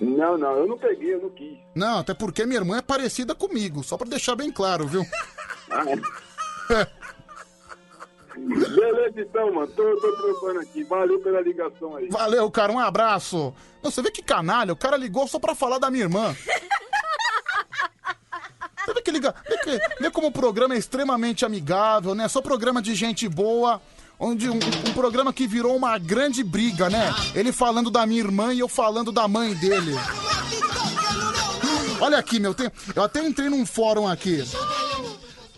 Não, 0.00 0.38
não, 0.38 0.52
eu 0.52 0.66
não 0.66 0.78
peguei, 0.78 1.14
eu 1.14 1.20
não 1.22 1.30
quis. 1.30 1.58
Não, 1.74 1.98
até 1.98 2.14
porque 2.14 2.46
minha 2.46 2.58
irmã 2.60 2.78
é 2.78 2.82
parecida 2.82 3.34
comigo, 3.34 3.82
só 3.84 3.96
pra 3.98 4.08
deixar 4.08 4.34
bem 4.34 4.50
claro, 4.50 4.86
viu? 4.86 5.04
Ah, 5.70 5.84
é. 6.74 6.86
Beleza, 8.36 9.20
então, 9.20 9.52
mano. 9.52 9.66
Tô, 9.72 9.82
tô 10.00 10.12
trampando 10.16 10.60
aqui. 10.60 10.84
Valeu 10.84 11.20
pela 11.20 11.40
ligação 11.40 11.96
aí. 11.96 12.08
Valeu, 12.08 12.50
cara, 12.50 12.72
um 12.72 12.78
abraço. 12.78 13.52
Não, 13.82 13.90
você 13.90 14.00
vê 14.00 14.10
que 14.10 14.22
canalha, 14.22 14.72
o 14.72 14.76
cara 14.76 14.96
ligou 14.96 15.26
só 15.28 15.38
pra 15.38 15.54
falar 15.54 15.78
da 15.78 15.90
minha 15.90 16.04
irmã. 16.04 16.34
Você 18.84 18.94
vê 18.94 19.02
que 19.02 19.10
liga. 19.10 19.34
Vê, 19.48 19.58
que- 19.58 19.80
vê 20.00 20.10
como 20.10 20.28
o 20.28 20.32
programa 20.32 20.74
é 20.74 20.78
extremamente 20.78 21.44
amigável, 21.44 22.14
né? 22.14 22.26
Só 22.28 22.40
programa 22.40 22.80
de 22.80 22.94
gente 22.94 23.28
boa. 23.28 23.80
Onde 24.22 24.50
um, 24.50 24.56
um 24.56 24.92
programa 24.92 25.32
que 25.32 25.46
virou 25.46 25.74
uma 25.74 25.96
grande 25.96 26.44
briga, 26.44 26.90
né? 26.90 27.10
Ele 27.34 27.50
falando 27.50 27.90
da 27.90 28.04
minha 28.04 28.20
irmã 28.20 28.52
e 28.52 28.58
eu 28.58 28.68
falando 28.68 29.10
da 29.10 29.26
mãe 29.26 29.54
dele. 29.54 29.94
Olha 31.98 32.18
aqui, 32.18 32.38
meu, 32.38 32.52
tem, 32.52 32.70
eu 32.94 33.02
até 33.02 33.26
entrei 33.26 33.48
num 33.48 33.64
fórum 33.64 34.06
aqui. 34.06 34.44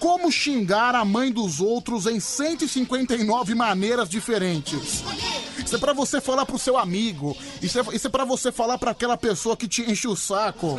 Como 0.02 0.32
xingar 0.32 0.96
a 0.96 1.04
mãe 1.04 1.30
dos 1.30 1.60
outros 1.60 2.06
em 2.06 2.18
159 2.18 3.54
maneiras 3.54 4.08
diferentes. 4.08 5.04
Isso 5.64 5.76
é 5.76 5.78
pra 5.78 5.92
você 5.92 6.20
falar 6.20 6.44
pro 6.44 6.58
seu 6.58 6.76
amigo. 6.76 7.36
Isso 7.62 7.78
é, 7.78 7.84
isso 7.94 8.08
é 8.08 8.10
pra 8.10 8.24
você 8.24 8.50
falar 8.50 8.78
pra 8.78 8.90
aquela 8.90 9.16
pessoa 9.16 9.56
que 9.56 9.68
te 9.68 9.88
enche 9.88 10.08
o 10.08 10.16
saco. 10.16 10.76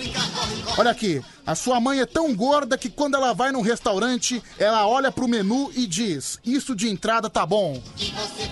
Olha 0.78 0.92
aqui, 0.92 1.24
a 1.48 1.56
sua 1.56 1.80
mãe 1.80 2.02
é 2.02 2.06
tão 2.06 2.36
gorda 2.36 2.78
que 2.78 2.90
quando 2.90 3.16
ela 3.16 3.32
vai 3.32 3.54
num 3.54 3.62
restaurante, 3.62 4.44
ela 4.60 4.86
olha 4.86 5.10
pro 5.10 5.26
menu 5.26 5.72
e 5.74 5.88
diz: 5.88 6.38
Isso 6.44 6.76
de 6.76 6.90
entrada 6.90 7.30
tá 7.30 7.46
bom. 7.46 7.82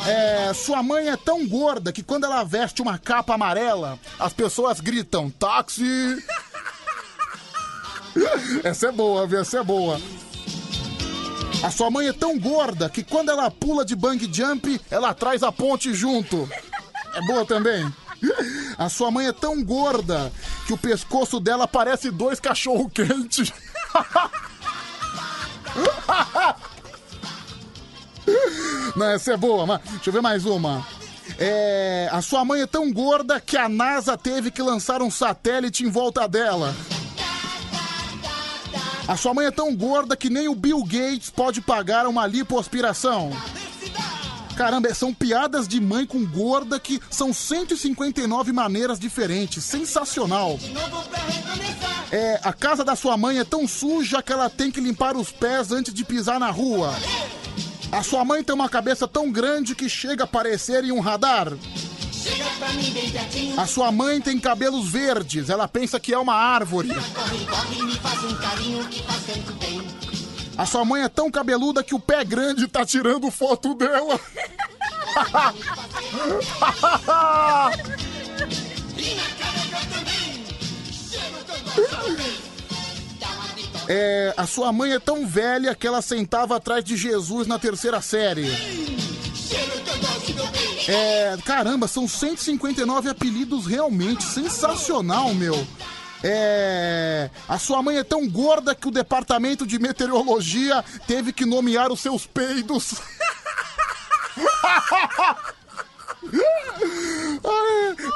É, 0.07 0.53
sua 0.53 0.81
mãe 0.81 1.09
é 1.09 1.17
tão 1.17 1.45
gorda 1.45 1.91
que 1.91 2.01
quando 2.01 2.23
ela 2.23 2.45
veste 2.45 2.81
uma 2.81 2.97
capa 2.97 3.33
amarela, 3.33 3.99
as 4.17 4.31
pessoas 4.31 4.79
gritam: 4.79 5.29
Táxi! 5.31 5.83
Essa 8.63 8.87
é 8.87 8.91
boa, 8.93 9.27
viu? 9.27 9.41
Essa 9.41 9.59
é 9.59 9.63
boa. 9.63 9.99
A 11.63 11.69
sua 11.69 11.91
mãe 11.91 12.07
é 12.07 12.13
tão 12.13 12.39
gorda 12.39 12.89
que 12.89 13.03
quando 13.03 13.29
ela 13.29 13.51
pula 13.51 13.85
de 13.85 13.95
bang 13.95 14.27
jump, 14.33 14.81
ela 14.89 15.13
traz 15.13 15.43
a 15.43 15.51
ponte 15.51 15.93
junto. 15.93 16.49
É 17.13 17.21
boa 17.21 17.45
também. 17.45 17.87
A 18.77 18.89
sua 18.89 19.11
mãe 19.11 19.27
é 19.27 19.31
tão 19.31 19.63
gorda 19.63 20.31
que 20.65 20.73
o 20.73 20.77
pescoço 20.77 21.39
dela 21.39 21.67
parece 21.67 22.09
dois 22.09 22.39
cachorro 22.39 22.89
quentes. 22.89 23.53
Não, 28.95 29.07
essa 29.07 29.33
é 29.33 29.37
boa, 29.37 29.65
mas 29.65 29.81
deixa 29.81 30.09
eu 30.09 30.13
ver 30.13 30.21
mais 30.21 30.45
uma. 30.45 30.85
É, 31.37 32.09
a 32.11 32.21
sua 32.21 32.43
mãe 32.43 32.61
é 32.61 32.67
tão 32.67 32.91
gorda 32.91 33.39
que 33.39 33.55
a 33.55 33.69
NASA 33.69 34.17
teve 34.17 34.51
que 34.51 34.61
lançar 34.61 35.01
um 35.01 35.11
satélite 35.11 35.83
em 35.83 35.89
volta 35.89 36.27
dela. 36.27 36.75
A 39.07 39.17
sua 39.17 39.33
mãe 39.33 39.47
é 39.47 39.51
tão 39.51 39.75
gorda 39.75 40.15
que 40.15 40.29
nem 40.29 40.47
o 40.47 40.55
Bill 40.55 40.83
Gates 40.83 41.29
pode 41.29 41.61
pagar 41.61 42.07
uma 42.07 42.27
lipoaspiração. 42.27 43.31
Caramba, 44.55 44.93
são 44.93 45.13
piadas 45.13 45.67
de 45.67 45.79
mãe 45.81 46.05
com 46.05 46.23
gorda 46.25 46.79
que 46.79 47.01
são 47.09 47.33
159 47.33 48.51
maneiras 48.51 48.99
diferentes. 48.99 49.63
Sensacional. 49.63 50.59
É, 52.11 52.39
a 52.43 52.53
casa 52.53 52.83
da 52.83 52.95
sua 52.95 53.17
mãe 53.17 53.39
é 53.39 53.43
tão 53.43 53.67
suja 53.67 54.21
que 54.21 54.31
ela 54.31 54.49
tem 54.49 54.69
que 54.69 54.81
limpar 54.81 55.15
os 55.15 55.31
pés 55.31 55.71
antes 55.71 55.93
de 55.93 56.03
pisar 56.03 56.39
na 56.39 56.51
rua. 56.51 56.93
A 57.91 58.03
sua 58.03 58.23
mãe 58.23 58.43
tem 58.43 58.53
uma 58.53 58.69
cabeça 58.69 59.07
tão 59.07 59.31
grande 59.31 59.75
que 59.75 59.89
chega 59.89 60.25
a 60.25 60.27
parecer 60.27 60.83
em 60.83 60.91
um 60.91 60.99
radar. 60.99 61.53
Chega 62.21 62.45
pra 62.59 62.71
mim 62.73 62.91
bem 62.91 63.09
pertinho. 63.09 63.59
A 63.59 63.65
sua 63.65 63.91
mãe 63.91 64.21
tem 64.21 64.39
cabelos 64.39 64.89
verdes, 64.89 65.49
ela 65.49 65.67
pensa 65.67 65.99
que 65.99 66.13
é 66.13 66.17
uma 66.17 66.35
árvore. 66.35 66.89
Corre, 66.89 67.45
corre, 67.45 67.83
me 67.83 67.95
faz 67.95 68.23
um 68.23 68.35
carinho 68.35 68.87
que 68.87 69.03
faz 69.03 69.23
tanto 69.25 69.53
bem. 69.53 69.81
A 70.57 70.65
sua 70.65 70.85
mãe 70.85 71.01
é 71.01 71.09
tão 71.09 71.31
cabeluda 71.31 71.83
que 71.83 71.95
o 71.95 71.99
pé 71.99 72.23
grande 72.23 72.67
tá 72.67 72.85
tirando 72.85 73.31
foto 73.31 73.73
dela. 73.73 74.19
É, 83.87 84.33
a 84.37 84.45
sua 84.45 84.71
mãe 84.71 84.93
é 84.93 84.99
tão 84.99 85.27
velha 85.27 85.75
que 85.75 85.85
ela 85.85 86.01
sentava 86.01 86.55
atrás 86.55 86.83
de 86.83 86.95
Jesus 86.95 87.45
na 87.45 87.59
terceira 87.59 87.99
série. 87.99 88.49
É, 90.93 91.37
caramba, 91.45 91.87
são 91.87 92.05
159 92.05 93.09
apelidos 93.09 93.65
realmente. 93.65 94.25
Sensacional, 94.25 95.33
meu. 95.33 95.65
É, 96.21 97.29
a 97.47 97.57
sua 97.57 97.81
mãe 97.81 97.97
é 97.97 98.03
tão 98.03 98.27
gorda 98.27 98.75
que 98.75 98.89
o 98.89 98.91
departamento 98.91 99.65
de 99.65 99.79
meteorologia 99.79 100.83
teve 101.07 101.31
que 101.31 101.45
nomear 101.45 101.91
os 101.91 102.01
seus 102.01 102.27
peidos. 102.27 102.95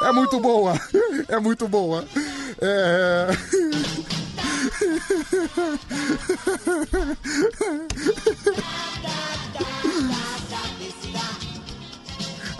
É 0.04 0.12
muito 0.12 0.40
boa. 0.40 0.80
É 1.28 1.40
muito 1.40 1.68
boa. 1.68 2.06
É... 2.62 3.28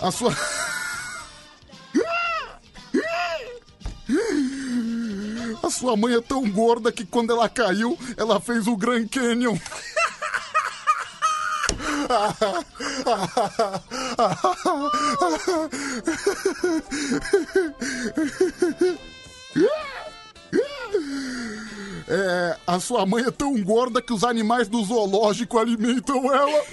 A 0.00 0.10
sua. 0.10 0.36
A 5.62 5.70
sua 5.70 5.96
mãe 5.96 6.14
é 6.14 6.20
tão 6.20 6.48
gorda 6.50 6.92
que 6.92 7.04
quando 7.04 7.32
ela 7.32 7.48
caiu, 7.48 7.98
ela 8.16 8.40
fez 8.40 8.66
o 8.66 8.76
Grand 8.76 9.06
Canyon. 9.08 9.56
É, 22.08 22.56
a 22.64 22.78
sua 22.78 23.04
mãe 23.04 23.24
é 23.24 23.30
tão 23.32 23.60
gorda 23.64 24.00
que 24.00 24.12
os 24.12 24.22
animais 24.22 24.68
do 24.68 24.84
zoológico 24.84 25.58
alimentam 25.58 26.32
ela. 26.32 26.64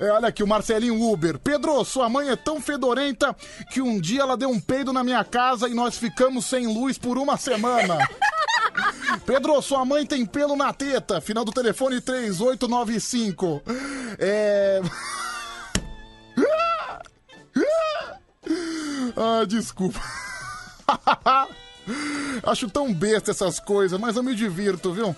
É, 0.00 0.10
olha 0.10 0.28
aqui, 0.28 0.42
o 0.42 0.46
Marcelinho 0.46 1.00
Uber. 1.00 1.38
Pedro, 1.38 1.84
sua 1.84 2.08
mãe 2.08 2.28
é 2.28 2.36
tão 2.36 2.60
fedorenta 2.60 3.34
que 3.70 3.80
um 3.80 4.00
dia 4.00 4.22
ela 4.22 4.36
deu 4.36 4.50
um 4.50 4.60
peido 4.60 4.92
na 4.92 5.04
minha 5.04 5.24
casa 5.24 5.68
e 5.68 5.74
nós 5.74 5.96
ficamos 5.96 6.46
sem 6.46 6.66
luz 6.66 6.98
por 6.98 7.18
uma 7.18 7.36
semana. 7.36 7.98
Pedro, 9.26 9.60
sua 9.62 9.84
mãe 9.84 10.06
tem 10.06 10.24
pelo 10.26 10.56
na 10.56 10.72
teta. 10.72 11.20
Final 11.20 11.44
do 11.44 11.52
telefone 11.52 12.00
3895. 12.00 13.62
É. 14.18 14.80
Ah, 19.14 19.44
desculpa. 19.46 20.00
Acho 22.42 22.68
tão 22.70 22.92
besta 22.92 23.30
essas 23.30 23.60
coisas, 23.60 23.98
mas 24.00 24.16
eu 24.16 24.22
me 24.22 24.34
divirto, 24.34 24.92
viu? 24.92 25.14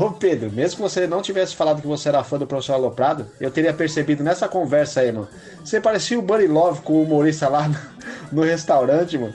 Ô 0.00 0.12
Pedro, 0.12 0.48
mesmo 0.52 0.76
que 0.76 0.82
você 0.82 1.08
não 1.08 1.20
tivesse 1.20 1.56
falado 1.56 1.82
que 1.82 1.86
você 1.88 2.08
era 2.08 2.22
fã 2.22 2.38
do 2.38 2.46
professor 2.46 2.74
Aloprado, 2.74 3.26
eu 3.40 3.50
teria 3.50 3.74
percebido 3.74 4.22
nessa 4.22 4.48
conversa 4.48 5.00
aí, 5.00 5.10
mano. 5.10 5.28
Você 5.64 5.80
parecia 5.80 6.16
o 6.16 6.22
Buddy 6.22 6.46
Love 6.46 6.82
com 6.82 6.92
o 6.92 7.02
humorista 7.02 7.48
lá 7.48 7.66
no, 7.66 7.76
no 8.30 8.42
restaurante, 8.42 9.18
mano. 9.18 9.34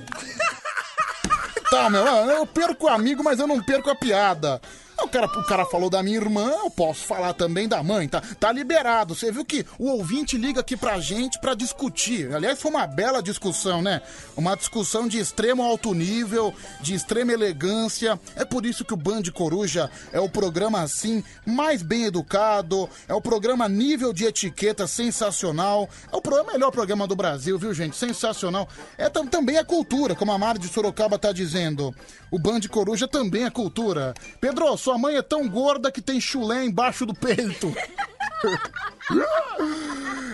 Tá, 1.69 1.89
meu, 1.89 2.05
eu 2.05 2.45
perco 2.45 2.85
o 2.85 2.89
amigo, 2.89 3.21
mas 3.21 3.39
eu 3.39 3.47
não 3.47 3.61
perco 3.61 3.89
a 3.89 3.95
piada. 3.95 4.61
O 5.03 5.07
cara, 5.13 5.27
o 5.27 5.43
cara 5.45 5.65
falou 5.65 5.89
da 5.89 6.01
minha 6.01 6.17
irmã, 6.17 6.49
eu 6.63 6.71
posso 6.71 7.01
falar 7.05 7.33
também 7.33 7.67
da 7.67 7.83
mãe, 7.83 8.07
tá, 8.07 8.21
tá 8.39 8.51
liberado. 8.51 9.13
Você 9.13 9.31
viu 9.31 9.45
que 9.45 9.63
o 9.77 9.89
ouvinte 9.91 10.37
liga 10.37 10.61
aqui 10.61 10.75
pra 10.75 10.99
gente 10.99 11.39
pra 11.39 11.53
discutir. 11.53 12.33
Aliás, 12.33 12.59
foi 12.59 12.71
uma 12.71 12.87
bela 12.87 13.21
discussão, 13.21 13.81
né? 13.81 14.01
Uma 14.35 14.55
discussão 14.55 15.07
de 15.07 15.19
extremo 15.19 15.61
alto 15.61 15.93
nível, 15.93 16.53
de 16.81 16.95
extrema 16.95 17.31
elegância. 17.31 18.19
É 18.35 18.43
por 18.43 18.65
isso 18.65 18.83
que 18.83 18.93
o 18.93 18.97
Band 18.97 19.23
Coruja 19.33 19.89
é 20.11 20.19
o 20.19 20.27
programa 20.29 20.81
assim 20.81 21.23
mais 21.45 21.83
bem 21.83 22.05
educado, 22.05 22.89
é 23.07 23.13
o 23.13 23.21
programa 23.21 23.69
nível 23.69 24.13
de 24.13 24.25
etiqueta 24.25 24.87
sensacional. 24.87 25.87
É 26.11 26.15
o 26.15 26.21
pro- 26.21 26.43
melhor 26.45 26.71
programa 26.71 27.05
do 27.05 27.15
Brasil, 27.15 27.59
viu, 27.59 27.73
gente? 27.73 27.95
Sensacional. 27.95 28.67
É 28.97 29.09
tam- 29.09 29.27
também 29.27 29.57
é 29.57 29.63
cultura, 29.63 30.15
como 30.15 30.31
a 30.31 30.37
Mari 30.37 30.59
de 30.59 30.67
Sorocaba 30.69 31.19
tá 31.19 31.31
dizendo. 31.31 31.93
O 32.31 32.39
Band 32.39 32.61
Coruja 32.69 33.07
também 33.07 33.43
é 33.43 33.49
cultura. 33.51 34.13
Pedro, 34.41 34.65
sua 34.93 34.97
mãe 34.99 35.15
é 35.15 35.23
tão 35.23 35.49
gorda 35.49 35.91
que 35.91 36.01
tem 36.01 36.21
chulé 36.21 36.65
embaixo 36.65 37.03
do 37.03 37.15
peito. 37.15 37.73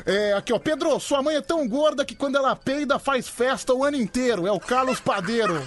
É, 0.05 0.33
aqui, 0.33 0.51
ó. 0.51 0.59
Pedro, 0.59 0.99
sua 0.99 1.21
mãe 1.21 1.37
é 1.37 1.41
tão 1.41 1.65
gorda 1.65 2.03
que 2.03 2.13
quando 2.13 2.35
ela 2.35 2.53
peida 2.57 2.99
faz 2.99 3.29
festa 3.29 3.73
o 3.73 3.85
ano 3.85 3.95
inteiro. 3.95 4.45
É 4.45 4.51
o 4.51 4.59
Carlos 4.59 4.99
Padeiro. 4.99 5.65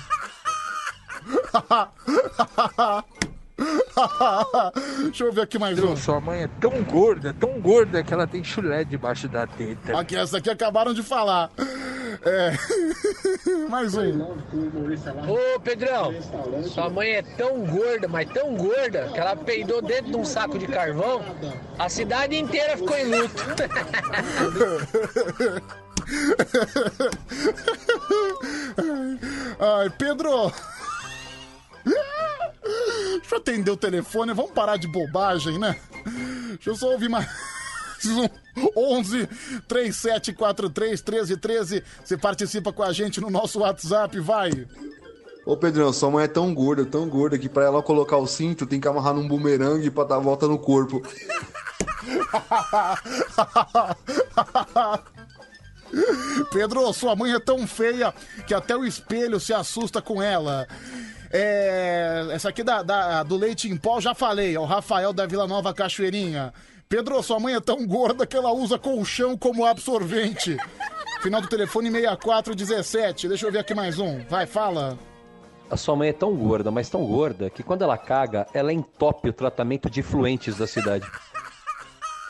Deixa 5.05 5.25
eu 5.25 5.33
ver 5.33 5.43
aqui 5.43 5.59
mais 5.59 5.79
um. 5.79 5.97
Sua 5.97 6.21
mãe 6.21 6.43
é 6.43 6.49
tão 6.61 6.83
gorda, 6.83 7.35
tão 7.39 7.61
gorda 7.61 8.03
que 8.03 8.13
ela 8.13 8.27
tem 8.27 8.43
chulé 8.43 8.85
debaixo 8.85 9.29
da 9.29 9.47
teta. 9.47 9.99
Aqui, 9.99 10.17
essa 10.17 10.39
aqui 10.39 10.51
acabaram 10.51 10.93
de 10.93 11.03
falar. 11.03 11.51
É. 12.25 12.53
mais 13.69 13.95
um. 13.95 14.23
Ô 14.23 15.61
Pedrão, 15.61 16.15
sua 16.69 16.91
mãe 16.91 17.13
é 17.13 17.23
tão 17.23 17.65
gorda, 17.65 18.09
mas 18.09 18.29
tão 18.31 18.55
gorda, 18.55 19.09
que 19.13 19.19
ela 19.19 19.37
peidou 19.37 19.83
dentro 19.83 20.11
de 20.11 20.17
um 20.17 20.25
saco 20.25 20.59
de 20.59 20.67
carvão, 20.67 21.23
a 21.79 21.89
cidade 21.89 22.37
inteira 22.37 22.77
ficou 22.77 22.97
em 22.97 23.07
luto. 23.07 23.43
Ai, 29.59 29.91
Pedro! 29.99 30.53
Deixa 31.85 33.35
eu 33.35 33.39
atender 33.39 33.71
o 33.71 33.77
telefone, 33.77 34.33
vamos 34.33 34.53
parar 34.53 34.77
de 34.77 34.87
bobagem, 34.87 35.59
né? 35.59 35.79
Deixa 36.49 36.71
eu 36.71 36.77
só 36.77 36.93
ouvir 36.93 37.09
mais 37.09 37.27
um. 38.07 38.29
11 38.77 39.27
3743 39.67 41.03
1313. 41.03 41.83
Você 42.05 42.17
participa 42.19 42.73
com 42.73 42.83
a 42.83 42.93
gente 42.93 43.21
no 43.21 43.31
nosso 43.31 43.61
WhatsApp, 43.61 44.21
vai. 44.21 44.67
Ô 45.45 45.57
Pedrão, 45.57 45.93
sua 45.93 46.11
mãe 46.11 46.25
é 46.25 46.29
tão 46.29 46.55
gorda, 46.55 46.85
tão 46.85 47.09
gorda, 47.09 47.39
que 47.39 47.49
pra 47.49 47.65
ela 47.65 47.83
colocar 47.83 48.17
o 48.19 48.27
cinto 48.27 48.67
tem 48.67 48.79
que 48.81 48.87
amarrar 48.87 49.15
num 49.15 49.27
bumerangue 49.27 49.91
pra 49.91 50.05
dar 50.05 50.17
a 50.17 50.21
volta 50.21 50.47
no 50.47 50.59
corpo. 50.59 51.03
Pedro, 56.53 56.93
sua 56.93 57.17
mãe 57.17 57.33
é 57.33 57.41
tão 57.41 57.67
feia 57.67 58.15
que 58.47 58.55
até 58.55 58.77
o 58.77 58.85
espelho 58.85 59.41
se 59.41 59.53
assusta 59.53 60.01
com 60.01 60.23
ela. 60.23 60.67
É, 61.33 62.27
essa 62.31 62.49
aqui 62.51 62.63
da, 62.63 62.83
da- 62.83 63.23
do 63.23 63.37
leite 63.37 63.69
em 63.71 63.77
pó, 63.77 64.01
já 64.01 64.15
falei, 64.15 64.55
é 64.55 64.61
o 64.61 64.65
Rafael 64.65 65.13
da 65.13 65.27
Vila 65.27 65.47
Nova 65.47 65.73
Cachoeirinha. 65.73 66.53
Pedro, 66.89 67.23
sua 67.23 67.41
mãe 67.41 67.55
é 67.55 67.61
tão 67.61 67.87
gorda 67.87 68.27
que 68.27 68.37
ela 68.37 68.53
usa 68.53 68.79
colchão 68.79 69.37
como 69.39 69.65
absorvente. 69.65 70.59
Final 71.23 71.41
do 71.41 71.49
telefone 71.49 71.91
6417. 71.91 73.29
Deixa 73.29 73.47
eu 73.47 73.53
ver 73.53 73.61
aqui 73.61 73.75
mais 73.75 73.99
um. 73.99 74.21
Vai, 74.29 74.45
fala. 74.45 74.99
A 75.71 75.77
sua 75.79 75.97
mãe 75.97 76.11
é 76.11 76.13
tão 76.13 76.37
gorda, 76.37 76.71
mas 76.71 76.91
tão 76.91 77.03
gorda, 77.07 77.49
que 77.49 77.63
quando 77.63 77.81
ela 77.83 77.97
caga, 77.97 78.47
ela 78.53 78.75
entope 78.75 79.31
o 79.31 79.33
tratamento 79.33 79.89
de 79.89 80.03
fluentes 80.03 80.59
da 80.59 80.67
cidade. 80.67 81.07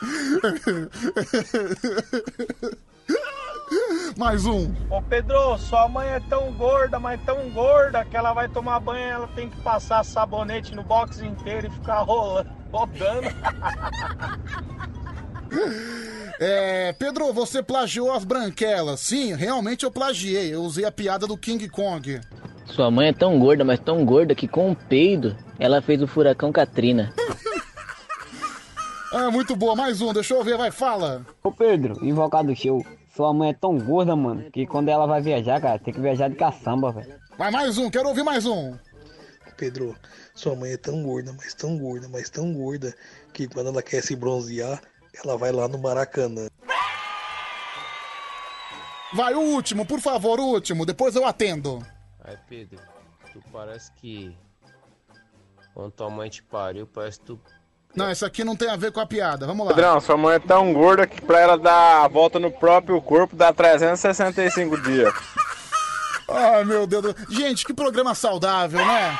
Mais 4.17 4.45
um. 4.45 4.73
Ô 4.89 5.01
Pedro, 5.01 5.57
sua 5.57 5.87
mãe 5.87 6.07
é 6.07 6.19
tão 6.19 6.51
gorda, 6.53 6.99
mas 6.99 7.19
tão 7.23 7.49
gorda 7.49 8.05
que 8.05 8.15
ela 8.15 8.33
vai 8.33 8.47
tomar 8.47 8.79
banho 8.79 9.03
ela 9.03 9.27
tem 9.29 9.49
que 9.49 9.59
passar 9.61 10.03
sabonete 10.03 10.75
no 10.75 10.83
box 10.83 11.21
inteiro 11.21 11.67
e 11.67 11.69
ficar 11.69 12.01
rolando, 12.01 12.49
rodando. 12.71 13.27
É, 16.39 16.91
Pedro, 16.93 17.31
você 17.31 17.61
plagiou 17.61 18.11
as 18.11 18.25
branquelas. 18.25 18.99
Sim, 18.99 19.35
realmente 19.35 19.85
eu 19.85 19.91
plagiei. 19.91 20.53
Eu 20.53 20.63
usei 20.63 20.83
a 20.83 20.91
piada 20.91 21.27
do 21.27 21.37
King 21.37 21.69
Kong. 21.69 22.19
Sua 22.65 22.89
mãe 22.89 23.09
é 23.09 23.13
tão 23.13 23.39
gorda, 23.39 23.63
mas 23.63 23.79
tão 23.79 24.03
gorda 24.03 24.33
que 24.33 24.47
com 24.47 24.71
um 24.71 24.75
peido 24.75 25.37
ela 25.59 25.79
fez 25.79 26.01
o 26.01 26.07
furacão 26.07 26.51
Katrina. 26.51 27.13
Ah, 29.15 29.29
muito 29.29 29.55
boa. 29.55 29.75
Mais 29.75 30.01
um. 30.01 30.11
Deixa 30.11 30.33
eu 30.33 30.43
ver, 30.43 30.57
vai, 30.57 30.71
fala. 30.71 31.23
Ô 31.43 31.51
Pedro, 31.51 32.03
invocado 32.03 32.55
show. 32.55 32.83
Sua 33.15 33.31
mãe 33.31 33.51
é 33.51 33.53
tão 33.53 33.77
gorda, 33.77 34.15
mano, 34.15 34.49
que 34.49 34.65
quando 34.65 34.89
ela 34.89 35.05
vai 35.05 35.21
viajar, 35.21 35.61
cara, 35.61 35.77
tem 35.77 35.93
que 35.93 36.01
viajar 36.01 36.29
de 36.29 36.35
caçamba, 36.35 36.91
velho. 36.91 37.19
Vai 37.37 37.51
mais 37.51 37.77
um, 37.77 37.89
quero 37.89 38.09
ouvir 38.09 38.23
mais 38.23 38.45
um. 38.45 38.75
Pedro, 39.55 39.95
sua 40.33 40.55
mãe 40.55 40.71
é 40.71 40.77
tão 40.77 41.03
gorda, 41.03 41.31
mas 41.33 41.53
tão 41.53 41.77
gorda, 41.77 42.09
mas 42.09 42.27
tão 42.27 42.51
gorda, 42.51 42.91
que 43.31 43.47
quando 43.47 43.67
ela 43.67 43.83
quer 43.83 44.01
se 44.01 44.15
bronzear, 44.15 44.81
ela 45.23 45.37
vai 45.37 45.51
lá 45.51 45.67
no 45.67 45.77
Maracanã. 45.77 46.47
Vai, 49.13 49.35
o 49.35 49.41
último, 49.41 49.85
por 49.85 50.01
favor, 50.01 50.39
o 50.39 50.47
último. 50.47 50.83
Depois 50.83 51.15
eu 51.15 51.23
atendo. 51.23 51.85
Aí, 52.19 52.35
Pedro, 52.49 52.79
tu 53.31 53.43
parece 53.51 53.91
que 53.91 54.35
Quando 55.75 55.91
tua 55.91 56.09
mãe 56.09 56.31
te 56.31 56.41
pariu, 56.41 56.87
parece 56.87 57.19
tu. 57.19 57.39
Não, 57.95 58.11
isso 58.11 58.25
aqui 58.25 58.43
não 58.43 58.55
tem 58.55 58.69
a 58.69 58.75
ver 58.75 58.91
com 58.91 58.99
a 58.99 59.05
piada. 59.05 59.45
Vamos 59.45 59.65
lá. 59.67 59.73
Pedrão, 59.73 60.01
sua 60.01 60.17
mãe 60.17 60.35
é 60.35 60.39
tão 60.39 60.73
gorda 60.73 61.05
que 61.05 61.21
pra 61.21 61.39
ela 61.39 61.57
dar 61.57 62.03
a 62.03 62.07
volta 62.07 62.39
no 62.39 62.49
próprio 62.51 62.99
corpo 63.01 63.35
dá 63.35 63.53
365 63.53 64.81
dias. 64.81 65.13
Ai, 66.29 66.63
meu 66.65 66.87
Deus. 66.87 67.03
do- 67.03 67.15
Gente, 67.29 67.65
que 67.65 67.73
programa 67.73 68.15
saudável, 68.15 68.83
né? 68.83 69.19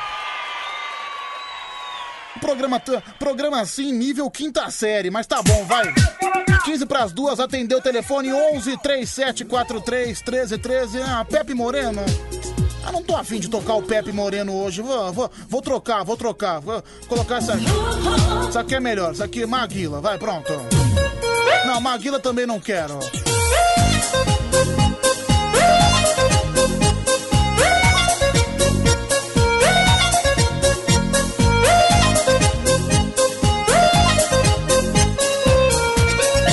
Programa, 2.40 2.82
programa 3.18 3.60
assim, 3.60 3.92
nível 3.92 4.28
quinta 4.28 4.68
série, 4.70 5.08
mas 5.08 5.26
tá 5.26 5.40
bom, 5.40 5.64
vai. 5.66 5.94
15 6.64 6.84
pras 6.84 7.12
duas, 7.12 7.38
atendeu 7.38 7.78
o 7.78 7.82
telefone 7.82 8.32
11 8.32 8.76
3743 8.78 10.20
1313. 10.20 11.00
Ah, 11.02 11.24
Pepe 11.24 11.54
Moreno. 11.54 12.02
Ah, 12.86 12.92
não 12.92 13.02
tô 13.02 13.16
afim 13.16 13.40
de 13.40 13.48
tocar 13.48 13.74
o 13.74 13.82
Pepe 13.82 14.12
Moreno 14.12 14.54
hoje. 14.54 14.82
Vou, 14.82 15.12
vou, 15.12 15.30
vou 15.48 15.62
trocar, 15.62 16.04
vou 16.04 16.16
trocar. 16.16 16.60
Vou 16.60 16.82
colocar 17.08 17.38
essa 17.38 17.54
aqui. 17.54 17.64
Isso 18.48 18.58
aqui 18.58 18.74
é 18.74 18.80
melhor. 18.80 19.12
Isso 19.12 19.24
aqui 19.24 19.42
é 19.42 19.46
Maguila. 19.46 20.00
Vai, 20.00 20.18
pronto. 20.18 20.52
Não, 21.66 21.80
Maguila 21.80 22.20
também 22.20 22.46
não 22.46 22.60
quero. 22.60 22.98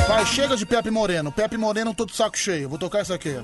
Vai, 0.08 0.26
chega 0.26 0.56
de 0.56 0.66
Pepe 0.66 0.90
Moreno. 0.90 1.30
Pepe 1.30 1.58
Moreno, 1.58 1.94
tô 1.94 2.06
de 2.06 2.16
saco 2.16 2.38
cheio. 2.38 2.70
Vou 2.70 2.80
tocar 2.80 3.02
isso 3.02 3.14
aqui. 3.14 3.36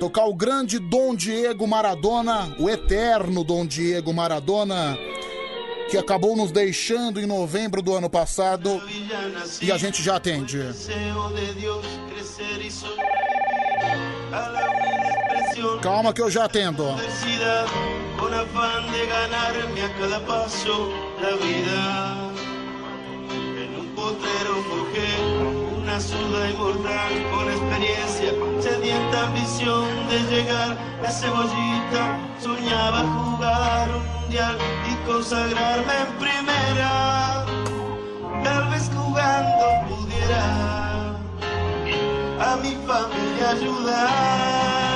Tocar 0.00 0.26
o 0.26 0.34
grande 0.34 0.78
Dom 0.78 1.14
Diego 1.14 1.66
Maradona, 1.66 2.54
o 2.58 2.68
eterno 2.68 3.44
Dom 3.44 3.64
Diego 3.64 4.12
Maradona, 4.12 4.98
que 5.90 5.96
acabou 5.96 6.36
nos 6.36 6.50
deixando 6.50 7.20
em 7.20 7.26
novembro 7.26 7.80
do 7.80 7.94
ano 7.94 8.10
passado 8.10 8.82
e 9.62 9.70
a 9.70 9.78
gente 9.78 10.02
já 10.02 10.16
atende. 10.16 10.58
Calma 15.82 16.12
que 16.12 16.20
eu 16.20 16.30
já 16.30 16.44
atendo. 16.44 16.84
Una 25.94 26.02
zurda 26.02 26.50
inmortal 26.50 27.12
con 27.30 27.48
experiencia, 27.48 28.32
sedienta 28.58 29.26
ambición 29.26 29.86
de 30.08 30.18
llegar 30.28 30.76
a 31.06 31.10
cebollita. 31.10 32.18
Soñaba 32.40 33.02
jugar 33.02 33.88
un 33.94 34.04
mundial 34.22 34.56
y 34.90 34.94
consagrarme 35.06 35.94
en 36.00 36.12
primera. 36.18 37.46
Tal 38.42 38.70
vez 38.70 38.90
jugando 38.92 39.64
pudiera 39.86 41.14
a 42.40 42.56
mi 42.56 42.74
familia 42.86 43.50
ayudar. 43.50 44.94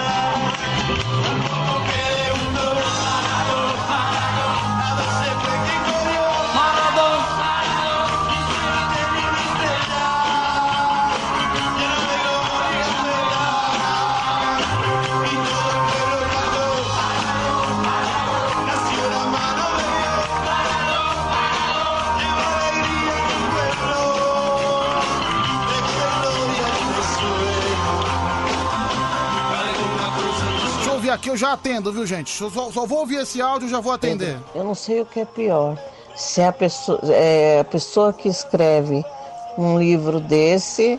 Eu 31.28 31.36
já 31.36 31.52
atendo, 31.52 31.92
viu, 31.92 32.06
gente? 32.06 32.40
Eu 32.40 32.50
só, 32.50 32.72
só 32.72 32.86
vou 32.86 33.00
ouvir 33.00 33.16
esse 33.16 33.40
áudio 33.40 33.68
e 33.68 33.70
já 33.70 33.80
vou 33.80 33.92
atender. 33.92 34.38
Eu 34.54 34.64
não 34.64 34.74
sei 34.74 35.02
o 35.02 35.06
que 35.06 35.20
é 35.20 35.24
pior. 35.26 35.78
Se 36.16 36.40
a 36.40 36.50
pessoa, 36.50 36.98
é, 37.04 37.60
a 37.60 37.64
pessoa 37.64 38.14
que 38.14 38.30
escreve 38.30 39.04
um 39.58 39.78
livro 39.78 40.20
desse, 40.20 40.98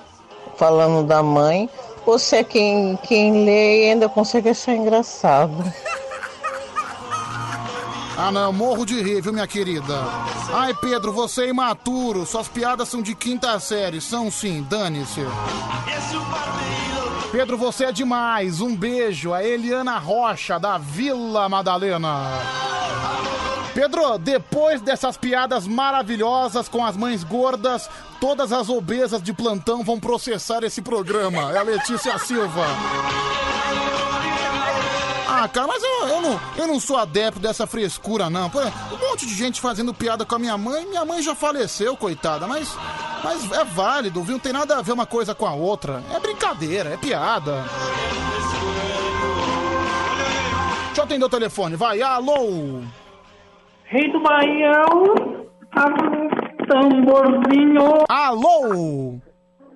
falando 0.56 1.06
da 1.08 1.24
mãe, 1.24 1.68
ou 2.06 2.20
se 2.20 2.36
é 2.36 2.44
quem, 2.44 2.96
quem 3.04 3.44
lê 3.44 3.88
e 3.88 3.92
ainda 3.92 4.08
consegue 4.08 4.50
achar 4.50 4.76
engraçado. 4.76 5.52
Ah, 8.22 8.34
não, 8.34 8.52
morro 8.52 8.86
de 8.86 9.02
rir, 9.02 9.22
viu, 9.22 9.32
minha 9.32 9.48
querida? 9.48 9.96
Ai, 10.52 10.74
Pedro, 10.74 11.14
você 11.14 11.44
é 11.44 11.48
imaturo. 11.48 12.26
Suas 12.26 12.50
piadas 12.50 12.90
são 12.90 13.02
de 13.02 13.16
quinta 13.16 13.58
série. 13.62 14.02
São 14.02 14.30
sim, 14.30 14.62
dane-se. 14.70 15.22
Pedro, 17.32 17.58
você 17.58 17.86
é 17.86 17.92
demais. 17.92 18.60
Um 18.60 18.76
beijo. 18.76 19.34
A 19.34 19.44
Eliana 19.44 20.00
Rocha, 20.00 20.60
da 20.60 20.78
Vila 20.78 21.48
Madalena. 21.48 22.26
Pedro, 23.74 24.18
depois 24.18 24.82
dessas 24.82 25.16
piadas 25.16 25.68
maravilhosas 25.68 26.68
com 26.68 26.84
as 26.84 26.98
mães 26.98 27.24
gordas, 27.24 27.88
todas 28.20 28.52
as 28.52 28.68
obesas 28.68 29.22
de 29.22 29.32
plantão 29.32 29.84
vão 29.84 30.00
processar 30.00 30.64
esse 30.64 30.82
programa. 30.82 31.52
É 31.54 31.60
a 31.60 31.64
Letícia 31.64 32.18
Silva. 32.18 32.66
Ah, 35.41 35.48
cara, 35.48 35.68
mas 35.68 35.82
eu, 35.82 36.07
eu, 36.10 36.22
não, 36.22 36.40
eu 36.57 36.68
não 36.68 36.80
sou 36.82 36.98
adepto 36.98 37.40
dessa 37.40 37.66
frescura, 37.66 38.30
não. 38.30 38.49
Pô, 38.49 38.60
um 38.60 39.10
monte 39.10 39.26
de 39.26 39.34
gente 39.34 39.61
fazendo 39.61 39.94
piada 39.94 40.26
com 40.26 40.36
a 40.36 40.40
minha 40.40 40.57
mãe. 40.57 40.86
Minha 40.86 41.06
mãe 41.06 41.22
já 41.22 41.34
faleceu, 41.34 41.95
coitada. 41.95 42.45
Mas, 42.45 42.76
mas 43.24 43.49
é 43.53 43.64
válido, 43.64 44.22
viu? 44.22 44.34
Não 44.34 44.40
tem 44.40 44.52
nada 44.52 44.78
a 44.78 44.82
ver 44.82 44.91
uma 44.91 45.06
coisa 45.06 45.34
com 45.34 45.45
a 45.45 45.53
outra. 45.53 46.03
É 46.14 46.20
brincadeira, 46.20 46.90
é 46.90 46.98
piada. 46.98 47.64
Deixa 50.88 50.99
eu 50.99 51.03
atender 51.06 51.24
o 51.24 51.30
telefone, 51.30 51.78
vai. 51.78 52.02
Alô? 52.02 52.82
Rei 53.86 54.11
do 54.11 54.22
Baião, 54.22 55.48
tamborzinho. 56.68 58.03
Alô? 58.10 59.20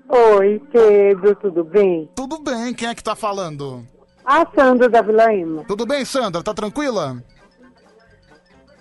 Oi, 0.09 0.61
Pedro, 0.73 1.35
tudo 1.37 1.63
bem? 1.63 2.09
Tudo 2.13 2.37
bem, 2.39 2.73
quem 2.73 2.89
é 2.89 2.93
que 2.93 3.01
tá 3.01 3.15
falando? 3.15 3.87
A 4.25 4.45
Sandra 4.55 4.89
da 4.89 5.01
Vila 5.01 5.33
Ema. 5.33 5.63
Tudo 5.65 5.85
bem, 5.85 6.05
Sandra? 6.05 6.41
Tá 6.41 6.53
tranquila? 6.53 7.21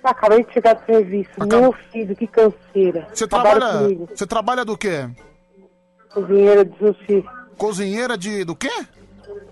Acabei 0.02 0.44
de 0.44 0.52
chegar 0.52 0.74
do 0.74 0.85
serviço. 0.85 1.31
Meu 1.47 1.73
filho, 1.90 2.16
que 2.16 2.27
canseira. 2.27 3.09
Você 3.12 3.27
Trabalha. 3.27 4.06
Você 4.09 4.27
trabalha 4.27 4.64
do 4.64 4.77
quê? 4.77 5.09
Cozinheira 6.12 6.64
de 6.64 6.77
sushi. 6.78 7.24
Cozinheira 7.56 8.19
de. 8.19 8.44
do 8.44 8.56
quê? 8.56 8.73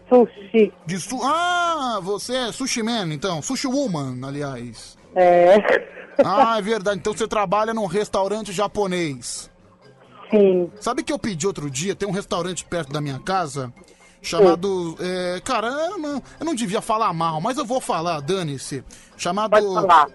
Sushi. 0.09 0.73
De 0.85 0.99
su... 0.99 1.21
Ah, 1.23 2.01
você 2.03 2.35
é 2.35 2.53
sushi 2.53 2.83
man, 2.83 3.13
então. 3.13 3.41
Sushi 3.41 3.69
woman, 3.69 4.27
aliás. 4.27 4.99
É. 5.15 5.57
Ah, 6.25 6.59
é 6.59 6.63
verdade. 6.63 6.99
Então 6.99 7.13
você 7.13 7.29
trabalha 7.29 7.73
num 7.73 7.87
restaurante 7.87 8.53
japonês. 8.53 9.49
Sim. 10.31 10.71
Sabe 10.81 11.03
que 11.03 11.13
eu 11.13 11.19
pedi 11.19 11.47
outro 11.47 11.71
dia? 11.71 11.95
Tem 11.95 12.09
um 12.09 12.13
restaurante 12.13 12.65
perto 12.65 12.93
da 12.93 13.01
minha 13.01 13.19
casa 13.21 13.73
chamado. 14.23 14.97
é, 15.01 15.41
cara, 15.45 15.69
eu 15.69 15.99
não, 15.99 16.23
eu 16.39 16.47
não 16.47 16.55
devia 16.55 16.81
falar 16.81 17.13
mal, 17.13 17.41
mas 17.41 17.59
eu 17.59 17.65
vou 17.65 17.81
falar, 17.81 18.21
dane-se. 18.21 18.85
Chamado 19.17 19.57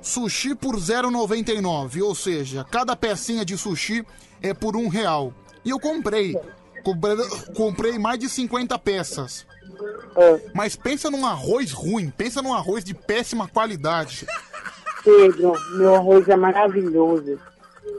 Sushi 0.02 0.56
por 0.56 0.76
0,99. 0.76 2.02
Ou 2.02 2.16
seja, 2.16 2.66
cada 2.70 2.96
pecinha 2.96 3.46
de 3.46 3.58
sushi 3.58 4.06
é 4.42 4.54
por 4.54 4.76
um 4.76 4.88
real. 4.88 5.34
E 5.64 5.70
eu 5.70 5.80
comprei. 5.80 6.36
Comprei, 6.84 7.16
comprei 7.56 8.00
mais 8.00 8.20
de 8.20 8.30
50 8.30 8.78
peças. 8.80 9.46
Mas 10.54 10.76
pensa 10.76 11.10
num 11.10 11.26
arroz 11.26 11.72
ruim, 11.72 12.10
pensa 12.10 12.42
num 12.42 12.54
arroz 12.54 12.84
de 12.84 12.94
péssima 12.94 13.48
qualidade. 13.48 14.26
Pedro, 15.04 15.54
meu 15.78 15.96
arroz 15.96 16.28
é 16.28 16.36
maravilhoso. 16.36 17.40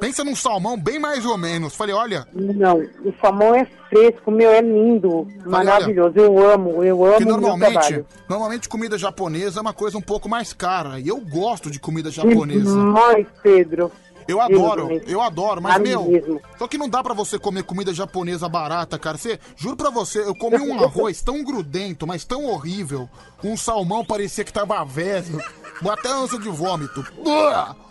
Pensa 0.00 0.24
num 0.24 0.36
salmão 0.36 0.78
bem 0.78 0.98
mais 0.98 1.24
ou 1.24 1.36
menos. 1.38 1.74
Falei, 1.74 1.94
olha, 1.94 2.26
Não, 2.32 2.78
o 3.04 3.14
salmão 3.20 3.54
é 3.54 3.66
fresco, 3.88 4.30
meu 4.30 4.50
é 4.50 4.60
lindo, 4.60 5.26
Falei, 5.44 5.66
maravilhoso. 5.66 6.18
Eu 6.18 6.38
amo, 6.38 6.84
eu 6.84 7.04
amo 7.04 7.18
que 7.18 7.24
normalmente, 7.24 8.04
normalmente 8.28 8.68
comida 8.68 8.98
japonesa 8.98 9.60
é 9.60 9.62
uma 9.62 9.72
coisa 9.72 9.96
um 9.96 10.02
pouco 10.02 10.28
mais 10.28 10.52
cara. 10.52 11.00
E 11.00 11.08
eu 11.08 11.18
gosto 11.20 11.70
de 11.70 11.78
comida 11.78 12.10
japonesa. 12.10 12.70
Demais, 12.70 13.26
Pedro. 13.42 13.90
Eu 14.28 14.40
adoro, 14.40 14.88
Deus, 14.88 15.02
eu 15.06 15.20
adoro, 15.20 15.62
mas 15.62 15.80
meu, 15.80 16.02
mesmo. 16.04 16.42
só 16.58 16.66
que 16.66 16.76
não 16.76 16.88
dá 16.88 17.00
pra 17.00 17.14
você 17.14 17.38
comer 17.38 17.62
comida 17.62 17.94
japonesa 17.94 18.48
barata, 18.48 18.98
cara. 18.98 19.16
Você, 19.16 19.38
juro 19.56 19.76
pra 19.76 19.88
você, 19.88 20.18
eu 20.20 20.34
comi 20.34 20.58
um 20.58 20.74
arroz 20.82 21.22
tão 21.22 21.44
grudento, 21.44 22.06
mas 22.06 22.24
tão 22.24 22.44
horrível, 22.46 23.08
um 23.44 23.56
salmão 23.56 24.04
parecia 24.04 24.42
que 24.42 24.52
tava 24.52 24.84
velho, 24.84 25.40
até 25.88 26.08
ânsia 26.08 26.40
de 26.40 26.48
vômito. 26.48 27.06
Uah! 27.24 27.85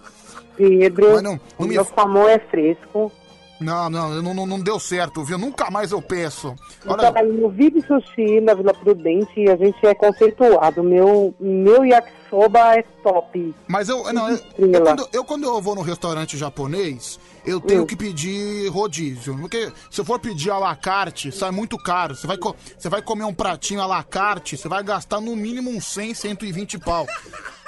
Pedro, 0.55 1.13
Mas 1.13 1.21
não- 1.23 1.31
não 1.33 1.39
o 1.59 1.63
me- 1.63 1.75
meu 1.75 1.83
salmão 1.85 2.27
é 2.29 2.39
fresco, 2.39 3.11
Não, 3.59 3.89
não, 3.89 4.21
não, 4.21 4.45
não, 4.45 4.59
deu 4.59 4.77
certo, 4.79 5.23
viu? 5.23 5.37
Nunca 5.37 5.71
mais 5.71 5.91
eu 5.91 6.01
peço. 6.01 6.53
Eu 6.83 6.91
Olha, 6.91 6.99
trabalho 6.99 7.33
no 7.33 7.49
Vive 7.49 7.81
Sushi, 7.81 8.41
na 8.41 8.53
Vila 8.53 8.73
Prudente, 8.73 9.31
e 9.39 9.49
a 9.49 9.55
gente 9.55 9.77
é 9.85 9.93
conceituado. 9.93 10.83
Meu, 10.83 11.33
meu 11.39 11.85
yakisoba 11.85 12.77
é 12.77 12.83
top. 13.01 13.55
mas 13.67 13.87
eu, 13.87 14.11
não, 14.11 14.29
eu, 14.29 14.39
eu 14.57 14.81
quando, 14.81 15.09
eu 15.13 15.23
quando 15.23 15.43
eu 15.45 15.61
vou 15.61 15.73
no 15.73 15.81
restaurante 15.81 16.37
japonês, 16.37 17.17
eu 17.45 17.61
tenho 17.61 17.85
que 17.85 17.95
pedir 17.95 18.67
rodízio. 18.69 19.37
Porque 19.37 19.71
se 19.89 20.01
eu 20.01 20.05
for 20.05 20.19
pedir 20.19 20.51
à 20.51 20.57
la 20.57 20.75
carte, 20.75 21.31
sai 21.31 21.51
muito 21.51 21.77
caro. 21.77 22.13
Você 22.13 22.27
vai, 22.27 22.37
você 22.77 22.89
vai 22.89 23.01
comer 23.01 23.23
um 23.23 23.33
pratinho 23.33 23.81
à 23.81 23.85
la 23.85 24.03
carte, 24.03 24.57
você 24.57 24.67
vai 24.67 24.83
gastar 24.83 25.21
no 25.21 25.33
mínimo 25.33 25.69
uns 25.69 25.85
100, 25.85 26.13
120 26.13 26.79
pau. 26.79 27.07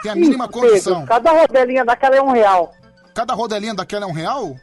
Tem 0.03 0.11
a 0.11 0.15
mínima 0.15 0.45
Isso, 0.45 0.53
condição. 0.53 1.05
Pedro, 1.05 1.07
cada 1.07 1.31
rodelinha 1.31 1.85
daquela 1.85 2.15
é 2.17 2.21
um 2.21 2.31
real. 2.31 2.73
Cada 3.13 3.33
rodelinha 3.33 3.73
daquela 3.73 4.05
é 4.05 4.07
um 4.07 4.11
real? 4.11 4.55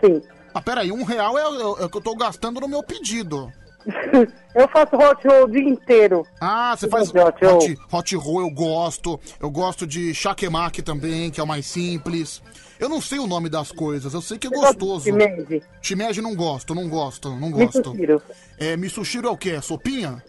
Sim. 0.00 0.22
Ah, 0.54 0.60
peraí, 0.60 0.92
um 0.92 1.02
real 1.04 1.38
é, 1.38 1.42
é- 1.42 1.82
é 1.82 1.84
o 1.86 1.88
que 1.88 1.96
eu 1.98 2.02
tô 2.02 2.14
gastando 2.14 2.60
no 2.60 2.68
meu 2.68 2.82
pedido. 2.82 3.52
Eu 4.54 4.68
faço 4.68 4.94
hot 4.94 5.26
roll 5.26 5.44
o 5.44 5.50
dia 5.50 5.62
inteiro. 5.68 6.24
Ah, 6.40 6.76
você 6.76 6.86
faz 6.88 7.08
Hot 7.08 7.44
roll. 7.44 7.56
hot, 7.56 7.78
hot 7.90 8.16
roll, 8.16 8.40
eu 8.42 8.50
gosto. 8.50 9.18
Eu 9.40 9.50
gosto 9.50 9.86
de 9.86 10.12
shakemaki 10.14 10.82
também, 10.82 11.30
que 11.30 11.40
é 11.40 11.42
o 11.42 11.46
mais 11.46 11.66
simples. 11.66 12.40
Eu 12.78 12.88
não 12.88 13.00
sei 13.00 13.18
o 13.18 13.26
nome 13.26 13.48
das 13.48 13.72
coisas, 13.72 14.12
eu 14.14 14.20
sei 14.20 14.38
que 14.38 14.46
é 14.46 14.50
gostoso. 14.50 15.04
shimeji? 15.06 15.62
Shimeji 15.80 16.20
não 16.20 16.36
gosto, 16.36 16.74
não 16.74 16.86
gosto, 16.88 17.30
não 17.30 17.50
gosto. 17.50 17.78
Mitsushiro. 17.94 18.22
É, 18.58 18.76
misushiro 18.76 19.26
é 19.26 19.30
o 19.30 19.36
quê? 19.38 19.50
É 19.52 19.60
sopinha? 19.62 20.22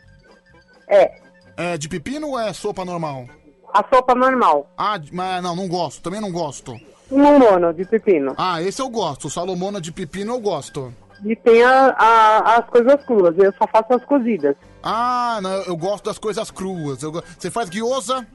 É. 0.87 1.19
É 1.57 1.77
de 1.77 1.87
pepino 1.89 2.29
ou 2.29 2.39
é 2.39 2.51
sopa 2.53 2.83
normal? 2.85 3.27
A 3.73 3.83
sopa 3.93 4.15
normal. 4.15 4.71
Ah, 4.77 4.99
mas 5.11 5.43
não, 5.43 5.55
não 5.55 5.67
gosto, 5.67 6.01
também 6.01 6.21
não 6.21 6.31
gosto. 6.31 6.75
Mono 7.17 7.73
de 7.73 7.85
pepino. 7.85 8.33
Ah, 8.37 8.61
esse 8.61 8.81
eu 8.81 8.89
gosto, 8.89 9.29
salomona 9.29 9.79
de 9.79 9.91
pepino 9.91 10.33
eu 10.33 10.39
gosto. 10.39 10.93
E 11.25 11.35
tem 11.35 11.63
a, 11.63 11.95
a- 11.97 12.55
as 12.57 12.65
coisas 12.65 13.05
cruas, 13.05 13.37
eu 13.37 13.53
só 13.53 13.65
faço 13.67 13.93
as 13.93 14.03
cozidas. 14.05 14.55
Ah, 14.81 15.39
não, 15.41 15.51
eu 15.63 15.77
gosto 15.77 16.05
das 16.05 16.17
coisas 16.17 16.51
cruas. 16.51 17.01
Eu 17.01 17.11
Você 17.37 17.49
faz 17.49 17.69
gyoza? 17.69 18.25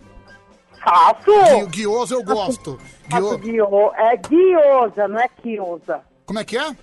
Faço! 0.83 1.67
Gui- 1.67 1.83
Gyoza 1.83 2.15
eu 2.15 2.23
gosto. 2.25 2.79
Faço 3.11 3.37
Gyo- 3.37 3.39
guio... 3.39 3.91
É 3.97 4.17
guiosa, 4.17 5.09
não 5.09 5.19
é 5.21 5.29
quiosa. 5.29 6.01
Como 6.25 6.39
é 6.39 6.45
que 6.45 6.57
é? 6.57 6.75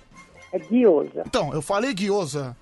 É 0.52 0.58
guiosa. 0.58 1.22
Então, 1.26 1.52
eu 1.52 1.62
falei 1.62 1.92
gyoza. 1.94 2.54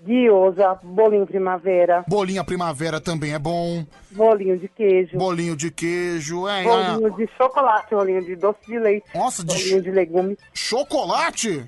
Guiosa, 0.00 0.78
bolinho 0.82 1.26
primavera, 1.26 2.04
Bolinha 2.06 2.44
primavera 2.44 3.00
também 3.00 3.32
é 3.32 3.38
bom. 3.38 3.84
bolinho 4.10 4.58
de 4.58 4.68
queijo, 4.68 5.16
Bolinho 5.16 5.56
de 5.56 5.70
queijo, 5.70 6.46
é. 6.46 6.62
bolinho 6.64 7.06
é. 7.08 7.10
de 7.10 7.30
chocolate, 7.36 7.94
bolinho 7.94 8.24
de 8.24 8.36
doce 8.36 8.58
de 8.66 8.78
leite, 8.78 9.06
Nossa, 9.14 9.42
de 9.42 9.54
bolinho 9.54 9.82
de 9.82 9.90
legumes, 9.90 10.38
Chocolate? 10.52 11.64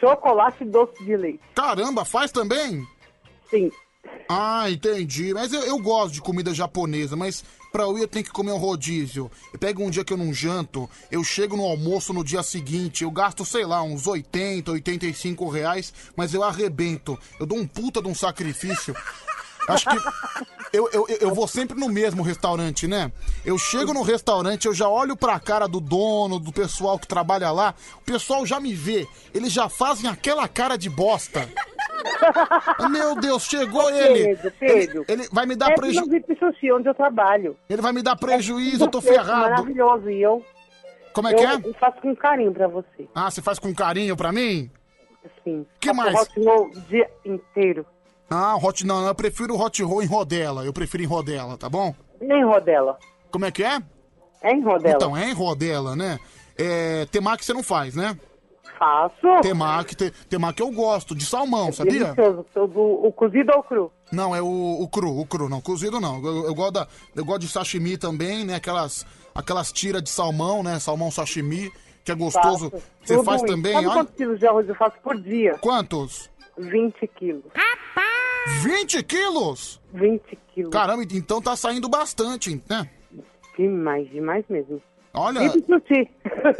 chocolate 0.00 0.64
e 0.64 0.66
doce 0.66 1.04
de 1.04 1.16
leite. 1.16 1.40
Caramba, 1.54 2.04
faz 2.04 2.32
também? 2.32 2.84
Sim. 3.48 3.70
Ah, 4.28 4.68
entendi. 4.68 5.32
Mas 5.32 5.52
eu, 5.52 5.60
eu 5.62 5.78
gosto 5.78 6.14
de 6.14 6.20
comida 6.20 6.52
japonesa, 6.52 7.14
mas 7.14 7.44
pra 7.72 7.84
eu 7.84 7.96
ir 7.98 8.02
eu 8.02 8.08
tenho 8.08 8.24
que 8.24 8.30
comer 8.30 8.52
um 8.52 8.58
rodízio. 8.58 9.30
Eu 9.52 9.58
pego 9.58 9.82
um 9.82 9.90
dia 9.90 10.04
que 10.04 10.12
eu 10.12 10.16
não 10.16 10.32
janto, 10.32 10.88
eu 11.10 11.24
chego 11.24 11.56
no 11.56 11.64
almoço 11.64 12.12
no 12.12 12.22
dia 12.22 12.42
seguinte, 12.42 13.02
eu 13.02 13.10
gasto, 13.10 13.44
sei 13.44 13.64
lá, 13.64 13.82
uns 13.82 14.06
80, 14.06 14.70
85 14.70 15.48
reais, 15.48 15.92
mas 16.14 16.34
eu 16.34 16.42
arrebento. 16.42 17.18
Eu 17.40 17.46
dou 17.46 17.58
um 17.58 17.66
puta 17.66 18.02
de 18.02 18.08
um 18.08 18.14
sacrifício. 18.14 18.94
Acho 19.68 19.88
que 19.88 19.96
eu, 20.72 20.88
eu, 20.92 21.06
eu- 21.20 21.32
vou 21.34 21.46
sempre 21.46 21.78
no 21.78 21.88
mesmo 21.88 22.20
restaurante, 22.22 22.88
né? 22.88 23.12
Eu 23.44 23.56
chego 23.56 23.94
no 23.94 24.02
restaurante, 24.02 24.66
eu 24.66 24.74
já 24.74 24.88
olho 24.88 25.16
pra 25.16 25.38
cara 25.38 25.68
do 25.68 25.78
dono, 25.80 26.40
do 26.40 26.52
pessoal 26.52 26.98
que 26.98 27.06
trabalha 27.06 27.50
lá, 27.52 27.72
o 27.98 28.00
pessoal 28.00 28.44
já 28.44 28.58
me 28.58 28.74
vê, 28.74 29.06
eles 29.32 29.52
já 29.52 29.68
fazem 29.68 30.10
aquela 30.10 30.48
cara 30.48 30.76
de 30.76 30.90
bosta. 30.90 31.48
Meu 32.90 33.14
Deus, 33.16 33.44
chegou 33.44 33.90
ele. 33.90 34.36
Pedro, 34.36 34.52
Pedro. 34.58 35.04
Ele, 35.08 35.22
ele 35.22 35.28
vai 35.32 35.46
me 35.46 35.56
dar 35.56 35.70
é 35.70 35.74
prejuízo. 35.74 36.74
onde 36.74 36.88
eu 36.88 36.94
trabalho. 36.94 37.56
Ele 37.68 37.82
vai 37.82 37.92
me 37.92 38.02
dar 38.02 38.16
prejuízo, 38.16 38.84
eu 38.84 38.88
tô 38.88 38.98
é 38.98 39.02
ferrado. 39.02 39.50
Maravilhoso, 39.50 40.10
e 40.10 40.22
eu... 40.22 40.44
Como 41.12 41.28
é 41.28 41.34
que 41.34 41.42
eu, 41.42 41.48
é? 41.48 41.54
Eu 41.56 41.74
faço 41.74 42.00
com 42.00 42.16
carinho 42.16 42.52
pra 42.52 42.66
você. 42.66 43.08
Ah, 43.14 43.30
você 43.30 43.42
faz 43.42 43.58
com 43.58 43.74
carinho 43.74 44.16
pra 44.16 44.32
mim? 44.32 44.70
Sim. 45.44 45.66
Que 45.78 45.88
Faço 45.88 46.00
mais? 46.00 46.14
hot 46.14 46.40
roll 46.40 46.66
o 46.66 46.80
dia 46.88 47.10
inteiro. 47.24 47.86
Ah, 48.30 48.56
hot 48.56 48.86
não, 48.86 49.06
eu 49.06 49.14
prefiro 49.14 49.60
hot 49.60 49.82
roll 49.82 50.02
em 50.02 50.06
rodela. 50.06 50.64
Eu 50.64 50.72
prefiro 50.72 51.02
em 51.02 51.06
rodela, 51.06 51.56
tá 51.58 51.68
bom? 51.68 51.94
Nem 52.20 52.44
rodela. 52.44 52.98
Como 53.30 53.44
é 53.44 53.50
que 53.50 53.62
é? 53.62 53.78
É 54.42 54.52
em 54.52 54.62
rodela. 54.62 54.94
Então, 54.94 55.16
é 55.16 55.28
em 55.28 55.34
rodela, 55.34 55.94
né? 55.94 56.18
É, 56.56 57.06
temaki 57.06 57.44
você 57.44 57.52
não 57.52 57.62
faz, 57.62 57.94
né? 57.94 58.16
Faço. 58.82 59.40
Temaki, 59.42 59.94
te, 59.94 60.10
temaki 60.28 60.60
eu 60.60 60.72
gosto, 60.72 61.14
de 61.14 61.24
salmão, 61.24 61.72
sabia? 61.72 62.12
Delicioso. 62.14 62.44
O, 62.56 63.06
o 63.06 63.12
cozido 63.12 63.52
ou 63.54 63.60
o 63.60 63.62
cru? 63.62 63.92
Não, 64.10 64.34
é 64.34 64.42
o, 64.42 64.82
o 64.82 64.88
cru, 64.88 65.20
o 65.20 65.24
cru, 65.24 65.48
não, 65.48 65.60
cozido 65.60 66.00
não. 66.00 66.20
Eu, 66.24 66.46
eu 66.46 66.54
gosto 66.54 66.72
da, 66.72 66.88
eu 67.14 67.24
gosto 67.24 67.42
de 67.42 67.48
sashimi 67.48 67.96
também, 67.96 68.44
né? 68.44 68.56
Aquelas, 68.56 69.06
aquelas 69.32 69.70
tiras 69.70 70.02
de 70.02 70.10
salmão, 70.10 70.64
né? 70.64 70.80
Salmão 70.80 71.12
sashimi, 71.12 71.70
que 72.04 72.10
é 72.10 72.14
gostoso. 72.16 72.70
Faço. 72.70 72.84
Você 73.04 73.14
Tudo 73.14 73.24
faz 73.24 73.40
isso. 73.40 73.54
também, 73.54 73.72
Sabe 73.72 73.86
olha. 73.86 73.94
quantos 73.94 74.14
quilos 74.16 74.38
de 74.40 74.46
arroz 74.48 74.68
eu 74.68 74.74
faço 74.74 74.96
por 75.00 75.20
dia? 75.20 75.58
Quantos? 75.60 76.28
20 76.58 77.06
quilos. 77.06 77.44
20 78.62 79.02
quilos? 79.04 79.80
20 79.94 80.38
quilos. 80.52 80.72
Caramba, 80.72 81.04
então 81.04 81.40
tá 81.40 81.54
saindo 81.54 81.88
bastante, 81.88 82.60
né? 82.68 82.90
Demais, 83.56 84.10
demais 84.10 84.44
mesmo. 84.48 84.82
Olha, 85.14 85.50
Sushi. 85.50 86.10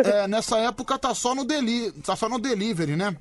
é, 0.05 0.29
nessa 0.29 0.59
época 0.59 0.99
tá 0.99 1.15
só 1.15 1.35
no 1.35 1.45
deli, 1.45 1.91
tá 2.03 2.15
só 2.15 2.29
no 2.29 2.39
delivery, 2.39 2.97
né? 2.97 3.16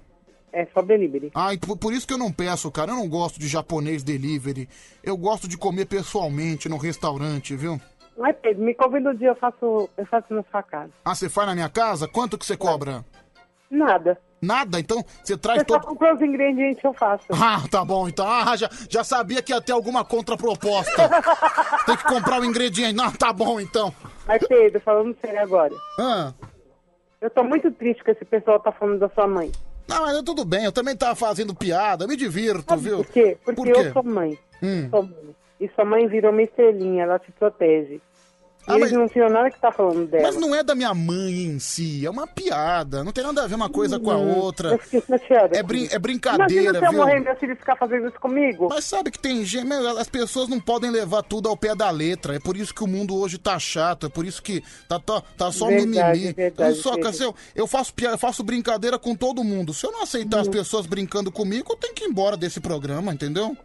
É 0.54 0.68
só 0.74 0.82
delivery. 0.82 1.32
Ah, 1.34 1.50
por, 1.66 1.78
por 1.78 1.94
isso 1.94 2.06
que 2.06 2.14
eu 2.14 2.18
não 2.18 2.32
peço, 2.32 2.70
cara. 2.70 2.92
Eu 2.92 2.98
não 2.98 3.08
gosto 3.08 3.40
de 3.40 3.48
japonês 3.48 4.04
delivery. 4.04 4.68
Eu 5.02 5.16
gosto 5.16 5.48
de 5.48 5.58
comer 5.58 5.86
pessoalmente 5.86 6.68
no 6.68 6.76
restaurante, 6.76 7.56
viu? 7.56 7.80
Mas 8.18 8.36
Pedro, 8.42 8.62
me 8.64 8.76
convida 8.76 9.10
um 9.12 9.16
dia, 9.16 9.30
eu 9.30 9.36
faço, 9.36 9.90
eu 9.98 10.06
faço 10.06 10.34
na 10.34 10.44
sua 10.52 10.62
casa. 10.62 10.92
Ah, 11.06 11.16
você 11.16 11.30
faz 11.30 11.48
na 11.48 11.56
minha 11.56 11.70
casa? 11.70 12.06
Quanto 12.10 12.38
que 12.38 12.46
você 12.46 12.58
cobra? 12.58 13.06
Nada. 13.70 14.20
Nada? 14.42 14.80
Então 14.80 15.06
você 15.24 15.38
traz 15.38 15.60
Você 15.62 15.66
só 15.70 15.80
todo. 15.80 15.88
comprou 15.92 16.14
os 16.16 16.22
ingredientes, 16.22 16.84
eu 16.84 16.94
faço. 16.94 17.24
Ah, 17.32 17.62
tá 17.72 17.86
bom, 17.86 18.10
então. 18.10 18.28
Ah, 18.28 18.54
já, 18.58 18.70
já 18.90 19.04
sabia 19.04 19.42
que 19.42 19.54
ia 19.54 19.62
ter 19.62 19.72
alguma 19.72 20.04
contraproposta. 20.04 21.10
Tem 21.86 21.96
que 21.96 22.04
comprar 22.04 22.42
o 22.42 22.46
ingrediente. 22.46 22.94
Não, 22.94 23.10
tá 23.12 23.32
bom, 23.32 23.60
então. 23.62 23.94
Mas 24.28 24.46
Pedro, 24.48 24.80
falando 24.82 25.16
sério 25.20 25.42
agora. 25.42 25.74
Ah. 26.00 26.34
Eu 27.20 27.30
tô 27.30 27.44
muito 27.44 27.72
triste 27.72 28.04
que 28.04 28.12
esse 28.12 28.26
pessoal 28.26 28.60
tá 28.60 28.72
falando 28.72 29.00
da 29.00 29.10
sua 29.10 29.28
mãe. 29.28 29.52
Não, 29.88 30.02
mas 30.02 30.22
tudo 30.24 30.46
bem, 30.46 30.66
eu 30.66 30.72
também 30.72 30.96
tava 30.96 31.16
fazendo 31.16 31.54
piada, 31.54 32.06
eu 32.06 32.08
me 32.08 32.16
divirto, 32.16 32.78
viu? 32.78 32.98
Por 32.98 33.08
quê? 33.08 33.38
Porque 33.44 33.62
Por 33.62 33.66
quê? 33.72 33.88
eu 33.88 33.94
sou 33.94 34.04
mãe. 34.04 34.38
Hum. 34.64 34.90
Sou 34.90 35.04
mãe. 35.04 35.36
E 35.60 35.70
sua 35.76 35.86
mãe 35.86 36.08
virou 36.08 36.32
uma 36.32 36.42
estrelinha, 36.42 37.04
ela 37.04 37.20
te 37.20 37.32
protege. 37.34 38.02
Ah, 38.68 38.76
eles 38.78 38.92
mas- 38.92 39.00
não 39.00 39.08
tinham 39.08 39.30
nada 39.30 39.50
que 39.50 39.60
tá 39.60 39.72
falando 39.72 40.06
dela. 40.08 40.24
Mas 40.24 40.36
não 40.38 40.54
é 40.54 40.64
da 40.64 40.76
minha 40.76 40.94
mãe 40.94 41.46
em 41.46 41.60
si, 41.60 42.06
é 42.06 42.10
uma 42.10 42.28
piada. 42.28 43.04
Não 43.04 43.12
tem 43.12 43.24
nada 43.24 43.44
a 43.44 43.48
ver 43.48 43.56
uma 43.56 43.70
coisa 43.70 44.00
com 44.00 44.12
a 44.12 44.18
Hum, 44.18 44.38
outra. 44.38 44.70
Eu 44.74 44.78
fiquei 44.80 45.02
chateada. 45.02 45.58
É, 45.58 45.64
brin 45.64 45.88
é 45.92 45.98
brincadeira, 45.98 46.52
Imagina 46.54 46.80
se 46.80 46.86
eu 46.86 46.90
viu? 46.92 47.00
morrer 47.00 47.20
meu 47.20 47.36
filho 47.38 47.56
ficar 47.56 47.76
fazendo 47.76 48.08
isso 48.08 48.20
comigo. 48.20 48.68
Mas 48.70 48.86
sabe 48.86 49.10
que 49.12 49.18
tem 49.20 49.44
gente, 49.44 49.72
as 49.98 50.08
pessoas 50.08 50.48
não 50.48 50.60
podem 50.60 50.92
levar 50.92 51.24
tudo 51.24 51.50
ao 51.50 51.58
pé 51.58 51.74
da 51.76 51.90
letra. 51.90 52.36
É 52.36 52.40
por 52.40 52.56
isso 52.56 52.74
que 52.74 52.84
o 52.84 52.88
mundo 52.88 53.16
hoje 53.16 53.38
tá 53.38 53.58
chato, 53.58 54.06
é 54.06 54.10
por 54.10 54.26
isso 54.26 54.42
que 54.44 54.64
tá, 54.88 55.00
tá, 55.00 55.22
tá 55.38 55.52
só 55.52 55.68
Verdade, 55.68 56.20
mimimi. 56.20 56.34
verdade, 56.34 56.76
Só, 56.76 56.92
Pedro. 56.92 57.06
Cassio, 57.06 57.36
eu 57.56 57.66
faço 57.68 57.94
piada, 57.94 58.14
eu 58.16 58.20
faço 58.20 58.44
brincadeira 58.44 59.00
com 59.00 59.16
todo 59.16 59.44
mundo. 59.44 59.74
Se 59.74 59.86
eu 59.86 59.92
não 59.92 60.04
aceitar 60.04 60.38
Hum. 60.38 60.42
as 60.42 60.48
pessoas 60.48 60.86
brincando 60.86 61.32
comigo, 61.32 61.74
eu 61.74 61.78
tenho 61.78 61.94
que 61.94 62.04
ir 62.06 62.08
embora 62.08 62.38
desse 62.38 62.60
programa, 62.60 63.12
entendeu? 63.14 63.58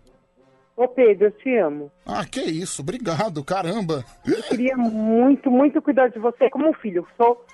Ô 0.77 0.87
Pedro, 0.89 1.29
eu 1.29 1.31
te 1.33 1.57
amo. 1.57 1.91
Ah, 2.05 2.25
que 2.25 2.41
isso, 2.41 2.83
obrigado, 2.83 3.43
caramba. 3.43 4.05
Eu 4.27 4.43
queria 4.43 4.77
muito, 4.77 5.51
muito 5.51 5.81
cuidar 5.81 6.09
de 6.09 6.19
você 6.19 6.51
como 6.51 6.69
um 6.69 6.75
filho. 6.75 7.07
Eu 7.19 7.25
sou 7.27 7.45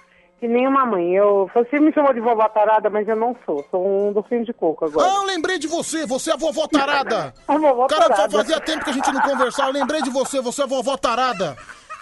que 0.41 0.49
nem 0.49 0.67
uma 0.67 0.85
mãe. 0.85 1.15
Eu, 1.15 1.49
você 1.55 1.79
me 1.79 1.93
chamou 1.93 2.13
de 2.13 2.19
vovó 2.21 2.49
tarada, 2.49 2.91
mas 2.91 3.07
eu 3.07 3.15
não 3.15 3.37
sou. 3.47 3.65
Sou 3.71 4.09
um 4.09 4.13
docinho 4.13 4.45
de 4.45 4.53
coco 4.53 4.87
agora. 4.87 5.09
Ah, 5.09 5.15
eu 5.19 5.23
lembrei 5.25 5.57
de 5.57 5.69
você, 5.69 6.05
você 6.05 6.31
é 6.31 6.35
a 6.35 6.37
vovó 6.37 6.67
tarada. 6.67 7.33
A 7.47 7.57
vovó 7.57 7.87
Cara, 7.87 8.03
só 8.03 8.09
tarada. 8.09 8.33
fazia 8.39 8.61
tempo 8.61 8.85
que 8.85 8.91
a 8.91 8.95
gente 8.95 9.13
não 9.13 9.21
conversava. 9.21 9.69
Eu 9.69 9.75
lembrei 9.75 10.03
de 10.03 10.11
você, 10.11 10.41
você 10.41 10.63
é 10.63 10.65
a 10.65 10.69
vovó 10.69 10.97
tarada. 10.97 11.57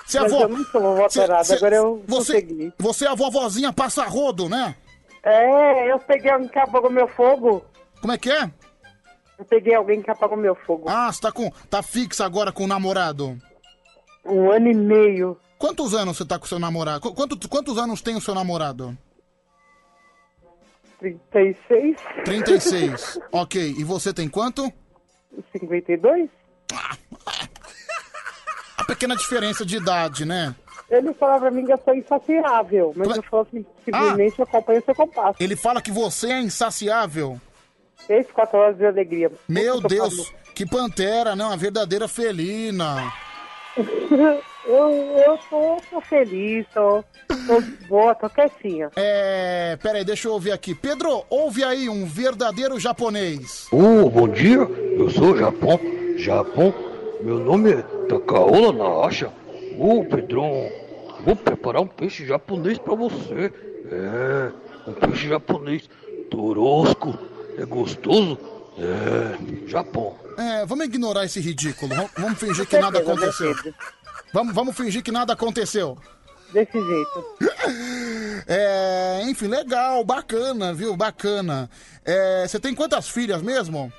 Você 0.07 0.17
é 0.17 0.21
a 0.21 0.23
Mas 0.23 0.33
vo- 0.33 0.41
eu 0.43 0.49
não 0.49 0.65
sou 0.65 0.81
vovó 0.81 1.09
Cê- 1.11 1.21
tarada, 1.21 1.45
cê- 1.45 1.55
agora 1.57 1.77
eu 1.77 2.03
você, 2.09 2.33
consegui. 2.43 2.73
você 2.79 3.05
é 3.05 3.09
a 3.09 3.15
vovozinha 3.15 3.73
passa-rodo, 3.75 4.49
né? 4.49 4.75
É, 5.23 5.93
eu 5.93 5.99
peguei 5.99 6.33
que 6.49 6.59
apagou 6.59 6.91
meu 6.91 7.07
fogo. 7.09 7.63
Como 8.01 8.11
é 8.15 8.17
que 8.17 8.31
é? 8.31 8.51
Eu 9.41 9.45
peguei 9.47 9.75
alguém 9.75 10.03
que 10.03 10.11
apagou 10.11 10.37
meu 10.37 10.55
fogo. 10.55 10.87
Ah, 10.87 11.11
você 11.11 11.19
tá, 11.23 11.33
com, 11.33 11.51
tá 11.71 11.83
fixa 11.83 12.27
agora 12.27 12.53
com 12.53 12.65
o 12.65 12.67
namorado. 12.67 13.39
Um 14.25 14.51
ano 14.53 14.69
e 14.69 14.75
meio. 14.75 15.35
Quantos 15.59 15.95
anos 15.95 16.19
você 16.19 16.27
tá 16.27 16.39
com 16.39 16.45
o 16.45 16.49
seu 16.49 16.59
namorado? 16.59 17.01
Qu- 17.01 17.15
Quanto, 17.15 17.49
quantos 17.49 17.79
anos 17.79 18.03
tem 18.03 18.15
o 18.15 18.21
seu 18.21 18.35
namorado? 18.35 18.97
36? 21.01 21.97
36. 22.27 23.19
ok, 23.33 23.75
e 23.79 23.83
você 23.83 24.13
tem 24.13 24.29
quanto? 24.29 24.71
52? 25.53 26.29
A 28.77 28.85
pequena 28.85 29.17
diferença 29.17 29.65
de 29.65 29.77
idade, 29.79 30.27
né? 30.27 30.55
Ele 30.91 31.15
fala 31.15 31.39
pra 31.41 31.51
mim 31.51 31.65
que 31.65 31.73
eu 31.73 31.79
sou 31.83 31.95
insaciável, 31.95 32.93
mas 32.97 33.17
eu 33.17 33.23
falo 33.23 33.43
assim, 33.49 33.65
simplesmente 33.85 34.39
eu 34.39 34.43
acompanho 34.45 34.83
seu 34.85 34.95
compasso. 34.95 35.37
Ele 35.41 35.57
fala 35.57 35.81
que 35.81 35.91
você 35.93 36.31
é 36.33 36.41
insaciável. 36.41 37.41
Três, 38.11 38.27
quatro 38.33 38.59
horas 38.59 38.77
de 38.77 38.85
alegria. 38.85 39.31
Meu 39.49 39.81
Deus, 39.81 40.35
que 40.53 40.67
pantera, 40.67 41.37
não, 41.37 41.53
a 41.53 41.55
verdadeira 41.55 42.09
felina. 42.09 43.13
eu, 44.67 44.91
eu 44.91 45.39
tô, 45.49 45.77
tô 45.89 46.01
feliz, 46.01 46.67
tô, 46.75 47.05
tô 47.47 47.61
de 47.61 47.71
boa, 47.87 48.13
tô 48.17 48.29
quietinha. 48.29 48.91
É, 48.97 49.79
peraí, 49.81 50.05
deixa 50.05 50.27
eu 50.27 50.33
ouvir 50.33 50.51
aqui. 50.51 50.75
Pedro, 50.75 51.25
ouve 51.31 51.63
aí 51.63 51.89
um 51.89 52.05
verdadeiro 52.05 52.81
japonês. 52.81 53.69
Oh, 53.71 54.11
bom 54.11 54.27
dia, 54.27 54.59
eu 54.59 55.09
sou 55.09 55.39
Japão. 55.39 55.79
Japão, 56.17 56.75
meu 57.21 57.39
nome 57.39 57.75
é 57.75 57.83
Takaola 58.09 58.73
Naasha. 58.73 59.31
Ô, 59.79 60.05
Pedrão, 60.05 60.69
vou 61.25 61.37
preparar 61.37 61.81
um 61.81 61.87
peixe 61.87 62.27
japonês 62.27 62.77
pra 62.77 62.97
você. 62.97 63.53
É, 63.89 64.51
um 64.91 64.95
peixe 64.95 65.29
japonês. 65.29 65.89
Torosco, 66.29 67.17
é 67.63 67.67
gostoso? 67.67 68.39
É, 68.79 69.69
Japão. 69.69 70.17
É, 70.39 70.65
vamos 70.65 70.87
ignorar 70.87 71.25
esse 71.25 71.41
ridículo. 71.41 71.95
Vamos, 71.95 72.11
vamos 72.17 72.39
fingir 72.39 72.67
que 72.67 72.79
nada 72.81 72.99
aconteceu. 72.99 73.55
Vamos, 74.33 74.55
vamos 74.55 74.77
fingir 74.77 75.03
que 75.03 75.13
nada 75.13 75.33
aconteceu. 75.33 75.99
Desse 76.53 76.73
jeito. 76.73 77.25
É, 78.47 79.23
enfim, 79.27 79.47
legal, 79.47 80.03
bacana, 80.03 80.73
viu? 80.75 80.97
Bacana. 80.97 81.71
É, 82.05 82.49
você 82.49 82.59
tem 82.59 82.75
quantas 82.75 83.09
filhas 83.09 83.43
mesmo? 83.43 83.93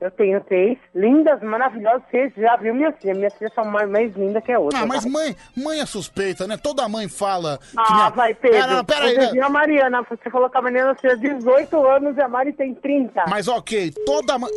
Eu 0.00 0.10
tenho 0.12 0.40
três, 0.44 0.78
lindas, 0.94 1.42
maravilhosas. 1.42 2.02
Você 2.10 2.32
já 2.36 2.54
viu 2.56 2.72
minha 2.72 2.92
filha? 2.92 3.14
Minhas 3.14 3.34
filhas 3.34 3.52
são 3.52 3.64
mais, 3.64 3.88
mais 3.90 4.14
lindas 4.14 4.44
que 4.44 4.52
a 4.52 4.58
outra. 4.60 4.78
Ah, 4.80 4.86
mas 4.86 5.04
mãe, 5.04 5.34
mãe 5.56 5.80
é 5.80 5.86
suspeita, 5.86 6.46
né? 6.46 6.56
Toda 6.56 6.88
mãe 6.88 7.08
fala. 7.08 7.58
que 7.58 7.76
Ah, 7.76 7.94
minha- 7.94 8.10
vai, 8.10 8.32
Pedro. 8.34 8.68
Não, 8.76 8.84
pera 8.84 9.06
aí, 9.06 9.14
você 9.16 9.32
viu 9.32 9.44
a 9.44 9.48
Mariana, 9.48 10.02
você 10.08 10.30
falou 10.30 10.48
que 10.48 10.56
a 10.56 10.62
Mariana 10.62 10.94
tinha 10.94 11.16
18 11.16 11.84
anos 11.84 12.16
e 12.16 12.20
a 12.20 12.28
Mari 12.28 12.52
tem 12.52 12.74
30. 12.74 13.24
Mas 13.28 13.48
ok, 13.48 13.90
toda 14.06 14.38
mãe. 14.38 14.50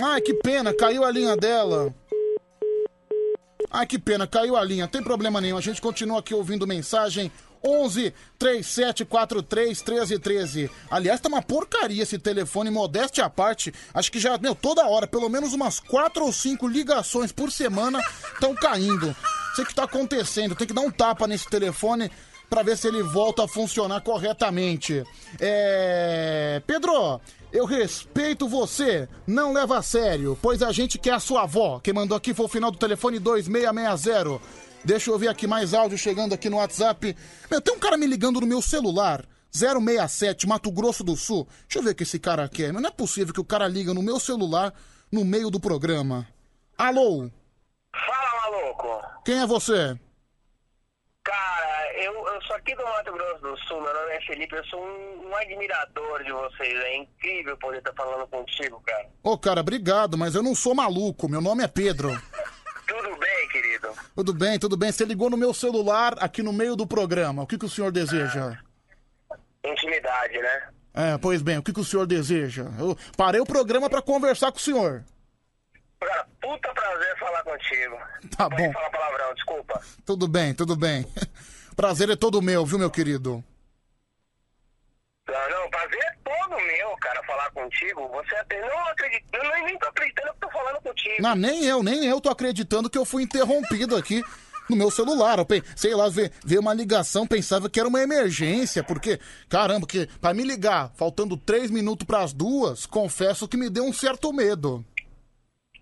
Ai, 0.00 0.20
que 0.20 0.34
pena, 0.34 0.72
caiu 0.72 1.04
a 1.04 1.10
linha 1.10 1.36
dela. 1.36 1.92
Ai, 3.70 3.86
que 3.86 3.98
pena, 3.98 4.26
caiu 4.26 4.56
a 4.56 4.62
linha. 4.64 4.86
Tem 4.86 5.02
problema 5.02 5.40
nenhum, 5.40 5.56
a 5.56 5.60
gente 5.60 5.80
continua 5.80 6.20
aqui 6.20 6.34
ouvindo 6.34 6.66
mensagem. 6.66 7.32
11 7.64 8.12
3743 8.38 9.82
1313. 9.82 10.70
Aliás, 10.90 11.20
tá 11.20 11.28
uma 11.28 11.42
porcaria 11.42 12.02
esse 12.02 12.18
telefone, 12.18 12.70
modéstia 12.70 13.24
à 13.24 13.30
parte. 13.30 13.72
Acho 13.94 14.10
que 14.10 14.18
já, 14.18 14.36
meu, 14.38 14.54
toda 14.54 14.86
hora, 14.86 15.06
pelo 15.06 15.28
menos 15.28 15.52
umas 15.52 15.80
quatro 15.80 16.24
ou 16.24 16.32
cinco 16.32 16.66
ligações 16.66 17.32
por 17.32 17.50
semana 17.50 18.00
estão 18.34 18.54
caindo. 18.54 19.14
Sei 19.54 19.64
que 19.64 19.74
tá 19.74 19.84
acontecendo, 19.84 20.54
tem 20.54 20.66
que 20.66 20.74
dar 20.74 20.80
um 20.80 20.90
tapa 20.90 21.26
nesse 21.26 21.48
telefone 21.48 22.10
pra 22.48 22.62
ver 22.62 22.76
se 22.76 22.86
ele 22.86 23.02
volta 23.02 23.44
a 23.44 23.48
funcionar 23.48 24.02
corretamente. 24.02 25.02
É. 25.40 26.60
Pedro, 26.66 27.20
eu 27.52 27.64
respeito 27.64 28.48
você, 28.48 29.08
não 29.26 29.52
leva 29.52 29.78
a 29.78 29.82
sério, 29.82 30.38
pois 30.40 30.62
a 30.62 30.72
gente 30.72 30.98
quer 30.98 31.14
a 31.14 31.20
sua 31.20 31.42
avó. 31.42 31.80
Quem 31.82 31.94
mandou 31.94 32.16
aqui 32.16 32.34
foi 32.34 32.46
o 32.46 32.48
final 32.48 32.70
do 32.70 32.78
telefone 32.78 33.18
2660. 33.18 34.40
Deixa 34.84 35.10
eu 35.10 35.18
ver 35.18 35.28
aqui 35.28 35.46
mais 35.46 35.74
áudio 35.74 35.96
chegando 35.96 36.34
aqui 36.34 36.50
no 36.50 36.56
WhatsApp. 36.56 37.16
Meu, 37.50 37.60
tem 37.60 37.74
um 37.74 37.78
cara 37.78 37.96
me 37.96 38.06
ligando 38.06 38.40
no 38.40 38.46
meu 38.46 38.60
celular. 38.60 39.24
067, 39.52 40.48
Mato 40.48 40.72
Grosso 40.72 41.04
do 41.04 41.14
Sul. 41.14 41.46
Deixa 41.62 41.78
eu 41.78 41.82
ver 41.82 41.90
o 41.90 41.94
que 41.94 42.02
esse 42.02 42.18
cara 42.18 42.48
quer. 42.48 42.72
Mas 42.72 42.82
não 42.82 42.88
é 42.88 42.92
possível 42.92 43.32
que 43.32 43.40
o 43.40 43.44
cara 43.44 43.68
liga 43.68 43.94
no 43.94 44.02
meu 44.02 44.18
celular 44.18 44.72
no 45.10 45.24
meio 45.24 45.50
do 45.50 45.60
programa. 45.60 46.26
Alô? 46.76 47.30
Fala, 47.94 48.50
maluco. 48.50 49.22
Quem 49.24 49.40
é 49.40 49.46
você? 49.46 49.96
Cara, 51.22 52.02
eu, 52.02 52.12
eu 52.12 52.42
sou 52.42 52.56
aqui 52.56 52.74
do 52.74 52.82
Mato 52.82 53.12
Grosso 53.12 53.42
do 53.42 53.56
Sul, 53.68 53.80
meu 53.80 53.94
nome 53.94 54.12
é 54.12 54.20
Felipe, 54.22 54.56
eu 54.56 54.64
sou 54.64 54.80
um, 54.82 55.28
um 55.28 55.36
admirador 55.36 56.24
de 56.24 56.32
vocês. 56.32 56.74
É 56.84 56.96
incrível 56.96 57.56
poder 57.58 57.78
estar 57.78 57.92
falando 57.92 58.26
contigo, 58.26 58.82
cara. 58.84 59.06
Ô, 59.22 59.38
cara, 59.38 59.60
obrigado, 59.60 60.18
mas 60.18 60.34
eu 60.34 60.42
não 60.42 60.54
sou 60.54 60.74
maluco. 60.74 61.28
Meu 61.28 61.40
nome 61.40 61.62
é 61.62 61.68
Pedro. 61.68 62.10
Tudo 62.92 63.16
bem, 63.16 63.48
querido? 63.48 63.88
Tudo 64.14 64.34
bem, 64.34 64.58
tudo 64.58 64.76
bem. 64.76 64.92
Você 64.92 65.04
ligou 65.04 65.30
no 65.30 65.36
meu 65.36 65.54
celular 65.54 66.14
aqui 66.20 66.42
no 66.42 66.52
meio 66.52 66.76
do 66.76 66.86
programa. 66.86 67.42
O 67.42 67.46
que, 67.46 67.56
que 67.56 67.64
o 67.64 67.70
senhor 67.70 67.90
deseja? 67.90 68.58
Intimidade, 69.64 70.38
né? 70.38 70.68
É, 70.92 71.16
pois 71.18 71.40
bem, 71.40 71.56
o 71.56 71.62
que, 71.62 71.72
que 71.72 71.80
o 71.80 71.84
senhor 71.84 72.06
deseja? 72.06 72.66
Eu 72.78 72.96
parei 73.16 73.40
o 73.40 73.46
programa 73.46 73.88
pra 73.88 74.02
conversar 74.02 74.52
com 74.52 74.58
o 74.58 74.60
senhor. 74.60 75.02
Cara, 75.98 76.26
puta 76.40 76.68
prazer 76.74 77.18
falar 77.18 77.42
contigo. 77.44 77.96
Tá 78.36 78.50
Pode 78.50 78.62
bom. 78.62 78.72
falar 78.72 78.90
palavrão, 78.90 79.34
desculpa. 79.34 79.80
Tudo 80.04 80.28
bem, 80.28 80.52
tudo 80.54 80.76
bem. 80.76 81.06
Prazer 81.74 82.10
é 82.10 82.16
todo 82.16 82.42
meu, 82.42 82.66
viu, 82.66 82.78
meu 82.78 82.90
querido? 82.90 83.42
Não, 85.32 85.50
não, 85.62 85.70
prazer 85.70 85.98
é 85.98 86.12
todo 86.22 86.60
meu, 86.60 86.96
cara, 87.00 87.22
falar 87.24 87.50
contigo. 87.52 88.06
Você 88.08 88.34
até 88.36 88.60
não 88.60 88.86
acredita, 88.88 89.38
eu 89.38 89.64
nem, 89.64 89.78
tô 89.78 89.86
acreditando 89.88 90.32
que 90.34 90.40
tô 90.40 90.50
falando 90.50 90.80
contigo. 90.82 91.22
Não, 91.22 91.34
nem 91.34 91.64
eu, 91.64 91.82
nem 91.82 92.04
eu 92.04 92.20
tô 92.20 92.28
acreditando 92.28 92.90
que 92.90 92.98
eu 92.98 93.04
fui 93.06 93.22
interrompido 93.22 93.96
aqui 93.96 94.22
no 94.68 94.76
meu 94.76 94.90
celular. 94.90 95.38
Eu, 95.38 95.46
pe- 95.46 95.62
sei 95.74 95.94
lá, 95.94 96.08
ver, 96.10 96.32
ver 96.44 96.58
uma 96.58 96.74
ligação, 96.74 97.26
pensava 97.26 97.70
que 97.70 97.80
era 97.80 97.88
uma 97.88 98.02
emergência, 98.02 98.84
porque, 98.84 99.18
caramba, 99.48 99.86
que 99.86 100.06
pra 100.20 100.34
me 100.34 100.42
ligar, 100.44 100.92
faltando 100.96 101.34
três 101.36 101.70
minutos 101.70 102.06
pras 102.06 102.32
duas, 102.34 102.84
confesso 102.84 103.48
que 103.48 103.56
me 103.56 103.70
deu 103.70 103.84
um 103.84 103.92
certo 103.92 104.32
medo. 104.34 104.84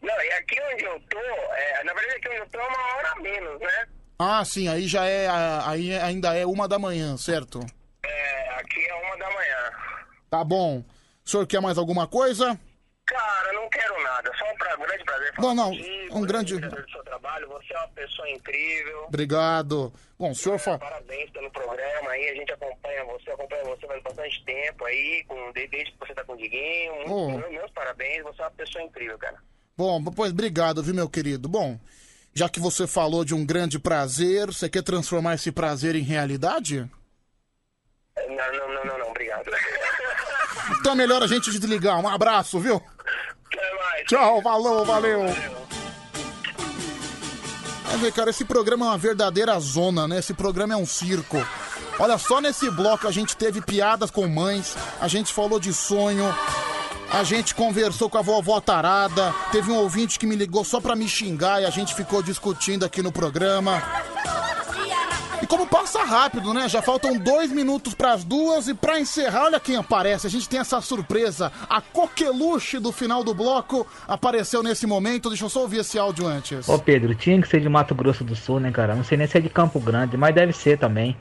Não, 0.01 0.23
e 0.23 0.31
aqui 0.33 0.57
onde 0.73 0.85
eu 0.85 1.01
tô, 1.11 1.19
é, 1.19 1.85
na 1.85 1.93
verdade 1.93 2.17
aqui 2.19 2.29
onde 2.29 2.39
eu 2.39 2.47
tô 2.51 2.59
é 2.59 2.67
uma 2.69 2.95
hora 2.97 3.11
a 3.11 3.21
menos, 3.21 3.61
né? 3.61 3.87
Ah, 4.19 4.45
sim, 4.45 4.69
aí 4.69 4.87
já 4.87 5.07
é, 5.07 5.27
aí 5.67 5.95
ainda 5.99 6.35
é 6.37 6.47
uma 6.47 6.69
da 6.69 6.79
manhã, 6.79 7.17
certo? 7.17 7.61
É, 8.05 8.51
aqui 8.61 8.85
é 8.87 8.95
uma 8.95 9.17
da 9.19 9.31
manhã. 9.31 9.71
Tá 10.31 10.45
bom. 10.45 10.85
O 11.25 11.29
senhor 11.31 11.47
quer 11.47 11.61
mais 11.61 11.79
alguma 11.79 12.07
coisa? 12.07 12.59
Cara, 13.07 13.53
não 13.53 13.69
quero 13.69 14.01
nada, 14.05 14.31
só 14.39 14.45
um 14.53 14.57
pra, 14.57 14.77
grande 14.77 15.03
prazer 15.05 15.35
falar 15.35 15.49
Não, 15.49 15.55
não, 15.57 15.71
contigo, 15.71 16.17
um 16.17 16.21
grande- 16.23 16.59
do 16.61 16.91
seu 16.91 17.03
trabalho, 17.03 17.49
você 17.49 17.75
é 17.75 17.79
uma 17.79 17.89
pessoa 17.89 18.31
incrível. 18.31 19.05
Obrigado. 19.09 19.93
Bom, 20.17 20.31
o 20.31 20.35
senhor 20.35 20.59
fa... 20.61 20.79
Parabéns 20.79 21.29
pelo 21.31 21.51
programa 21.51 22.11
aí, 22.11 22.29
a 22.29 22.35
gente 22.37 22.53
acompanha 22.53 23.05
você, 23.07 23.31
acompanha 23.33 23.65
você 23.65 23.87
faz 23.87 24.01
bastante 24.05 24.45
tempo 24.45 24.85
aí, 24.85 25.25
com, 25.27 25.51
de- 25.53 25.67
desde 25.67 25.91
que 25.93 25.99
você 25.99 26.15
tá 26.15 26.23
com 26.25 26.35
o 26.35 26.37
Diguinho. 26.37 26.95
Muito- 27.09 27.13
Oh. 27.47 27.51
Meus 27.51 27.71
parabéns, 27.73 28.23
você 28.23 28.41
é 28.43 28.45
uma 28.45 28.51
pessoa 28.53 28.85
incrível, 28.85 29.19
cara. 29.19 29.37
Bom, 29.77 30.05
pois 30.05 30.31
obrigado, 30.31 30.81
viu, 30.81 30.95
meu 30.95 31.09
querido? 31.09 31.49
Bom, 31.49 31.81
já 32.33 32.49
que 32.49 32.61
você 32.61 32.87
falou 32.87 33.25
de 33.25 33.35
um 33.35 33.45
grande 33.45 33.81
prazer, 33.81 34.47
você 34.47 34.69
quer 34.71 34.83
transformar 34.85 35.35
esse 35.35 35.51
prazer 35.51 35.97
em 35.97 36.03
realidade? 36.03 36.89
Não, 38.29 38.37
não, 38.37 38.75
não, 38.75 38.85
não, 38.85 38.99
não, 38.99 39.11
obrigado. 39.11 39.51
Então 40.79 40.93
é 40.93 40.95
melhor 40.95 41.23
a 41.23 41.27
gente 41.27 41.51
desligar. 41.51 41.99
Um 41.99 42.09
abraço, 42.09 42.59
viu? 42.59 42.83
Tchau, 44.07 44.41
falou, 44.43 44.85
valeu. 44.85 45.25
Mas, 48.01 48.15
cara, 48.15 48.31
esse 48.31 48.45
programa 48.45 48.87
é 48.87 48.89
uma 48.91 48.99
verdadeira 48.99 49.59
zona, 49.59 50.07
né? 50.07 50.19
Esse 50.19 50.33
programa 50.33 50.75
é 50.75 50.77
um 50.77 50.87
circo. 50.87 51.37
Olha, 51.99 52.17
só 52.17 52.41
nesse 52.41 52.71
bloco 52.71 53.07
a 53.07 53.11
gente 53.11 53.37
teve 53.37 53.61
piadas 53.61 54.11
com 54.11 54.27
mães, 54.27 54.75
a 55.01 55.07
gente 55.07 55.33
falou 55.35 55.61
de 55.61 55.75
sonho, 55.75 56.25
a 57.13 57.23
gente 57.25 57.55
conversou 57.55 58.09
com 58.09 58.17
a 58.17 58.23
vovó 58.23 58.59
tarada, 58.61 59.35
teve 59.53 59.71
um 59.71 59.77
ouvinte 59.77 60.19
que 60.19 60.27
me 60.27 60.35
ligou 60.35 60.65
só 60.65 60.81
pra 60.81 60.97
me 60.97 61.07
xingar 61.07 61.61
e 61.61 61.67
a 61.67 61.71
gente 61.71 61.95
ficou 61.95 62.23
discutindo 62.23 62.85
aqui 62.85 63.03
no 63.03 63.13
programa. 63.13 63.83
E 65.43 65.47
como 65.47 65.67
passa 65.67 66.05
rápido, 66.05 66.53
né? 66.53 66.69
Já 66.69 66.83
faltam 66.83 67.17
dois 67.17 67.51
minutos 67.51 67.95
pras 67.95 68.23
duas 68.25 68.69
e 68.69 68.75
pra 68.75 69.01
encerrar, 69.01 69.45
olha 69.45 69.59
quem 69.59 69.77
aparece. 69.77 70.27
A 70.27 70.31
gente 70.31 70.49
tem 70.49 70.61
essa 70.61 70.81
surpresa. 70.81 71.51
A 71.69 71.81
coqueluche 71.81 72.79
do 72.79 72.93
final 72.93 73.25
do 73.25 73.33
bloco 73.33 73.87
apareceu 74.07 74.63
nesse 74.63 74.87
momento. 74.87 75.31
Deixa 75.31 75.45
eu 75.45 75.49
só 75.49 75.63
ouvir 75.63 75.79
esse 75.79 75.99
áudio 75.99 76.27
antes. 76.27 76.69
Ô 76.69 76.79
Pedro, 76.79 77.15
tinha 77.15 77.41
que 77.41 77.49
ser 77.49 77.61
de 77.61 77.69
Mato 77.69 77.95
Grosso 77.95 78.23
do 78.23 78.37
Sul, 78.37 78.61
né, 78.61 78.71
cara? 78.71 78.95
Não 78.95 79.03
sei 79.05 79.17
nem 79.17 79.27
se 79.27 79.39
é 79.39 79.41
de 79.41 79.49
Campo 79.49 79.81
Grande, 79.81 80.17
mas 80.17 80.35
deve 80.35 80.53
ser 80.53 80.79
também. 80.79 81.17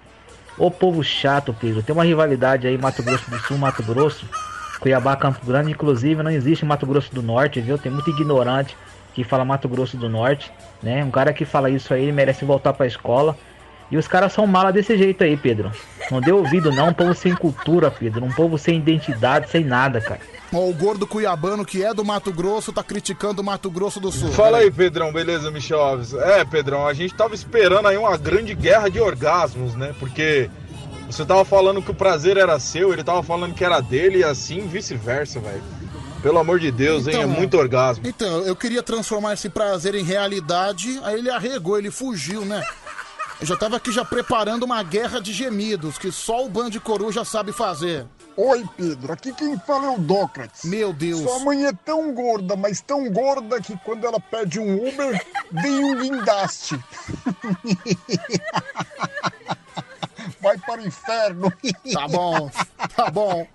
Ô 0.58 0.70
povo 0.70 1.02
chato, 1.02 1.56
Pedro. 1.58 1.82
Tem 1.82 1.96
uma 1.96 2.04
rivalidade 2.04 2.68
aí, 2.68 2.78
Mato 2.78 3.02
Grosso 3.02 3.30
do 3.32 3.40
Sul, 3.40 3.58
Mato 3.58 3.82
Grosso. 3.84 4.26
Cuiabá, 4.82 5.16
Campo 5.16 5.46
Grande. 5.46 5.72
Inclusive, 5.72 6.22
não 6.22 6.32
existe 6.32 6.66
Mato 6.66 6.86
Grosso 6.86 7.14
do 7.16 7.22
Norte, 7.22 7.62
viu? 7.62 7.78
Tem 7.78 7.92
muito 7.92 8.10
ignorante 8.10 8.76
que 9.14 9.24
fala 9.24 9.46
Mato 9.46 9.68
Grosso 9.68 9.98
do 9.98 10.10
Norte, 10.10 10.52
né? 10.84 11.04
Um 11.04 11.12
cara 11.12 11.34
que 11.34 11.46
fala 11.46 11.70
isso 11.70 11.94
aí, 11.94 12.04
ele 12.04 12.12
merece 12.12 12.46
voltar 12.46 12.74
pra 12.74 12.86
escola. 12.86 13.38
E 13.92 13.98
os 13.98 14.08
caras 14.08 14.34
são 14.34 14.46
mala 14.46 14.72
desse 14.72 14.96
jeito 14.98 15.24
aí, 15.24 15.36
Pedro. 15.36 15.72
Não 16.12 16.22
deu 16.22 16.38
ouvido, 16.38 16.72
não. 16.72 16.90
Um 16.90 16.94
povo 16.94 17.14
sem 17.16 17.34
cultura, 17.36 17.90
Pedro. 17.90 18.24
Um 18.24 18.32
povo 18.32 18.58
sem 18.58 18.78
identidade, 18.78 19.50
sem 19.50 19.64
nada, 19.64 20.00
cara. 20.00 20.20
Ó, 20.54 20.68
o 20.68 20.74
gordo 20.74 21.08
cuiabano 21.08 21.66
que 21.66 21.84
é 21.84 21.94
do 21.94 22.06
Mato 22.06 22.32
Grosso 22.32 22.72
tá 22.72 22.84
criticando 22.84 23.42
o 23.42 23.46
Mato 23.46 23.70
Grosso 23.70 24.00
do 24.00 24.12
Sul. 24.12 24.32
Fala 24.32 24.60
aí, 24.60 24.72
Pedrão, 24.72 25.12
beleza, 25.12 25.50
Michel 25.50 25.80
Alves? 25.80 26.14
É, 26.14 26.46
Pedrão, 26.46 26.88
a 26.88 26.94
gente 26.94 27.14
tava 27.14 27.34
esperando 27.34 27.88
aí 27.88 27.98
uma 27.98 28.16
grande 28.18 28.54
guerra 28.54 28.90
de 28.90 29.00
orgasmos, 29.00 29.76
né? 29.76 29.94
Porque 30.00 30.50
você 31.08 31.26
tava 31.26 31.44
falando 31.44 31.82
que 31.82 31.92
o 31.92 31.96
prazer 31.96 32.38
era 32.38 32.60
seu, 32.60 32.94
ele 32.94 33.04
tava 33.04 33.24
falando 33.24 33.54
que 33.56 33.64
era 33.66 33.80
dele 33.80 34.20
e 34.20 34.24
assim 34.24 34.68
vice-versa, 34.68 35.40
velho. 35.40 35.64
Pelo 36.22 36.38
amor 36.38 36.60
de 36.60 36.70
Deus, 36.72 37.08
hein? 37.08 37.14
É 37.16 37.18
Então, 37.20 37.30
muito 37.30 37.58
orgasmo. 37.58 38.06
Então, 38.06 38.42
eu 38.44 38.56
queria 38.56 38.84
transformar 38.84 39.34
esse 39.34 39.50
prazer 39.50 39.96
em 39.96 40.04
realidade, 40.04 41.00
aí 41.04 41.18
ele 41.18 41.30
arregou, 41.30 41.78
ele 41.78 41.90
fugiu, 41.90 42.44
né? 42.44 42.62
Eu 43.40 43.46
já 43.46 43.56
tava 43.56 43.78
aqui 43.78 43.90
já 43.92 44.04
preparando 44.04 44.64
uma 44.64 44.84
guerra 44.84 45.22
de 45.22 45.32
gemidos 45.32 45.98
que 45.98 46.12
só 46.12 46.46
o 46.46 46.50
Band 46.50 46.72
Coruja 46.84 47.24
sabe 47.24 47.54
fazer. 47.54 48.06
Oi, 48.36 48.66
Pedro. 48.76 49.14
Aqui 49.14 49.32
quem 49.34 49.58
fala 49.60 49.88
é 49.88 49.90
o 49.92 49.98
Dócrates. 49.98 50.66
Meu 50.66 50.92
Deus. 50.92 51.22
Sua 51.22 51.40
mãe 51.40 51.66
é 51.66 51.72
tão 51.74 52.14
gorda, 52.14 52.58
mas 52.58 52.82
tão 52.82 53.10
gorda 53.12 53.62
que 53.62 53.78
quando 53.78 54.06
ela 54.06 54.20
pede 54.20 54.60
um 54.60 54.76
Uber, 54.76 55.26
vem 55.52 55.86
um 55.86 55.96
guindaste. 55.96 56.78
Vai 60.42 60.58
para 60.58 60.82
o 60.82 60.88
inferno. 60.88 61.52
Tá 61.94 62.08
bom, 62.08 62.52
tá 62.96 63.10
bom. 63.10 63.48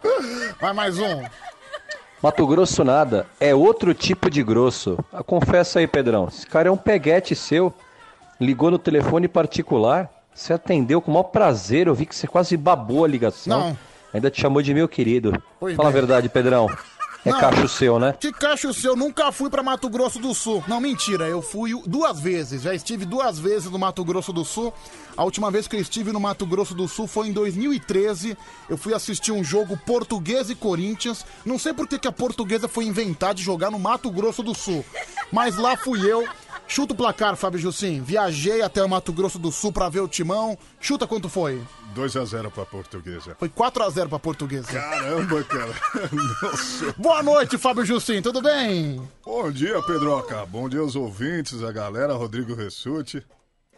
Vai 0.61 0.73
mais 0.73 0.99
um. 0.99 1.25
Mato 2.23 2.47
Grosso 2.47 2.85
nada, 2.85 3.27
é 3.39 3.55
outro 3.55 3.93
tipo 3.93 4.31
de 4.31 4.43
grosso. 4.43 4.99
Ah, 5.13 5.23
confessa 5.23 5.79
aí, 5.79 5.87
Pedrão. 5.87 6.29
Esse 6.29 6.47
cara 6.47 6.69
é 6.69 6.73
um 6.73 6.77
peguete 6.77 7.35
seu. 7.35 7.73
Ligou 8.45 8.71
no 8.71 8.79
telefone 8.79 9.27
particular. 9.29 10.11
Você 10.35 10.53
atendeu 10.53 11.01
com 11.01 11.11
o 11.11 11.15
maior 11.15 11.25
prazer. 11.25 11.87
Eu 11.87 11.95
vi 11.95 12.07
que 12.07 12.15
você 12.15 12.27
quase 12.27 12.57
babou 12.57 13.05
a 13.05 13.09
ligação. 13.09 13.59
Não. 13.71 13.79
Ainda 14.13 14.31
te 14.31 14.41
chamou 14.41 14.63
de 14.63 14.75
meu 14.75 14.89
querido. 14.89 15.33
Pois 15.59 15.75
Fala 15.77 15.91
bem. 15.91 15.99
a 15.99 16.01
verdade, 16.01 16.29
Pedrão. 16.29 16.69
É 17.27 17.31
Não. 17.31 17.41
cacho 17.41 17.67
seu, 17.69 17.99
né? 17.99 18.15
Que 18.21 18.31
cacho 18.31 18.75
seu, 18.75 18.95
nunca 18.95 19.33
fui 19.33 19.49
pra 19.49 19.63
Mato 19.63 19.89
Grosso 19.89 20.19
do 20.19 20.35
Sul. 20.35 20.63
Não, 20.69 20.79
mentira, 20.79 21.27
eu 21.27 21.41
fui 21.41 21.71
duas 21.87 22.21
vezes. 22.21 22.61
Já 22.61 22.75
estive 22.75 23.07
duas 23.07 23.39
vezes 23.39 23.71
no 23.71 23.79
Mato 23.79 24.05
Grosso 24.05 24.31
do 24.31 24.45
Sul. 24.45 24.75
A 25.17 25.25
última 25.25 25.51
vez 25.51 25.67
que 25.67 25.75
eu 25.75 25.81
estive 25.81 26.13
no 26.13 26.21
Mato 26.21 26.45
Grosso 26.45 26.75
do 26.75 26.87
Sul 26.87 27.07
foi 27.07 27.29
em 27.29 27.33
2013. 27.33 28.37
Eu 28.69 28.77
fui 28.77 28.93
assistir 28.93 29.33
um 29.33 29.43
jogo 29.43 29.75
Português 29.87 30.51
e 30.51 30.55
Corinthians. 30.55 31.25
Não 31.47 31.59
sei 31.59 31.73
por 31.73 31.89
que, 31.89 31.99
que 31.99 32.07
a 32.09 32.13
portuguesa 32.13 32.69
foi 32.69 32.85
inventar 32.85 33.33
de 33.33 33.43
jogar 33.43 33.71
no 33.71 33.79
Mato 33.79 34.11
Grosso 34.11 34.43
do 34.43 34.55
Sul. 34.55 34.85
Mas 35.33 35.57
lá 35.57 35.79
fui 35.79 36.01
eu. 36.07 36.29
Chuta 36.67 36.95
o 36.95 36.97
placar, 36.97 37.37
Fábio 37.37 37.59
Jussim. 37.59 38.01
Viajei 38.03 38.63
até 38.63 38.83
o 38.83 38.89
Mato 38.89 39.13
Grosso 39.13 39.39
do 39.39 39.53
Sul 39.53 39.73
pra 39.73 39.89
ver 39.89 40.01
o 40.01 40.09
timão. 40.09 40.59
Chuta 40.81 41.07
quanto 41.07 41.29
foi? 41.29 41.63
2x0 41.95 42.51
pra 42.51 42.65
portuguesa. 42.65 43.37
Foi 43.39 43.49
4x0 43.49 44.09
pra 44.09 44.19
portuguesa. 44.19 44.73
Caramba, 44.73 45.45
cara. 45.45 45.73
Nossa. 46.43 46.95
Boa 46.99 47.23
noite, 47.23 47.57
Fábio 47.59 47.85
Jussim, 47.85 48.21
tudo 48.21 48.43
bem? 48.43 49.01
Bom 49.25 49.51
dia, 49.51 49.81
Pedroca. 49.83 50.45
Bom 50.47 50.69
dia 50.69 50.81
aos 50.81 50.97
ouvintes, 50.97 51.63
a 51.63 51.71
galera, 51.71 52.15
Rodrigo 52.15 52.55
Ressuti. 52.55 53.25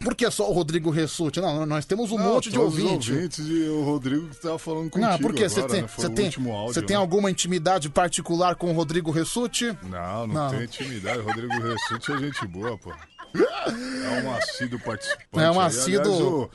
Por 0.01 0.15
que 0.15 0.31
só 0.31 0.49
o 0.49 0.53
Rodrigo 0.53 0.91
Ressuti? 0.91 1.41
Não, 1.41 1.65
nós 1.67 1.85
temos 1.85 2.13
um 2.13 2.19
Não, 2.19 2.35
monte 2.35 2.51
de 2.51 2.59
os 2.59 2.65
ouvintes. 2.65 3.09
ouvintes 3.11 3.39
e 3.39 3.69
o 3.69 3.83
Rodrigo 3.83 4.29
que 4.29 4.37
tava 4.37 4.59
falando 4.59 4.91
contigo 4.91 5.11
Não, 5.11 5.19
porque 5.19 5.49
você 5.49 5.63
tem, 5.63 5.83
né? 5.83 5.89
Foi 5.89 6.05
o 6.07 6.11
tem, 6.11 6.25
último 6.27 6.53
áudio, 6.53 6.75
você 6.75 6.83
tem 6.83 6.97
né? 6.97 7.01
alguma 7.01 7.31
intimidade 7.31 7.89
particular 7.89 8.55
com 8.57 8.71
o 8.71 8.75
Rodrigo 8.75 9.11
Ressuti? 9.11 9.77
Não, 9.83 10.27
não, 10.27 10.35
Não. 10.35 10.51
tem 10.51 10.65
intimidade. 10.65 11.21
Rodrigo 11.21 11.53
Ressuti 11.61 12.13
é 12.13 12.19
gente 12.19 12.47
boa, 12.47 12.77
pô. 12.79 12.93
É 13.35 14.23
um 14.23 14.35
assíduo 14.35 14.79
participante. 14.81 15.27
É 15.45 15.51
um 15.51 15.61
aí. 15.61 15.67
assíduo- 15.67 16.01
Aliás, 16.01 16.21
o, 16.21 16.43
o 16.45 16.51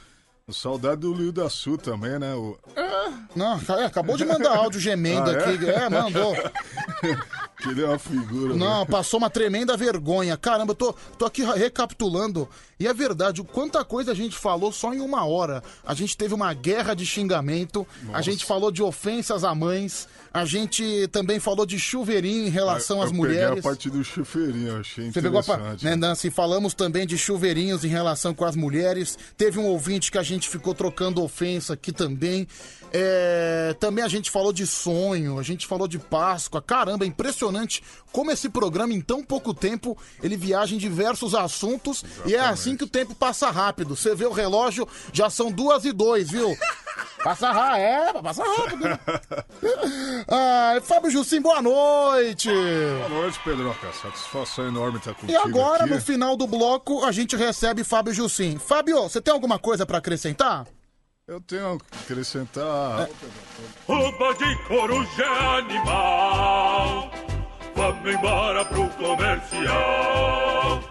saudade 0.49 1.01
do 1.01 1.13
Lio 1.13 1.31
da 1.31 1.49
Sul 1.49 1.77
também, 1.77 2.19
né? 2.19 2.33
O... 2.35 2.57
Não, 3.35 3.59
é, 3.79 3.85
acabou 3.85 4.17
de 4.17 4.25
mandar 4.25 4.55
áudio 4.55 4.79
gemendo 4.79 5.29
Ah, 5.31 5.33
é? 5.33 5.53
aqui. 5.53 5.65
É, 5.69 5.89
mandou. 5.89 6.35
que 7.61 7.69
ele 7.69 7.83
é 7.83 7.87
uma 7.87 7.99
figura. 7.99 8.55
Não, 8.55 8.79
né? 8.81 8.85
passou 8.89 9.17
uma 9.17 9.29
tremenda 9.29 9.77
vergonha. 9.77 10.35
Caramba, 10.35 10.71
eu 10.71 10.75
tô, 10.75 10.93
tô 11.17 11.25
aqui 11.25 11.43
recapitulando. 11.43 12.49
E 12.79 12.87
é 12.87 12.93
verdade, 12.93 13.41
o 13.41 13.45
quanta 13.45 13.85
coisa 13.85 14.11
a 14.11 14.15
gente 14.15 14.35
falou 14.35 14.71
só 14.71 14.93
em 14.93 14.99
uma 14.99 15.25
hora. 15.25 15.63
A 15.85 15.93
gente 15.93 16.17
teve 16.17 16.33
uma 16.33 16.53
guerra 16.53 16.93
de 16.93 17.05
xingamento, 17.05 17.85
a 18.11 18.21
gente 18.21 18.43
falou 18.43 18.71
de 18.71 18.81
ofensas 18.81 19.43
a 19.43 19.53
mães, 19.53 20.07
a 20.33 20.45
gente 20.45 21.07
também 21.09 21.39
falou 21.39 21.65
de 21.65 21.77
chuveirinho 21.77 22.47
em 22.47 22.49
relação 22.49 22.97
eu 22.97 23.03
às 23.03 23.11
peguei 23.11 23.25
mulheres. 23.25 23.59
a 23.59 23.69
parte 23.69 23.89
do 23.89 24.01
chufeirinho, 24.01 24.69
eu 24.69 24.79
achei 24.79 25.11
Você 25.11 25.21
pegou 25.21 25.39
a 25.39 25.75
né, 25.81 25.95
Nancy? 25.95 26.31
Falamos 26.31 26.73
também 26.73 27.05
de 27.05 27.17
chuveirinhos 27.17 27.83
em 27.83 27.89
relação 27.89 28.33
com 28.33 28.45
as 28.45 28.55
mulheres. 28.55 29.17
Teve 29.37 29.59
um 29.59 29.65
ouvinte 29.65 30.09
que 30.09 30.17
a 30.17 30.23
gente 30.23 30.47
ficou 30.47 30.73
trocando 30.73 31.21
ofensa 31.21 31.73
aqui 31.73 31.91
também. 31.91 32.47
É, 32.93 33.75
também 33.79 34.03
a 34.03 34.07
gente 34.07 34.29
falou 34.29 34.51
de 34.51 34.67
sonho, 34.67 35.39
a 35.39 35.43
gente 35.43 35.65
falou 35.65 35.87
de 35.87 35.97
Páscoa. 35.97 36.61
Caramba, 36.61 37.05
é 37.05 37.07
impressionante 37.07 37.81
como 38.11 38.31
esse 38.31 38.49
programa, 38.49 38.93
em 38.93 38.99
tão 39.01 39.23
pouco 39.23 39.53
tempo, 39.53 39.97
ele 40.21 40.35
viaja 40.35 40.75
em 40.75 40.77
diversos 40.77 41.33
assuntos. 41.33 42.03
E 42.25 42.35
é 42.35 42.39
assim 42.41 42.75
que 42.75 42.83
o 42.83 42.87
tempo 42.89 43.15
passa 43.15 43.49
rápido. 43.49 43.95
Você 43.95 44.13
vê 44.13 44.25
o 44.25 44.33
relógio, 44.33 44.87
já 45.13 45.29
são 45.29 45.51
duas 45.51 45.85
e 45.85 45.91
dois, 45.91 46.29
viu? 46.29 46.55
Passa 47.23 47.51
rápido, 47.51 47.81
é, 47.81 48.21
passa 48.21 48.43
rápido. 48.43 48.83
Ai, 50.27 50.81
Fábio 50.81 51.11
Jussim, 51.11 51.39
boa 51.39 51.61
noite. 51.61 52.49
Boa 52.49 53.09
noite, 53.09 53.39
Pedroca. 53.43 53.93
Satisfação 53.93 54.67
enorme 54.67 54.97
estar 54.97 55.13
contigo 55.13 55.31
E 55.31 55.35
agora, 55.35 55.83
aqui. 55.83 55.93
no 55.93 56.01
final 56.01 56.35
do 56.35 56.47
bloco, 56.47 57.05
a 57.05 57.11
gente 57.11 57.35
recebe 57.35 57.83
Fábio 57.83 58.11
Jussim. 58.11 58.57
Fábio, 58.57 59.03
você 59.03 59.21
tem 59.21 59.31
alguma 59.31 59.59
coisa 59.59 59.85
pra 59.85 59.99
acrescentar? 59.99 60.65
Eu 61.27 61.39
tenho 61.39 61.77
que 61.79 61.97
acrescentar... 61.99 63.07
Roupa 63.87 64.33
de 64.33 64.55
coruja 64.67 65.23
é 65.23 65.59
animal. 65.59 67.11
Vamos 67.75 68.13
embora 68.13 68.65
pro 68.65 68.89
comercial. 68.89 70.81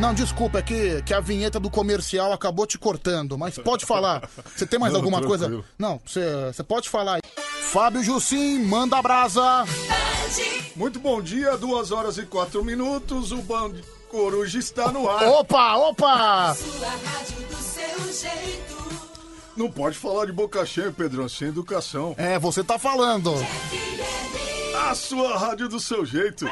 Não, 0.00 0.12
desculpa, 0.14 0.58
é 0.58 0.62
que, 0.62 1.02
que 1.02 1.14
a 1.14 1.20
vinheta 1.20 1.60
do 1.60 1.70
comercial 1.70 2.32
acabou 2.32 2.66
te 2.66 2.78
cortando, 2.78 3.38
mas 3.38 3.56
pode 3.58 3.86
falar. 3.86 4.28
Você 4.54 4.66
tem 4.66 4.78
mais 4.78 4.92
Não, 4.92 5.00
alguma 5.00 5.20
tranquilo. 5.20 5.48
coisa? 5.48 5.64
Não, 5.78 6.00
você 6.04 6.46
você 6.52 6.62
pode 6.62 6.88
falar 6.88 7.14
aí. 7.16 7.22
Fábio 7.62 8.02
Jussim, 8.02 8.58
manda 8.64 9.00
brasa. 9.02 9.64
Muito 10.74 10.98
bom 10.98 11.20
dia, 11.22 11.56
duas 11.56 11.92
horas 11.92 12.18
e 12.18 12.24
quatro 12.26 12.64
minutos. 12.64 13.32
O 13.32 13.38
Band 13.42 13.74
Coruja 14.10 14.58
está 14.58 14.90
no 14.90 15.08
ar. 15.08 15.22
Opa, 15.28 15.76
opa! 15.76 16.54
Sua 16.54 16.88
rádio 16.88 17.46
do 17.48 17.56
seu 17.56 18.12
jeito. 18.30 18.75
Não 19.56 19.70
pode 19.70 19.96
falar 19.96 20.26
de 20.26 20.32
boca 20.32 20.64
cheia, 20.66 20.92
Pedrão, 20.92 21.28
sem 21.28 21.48
educação. 21.48 22.14
É, 22.18 22.38
você 22.38 22.62
tá 22.62 22.78
falando. 22.78 23.32
A 24.88 24.94
sua 24.94 25.36
rádio 25.38 25.68
do 25.68 25.80
seu 25.80 26.04
jeito. 26.04 26.46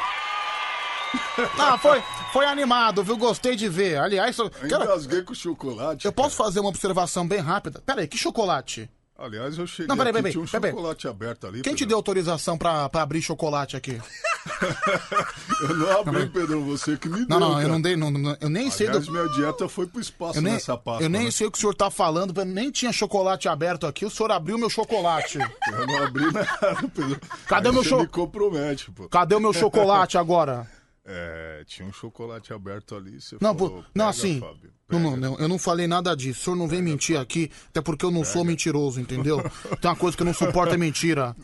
Ah, 1.59 1.77
foi, 1.79 2.03
foi 2.33 2.47
animado, 2.47 3.05
viu? 3.05 3.17
Gostei 3.17 3.55
de 3.55 3.69
ver. 3.69 3.99
Aliás, 3.99 4.37
eu, 4.39 4.51
quero- 4.51 4.85
Engasguei 4.85 5.23
com 5.23 5.35
chocolate. 5.35 6.05
eu 6.07 6.13
posso 6.13 6.35
fazer 6.37 6.61
uma 6.61 6.69
observação 6.71 7.27
bem 7.27 7.39
rápida? 7.41 7.83
Pera 7.85 8.01
aí, 8.01 8.09
que 8.09 8.17
chocolate? 8.17 8.89
Aliás, 9.17 9.57
eu 9.57 9.67
cheguei 9.67 9.87
Não, 9.87 9.97
peraí, 9.97 10.11
aqui, 10.11 10.19
peraí, 10.19 10.33
tinha 10.33 10.43
um 10.45 10.47
peraí. 10.49 10.71
chocolate 10.73 11.07
aberto 11.07 11.47
ali. 11.47 11.63
Quem 11.63 11.75
te 11.75 11.87
deu 11.87 11.97
autorização 11.97 12.59
pra, 12.59 12.89
pra 12.89 13.03
abrir 13.03 13.23
chocolate 13.23 13.77
aqui? 13.77 14.01
Eu 15.63 15.77
não 15.77 16.01
abri, 16.01 16.29
Pedro, 16.29 16.63
você 16.65 16.97
que 16.97 17.09
me 17.09 17.19
deu. 17.25 17.27
Não, 17.29 17.41
não, 17.41 17.63
eu 17.63 17.69
não 17.69 17.81
dei, 17.81 17.97
não, 17.97 18.11
não- 18.11 18.37
eu 18.41 18.49
nem 18.51 18.71
sei 18.71 18.87
do... 18.89 18.99
Aliás, 18.99 19.09
minha 19.09 19.29
dieta 19.31 19.69
foi 19.69 19.87
pro 19.87 20.01
espaço 20.01 20.39
Eu 20.39 20.43
nem, 20.43 20.53
nessa 20.55 20.77
pasta. 20.77 21.03
eu 21.03 21.09
nem 21.09 21.25
né? 21.27 21.31
sei 21.31 21.47
o 21.47 21.51
que 21.51 21.57
o 21.57 21.61
senhor 21.61 21.75
tá 21.75 21.91
falando, 21.91 22.45
nem 22.45 22.71
tinha 22.71 22.93
chocolate 22.93 23.49
aberto 23.49 23.87
aqui, 23.87 24.05
o 24.05 24.11
senhor 24.11 24.31
abriu 24.33 24.59
meu 24.59 24.69
chocolate. 24.69 25.39
Eu 25.39 25.87
não 25.87 26.03
abri 26.03 26.25
nada, 26.31 26.77
Pedro. 26.95 27.21
Cadê 27.47 27.69
Aí 27.69 27.75
meu 27.75 27.83
você 27.83 27.89
cho- 27.89 28.01
me 28.01 28.07
compromete, 28.09 28.91
pô. 28.91 29.09
Cadê 29.09 29.35
o 29.35 29.41
meu 29.41 29.53
chocolate 29.53 30.19
agora? 30.19 30.67
É, 31.07 31.63
tinha 31.67 31.87
um 31.87 31.93
chocolate 31.93 32.51
aberto 32.55 32.95
ali. 32.97 33.21
Você 33.21 33.37
Não, 33.39 33.55
falou, 33.55 33.69
pô, 33.71 33.77
não 33.95 34.07
"Pega, 34.07 34.09
assim. 34.09 34.41
Fábio." 34.41 34.73
Não, 34.89 34.99
não, 35.01 35.17
não, 35.17 35.39
eu 35.39 35.49
não 35.49 35.59
falei 35.59 35.87
nada 35.87 36.15
disso. 36.15 36.41
O 36.41 36.45
senhor 36.45 36.57
não 36.57 36.69
vem 36.69 36.83
mentir 36.83 37.19
aqui, 37.19 37.51
até 37.71 37.81
porque 37.81 38.05
eu 38.05 38.11
não 38.11 38.25
sou 38.25 38.45
mentiroso, 38.45 39.01
entendeu? 39.01 39.41
Tem 39.81 39.91
uma 39.91 39.97
coisa 39.97 40.17
que 40.17 40.23
eu 40.23 40.27
não 40.27 40.35
suporto 40.35 40.75
é 40.75 40.77
mentira. 40.77 41.35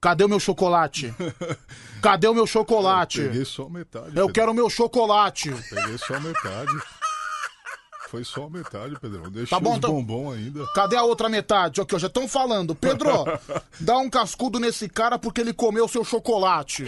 Cadê 0.00 0.24
o 0.24 0.28
meu 0.28 0.40
chocolate? 0.40 1.14
Cadê 2.00 2.26
o 2.26 2.32
meu 2.34 2.46
chocolate? 2.46 3.20
Eu 3.20 3.26
peguei 3.28 3.44
só 3.44 3.68
metade. 3.68 4.06
Eu 4.08 4.12
Pedro. 4.26 4.32
quero 4.32 4.50
o 4.50 4.54
meu 4.54 4.70
chocolate. 4.70 5.50
Peguei 5.68 5.98
só 5.98 6.18
metade. 6.20 6.72
Foi 8.08 8.24
só 8.24 8.48
metade, 8.50 8.98
Pedrão. 8.98 9.30
Deixei 9.30 9.46
Tá 9.56 9.60
bom, 9.60 9.72
os 9.72 9.76
então- 9.76 9.92
bombom 9.92 10.32
ainda. 10.32 10.66
Cadê 10.74 10.96
a 10.96 11.02
outra 11.04 11.28
metade? 11.28 11.80
Aqui, 11.80 11.94
ó, 11.94 11.98
já 11.98 12.08
estão 12.08 12.26
falando. 12.26 12.74
Pedro, 12.74 13.08
dá 13.78 13.98
um 13.98 14.10
cascudo 14.10 14.58
nesse 14.58 14.88
cara 14.88 15.16
porque 15.18 15.40
ele 15.40 15.52
comeu 15.52 15.86
seu 15.86 16.02
chocolate. 16.02 16.86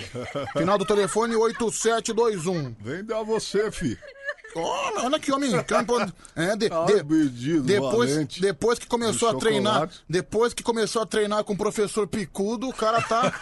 Final 0.57 0.77
do 0.79 0.85
telefone 0.85 1.37
8721. 1.37 2.75
Vem 2.81 3.05
dar 3.05 3.23
você, 3.23 3.71
fi. 3.71 3.97
Olha, 4.55 5.05
olha 5.07 5.19
que 5.19 5.33
homem. 5.33 5.51
campo- 5.65 5.95
É, 6.37 6.55
de- 6.57 6.69
de- 7.31 7.61
depois, 7.61 8.11
valente. 8.11 8.41
depois 8.41 8.79
que 8.79 8.87
começou 8.87 9.29
a 9.31 9.35
treinar, 9.35 9.73
chocolate. 9.73 10.01
depois 10.09 10.53
que 10.55 10.63
começou 10.63 11.03
a 11.03 11.07
treinar 11.07 11.43
com 11.45 11.53
o 11.53 11.57
professor 11.57 12.07
Picudo, 12.07 12.69
o 12.69 12.73
cara 12.73 13.01
tá, 13.03 13.33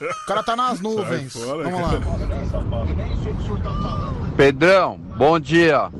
o 0.00 0.26
cara 0.26 0.42
tá 0.42 0.56
nas 0.56 0.80
nuvens. 0.80 1.32
Sai 1.32 1.42
fora, 1.42 1.64
Vamos 1.70 1.80
lá. 1.80 2.00
Pedrão, 4.36 4.98
bom 5.16 5.38
dia. 5.38 5.90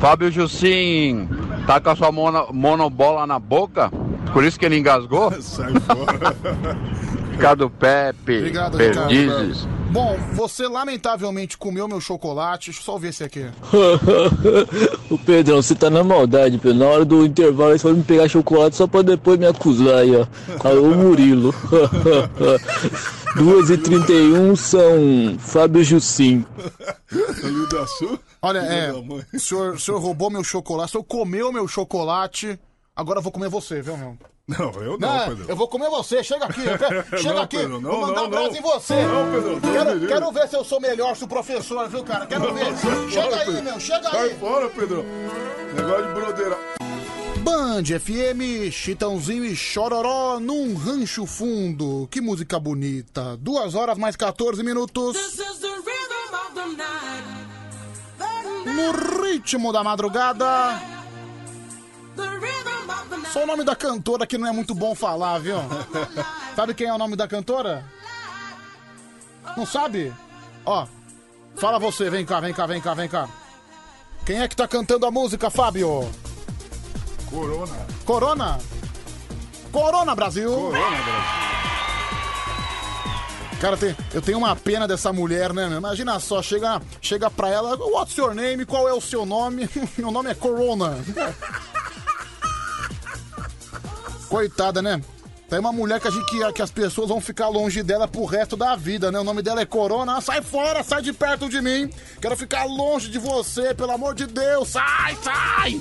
Fábio 0.00 0.30
Jussim 0.32 1.28
tá 1.66 1.80
com 1.80 1.90
a 1.90 1.96
sua 1.96 2.10
mono- 2.10 2.48
monobola 2.52 3.26
na 3.26 3.38
boca? 3.38 3.90
Por 4.32 4.44
isso 4.44 4.58
que 4.58 4.64
ele 4.64 4.78
engasgou? 4.78 5.30
Sai 5.42 5.72
fora. 5.80 6.36
Ricardo 7.30 7.70
Pepe, 7.70 8.38
Obrigado, 8.38 8.76
Perdizes. 8.76 9.66
Bom, 9.90 10.16
você 10.34 10.68
lamentavelmente 10.68 11.58
comeu 11.58 11.88
meu 11.88 12.00
chocolate. 12.00 12.66
Deixa 12.66 12.80
eu 12.80 12.84
só 12.84 12.96
ver 12.96 13.08
esse 13.08 13.24
aqui. 13.24 13.44
Ô 15.10 15.18
Pedrão, 15.18 15.60
você 15.60 15.74
tá 15.74 15.90
na 15.90 16.04
maldade, 16.04 16.58
Pedro. 16.58 16.78
Na 16.78 16.86
hora 16.86 17.04
do 17.04 17.24
intervalo, 17.24 17.72
eles 17.72 17.82
foram 17.82 17.96
me 17.96 18.04
pegar 18.04 18.28
chocolate 18.28 18.76
só 18.76 18.86
pra 18.86 19.02
depois 19.02 19.38
me 19.38 19.46
acusar 19.46 19.96
aí, 19.96 20.14
ó. 20.14 20.26
Alô, 20.68 20.94
Murilo. 20.94 21.52
2h31 23.36 24.56
são 24.56 25.38
Fábio 25.38 25.82
Jussim. 25.82 26.44
Olha, 28.42 28.58
é. 28.58 28.92
O 28.92 29.40
senhor, 29.40 29.74
o 29.74 29.78
senhor 29.78 30.00
roubou 30.00 30.30
meu 30.30 30.44
chocolate, 30.44 30.90
o 30.90 30.92
senhor 30.92 31.04
comeu 31.04 31.52
meu 31.52 31.66
chocolate. 31.66 32.58
Agora 32.94 33.18
eu 33.18 33.22
vou 33.22 33.32
comer 33.32 33.48
você, 33.48 33.82
viu, 33.82 33.96
meu? 33.96 34.16
Não, 34.58 34.70
eu 34.82 34.98
não, 34.98 35.08
Não, 35.18 35.28
Pedro. 35.28 35.44
eu 35.48 35.56
vou 35.56 35.68
comer 35.68 35.88
você, 35.90 36.24
chega 36.24 36.44
aqui, 36.46 36.62
quero- 36.62 37.04
chega 37.22 37.34
Não, 37.34 37.42
aqui, 37.42 37.56
Pedro, 37.58 37.80
não, 37.80 37.90
vou 37.90 38.00
mandar 38.00 38.14
não, 38.14 38.22
um 38.22 38.26
abraço 38.26 38.56
em 38.56 38.60
você. 38.62 38.94
Não, 39.06 39.32
Pedro, 39.32 39.60
quero, 39.60 40.06
quero 40.08 40.32
ver 40.32 40.48
se 40.48 40.56
eu 40.56 40.64
sou 40.64 40.80
melhor 40.80 41.14
se 41.16 41.24
o 41.24 41.28
professor, 41.28 41.88
viu, 41.88 42.02
cara? 42.04 42.26
Quero 42.26 42.52
ver. 42.52 42.66
Chega 43.10 43.22
Fora, 43.30 43.36
aí, 43.36 43.46
Pedro. 43.46 43.62
meu, 43.62 43.80
chega 43.80 44.10
Sai 44.10 44.28
aí. 44.30 44.38
fora, 44.38 44.68
Pedro. 44.70 45.04
Negócio 45.74 46.06
de 46.08 46.12
brodeira. 46.14 46.58
Band 47.38 47.84
FM, 47.84 48.70
Chitãozinho 48.70 49.44
e 49.44 49.56
Chororó 49.56 50.38
num 50.38 50.74
rancho 50.74 51.24
fundo. 51.26 52.06
Que 52.10 52.20
música 52.20 52.58
bonita. 52.60 53.36
Duas 53.38 53.74
horas 53.74 53.96
mais 53.96 54.14
14 54.16 54.62
minutos. 54.62 55.16
No 58.66 59.22
ritmo 59.22 59.72
da 59.72 59.82
madrugada. 59.82 60.80
Só 63.32 63.44
o 63.44 63.46
nome 63.46 63.64
da 63.64 63.76
cantora 63.76 64.26
que 64.26 64.36
não 64.38 64.48
é 64.48 64.52
muito 64.52 64.74
bom 64.74 64.94
falar, 64.94 65.38
viu? 65.38 65.56
Sabe 66.56 66.74
quem 66.74 66.88
é 66.88 66.92
o 66.94 66.98
nome 66.98 67.14
da 67.16 67.28
cantora? 67.28 67.84
Não 69.56 69.64
sabe? 69.66 70.12
Ó, 70.64 70.86
fala 71.56 71.78
você, 71.78 72.10
vem 72.10 72.24
cá, 72.26 72.40
vem 72.40 72.52
cá, 72.52 72.66
vem 72.66 72.80
cá, 72.80 72.94
vem 72.94 73.08
cá. 73.08 73.28
Quem 74.26 74.40
é 74.40 74.48
que 74.48 74.56
tá 74.56 74.66
cantando 74.68 75.06
a 75.06 75.10
música, 75.10 75.48
Fábio? 75.50 76.10
Corona. 77.30 77.86
Corona? 78.04 78.58
Corona 79.72 80.14
Brasil! 80.14 80.50
Corona, 80.50 80.80
Brasil. 80.80 81.40
Cara, 83.60 83.76
tem- 83.76 83.94
eu 84.14 84.22
tenho 84.22 84.38
uma 84.38 84.56
pena 84.56 84.88
dessa 84.88 85.12
mulher, 85.12 85.52
né? 85.52 85.66
Imagina 85.76 86.18
só, 86.18 86.40
chega, 86.42 86.80
chega 87.00 87.30
pra 87.30 87.48
ela, 87.50 87.76
what's 87.76 88.16
your 88.16 88.34
name? 88.34 88.64
Qual 88.64 88.88
é 88.88 88.92
o 88.92 89.00
seu 89.00 89.24
nome? 89.26 89.68
Meu 89.98 90.10
nome 90.10 90.30
é 90.30 90.34
Corona. 90.34 90.96
Coitada, 94.30 94.80
né? 94.80 95.02
Tem 95.48 95.58
uma 95.58 95.72
mulher 95.72 95.98
que, 96.00 96.06
a 96.06 96.10
gente, 96.12 96.24
que, 96.26 96.52
que 96.52 96.62
as 96.62 96.70
pessoas 96.70 97.08
vão 97.08 97.20
ficar 97.20 97.48
longe 97.48 97.82
dela 97.82 98.06
pro 98.06 98.24
resto 98.24 98.56
da 98.56 98.76
vida, 98.76 99.10
né? 99.10 99.18
O 99.18 99.24
nome 99.24 99.42
dela 99.42 99.60
é 99.60 99.66
Corona. 99.66 100.20
Sai 100.20 100.40
fora, 100.40 100.84
sai 100.84 101.02
de 101.02 101.12
perto 101.12 101.48
de 101.48 101.60
mim. 101.60 101.90
Quero 102.20 102.36
ficar 102.36 102.64
longe 102.64 103.10
de 103.10 103.18
você, 103.18 103.74
pelo 103.74 103.90
amor 103.90 104.14
de 104.14 104.28
Deus. 104.28 104.68
Sai, 104.68 105.18
sai! 105.20 105.80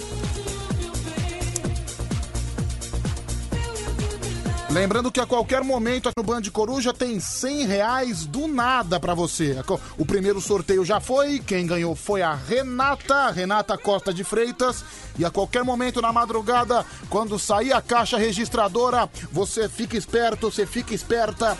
Lembrando 4.72 5.12
que 5.12 5.20
a 5.20 5.26
qualquer 5.26 5.64
momento 5.64 6.10
aqui 6.10 6.16
no 6.16 6.24
Band 6.24 6.44
Coruja 6.54 6.94
tem 6.94 7.20
100 7.20 7.66
reais 7.66 8.26
do 8.28 8.48
nada 8.48 9.00
pra 9.00 9.16
você. 9.16 9.58
O 9.98 10.06
primeiro 10.06 10.40
sorteio 10.40 10.86
já 10.86 11.00
foi, 11.00 11.40
quem 11.40 11.66
ganhou 11.66 11.96
foi 11.96 12.22
a 12.22 12.36
Renata, 12.36 13.32
Renata 13.32 13.76
Costa 13.80 14.14
de 14.14 14.24
Freitas. 14.24 14.86
E 15.18 15.26
a 15.26 15.32
qualquer 15.32 15.64
momento 15.64 16.00
na 16.02 16.14
madrugada, 16.14 16.86
quando 17.10 17.40
sair 17.40 17.74
a 17.74 17.82
caixa 17.82 18.16
registradora, 18.20 19.10
você 19.32 19.68
fica 19.68 19.98
esperto, 19.98 20.52
você 20.52 20.68
fica 20.68 20.94
esperta. 20.94 21.58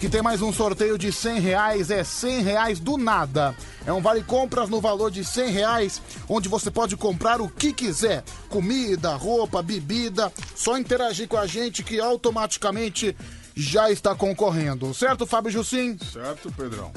Que 0.00 0.10
tem 0.10 0.20
mais 0.20 0.42
um 0.42 0.52
sorteio 0.52 0.98
de 0.98 1.10
100 1.10 1.40
reais, 1.40 1.90
é 1.90 2.04
100 2.04 2.42
reais 2.42 2.78
do 2.78 2.98
nada. 2.98 3.54
É 3.86 3.92
um 3.92 4.02
vale 4.02 4.22
compras 4.22 4.68
no 4.68 4.78
valor 4.78 5.10
de 5.10 5.24
100 5.24 5.50
reais, 5.50 6.02
onde 6.28 6.50
você 6.50 6.70
pode 6.70 6.96
comprar 6.98 7.40
o 7.40 7.48
que 7.48 7.72
quiser: 7.72 8.22
comida, 8.50 9.16
roupa, 9.16 9.62
bebida. 9.62 10.30
Só 10.54 10.76
interagir 10.76 11.26
com 11.26 11.38
a 11.38 11.46
gente 11.46 11.82
que 11.82 11.98
automaticamente 11.98 13.16
já 13.54 13.90
está 13.90 14.14
concorrendo. 14.14 14.92
Certo, 14.92 15.26
Fábio 15.26 15.50
Jussim? 15.50 15.96
Certo, 16.12 16.52
Pedrão. 16.52 16.92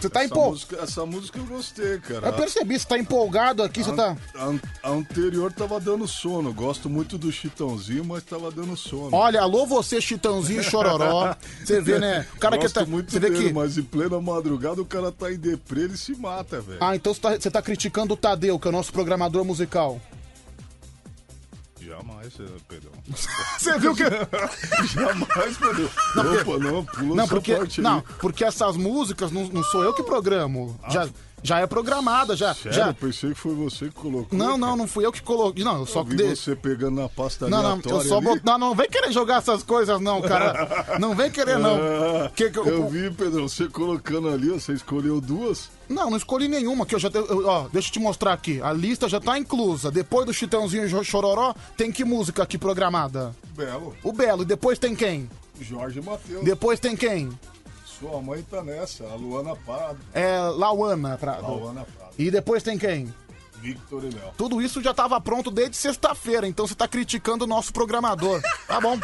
Você 0.00 0.08
tá 0.08 0.20
essa 0.22 0.32
empol- 0.32 0.50
música, 0.50 0.76
essa 0.82 1.06
música 1.06 1.38
eu 1.38 1.44
gostei, 1.46 1.98
cara. 1.98 2.28
Eu 2.28 2.32
percebi, 2.34 2.78
você 2.78 2.86
tá 2.86 2.98
empolgado 2.98 3.62
aqui, 3.62 3.82
você 3.82 3.92
tá. 3.94 4.16
A, 4.34 4.44
an- 4.46 4.60
a 4.82 4.90
anterior 4.90 5.52
tava 5.52 5.80
dando 5.80 6.06
sono. 6.06 6.52
Gosto 6.52 6.88
muito 6.88 7.18
do 7.18 7.32
Chitãozinho, 7.32 8.04
mas 8.04 8.22
tava 8.22 8.50
dando 8.50 8.76
sono. 8.76 9.10
Olha, 9.16 9.40
alô 9.40 9.66
você, 9.66 10.00
Chitãozinho 10.00 10.60
e 10.60 10.64
Chororó. 10.64 11.34
Você 11.64 11.80
vê, 11.80 11.98
né? 11.98 12.26
O 12.36 12.38
cara 12.38 12.56
que 12.56 12.62
Gosto 12.62 12.74
tá. 12.80 12.86
muito 12.86 13.10
Você 13.10 13.18
vê 13.18 13.30
dele, 13.30 13.48
que. 13.48 13.52
mas 13.52 13.76
em 13.76 13.82
plena 13.82 14.20
madrugada 14.20 14.80
o 14.80 14.86
cara 14.86 15.10
tá 15.10 15.32
em 15.32 15.36
deprê, 15.36 15.82
ele 15.82 15.96
se 15.96 16.14
mata, 16.14 16.60
velho. 16.60 16.78
Ah, 16.80 16.94
então 16.94 17.12
você 17.12 17.20
tá, 17.20 17.30
você 17.36 17.50
tá 17.50 17.60
criticando 17.62 18.14
o 18.14 18.16
Tadeu, 18.16 18.58
que 18.58 18.68
é 18.68 18.70
o 18.70 18.72
nosso 18.72 18.92
programador 18.92 19.44
musical. 19.44 20.00
Jamais, 21.98 22.32
eh, 22.38 22.60
Pedrão. 22.68 22.92
Você 23.58 23.78
viu 23.78 23.94
que. 23.94 24.04
Jamais, 24.86 25.56
Pedro. 25.56 25.90
Não, 26.14 26.32
Opa, 26.32 26.58
não, 26.58 26.84
pula 26.84 27.14
Não, 27.16 27.28
porque, 27.28 27.56
parte 27.56 27.80
não, 27.80 28.00
porque 28.20 28.44
essas 28.44 28.76
músicas 28.76 29.32
não, 29.32 29.44
não 29.48 29.62
sou 29.64 29.82
eu 29.82 29.92
que 29.92 30.02
programo. 30.02 30.78
Já, 30.90 31.08
já 31.42 31.60
é 31.60 31.66
programada, 31.66 32.34
já. 32.36 32.54
Sério? 32.54 32.72
já... 32.72 32.86
Eu 32.88 32.94
pensei 32.94 33.30
que 33.32 33.38
foi 33.38 33.54
você 33.54 33.86
que 33.86 33.92
colocou. 33.94 34.38
Não, 34.38 34.56
não, 34.58 34.76
não 34.76 34.86
fui 34.86 35.04
eu 35.06 35.12
que 35.12 35.22
coloquei. 35.22 35.64
Não, 35.64 35.80
eu 35.80 35.86
só 35.86 36.00
Eu 36.00 36.04
vi 36.04 36.16
dei- 36.16 36.34
você 36.34 36.54
pegando 36.56 37.00
na 37.00 37.08
pasta 37.08 37.48
Não, 37.48 37.62
não, 37.62 37.80
eu 37.84 38.00
só 38.02 38.20
bot... 38.20 38.40
não, 38.44 38.58
não 38.58 38.74
vem 38.74 38.88
querer 38.88 39.12
jogar 39.12 39.38
essas 39.38 39.62
coisas, 39.62 40.00
não, 40.00 40.20
cara. 40.22 40.96
Não 40.98 41.14
vem 41.14 41.30
querer, 41.30 41.58
não. 41.58 41.76
Ah, 41.76 42.30
Que 42.34 42.50
que 42.50 42.58
eu- 42.58 42.88
vi, 42.88 43.10
Pedro, 43.10 43.48
você 43.48 43.68
colocando 43.68 44.28
ali, 44.28 44.48
você 44.48 44.72
escolheu 44.72 45.20
duas. 45.20 45.70
Não, 45.88 46.10
não 46.10 46.16
escolhi 46.16 46.48
nenhuma, 46.48 46.84
que 46.84 46.94
eu 46.94 46.98
já 46.98 47.08
Ó, 47.44 47.66
deixa 47.72 47.88
eu 47.88 47.92
te 47.92 47.98
mostrar 48.00 48.32
aqui. 48.32 48.60
A 48.62 48.72
lista 48.72 49.08
já 49.08 49.20
tá 49.20 49.38
inclusa. 49.38 49.90
Depois 49.90 50.26
do 50.26 50.32
Chitãozinho 50.34 50.84
e 50.86 51.04
Chororó, 51.04 51.54
tem 51.76 51.90
que 51.90 52.04
música 52.04 52.42
aqui 52.42 52.58
programada? 52.58 53.34
Belo. 53.56 53.94
O 54.02 54.12
Belo. 54.12 54.42
E 54.42 54.44
depois 54.44 54.78
tem 54.78 54.94
quem? 54.94 55.28
Jorge 55.60 56.00
Matheus. 56.00 56.44
Depois 56.44 56.78
tem 56.78 56.94
quem? 56.96 57.30
Sua 57.98 58.22
mãe 58.22 58.42
tá 58.42 58.62
nessa, 58.62 59.04
a 59.04 59.14
Luana 59.14 59.56
Prado. 59.56 59.98
É 60.14 60.38
Lauana 60.38 61.18
Prado. 61.18 61.42
Lauana 61.42 61.84
Prado. 61.84 62.12
E 62.18 62.30
depois 62.30 62.62
tem 62.62 62.78
quem? 62.78 63.12
Victor 63.60 64.04
e 64.04 64.10
Léo. 64.14 64.32
Tudo 64.36 64.62
isso 64.62 64.80
já 64.80 64.94
tava 64.94 65.20
pronto 65.20 65.50
desde 65.50 65.76
sexta-feira, 65.76 66.46
então 66.46 66.66
você 66.66 66.74
tá 66.74 66.86
criticando 66.86 67.44
o 67.44 67.48
nosso 67.48 67.72
programador. 67.72 68.40
Tá 68.66 68.80
bom. 68.80 68.98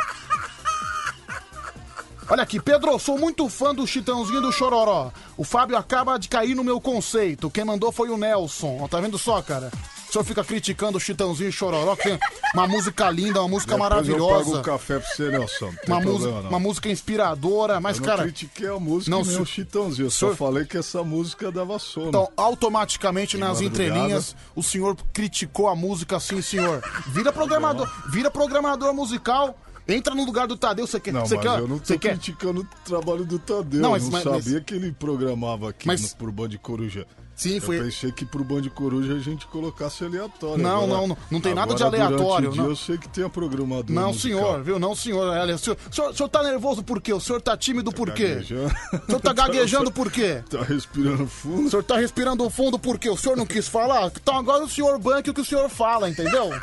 Olha 2.29 2.43
aqui, 2.43 2.59
Pedro, 2.59 2.99
sou 2.99 3.19
muito 3.19 3.49
fã 3.49 3.75
do 3.75 3.87
Chitãozinho 3.87 4.39
e 4.39 4.43
do 4.43 4.53
Chororó. 4.53 5.11
O 5.37 5.45
Fábio 5.45 5.77
acaba 5.77 6.19
de 6.19 6.29
cair 6.29 6.55
no 6.55 6.65
meu 6.65 6.81
conceito. 6.81 7.51
Quem 7.51 7.65
mandou 7.65 7.93
foi 7.93 8.09
o 8.09 8.16
Nelson. 8.16 8.79
Ó, 8.81 8.89
tá 8.89 8.99
vendo 9.01 9.19
só, 9.19 9.43
cara? 9.43 9.71
O 10.15 10.16
senhor 10.16 10.24
fica 10.27 10.45
criticando 10.45 10.97
o 10.97 11.01
Chitãozinho 11.01 11.49
e 11.49 11.53
Chororó, 11.53 11.97
que 11.97 12.09
é 12.09 12.19
uma 12.55 12.69
música 12.69 13.11
linda, 13.11 13.41
uma 13.41 13.49
música 13.49 13.73
Depois 13.74 13.91
Eu 14.09 14.15
pago 14.15 14.28
maravilhosa. 14.31 14.61
o 14.61 14.62
café 14.62 14.99
pra 15.01 15.09
você, 15.11 15.28
Nelson. 15.28 15.65
Não 15.65 15.73
tem 15.73 15.81
Uma, 15.89 16.01
problema, 16.01 16.12
música, 16.12 16.41
não. 16.43 16.49
uma 16.51 16.59
música 16.61 16.89
inspiradora, 16.89 17.81
mas, 17.81 17.97
eu 17.97 18.03
não 18.03 18.09
cara. 18.09 18.23
critiquei 18.23 18.69
a 18.69 18.78
música 18.78 19.11
não, 19.11 19.19
não, 19.19 19.27
nem 19.27 19.35
se- 19.36 19.43
o 19.43 19.45
Chitãozinho. 19.45 20.07
Eu 20.07 20.11
só 20.12 20.19
senhor- 20.27 20.36
falei 20.36 20.65
que 20.66 20.77
essa 20.77 21.03
música 21.03 21.51
dava 21.51 21.77
sono. 21.81 22.11
Então, 22.11 22.28
automaticamente 22.36 23.36
nas 23.36 23.61
madrugada. 23.61 23.66
entrelinhas, 23.85 24.36
o 24.55 24.62
senhor 24.62 24.97
criticou 25.12 25.66
a 25.69 25.74
música, 25.74 26.20
sim, 26.20 26.41
senhor. 26.41 26.81
Vira 27.09 27.32
programador, 27.32 27.91
vira 28.12 28.31
programador 28.31 28.95
musical, 28.95 29.59
entra 29.89 30.15
no 30.15 30.24
lugar 30.24 30.47
do 30.47 30.57
Tadeu, 30.57 30.86
você 30.86 31.01
quer, 31.01 31.12
Não, 31.12 31.27
você 31.27 31.35
mas 31.35 31.45
quer, 31.45 31.59
eu 31.59 31.66
não 31.66 31.78
tô 31.81 31.86
você 31.86 31.99
quer. 31.99 32.11
criticando 32.11 32.61
o 32.61 32.66
trabalho 32.85 33.24
do 33.24 33.39
Tadeu. 33.41 33.81
Não, 33.81 33.91
mas- 33.91 34.05
não 34.05 34.12
mas- 34.12 34.23
sabia 34.23 34.41
mas- 34.55 34.65
que 34.65 34.74
ele 34.74 34.93
programava 34.93 35.70
aqui 35.70 35.89
Mas- 35.89 36.03
no, 36.12 36.16
por 36.19 36.31
Band 36.31 36.51
Coruja. 36.62 37.05
Sim, 37.36 37.59
foi- 37.59 37.81
Eu 37.81 37.85
pensei 37.85 38.12
que 38.12 38.24
pro 38.24 38.44
Band 38.44 38.62
Coruja 38.69 39.15
a 39.15 39.19
gente 39.19 39.44
colocasse 39.48 40.05
aleatório. 40.05 40.62
Não, 40.62 40.85
Agora- 40.85 40.93
não, 41.01 41.06
não, 41.09 41.19
não 41.32 41.40
tem 41.40 41.52
nada 41.52 41.74
de 41.74 41.82
agora, 41.82 42.05
aleatório, 42.05 42.27
Durante 42.27 42.47
o 42.48 42.52
dia 42.52 42.62
não. 42.62 42.70
eu 42.70 42.77
sei 42.77 42.97
que 42.97 43.09
tem 43.09 43.24
a 43.24 43.28
programadora 43.28 43.93
Não, 43.93 44.12
musical. 44.12 44.39
senhor, 44.40 44.62
viu? 44.62 44.78
Não, 44.78 44.94
senhor. 44.94 45.27
O 45.28 45.59
senhor, 45.59 45.77
o 45.90 45.94
senhor, 45.94 46.11
o 46.11 46.15
senhor 46.16 46.28
tá 46.28 46.43
nervoso 46.44 46.85
por 46.85 47.01
quê? 47.02 47.12
O 47.12 47.19
senhor 47.20 47.43
tá 47.43 47.56
tímido 47.56 47.90
por 47.90 48.12
quê? 48.12 48.28
gaguejando. 48.36 48.73
O 48.93 49.06
senhor 49.06 49.20
tá 49.20 49.32
gaguejando 49.35 49.90
por 49.90 50.12
quê? 50.12 50.44
Tá 50.48 50.62
respirando 50.62 51.27
fundo. 51.27 51.66
O 51.66 51.70
senhor 51.70 51.82
tá 51.82 51.97
respirando 51.97 52.48
fundo 52.51 52.78
por 52.78 52.98
quê? 53.01 53.11
O 53.11 53.16
senhor 53.16 53.36
não 53.36 53.47
quis 53.47 53.66
falar? 53.66 54.12
Então 54.15 54.36
agora 54.36 54.65
o 54.65 54.69
senhor 54.69 54.97
banque 55.01 55.31
o 55.31 55.35
que 55.35 55.40
o 55.40 55.44
senhor 55.44 55.69
fala, 55.69 56.09
entendeu? 56.09 56.51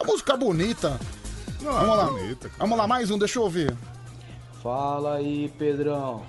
A 0.00 0.04
música 0.06 0.36
bonita. 0.36 0.98
Não, 1.60 1.72
Vamos 1.72 1.96
lá. 1.96 2.04
bonita. 2.06 2.50
Vamos 2.58 2.76
lá, 2.78 2.86
mais 2.86 3.10
um, 3.10 3.18
deixa 3.18 3.38
eu 3.38 3.42
ouvir. 3.44 3.74
Fala 4.62 5.14
aí, 5.16 5.48
Pedrão. 5.58 6.24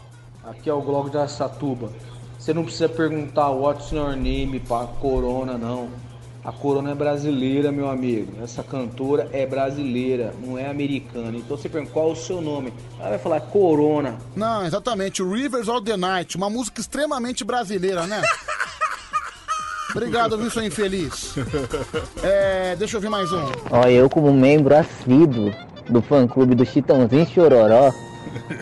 Aqui 0.47 0.69
é 0.69 0.73
o 0.73 0.81
Globo 0.81 1.09
da 1.09 1.27
Satuba. 1.27 1.89
Você 2.37 2.53
não 2.53 2.63
precisa 2.63 2.87
perguntar 2.87 3.49
what's 3.49 3.91
your 3.91 4.15
name 4.15 4.59
pra 4.59 4.85
Corona, 4.85 5.57
não. 5.57 5.89
A 6.43 6.51
Corona 6.51 6.91
é 6.91 6.93
brasileira, 6.93 7.71
meu 7.71 7.89
amigo. 7.89 8.31
Essa 8.43 8.61
cantora 8.61 9.27
é 9.33 9.47
brasileira, 9.47 10.35
não 10.45 10.55
é 10.55 10.69
americana. 10.69 11.35
Então 11.35 11.57
você 11.57 11.67
pergunta 11.67 11.91
qual 11.91 12.09
é 12.09 12.11
o 12.11 12.15
seu 12.15 12.41
nome. 12.41 12.71
Ela 12.99 13.09
vai 13.09 13.17
falar 13.17 13.41
Corona. 13.41 14.19
Não, 14.35 14.63
exatamente. 14.63 15.23
o 15.23 15.31
Rivers 15.31 15.67
of 15.67 15.83
the 15.83 15.97
Night, 15.97 16.37
uma 16.37 16.47
música 16.47 16.79
extremamente 16.79 17.43
brasileira, 17.43 18.05
né? 18.05 18.21
Obrigado, 19.89 20.37
viu, 20.37 20.51
seu 20.51 20.63
infeliz. 20.63 21.33
É, 22.21 22.75
deixa 22.75 22.95
eu 22.95 22.99
ouvir 22.99 23.09
mais 23.09 23.31
um. 23.31 23.45
Ó, 23.71 23.87
eu 23.87 24.07
como 24.07 24.31
membro 24.31 24.75
assíduo 24.75 25.51
do 25.89 26.01
fã-clube 26.03 26.53
do 26.53 26.65
Chitãozinho 26.65 27.23
e 27.23 27.25
Chororó, 27.25 27.91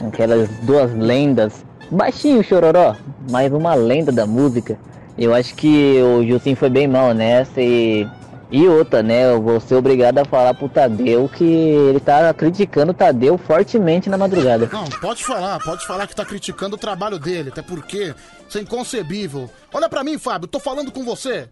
aquelas 0.07 0.47
duas 0.61 0.93
lendas, 0.93 1.65
baixinho 1.91 2.43
Chororó, 2.43 2.95
mas 3.29 3.51
uma 3.51 3.73
lenda 3.75 4.11
da 4.11 4.25
música. 4.25 4.77
Eu 5.17 5.33
acho 5.33 5.53
que 5.55 6.01
o 6.01 6.25
Justin 6.27 6.55
foi 6.55 6.69
bem 6.69 6.87
mal 6.87 7.13
nessa 7.13 7.61
e 7.61 8.07
E 8.51 8.67
outra, 8.67 9.01
né? 9.03 9.31
Eu 9.31 9.41
vou 9.41 9.59
ser 9.59 9.75
obrigado 9.75 10.17
a 10.19 10.25
falar 10.25 10.53
pro 10.53 10.69
Tadeu 10.69 11.27
que 11.29 11.43
ele 11.43 11.99
tá 11.99 12.33
criticando 12.33 12.91
o 12.91 12.95
Tadeu 12.95 13.37
fortemente 13.37 14.09
na 14.09 14.17
madrugada. 14.17 14.69
Não, 14.71 14.85
pode 14.85 15.23
falar, 15.23 15.59
pode 15.59 15.85
falar 15.85 16.07
que 16.07 16.15
tá 16.15 16.25
criticando 16.25 16.75
o 16.75 16.79
trabalho 16.79 17.17
dele, 17.19 17.49
até 17.49 17.61
porque 17.61 18.13
isso 18.47 18.57
é 18.57 18.61
inconcebível. 18.61 19.49
Olha 19.73 19.89
pra 19.89 20.03
mim, 20.03 20.17
Fábio, 20.17 20.47
tô 20.47 20.59
falando 20.59 20.91
com 20.91 21.03
você. 21.03 21.49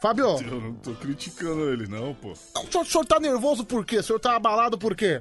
Fábio, 0.00 0.24
Eu 0.26 0.60
não 0.60 0.72
tô 0.74 0.92
criticando 0.92 1.68
ele, 1.70 1.86
não, 1.86 2.14
pô. 2.14 2.32
o 2.32 2.36
senhor, 2.36 2.82
o 2.82 2.84
senhor 2.86 3.04
tá 3.04 3.20
nervoso 3.20 3.66
por 3.66 3.84
quê? 3.84 3.98
O 3.98 4.02
senhor 4.02 4.18
tá 4.18 4.34
abalado 4.34 4.78
por 4.78 4.94
quê? 4.94 5.20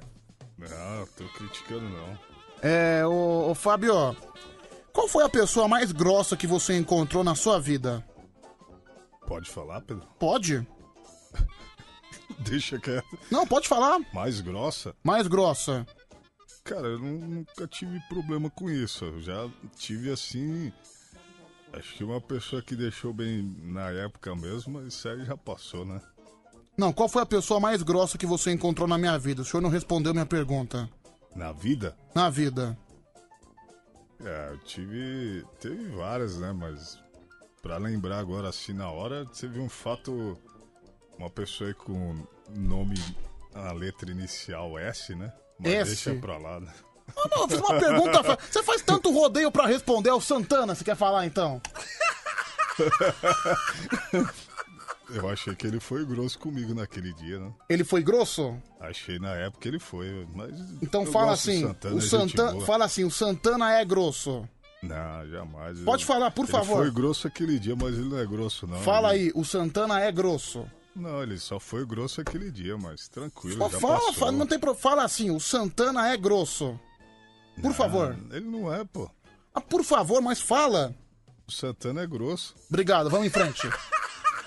Não, 0.57 1.05
tô 1.17 1.25
criticando, 1.37 1.81
não. 1.81 2.28
É, 2.61 3.05
ô, 3.05 3.51
ô 3.51 3.55
Fábio, 3.55 3.93
qual 4.91 5.07
foi 5.07 5.23
a 5.23 5.29
pessoa 5.29 5.67
mais 5.67 5.91
grossa 5.91 6.35
que 6.35 6.47
você 6.47 6.77
encontrou 6.77 7.23
na 7.23 7.35
sua 7.35 7.59
vida? 7.59 8.05
Pode 9.27 9.49
falar, 9.49 9.81
Pedro? 9.81 10.05
Pode? 10.19 10.67
Deixa 12.39 12.79
quieto. 12.79 13.05
Não, 13.31 13.45
pode 13.45 13.67
falar. 13.67 13.99
Mais 14.13 14.41
grossa? 14.41 14.95
Mais 15.03 15.27
grossa. 15.27 15.85
Cara, 16.63 16.87
eu 16.87 16.99
nu- 16.99 17.27
nunca 17.27 17.67
tive 17.67 17.99
problema 18.09 18.49
com 18.49 18.69
isso. 18.69 19.05
Eu 19.05 19.21
já 19.21 19.49
tive 19.77 20.11
assim. 20.11 20.71
Acho 21.73 21.93
que 21.95 22.03
uma 22.03 22.19
pessoa 22.19 22.61
que 22.61 22.75
deixou 22.75 23.13
bem 23.13 23.55
na 23.61 23.89
época 23.91 24.35
mesmo, 24.35 24.73
mas 24.73 24.87
isso 24.93 25.07
aí 25.07 25.23
já 25.25 25.37
passou, 25.37 25.85
né? 25.85 26.01
Não, 26.75 26.91
qual 26.91 27.07
foi 27.09 27.21
a 27.21 27.25
pessoa 27.27 27.59
mais 27.59 27.83
grossa 27.83 28.17
que 28.17 28.25
você 28.25 28.51
encontrou 28.51 28.87
na 28.87 28.97
minha 28.97 29.17
vida? 29.19 29.41
O 29.41 29.45
senhor 29.45 29.61
não 29.61 29.69
respondeu 29.69 30.13
minha 30.13 30.25
pergunta. 30.25 30.89
Na 31.35 31.51
vida? 31.51 31.95
Na 32.13 32.29
vida. 32.29 32.77
É, 34.23 34.49
eu 34.51 34.57
tive. 34.59 35.45
Teve 35.59 35.89
várias, 35.95 36.37
né? 36.37 36.51
Mas 36.51 36.99
pra 37.61 37.77
lembrar 37.77 38.19
agora 38.19 38.49
assim 38.49 38.73
na 38.73 38.89
hora, 38.89 39.25
teve 39.25 39.59
um 39.59 39.69
fato. 39.69 40.37
Uma 41.17 41.29
pessoa 41.29 41.69
aí 41.69 41.73
com 41.73 42.25
nome 42.49 42.95
a 43.53 43.71
letra 43.73 44.09
inicial 44.09 44.77
S, 44.79 45.13
né? 45.15 45.31
Mas 45.59 45.73
S? 45.73 45.89
deixa 45.89 46.15
pra 46.21 46.37
lá, 46.37 46.59
né? 46.59 46.73
Ah, 47.17 47.27
não, 47.29 47.41
eu 47.43 47.49
fiz 47.49 47.59
uma 47.59 47.79
pergunta. 47.79 48.37
Você 48.49 48.63
faz 48.63 48.81
tanto 48.81 49.11
rodeio 49.11 49.51
pra 49.51 49.65
responder. 49.65 50.09
É 50.09 50.13
o 50.13 50.21
Santana, 50.21 50.75
você 50.75 50.83
quer 50.83 50.95
falar 50.95 51.25
então? 51.25 51.61
Eu 55.11 55.29
achei 55.29 55.55
que 55.55 55.65
ele 55.65 55.79
foi 55.79 56.05
grosso 56.05 56.37
comigo 56.39 56.73
naquele 56.73 57.13
dia, 57.13 57.39
né? 57.39 57.51
Ele 57.69 57.83
foi 57.83 58.01
grosso? 58.03 58.55
Achei 58.79 59.17
na 59.19 59.33
época 59.35 59.61
que 59.61 59.67
ele 59.67 59.79
foi, 59.79 60.27
mas. 60.33 60.51
Então 60.81 61.05
fala 61.05 61.33
assim, 61.33 61.61
Santana, 61.61 61.95
o 61.95 61.97
é 61.97 62.01
Santana, 62.01 62.61
fala 62.61 62.85
assim, 62.85 63.03
o 63.03 63.11
Santana 63.11 63.73
é 63.73 63.85
grosso. 63.85 64.47
Não, 64.81 65.27
jamais. 65.29 65.79
Pode 65.81 66.05
falar, 66.05 66.31
por 66.31 66.43
ele 66.43 66.51
favor. 66.51 66.77
foi 66.77 66.91
grosso 66.91 67.27
aquele 67.27 67.59
dia, 67.59 67.75
mas 67.75 67.95
ele 67.97 68.07
não 68.07 68.17
é 68.17 68.25
grosso, 68.25 68.65
não. 68.65 68.79
Fala 68.81 69.13
Ele- 69.13 69.25
aí, 69.25 69.31
o 69.35 69.43
Santana 69.43 69.99
é 69.99 70.11
grosso. 70.11 70.65
Não, 70.95 71.21
ele 71.21 71.37
só 71.37 71.59
foi 71.59 71.85
grosso 71.85 72.21
aquele 72.21 72.49
dia, 72.51 72.77
mas 72.77 73.07
tranquilo. 73.07 73.63
Ó, 73.63 73.69
já 73.69 73.79
fala, 73.79 74.13
fala, 74.13 74.31
não 74.31 74.47
tem 74.47 74.57
pro... 74.59 74.73
fala 74.73 75.03
assim, 75.03 75.31
o 75.31 75.39
Santana 75.39 76.09
é 76.09 76.17
grosso. 76.17 76.79
Por 77.61 77.73
favor. 77.73 78.17
Ele 78.31 78.45
não 78.45 78.73
é, 78.73 78.83
pô. 78.85 79.09
Ah, 79.53 79.61
por 79.61 79.83
favor, 79.83 80.21
mas 80.21 80.39
fala. 80.41 80.95
O 81.47 81.51
Santana 81.51 82.01
é 82.01 82.07
grosso. 82.07 82.55
Obrigado, 82.69 83.09
vamos 83.09 83.27
em 83.27 83.29
frente. 83.29 83.67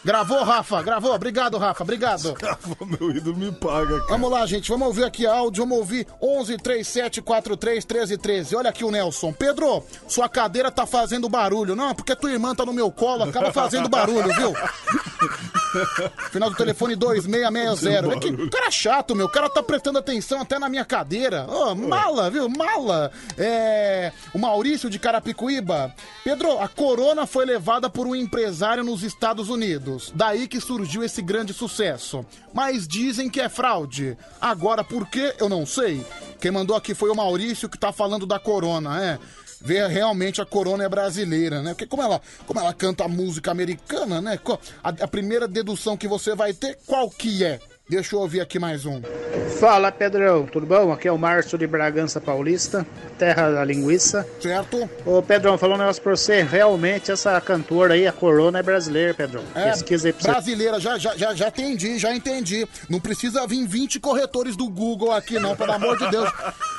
Gravou, 0.05 0.43
Rafa? 0.43 0.83
Gravou? 0.83 1.15
Obrigado, 1.15 1.59
Rafa. 1.59 1.85
Obrigado. 1.85 2.35
Gravou, 2.35 2.77
meu 2.87 3.11
ídolo 3.11 3.37
me 3.37 3.53
paga, 3.53 3.99
cara. 4.01 4.11
Vamos 4.11 4.31
lá, 4.31 4.45
gente. 4.47 4.69
Vamos 4.69 4.89
ouvir 4.89 5.05
aqui 5.05 5.27
áudio. 5.27 5.63
Vamos 5.63 5.79
ouvir 5.79 6.07
11 6.21 6.57
37 6.59 7.23
43 7.23 7.85
13 7.85 8.19
13. 8.19 8.57
Olha 8.57 8.71
aqui 8.71 8.85
o 8.85 8.91
Nelson. 8.91 9.33
Pedro, 9.33 9.85
sua 10.09 10.29
cadeira 10.29 10.71
tá 10.71 10.87
fazendo 10.87 11.29
barulho. 11.29 11.77
Não, 11.77 11.95
porque 11.95 12.17
tua 12.17 12.33
irmã 12.33 12.55
tá 12.55 12.67
no 12.67 12.73
meu 12.73 12.91
colo, 12.91 13.23
acaba 13.25 13.53
fazendo 13.53 13.89
barulho, 13.89 14.35
viu? 14.35 14.53
Final 16.31 16.51
do 16.51 16.57
telefone 16.57 16.97
2660. 16.97 18.13
É 18.13 18.19
que 18.19 18.51
cara 18.51 18.71
chato, 18.71 19.15
meu. 19.15 19.27
O 19.27 19.29
cara 19.29 19.49
tá 19.49 19.63
prestando 19.63 19.99
atenção 19.99 20.41
até 20.41 20.59
na 20.59 20.69
minha 20.69 20.85
cadeira. 20.85 21.47
Ô, 21.49 21.75
mala, 21.75 22.31
viu? 22.31 22.49
Mala. 22.49 23.11
É. 23.39 24.13
O 24.35 24.39
Maurício 24.39 24.91
de 24.91 24.99
Carapicuíba. 24.99 25.95
Pedro, 26.25 26.59
a 26.61 26.69
corona 26.69 27.27
foi 27.27 27.45
levada 27.45 27.89
por 27.89 28.07
um 28.07 28.15
empresário 28.15 28.85
nos 28.85 29.03
Estados 29.03 29.49
Unidos. 29.49 29.92
Daí 30.15 30.47
que 30.47 30.61
surgiu 30.61 31.03
esse 31.03 31.23
grande 31.23 31.53
sucesso. 31.53 32.25
Mas 32.53 32.87
dizem 32.87 33.31
que 33.31 33.41
é 33.41 33.49
fraude. 33.49 34.17
Agora, 34.41 34.85
por 34.85 35.09
quê? 35.09 35.35
Eu 35.39 35.49
não 35.49 35.65
sei. 35.67 36.05
Quem 36.41 36.51
mandou 36.51 36.77
aqui 36.77 36.95
foi 36.95 37.11
o 37.11 37.15
Maurício 37.15 37.69
que 37.69 37.79
tá 37.79 37.93
falando 37.93 38.27
da 38.27 38.39
corona, 38.39 39.03
é 39.03 39.19
ver 39.65 39.89
realmente 39.89 40.41
a 40.41 40.47
corona 40.47 40.85
é 40.85 40.89
brasileira, 40.89 41.63
né? 41.63 41.71
Porque 41.73 41.87
como 41.87 42.03
ela, 42.03 42.21
como 42.47 42.59
ela 42.59 42.75
canta 42.75 43.07
música 43.07 43.51
americana, 43.51 44.21
né? 44.21 44.39
A, 44.83 44.89
a 44.89 45.09
primeira 45.09 45.47
dedução 45.47 45.97
que 45.97 46.09
você 46.09 46.35
vai 46.35 46.53
ter, 46.53 46.79
qual 46.87 47.09
que 47.09 47.45
é? 47.45 47.61
Deixa 47.89 48.15
eu 48.15 48.21
ouvir 48.21 48.41
aqui 48.41 48.59
mais 48.59 48.87
um. 48.87 49.03
Fala 49.61 49.93
Pedrão, 49.93 50.47
tudo 50.47 50.65
bom? 50.65 50.93
Aqui 50.93 51.09
é 51.09 51.13
o 51.13 51.19
Márcio 51.19 51.59
de 51.59 51.67
Bragança 51.67 52.21
Paulista, 52.21 52.87
terra 53.19 53.51
da 53.51 53.65
linguiça. 53.65 54.27
Certo. 54.41 54.89
Ô 55.05 55.21
Pedrão, 55.23 55.59
falando 55.59 55.77
um 55.77 55.83
negócio 55.83 56.03
pra 56.03 56.17
você, 56.17 56.43
realmente 56.43 57.11
essa 57.13 57.39
cantora 57.41 57.95
aí, 57.95 58.07
a 58.07 58.13
Corona, 58.13 58.61
é 58.61 58.63
brasileira, 58.63 59.13
Pedrão. 59.13 59.43
É, 59.55 59.71
Pesquisa 59.71 60.09
aí 60.09 60.13
pra 60.13 60.23
você. 60.23 60.31
brasileira, 60.31 60.81
já, 60.81 60.97
já, 60.97 61.17
já, 61.17 61.35
já 61.35 61.49
entendi, 61.49 61.99
já 61.99 62.15
entendi. 62.15 62.67
Não 62.89 62.99
precisa 63.01 63.47
vir 63.47 63.67
20 63.67 64.01
corretores 64.01 64.57
do 64.57 64.69
Google 64.71 65.13
aqui, 65.13 65.39
não, 65.39 65.55
pelo 65.55 65.73
amor 65.73 65.99
de 65.99 66.09
Deus. 66.11 66.31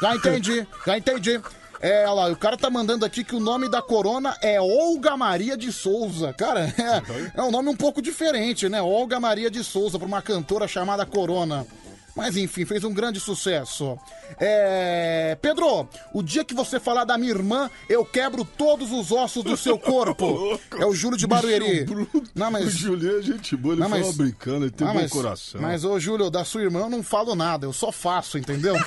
Já 0.02 0.16
entendi, 0.16 0.68
já 0.88 0.98
entendi. 0.98 1.42
É, 1.84 2.04
olha 2.08 2.14
lá, 2.14 2.32
o 2.32 2.36
cara 2.38 2.56
tá 2.56 2.70
mandando 2.70 3.04
aqui 3.06 3.26
que 3.26 3.36
o 3.36 3.42
nome 3.42 3.68
da 3.68 3.82
corona 3.82 4.38
é 4.42 4.60
Olga 4.62 5.18
Maria 5.18 5.58
de 5.58 5.70
Souza. 5.72 6.32
Cara, 6.32 6.62
é, 6.80 7.02
é 7.40 7.44
um 7.44 7.52
nome 7.52 7.68
um 7.68 7.76
pouco 7.76 8.02
diferente, 8.02 8.70
né? 8.70 8.82
Olga 8.82 9.20
Maria 9.20 9.52
de 9.52 9.62
Souza, 9.66 10.00
pra 10.00 10.08
uma 10.08 10.22
cantora 10.22 10.66
chamada 10.66 11.06
Corona. 11.06 11.68
Mas 12.16 12.38
enfim, 12.38 12.64
fez 12.64 12.84
um 12.84 12.94
grande 12.94 13.20
sucesso. 13.20 13.98
É. 14.40 15.36
Pedro, 15.42 15.90
o 16.14 16.22
dia 16.22 16.44
que 16.46 16.54
você 16.54 16.80
falar 16.80 17.06
da 17.06 17.18
minha 17.18 17.32
irmã, 17.32 17.72
eu 17.90 18.06
quebro 18.06 18.46
todos 18.46 18.92
os 18.92 19.12
ossos 19.12 19.44
do 19.44 19.58
seu 19.58 19.78
corpo. 19.82 20.60
É 20.80 20.86
o 20.86 20.94
Júlio 20.94 21.18
de 21.18 21.26
Barueri. 21.26 21.88
Não, 22.36 22.52
mas. 22.52 22.66
O 22.68 22.70
Julinho 22.70 23.18
é 23.18 23.22
gente 23.24 23.56
boa, 23.58 23.74
ele 23.74 23.82
Não, 23.82 23.90
fala 23.90 24.02
mas- 24.06 24.16
brincando, 24.16 24.66
ele 24.66 24.72
tem 24.72 24.88
Ah, 24.88 24.94
bom 24.94 25.00
mas, 25.02 25.12
coração. 25.12 25.60
Mas, 25.60 25.84
ô 25.84 26.00
Júlio, 26.00 26.30
da 26.30 26.46
sua 26.46 26.62
irmã 26.62 26.82
eu 26.82 26.90
não 26.90 27.02
falo 27.02 27.34
nada, 27.34 27.66
eu 27.66 27.74
só 27.74 27.92
faço, 27.92 28.38
entendeu? 28.38 28.76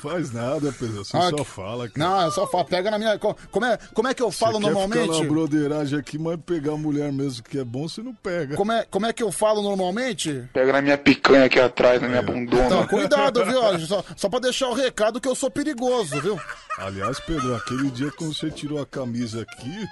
Faz 0.00 0.30
nada, 0.32 0.72
Pedro, 0.78 1.04
você 1.04 1.16
Ah, 1.16 1.30
só 1.30 1.44
fala. 1.44 1.88
Cara. 1.88 2.08
Não, 2.08 2.22
eu 2.22 2.30
só 2.30 2.46
falo, 2.46 2.64
pega 2.64 2.90
na 2.90 2.98
minha. 2.98 3.18
co- 3.18 3.36
Como 3.50 3.66
é, 3.66 3.78
como 3.94 4.08
é 4.08 4.14
que 4.14 4.22
eu 4.22 4.30
falo 4.30 4.54
Você 4.54 4.60
quer 4.60 4.68
ficar 4.68 4.88
normalmente? 4.88 5.22
na 5.22 5.28
broderagem 5.28 5.98
aqui, 5.98 6.18
mas 6.18 6.38
pegar 6.44 6.72
a 6.72 6.76
mulher 6.76 7.12
mesmo 7.12 7.42
que 7.42 7.58
é 7.58 7.64
bom, 7.64 7.86
você 7.88 8.02
não 8.02 8.14
pega. 8.14 8.56
Como 8.56 8.72
é, 8.72 8.84
como 8.90 9.06
é 9.06 9.12
que 9.12 9.22
eu 9.22 9.30
falo 9.30 9.60
normalmente? 9.62 10.48
Pega 10.52 10.72
na 10.72 10.80
minha 10.80 10.96
picanha 10.96 11.44
aqui 11.44 11.60
atrás, 11.60 12.00
na 12.00 12.08
minha 12.08 12.22
bundona. 12.22 12.64
Então, 12.66 12.86
cuidado, 12.86 13.44
viu? 13.44 13.60
Só, 13.86 14.04
só 14.16 14.28
pra 14.28 14.38
deixar 14.40 14.68
o 14.68 14.74
recado 14.74 15.20
que 15.20 15.28
eu 15.28 15.34
sou 15.34 15.50
perigoso, 15.50 16.20
viu? 16.20 16.38
Aliás, 16.78 17.18
Pedro, 17.20 17.54
aquele 17.54 17.90
dia 17.90 18.10
que 18.10 18.24
você 18.24 18.50
tirou 18.50 18.80
a 18.80 18.86
camisa 18.86 19.42
aqui, 19.42 19.86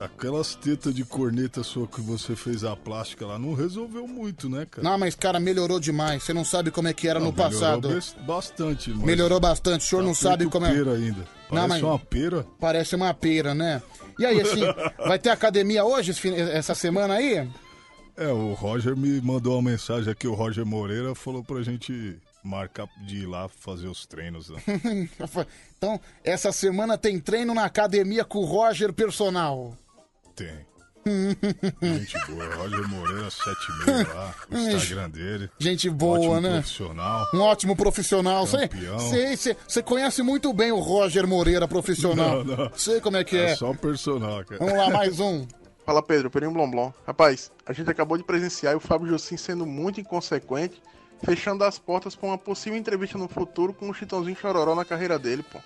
aquelas 0.00 0.54
tetas 0.54 0.94
de 0.94 1.04
corneta 1.04 1.62
sua 1.62 1.86
que 1.86 2.00
você 2.00 2.34
fez 2.34 2.64
a 2.64 2.74
plástica 2.74 3.26
lá, 3.26 3.38
não 3.38 3.52
resolveu 3.52 4.08
muito, 4.08 4.48
né, 4.48 4.66
cara? 4.68 4.88
Não, 4.88 4.98
mas 4.98 5.14
cara, 5.14 5.38
melhorou 5.38 5.78
demais. 5.78 6.22
Você 6.22 6.32
não 6.32 6.44
sabe 6.44 6.70
como 6.70 6.88
é 6.88 6.94
que 6.94 7.06
era 7.06 7.20
Não, 7.20 7.26
no 7.26 7.32
passado. 7.34 7.88
Melhorou 7.88 8.24
bastante, 8.26 8.90
mas 8.90 9.04
Melhorou 9.04 9.38
bastante. 9.38 9.84
O 9.84 9.88
senhor 9.88 10.00
tá 10.00 10.06
não 10.06 10.14
sabe 10.14 10.46
como 10.46 10.64
é. 10.64 10.72
pera 10.72 10.92
ainda. 10.94 11.20
Não, 11.20 11.26
Parece 11.50 11.68
mas- 11.68 11.82
uma 11.82 11.98
pera. 11.98 12.46
Parece 12.58 12.96
uma 12.96 13.12
pera, 13.12 13.54
né? 13.54 13.82
E 14.18 14.24
aí, 14.24 14.40
assim, 14.40 14.62
vai 15.06 15.18
ter 15.18 15.28
academia 15.30 15.84
hoje, 15.84 16.12
essa 16.52 16.74
semana 16.74 17.14
aí? 17.14 17.46
É, 18.16 18.28
o 18.28 18.54
Roger 18.54 18.96
me 18.96 19.20
mandou 19.20 19.58
uma 19.58 19.70
mensagem 19.70 20.10
aqui, 20.10 20.26
o 20.26 20.34
Roger 20.34 20.64
Moreira 20.64 21.14
falou 21.14 21.44
pra 21.44 21.62
gente 21.62 22.16
marcar 22.42 22.88
de 23.06 23.18
ir 23.18 23.26
lá 23.26 23.48
fazer 23.48 23.86
os 23.86 24.06
treinos. 24.06 24.48
Né? 24.48 24.58
então, 25.76 26.00
essa 26.24 26.52
semana 26.52 26.96
tem 26.96 27.18
treino 27.20 27.52
na 27.54 27.64
academia 27.64 28.24
com 28.24 28.38
o 28.38 28.44
Roger 28.44 28.92
Personal. 28.94 29.76
Tem. 30.40 30.66
Gente 31.82 32.18
boa, 32.30 32.54
Roger 32.56 32.88
Moreira 32.88 33.30
76 33.30 34.14
lá, 34.14 34.34
o 34.50 34.56
Instagram 34.56 35.10
dele. 35.10 35.50
Gente 35.58 35.90
boa, 35.90 36.18
Ótimo 36.18 36.40
né? 36.40 36.50
profissional. 36.52 37.26
Um 37.34 37.40
ótimo 37.40 37.76
profissional. 37.76 38.46
Sei, 38.46 38.68
Campeão. 38.68 38.98
sei, 38.98 39.36
sei, 39.36 39.56
você 39.68 39.82
conhece 39.82 40.22
muito 40.22 40.50
bem 40.54 40.72
o 40.72 40.78
Roger 40.78 41.26
Moreira, 41.26 41.68
profissional. 41.68 42.42
Não, 42.44 42.56
não. 42.56 42.72
Sei 42.74 43.00
como 43.00 43.18
é 43.18 43.24
que 43.24 43.36
é. 43.36 43.50
É 43.50 43.56
só 43.56 43.74
personal, 43.74 44.42
cara. 44.44 44.58
Vamos 44.64 44.78
lá, 44.78 44.88
mais 44.90 45.20
um. 45.20 45.46
Fala 45.84 46.02
Pedro, 46.02 46.30
Pedrinho 46.30 46.54
Blomblom. 46.54 46.92
Rapaz, 47.06 47.50
a 47.66 47.72
gente 47.72 47.90
acabou 47.90 48.16
de 48.16 48.24
presenciar 48.24 48.76
o 48.76 48.80
Fábio 48.80 49.08
Jossim 49.08 49.36
sendo 49.36 49.66
muito 49.66 50.00
inconsequente, 50.00 50.80
fechando 51.22 51.64
as 51.64 51.78
portas 51.78 52.14
para 52.14 52.28
uma 52.28 52.38
possível 52.38 52.78
entrevista 52.78 53.18
no 53.18 53.28
futuro 53.28 53.74
com 53.74 53.90
o 53.90 53.94
Chitãozinho 53.94 54.36
Chororó 54.36 54.74
na 54.74 54.84
carreira 54.84 55.18
dele, 55.18 55.42
pô. 55.42 55.58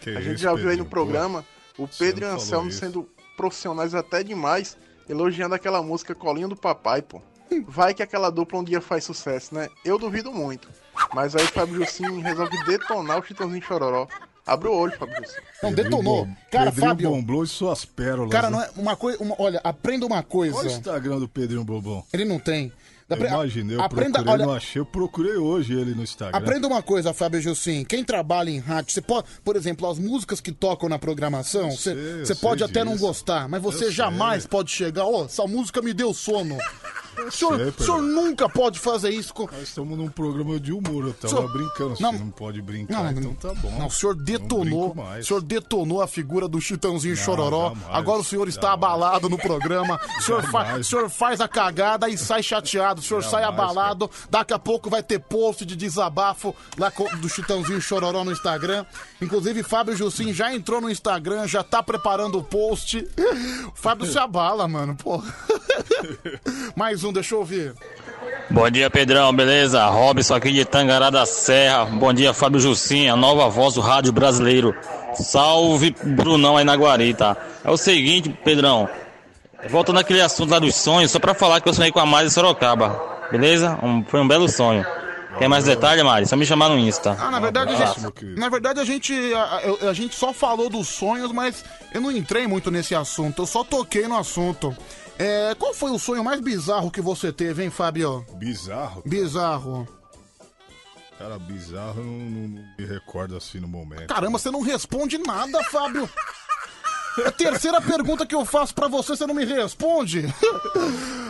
Que 0.00 0.10
a 0.10 0.20
gente 0.20 0.34
isso, 0.36 0.44
já 0.44 0.54
viu 0.54 0.70
aí 0.70 0.76
no 0.76 0.86
programa 0.86 1.44
o 1.78 1.88
Pedro 1.88 2.24
e 2.24 2.26
o 2.26 2.28
falou 2.28 2.42
Anselmo 2.42 2.68
isso. 2.68 2.78
sendo 2.78 3.08
profissionais 3.36 3.94
até 3.94 4.22
demais, 4.22 4.76
elogiando 5.08 5.54
aquela 5.54 5.82
música 5.82 6.14
Colinho 6.14 6.48
do 6.48 6.56
Papai, 6.56 7.02
pô. 7.02 7.20
Vai 7.66 7.92
que 7.92 8.02
aquela 8.02 8.30
dupla 8.30 8.60
um 8.60 8.64
dia 8.64 8.80
faz 8.80 9.04
sucesso, 9.04 9.54
né? 9.54 9.68
Eu 9.84 9.98
duvido 9.98 10.32
muito. 10.32 10.68
Mas 11.14 11.36
aí 11.36 11.44
o 11.44 11.48
Fábio 11.48 11.76
Jossim 11.76 12.20
resolve 12.20 12.56
detonar 12.64 13.18
o 13.18 13.22
Chitãozinho 13.22 13.62
Chororó. 13.62 14.06
Abre 14.46 14.68
o 14.68 14.72
olho, 14.74 14.96
Fábio 14.98 15.14
José. 15.16 15.38
Não, 15.62 15.72
detonou. 15.72 16.26
Cara, 16.50 16.66
Pedrinho 16.72 16.88
Fábio. 16.88 17.10
Bomblou 17.10 17.44
e 17.44 17.46
suas 17.46 17.84
pérolas. 17.84 18.32
Cara, 18.32 18.50
né? 18.50 18.56
não 18.56 18.62
é 18.64 18.70
uma 18.76 18.96
coisa. 18.96 19.22
uma- 19.22 19.36
olha, 19.38 19.60
aprenda 19.62 20.04
uma 20.06 20.22
coisa. 20.22 20.56
Olha 20.56 20.68
o 20.68 20.72
Instagram 20.72 21.18
do 21.20 21.28
Pedrinho 21.28 21.62
Bobão. 21.62 22.02
Ele 22.12 22.24
não 22.24 22.38
tem. 22.40 22.72
Eu 23.08 23.16
Apre- 23.16 23.28
imaginei, 23.28 23.76
eu 23.76 23.82
aprenda, 23.82 24.12
procurei, 24.18 24.32
olha, 24.34 24.46
não 24.46 24.54
achei. 24.54 24.80
Eu 24.80 24.86
procurei 24.86 25.36
hoje 25.36 25.74
ele 25.74 25.94
no 25.94 26.02
Instagram. 26.02 26.38
Aprenda 26.38 26.66
uma 26.66 26.82
coisa, 26.82 27.12
Fábio 27.12 27.40
Jussim. 27.40 27.84
Quem 27.84 28.02
trabalha 28.02 28.48
em 28.50 28.58
rádio, 28.58 28.92
você 28.92 29.02
pode, 29.02 29.26
por 29.44 29.54
exemplo, 29.56 29.88
as 29.90 29.98
músicas 29.98 30.40
que 30.40 30.50
tocam 30.52 30.88
na 30.88 30.98
programação, 30.98 31.70
você 31.70 31.94
sei, 31.94 32.20
eu 32.20 32.26
você 32.26 32.34
pode 32.34 32.64
até 32.64 32.82
não 32.84 32.92
disso. 32.92 33.04
gostar, 33.06 33.48
mas 33.48 33.60
você 33.62 33.86
Eu 33.86 33.90
jamais 33.92 34.42
sei. 34.44 34.50
pode 34.50 34.70
chegar, 34.70 35.04
ó, 35.04 35.24
essa 35.26 35.46
música 35.46 35.82
me 35.82 35.92
deu 35.92 36.14
sono. 36.14 36.56
O 37.26 37.30
senhor, 37.30 37.56
sei, 37.58 37.68
o 37.68 37.82
senhor 37.84 38.02
nunca 38.02 38.48
pode 38.48 38.78
fazer 38.78 39.10
isso 39.10 39.32
com. 39.34 39.44
Nós 39.44 39.62
estamos 39.62 39.96
num 39.98 40.08
programa 40.08 40.58
de 40.58 40.72
humor, 40.72 41.06
eu 41.06 41.12
tava 41.14 41.34
Senhor- 41.34 41.52
brincando. 41.52 41.94
Não. 42.00 42.12
não, 42.12 42.30
pode 42.30 42.62
brincar, 42.62 43.12
Não, 43.12 43.20
então 43.20 43.34
tá 43.34 43.54
bom. 43.60 43.70
Não, 43.78 43.86
o 43.86 43.90
senhor 43.90 44.14
detonou. 44.14 44.96
O 44.96 45.22
senhor 45.24 45.42
detonou 45.42 46.00
a 46.02 46.06
figura 46.08 46.48
do 46.48 46.60
Chitãozinho 46.60 47.14
Não, 47.16 47.22
Chororó. 47.22 47.68
jamais, 47.74 47.86
Agora 47.90 48.20
o 48.20 48.24
senhor 48.24 48.48
está 48.48 48.72
abalado 48.72 49.28
no 49.28 49.36
programa. 49.38 50.00
O 50.18 50.22
senhor, 50.22 50.42
fa- 50.42 50.64
Jamais. 50.64 50.86
o 50.86 50.90
senhor 50.90 51.10
faz 51.10 51.40
a 51.40 51.48
cagada 51.48 52.08
e 52.08 52.16
sai 52.16 52.42
chateado. 52.42 53.00
O 53.00 53.04
senhor 53.04 53.22
sai 53.22 53.42
Jamais, 53.42 53.70
abalado. 53.70 54.10
Daqui 54.30 54.52
a 54.54 54.58
pouco 54.58 54.88
vai 54.90 55.02
ter 55.02 55.18
post 55.20 55.64
de 55.66 55.76
desabafo 55.76 56.54
lá 56.78 56.90
do 57.20 57.28
Chitãozinho 57.28 57.80
Chororó 57.80 58.24
no 58.24 58.32
Instagram. 58.32 58.84
Inclusive, 59.20 59.62
Fábio 59.62 59.94
Jussim 59.96 60.32
já 60.32 60.54
entrou 60.54 60.80
no 60.80 60.90
Instagram, 60.90 61.46
já 61.46 61.62
tá 61.62 61.82
preparando 61.82 62.38
o 62.38 62.42
post. 62.42 63.06
O 63.68 63.72
Fábio 63.74 64.06
se 64.10 64.18
abala, 64.18 64.66
mano, 64.66 64.96
pô. 64.96 65.22
Mais 67.02 67.10
um, 67.10 67.12
deixa 67.12 67.34
eu 67.34 67.40
ouvir. 67.40 67.74
Bom 68.48 68.70
dia, 68.70 68.88
Pedrão, 68.88 69.34
beleza? 69.34 69.84
Robson 69.86 70.36
aqui 70.36 70.52
de 70.52 70.64
Tangará 70.64 71.10
da 71.10 71.26
Serra. 71.26 71.84
Bom 71.86 72.12
dia, 72.12 72.32
Fábio 72.32 72.60
Jussim, 72.60 73.08
a 73.08 73.16
nova 73.16 73.48
voz 73.48 73.74
do 73.74 73.80
rádio 73.80 74.12
brasileiro. 74.12 74.72
Salve, 75.14 75.96
Brunão 76.00 76.56
aí 76.56 76.64
na 76.64 76.76
Guarita. 76.76 77.36
É 77.64 77.70
o 77.72 77.76
seguinte, 77.76 78.28
Pedrão. 78.44 78.88
Voltando 79.68 79.98
àquele 79.98 80.20
assunto 80.20 80.50
lá 80.50 80.60
dos 80.60 80.76
sonhos, 80.76 81.10
só 81.10 81.18
pra 81.18 81.34
falar 81.34 81.60
que 81.60 81.68
eu 81.68 81.74
sonhei 81.74 81.90
com 81.90 81.98
a 81.98 82.06
Mari 82.06 82.30
Sorocaba. 82.30 83.26
Beleza? 83.32 83.76
Um- 83.82 84.04
foi 84.04 84.20
um 84.20 84.28
belo 84.28 84.48
sonho. 84.48 84.86
Quer 85.38 85.48
mais 85.48 85.64
detalhe, 85.64 86.02
Mari? 86.04 86.26
Só 86.26 86.36
me 86.36 86.46
chamar 86.46 86.68
no 86.68 86.78
Insta. 86.78 87.16
Ah, 87.18 87.30
na 87.32 87.40
verdade, 87.40 87.72
a 87.72 87.76
gente, 87.86 88.24
na 88.38 88.48
verdade 88.48 88.78
a 88.78 88.84
gente, 88.84 89.12
a, 89.34 89.86
a- 89.86 89.90
a 89.90 89.92
gente 89.92 90.14
só 90.14 90.32
falou 90.32 90.68
dos 90.70 90.86
sonhos, 90.88 91.32
mas 91.32 91.64
eu 91.92 92.00
não 92.00 92.12
entrei 92.12 92.46
muito 92.46 92.70
nesse 92.70 92.94
assunto. 92.94 93.42
Eu 93.42 93.46
só 93.46 93.64
toquei 93.64 94.06
no 94.06 94.16
assunto. 94.16 94.76
É, 95.18 95.54
qual 95.54 95.72
foi 95.74 95.90
o 95.90 95.98
sonho 95.98 96.24
mais 96.24 96.40
bizarro 96.40 96.90
que 96.90 97.00
você 97.00 97.32
teve, 97.32 97.62
hein, 97.62 97.70
Fábio? 97.70 98.24
Bizarro? 98.34 99.02
Bizarro. 99.06 99.88
Cara, 101.18 101.38
bizarro, 101.38 102.00
eu 102.00 102.04
não, 102.04 102.12
não- 102.48 102.64
me 102.78 102.84
recordo 102.84 103.36
assim 103.36 103.60
no 103.60 103.68
momento. 103.68 104.08
Caramba, 104.08 104.38
você 104.38 104.50
não 104.50 104.60
responde 104.60 105.18
nada, 105.18 105.62
Fábio. 105.64 106.08
É 107.18 107.28
a 107.28 107.32
terceira 107.32 107.80
pergunta 107.80 108.24
que 108.26 108.34
eu 108.34 108.44
faço 108.44 108.74
pra 108.74 108.88
você, 108.88 109.16
você 109.16 109.26
não 109.26 109.34
me 109.34 109.44
responde. 109.44 110.22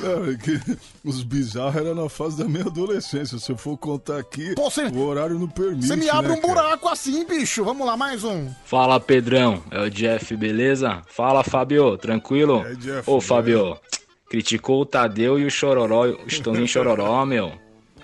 Cara, 0.01 0.33
é 0.33 0.37
que 0.37 0.79
os 1.05 1.23
bizarros 1.23 1.77
eram 1.77 1.95
na 1.95 2.09
fase 2.09 2.39
da 2.39 2.45
minha 2.45 2.65
adolescência. 2.65 3.39
Se 3.39 3.51
eu 3.51 3.57
for 3.57 3.77
contar 3.77 4.19
aqui, 4.19 4.55
o 4.95 5.01
horário 5.01 5.39
não 5.39 5.49
permite. 5.49 5.87
Você 5.87 5.97
me 5.97 6.09
abre 6.09 6.33
né, 6.33 6.39
um 6.39 6.41
cara? 6.41 6.55
buraco 6.55 6.89
assim, 6.89 7.25
bicho. 7.25 7.65
Vamos 7.65 7.87
lá, 7.87 7.97
mais 7.97 8.23
um. 8.25 8.49
Fala 8.65 9.01
Pedrão, 9.01 9.63
é 9.71 9.81
o 9.81 9.91
Jeff, 9.91 10.37
beleza? 10.37 11.03
Fala 11.07 11.43
Fabio, 11.43 11.97
tranquilo? 11.99 12.65
É, 12.67 12.75
Jeff, 12.75 13.11
Ô 13.11 13.21
Fabio, 13.21 13.77
criticou 14.29 14.83
o 14.83 14.87
Tadeu 14.87 15.39
e 15.39 15.45
o 15.45 15.51
Chororó, 15.51 16.07
o 16.07 16.29
Chitãozinho 16.29 16.69
Chororó, 16.69 17.25
meu. 17.27 17.53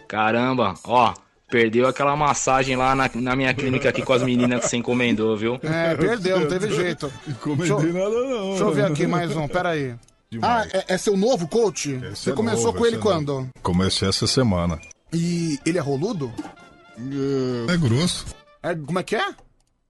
Caramba, 0.07 0.75
ó, 0.85 1.15
perdeu 1.51 1.87
aquela 1.87 2.15
massagem 2.17 2.77
lá 2.77 2.95
na, 2.95 3.11
na 3.15 3.37
minha 3.37 3.53
clínica 3.55 3.89
aqui 3.89 4.03
com 4.03 4.13
as 4.13 4.23
meninas 4.23 4.61
que 4.61 4.69
você 4.69 4.77
encomendou, 4.77 5.37
viu? 5.37 5.59
É, 5.63 5.97
perdeu, 5.97 6.41
não 6.41 6.49
teve 6.49 6.71
jeito. 6.71 7.13
Encomendei 7.27 7.93
nada 7.93 8.11
não. 8.11 8.49
Deixa 8.51 8.65
eu 8.65 8.73
ver 8.73 8.85
aqui 8.85 9.07
mais 9.07 9.35
um, 9.37 9.49
pera 9.49 9.71
aí. 9.71 9.95
Ah, 10.43 10.67
é, 10.73 10.95
é 10.95 10.99
seu 10.99 11.17
novo 11.17 11.49
coach? 11.49 11.97
você 11.97 12.31
é 12.31 12.35
começou 12.35 12.67
novo, 12.67 12.79
com 12.79 12.87
ele 12.87 12.97
esse 12.97 13.07
é 13.07 13.11
quando? 13.11 13.49
Comecei 13.63 14.09
essa 14.09 14.27
semana. 14.27 14.79
E 15.13 15.59
ele 15.65 15.79
é 15.79 15.81
roludo? 15.81 16.31
É 17.69 17.77
grosso. 17.77 18.27
É, 18.63 18.75
como 18.75 18.99
é 18.99 19.03
que 19.03 19.17
é? 19.17 19.35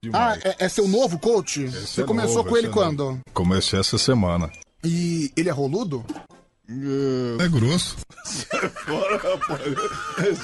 Demais. 0.01 0.39
Ah, 0.45 0.49
é, 0.49 0.65
é 0.65 0.69
seu 0.69 0.87
novo 0.87 1.19
coach? 1.19 1.67
você 1.67 2.03
é 2.03 2.05
começou 2.05 2.37
novo, 2.37 2.49
com 2.49 2.57
ele 2.57 2.67
esse 2.67 2.73
quando? 2.73 3.19
Comecei 3.33 3.79
essa 3.79 3.97
semana. 3.97 4.49
E 4.81 5.29
ele 5.35 5.49
é 5.49 5.51
roludo? 5.51 6.05
É 7.39 7.47
grosso. 7.47 7.97
Sai 8.23 8.69
fora, 8.69 9.17
rapaz. 9.17 10.39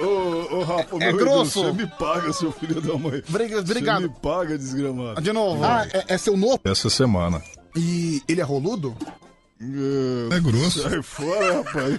Ô, 0.00 0.04
ô, 0.04 0.58
ô, 0.58 0.62
Rafa, 0.64 0.96
É 0.96 1.06
meu 1.12 1.16
grosso? 1.16 1.62
Deus, 1.62 1.74
Você 1.76 1.82
me 1.82 1.90
paga, 1.98 2.32
seu 2.34 2.52
filho 2.52 2.80
da 2.82 2.98
mãe. 2.98 3.22
Briga- 3.28 3.60
Obrigado. 3.60 4.02
Você 4.02 4.08
me 4.08 4.14
paga, 4.20 4.58
desgramado. 4.58 5.20
De 5.22 5.32
novo. 5.32 5.64
Ah, 5.64 5.86
é, 5.92 6.04
é 6.14 6.18
seu 6.18 6.36
novo? 6.36 6.60
Essa 6.64 6.90
semana. 6.90 7.42
E 7.74 8.22
ele 8.28 8.40
é 8.42 8.44
roludo? 8.44 8.94
É 10.30 10.40
grosso. 10.40 10.82
Sai 10.82 11.02
fora, 11.02 11.62
rapaz. 11.62 11.96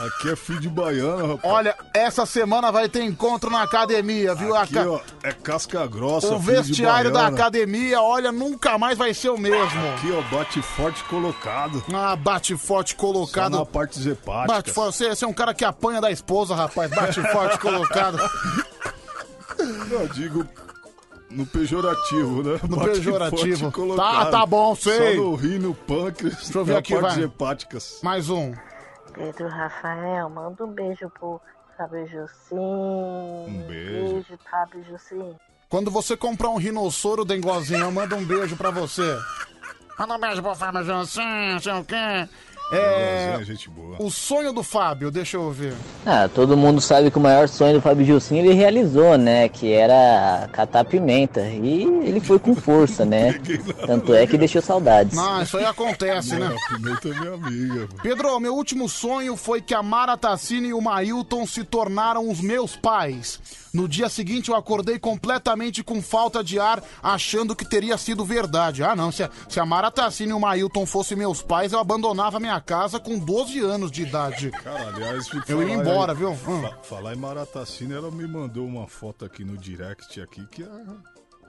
Aqui 0.00 0.30
é 0.30 0.36
filho 0.36 0.58
de 0.60 0.68
baiano, 0.68 1.34
rapaz. 1.34 1.52
Olha, 1.54 1.76
essa 1.92 2.24
semana 2.24 2.72
vai 2.72 2.88
ter 2.88 3.02
encontro 3.02 3.50
na 3.50 3.62
academia, 3.62 4.34
viu? 4.34 4.56
Aqui, 4.56 4.78
ó, 4.78 5.00
é 5.22 5.32
casca 5.32 5.86
grossa, 5.86 6.34
O 6.34 6.40
filho 6.40 6.62
de 6.62 6.68
vestiário 6.68 7.10
da 7.12 7.20
baiana. 7.20 7.36
academia, 7.36 8.00
olha, 8.00 8.32
nunca 8.32 8.78
mais 8.78 8.96
vai 8.96 9.12
ser 9.12 9.28
o 9.28 9.38
mesmo. 9.38 9.88
Aqui, 9.94 10.10
ó, 10.10 10.22
bate 10.34 10.62
forte 10.62 11.04
colocado. 11.04 11.84
Ah, 11.92 12.16
bate 12.16 12.56
forte 12.56 12.96
colocado. 12.96 13.52
Só 13.52 13.58
na 13.60 13.66
parte 13.66 14.08
hepáticas. 14.08 14.46
Bate 14.56 14.70
forte. 14.72 14.96
Você, 14.96 15.08
você 15.10 15.24
é 15.24 15.28
um 15.28 15.32
cara 15.32 15.52
que 15.54 15.64
apanha 15.64 16.00
da 16.00 16.10
esposa, 16.10 16.54
rapaz. 16.54 16.90
Bate 16.90 17.20
forte 17.30 17.58
colocado. 17.58 18.18
Não, 19.90 20.06
digo 20.06 20.44
no 21.30 21.46
pejorativo, 21.46 22.42
né? 22.42 22.58
No 22.68 22.76
Bate 22.76 22.90
pejorativo. 22.92 23.70
Tá, 23.96 24.26
tá 24.26 24.46
bom, 24.46 24.74
sei. 24.74 25.16
Só 25.16 25.22
no 25.22 25.34
rim, 25.34 25.58
no 25.58 25.74
pâncreas, 25.74 26.36
Deixa 26.36 26.58
eu 26.58 26.64
ver 26.64 26.76
aqui, 26.76 26.94
partes 26.94 27.16
vai. 27.16 27.24
hepáticas. 27.24 27.98
Mais 28.02 28.28
um. 28.28 28.52
Pedro 29.14 29.48
Rafael, 29.48 30.28
manda 30.28 30.64
um 30.64 30.72
beijo 30.72 31.08
pro 31.10 31.40
Fábio 31.76 32.06
Jussim. 32.06 32.56
Um 32.56 33.64
beijo. 33.66 34.14
Beijo, 34.14 34.38
Fábio 34.50 34.84
Jussim. 34.84 35.36
Quando 35.68 35.90
você 35.90 36.16
comprar 36.16 36.50
um 36.50 36.56
rinossoro 36.56 37.24
dengozinho, 37.24 37.90
manda 37.90 38.14
um 38.16 38.24
beijo 38.24 38.56
pra 38.56 38.70
você. 38.70 39.18
Manda 39.98 40.14
um 40.14 40.20
beijo 40.20 40.42
pro 40.42 40.54
Fábio 40.54 40.84
Jansen, 40.84 41.58
sei 41.60 41.72
o 41.72 41.84
quê. 41.84 42.28
É. 42.72 43.38
Gente 43.44 43.68
boa. 43.68 43.96
O 43.98 44.10
sonho 44.10 44.52
do 44.52 44.62
Fábio, 44.62 45.10
deixa 45.10 45.36
eu 45.36 45.50
ver. 45.50 45.74
Ah, 46.06 46.28
todo 46.28 46.56
mundo 46.56 46.80
sabe 46.80 47.10
que 47.10 47.18
o 47.18 47.20
maior 47.20 47.48
sonho 47.48 47.74
do 47.74 47.80
Fábio 47.80 48.04
Gilcinho 48.04 48.44
ele 48.44 48.54
realizou, 48.54 49.18
né? 49.18 49.48
Que 49.48 49.72
era 49.72 50.48
catar 50.52 50.84
pimenta. 50.84 51.40
E 51.42 51.82
ele 51.82 52.20
foi 52.20 52.38
com 52.38 52.54
força, 52.54 53.04
né? 53.04 53.40
Tanto 53.86 54.14
é 54.14 54.26
que 54.26 54.38
deixou 54.38 54.62
saudades. 54.62 55.14
Não, 55.16 55.42
isso 55.42 55.58
aí 55.58 55.64
acontece, 55.64 56.34
né? 56.34 56.46
A 56.46 56.74
pimenta 56.74 57.08
é 57.08 57.20
minha 57.20 57.34
amiga. 57.34 57.88
Pedro, 58.02 58.40
meu 58.40 58.54
último 58.54 58.88
sonho 58.88 59.36
foi 59.36 59.60
que 59.60 59.74
a 59.74 59.82
Mara 59.82 60.16
Tassini 60.16 60.68
e 60.68 60.74
o 60.74 60.80
Mailton 60.80 61.46
se 61.46 61.64
tornaram 61.64 62.30
os 62.30 62.40
meus 62.40 62.76
pais. 62.76 63.40
No 63.72 63.88
dia 63.88 64.08
seguinte 64.08 64.50
eu 64.50 64.54
acordei 64.56 64.98
completamente 64.98 65.82
com 65.82 66.02
falta 66.02 66.42
de 66.44 66.58
ar, 66.58 66.82
achando 67.02 67.56
que 67.56 67.64
teria 67.64 67.96
sido 67.96 68.24
verdade. 68.24 68.82
Ah, 68.84 68.94
não, 68.94 69.10
se 69.10 69.22
a, 69.22 69.30
se 69.48 69.58
a 69.58 69.64
Mara 69.66 69.90
Tassini 69.90 70.30
e 70.30 70.34
o 70.34 70.40
Mailton 70.40 70.84
fossem 70.84 71.16
meus 71.16 71.40
pais, 71.42 71.72
eu 71.72 71.78
abandonava 71.78 72.38
minha 72.38 72.60
casa 72.60 73.00
com 73.00 73.18
12 73.18 73.60
anos 73.60 73.90
de 73.90 74.02
idade. 74.02 74.50
Cara, 74.62 74.88
aliás, 74.88 75.26
Eu 75.48 75.62
ia 75.66 75.74
embora, 75.74 76.12
em- 76.12 76.16
viu? 76.16 76.32
Hum. 76.32 76.62
fa- 76.62 76.78
Falar 76.82 77.14
em 77.14 77.18
Maratacina, 77.18 77.94
ela 77.94 78.10
me 78.10 78.26
mandou 78.26 78.66
uma 78.66 78.86
foto 78.86 79.24
aqui 79.24 79.44
no 79.44 79.56
direct 79.56 80.20
aqui 80.20 80.46
que 80.50 80.62
a, 80.62 80.66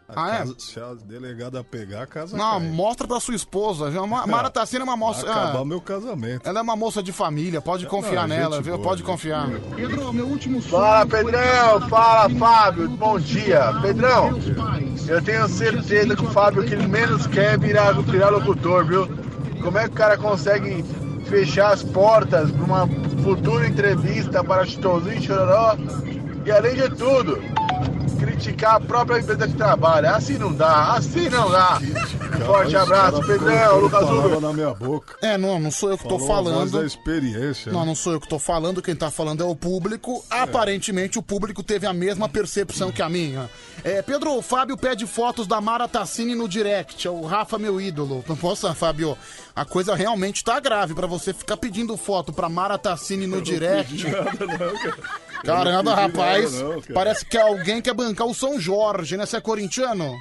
a 0.09 0.21
Ah, 0.25 0.35
é? 0.35 0.37
casa- 0.39 0.55
se 0.59 0.79
a 0.79 0.93
delegada 1.05 1.63
pegar, 1.63 2.03
a 2.03 2.05
casa 2.07 2.35
Não, 2.37 2.59
cai. 2.59 2.69
mostra 2.69 3.07
pra 3.07 3.19
sua 3.19 3.35
esposa. 3.35 3.87
A 3.87 4.07
Ma- 4.07 4.27
Mara 4.27 4.49
Tassini 4.49 4.81
é 4.81 4.83
uma 4.83 4.97
moça. 4.97 5.25
Vai 5.25 5.31
acabar 5.33 5.59
ah, 5.59 5.65
meu 5.65 5.79
casamento. 5.81 6.47
Ela 6.47 6.59
é 6.59 6.61
uma 6.61 6.75
moça 6.75 7.01
de 7.01 7.11
família, 7.11 7.61
pode 7.61 7.85
confiar 7.85 8.27
Não, 8.27 8.35
nela, 8.35 8.61
viu? 8.61 8.75
boa, 8.77 8.87
Pode 8.89 9.03
confiar. 9.03 9.47
boa. 9.47 9.59
Pedro, 9.75 10.13
meu 10.13 10.27
último 10.27 10.61
Fala 10.61 11.05
Pedrão, 11.05 11.89
fala 11.89 12.29
Fábio, 12.31 12.89
bom 12.89 13.19
dia. 13.19 13.73
Pedrão, 13.81 14.31
eu 15.07 15.21
tenho 15.21 15.47
certeza 15.47 16.15
que 16.15 16.23
o 16.25 16.29
Fábio 16.29 16.63
que 16.63 16.73
ele 16.73 16.87
menos 16.87 17.25
quer 17.27 17.53
é 17.53 17.57
virar, 17.57 17.91
virar 18.01 18.29
locutor, 18.29 18.85
viu? 18.85 19.07
Como 19.61 19.77
é 19.77 19.83
que 19.83 19.89
o 19.91 19.93
cara 19.93 20.17
consegue 20.17 20.83
fechar 21.25 21.71
as 21.73 21.81
portas 21.83 22.51
para 22.51 22.63
uma 22.65 22.87
futura 23.23 23.65
entrevista 23.67 24.43
para 24.43 24.65
Chitãozinho 24.65 25.17
e 25.17 25.21
Chororó? 25.21 25.77
E 26.45 26.51
além 26.51 26.75
de 26.75 26.89
tudo, 26.95 27.41
criticar 28.23 28.75
a 28.75 28.79
própria 28.79 29.19
empresa 29.19 29.47
que 29.47 29.53
trabalha. 29.53 30.11
Assim 30.11 30.37
não 30.37 30.53
dá, 30.53 30.93
assim 30.93 31.29
não 31.29 31.51
dá. 31.51 31.79
Forte 32.45 32.75
abraço, 32.75 33.21
Pedrão, 33.25 33.79
Lucas 33.79 34.41
na 34.41 34.53
minha 34.53 34.73
boca. 34.73 35.15
É, 35.21 35.37
não, 35.37 35.59
não 35.59 35.71
sou 35.71 35.91
eu 35.91 35.97
que 35.97 36.03
tô 36.07 36.19
Falou 36.19 36.43
voz 36.43 36.55
falando. 36.55 36.71
da 36.71 36.85
experiência. 36.85 37.71
Não, 37.71 37.81
né? 37.81 37.85
não 37.87 37.95
sou 37.95 38.13
eu 38.13 38.19
que 38.19 38.27
tô 38.27 38.39
falando, 38.39 38.81
quem 38.81 38.95
tá 38.95 39.11
falando 39.11 39.41
é 39.43 39.45
o 39.45 39.55
público. 39.55 40.23
Aparentemente 40.29 41.19
o 41.19 41.23
público 41.23 41.61
teve 41.61 41.85
a 41.85 41.93
mesma 41.93 42.29
percepção 42.29 42.91
que 42.91 43.01
a 43.01 43.09
minha. 43.09 43.49
É, 43.83 44.01
Pedro, 44.01 44.37
o 44.37 44.41
Fábio 44.41 44.77
pede 44.77 45.05
fotos 45.05 45.45
da 45.45 45.59
Mara 45.59 45.87
Tassini 45.87 46.35
no 46.35 46.47
direct, 46.47 47.05
é 47.07 47.11
o 47.11 47.25
Rafa 47.25 47.57
meu 47.57 47.79
ídolo. 47.79 48.23
Nossa, 48.41 48.73
Fábio, 48.73 49.17
a 49.55 49.65
coisa 49.65 49.95
realmente 49.95 50.43
tá 50.43 50.59
grave 50.59 50.93
pra 50.93 51.07
você 51.07 51.33
ficar 51.33 51.57
pedindo 51.57 51.95
foto 51.97 52.31
pra 52.31 52.49
Mara 52.49 52.77
Tassini 52.77 53.27
no 53.27 53.41
direct. 53.41 54.03
Nada 54.07 54.45
não, 54.45 54.79
cara. 54.79 55.22
Caramba, 55.43 55.93
rapaz. 55.93 56.53
não, 56.53 56.81
cara. 56.81 56.93
parece 56.93 57.25
que 57.25 57.37
alguém 57.37 57.81
quer 57.81 57.93
bancar 57.93 58.27
o 58.27 58.33
São 58.33 58.59
Jorge, 58.59 59.17
né? 59.17 59.25
Você 59.25 59.37
é 59.37 59.41
corintiano? 59.41 60.15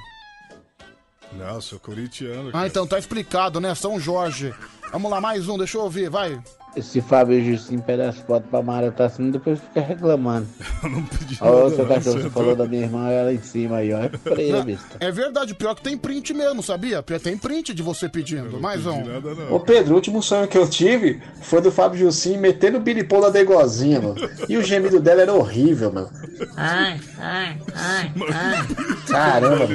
Não, 1.33 1.59
sou 1.61 1.79
corintiano. 1.79 2.51
Ah, 2.53 2.67
então 2.67 2.85
tá 2.85 2.99
explicado, 2.99 3.59
né? 3.59 3.73
São 3.73 3.99
Jorge. 3.99 4.53
Vamos 4.91 5.09
lá, 5.09 5.19
mais 5.19 5.47
um, 5.47 5.57
deixa 5.57 5.77
eu 5.77 5.81
ouvir, 5.81 6.09
vai. 6.09 6.39
Esse 6.75 7.01
Fábio 7.01 7.43
Jussim 7.43 7.77
pede 7.77 8.01
as 8.01 8.17
fotos 8.17 8.49
pra 8.49 8.61
Mara 8.61 8.91
tá 8.91 9.05
assim, 9.05 9.29
depois 9.29 9.59
fica 9.59 9.81
reclamando. 9.81 10.47
Eu 10.83 10.89
não 10.89 11.03
pedi 11.05 11.37
Olha 11.39 11.51
o 11.51 11.63
nada, 11.63 11.75
seu 11.75 11.85
não, 11.85 11.95
cachorro, 11.95 12.21
você 12.21 12.29
falou 12.29 12.55
da 12.55 12.65
minha 12.65 12.83
irmã, 12.83 13.09
ela 13.09 13.31
em 13.31 13.41
cima 13.41 13.77
aí, 13.77 13.93
ó. 13.93 13.99
É 13.99 14.09
freira, 14.09 14.57
Não, 14.57 14.65
besta. 14.65 14.97
É 14.99 15.11
verdade, 15.11 15.53
pior 15.53 15.75
que 15.75 15.83
tem 15.83 15.95
print 15.97 16.33
mesmo, 16.33 16.63
sabia? 16.63 17.03
Pior 17.03 17.19
Tem 17.19 17.37
print 17.37 17.73
de 17.73 17.83
você 17.83 18.09
pedindo. 18.09 18.59
Mais 18.59 18.85
um. 18.87 19.03
Ô 19.51 19.59
Pedro, 19.59 19.93
o 19.93 19.95
último 19.95 20.21
sonho 20.23 20.47
que 20.47 20.57
eu 20.57 20.67
tive 20.67 21.21
foi 21.41 21.61
do 21.61 21.71
Fábio 21.71 21.99
Jussim 21.99 22.37
metendo 22.37 22.77
o 22.77 22.81
biripão 22.81 23.21
da 23.21 23.29
Degozinha, 23.29 24.01
mano. 24.01 24.15
E 24.49 24.57
o 24.57 24.63
gemido 24.63 24.99
dela 24.99 25.21
era 25.21 25.33
horrível, 25.33 25.91
mano. 25.91 26.09
Ai, 26.57 26.99
ai, 27.19 27.57
ai, 27.75 28.11
ai. 28.33 28.67
Caramba, 29.07 29.67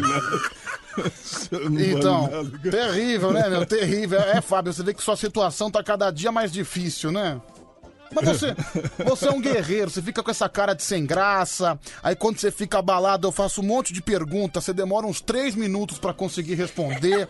Então, 1.97 2.29
terrível, 2.71 3.33
né, 3.33 3.49
meu? 3.49 3.67
Terrível. 3.67 4.19
É, 4.21 4.41
Fábio, 4.41 4.73
você 4.73 4.83
vê 4.83 4.95
que 4.95 5.03
sua 5.03 5.17
situação 5.17 5.71
tá 5.71 5.83
cada 5.83 6.11
dia 6.11 6.33
mais 6.33 6.53
difícil, 6.53 7.11
né? 7.13 7.41
Mas 8.13 8.27
você, 8.27 8.55
você 9.05 9.29
é 9.29 9.31
um 9.31 9.41
guerreiro, 9.41 9.91
você 9.91 10.01
fica 10.01 10.23
com 10.23 10.31
essa 10.31 10.49
cara 10.49 10.75
de 10.75 10.83
sem 10.83 11.05
graça. 11.05 11.79
Aí 12.03 12.17
quando 12.17 12.39
você 12.39 12.51
fica 12.51 12.79
abalado, 12.79 13.27
eu 13.27 13.33
faço 13.33 13.61
um 13.61 13.65
monte 13.65 13.93
de 13.93 14.03
perguntas, 14.03 14.65
você 14.65 14.73
demora 14.73 15.07
uns 15.07 15.21
três 15.21 15.55
minutos 15.55 15.99
pra 15.99 16.15
conseguir 16.15 16.55
responder. 16.55 17.29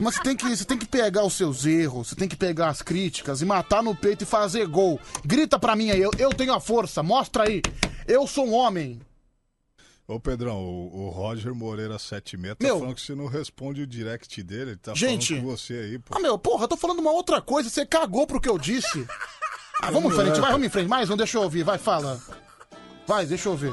Mas 0.00 0.16
você 0.16 0.22
tem, 0.22 0.36
que, 0.36 0.56
você 0.56 0.64
tem 0.64 0.76
que 0.76 0.86
pegar 0.86 1.24
os 1.24 1.34
seus 1.34 1.64
erros, 1.64 2.08
você 2.08 2.16
tem 2.16 2.28
que 2.28 2.36
pegar 2.36 2.68
as 2.68 2.82
críticas 2.82 3.40
e 3.40 3.44
matar 3.44 3.82
no 3.82 3.94
peito 3.94 4.24
e 4.24 4.26
fazer 4.26 4.66
gol. 4.66 5.00
Grita 5.24 5.58
pra 5.58 5.76
mim 5.76 5.90
aí, 5.90 6.02
eu, 6.02 6.10
eu 6.18 6.30
tenho 6.30 6.52
a 6.52 6.60
força, 6.60 7.02
mostra 7.02 7.44
aí. 7.44 7.62
Eu 8.06 8.26
sou 8.26 8.46
um 8.46 8.52
homem. 8.52 9.00
Ô 10.06 10.20
Pedrão, 10.20 10.58
o, 10.58 11.06
o 11.06 11.08
Roger 11.08 11.54
Moreira 11.54 11.98
76 11.98 12.56
tá 12.56 12.56
Meu. 12.60 12.78
falando 12.78 12.94
que 12.94 13.00
você 13.00 13.14
não 13.14 13.26
responde 13.26 13.80
o 13.82 13.86
direct 13.86 14.42
dele, 14.42 14.72
ele 14.72 14.76
tá 14.76 14.94
Gente. 14.94 15.28
falando 15.28 15.44
com 15.44 15.50
você 15.56 15.72
aí, 15.74 15.98
pô. 15.98 16.14
Ah, 16.16 16.20
meu, 16.20 16.38
porra, 16.38 16.64
eu 16.64 16.68
tô 16.68 16.76
falando 16.76 16.98
uma 16.98 17.10
outra 17.10 17.40
coisa, 17.40 17.70
você 17.70 17.86
cagou 17.86 18.26
pro 18.26 18.40
que 18.40 18.48
eu 18.48 18.58
disse. 18.58 19.06
Ah, 19.82 19.90
vamos 19.90 20.12
em 20.12 20.16
frente, 20.16 20.40
vai, 20.40 20.52
vamos 20.52 20.66
em 20.66 20.70
frente. 20.70 20.88
Mais 20.88 21.10
um, 21.10 21.16
deixa 21.16 21.36
eu 21.36 21.42
ouvir, 21.42 21.62
vai, 21.64 21.76
fala. 21.76 22.18
Vai, 23.06 23.26
deixa 23.26 23.48
eu 23.48 23.52
ouvir. 23.52 23.72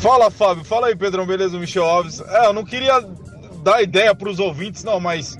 Fala, 0.00 0.30
Fábio. 0.30 0.62
Fala 0.64 0.88
aí, 0.88 0.94
Pedrão. 0.94 1.26
Beleza, 1.26 1.58
Michel 1.58 1.84
Alves. 1.84 2.20
É, 2.20 2.46
eu 2.46 2.52
não 2.52 2.64
queria 2.64 3.00
dar 3.64 3.82
ideia 3.82 4.14
pros 4.14 4.38
ouvintes, 4.38 4.84
não, 4.84 5.00
mas 5.00 5.36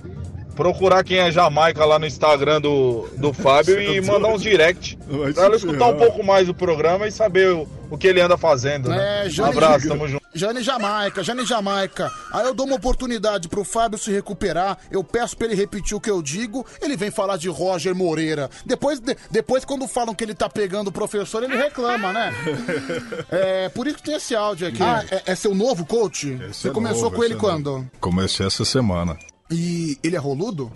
procurar 0.56 1.04
quem 1.04 1.18
é 1.18 1.30
Jamaica 1.30 1.84
lá 1.84 1.98
no 1.98 2.06
Instagram 2.06 2.60
do, 2.60 3.08
do 3.16 3.32
Fábio 3.32 3.80
e 3.80 4.00
mandar 4.00 4.28
uns 4.28 4.42
direct. 4.42 4.96
Pra 5.34 5.44
ela 5.44 5.56
escutar 5.56 5.86
um 5.86 5.96
pouco 5.96 6.24
mais 6.24 6.46
do 6.46 6.54
programa 6.54 7.06
e 7.06 7.12
saber 7.12 7.52
o, 7.52 7.68
o 7.90 7.96
que 7.98 8.08
ele 8.08 8.20
anda 8.20 8.36
fazendo. 8.36 8.88
Né? 8.88 9.24
É, 9.24 9.26
um 9.26 9.30
Jane, 9.30 9.50
abraço, 9.50 9.88
tamo 9.88 10.08
junto. 10.08 10.24
Jane 10.34 10.62
Jamaica, 10.62 11.22
Jane 11.22 11.44
Jamaica. 11.46 12.10
Aí 12.32 12.46
eu 12.46 12.54
dou 12.54 12.66
uma 12.66 12.76
oportunidade 12.76 13.48
pro 13.48 13.62
Fábio 13.64 13.98
se 13.98 14.10
recuperar. 14.10 14.78
Eu 14.90 15.04
peço 15.04 15.36
pra 15.36 15.46
ele 15.46 15.54
repetir 15.54 15.96
o 15.96 16.00
que 16.00 16.10
eu 16.10 16.20
digo. 16.22 16.64
Ele 16.80 16.96
vem 16.96 17.10
falar 17.10 17.36
de 17.36 17.48
Roger 17.48 17.94
Moreira. 17.94 18.50
Depois, 18.64 18.98
de- 18.98 19.16
depois 19.30 19.64
quando 19.64 19.86
falam 19.86 20.14
que 20.14 20.24
ele 20.24 20.34
tá 20.34 20.48
pegando 20.48 20.88
o 20.88 20.92
professor, 20.92 21.42
ele 21.42 21.56
reclama, 21.56 22.12
né? 22.12 22.34
É, 23.30 23.68
por 23.68 23.86
isso 23.86 23.96
que 23.96 24.02
tem 24.04 24.14
esse 24.14 24.34
áudio 24.34 24.68
aqui. 24.68 24.82
Ah, 24.82 25.04
é, 25.10 25.32
é 25.32 25.34
seu 25.34 25.54
novo 25.54 25.84
coach? 25.84 26.34
Você 26.52 26.68
é 26.68 26.70
começou 26.70 27.04
novo, 27.04 27.16
com 27.16 27.24
ele 27.24 27.34
esse 27.34 27.44
é 27.44 27.48
quando? 27.48 27.86
Comecei 28.00 28.46
essa 28.46 28.64
semana. 28.64 29.16
E 29.50 29.98
ele 30.02 30.16
é 30.16 30.18
roludo? 30.18 30.72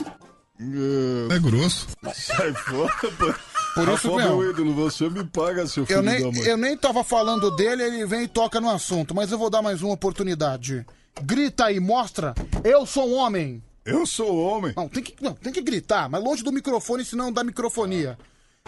É 1.30 1.38
grosso. 1.38 1.88
Sai 2.14 2.52
fora, 2.52 2.92
pô. 3.18 3.34
Por 3.74 3.88
isso 3.88 4.08
Rafa, 4.08 4.16
mesmo. 4.16 4.36
meu 4.38 4.50
ídolo, 4.50 4.74
você 4.74 5.08
me 5.08 5.24
paga, 5.24 5.66
seu 5.66 5.86
filho 5.86 5.98
Eu 5.98 6.02
nem, 6.02 6.20
da 6.20 6.32
mãe. 6.32 6.48
eu 6.48 6.56
nem 6.56 6.76
tava 6.76 7.04
falando 7.04 7.54
dele, 7.54 7.84
ele 7.84 8.04
vem 8.04 8.24
e 8.24 8.28
toca 8.28 8.60
no 8.60 8.68
assunto, 8.68 9.14
mas 9.14 9.30
eu 9.30 9.38
vou 9.38 9.48
dar 9.48 9.62
mais 9.62 9.80
uma 9.80 9.94
oportunidade. 9.94 10.84
Grita 11.22 11.66
aí, 11.66 11.78
mostra. 11.78 12.34
Eu 12.64 12.84
sou 12.84 13.08
um 13.08 13.14
homem. 13.14 13.62
Eu 13.84 14.04
sou 14.04 14.36
homem. 14.36 14.72
Não, 14.76 14.88
tem 14.88 15.02
que, 15.02 15.14
não, 15.22 15.34
tem 15.34 15.52
que 15.52 15.62
gritar, 15.62 16.08
mas 16.10 16.22
longe 16.22 16.42
do 16.42 16.52
microfone, 16.52 17.04
senão 17.04 17.32
dá 17.32 17.44
microfonia. 17.44 18.18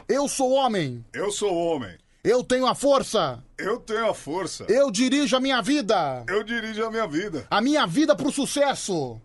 Eu 0.09 0.29
sou 0.29 0.53
homem. 0.53 1.05
Eu 1.13 1.31
sou 1.31 1.53
homem. 1.53 1.97
Eu 2.25 2.45
tenho 2.45 2.67
a 2.67 2.75
força. 2.75 3.43
Eu 3.59 3.79
tenho 3.81 4.09
a 4.09 4.15
força. 4.15 4.65
Eu 4.69 4.91
dirijo 4.91 5.37
a 5.37 5.41
minha 5.41 5.61
vida. 5.61 6.25
Eu 6.29 6.45
dirijo 6.45 6.85
a 6.85 6.91
minha 6.91 7.07
vida. 7.09 7.45
A 7.51 7.61
minha 7.61 7.85
vida 7.87 8.15
pro 8.15 8.31
sucesso. 8.31 9.21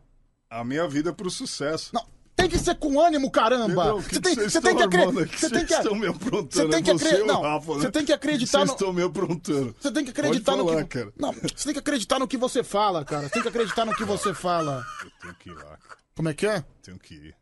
A 0.49 0.63
minha 0.63 0.87
vida 0.87 1.11
pro 1.13 1.29
sucesso. 1.29 1.93
Não, 1.93 2.05
tem 2.35 2.47
que 2.47 2.57
ser 2.57 2.75
com 2.75 2.99
ânimo, 3.01 3.29
caramba. 3.31 3.93
Você 3.95 4.19
tem, 4.21 4.35
que 4.35 4.83
acreditar. 4.83 5.27
Você 5.37 5.49
tem 5.49 5.65
que 5.65 5.73
Vocês 5.73 5.79
estão 5.79 5.95
me 5.95 6.07
aprontando, 6.07 6.51
Você 6.51 6.69
tem 6.69 6.79
é 6.79 6.81
que 6.83 6.91
acreditar. 6.91 7.41
né? 7.41 7.59
você 7.65 7.91
tem 7.91 8.05
que 8.05 8.13
acreditar 8.13 8.57
Vocês 8.59 8.67
no. 8.69 8.73
estão 8.73 8.93
me 8.93 9.01
aprontando. 9.03 9.75
Você 9.79 9.91
tem 9.91 10.03
que 10.05 10.11
acreditar 10.11 10.51
Pode 10.53 10.63
falar, 10.69 10.81
no 10.81 10.87
que. 10.87 10.97
cara. 10.99 11.13
Não, 11.17 11.33
você 11.33 11.63
tem 11.65 11.73
que 11.73 11.79
acreditar 11.79 12.19
no 12.19 12.27
que 12.27 12.37
você 12.37 12.63
fala, 12.63 13.03
cara. 13.03 13.23
Você 13.23 13.29
tem 13.33 13.41
que 13.41 13.47
acreditar 13.49 13.85
no 13.85 13.95
que 13.95 14.05
você 14.05 14.33
fala. 14.33 14.85
Eu 15.03 15.11
tenho 15.21 15.35
que 15.35 15.49
ir 15.49 15.53
lá. 15.55 15.63
cara. 15.77 15.97
Como 16.15 16.29
é 16.29 16.33
que 16.33 16.47
é? 16.47 16.63
Tenho 16.83 16.99
que 16.99 17.13
ir. 17.15 17.35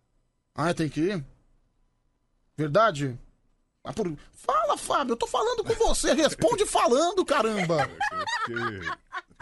Ah, 0.56 0.74
tem 0.74 0.90
que 0.90 1.02
ir? 1.02 1.26
Verdade? 2.58 3.20
Por... 3.94 4.14
Fala, 4.34 4.78
Fábio, 4.78 5.14
eu 5.14 5.18
tô 5.18 5.28
falando 5.28 5.64
com 5.64 5.74
você. 5.76 6.14
Responde 6.14 6.66
falando, 6.68 7.24
caramba. 7.26 7.90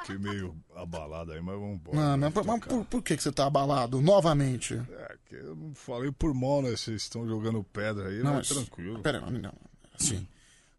Fiquei 0.01 0.17
meio 0.17 0.55
abalado 0.75 1.31
aí, 1.31 1.41
mas 1.41 1.55
vamos 1.55 1.75
embora. 1.75 1.97
Não, 1.97 2.17
mas, 2.17 2.45
mas 2.45 2.59
por, 2.65 2.85
por 2.85 3.01
que, 3.01 3.15
que 3.15 3.23
você 3.23 3.31
tá 3.31 3.45
abalado 3.45 4.01
novamente? 4.01 4.73
É, 4.73 5.15
que 5.29 5.35
eu 5.35 5.55
não 5.55 5.73
falei 5.73 6.11
por 6.11 6.33
mal, 6.33 6.61
né? 6.61 6.71
Vocês 6.71 7.03
estão 7.03 7.25
jogando 7.27 7.63
pedra 7.63 8.09
aí, 8.09 8.17
Não, 8.21 8.33
mas 8.35 8.49
mas- 8.49 8.65
tranquilo. 8.67 8.99
Pera, 8.99 9.21
não, 9.21 9.31
não. 9.31 9.53
Assim, 9.97 10.27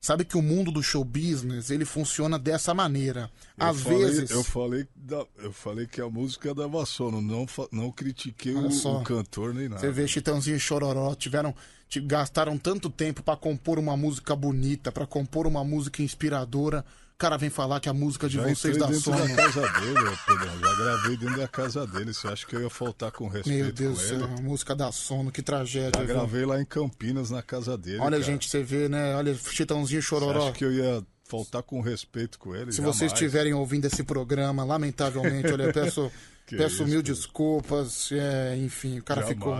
sabe 0.00 0.24
que 0.26 0.36
o 0.36 0.42
mundo 0.42 0.70
do 0.70 0.82
show 0.82 1.02
business, 1.04 1.70
ele 1.70 1.86
funciona 1.86 2.38
dessa 2.38 2.74
maneira. 2.74 3.30
Eu 3.56 3.66
Às 3.66 3.80
falei- 3.80 3.98
vezes... 3.98 4.30
Eu 4.30 4.44
falei, 4.44 4.86
da- 4.94 5.26
eu 5.38 5.52
falei 5.52 5.86
que 5.86 6.00
a 6.02 6.10
música 6.10 6.54
dava 6.54 6.84
sono, 6.84 7.22
não, 7.22 7.46
não 7.72 7.90
critiquei 7.90 8.52
o, 8.54 8.66
o 8.68 9.02
cantor 9.04 9.54
nem 9.54 9.68
nada. 9.70 9.80
Você 9.80 9.90
vê 9.90 10.06
Chitãozinho 10.06 10.56
e 10.56 10.60
Chororó 10.60 11.14
tiveram 11.14 11.54
gastaram 12.00 12.58
tanto 12.58 12.90
tempo 12.90 13.22
pra 13.22 13.36
compor 13.36 13.78
uma 13.78 13.96
música 13.96 14.34
bonita, 14.34 14.90
pra 14.90 15.06
compor 15.06 15.46
uma 15.46 15.64
música 15.64 16.02
inspiradora. 16.02 16.84
O 17.14 17.16
cara 17.16 17.36
vem 17.36 17.48
falar 17.48 17.78
que 17.78 17.88
a 17.88 17.92
música 17.94 18.28
de 18.28 18.36
Já 18.36 18.42
vocês 18.42 18.76
dá 18.76 18.86
dentro 18.86 19.00
sono. 19.02 19.18
da 19.28 19.34
casa 19.36 19.60
dele, 19.80 20.00
ô 20.00 20.16
Pedrão. 20.26 20.58
Já 20.58 20.74
gravei 20.74 21.16
dentro 21.16 21.36
da 21.36 21.46
casa 21.48 21.86
dele. 21.86 22.12
Você 22.12 22.26
acha 22.26 22.44
que 22.44 22.56
eu 22.56 22.62
ia 22.62 22.68
faltar 22.70 23.12
com 23.12 23.28
respeito 23.28 23.56
Meu 23.64 23.72
Deus 23.72 23.98
do 23.98 24.04
céu, 24.04 24.24
a 24.24 24.40
música 24.42 24.74
dá 24.74 24.90
sono, 24.90 25.30
que 25.30 25.40
tragédia. 25.40 25.92
Já 26.00 26.04
viu? 26.04 26.14
gravei 26.16 26.44
lá 26.44 26.60
em 26.60 26.64
Campinas, 26.64 27.30
na 27.30 27.40
casa 27.40 27.78
dele. 27.78 27.98
Olha, 28.00 28.10
cara. 28.18 28.22
gente, 28.22 28.50
você 28.50 28.64
vê, 28.64 28.88
né? 28.88 29.14
Olha, 29.14 29.32
Chitãozinho 29.32 30.00
e 30.00 30.02
Você 30.02 30.08
Chororó. 30.08 30.42
acha 30.48 30.52
que 30.52 30.64
eu 30.64 30.72
ia 30.72 31.06
faltar 31.24 31.62
com 31.62 31.80
respeito 31.80 32.36
com 32.36 32.52
ele? 32.54 32.72
Se 32.72 32.80
vocês 32.80 32.96
Jamais. 33.10 33.12
estiverem 33.12 33.54
ouvindo 33.54 33.84
esse 33.84 34.02
programa, 34.02 34.64
lamentavelmente, 34.64 35.52
olha, 35.52 35.62
eu 35.64 35.72
peço, 35.72 36.10
peço 36.50 36.74
isso, 36.82 36.84
mil 36.84 37.00
cara. 37.00 37.14
desculpas. 37.14 38.10
é, 38.10 38.56
enfim, 38.56 38.98
o 38.98 39.04
cara 39.04 39.24
ficou. 39.24 39.54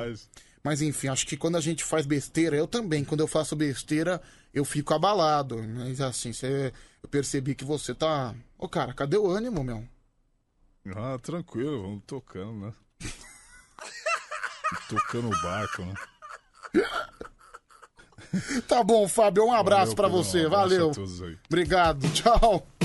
Mas 0.64 0.80
enfim, 0.80 1.08
acho 1.08 1.26
que 1.26 1.36
quando 1.36 1.56
a 1.56 1.60
gente 1.60 1.84
faz 1.84 2.06
besteira, 2.06 2.56
eu 2.56 2.66
também, 2.66 3.04
quando 3.04 3.20
eu 3.20 3.28
faço 3.28 3.54
besteira, 3.54 4.22
eu 4.52 4.64
fico 4.64 4.94
abalado. 4.94 5.62
Mas 5.62 6.00
assim, 6.00 6.32
você, 6.32 6.72
eu 7.02 7.08
percebi 7.08 7.54
que 7.54 7.64
você 7.64 7.94
tá. 7.94 8.34
Ô, 8.56 8.66
cara, 8.66 8.94
cadê 8.94 9.18
o 9.18 9.28
ânimo, 9.28 9.62
meu? 9.62 9.86
Ah, 10.96 11.18
tranquilo, 11.22 11.82
vamos 11.82 12.02
tocando, 12.06 12.66
né? 12.66 12.72
tocando 14.88 15.28
o 15.28 15.42
barco, 15.42 15.84
né? 15.84 15.94
Tá 18.66 18.82
bom, 18.82 19.06
Fábio, 19.06 19.44
um 19.44 19.52
abraço 19.52 19.94
Pedrão, 19.94 20.10
você. 20.10 20.42
um 20.42 20.46
abraço 20.46 20.68
Valeu. 20.68 20.92
Obrigado, 21.46 22.12
tchau. 22.12 22.66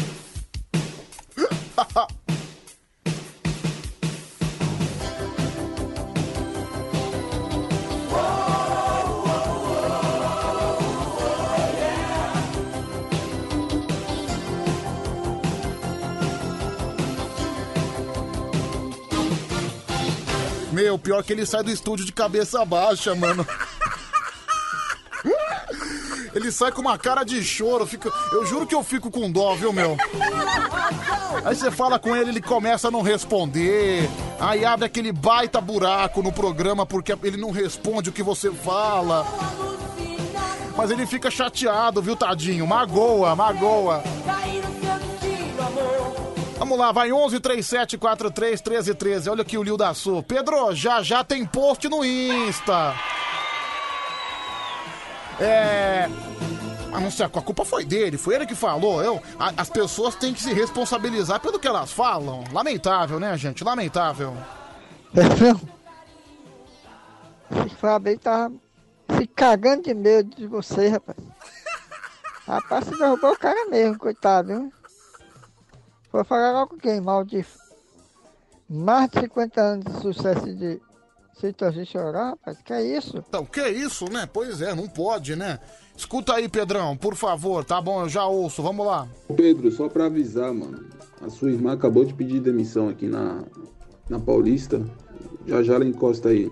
Meu, 20.79 20.97
pior 20.97 21.21
que 21.25 21.33
ele 21.33 21.45
sai 21.45 21.61
do 21.61 21.69
estúdio 21.69 22.05
de 22.05 22.13
cabeça 22.13 22.63
baixa, 22.63 23.13
mano. 23.13 23.45
Ele 26.33 26.49
sai 26.53 26.71
com 26.71 26.79
uma 26.79 26.97
cara 26.97 27.25
de 27.25 27.43
choro. 27.43 27.85
Fica... 27.85 28.09
Eu 28.31 28.45
juro 28.45 28.65
que 28.65 28.73
eu 28.73 28.81
fico 28.81 29.11
com 29.11 29.29
dó, 29.29 29.55
viu, 29.55 29.73
meu? 29.73 29.97
Aí 31.43 31.53
você 31.53 31.69
fala 31.69 31.99
com 31.99 32.15
ele, 32.15 32.29
ele 32.29 32.41
começa 32.41 32.87
a 32.87 32.91
não 32.91 33.01
responder. 33.01 34.09
Aí 34.39 34.63
abre 34.63 34.85
aquele 34.85 35.11
baita 35.11 35.59
buraco 35.59 36.23
no 36.23 36.31
programa 36.31 36.85
porque 36.85 37.13
ele 37.23 37.35
não 37.35 37.51
responde 37.51 38.09
o 38.09 38.13
que 38.13 38.23
você 38.23 38.49
fala. 38.49 39.27
Mas 40.77 40.91
ele 40.91 41.05
fica 41.05 41.29
chateado, 41.29 42.01
viu, 42.01 42.15
tadinho? 42.15 42.65
Magoa, 42.65 43.35
magoa. 43.35 44.01
Vamos 46.59 46.77
lá, 46.77 46.91
vai 46.91 47.11
11 47.11 47.39
37 47.39 47.97
43 47.97 48.59
13 48.61 48.93
13. 48.93 49.29
Olha 49.29 49.41
aqui 49.43 49.57
o 49.57 49.63
Lil 49.63 49.77
da 49.77 49.93
Sul. 49.93 50.21
Pedro, 50.21 50.75
já 50.75 51.01
já 51.01 51.23
tem 51.23 51.45
post 51.45 51.87
no 51.87 52.03
Insta. 52.03 52.93
É. 55.39 56.09
Mas 56.91 57.01
não 57.01 57.11
sei, 57.11 57.25
a 57.25 57.29
culpa 57.29 57.63
foi 57.63 57.85
dele, 57.85 58.17
foi 58.17 58.35
ele 58.35 58.45
que 58.45 58.55
falou. 58.55 59.01
Eu, 59.01 59.21
a- 59.39 59.53
as 59.55 59.69
pessoas 59.69 60.15
têm 60.15 60.33
que 60.33 60.41
se 60.41 60.51
responsabilizar 60.53 61.39
pelo 61.39 61.59
que 61.59 61.67
elas 61.67 61.91
falam. 61.93 62.43
Lamentável, 62.51 63.19
né, 63.19 63.37
gente? 63.37 63.63
Lamentável. 63.63 64.35
Esse 67.65 67.75
Fábio 67.75 68.11
aí 68.11 68.17
tá 68.17 68.51
se 69.17 69.27
cagando 69.27 69.83
de 69.83 69.93
medo 69.93 70.35
de 70.35 70.45
você, 70.45 70.89
rapaz. 70.89 71.17
Rapaz, 72.45 72.85
você 72.85 72.97
derrubou 72.97 73.31
o 73.31 73.37
cara 73.39 73.65
mesmo, 73.69 73.97
coitado, 73.97 74.47
viu? 74.49 74.73
Vou 76.11 76.23
falar 76.23 76.51
logo 76.51 76.77
quem, 76.77 76.99
maldito. 76.99 77.49
Mais 78.69 79.09
de 79.09 79.21
50 79.21 79.61
anos 79.61 79.85
de 79.85 80.01
sucesso 80.01 80.55
de 80.55 80.79
Citãozinho 81.39 81.85
Choró, 81.85 82.31
rapaz, 82.31 82.57
que 82.63 82.73
é 82.73 82.83
isso? 82.97 83.23
Então, 83.27 83.45
que 83.45 83.67
isso, 83.67 84.11
né? 84.11 84.27
Pois 84.31 84.61
é, 84.61 84.75
não 84.75 84.87
pode, 84.87 85.35
né? 85.35 85.59
Escuta 85.95 86.33
aí, 86.33 86.47
Pedrão, 86.49 86.95
por 86.95 87.15
favor, 87.15 87.63
tá 87.63 87.81
bom, 87.81 88.01
eu 88.01 88.09
já 88.09 88.25
ouço, 88.25 88.61
vamos 88.61 88.85
lá. 88.85 89.07
Pedro, 89.35 89.71
só 89.71 89.87
pra 89.87 90.05
avisar, 90.05 90.53
mano. 90.53 90.85
A 91.21 91.29
sua 91.29 91.51
irmã 91.51 91.73
acabou 91.73 92.05
de 92.05 92.13
pedir 92.13 92.39
demissão 92.39 92.89
aqui 92.89 93.07
na, 93.07 93.43
na 94.09 94.19
Paulista. 94.19 94.85
Já 95.47 95.63
já 95.63 95.75
ela 95.75 95.85
encosta 95.85 96.29
aí. 96.29 96.49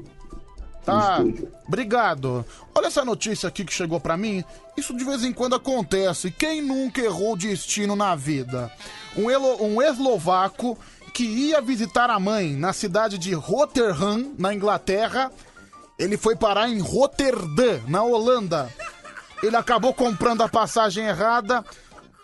Tá, 0.84 1.20
obrigado. 1.68 2.46
Olha 2.74 2.88
essa 2.88 3.04
notícia 3.04 3.50
aqui 3.50 3.66
que 3.66 3.74
chegou 3.74 4.00
pra 4.00 4.16
mim. 4.16 4.42
Isso 4.78 4.96
de 4.96 5.04
vez 5.04 5.24
em 5.24 5.34
quando 5.34 5.56
acontece. 5.56 6.32
Quem 6.32 6.62
nunca 6.62 7.02
errou 7.02 7.34
o 7.34 7.38
destino 7.38 7.94
na 7.94 8.16
vida? 8.16 8.72
Um, 9.18 9.30
elo- 9.30 9.64
um 9.64 9.82
eslovaco 9.82 10.78
que 11.14 11.24
ia 11.24 11.60
visitar 11.62 12.10
a 12.10 12.20
mãe 12.20 12.54
na 12.54 12.72
cidade 12.74 13.18
de 13.18 13.34
Rotterdam, 13.34 14.34
na 14.38 14.54
Inglaterra, 14.54 15.32
ele 15.98 16.16
foi 16.18 16.36
parar 16.36 16.70
em 16.70 16.80
Rotterdam, 16.80 17.82
na 17.88 18.04
Holanda. 18.04 18.72
Ele 19.42 19.56
acabou 19.56 19.94
comprando 19.94 20.42
a 20.44 20.50
passagem 20.50 21.06
errada. 21.06 21.64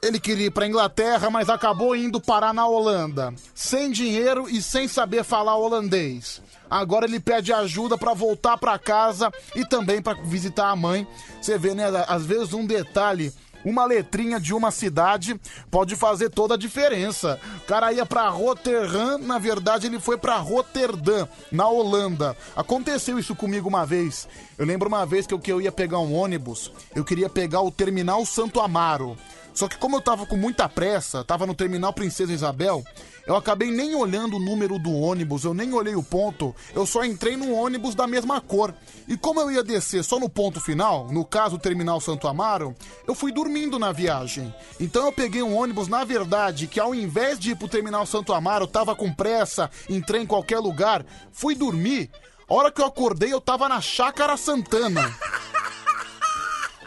Ele 0.01 0.19
queria 0.19 0.47
ir 0.47 0.51
pra 0.51 0.67
Inglaterra, 0.67 1.29
mas 1.29 1.49
acabou 1.49 1.95
indo 1.95 2.19
parar 2.19 2.53
na 2.53 2.67
Holanda. 2.67 3.33
Sem 3.55 3.89
dinheiro 3.89 4.49
e 4.49 4.61
sem 4.61 4.87
saber 4.87 5.23
falar 5.23 5.55
holandês. 5.55 6.41
Agora 6.69 7.05
ele 7.05 7.19
pede 7.19 7.53
ajuda 7.53 7.97
pra 7.97 8.13
voltar 8.13 8.57
pra 8.57 8.77
casa 8.77 9.31
e 9.55 9.65
também 9.65 10.01
pra 10.01 10.13
visitar 10.13 10.69
a 10.69 10.75
mãe. 10.75 11.07
Você 11.41 11.57
vê, 11.57 11.73
né? 11.73 11.85
Às 12.07 12.25
vezes 12.25 12.53
um 12.53 12.65
detalhe, 12.65 13.31
uma 13.63 13.85
letrinha 13.85 14.39
de 14.39 14.53
uma 14.53 14.71
cidade 14.71 15.39
pode 15.69 15.95
fazer 15.95 16.29
toda 16.29 16.55
a 16.55 16.57
diferença. 16.57 17.39
O 17.57 17.67
cara 17.67 17.91
ia 17.93 18.05
pra 18.05 18.29
Rotterdam, 18.29 19.17
na 19.19 19.39
verdade 19.39 19.87
ele 19.87 19.99
foi 19.99 20.17
pra 20.17 20.37
Rotterdam, 20.37 21.27
na 21.51 21.67
Holanda. 21.67 22.35
Aconteceu 22.55 23.17
isso 23.17 23.35
comigo 23.35 23.69
uma 23.69 23.85
vez. 23.85 24.27
Eu 24.57 24.65
lembro 24.65 24.87
uma 24.87 25.05
vez 25.05 25.25
que 25.25 25.33
eu, 25.33 25.39
que 25.39 25.51
eu 25.51 25.61
ia 25.61 25.71
pegar 25.71 25.99
um 25.99 26.13
ônibus, 26.13 26.71
eu 26.95 27.03
queria 27.03 27.29
pegar 27.29 27.61
o 27.61 27.71
terminal 27.71 28.25
Santo 28.25 28.59
Amaro. 28.59 29.17
Só 29.53 29.67
que 29.67 29.77
como 29.77 29.97
eu 29.97 30.01
tava 30.01 30.25
com 30.25 30.35
muita 30.35 30.67
pressa, 30.67 31.23
tava 31.23 31.45
no 31.45 31.53
terminal 31.53 31.93
Princesa 31.93 32.33
Isabel, 32.33 32.83
eu 33.25 33.35
acabei 33.35 33.71
nem 33.71 33.95
olhando 33.95 34.35
o 34.35 34.39
número 34.39 34.77
do 34.79 34.91
ônibus, 34.91 35.43
eu 35.43 35.53
nem 35.53 35.73
olhei 35.73 35.95
o 35.95 36.03
ponto, 36.03 36.55
eu 36.73 36.85
só 36.85 37.05
entrei 37.05 37.37
num 37.37 37.53
ônibus 37.53 37.95
da 37.95 38.05
mesma 38.07 38.41
cor. 38.41 38.73
E 39.07 39.15
como 39.15 39.39
eu 39.39 39.51
ia 39.51 39.63
descer 39.63 40.03
só 40.03 40.19
no 40.19 40.27
ponto 40.27 40.59
final, 40.59 41.07
no 41.11 41.23
caso 41.23 41.55
o 41.55 41.59
terminal 41.59 42.01
Santo 42.01 42.27
Amaro, 42.27 42.75
eu 43.07 43.13
fui 43.15 43.31
dormindo 43.31 43.77
na 43.77 43.91
viagem. 43.91 44.53
Então 44.79 45.05
eu 45.05 45.11
peguei 45.11 45.43
um 45.43 45.55
ônibus, 45.55 45.87
na 45.87 46.03
verdade, 46.03 46.67
que 46.67 46.79
ao 46.79 46.93
invés 46.93 47.39
de 47.39 47.51
ir 47.51 47.55
pro 47.55 47.67
terminal 47.67 48.05
Santo 48.05 48.33
Amaro, 48.33 48.67
tava 48.67 48.95
com 48.95 49.13
pressa, 49.13 49.69
entrei 49.87 50.21
em 50.21 50.27
qualquer 50.27 50.59
lugar, 50.59 51.05
fui 51.31 51.55
dormir. 51.55 52.09
A 52.49 52.53
hora 52.53 52.71
que 52.71 52.81
eu 52.81 52.85
acordei, 52.85 53.31
eu 53.31 53.39
tava 53.39 53.69
na 53.69 53.79
Chácara 53.79 54.35
Santana. 54.35 55.13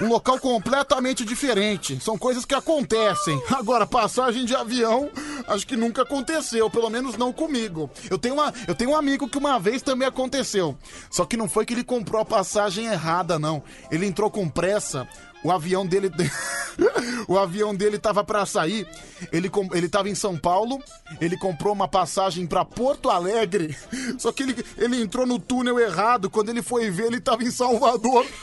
Um 0.01 0.09
local 0.09 0.39
completamente 0.39 1.25
diferente. 1.25 1.99
São 2.01 2.19
coisas 2.19 2.45
que 2.45 2.55
acontecem. 2.55 3.41
Agora, 3.51 3.87
passagem 3.87 4.45
de 4.45 4.55
avião, 4.55 5.11
acho 5.49 5.67
que 5.67 5.77
nunca 5.77 6.03
aconteceu, 6.03 6.69
pelo 6.69 6.91
menos 6.91 7.17
não 7.17 7.33
comigo. 7.33 7.91
Eu 8.11 8.19
tenho, 8.19 8.35
uma, 8.35 8.53
eu 8.69 8.75
tenho 8.75 8.91
um 8.91 8.97
amigo 8.97 9.29
que 9.29 9.39
uma 9.39 9.59
vez 9.59 9.81
também 9.83 10.07
aconteceu. 10.07 10.77
Só 11.11 11.25
que 11.25 11.37
não 11.37 11.49
foi 11.49 11.65
que 11.65 11.73
ele 11.73 11.85
comprou 11.85 12.21
a 12.21 12.25
passagem 12.27 12.87
errada, 12.87 13.39
não. 13.39 13.63
Ele 13.91 14.07
entrou 14.07 14.31
com 14.31 14.49
pressa. 14.49 15.09
O 15.45 15.51
avião 15.53 15.87
dele. 15.87 16.11
o 17.29 17.39
avião 17.39 17.75
dele 17.75 17.99
tava 17.99 18.25
pra 18.25 18.45
sair. 18.45 18.87
Ele, 19.31 19.49
com- 19.49 19.69
ele 19.73 19.89
tava 19.89 20.09
em 20.09 20.15
São 20.15 20.37
Paulo. 20.37 20.83
Ele 21.21 21.39
comprou 21.39 21.73
uma 21.73 21.87
passagem 21.87 22.47
pra 22.47 22.65
Porto 22.65 23.09
Alegre. 23.09 23.77
Só 24.19 24.33
que 24.33 24.43
ele, 24.43 24.65
ele 24.77 25.01
entrou 25.01 25.25
no 25.27 25.39
túnel 25.39 25.79
errado. 25.79 26.29
Quando 26.29 26.49
ele 26.49 26.63
foi 26.63 26.91
ver, 26.91 27.07
ele 27.07 27.21
tava 27.21 27.45
em 27.45 27.51
Salvador. 27.51 28.27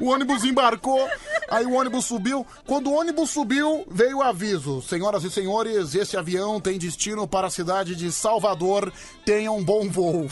O 0.00 0.06
ônibus 0.06 0.44
embarcou, 0.44 1.08
aí 1.48 1.64
o 1.66 1.74
ônibus 1.74 2.06
subiu. 2.06 2.46
Quando 2.66 2.90
o 2.90 2.94
ônibus 2.94 3.30
subiu, 3.30 3.84
veio 3.90 4.18
o 4.18 4.22
aviso: 4.22 4.82
Senhoras 4.82 5.24
e 5.24 5.30
senhores, 5.30 5.94
esse 5.94 6.16
avião 6.16 6.60
tem 6.60 6.78
destino 6.78 7.26
para 7.26 7.48
a 7.48 7.50
cidade 7.50 7.94
de 7.94 8.10
Salvador. 8.10 8.92
Tenham 9.24 9.58
um 9.58 9.64
bom 9.64 9.88
voo. 9.88 10.28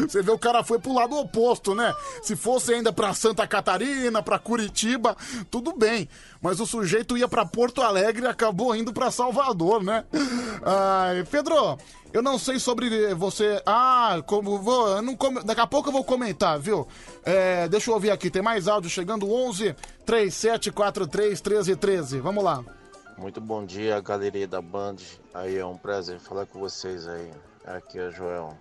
Você 0.00 0.22
vê, 0.22 0.30
o 0.30 0.38
cara 0.38 0.64
foi 0.64 0.78
pro 0.78 0.92
lado 0.94 1.16
oposto, 1.16 1.74
né? 1.74 1.92
Se 2.22 2.34
fosse 2.36 2.72
ainda 2.72 2.92
pra 2.92 3.12
Santa 3.12 3.46
Catarina, 3.46 4.22
pra 4.22 4.38
Curitiba, 4.38 5.16
tudo 5.50 5.76
bem. 5.76 6.08
Mas 6.40 6.60
o 6.60 6.66
sujeito 6.66 7.16
ia 7.16 7.28
pra 7.28 7.44
Porto 7.44 7.82
Alegre 7.82 8.24
e 8.24 8.28
acabou 8.28 8.74
indo 8.74 8.92
pra 8.92 9.10
Salvador, 9.10 9.82
né? 9.82 10.04
Ai, 10.64 11.24
Pedro, 11.30 11.76
eu 12.12 12.22
não 12.22 12.38
sei 12.38 12.58
sobre 12.58 13.14
você. 13.14 13.60
Ah, 13.66 14.22
como 14.26 14.58
vou. 14.58 15.02
Não 15.02 15.14
come- 15.16 15.42
Daqui 15.42 15.60
a 15.60 15.66
pouco 15.66 15.88
eu 15.88 15.92
vou 15.92 16.04
comentar, 16.04 16.58
viu? 16.58 16.86
É, 17.24 17.68
deixa 17.68 17.90
eu 17.90 17.94
ouvir 17.94 18.10
aqui, 18.10 18.30
tem 18.30 18.42
mais 18.42 18.68
áudio 18.68 18.88
chegando: 18.90 19.30
11 19.30 19.74
3743 20.06 21.40
1313. 21.42 22.18
Vamos 22.20 22.42
lá. 22.42 22.64
Muito 23.18 23.40
bom 23.40 23.64
dia, 23.64 24.00
galeria 24.00 24.46
da 24.46 24.60
Band. 24.60 24.96
Aí 25.34 25.56
é 25.56 25.64
um 25.64 25.76
prazer 25.76 26.18
falar 26.18 26.46
com 26.46 26.58
vocês 26.60 27.06
aí. 27.08 27.30
Aqui 27.66 27.98
é 27.98 28.10
Joel, 28.10 28.56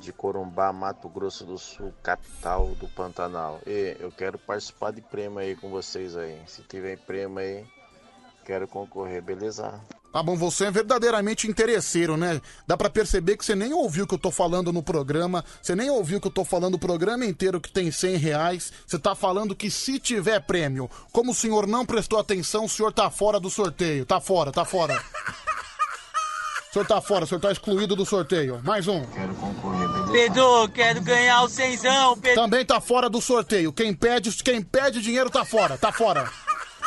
de 0.00 0.12
Corumbá, 0.12 0.72
Mato 0.72 1.08
Grosso 1.08 1.44
do 1.44 1.58
Sul, 1.58 1.92
capital 2.02 2.68
do 2.74 2.88
Pantanal. 2.88 3.60
E 3.66 3.96
eu 4.00 4.10
quero 4.10 4.38
participar 4.38 4.92
de 4.92 5.00
prêmio 5.00 5.38
aí 5.38 5.56
com 5.56 5.70
vocês 5.70 6.16
aí. 6.16 6.40
Se 6.46 6.62
tiver 6.62 6.98
prêmio 6.98 7.38
aí, 7.38 7.64
quero 8.44 8.68
concorrer, 8.68 9.22
beleza? 9.22 9.80
Tá 10.14 10.22
bom, 10.22 10.36
você 10.36 10.66
é 10.66 10.70
verdadeiramente 10.70 11.48
interesseiro, 11.48 12.16
né? 12.16 12.40
Dá 12.68 12.76
pra 12.76 12.88
perceber 12.88 13.36
que 13.36 13.44
você 13.44 13.56
nem 13.56 13.72
ouviu 13.72 14.04
o 14.04 14.06
que 14.06 14.14
eu 14.14 14.18
tô 14.18 14.30
falando 14.30 14.72
no 14.72 14.80
programa, 14.80 15.44
você 15.60 15.74
nem 15.74 15.90
ouviu 15.90 16.20
que 16.20 16.28
eu 16.28 16.32
tô 16.32 16.44
falando 16.44 16.74
o 16.74 16.78
programa 16.78 17.26
inteiro 17.26 17.60
que 17.60 17.68
tem 17.68 17.90
100 17.90 18.16
reais, 18.18 18.72
você 18.86 18.96
tá 18.96 19.16
falando 19.16 19.56
que 19.56 19.68
se 19.68 19.98
tiver 19.98 20.38
prêmio, 20.38 20.88
como 21.10 21.32
o 21.32 21.34
senhor 21.34 21.66
não 21.66 21.84
prestou 21.84 22.20
atenção, 22.20 22.66
o 22.66 22.68
senhor 22.68 22.92
tá 22.92 23.10
fora 23.10 23.40
do 23.40 23.50
sorteio, 23.50 24.06
tá 24.06 24.20
fora, 24.20 24.52
tá 24.52 24.64
fora. 24.64 25.02
O 26.74 26.76
senhor 26.76 26.86
tá 26.88 27.00
fora, 27.00 27.22
o 27.22 27.26
senhor 27.28 27.40
tá 27.40 27.52
excluído 27.52 27.94
do 27.94 28.04
sorteio. 28.04 28.60
Mais 28.64 28.88
um. 28.88 29.00
Pedro, 30.10 30.68
quero 30.70 31.00
ganhar 31.02 31.44
o 31.44 31.48
cenzão, 31.48 32.18
Pedro. 32.18 32.42
Também 32.42 32.66
tá 32.66 32.80
fora 32.80 33.08
do 33.08 33.20
sorteio. 33.20 33.72
Quem 33.72 33.94
pede, 33.94 34.32
quem 34.42 34.60
pede 34.60 35.00
dinheiro 35.00 35.30
tá 35.30 35.44
fora, 35.44 35.78
tá 35.78 35.92
fora. 35.92 36.28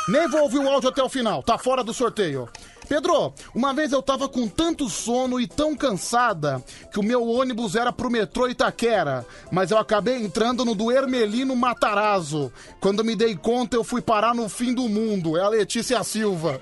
Nem 0.09 0.27
vou 0.27 0.41
ouvir 0.41 0.57
o 0.57 0.67
áudio 0.67 0.89
até 0.89 1.01
o 1.01 1.07
final, 1.07 1.41
tá 1.41 1.57
fora 1.57 1.85
do 1.85 1.93
sorteio. 1.93 2.49
Pedro, 2.89 3.33
uma 3.55 3.73
vez 3.73 3.93
eu 3.93 4.01
tava 4.01 4.27
com 4.27 4.45
tanto 4.45 4.89
sono 4.89 5.39
e 5.39 5.47
tão 5.47 5.73
cansada 5.73 6.61
que 6.91 6.99
o 6.99 7.03
meu 7.03 7.25
ônibus 7.25 7.73
era 7.73 7.93
pro 7.93 8.11
metrô 8.11 8.45
Itaquera, 8.49 9.25
mas 9.49 9.71
eu 9.71 9.77
acabei 9.77 10.17
entrando 10.17 10.65
no 10.65 10.75
do 10.75 10.91
Hermelino 10.91 11.55
Matarazzo. 11.55 12.51
Quando 12.81 13.05
me 13.05 13.15
dei 13.15 13.37
conta, 13.37 13.77
eu 13.77 13.85
fui 13.85 14.01
parar 14.01 14.35
no 14.35 14.49
fim 14.49 14.73
do 14.73 14.89
mundo. 14.89 15.37
É 15.37 15.41
a 15.41 15.49
Letícia 15.49 16.03
Silva. 16.03 16.59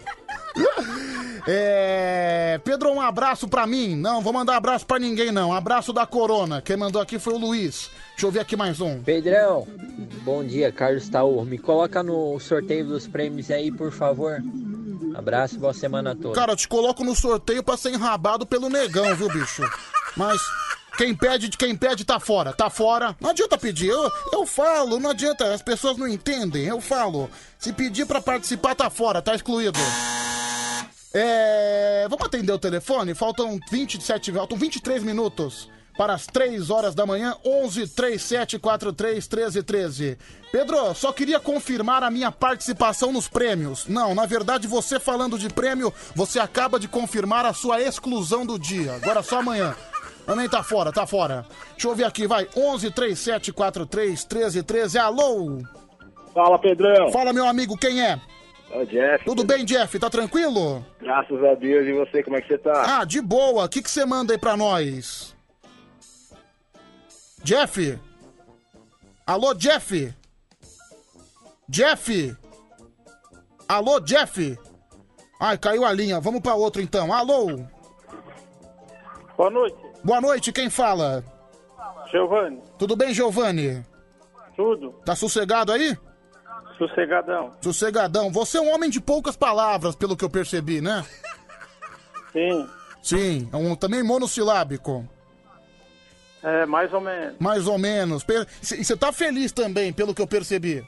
É... 1.48 2.60
Pedro, 2.64 2.91
um 2.91 3.02
abraço 3.02 3.48
pra 3.48 3.68
mim. 3.68 3.95
Não, 3.95 4.22
vou 4.22 4.34
mandar 4.34 4.56
abraço 4.56 4.86
pra 4.86 4.98
ninguém, 4.98 5.32
não. 5.32 5.53
Abraço 5.53 5.94
da 5.94 6.06
Corona. 6.06 6.61
Quem 6.61 6.76
mandou 6.76 7.02
aqui 7.02 7.19
foi 7.19 7.34
o 7.34 7.38
Luiz. 7.38 7.91
Deixa 8.11 8.26
eu 8.26 8.32
ver 8.32 8.40
aqui 8.40 8.56
mais 8.56 8.82
um. 8.82 9.02
Pedrão, 9.03 9.68
bom 10.23 10.44
dia, 10.44 10.72
Carlos 10.72 11.07
Taur. 11.10 11.45
Me 11.45 11.57
coloca 11.57 12.02
no 12.02 12.40
sorteio 12.40 12.86
dos 12.86 13.06
prêmios 13.07 13.52
aí, 13.52 13.72
por 13.72 13.91
favor. 13.91 14.41
Abraço, 15.14 15.60
boa 15.60 15.73
semana 15.73 16.15
toda. 16.15 16.36
Cara, 16.36 16.53
eu 16.53 16.57
te 16.57 16.68
coloco 16.68 17.03
no 17.03 17.15
sorteio 17.15 17.64
pra 17.64 17.77
ser 17.77 17.94
enrabado 17.94 18.45
pelo 18.45 18.69
negão, 18.69 19.15
viu, 19.15 19.30
bicho? 19.30 19.61
Mas 20.18 20.41
quem 20.97 21.15
pede, 21.15 21.49
quem 21.49 21.76
pede 21.76 22.05
tá 22.05 22.19
fora, 22.19 22.53
tá 22.53 22.69
fora. 22.69 23.15
Não 23.19 23.30
adianta 23.30 23.57
pedir, 23.57 23.89
eu, 23.89 24.11
eu 24.31 24.45
falo, 24.45 24.99
não 24.99 25.09
adianta, 25.09 25.53
as 25.53 25.61
pessoas 25.61 25.97
não 25.97 26.07
entendem, 26.07 26.65
eu 26.65 26.80
falo. 26.80 27.30
Se 27.59 27.73
pedir 27.73 28.05
pra 28.05 28.22
participar, 28.22 28.76
tá 28.76 28.89
fora, 28.89 29.22
tá 29.22 29.35
excluído. 29.35 29.80
É. 31.13 32.07
Vamos 32.09 32.26
atender 32.26 32.51
o 32.51 32.59
telefone? 32.59 33.15
Faltam 33.15 33.57
27, 33.72 34.34
faltam 34.34 34.57
23 34.57 35.01
minutos 35.03 35.69
para 35.97 36.13
as 36.13 36.26
3 36.27 36.69
horas 36.69 36.93
da 36.93 37.05
manhã, 37.05 37.35
11 37.45 37.88
37 37.88 38.59
43 38.59 39.26
13 39.26 39.63
13. 39.63 40.17
Pedro, 40.51 40.93
só 40.93 41.11
queria 41.11 41.39
confirmar 41.39 42.03
a 42.03 42.11
minha 42.11 42.31
participação 42.31 43.11
nos 43.11 43.27
prêmios. 43.27 43.85
Não, 43.88 44.13
na 44.13 44.26
verdade, 44.26 44.67
você 44.67 44.99
falando 44.99 45.39
de 45.39 45.49
prêmio, 45.49 45.93
você 46.13 46.39
acaba 46.39 46.80
de 46.80 46.88
confirmar 46.88 47.45
a 47.45 47.53
sua 47.53 47.81
exclusão 47.81 48.45
do 48.45 48.59
dia. 48.59 48.93
Agora 48.95 49.23
só 49.23 49.39
amanhã. 49.39 49.76
Também 50.26 50.49
tá 50.49 50.64
fora, 50.64 50.91
tá 50.91 51.06
fora. 51.06 51.45
Deixa 51.72 51.88
eu 51.88 51.95
ver 51.95 52.06
aqui, 52.06 52.26
vai. 52.27 52.47
11 52.56 52.91
37 52.91 53.53
43 53.53 54.23
13 54.23 54.64
13. 54.64 54.97
Alô? 54.97 55.60
Fala, 56.34 56.60
Pedrão. 56.60 57.11
Fala, 57.11 57.31
meu 57.31 57.47
amigo, 57.47 57.77
quem 57.77 58.02
é? 58.03 58.19
É 58.72 58.80
o 58.80 58.85
Jeff. 58.85 59.23
Tudo 59.23 59.43
bem, 59.43 59.64
Jeff? 59.64 59.97
Tá 59.99 60.10
tranquilo? 60.10 60.84
Graças 60.99 61.43
a 61.43 61.53
Deus. 61.53 61.85
E 61.88 61.93
você, 61.93 62.23
como 62.23 62.38
é 62.38 62.41
que 62.41 62.47
você 62.47 62.57
tá? 62.57 62.99
Ah, 62.99 63.06
de 63.06 63.22
boa. 63.22 63.65
O 63.65 63.69
que 63.69 63.81
que 63.81 63.89
você 63.89 64.03
manda 64.06 64.34
aí 64.34 64.39
pra 64.39 64.57
nós? 64.57 65.35
Jeff? 67.43 67.99
Alô, 69.26 69.53
Jeff? 69.53 70.14
Jeff? 71.69 72.35
Alô, 73.68 73.99
Jeff? 73.99 74.57
Ai, 75.39 75.57
caiu 75.57 75.85
a 75.85 75.93
linha. 75.93 76.19
Vamos 76.19 76.41
pra 76.41 76.56
outro 76.56 76.81
então. 76.81 77.14
Alô? 77.14 77.60
Boa 79.38 79.49
noite. 79.49 79.85
Boa 80.06 80.22
noite, 80.22 80.52
quem 80.52 80.69
fala? 80.69 81.23
Giovanni. 82.11 82.61
Tudo 82.77 82.95
bem, 82.95 83.11
Giovanni? 83.11 83.84
Tudo. 84.56 84.91
Tá 85.03 85.15
sossegado 85.15 85.72
aí? 85.72 85.98
Sossegadão. 86.77 87.52
Sossegadão. 87.60 88.32
Você 88.32 88.60
é 88.60 88.61
um 88.61 88.72
homem 88.72 88.88
de 88.88 89.02
poucas 89.02 89.36
palavras, 89.36 89.95
pelo 89.95 90.15
que 90.15 90.23
eu 90.23 90.30
percebi, 90.30 90.80
né? 90.80 91.03
Sim. 92.32 92.69
Sim, 93.02 93.49
é 93.52 93.57
um, 93.57 93.76
também 93.76 94.03
monossilábico. 94.03 95.10
É, 96.44 96.68
mais 96.68 96.94
ou 96.94 97.02
menos. 97.02 97.36
Mais 97.40 97.68
ou 97.68 97.80
menos. 97.80 98.23
E 98.77 98.84
você 98.84 98.95
tá 98.95 99.11
feliz 99.11 99.52
também, 99.52 99.91
pelo 99.91 100.14
que 100.14 100.22
eu 100.22 100.27
percebi. 100.27 100.86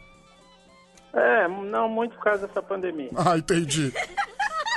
É, 1.12 1.48
não 1.48 1.90
muito 1.90 2.16
por 2.18 2.24
causa 2.24 2.46
dessa 2.46 2.62
pandemia. 2.62 3.10
Ah, 3.16 3.36
entendi. 3.36 3.92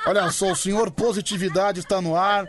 Olha 0.06 0.30
só, 0.30 0.52
o 0.52 0.56
senhor 0.56 0.90
Positividade 0.90 1.80
está 1.80 2.00
no 2.00 2.16
ar. 2.16 2.48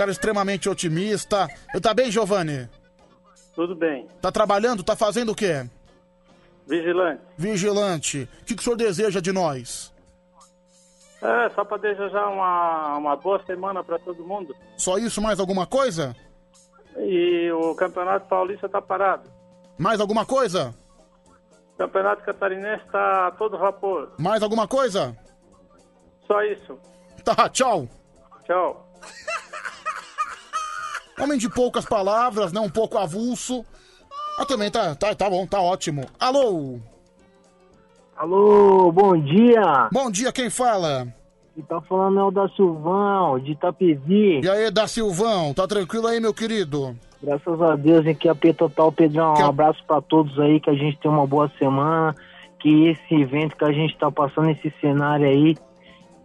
Cara 0.00 0.10
extremamente 0.10 0.66
otimista. 0.66 1.46
Tá 1.82 1.92
bem, 1.92 2.10
Giovanni? 2.10 2.66
Tudo 3.54 3.74
bem. 3.76 4.08
Tá 4.18 4.32
trabalhando? 4.32 4.82
Tá 4.82 4.96
fazendo 4.96 5.32
o 5.32 5.34
quê? 5.34 5.68
Vigilante. 6.66 7.20
Vigilante. 7.36 8.28
O 8.40 8.44
que, 8.46 8.54
que 8.54 8.62
o 8.62 8.64
senhor 8.64 8.76
deseja 8.76 9.20
de 9.20 9.30
nós? 9.30 9.92
É, 11.20 11.50
só 11.50 11.66
pra 11.66 11.76
desejar 11.76 12.28
uma, 12.28 12.96
uma 12.96 13.14
boa 13.14 13.44
semana 13.44 13.84
pra 13.84 13.98
todo 13.98 14.24
mundo. 14.24 14.56
Só 14.78 14.96
isso, 14.96 15.20
mais 15.20 15.38
alguma 15.38 15.66
coisa? 15.66 16.16
E 16.96 17.52
o 17.52 17.74
Campeonato 17.74 18.26
Paulista 18.26 18.70
tá 18.70 18.80
parado. 18.80 19.30
Mais 19.76 20.00
alguma 20.00 20.24
coisa? 20.24 20.74
O 21.74 21.76
Campeonato 21.76 22.24
Catarinense 22.24 22.86
tá 22.90 23.32
todo 23.32 23.58
vapor. 23.58 24.14
Mais 24.18 24.42
alguma 24.42 24.66
coisa? 24.66 25.14
Só 26.26 26.42
isso. 26.44 26.78
Tá, 27.22 27.50
tchau. 27.50 27.86
Tchau. 28.46 28.89
Homem 31.20 31.38
de 31.38 31.48
poucas 31.48 31.84
palavras, 31.84 32.52
né? 32.52 32.60
Um 32.60 32.70
pouco 32.70 32.98
avulso. 32.98 33.64
Ah, 34.38 34.44
também 34.46 34.70
tá, 34.70 34.94
tá, 34.94 35.14
tá 35.14 35.28
bom, 35.28 35.46
tá 35.46 35.60
ótimo. 35.60 36.06
Alô? 36.18 36.78
Alô, 38.16 38.90
bom 38.90 39.18
dia. 39.18 39.88
Bom 39.92 40.10
dia, 40.10 40.32
quem 40.32 40.50
fala? 40.50 41.06
Quem 41.54 41.64
tá 41.64 41.80
falando 41.82 42.20
é 42.20 42.22
o 42.22 42.30
da 42.30 42.48
Silvão, 42.50 43.38
de 43.38 43.52
Itapevi. 43.52 44.40
E 44.40 44.48
aí, 44.48 44.70
da 44.70 44.86
Silvão, 44.86 45.52
tá 45.52 45.66
tranquilo 45.66 46.06
aí, 46.06 46.20
meu 46.20 46.32
querido? 46.32 46.96
Graças 47.22 47.60
a 47.60 47.76
Deus, 47.76 48.06
em 48.06 48.14
QAP 48.14 48.54
Total, 48.54 48.90
Pedrão. 48.90 49.34
Um 49.34 49.44
abraço 49.44 49.84
pra 49.86 50.00
todos 50.00 50.38
aí, 50.38 50.58
que 50.58 50.70
a 50.70 50.74
gente 50.74 50.98
tenha 50.98 51.12
uma 51.12 51.26
boa 51.26 51.50
semana. 51.58 52.14
Que 52.58 52.88
esse 52.88 53.14
evento 53.14 53.56
que 53.56 53.64
a 53.64 53.72
gente 53.72 53.96
tá 53.98 54.10
passando, 54.10 54.50
esse 54.50 54.72
cenário 54.80 55.26
aí, 55.26 55.56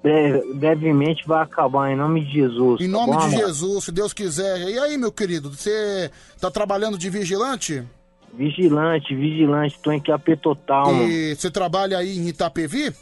bre- 0.05 0.53
brevemente 0.53 1.27
vai 1.27 1.41
acabar, 1.41 1.91
em 1.91 1.95
nome 1.95 2.23
de 2.23 2.31
Jesus. 2.31 2.79
Em 2.79 2.85
tá 2.85 2.91
nome 2.91 3.13
bom, 3.13 3.17
de 3.17 3.35
amor? 3.35 3.47
Jesus, 3.47 3.83
se 3.85 3.91
Deus 3.91 4.13
quiser. 4.13 4.69
E 4.69 4.77
aí, 4.77 4.97
meu 4.97 5.11
querido, 5.11 5.49
você 5.49 6.11
tá 6.39 6.51
trabalhando 6.51 6.97
de 6.97 7.09
vigilante? 7.09 7.83
Vigilante, 8.31 9.15
vigilante, 9.15 9.79
tô 9.81 9.91
em 9.91 9.99
QAP 9.99 10.35
Total, 10.37 10.93
mano. 10.93 11.09
E 11.09 11.35
você 11.35 11.49
trabalha 11.49 11.97
aí 11.97 12.17
em 12.17 12.27
Itapevi? 12.27 12.93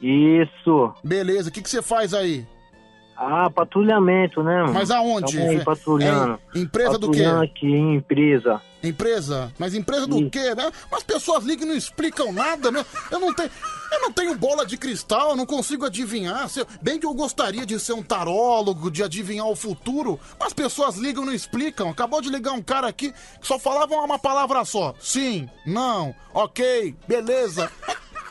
Isso. 0.00 0.94
Beleza, 1.02 1.50
o 1.50 1.52
que, 1.52 1.60
que 1.62 1.68
você 1.68 1.82
faz 1.82 2.14
aí? 2.14 2.46
Ah, 3.16 3.48
patrulhamento, 3.48 4.42
né, 4.42 4.62
mano? 4.62 4.72
Mas 4.74 4.90
aonde? 4.90 5.38
É- 5.38 5.60
patrulhando. 5.62 6.38
é 6.54 6.58
empresa 6.58 6.98
do 6.98 7.10
quê? 7.10 7.18
Patrulhando 7.22 7.42
aqui, 7.44 7.66
em 7.66 7.94
empresa. 7.96 8.60
Empresa? 8.82 9.52
Mas 9.58 9.74
empresa 9.74 10.06
do 10.06 10.28
quê? 10.28 10.54
né? 10.54 10.70
As 10.92 11.02
pessoas 11.02 11.44
ligam 11.44 11.64
e 11.66 11.68
não 11.70 11.76
explicam 11.76 12.32
nada, 12.32 12.70
né? 12.72 12.84
Eu 13.10 13.20
não 13.20 13.32
tenho, 13.32 13.50
eu 13.94 14.00
não 14.02 14.12
tenho 14.12 14.34
bola 14.36 14.64
de 14.66 14.76
cristal, 14.76 15.30
eu 15.30 15.36
não 15.36 15.46
consigo 15.46 15.84
adivinhar. 15.86 16.50
Eu- 16.56 16.66
Bem 16.82 16.98
que 16.98 17.06
eu 17.06 17.14
gostaria 17.14 17.64
de 17.64 17.78
ser 17.80 17.92
um 17.92 18.02
tarólogo, 18.02 18.90
de 18.90 19.02
adivinhar 19.02 19.46
o 19.48 19.56
futuro, 19.56 20.18
mas 20.38 20.48
as 20.48 20.52
pessoas 20.52 20.96
ligam 20.96 21.22
e 21.22 21.26
não 21.26 21.32
explicam. 21.32 21.88
Acabou 21.90 22.20
de 22.20 22.28
ligar 22.28 22.52
um 22.52 22.62
cara 22.62 22.86
aqui 22.88 23.12
que 23.40 23.46
só 23.46 23.58
falava 23.58 23.94
uma 23.94 24.18
palavra 24.18 24.64
só. 24.64 24.94
Sim, 25.00 25.48
não, 25.66 26.14
ok, 26.32 26.94
beleza. 27.08 27.70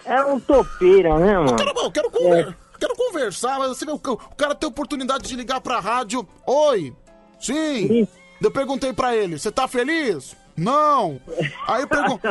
É 0.05 0.21
um 0.23 0.39
topeira, 0.39 1.17
né, 1.17 1.37
mano? 1.37 1.55
Cara, 1.55 1.71
eu 1.75 1.91
quero, 1.91 2.11
conver- 2.11 2.55
quero 2.79 2.95
conversar, 2.95 3.57
mas 3.59 3.69
você 3.69 3.85
vê, 3.85 3.91
o 3.91 3.99
ca- 3.99 4.11
o 4.11 4.35
cara 4.35 4.53
tem 4.53 4.67
oportunidade 4.67 5.27
de 5.27 5.35
ligar 5.35 5.61
pra 5.61 5.79
rádio. 5.79 6.27
Oi, 6.45 6.93
sim. 7.39 8.07
Eu 8.41 8.51
perguntei 8.51 8.91
pra 8.91 9.15
ele, 9.15 9.39
você 9.39 9.49
tá 9.51 9.67
feliz? 9.67 10.35
Não. 10.55 11.19
Aí 11.67 11.81
eu 11.81 11.87
pergunto, 11.87 12.21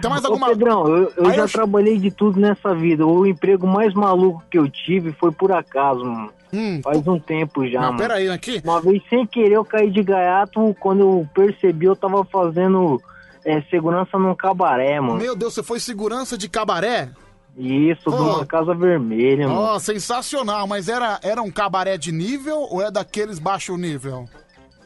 tem 0.00 0.10
mais 0.10 0.24
alguma... 0.26 0.46
Ô, 0.46 0.50
Pedrão, 0.50 0.86
eu, 0.88 1.12
eu 1.16 1.32
já 1.32 1.42
eu- 1.42 1.48
trabalhei 1.48 1.98
de 1.98 2.10
tudo 2.10 2.38
nessa 2.40 2.74
vida. 2.74 3.06
O 3.06 3.26
emprego 3.26 3.66
mais 3.66 3.94
maluco 3.94 4.42
que 4.50 4.58
eu 4.58 4.68
tive 4.68 5.12
foi 5.12 5.32
por 5.32 5.52
acaso, 5.52 6.04
mano. 6.04 6.30
Faz 6.82 7.06
um 7.08 7.18
tempo 7.18 7.66
já, 7.66 7.78
Hum, 7.78 7.82
Não, 7.82 7.88
mano. 7.92 7.98
pera 7.98 8.14
aí, 8.14 8.28
aqui. 8.28 8.60
Uma 8.62 8.78
vez 8.80 9.02
sem 9.08 9.26
querer 9.26 9.54
eu 9.54 9.64
caí 9.64 9.90
de 9.90 10.02
gaiato, 10.02 10.76
quando 10.78 11.00
eu 11.00 11.28
percebi 11.34 11.86
eu 11.86 11.96
tava 11.96 12.22
fazendo 12.26 13.00
é, 13.42 13.62
segurança 13.62 14.18
num 14.18 14.34
cabaré, 14.34 15.00
mano. 15.00 15.14
Meu 15.18 15.34
Deus, 15.34 15.54
você 15.54 15.62
foi 15.62 15.80
segurança 15.80 16.36
de 16.36 16.50
cabaré? 16.50 17.08
Isso, 17.56 18.10
de 18.10 18.16
uma 18.16 18.44
casa 18.46 18.74
vermelha, 18.74 19.48
mano. 19.48 19.60
Ó, 19.60 19.78
sensacional, 19.78 20.66
mas 20.66 20.88
era, 20.88 21.18
era 21.22 21.40
um 21.42 21.50
cabaré 21.50 21.96
de 21.98 22.12
nível 22.12 22.66
ou 22.70 22.82
é 22.82 22.90
daqueles 22.90 23.38
baixo 23.38 23.74
nível? 23.78 24.26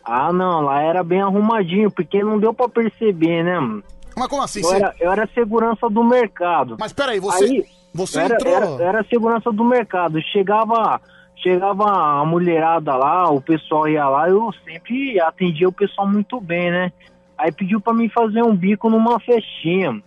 Ah, 0.08 0.32
não, 0.32 0.60
lá 0.60 0.80
era 0.80 1.02
bem 1.02 1.20
arrumadinho, 1.20 1.90
porque 1.90 2.22
não 2.22 2.38
deu 2.38 2.54
pra 2.54 2.68
perceber, 2.68 3.42
né, 3.42 3.58
mano? 3.58 3.82
Mas 4.16 4.28
como 4.28 4.42
assim? 4.42 4.60
Eu 4.60 4.64
Você- 4.68 4.76
era, 4.76 4.94
eu 5.00 5.12
era 5.12 5.28
segurança 5.34 5.90
do 5.90 6.04
mercado. 6.04 6.76
Mas 6.78 6.92
peraí, 6.92 7.18
você, 7.18 7.44
Aí, 7.44 7.64
você 7.92 8.20
era, 8.20 8.34
entrou... 8.34 8.54
Era, 8.54 8.82
era 8.84 9.04
segurança 9.08 9.50
do 9.52 9.64
mercado. 9.64 10.18
Chegava, 10.32 11.00
chegava 11.36 11.84
a 12.20 12.24
mulherada 12.24 12.94
lá, 12.96 13.28
o 13.30 13.40
pessoal 13.40 13.88
ia 13.88 14.08
lá, 14.08 14.28
eu 14.28 14.50
sempre 14.64 15.20
atendia 15.20 15.68
o 15.68 15.72
pessoal 15.72 16.06
muito 16.08 16.40
bem, 16.40 16.70
né? 16.70 16.92
Aí 17.36 17.50
pediu 17.52 17.80
pra 17.80 17.92
mim 17.92 18.08
fazer 18.08 18.42
um 18.42 18.54
bico 18.56 18.88
numa 18.88 19.18
festinha. 19.20 20.00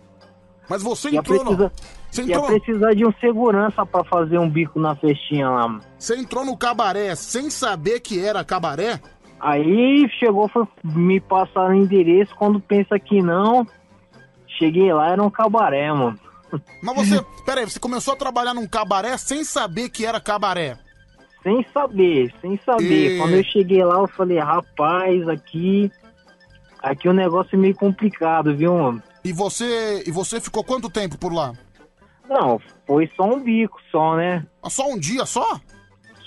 Mas 0.68 0.82
você 0.82 1.10
ia 1.10 1.18
entrou 1.20 1.38
precisar, 1.44 1.70
você 2.10 2.22
ia 2.22 2.34
entrou- 2.36 2.46
precisar 2.46 2.94
de 2.94 3.06
um 3.06 3.12
segurança 3.20 3.84
pra 3.86 4.02
fazer 4.02 4.38
um 4.38 4.48
bico 4.48 4.80
na 4.80 4.96
festinha 4.96 5.48
lá. 5.48 5.68
mano. 5.68 5.80
Você 5.98 6.16
entrou 6.16 6.44
no 6.44 6.56
cabaré 6.56 7.14
sem 7.14 7.48
saber 7.50 8.00
que 8.00 8.24
era 8.24 8.42
cabaré? 8.44 8.98
Aí 9.40 10.08
chegou, 10.18 10.48
foi 10.48 10.66
me 10.84 11.18
passar 11.20 11.70
o 11.70 11.74
endereço, 11.74 12.34
quando 12.36 12.60
pensa 12.60 12.98
que 12.98 13.22
não, 13.22 13.66
cheguei 14.58 14.92
lá, 14.92 15.10
era 15.10 15.22
um 15.22 15.30
cabaré, 15.30 15.90
mano. 15.92 16.18
Mas 16.82 16.96
você, 17.08 17.24
peraí, 17.46 17.64
você 17.64 17.78
começou 17.78 18.14
a 18.14 18.16
trabalhar 18.16 18.52
num 18.54 18.66
cabaré 18.66 19.16
sem 19.16 19.44
saber 19.44 19.88
que 19.88 20.04
era 20.04 20.20
cabaré? 20.20 20.76
Sem 21.42 21.64
saber, 21.72 22.34
sem 22.40 22.58
saber. 22.66 23.14
E- 23.14 23.18
Quando 23.18 23.34
eu 23.34 23.44
cheguei 23.44 23.82
lá, 23.84 23.94
eu 24.00 24.08
falei, 24.08 24.38
rapaz, 24.38 25.26
aqui. 25.28 25.90
Aqui 26.82 27.08
o 27.08 27.12
negócio 27.12 27.54
é 27.54 27.58
meio 27.58 27.74
complicado, 27.74 28.54
viu, 28.56 28.74
mano? 28.76 29.02
E 29.24 29.32
você, 29.32 30.02
e 30.06 30.10
você 30.10 30.40
ficou 30.40 30.64
quanto 30.64 30.90
tempo 30.90 31.16
por 31.18 31.32
lá? 31.32 31.52
Não, 32.28 32.60
foi 32.86 33.10
só 33.16 33.24
um 33.24 33.40
bico 33.42 33.78
só, 33.90 34.16
né? 34.16 34.44
Só 34.68 34.88
um 34.88 34.98
dia 34.98 35.24
só? 35.26 35.60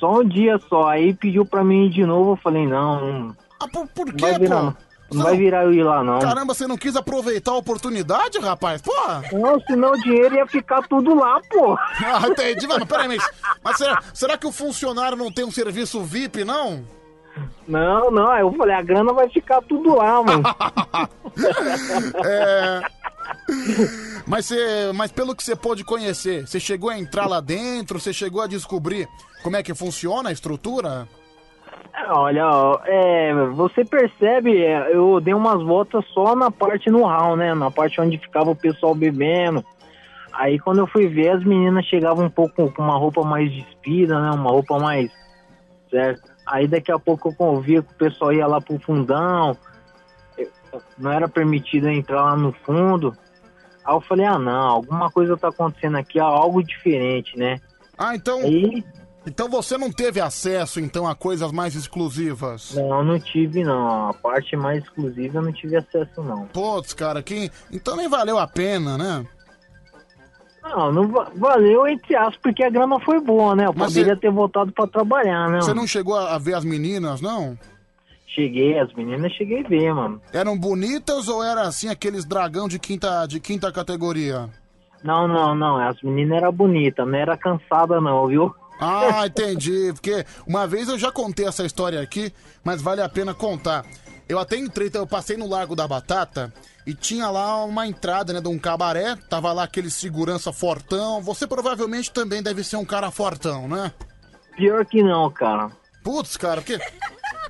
Só 0.04 0.20
um 0.20 0.28
dia 0.28 0.60
só. 0.68 0.90
Aí 0.90 1.14
pediu 1.14 1.46
pra 1.46 1.64
mim 1.64 1.86
ir 1.86 1.90
de 1.90 2.06
novo, 2.06 2.34
eu 2.34 2.36
falei, 2.36 2.68
não. 2.68 3.34
Ah, 3.58 3.70
por, 3.70 3.88
por 3.88 4.14
quê, 4.14 4.32
vai 4.32 4.38
virar, 4.38 4.58
pô? 4.58 4.64
não. 4.66 4.78
Não 5.14 5.24
vai 5.24 5.38
virar 5.38 5.64
eu 5.64 5.72
ir 5.72 5.84
lá, 5.84 6.04
não. 6.04 6.20
Caramba, 6.20 6.54
você 6.54 6.68
não 6.68 6.76
quis 6.76 6.98
aproveitar 6.98 7.52
a 7.52 7.58
oportunidade, 7.58 8.38
rapaz? 8.40 8.82
Porra! 8.82 9.24
Não, 9.32 9.62
senão 9.62 9.94
o 9.94 10.02
dinheiro 10.02 10.36
ia 10.36 10.46
ficar 10.46 10.82
tudo 10.90 11.16
lá, 11.16 11.40
pô. 11.50 11.78
Ah, 12.04 12.28
entendi. 12.28 12.68
Mas 12.68 12.84
peraí, 12.84 13.08
mas, 13.08 13.30
mas 13.64 13.78
será, 13.78 14.04
será 14.14 14.38
que 14.38 14.46
o 14.46 14.52
funcionário 14.52 15.18
não 15.18 15.32
tem 15.32 15.46
um 15.46 15.52
serviço 15.52 16.02
VIP, 16.02 16.44
não? 16.44 16.84
Não, 17.66 18.12
não. 18.12 18.30
Aí 18.30 18.42
eu 18.42 18.52
falei, 18.54 18.76
a 18.76 18.82
grana 18.82 19.14
vai 19.14 19.30
ficar 19.30 19.62
tudo 19.62 19.96
lá, 19.96 20.22
mano. 20.22 20.44
É... 22.26 22.82
Mas, 24.26 24.46
você, 24.46 24.92
mas 24.96 25.12
pelo 25.12 25.36
que 25.36 25.44
você 25.44 25.54
pôde 25.54 25.84
conhecer, 25.84 26.48
você 26.48 26.58
chegou 26.58 26.90
a 26.90 26.98
entrar 26.98 27.28
lá 27.28 27.42
dentro, 27.42 28.00
você 28.00 28.14
chegou 28.14 28.42
a 28.42 28.48
descobrir 28.48 29.06
como 29.44 29.58
é 29.58 29.64
que 29.64 29.74
funciona 29.74 30.30
a 30.30 30.32
estrutura? 30.32 31.06
Olha, 32.10 32.48
ó, 32.48 32.80
é, 32.86 33.34
você 33.52 33.84
percebe, 33.84 34.64
é, 34.64 34.96
eu 34.96 35.20
dei 35.20 35.34
umas 35.34 35.62
voltas 35.62 36.06
só 36.14 36.36
na 36.36 36.50
parte 36.50 36.90
no 36.90 37.06
hall, 37.06 37.36
né? 37.36 37.54
Na 37.54 37.70
parte 37.70 38.00
onde 38.00 38.18
ficava 38.18 38.50
o 38.50 38.56
pessoal 38.56 38.96
bebendo. 38.96 39.64
Aí 40.32 40.58
quando 40.58 40.80
eu 40.80 40.88
fui 40.88 41.08
ver, 41.08 41.30
as 41.30 41.44
meninas 41.44 41.86
chegavam 41.86 42.26
um 42.26 42.30
pouco 42.30 42.72
com 42.72 42.82
uma 42.82 42.98
roupa 42.98 43.24
mais 43.24 43.52
despida, 43.52 44.20
né? 44.20 44.32
Uma 44.32 44.50
roupa 44.50 44.80
mais 44.80 45.12
certa. 45.90 46.34
Aí 46.48 46.68
daqui 46.68 46.92
a 46.92 46.98
pouco 46.98 47.30
eu 47.30 47.36
convia 47.36 47.82
que 47.84 47.94
o 47.94 47.98
pessoal 47.98 48.34
ia 48.34 48.48
lá 48.48 48.60
pro 48.60 48.80
fundão, 48.80 49.56
não 50.98 51.12
era 51.12 51.28
permitido 51.28 51.88
entrar 51.90 52.24
lá 52.24 52.36
no 52.36 52.54
fundo. 52.66 53.16
Aí 53.86 53.94
eu 53.96 54.02
falei, 54.02 54.26
ah 54.26 54.40
não, 54.40 54.68
alguma 54.70 55.12
coisa 55.12 55.36
tá 55.38 55.50
acontecendo 55.50 55.98
aqui, 55.98 56.20
algo 56.20 56.64
diferente, 56.64 57.38
né? 57.38 57.60
Ah, 57.98 58.16
então. 58.16 58.40
Aí, 58.40 58.84
Então 59.26 59.48
você 59.50 59.78
não 59.78 59.92
teve 59.92 60.20
acesso 60.20 60.80
então 60.80 61.08
a 61.08 61.16
coisas 61.16 61.52
mais 61.52 61.76
exclusivas? 61.76 62.76
não, 62.76 63.04
não 63.04 63.20
tive 63.20 63.64
não. 63.64 64.10
A 64.10 64.14
parte 64.14 64.56
mais 64.56 64.84
exclusiva 64.84 65.40
eu 65.40 65.44
não 65.44 65.52
tive 65.54 65.78
acesso 65.78 66.22
não. 66.22 66.46
Putz, 66.48 66.94
cara, 66.94 67.22
que. 67.24 67.50
Então 67.72 67.96
nem 67.96 68.10
valeu 68.10 68.38
a 68.38 68.48
pena, 68.48 68.98
né? 68.98 69.26
Não, 70.64 70.92
não 70.94 71.08
va- 71.10 71.30
valeu 71.36 71.86
entre 71.88 72.16
aspas, 72.16 72.38
porque 72.42 72.64
a 72.64 72.70
grana 72.70 72.98
foi 73.02 73.20
boa, 73.20 73.54
né? 73.56 73.66
Eu 73.66 73.74
Mas 73.76 73.88
poderia 73.90 74.16
você- 74.16 74.22
ter 74.22 74.32
voltado 74.32 74.72
pra 74.72 74.88
trabalhar, 74.88 75.50
né? 75.50 75.62
Você 75.62 75.74
não 75.74 75.86
chegou 75.86 76.16
a 76.16 76.36
a 76.36 76.38
ver 76.38 76.56
as 76.56 76.64
meninas, 76.64 77.20
não? 77.20 77.58
Cheguei, 78.34 78.80
as 78.80 78.92
meninas 78.94 79.32
cheguei 79.34 79.64
a 79.64 79.68
ver, 79.68 79.94
mano. 79.94 80.22
Eram 80.32 80.58
bonitas 80.58 81.28
ou 81.28 81.44
era 81.44 81.62
assim 81.62 81.90
aqueles 81.90 82.26
dragão 82.26 82.68
de 82.68 82.80
quinta, 82.80 83.26
de 83.28 83.40
quinta 83.40 83.72
categoria? 83.72 84.50
Não, 85.04 85.28
não, 85.28 85.54
não. 85.54 85.78
As 85.78 86.02
meninas 86.02 86.42
eram 86.42 86.52
bonitas, 86.52 87.06
não 87.06 87.16
era 87.16 87.38
cansada 87.38 88.02
não, 88.02 88.28
viu? 88.28 88.54
Ah, 88.80 89.26
entendi. 89.28 89.92
Porque 89.94 90.26
uma 90.48 90.66
vez 90.66 90.90
eu 90.90 90.98
já 90.98 91.12
contei 91.12 91.46
essa 91.46 91.66
história 91.66 92.02
aqui, 92.02 92.34
mas 92.64 92.82
vale 92.82 93.02
a 93.02 93.10
pena 93.10 93.34
contar. 93.34 93.86
Eu 94.28 94.40
até 94.40 94.58
entrei, 94.58 94.88
então, 94.88 95.02
eu 95.02 95.08
passei 95.08 95.38
no 95.38 95.48
Largo 95.48 95.76
da 95.76 95.88
Batata 95.88 96.52
e 96.88 96.94
tinha 96.94 97.30
lá 97.30 97.64
uma 97.64 97.86
entrada, 97.86 98.34
né, 98.34 98.42
de 98.42 98.48
um 98.48 98.58
cabaré. 98.58 99.16
Tava 99.30 99.52
lá 99.54 99.64
aquele 99.64 99.92
segurança 99.92 100.52
fortão. 100.52 101.22
Você 101.22 101.46
provavelmente 101.46 102.12
também 102.12 102.42
deve 102.42 102.64
ser 102.64 102.78
um 102.78 102.86
cara 102.86 103.12
fortão, 103.12 103.68
né? 103.68 103.92
Pior 104.56 104.86
que 104.86 105.04
não, 105.04 105.30
cara. 105.30 105.70
Putz, 106.04 106.36
cara, 106.36 106.62
porque 106.62 106.80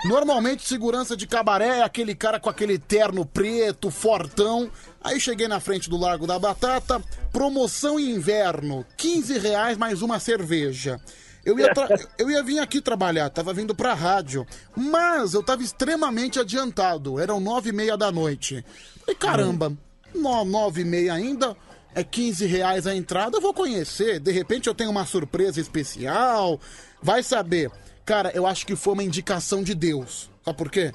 normalmente 0.05 0.67
segurança 0.67 1.15
de 1.15 1.25
cabaré 1.27 1.79
é 1.79 1.83
aquele 1.83 2.13
cara 2.15 2.39
com 2.39 2.49
aquele 2.49 2.77
terno 2.77 3.25
preto, 3.25 3.89
fortão. 3.89 4.69
Aí 5.01 5.19
cheguei 5.19 5.47
na 5.47 5.59
frente 5.59 5.89
do 5.89 5.97
Largo 5.97 6.27
da 6.27 6.37
Batata, 6.39 7.01
promoção 7.31 7.99
inverno, 7.99 8.85
15 8.97 9.37
reais 9.39 9.77
mais 9.77 10.01
uma 10.01 10.19
cerveja. 10.19 10.99
Eu 11.45 11.59
ia, 11.59 11.73
tra- 11.73 11.89
eu 12.17 12.29
ia 12.31 12.41
vir 12.41 12.59
aqui 12.59 12.79
trabalhar, 12.81 13.29
tava 13.29 13.53
vindo 13.53 13.75
pra 13.75 13.93
rádio, 13.93 14.45
mas 14.75 15.33
eu 15.33 15.43
tava 15.43 15.61
extremamente 15.61 16.39
adiantado, 16.39 17.19
eram 17.19 17.39
nove 17.39 17.69
e 17.69 17.73
meia 17.73 17.97
da 17.97 18.11
noite. 18.11 18.63
E 19.07 19.13
caramba, 19.13 19.73
no- 20.15 20.45
nove 20.45 20.81
e 20.81 20.85
meia 20.85 21.13
ainda, 21.13 21.55
é 21.93 22.01
15 22.03 22.45
reais 22.45 22.87
a 22.87 22.95
entrada, 22.95 23.37
eu 23.37 23.41
vou 23.41 23.53
conhecer, 23.53 24.19
de 24.21 24.31
repente 24.31 24.67
eu 24.67 24.73
tenho 24.73 24.89
uma 24.89 25.05
surpresa 25.05 25.59
especial, 25.59 26.59
vai 27.01 27.21
saber. 27.21 27.69
Cara, 28.05 28.31
eu 28.33 28.45
acho 28.45 28.65
que 28.65 28.75
foi 28.75 28.93
uma 28.93 29.03
indicação 29.03 29.63
de 29.63 29.73
Deus, 29.73 30.29
sabe 30.43 30.57
por 30.57 30.69
quê? 30.69 30.91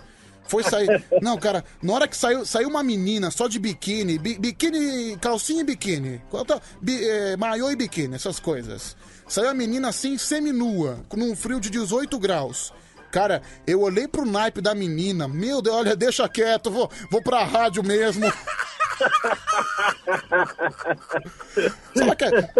Foi 0.46 0.62
sair. 0.62 1.04
Não, 1.20 1.36
cara, 1.36 1.62
na 1.82 1.92
hora 1.92 2.08
que 2.08 2.16
saiu, 2.16 2.44
saiu 2.46 2.68
uma 2.68 2.82
menina 2.82 3.30
só 3.30 3.48
de 3.48 3.58
biquíni, 3.58 4.18
bi- 4.18 4.38
biquíni, 4.38 5.16
calcinha 5.18 5.60
e 5.60 5.64
biquíni. 5.64 6.22
Quanto, 6.30 6.60
bi, 6.80 7.02
é, 7.06 7.36
maiô 7.36 7.70
e 7.70 7.76
biquíni, 7.76 8.14
essas 8.14 8.40
coisas. 8.40 8.96
Saiu 9.28 9.50
a 9.50 9.54
menina 9.54 9.88
assim, 9.88 10.16
seminua, 10.16 11.00
com 11.08 11.18
um 11.18 11.36
frio 11.36 11.60
de 11.60 11.68
18 11.68 12.18
graus. 12.18 12.72
Cara, 13.10 13.42
eu 13.66 13.80
olhei 13.80 14.06
pro 14.06 14.24
naipe 14.26 14.60
da 14.60 14.74
menina, 14.74 15.26
meu 15.26 15.62
Deus, 15.62 15.76
olha, 15.76 15.96
deixa 15.96 16.28
quieto, 16.28 16.70
vou, 16.70 16.90
vou 17.10 17.22
pra 17.22 17.42
rádio 17.44 17.82
mesmo. 17.82 18.30
Sabe, 21.94 22.16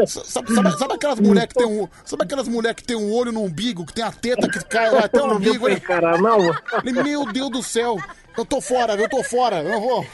sabe- 0.07 0.55
sabe- 0.55 0.79
sabe 0.79 0.95
aquelas 0.95 1.21
mulheres 1.21 1.49
que 1.53 1.55
tem 1.59 1.67
um. 1.67 1.89
Sabe 2.05 2.25
aquelas 2.25 2.49
mulheres 2.49 2.77
que 2.77 2.85
tem 2.85 2.97
um 2.97 3.13
olho 3.13 3.33
no 3.33 3.43
umbigo, 3.45 3.85
que 3.87 3.93
tem 3.93 4.05
a 4.05 4.13
teta 4.13 4.49
que 4.49 4.65
cai 4.65 4.91
lá 4.91 5.01
até 5.05 5.21
o 5.23 5.33
umbigo? 5.37 5.69
Ele, 5.69 5.81
não? 6.21 6.39
ele, 6.85 7.03
meu 7.03 7.25
Deus 7.33 7.51
do 7.51 7.63
céu, 7.63 7.97
eu 8.37 8.45
tô 8.45 8.61
fora, 8.61 8.95
eu 8.95 9.09
tô 9.09 9.23
fora, 9.23 9.63
eu 9.63 9.81
vou. 9.81 10.07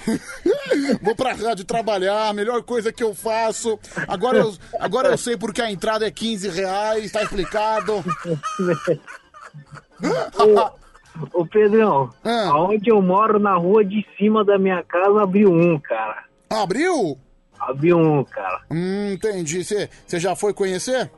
vou 1.02 1.14
pra 1.14 1.32
rádio 1.34 1.64
trabalhar, 1.64 2.32
melhor 2.34 2.62
coisa 2.62 2.92
que 2.92 3.02
eu 3.02 3.14
faço. 3.14 3.78
Agora 4.08 4.38
eu, 4.38 4.54
agora 4.80 5.08
eu 5.08 5.18
sei 5.18 5.36
porque 5.36 5.60
a 5.62 5.70
entrada 5.70 6.06
é 6.06 6.10
15 6.10 6.48
reais, 6.48 7.12
tá 7.12 7.22
explicado. 7.22 8.04
Ô, 10.04 11.40
ô, 11.40 11.46
Pedrão, 11.46 12.10
Ah. 12.24 12.48
aonde 12.50 12.90
eu 12.90 13.00
moro, 13.00 13.38
na 13.38 13.54
rua 13.54 13.84
de 13.84 14.04
cima 14.18 14.44
da 14.44 14.58
minha 14.58 14.82
casa, 14.82 15.22
abriu 15.22 15.50
um, 15.52 15.78
cara. 15.78 16.24
Abriu? 16.50 17.18
Abriu 17.58 17.98
um, 17.98 18.24
cara. 18.24 18.60
Hum, 18.70 19.12
entendi. 19.12 19.62
Você 19.64 19.88
já 20.18 20.34
foi 20.36 20.52
conhecer? 20.52 21.10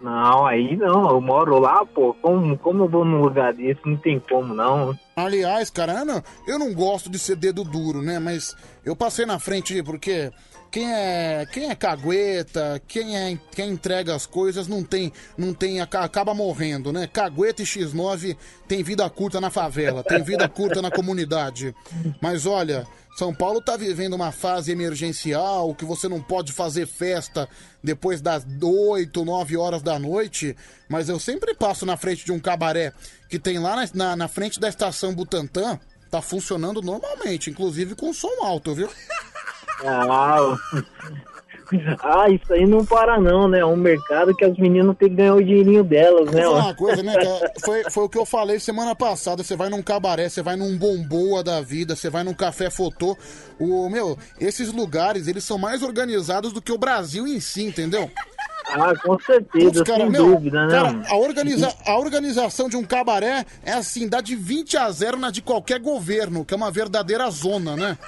Não, 0.00 0.46
aí 0.46 0.76
não, 0.76 1.10
eu 1.10 1.20
moro 1.20 1.58
lá, 1.58 1.84
pô. 1.84 2.14
Como, 2.22 2.56
como 2.58 2.84
eu 2.84 2.88
vou 2.88 3.04
num 3.04 3.20
lugar 3.20 3.52
desse? 3.52 3.80
Não 3.84 3.96
tem 3.96 4.20
como, 4.20 4.54
não. 4.54 4.96
Aliás, 5.16 5.70
cara, 5.70 5.92
eu 6.00 6.04
não, 6.04 6.22
eu 6.46 6.58
não 6.58 6.72
gosto 6.72 7.10
de 7.10 7.18
ser 7.18 7.34
dedo 7.34 7.64
duro, 7.64 8.00
né? 8.00 8.20
Mas 8.20 8.54
eu 8.84 8.94
passei 8.94 9.26
na 9.26 9.40
frente 9.40 9.82
porque 9.82 10.30
quem 10.70 10.92
é, 10.92 11.46
quem 11.50 11.70
é 11.70 11.74
cagueta, 11.74 12.80
quem, 12.86 13.16
é, 13.16 13.38
quem 13.54 13.70
entrega 13.70 14.14
as 14.14 14.26
coisas 14.26 14.66
não 14.68 14.82
tem, 14.84 15.12
não 15.36 15.54
tem, 15.54 15.80
aca- 15.80 16.02
acaba 16.04 16.34
morrendo, 16.34 16.92
né? 16.92 17.06
Cagueta 17.06 17.62
e 17.62 17.64
X9 17.64 18.36
tem 18.66 18.82
vida 18.82 19.08
curta 19.08 19.40
na 19.40 19.50
favela, 19.50 20.04
tem 20.04 20.22
vida 20.22 20.48
curta 20.48 20.82
na 20.82 20.90
comunidade. 20.90 21.74
Mas 22.20 22.44
olha, 22.44 22.86
São 23.16 23.34
Paulo 23.34 23.60
tá 23.62 23.76
vivendo 23.76 24.12
uma 24.14 24.30
fase 24.30 24.70
emergencial 24.70 25.74
que 25.74 25.84
você 25.86 26.06
não 26.08 26.20
pode 26.20 26.52
fazer 26.52 26.86
festa 26.86 27.48
depois 27.82 28.20
das 28.20 28.44
8, 28.62 29.24
9 29.24 29.56
horas 29.56 29.82
da 29.82 29.98
noite. 29.98 30.54
Mas 30.88 31.08
eu 31.08 31.18
sempre 31.18 31.54
passo 31.54 31.86
na 31.86 31.96
frente 31.96 32.24
de 32.24 32.32
um 32.32 32.38
cabaré 32.38 32.92
que 33.30 33.38
tem 33.38 33.58
lá 33.58 33.74
na, 33.76 33.88
na, 33.94 34.16
na 34.16 34.28
frente 34.28 34.60
da 34.60 34.68
estação 34.68 35.14
Butantã. 35.14 35.80
Tá 36.10 36.22
funcionando 36.22 36.80
normalmente, 36.80 37.50
inclusive 37.50 37.94
com 37.94 38.14
som 38.14 38.42
alto, 38.42 38.74
viu? 38.74 38.88
Ah, 39.84 40.56
ah, 42.02 42.30
isso 42.30 42.52
aí 42.52 42.66
não 42.66 42.84
para 42.84 43.20
não, 43.20 43.46
né? 43.46 43.60
É 43.60 43.66
um 43.66 43.76
mercado 43.76 44.34
que 44.34 44.44
as 44.44 44.56
meninas 44.56 44.96
têm 44.96 45.10
que 45.10 45.16
ganhar 45.16 45.34
o 45.34 45.44
dinheirinho 45.44 45.84
delas, 45.84 46.30
né? 46.30 46.42
Vou 46.42 46.52
falar 46.52 46.64
uma 46.64 46.74
coisa, 46.74 47.02
né? 47.02 47.14
cara? 47.14 47.52
Foi, 47.62 47.90
foi 47.90 48.04
o 48.04 48.08
que 48.08 48.18
eu 48.18 48.24
falei 48.24 48.58
semana 48.58 48.94
passada. 48.94 49.42
Você 49.42 49.54
vai 49.54 49.68
num 49.68 49.82
cabaré, 49.82 50.28
você 50.28 50.42
vai 50.42 50.56
num 50.56 50.78
bomboa 50.78 51.44
da 51.44 51.60
vida, 51.60 51.94
você 51.94 52.08
vai 52.08 52.24
num 52.24 52.32
café 52.32 52.70
fotô. 52.70 53.16
O, 53.58 53.88
meu, 53.90 54.16
esses 54.40 54.72
lugares, 54.72 55.28
eles 55.28 55.44
são 55.44 55.58
mais 55.58 55.82
organizados 55.82 56.52
do 56.52 56.62
que 56.62 56.72
o 56.72 56.78
Brasil 56.78 57.26
em 57.26 57.38
si, 57.38 57.64
entendeu? 57.64 58.10
Ah, 58.70 58.94
com 59.02 59.18
certeza, 59.20 59.66
Putz, 59.66 59.82
cara, 59.82 60.02
sem 60.02 60.10
meu, 60.10 60.26
dúvida, 60.26 60.66
né? 60.66 60.70
cara, 60.70 61.02
a, 61.08 61.16
organiza, 61.16 61.74
a 61.86 61.98
organização 61.98 62.68
de 62.68 62.76
um 62.76 62.84
cabaré 62.84 63.46
é 63.64 63.72
assim, 63.72 64.06
dá 64.06 64.20
de 64.20 64.36
20 64.36 64.76
a 64.76 64.90
0 64.90 65.16
na 65.16 65.30
de 65.30 65.40
qualquer 65.40 65.80
governo, 65.80 66.44
que 66.44 66.52
é 66.52 66.56
uma 66.56 66.70
verdadeira 66.70 67.30
zona, 67.30 67.76
né? 67.76 67.98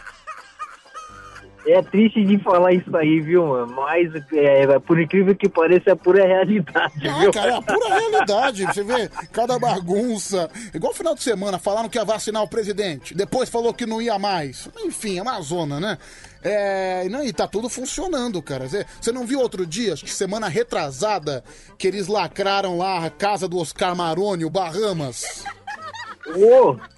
É 1.67 1.83
triste 1.83 2.25
de 2.25 2.39
falar 2.39 2.73
isso 2.73 2.97
aí, 2.97 3.21
viu, 3.21 3.47
mano? 3.47 3.75
Mas, 3.77 4.11
é, 4.33 4.79
por 4.79 4.99
incrível 4.99 5.35
que 5.37 5.49
pareça, 5.49 5.91
é 5.91 5.95
pura 5.95 6.27
realidade, 6.27 7.07
Ah, 7.07 7.19
viu? 7.19 7.31
cara, 7.31 7.51
é 7.53 7.55
a 7.57 7.63
pura 7.63 7.89
realidade. 7.89 8.65
Você 8.65 8.83
vê 8.83 9.09
cada 9.31 9.59
bagunça. 9.59 10.51
Igual 10.75 10.95
final 10.95 11.15
de 11.15 11.23
semana, 11.23 11.59
falaram 11.59 11.89
que 11.89 11.99
ia 11.99 12.05
vacinar 12.05 12.43
o 12.43 12.49
presidente. 12.49 13.15
Depois 13.15 13.49
falou 13.51 13.75
que 13.75 13.85
não 13.85 14.01
ia 14.01 14.19
mais. 14.19 14.69
Enfim, 14.85 15.19
é 15.19 15.23
uma 15.23 15.41
zona, 15.43 15.79
né? 15.79 15.99
É, 16.43 17.07
não, 17.11 17.23
e 17.23 17.31
tá 17.33 17.47
tudo 17.47 17.69
funcionando, 17.69 18.41
cara. 18.41 18.67
Você- 18.67 19.13
não 19.13 19.27
viu 19.27 19.41
outro 19.41 19.67
dia, 19.67 19.93
acho 19.93 20.05
que 20.05 20.11
semana 20.11 20.49
retrasada, 20.49 21.45
que 21.77 21.87
eles 21.87 22.07
lacraram 22.07 22.79
lá 22.79 23.05
a 23.05 23.11
casa 23.11 23.47
do 23.47 23.59
Oscar 23.59 23.95
Maroni, 23.95 24.47
o 24.47 24.51
Bahamas? 24.51 25.45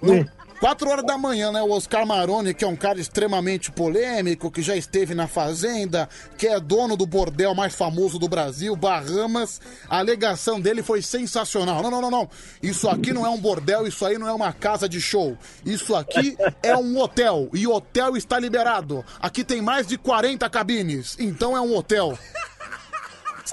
No- 0.01 0.25
Quatro 0.63 0.89
horas 0.89 1.05
da 1.05 1.17
manhã, 1.17 1.51
né? 1.51 1.61
O 1.61 1.71
Oscar 1.71 2.07
Maroni, 2.07 2.53
que 2.53 2.63
é 2.63 2.67
um 2.69 2.75
cara 2.77 2.97
extremamente 2.97 3.69
polêmico, 3.69 4.49
que 4.49 4.61
já 4.61 4.77
esteve 4.77 5.13
na 5.13 5.27
Fazenda, 5.27 6.07
que 6.37 6.47
é 6.47 6.57
dono 6.57 6.95
do 6.95 7.05
bordel 7.05 7.53
mais 7.53 7.75
famoso 7.75 8.17
do 8.17 8.29
Brasil, 8.29 8.73
Bahamas. 8.73 9.59
A 9.89 9.97
alegação 9.97 10.61
dele 10.61 10.81
foi 10.81 11.01
sensacional. 11.01 11.83
Não, 11.83 11.91
não, 11.91 12.01
não, 12.03 12.09
não. 12.09 12.29
Isso 12.61 12.87
aqui 12.87 13.11
não 13.11 13.25
é 13.25 13.29
um 13.29 13.37
bordel, 13.37 13.85
isso 13.85 14.05
aí 14.05 14.17
não 14.17 14.25
é 14.25 14.31
uma 14.31 14.53
casa 14.53 14.87
de 14.87 15.01
show. 15.01 15.37
Isso 15.65 15.93
aqui 15.93 16.37
é 16.63 16.77
um 16.77 16.97
hotel. 16.97 17.49
E 17.53 17.67
o 17.67 17.73
hotel 17.73 18.15
está 18.15 18.39
liberado. 18.39 19.03
Aqui 19.19 19.43
tem 19.43 19.61
mais 19.61 19.85
de 19.85 19.97
40 19.97 20.49
cabines. 20.49 21.17
Então 21.19 21.57
é 21.57 21.59
um 21.59 21.75
hotel. 21.75 22.17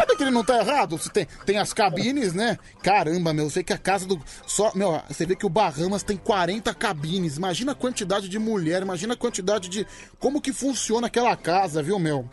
Sabe 0.01 0.17
que 0.17 0.23
ele 0.23 0.31
não 0.31 0.43
tá 0.43 0.59
errado? 0.59 0.97
Você 0.97 1.11
tem, 1.11 1.27
tem 1.45 1.59
as 1.59 1.73
cabines, 1.75 2.33
né? 2.33 2.59
Caramba, 2.83 3.35
meu, 3.35 3.45
eu 3.45 3.51
sei 3.51 3.63
que 3.63 3.73
a 3.73 3.79
casa 3.79 4.07
do. 4.07 4.19
Só, 4.47 4.73
meu, 4.75 5.01
você 5.09 5.27
vê 5.27 5.37
que 5.37 5.45
o 5.45 5.51
Bahamas 5.51 6.03
tem 6.03 6.17
40 6.17 6.73
cabines. 6.75 7.37
Imagina 7.37 7.73
a 7.73 7.75
quantidade 7.75 8.29
de 8.29 8.39
mulher, 8.39 8.81
imagina 8.83 9.13
a 9.15 9.17
quantidade 9.17 9.69
de. 9.69 9.87
Como 10.19 10.41
que 10.41 10.53
funciona 10.53 11.07
aquela 11.09 11.37
casa, 11.37 11.83
viu, 11.83 11.99
meu? 11.99 12.29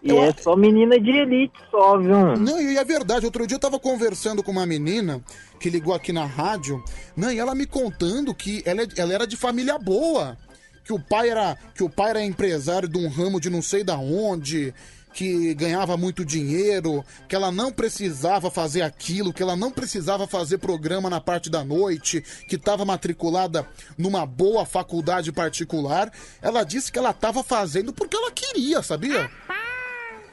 E 0.00 0.12
é 0.12 0.32
só 0.40 0.54
menina 0.54 0.98
de 1.00 1.10
elite 1.10 1.58
só, 1.72 1.98
viu? 1.98 2.36
Não, 2.36 2.60
e 2.60 2.78
é 2.78 2.84
verdade. 2.84 3.26
Outro 3.26 3.44
dia 3.48 3.56
eu 3.56 3.60
tava 3.60 3.80
conversando 3.80 4.44
com 4.44 4.52
uma 4.52 4.64
menina 4.64 5.20
que 5.58 5.68
ligou 5.68 5.92
aqui 5.92 6.12
na 6.12 6.24
rádio, 6.24 6.80
não, 7.16 7.32
e 7.32 7.38
ela 7.40 7.52
me 7.52 7.66
contando 7.66 8.32
que 8.32 8.62
ela, 8.64 8.82
é- 8.82 8.88
ela 8.96 9.12
era 9.12 9.26
de 9.26 9.36
família 9.36 9.76
boa. 9.76 10.38
Que 10.84 10.92
o 10.92 11.00
pai 11.00 11.28
era, 11.28 11.58
que 11.74 11.82
o 11.82 11.90
pai 11.90 12.10
era 12.10 12.24
empresário 12.24 12.88
de 12.88 12.96
um 12.96 13.08
ramo 13.08 13.40
de 13.40 13.50
não 13.50 13.60
sei 13.60 13.82
da 13.84 13.98
onde. 13.98 14.72
Que 15.18 15.52
ganhava 15.52 15.96
muito 15.96 16.24
dinheiro, 16.24 17.04
que 17.26 17.34
ela 17.34 17.50
não 17.50 17.72
precisava 17.72 18.52
fazer 18.52 18.82
aquilo, 18.82 19.32
que 19.32 19.42
ela 19.42 19.56
não 19.56 19.68
precisava 19.68 20.28
fazer 20.28 20.58
programa 20.58 21.10
na 21.10 21.20
parte 21.20 21.50
da 21.50 21.64
noite, 21.64 22.20
que 22.46 22.54
estava 22.54 22.84
matriculada 22.84 23.66
numa 23.98 24.24
boa 24.24 24.64
faculdade 24.64 25.32
particular. 25.32 26.12
Ela 26.40 26.62
disse 26.62 26.92
que 26.92 27.00
ela 27.00 27.10
estava 27.10 27.42
fazendo 27.42 27.92
porque 27.92 28.16
ela 28.16 28.30
queria, 28.30 28.80
sabia? 28.80 29.28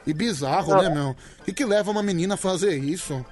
E 0.06 0.14
bizarro, 0.14 0.80
né, 0.80 0.88
meu? 0.88 1.16
O 1.40 1.44
que, 1.44 1.52
que 1.52 1.64
leva 1.64 1.90
uma 1.90 2.00
menina 2.00 2.34
a 2.34 2.36
fazer 2.36 2.78
isso? 2.78 3.26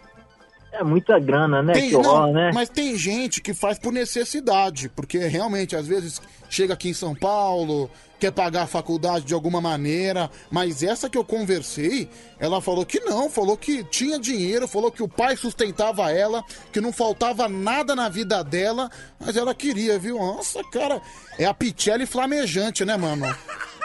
É 0.76 0.82
muita 0.82 1.18
grana, 1.20 1.62
né? 1.62 1.72
Tem, 1.72 1.90
que 1.90 1.96
não, 1.96 2.32
né? 2.32 2.50
Mas 2.52 2.68
tem 2.68 2.96
gente 2.96 3.40
que 3.40 3.54
faz 3.54 3.78
por 3.78 3.92
necessidade, 3.92 4.88
porque 4.88 5.18
realmente, 5.18 5.76
às 5.76 5.86
vezes, 5.86 6.20
chega 6.50 6.74
aqui 6.74 6.88
em 6.88 6.94
São 6.94 7.14
Paulo, 7.14 7.88
quer 8.18 8.32
pagar 8.32 8.62
a 8.62 8.66
faculdade 8.66 9.24
de 9.24 9.34
alguma 9.34 9.60
maneira, 9.60 10.28
mas 10.50 10.82
essa 10.82 11.08
que 11.08 11.16
eu 11.16 11.24
conversei, 11.24 12.08
ela 12.40 12.60
falou 12.60 12.84
que 12.84 12.98
não, 13.00 13.30
falou 13.30 13.56
que 13.56 13.84
tinha 13.84 14.18
dinheiro, 14.18 14.66
falou 14.66 14.90
que 14.90 15.02
o 15.02 15.08
pai 15.08 15.36
sustentava 15.36 16.10
ela, 16.10 16.42
que 16.72 16.80
não 16.80 16.92
faltava 16.92 17.48
nada 17.48 17.94
na 17.94 18.08
vida 18.08 18.42
dela, 18.42 18.90
mas 19.20 19.36
ela 19.36 19.54
queria, 19.54 19.96
viu? 19.96 20.18
Nossa, 20.18 20.60
cara, 20.72 21.00
é 21.38 21.44
a 21.44 21.54
Pichelli 21.54 22.04
flamejante, 22.04 22.84
né, 22.84 22.96
mano? 22.96 23.26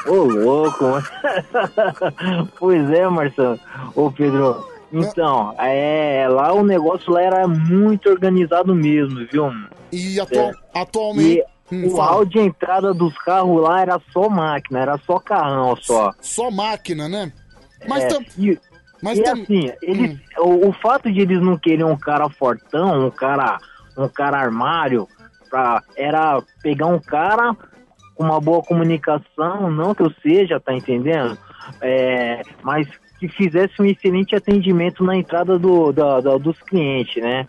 Ô, 0.07 0.23
louco, 0.23 0.85
mano. 0.85 1.07
pois 2.57 2.89
é, 2.89 3.07
Marcelo. 3.07 3.59
Ô, 3.93 4.09
Pedro. 4.09 4.78
Então, 4.91 5.53
é, 5.59 6.27
lá 6.27 6.51
o 6.53 6.63
negócio 6.63 7.11
lá 7.11 7.21
era 7.21 7.47
muito 7.47 8.09
organizado 8.09 8.73
mesmo, 8.73 9.25
viu? 9.31 9.51
E 9.91 10.19
atual- 10.19 10.55
atualmente. 10.73 11.39
E 11.39 11.59
Hum, 11.71 11.85
o 11.85 11.95
fala. 11.97 12.11
hall 12.13 12.25
de 12.25 12.39
entrada 12.39 12.93
dos 12.95 13.15
carros 13.19 13.61
lá 13.61 13.81
era 13.81 14.01
só 14.11 14.27
máquina, 14.27 14.79
era 14.79 14.97
só 15.05 15.19
carrão 15.19 15.75
só. 15.75 16.15
Só 16.19 16.49
máquina, 16.49 17.07
né? 17.07 17.31
Mas 17.87 18.03
É, 18.05 18.07
tam- 18.07 18.25
e, 18.35 18.59
mas 19.03 19.19
e 19.19 19.23
tam- 19.23 19.35
Hum. 19.37 19.43
assim, 19.43 19.71
eles, 19.79 20.17
o, 20.39 20.69
o 20.69 20.73
fato 20.73 21.11
de 21.11 21.21
eles 21.21 21.39
não 21.39 21.59
querem 21.59 21.85
um 21.85 21.95
cara 21.95 22.27
fortão, 22.27 23.05
um 23.05 23.11
cara, 23.11 23.59
um 23.95 24.07
cara 24.09 24.39
armário, 24.39 25.07
pra, 25.47 25.83
era 25.95 26.41
pegar 26.63 26.87
um 26.87 26.99
cara 26.99 27.55
com 28.15 28.23
uma 28.23 28.41
boa 28.41 28.63
comunicação, 28.63 29.69
não 29.69 29.93
que 29.93 30.01
eu 30.01 30.11
seja, 30.23 30.59
tá 30.59 30.73
entendendo? 30.73 31.37
É, 31.81 32.43
mas 32.63 32.87
que 33.19 33.27
fizesse 33.27 33.81
um 33.81 33.85
excelente 33.85 34.35
atendimento 34.35 35.03
na 35.03 35.15
entrada 35.15 35.59
do, 35.59 35.91
dos 36.39 36.57
clientes, 36.63 37.21
né? 37.21 37.45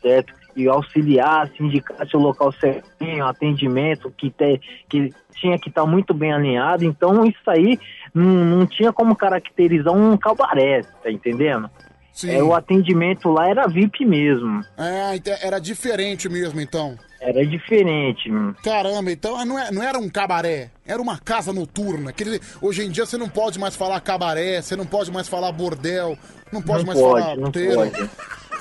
Certo? 0.00 0.32
E 0.56 0.66
auxiliasse, 0.66 1.52
indicasse 1.60 2.16
o 2.16 2.20
local 2.20 2.50
certinho, 2.52 3.26
atendimento, 3.26 4.10
que, 4.16 4.30
te, 4.30 4.60
que 4.88 5.12
tinha 5.34 5.58
que 5.58 5.68
estar 5.68 5.86
muito 5.86 6.12
bem 6.14 6.32
alinhado. 6.32 6.84
Então, 6.84 7.24
isso 7.24 7.48
aí 7.48 7.78
não, 8.14 8.44
não 8.44 8.66
tinha 8.66 8.92
como 8.92 9.14
caracterizar 9.14 9.92
um 9.92 10.16
cabaré, 10.16 10.82
tá 11.02 11.10
entendendo? 11.10 11.70
Sim. 12.12 12.30
É, 12.30 12.42
o 12.42 12.54
atendimento 12.54 13.28
lá 13.30 13.48
era 13.48 13.66
VIP 13.66 14.04
mesmo. 14.04 14.60
É, 14.76 15.16
então 15.16 15.34
era 15.42 15.58
diferente 15.60 16.28
mesmo, 16.28 16.60
então. 16.60 16.96
Era 17.20 17.44
diferente. 17.46 18.30
Caramba, 18.64 19.12
então 19.12 19.44
não, 19.44 19.58
é- 19.58 19.70
não 19.70 19.82
era 19.82 19.98
um 19.98 20.08
cabaré, 20.08 20.70
era 20.86 21.00
uma 21.00 21.18
casa 21.18 21.52
noturna. 21.52 22.12
Dizer, 22.12 22.40
hoje 22.62 22.82
em 22.82 22.90
dia 22.90 23.04
você 23.04 23.18
não 23.18 23.28
pode 23.28 23.58
mais 23.58 23.76
falar 23.76 24.00
cabaré, 24.00 24.62
você 24.62 24.74
não 24.74 24.86
pode 24.86 25.10
mais 25.12 25.28
falar 25.28 25.52
bordel, 25.52 26.16
não 26.50 26.62
pode 26.62 26.84
Não 26.84 26.86
mais 26.86 26.98
pode, 26.98 27.22
falar 27.22 27.36
não 27.36 27.52
pode. 27.52 28.10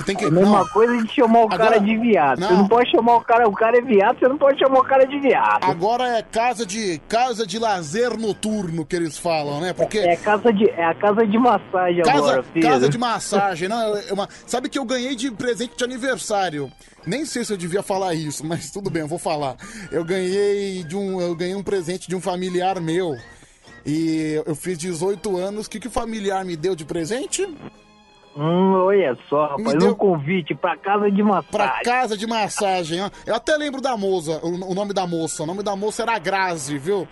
Tem 0.05 0.15
que, 0.15 0.25
É 0.25 0.27
a 0.27 0.31
mesma 0.31 0.59
não, 0.59 0.67
coisa 0.69 0.97
de 1.03 1.13
chamar 1.13 1.39
o 1.39 1.43
Agora- 1.43 1.57
cara 1.57 1.79
de 1.79 1.97
viado. 1.97 2.39
Você 2.39 2.53
Não. 2.53 2.57
não 2.59 2.67
pode 2.67 2.91
chamar 2.91 3.15
o 3.17 3.21
cara, 3.21 3.47
o 3.49 3.53
cara 3.53 3.77
é 3.77 3.81
viado, 3.81 4.19
você 4.19 4.27
não 4.27 4.37
pode 4.37 4.59
chamar 4.59 4.79
o 4.79 4.83
cara 4.83 5.05
de 5.05 5.19
viado. 5.19 5.63
Agora 5.63 6.07
é 6.17 6.21
casa 6.23 6.65
de 6.65 6.99
casa 7.07 7.45
de 7.45 7.59
lazer 7.59 8.17
noturno 8.17 8.85
que 8.85 8.95
eles 8.95 9.17
falam, 9.17 9.59
né? 9.61 9.73
Porque 9.73 9.99
É 9.99 10.15
casa 10.15 10.51
de, 10.53 10.69
é 10.69 10.85
a 10.85 10.93
casa 10.95 11.27
de 11.27 11.37
massagem 11.37 12.03
Casa, 12.03 12.17
agora, 12.17 12.43
filho. 12.43 12.67
casa 12.67 12.89
de 12.89 12.97
massagem, 12.97 13.67
não, 13.69 13.97
é 13.97 14.13
uma, 14.13 14.27
sabe 14.47 14.69
que 14.69 14.79
eu 14.79 14.85
ganhei 14.85 15.15
de 15.15 15.29
presente 15.31 15.75
de 15.77 15.83
aniversário. 15.83 16.71
Nem 17.05 17.25
sei 17.25 17.43
se 17.45 17.51
eu 17.53 17.57
devia 17.57 17.81
falar 17.83 18.13
isso, 18.13 18.45
mas 18.45 18.71
tudo 18.71 18.89
bem, 18.89 19.01
eu 19.01 19.07
vou 19.07 19.19
falar. 19.19 19.55
Eu 19.91 20.03
ganhei 20.03 20.83
de 20.83 20.95
um, 20.95 21.19
eu 21.21 21.35
ganhei 21.35 21.55
um 21.55 21.63
presente 21.63 22.07
de 22.07 22.15
um 22.15 22.21
familiar 22.21 22.79
meu. 22.79 23.15
E 23.85 24.41
eu 24.45 24.53
fiz 24.55 24.77
18 24.77 25.37
anos. 25.37 25.65
O 25.65 25.69
que, 25.69 25.79
que 25.79 25.87
o 25.87 25.91
familiar 25.91 26.43
me 26.43 26.55
deu 26.55 26.75
de 26.75 26.83
presente? 26.85 27.47
Hum, 28.37 28.73
olha 28.85 29.17
só, 29.27 29.47
rapaz, 29.57 29.77
deu- 29.79 29.89
um 29.91 29.95
convite 29.95 30.55
pra 30.55 30.77
casa 30.77 31.09
de 31.11 31.21
massagem. 31.21 31.51
Pra 31.51 31.81
casa 31.83 32.15
de 32.15 32.25
massagem, 32.27 33.01
ó. 33.01 33.09
Eu 33.25 33.35
até 33.35 33.57
lembro 33.57 33.81
da 33.81 33.97
moça, 33.97 34.39
o, 34.43 34.71
o 34.71 34.73
nome 34.75 34.93
da 34.93 35.05
moça. 35.05 35.43
O 35.43 35.45
nome 35.45 35.61
da 35.63 35.75
moça 35.75 36.03
era 36.03 36.17
Grazi, 36.19 36.77
viu? 36.77 37.07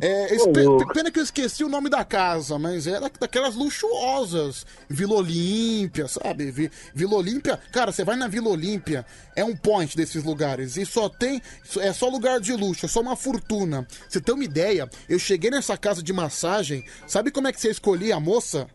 É, 0.00 0.34
es- 0.34 0.42
Ô, 0.42 0.52
pe- 0.52 0.62
louco. 0.62 0.92
pena 0.94 1.10
que 1.10 1.18
eu 1.18 1.22
esqueci 1.24 1.64
o 1.64 1.68
nome 1.68 1.90
da 1.90 2.04
casa, 2.04 2.58
mas 2.58 2.86
era 2.86 3.10
daquelas 3.20 3.54
luxuosas. 3.56 4.64
Vila 4.88 5.14
Olímpia, 5.16 6.08
sabe? 6.08 6.50
Vi- 6.50 6.70
Vila 6.94 7.16
Olímpia, 7.16 7.58
cara, 7.72 7.92
você 7.92 8.04
vai 8.04 8.16
na 8.16 8.28
Vila 8.28 8.48
Olímpia, 8.48 9.04
é 9.36 9.44
um 9.44 9.56
point 9.56 9.94
desses 9.96 10.22
lugares. 10.24 10.76
E 10.76 10.86
só 10.86 11.08
tem. 11.08 11.42
É 11.80 11.92
só 11.92 12.08
lugar 12.08 12.40
de 12.40 12.52
luxo, 12.54 12.86
é 12.86 12.88
só 12.88 13.00
uma 13.00 13.16
fortuna. 13.16 13.86
Você 14.08 14.20
tem 14.20 14.34
uma 14.34 14.44
ideia? 14.44 14.88
Eu 15.08 15.18
cheguei 15.18 15.50
nessa 15.50 15.76
casa 15.76 16.02
de 16.02 16.12
massagem, 16.12 16.84
sabe 17.06 17.30
como 17.30 17.48
é 17.48 17.52
que 17.52 17.60
você 17.60 17.70
escolhia 17.70 18.16
a 18.16 18.20
moça? 18.20 18.66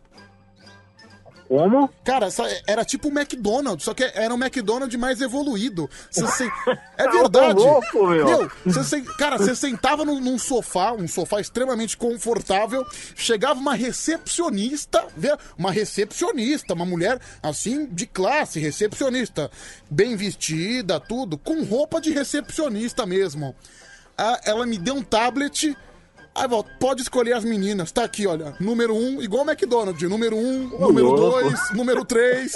Como? 1.48 1.88
Cara, 2.04 2.28
era 2.66 2.84
tipo 2.84 3.08
um 3.08 3.12
McDonald's, 3.18 3.84
só 3.84 3.94
que 3.94 4.02
era 4.14 4.32
um 4.34 4.36
McDonald's 4.42 4.98
mais 4.98 5.20
evoluído. 5.20 5.88
Você 6.10 6.26
se- 6.32 6.52
É 6.98 7.08
verdade. 7.08 7.54
Tá 7.62 7.68
louco, 7.70 8.06
meu. 8.08 8.50
você 8.64 8.84
se- 8.84 9.02
Cara, 9.16 9.38
você 9.38 9.54
sentava 9.54 10.04
num, 10.04 10.20
num 10.20 10.38
sofá, 10.38 10.92
um 10.92 11.06
sofá 11.08 11.40
extremamente 11.40 11.96
confortável, 11.96 12.84
chegava 13.14 13.58
uma 13.60 13.74
recepcionista, 13.74 15.04
uma 15.58 15.70
recepcionista, 15.70 16.74
uma 16.74 16.84
mulher 16.86 17.20
assim 17.42 17.86
de 17.86 18.06
classe, 18.06 18.58
recepcionista, 18.60 19.50
bem 19.90 20.16
vestida, 20.16 20.98
tudo, 21.00 21.38
com 21.38 21.62
roupa 21.62 22.00
de 22.00 22.10
recepcionista 22.10 23.06
mesmo. 23.06 23.54
Ah, 24.18 24.40
Ela 24.44 24.66
me 24.66 24.78
deu 24.78 24.94
um 24.94 25.02
tablet. 25.02 25.76
Aí, 26.36 26.46
volta, 26.46 26.70
pode 26.78 27.02
escolher 27.02 27.32
as 27.32 27.44
meninas. 27.44 27.90
Tá 27.90 28.04
aqui, 28.04 28.26
olha. 28.26 28.54
Número 28.60 28.94
um, 28.94 29.22
igual 29.22 29.44
o 29.44 29.50
McDonald's. 29.50 30.08
Número 30.08 30.36
um, 30.36 30.68
número 30.78 31.08
louco. 31.08 31.40
dois, 31.40 31.70
número 31.70 32.04
três. 32.04 32.52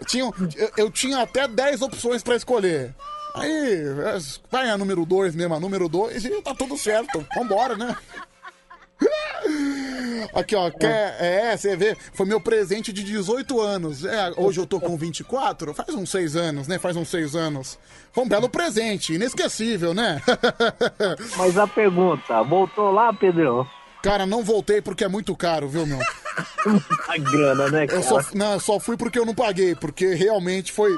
Eu 0.00 0.06
tinha, 0.06 0.24
eu, 0.56 0.70
eu 0.76 0.90
tinha 0.90 1.18
até 1.18 1.46
10 1.46 1.82
opções 1.82 2.22
pra 2.22 2.34
escolher. 2.34 2.94
Aí, 3.34 3.50
é, 3.50 4.18
vai 4.50 4.68
a 4.68 4.76
número 4.76 5.06
2 5.06 5.34
mesmo, 5.34 5.54
a 5.54 5.60
número 5.60 5.88
2 5.88 6.24
e 6.24 6.42
tá 6.42 6.54
tudo 6.54 6.76
certo. 6.76 7.24
Vambora, 7.34 7.76
né? 7.76 7.96
Aqui, 10.34 10.56
ó, 10.56 10.70
quer, 10.70 11.16
é, 11.20 11.56
você 11.56 11.76
vê, 11.76 11.94
foi 12.14 12.24
meu 12.24 12.40
presente 12.40 12.92
de 12.92 13.04
18 13.04 13.60
anos. 13.60 14.04
É, 14.04 14.32
hoje 14.36 14.60
eu 14.60 14.66
tô 14.66 14.80
com 14.80 14.96
24, 14.96 15.74
faz 15.74 15.94
uns 15.94 16.10
6 16.10 16.36
anos, 16.36 16.66
né? 16.66 16.78
Faz 16.78 16.96
uns 16.96 17.08
6 17.08 17.36
anos. 17.36 17.78
Foi 18.12 18.24
um 18.24 18.28
belo 18.28 18.48
presente, 18.48 19.14
inesquecível, 19.14 19.92
né? 19.92 20.22
Mas 21.36 21.58
a 21.58 21.66
pergunta, 21.66 22.42
voltou 22.42 22.90
lá, 22.90 23.12
Pedrão? 23.12 23.66
Cara, 24.02 24.26
não 24.26 24.42
voltei 24.42 24.80
porque 24.82 25.04
é 25.04 25.08
muito 25.08 25.34
caro, 25.36 25.68
viu, 25.68 25.86
meu? 25.86 26.00
A 27.08 27.18
grana, 27.18 27.68
né, 27.70 27.86
cara? 27.86 28.00
Eu 28.00 28.02
só, 28.02 28.20
não, 28.34 28.54
eu 28.54 28.60
só 28.60 28.80
fui 28.80 28.96
porque 28.96 29.18
eu 29.18 29.26
não 29.26 29.34
paguei, 29.34 29.74
porque 29.74 30.14
realmente 30.14 30.72
foi, 30.72 30.90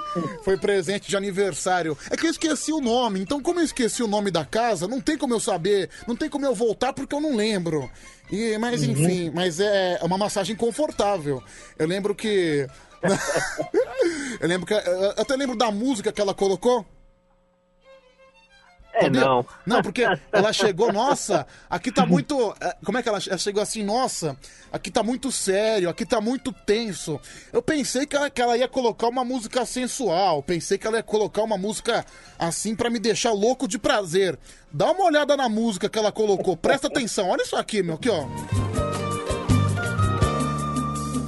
foi 0.42 0.57
presente 0.57 1.08
de 1.08 1.16
aniversário. 1.16 1.97
É 2.10 2.16
que 2.16 2.26
eu 2.26 2.31
esqueci 2.31 2.73
o 2.73 2.81
nome, 2.81 3.20
então 3.20 3.42
como 3.42 3.60
eu 3.60 3.65
esqueci 3.65 4.02
o 4.02 4.07
nome 4.08 4.31
da 4.31 4.44
casa, 4.44 4.89
não 4.89 5.00
tem 5.00 5.18
como 5.18 5.34
eu 5.34 5.41
saber, 5.41 5.91
não 6.07 6.16
tem 6.16 6.28
como 6.31 6.47
eu 6.47 6.55
voltar 6.55 6.92
porque 6.92 7.15
eu 7.15 7.20
não 7.20 7.34
lembro. 7.36 7.91
E, 8.31 8.57
mas 8.58 8.83
Uhum. 8.83 8.92
enfim, 8.92 9.31
mas 9.34 9.60
é 9.60 9.99
uma 10.02 10.16
massagem 10.16 10.57
confortável. 10.57 11.42
Eu 11.78 11.86
lembro 11.86 12.15
que. 12.15 12.66
eu 14.41 14.49
lembro 14.49 14.66
que. 14.66 14.73
Eu 14.74 15.10
até 15.10 15.36
lembro 15.36 15.57
da 15.57 15.70
música 15.70 16.10
que 16.12 16.20
ela 16.20 16.33
colocou. 16.33 16.86
É, 18.94 19.10
não. 19.10 19.44
Não, 19.66 19.82
porque 19.82 20.05
ela 20.32 20.52
chegou, 20.52 20.92
nossa, 20.92 21.47
aqui 21.68 21.90
tá 21.90 22.06
muito. 22.06 22.55
eh, 22.60 22.76
Como 22.84 22.97
é 22.97 23.02
que 23.02 23.08
ela, 23.08 23.18
ela 23.26 23.39
chegou 23.39 23.62
assim? 23.62 23.82
Nossa, 23.82 24.36
aqui 24.73 24.90
tá 24.90 25.02
muito 25.02 25.32
sério, 25.32 25.89
aqui 25.89 26.06
tá 26.06 26.20
muito 26.20 26.52
tenso. 26.52 27.20
Eu 27.52 27.60
pensei 27.60 28.06
que 28.06 28.14
ela, 28.14 28.31
que 28.31 28.40
ela 28.40 28.56
ia 28.56 28.68
colocar 28.68 29.08
uma 29.08 29.24
música 29.24 29.64
sensual, 29.66 30.42
pensei 30.42 30.78
que 30.78 30.86
ela 30.86 30.98
ia 30.98 31.02
colocar 31.02 31.42
uma 31.42 31.58
música 31.58 32.05
assim 32.39 32.76
pra 32.76 32.89
me 32.89 32.98
deixar 33.00 33.32
louco 33.32 33.66
de 33.66 33.78
prazer. 33.78 34.39
Dá 34.70 34.90
uma 34.92 35.05
olhada 35.05 35.36
na 35.36 35.48
música 35.48 35.89
que 35.89 35.98
ela 35.98 36.12
colocou, 36.12 36.56
presta 36.56 36.86
atenção, 36.86 37.28
olha 37.31 37.42
isso 37.42 37.56
aqui, 37.56 37.82
meu, 37.82 37.97
aqui, 37.97 38.08
ó. 38.10 38.26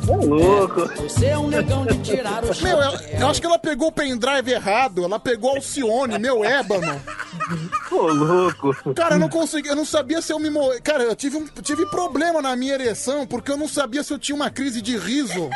Ô, 0.09 0.25
louco. 0.25 0.87
Você 1.03 1.27
é 1.27 1.39
um 1.39 1.49
negão 1.49 1.85
de 1.85 1.99
tirar 1.99 2.45
o 2.45 2.63
Meu, 2.63 2.79
eu, 2.81 2.93
eu 3.21 3.27
acho 3.29 3.41
que 3.41 3.47
ela 3.47 3.59
pegou 3.59 3.89
o 3.89 3.93
pendrive 3.93 4.53
errado, 4.53 5.03
ela 5.05 5.19
pegou 5.19 5.51
Alcione, 5.57 6.17
meu 6.19 6.45
ébano. 6.45 7.01
Ô, 7.91 7.97
louco. 8.09 8.75
Cara, 8.95 9.15
eu 9.15 9.19
não 9.19 9.29
consegui, 9.29 9.69
eu 9.69 9.77
não 9.77 9.85
sabia 9.85 10.21
se 10.21 10.33
eu 10.33 10.39
me 10.39 10.51
morri. 10.51 10.81
Cara, 10.81 11.05
eu 11.05 11.15
tive, 11.15 11.37
um, 11.37 11.47
tive 11.63 11.87
problema 11.87 12.43
na 12.43 12.57
minha 12.57 12.75
ereção 12.75 13.27
porque 13.27 13.51
eu 13.51 13.57
não 13.57 13.69
sabia 13.69 14.03
se 14.03 14.13
eu 14.13 14.19
tinha 14.19 14.35
uma 14.35 14.51
crise 14.51 14.83
de 14.83 14.97
riso. 14.97 15.49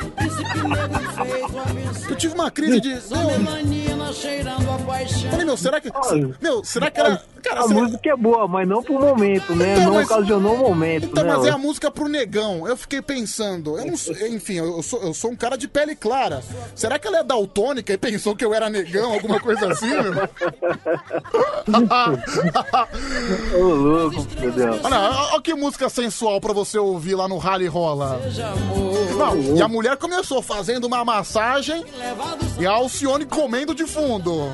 Eu 2.09 2.17
tive 2.17 2.35
uma 2.35 2.51
crise 2.51 2.81
de. 2.81 2.91
Meu, 2.91 3.01
falei, 5.31 5.45
meu, 5.47 5.57
será 5.57 5.81
que. 5.81 5.91
Meu, 6.41 6.65
será 6.65 6.91
que 6.91 7.01
era. 7.01 7.23
a 7.57 7.67
música 7.69 8.11
é 8.11 8.17
boa, 8.17 8.47
mas 8.47 8.69
não 8.69 8.83
pro 8.83 8.99
momento, 9.01 9.55
né? 9.55 9.73
Então, 9.73 9.85
não 9.87 9.95
mas- 9.95 10.11
ocasionou 10.11 10.55
o 10.55 10.59
momento, 10.59 11.07
Então, 11.07 11.25
né? 11.25 11.37
mas 11.37 11.47
é 11.47 11.51
a 11.51 11.59
música 11.59 11.91
pro 11.91 12.09
negão. 12.09 12.67
Eu 12.67 12.77
fiquei 12.77 13.01
pensando, 13.03 13.79
eu 13.79 13.87
não 13.87 13.97
sou- 13.97 14.15
enfim, 14.27 14.55
eu 14.55 14.83
sou, 14.83 15.03
eu 15.03 15.15
sou 15.15 15.31
um 15.31 15.37
cara 15.37 15.57
de 15.57 15.67
pele 15.69 15.95
clara. 15.95 16.43
Será 16.75 16.99
que 16.99 17.07
ela 17.07 17.19
é 17.19 17.25
daltônica 17.25 17.93
e 17.93 17.99
pensou 17.99 18.35
que 18.37 18.45
eu 18.45 18.53
era 18.55 18.69
negão, 18.69 19.13
alguma 19.13 19.41
coisa 19.41 19.73
assim, 19.73 19.89
meu? 19.89 20.13
Ô, 23.55 23.63
louco, 23.63 24.27
meu 24.39 24.53
Deus. 24.53 24.81
Olha, 24.85 25.11
olha 25.33 25.43
que 25.43 25.55
música 25.55 25.89
sensual 25.89 26.41
pra 26.41 26.53
você 26.53 26.79
ouvir 26.79 27.15
lá 27.15 27.29
no 27.29 27.39
Rally 27.39 27.67
Rola. 27.67 28.21
Não, 29.17 29.57
e 29.57 29.63
a 29.63 29.69
mulher 29.69 29.97
começou 29.97 30.43
fazendo 30.43 30.87
uma 30.87 31.05
massagem 31.05 31.85
e 32.59 32.67
a 32.67 32.73
Alcione 32.73 33.25
comendo 33.25 33.75
de 33.75 33.87
fundo. 33.87 34.51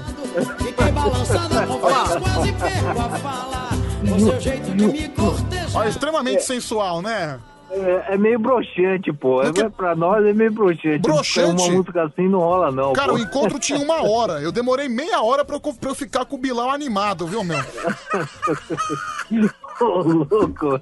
Fiquei 0.58 0.92
balançando 0.92 1.58
a 1.58 1.66
conversa, 1.66 2.20
quase 2.20 2.52
perco 2.52 3.00
a 3.00 3.18
fala. 3.18 3.68
Com 4.08 4.18
seu 4.20 4.40
jeito 4.40 4.70
de 4.76 4.86
me 4.86 5.08
cortejar. 5.08 5.70
Olha, 5.74 5.88
extremamente 5.88 6.42
sensual, 6.44 7.02
né? 7.02 7.40
É, 7.76 8.14
é 8.14 8.16
meio 8.16 8.38
broxante, 8.38 9.12
pô. 9.12 9.42
É, 9.42 9.52
pra 9.68 9.94
nós 9.94 10.24
é 10.24 10.32
meio 10.32 10.50
broxante. 10.50 11.00
Broxante? 11.00 11.62
Uma 11.62 11.76
música 11.76 12.04
assim 12.04 12.28
não 12.28 12.38
rola, 12.38 12.70
não. 12.70 12.92
Cara, 12.94 13.08
pô. 13.08 13.14
o 13.14 13.18
encontro 13.18 13.58
tinha 13.58 13.78
uma 13.78 14.02
hora. 14.02 14.40
Eu 14.40 14.50
demorei 14.50 14.88
meia 14.88 15.20
hora 15.20 15.44
pra 15.44 15.56
eu, 15.56 15.60
pra 15.60 15.90
eu 15.90 15.94
ficar 15.94 16.24
com 16.24 16.36
o 16.36 16.38
Bilal 16.38 16.70
animado, 16.70 17.26
viu, 17.26 17.44
meu? 17.44 17.58
Ô, 19.78 20.00
louco. 20.02 20.80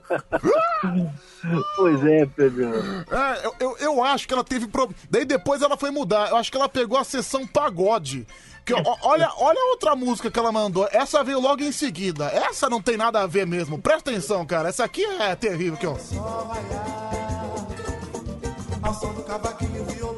pois 1.77 2.07
é, 2.07 2.27
Pedro. 2.27 2.65
É, 3.11 3.45
eu, 3.47 3.55
eu, 3.59 3.77
eu 3.79 4.05
acho 4.05 4.29
que 4.29 4.35
ela 4.35 4.45
teve 4.45 4.69
problema. 4.69 4.95
Daí 5.11 5.25
depois 5.25 5.63
ela 5.63 5.77
foi 5.77 5.91
mudar. 5.91 6.31
Eu 6.31 6.37
acho 6.37 6.51
que 6.51 6.57
ela 6.57 6.69
pegou 6.69 6.97
a 6.97 7.03
sessão 7.03 7.45
pagode. 7.45 8.25
Que, 8.65 8.73
ó, 8.73 8.97
olha, 9.03 9.31
olha 9.37 9.61
a 9.61 9.71
outra 9.71 9.95
música 9.95 10.31
que 10.31 10.39
ela 10.39 10.51
mandou. 10.51 10.89
Essa 10.91 11.23
veio 11.23 11.39
logo 11.39 11.63
em 11.63 11.71
seguida. 11.73 12.27
Essa 12.27 12.71
não 12.71 12.81
tem 12.81 12.97
nada 12.97 13.21
a 13.21 13.27
ver 13.27 13.47
mesmo. 13.47 13.79
Presta 13.79 14.11
atenção, 14.11 14.45
cara. 14.47 14.71
Essa 14.71 14.85
aqui 14.85 15.05
é 15.05 15.35
terrível. 15.35 15.75
Aqui, 15.75 15.87
ó. 15.87 15.97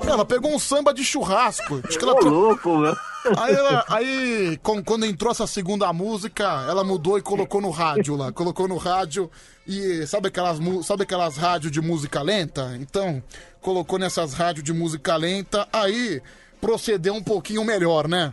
Ela 0.08 0.24
pegou 0.24 0.54
um 0.54 0.58
samba 0.58 0.94
de 0.94 1.04
churrasco. 1.04 1.80
Acho 1.86 1.98
que 1.98 2.04
ela 2.04 2.14
tro- 2.16 2.28
louco, 2.30 2.76
meu. 2.78 2.96
Aí, 3.36 3.52
ela- 3.54 3.84
aí, 3.88 4.56
com- 4.62 4.82
quando 4.82 5.04
entrou 5.04 5.32
essa 5.32 5.46
segunda 5.48 5.92
música, 5.92 6.44
ela 6.68 6.84
mudou 6.84 7.18
e 7.18 7.22
colocou 7.22 7.60
no 7.60 7.70
rádio 7.70 8.14
lá. 8.14 8.30
Colocou 8.30 8.68
no 8.68 8.76
rádio 8.76 9.28
e 9.66 10.06
sabe 10.06 10.28
aquelas, 10.28 10.58
sabe 10.84 11.02
aquelas 11.02 11.36
rádios 11.36 11.72
de 11.72 11.80
música 11.80 12.22
lenta? 12.22 12.76
Então, 12.80 13.20
colocou 13.60 13.98
nessas 13.98 14.32
rádios 14.32 14.64
de 14.64 14.72
música 14.72 15.16
lenta, 15.16 15.66
aí 15.72 16.22
procedeu 16.60 17.14
um 17.14 17.22
pouquinho 17.22 17.64
melhor, 17.64 18.08
né? 18.08 18.32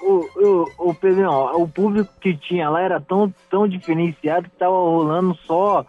O, 0.00 0.28
o, 0.36 0.90
o 0.90 0.94
Pedrão, 0.94 1.54
o 1.62 1.66
público 1.68 2.10
que 2.20 2.36
tinha 2.36 2.68
lá 2.68 2.82
era 2.82 3.00
tão, 3.00 3.32
tão 3.50 3.66
diferenciado 3.66 4.48
que 4.48 4.56
tava 4.56 4.72
rolando 4.76 5.34
só, 5.46 5.84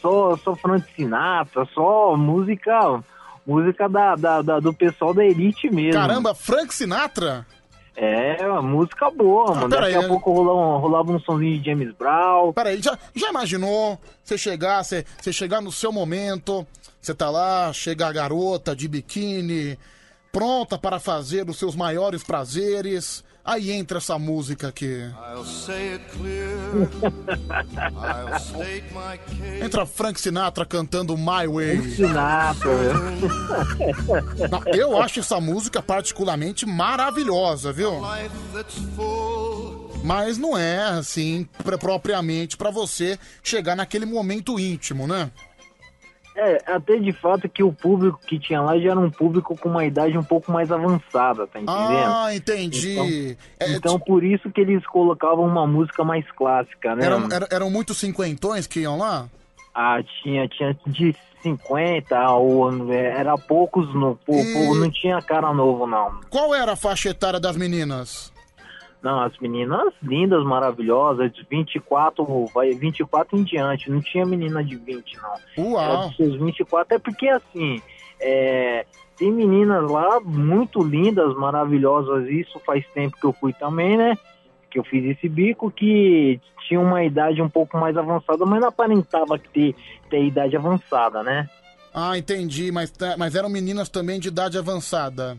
só, 0.00 0.36
só 0.38 0.56
Frank 0.56 0.86
Sinatra, 0.96 1.68
só 1.74 2.16
música, 2.16 3.02
música 3.46 3.88
da, 3.90 4.16
da, 4.16 4.40
da- 4.42 4.60
do 4.60 4.72
pessoal 4.72 5.12
da 5.12 5.22
elite 5.24 5.70
mesmo. 5.70 5.92
Caramba, 5.92 6.34
Frank 6.34 6.72
Sinatra? 6.74 7.46
É, 7.94 8.38
uma 8.48 8.62
música 8.62 9.10
boa, 9.10 9.54
mano. 9.54 9.68
pera 9.68 9.82
Daqui 9.82 9.96
aí, 9.98 10.04
a 10.04 10.08
pouco 10.08 10.32
rolava, 10.32 10.58
um- 10.58 10.78
rolava 10.78 11.12
um 11.12 11.20
somzinho 11.20 11.58
de 11.60 11.66
James 11.70 11.94
Brown. 11.94 12.54
Peraí, 12.54 12.80
já, 12.80 12.98
já 13.14 13.28
imaginou 13.28 14.00
você 14.24 14.38
chegar, 14.38 14.82
você, 14.82 15.04
você 15.20 15.30
chegar 15.30 15.60
no 15.60 15.70
seu 15.70 15.92
momento, 15.92 16.66
você 17.02 17.14
tá 17.14 17.28
lá, 17.28 17.70
chega 17.74 18.06
a 18.06 18.12
garota 18.12 18.74
de 18.74 18.88
biquíni, 18.88 19.78
pronta 20.32 20.78
para 20.78 20.98
fazer 20.98 21.48
os 21.48 21.58
seus 21.58 21.76
maiores 21.76 22.22
prazeres, 22.24 23.22
aí 23.44 23.70
entra 23.70 23.98
essa 23.98 24.18
música 24.18 24.68
aqui. 24.68 25.04
I'll 25.30 25.44
say 25.44 25.92
it 25.94 26.04
clear. 26.16 26.56
I'll 28.02 28.40
state 28.40 28.86
my 28.94 29.18
case. 29.18 29.64
Entra 29.64 29.84
Frank 29.84 30.18
Sinatra 30.18 30.64
cantando 30.64 31.16
My 31.18 31.46
Way. 31.46 31.96
Sinatra, 31.96 32.70
Não, 34.50 34.62
eu 34.74 35.00
acho 35.00 35.20
essa 35.20 35.38
música 35.38 35.82
particularmente 35.82 36.64
maravilhosa, 36.64 37.70
viu? 37.70 38.00
Mas 40.02 40.38
não 40.38 40.56
é 40.56 40.78
assim 40.78 41.46
propriamente 41.62 42.56
pra 42.56 42.70
você 42.70 43.18
chegar 43.42 43.76
naquele 43.76 44.06
momento 44.06 44.58
íntimo, 44.58 45.06
né? 45.06 45.30
É, 46.34 46.62
até 46.66 46.96
de 46.96 47.12
fato 47.12 47.46
que 47.48 47.62
o 47.62 47.72
público 47.72 48.18
que 48.26 48.38
tinha 48.38 48.60
lá 48.62 48.78
já 48.78 48.92
era 48.92 48.98
um 49.00 49.10
público 49.10 49.56
com 49.56 49.68
uma 49.68 49.84
idade 49.84 50.16
um 50.16 50.24
pouco 50.24 50.50
mais 50.50 50.72
avançada, 50.72 51.46
tá 51.46 51.60
entendendo? 51.60 52.12
Ah, 52.14 52.34
entendi. 52.34 52.92
Então, 52.92 53.36
É, 53.60 53.72
então 53.76 54.00
por 54.00 54.24
isso 54.24 54.50
que 54.50 54.60
eles 54.62 54.84
colocavam 54.86 55.44
uma 55.46 55.66
música 55.66 56.02
mais 56.02 56.24
clássica, 56.32 56.94
né? 56.96 57.04
Eram, 57.04 57.28
eram, 57.30 57.46
eram 57.50 57.70
muitos 57.70 57.98
cinquentões 57.98 58.66
que 58.66 58.80
iam 58.80 58.96
lá? 58.96 59.28
Ah, 59.74 59.98
tinha, 60.22 60.48
tinha 60.48 60.74
de 60.86 61.14
50 61.42 62.30
ou 62.30 62.90
é, 62.92 63.18
era 63.20 63.36
poucos, 63.36 63.92
no, 63.94 64.18
E- 64.28 64.74
não 64.74 64.90
tinha 64.90 65.20
cara 65.20 65.52
novo, 65.52 65.86
não. 65.86 66.20
Qual 66.30 66.54
era 66.54 66.72
a 66.72 66.76
faixa 66.76 67.10
etária 67.10 67.38
das 67.38 67.56
meninas? 67.56 68.31
Não, 69.02 69.20
as 69.20 69.36
meninas 69.38 69.92
lindas, 70.02 70.44
maravilhosas, 70.44 71.32
de 71.32 71.44
24, 71.50 72.24
vai 72.54 72.70
24 72.70 73.36
em 73.36 73.42
diante, 73.42 73.90
não 73.90 74.00
tinha 74.00 74.24
menina 74.24 74.62
de 74.62 74.76
20, 74.76 75.18
não. 75.20 75.64
Uau. 75.72 75.80
Era 75.84 75.96
dos 76.06 76.16
seus 76.16 76.36
24, 76.38 76.94
é 76.94 76.98
porque 77.00 77.28
assim, 77.28 77.82
é, 78.20 78.86
tem 79.18 79.32
meninas 79.32 79.90
lá 79.90 80.20
muito 80.20 80.82
lindas, 80.82 81.34
maravilhosas, 81.36 82.28
isso 82.28 82.60
faz 82.64 82.84
tempo 82.94 83.16
que 83.20 83.26
eu 83.26 83.32
fui 83.32 83.52
também, 83.52 83.96
né? 83.96 84.16
Que 84.70 84.78
eu 84.78 84.84
fiz 84.84 85.04
esse 85.04 85.28
bico, 85.28 85.70
que 85.70 86.40
tinha 86.68 86.80
uma 86.80 87.02
idade 87.04 87.42
um 87.42 87.48
pouco 87.48 87.76
mais 87.76 87.96
avançada, 87.96 88.46
mas 88.46 88.60
não 88.60 88.68
aparentava 88.68 89.36
ter, 89.38 89.74
ter 90.08 90.24
idade 90.24 90.56
avançada, 90.56 91.22
né? 91.22 91.48
Ah, 91.92 92.16
entendi, 92.16 92.70
mas, 92.72 92.90
tá- 92.90 93.16
mas 93.18 93.34
eram 93.34 93.48
meninas 93.48 93.88
também 93.88 94.18
de 94.18 94.28
idade 94.28 94.56
avançada. 94.56 95.36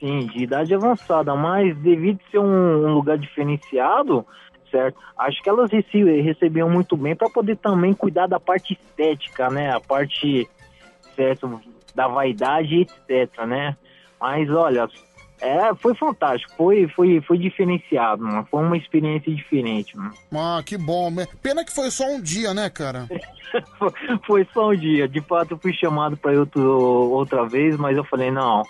Sim, 0.00 0.26
de 0.28 0.44
idade 0.44 0.74
avançada, 0.74 1.34
mas 1.36 1.76
devido 1.78 2.18
ser 2.30 2.38
um, 2.38 2.86
um 2.88 2.94
lugar 2.94 3.18
diferenciado, 3.18 4.26
certo? 4.70 4.98
Acho 5.18 5.42
que 5.42 5.48
elas 5.48 5.70
rece- 5.70 6.22
recebiam 6.22 6.70
muito 6.70 6.96
bem 6.96 7.14
para 7.14 7.28
poder 7.28 7.56
também 7.58 7.92
cuidar 7.92 8.26
da 8.26 8.40
parte 8.40 8.72
estética, 8.72 9.50
né? 9.50 9.70
A 9.74 9.78
parte, 9.80 10.48
certo, 11.14 11.60
da 11.94 12.08
vaidade, 12.08 12.86
etc, 13.08 13.44
né? 13.46 13.76
Mas 14.18 14.48
olha, 14.50 14.88
é, 15.40 15.74
foi 15.74 15.94
fantástico, 15.94 16.52
foi, 16.56 16.88
foi, 16.88 17.20
foi 17.20 17.36
diferenciado, 17.38 18.22
mano. 18.22 18.46
Foi 18.50 18.62
uma 18.62 18.76
experiência 18.76 19.34
diferente, 19.34 19.96
mano. 19.96 20.12
Ah, 20.34 20.62
que 20.64 20.78
bom. 20.78 21.10
Pena 21.42 21.62
que 21.64 21.72
foi 21.72 21.90
só 21.90 22.04
um 22.06 22.20
dia, 22.22 22.54
né, 22.54 22.70
cara? 22.70 23.06
Foi- 23.78 23.92
Foi 24.26 24.48
só 24.54 24.70
um 24.70 24.76
dia. 24.76 25.08
De 25.08 25.20
fato, 25.22 25.52
eu 25.54 25.58
fui 25.58 25.72
chamado 25.72 26.16
para 26.16 26.38
outro, 26.38 26.62
outra 26.62 27.44
vez, 27.46 27.76
mas 27.76 27.96
eu 27.96 28.04
falei, 28.04 28.30
não, 28.30 28.62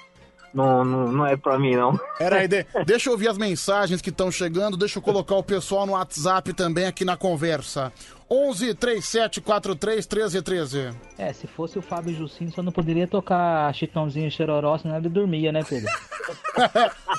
não, 0.52 0.84
não, 0.84 1.12
não 1.12 1.26
é 1.26 1.36
para 1.36 1.58
mim, 1.58 1.76
não. 1.76 1.98
Peraí, 2.18 2.48
de, 2.48 2.66
deixa 2.84 3.08
eu 3.08 3.12
ouvir 3.12 3.28
as 3.28 3.38
mensagens 3.38 4.00
que 4.00 4.10
estão 4.10 4.30
chegando, 4.30 4.76
deixa 4.76 4.98
eu 4.98 5.02
colocar 5.02 5.36
o 5.36 5.42
pessoal 5.42 5.86
no 5.86 5.92
WhatsApp 5.92 6.52
também 6.52 6.86
aqui 6.86 7.04
na 7.04 7.16
conversa. 7.16 7.92
11 8.30 8.74
37 8.74 9.40
43 9.40 10.06
13 10.06 10.42
13. 10.42 10.94
É, 11.18 11.32
se 11.32 11.48
fosse 11.48 11.78
o 11.78 11.82
Fábio 11.82 12.14
Jucinho, 12.14 12.52
só 12.52 12.62
não 12.62 12.70
poderia 12.70 13.08
tocar 13.08 13.74
Chitãozinho 13.74 14.28
e 14.28 14.30
Chororó, 14.30 14.78
senão 14.78 14.96
ele 14.96 15.08
dormia, 15.08 15.50
né, 15.50 15.64
Pedro? 15.68 15.90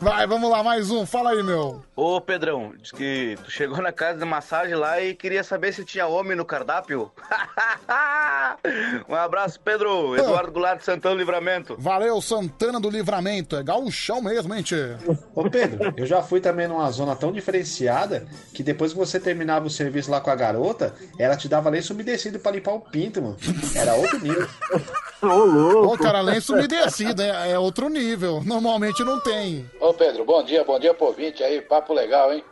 Vai, 0.00 0.26
vamos 0.26 0.50
lá, 0.50 0.62
mais 0.62 0.90
um. 0.90 1.04
Fala 1.04 1.32
aí, 1.32 1.42
meu. 1.42 1.82
Ô 1.94 2.18
Pedrão, 2.22 2.72
diz 2.80 2.90
que 2.90 3.36
tu 3.44 3.50
chegou 3.50 3.82
na 3.82 3.92
casa 3.92 4.18
de 4.18 4.24
massagem 4.24 4.74
lá 4.74 4.98
e 4.98 5.14
queria 5.14 5.44
saber 5.44 5.74
se 5.74 5.84
tinha 5.84 6.06
homem 6.06 6.34
no 6.34 6.42
cardápio. 6.42 7.12
um 9.06 9.14
abraço, 9.14 9.60
Pedro. 9.60 10.16
Eduardo 10.16 10.52
Goulart 10.52 10.78
de 10.78 10.86
Santana 10.86 11.14
Livramento. 11.14 11.76
Valeu, 11.78 12.18
Santana 12.22 12.80
do 12.80 12.88
Livramento. 12.88 13.56
É 13.56 13.62
gauchão 13.62 14.22
mesmo, 14.22 14.54
hein, 14.54 14.62
tchê? 14.62 14.96
Ô 15.34 15.50
Pedro, 15.50 15.92
eu 15.94 16.06
já 16.06 16.22
fui 16.22 16.40
também 16.40 16.66
numa 16.66 16.90
zona 16.90 17.14
tão 17.14 17.30
diferenciada 17.30 18.26
que 18.54 18.64
depois 18.70 18.92
que 18.92 18.98
você 18.98 19.18
terminava 19.18 19.66
o 19.66 19.70
serviço 19.70 20.12
lá 20.12 20.20
com 20.20 20.30
a 20.30 20.34
garota, 20.36 20.94
ela 21.18 21.36
te 21.36 21.48
dava 21.48 21.68
lenço 21.68 21.92
umedecido 21.92 22.38
pra 22.38 22.52
limpar 22.52 22.74
o 22.74 22.80
pinto, 22.80 23.20
mano. 23.20 23.36
Era 23.74 23.94
outro 23.94 24.20
nível. 24.20 24.46
Ô, 25.20 25.26
louco. 25.26 25.94
Ô, 25.94 25.98
cara, 25.98 26.20
lenço 26.20 26.54
umedecido, 26.54 27.20
é, 27.20 27.50
é 27.50 27.58
outro 27.58 27.88
nível. 27.88 28.40
Normalmente 28.44 29.02
não 29.02 29.18
tem. 29.20 29.68
Ô 29.80 29.92
Pedro, 29.92 30.24
bom 30.24 30.44
dia, 30.44 30.62
bom 30.62 30.78
dia 30.78 30.94
pro 30.94 31.08
ouvinte 31.08 31.42
aí, 31.42 31.60
papo 31.60 31.92
legal, 31.92 32.32
hein? 32.32 32.44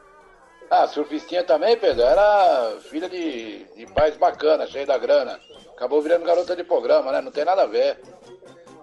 Ah, 0.68 0.88
surfistinha 0.88 1.44
também, 1.44 1.76
Pedro, 1.76 2.02
era 2.02 2.76
filha 2.90 3.08
de, 3.08 3.64
de 3.76 3.86
pais 3.94 4.16
bacana, 4.16 4.66
cheio 4.66 4.86
da 4.86 4.98
grana. 4.98 5.38
Acabou 5.76 6.02
virando 6.02 6.26
garota 6.26 6.56
de 6.56 6.64
programa, 6.64 7.12
né? 7.12 7.20
Não 7.20 7.30
tem 7.30 7.44
nada 7.44 7.62
a 7.62 7.66
ver. 7.66 8.00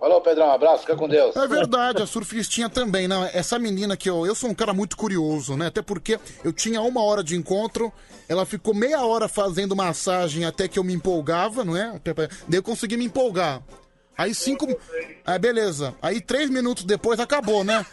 Falou, 0.05 0.21
Pedrão, 0.21 0.49
um 0.49 0.51
abraço, 0.51 0.81
fica 0.81 0.95
com 0.95 1.09
Deus. 1.09 1.35
É 1.35 1.47
verdade, 1.47 2.03
a 2.03 2.05
surfistinha 2.05 2.69
também. 2.69 3.07
Não, 3.07 3.25
essa 3.25 3.57
menina 3.57 3.97
que 3.97 4.07
eu, 4.07 4.23
eu 4.23 4.35
sou 4.35 4.51
um 4.51 4.53
cara 4.53 4.71
muito 4.71 4.95
curioso, 4.95 5.57
né? 5.57 5.65
Até 5.65 5.81
porque 5.81 6.19
eu 6.43 6.53
tinha 6.53 6.79
uma 6.79 7.01
hora 7.01 7.23
de 7.23 7.35
encontro, 7.35 7.91
ela 8.29 8.45
ficou 8.45 8.75
meia 8.75 9.03
hora 9.03 9.27
fazendo 9.27 9.75
massagem 9.75 10.45
até 10.45 10.67
que 10.67 10.77
eu 10.77 10.83
me 10.83 10.93
empolgava, 10.93 11.65
não 11.65 11.75
é? 11.75 11.99
Daí 12.47 12.59
eu 12.59 12.61
consegui 12.61 12.97
me 12.97 13.05
empolgar. 13.05 13.63
Aí 14.15 14.35
cinco. 14.35 14.67
Ah, 15.25 15.39
beleza. 15.39 15.95
Aí 15.99 16.21
três 16.21 16.51
minutos 16.51 16.83
depois 16.83 17.19
acabou, 17.19 17.63
né? 17.63 17.83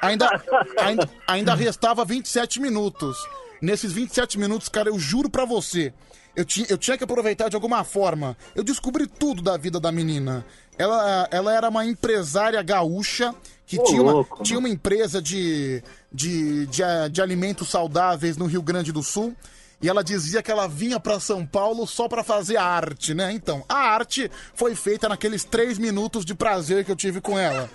ainda, 0.00 0.42
ainda, 0.78 1.10
ainda 1.26 1.54
restava 1.54 2.06
27 2.06 2.58
minutos. 2.58 3.18
Nesses 3.60 3.92
27 3.92 4.38
minutos, 4.38 4.70
cara, 4.70 4.88
eu 4.88 4.98
juro 4.98 5.28
pra 5.28 5.44
você, 5.44 5.92
eu 6.38 6.44
tinha, 6.44 6.66
eu 6.70 6.78
tinha 6.78 6.96
que 6.96 7.04
aproveitar 7.04 7.48
de 7.48 7.56
alguma 7.56 7.82
forma. 7.84 8.36
Eu 8.54 8.62
descobri 8.62 9.06
tudo 9.06 9.42
da 9.42 9.56
vida 9.56 9.78
da 9.80 9.90
menina. 9.92 10.44
Ela, 10.78 11.28
ela 11.30 11.52
era 11.52 11.68
uma 11.68 11.84
empresária 11.84 12.62
gaúcha 12.62 13.34
que 13.66 13.78
Ô, 13.78 13.82
tinha, 13.84 14.02
uma, 14.02 14.12
louco. 14.12 14.42
tinha 14.42 14.58
uma 14.58 14.68
empresa 14.68 15.20
de, 15.20 15.82
de, 16.12 16.66
de, 16.66 16.82
a- 16.82 17.08
de 17.08 17.20
alimentos 17.20 17.68
saudáveis 17.68 18.36
no 18.36 18.46
Rio 18.46 18.62
Grande 18.62 18.92
do 18.92 19.02
Sul. 19.02 19.34
E 19.82 19.88
ela 19.88 20.02
dizia 20.02 20.42
que 20.42 20.50
ela 20.50 20.66
vinha 20.66 20.98
pra 20.98 21.20
São 21.20 21.44
Paulo 21.46 21.86
só 21.86 22.08
pra 22.08 22.24
fazer 22.24 22.56
arte, 22.56 23.14
né? 23.14 23.30
Então, 23.32 23.64
a 23.68 23.76
arte 23.76 24.28
foi 24.54 24.74
feita 24.74 25.08
naqueles 25.08 25.44
três 25.44 25.78
minutos 25.78 26.24
de 26.24 26.34
prazer 26.34 26.84
que 26.84 26.90
eu 26.90 26.96
tive 26.96 27.20
com 27.20 27.38
ela. 27.38 27.68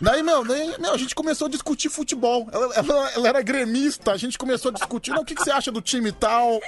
Daí, 0.00 0.22
meu, 0.22 0.44
daí, 0.44 0.74
meu, 0.78 0.92
a 0.92 0.98
gente 0.98 1.14
começou 1.14 1.46
a 1.46 1.50
discutir 1.50 1.88
futebol. 1.88 2.48
Ela, 2.52 2.74
ela- 2.74 3.10
ela 3.12 3.28
era 3.28 3.40
gremista, 3.42 4.12
a 4.12 4.16
gente 4.16 4.36
começou 4.36 4.70
a 4.70 4.74
discutir, 4.74 5.10
não, 5.12 5.22
o 5.22 5.24
que, 5.24 5.34
que 5.34 5.42
você 5.44 5.50
acha 5.50 5.70
do 5.72 5.80
time 5.80 6.08
e 6.10 6.12
tal? 6.12 6.60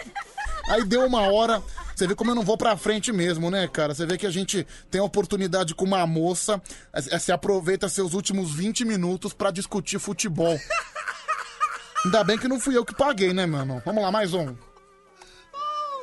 Aí 0.68 0.84
deu 0.84 1.06
uma 1.06 1.22
hora, 1.22 1.62
você 1.94 2.06
vê 2.06 2.14
como 2.14 2.30
eu 2.30 2.34
não 2.34 2.42
vou 2.42 2.58
pra 2.58 2.76
frente 2.76 3.10
mesmo, 3.10 3.50
né, 3.50 3.66
cara? 3.66 3.94
Você 3.94 4.05
vê 4.05 4.18
que 4.18 4.26
a 4.26 4.30
gente 4.30 4.66
tem 4.90 5.00
a 5.00 5.05
oportunidade 5.05 5.74
com 5.74 5.84
uma 5.84 6.06
moça, 6.06 6.60
você 6.92 7.32
aproveita 7.32 7.88
seus 7.88 8.12
últimos 8.12 8.55
20 8.55 8.84
minutos 8.84 9.32
pra 9.32 9.50
discutir 9.50 9.98
futebol. 9.98 10.58
Ainda 12.05 12.22
bem 12.22 12.38
que 12.38 12.47
não 12.47 12.60
fui 12.60 12.76
eu 12.76 12.84
que 12.84 12.94
paguei, 12.94 13.32
né, 13.32 13.47
mano? 13.47 13.82
Vamos 13.84 14.02
lá, 14.02 14.12
mais 14.12 14.34
um. 14.34 14.55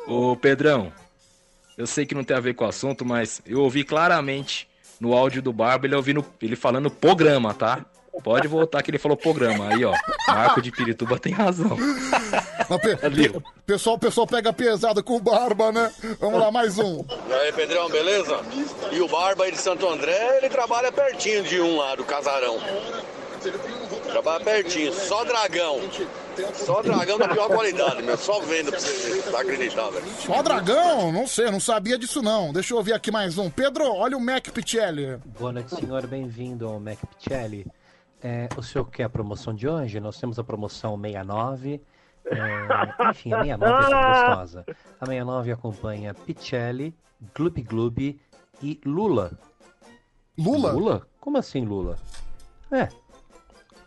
Ô 0.07 0.35
Pedrão, 0.35 0.91
eu 1.77 1.85
sei 1.85 2.05
que 2.05 2.15
não 2.15 2.23
tem 2.23 2.35
a 2.35 2.41
ver 2.41 2.55
com 2.55 2.65
o 2.65 2.67
assunto, 2.67 3.05
mas 3.05 3.41
eu 3.45 3.61
ouvi 3.61 3.83
claramente 3.83 4.67
no 4.99 5.13
áudio 5.13 5.41
do 5.41 5.53
Barba 5.53 5.85
ele, 5.85 5.95
ouvindo, 5.95 6.25
ele 6.41 6.55
falando 6.55 6.89
programa, 6.89 7.53
tá? 7.53 7.85
Pode 8.23 8.47
voltar 8.47 8.81
que 8.81 8.89
ele 8.91 8.97
falou 8.97 9.15
programa. 9.17 9.69
Aí, 9.73 9.85
ó, 9.85 9.93
Marco 10.27 10.61
de 10.61 10.71
Pirituba 10.71 11.19
tem 11.19 11.31
razão. 11.33 11.77
Pe- 12.81 13.41
pessoal, 13.65 13.97
pessoal 13.99 14.25
pega 14.25 14.51
pesado 14.51 15.03
com 15.03 15.19
barba, 15.19 15.71
né? 15.71 15.91
Vamos 16.19 16.39
lá, 16.39 16.51
mais 16.51 16.77
um. 16.79 17.03
E 17.29 17.33
aí, 17.33 17.51
Pedrão, 17.53 17.89
beleza? 17.89 18.39
E 18.91 18.99
o 19.01 19.07
Barba 19.07 19.43
aí 19.43 19.51
de 19.51 19.57
Santo 19.57 19.87
André, 19.87 20.37
ele 20.37 20.49
trabalha 20.49 20.91
pertinho 20.91 21.43
de 21.43 21.59
um 21.61 21.77
lá, 21.77 21.95
do 21.95 22.03
casarão. 22.03 22.57
Trabalha 24.11 24.43
pertinho, 24.43 24.91
só 24.93 25.23
dragão. 25.23 25.79
Só 26.53 26.81
dragão 26.81 27.17
da 27.17 27.27
pior 27.27 27.47
qualidade, 27.47 28.01
meu. 28.01 28.17
Só 28.17 28.39
vendo 28.41 28.71
pra 28.71 28.79
você 28.79 29.23
acreditar, 29.37 29.89
velho. 29.89 30.05
Só 30.25 30.41
dragão? 30.41 31.11
Não 31.11 31.27
sei, 31.27 31.51
não 31.51 31.59
sabia 31.59 31.97
disso 31.97 32.21
não. 32.21 32.51
Deixa 32.51 32.73
eu 32.73 32.77
ouvir 32.77 32.93
aqui 32.93 33.11
mais 33.11 33.37
um. 33.37 33.49
Pedro, 33.49 33.85
olha 33.93 34.17
o 34.17 34.21
Mac 34.21 34.47
Pichelli. 34.49 35.17
Boa 35.39 35.51
noite, 35.53 35.75
senhor. 35.75 36.07
Bem-vindo 36.07 36.67
ao 36.67 36.79
Mac 36.79 36.97
Pichelli. 37.17 37.65
É, 38.27 38.49
o 38.57 38.63
senhor 38.63 38.85
quer 38.85 39.03
a 39.03 39.09
promoção 39.09 39.53
de 39.53 39.67
hoje? 39.67 39.99
Nós 39.99 40.19
temos 40.19 40.39
a 40.39 40.43
promoção 40.43 40.99
69. 40.99 41.79
É, 42.25 42.31
enfim, 43.11 43.31
a 43.31 43.43
69 43.43 43.93
é 43.93 44.27
gostosa. 44.27 44.65
A 44.99 45.05
69 45.05 45.51
acompanha 45.51 46.11
Pichelli, 46.11 46.95
Gloob 47.35 47.61
Gloob 47.61 48.19
e 48.63 48.81
Lula. 48.83 49.37
Lula? 50.35 50.71
Lula? 50.71 51.07
Como 51.19 51.37
assim 51.37 51.65
Lula? 51.65 51.99
É. 52.71 52.89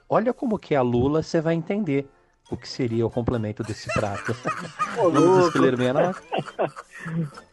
Olha 0.09 0.33
como 0.33 0.57
que 0.57 0.73
é 0.73 0.79
a 0.79 0.83
Lula, 0.83 1.21
você 1.21 1.41
vai 1.41 1.57
entender 1.57 2.09
o 2.49 2.57
que 2.57 2.69
seria 2.69 3.05
o 3.05 3.11
complemento 3.11 3.65
desse 3.65 3.93
prato. 3.93 4.33
Vamos 4.95 5.21
louco. 5.21 5.47
escolher 5.49 5.77
69? 5.77 6.21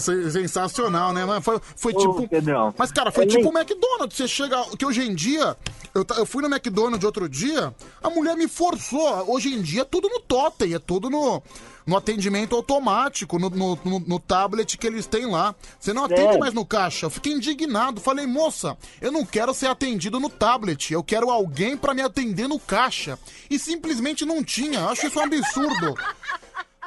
Sen- 0.00 0.30
Sensacional, 0.30 1.12
né? 1.12 1.24
Mas 1.24 1.44
foi, 1.44 1.60
foi 1.76 1.92
Ô, 1.92 1.98
tipo. 1.98 2.28
Pedrão, 2.28 2.74
Mas, 2.76 2.90
cara, 2.90 3.10
foi 3.12 3.24
eu 3.24 3.28
tipo 3.28 3.42
nem- 3.44 3.52
o 3.52 3.58
McDonald's. 3.58 4.16
Você 4.16 4.26
chega. 4.28 4.64
Que 4.76 4.84
hoje 4.84 5.02
em 5.02 5.14
dia. 5.14 5.56
Eu, 5.94 6.06
eu 6.18 6.24
fui 6.26 6.40
no 6.42 6.48
McDonald's 6.48 7.04
outro 7.04 7.28
dia, 7.28 7.74
a 8.00 8.08
mulher 8.10 8.36
me 8.36 8.46
forçou. 8.46 9.28
Hoje 9.28 9.52
em 9.52 9.60
dia 9.60 9.82
é 9.82 9.84
tudo 9.84 10.08
no 10.08 10.20
totem, 10.20 10.72
é 10.72 10.78
tudo 10.78 11.10
no, 11.10 11.42
no 11.84 11.96
atendimento 11.96 12.54
automático, 12.54 13.40
no, 13.40 13.50
no, 13.50 13.76
no- 13.84 13.98
no 13.98 14.18
tablet 14.20 14.78
que 14.78 14.86
eles 14.86 15.06
têm 15.06 15.26
lá. 15.26 15.52
Você 15.80 15.92
não 15.92 16.04
atende 16.04 16.36
É. 16.36 16.38
mais 16.38 16.54
no 16.54 16.64
caixa. 16.64 17.06
Eu 17.06 17.10
fiquei 17.10 17.32
indignado. 17.32 18.00
Falei, 18.00 18.24
moça, 18.24 18.76
eu 19.00 19.10
não 19.10 19.24
quero 19.26 19.52
ser 19.52 19.66
atendido 19.66 20.20
no 20.20 20.28
tablet. 20.28 20.92
Eu 20.92 21.02
quero 21.02 21.28
alguém 21.28 21.76
pra 21.76 21.92
me 21.92 22.02
atender 22.02 22.46
no 22.48 22.60
caixa. 22.60 23.18
E 23.50 23.58
simplesmente 23.58 24.24
não 24.24 24.44
tinha. 24.44 24.78
Eu 24.80 24.88
acho 24.90 25.08
isso 25.08 25.18
um 25.18 25.22
absurdo. 25.24 25.94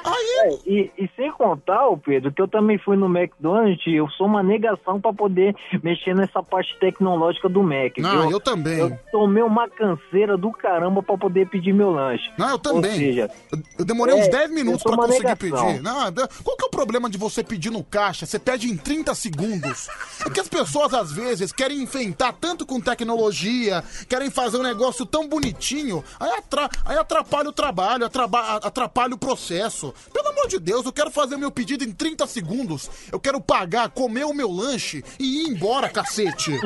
É, 0.06 0.48
e, 0.66 0.90
e 0.98 1.08
sem 1.16 1.32
contar, 1.32 1.86
ô 1.88 1.96
Pedro, 1.96 2.30
que 2.32 2.40
eu 2.42 2.46
também 2.48 2.76
fui 2.78 2.96
no 2.96 3.06
McDonald's, 3.06 3.80
eu 3.86 4.08
sou 4.10 4.26
uma 4.26 4.42
negação 4.42 5.00
pra 5.00 5.12
poder 5.12 5.54
mexer 5.82 6.14
nessa 6.14 6.42
parte 6.42 6.76
tecnológica 6.78 7.48
do 7.48 7.62
Mac. 7.62 7.96
Não, 7.98 8.22
viu? 8.22 8.30
eu 8.32 8.40
também. 8.40 8.78
Eu 8.78 8.98
tomei 9.10 9.42
uma 9.42 9.68
canseira 9.68 10.36
do 10.36 10.52
caramba 10.52 11.02
pra 11.02 11.16
poder 11.16 11.48
pedir 11.48 11.72
meu 11.72 11.90
lanche. 11.90 12.30
Não, 12.36 12.50
eu 12.50 12.58
também. 12.58 12.90
Ou 12.92 12.96
seja, 12.98 13.30
Eu- 13.52 13.58
Eu 13.78 13.84
demorei 13.84 14.14
é, 14.14 14.20
uns 14.20 14.28
10 14.28 14.50
minutos 14.50 14.82
eu 14.84 14.92
uma 14.92 15.06
conseguir 15.06 15.24
negação. 15.24 15.66
pedir. 15.66 15.82
Não, 15.82 16.12
qual 16.42 16.56
que 16.56 16.64
é 16.64 16.66
o 16.66 16.70
problema 16.70 17.08
de 17.08 17.16
você 17.16 17.42
pedir 17.42 17.70
no 17.70 17.82
caixa? 17.82 18.26
Você 18.26 18.38
pede 18.38 18.70
em 18.70 18.76
30 18.76 19.14
segundos. 19.14 19.88
É 20.26 20.30
que 20.30 20.40
as 20.40 20.48
pessoas, 20.48 20.92
às 20.92 21.12
vezes, 21.12 21.52
querem 21.52 21.78
inventar 21.82 22.32
tanto 22.34 22.66
com 22.66 22.80
tecnologia, 22.80 23.82
querem 24.08 24.30
fazer 24.30 24.58
um 24.58 24.62
negócio 24.62 25.06
tão 25.06 25.28
bonitinho, 25.28 26.04
aí, 26.20 26.30
atra- 26.32 26.68
aí 26.84 26.96
atrapalha 26.98 27.48
o 27.48 27.52
trabalho, 27.52 28.04
atrapalha 28.62 29.14
o 29.14 29.18
processo. 29.18 29.93
Pelo 30.12 30.28
amor 30.28 30.48
de 30.48 30.58
Deus, 30.58 30.84
eu 30.86 30.92
quero 30.92 31.10
fazer 31.10 31.36
meu 31.36 31.50
pedido 31.50 31.84
em 31.84 31.92
30 31.92 32.26
segundos. 32.26 32.90
Eu 33.12 33.18
quero 33.20 33.40
pagar, 33.40 33.88
comer 33.90 34.24
o 34.24 34.34
meu 34.34 34.50
lanche 34.50 35.02
e 35.18 35.42
ir 35.44 35.48
embora, 35.50 35.88
cacete. 35.88 36.52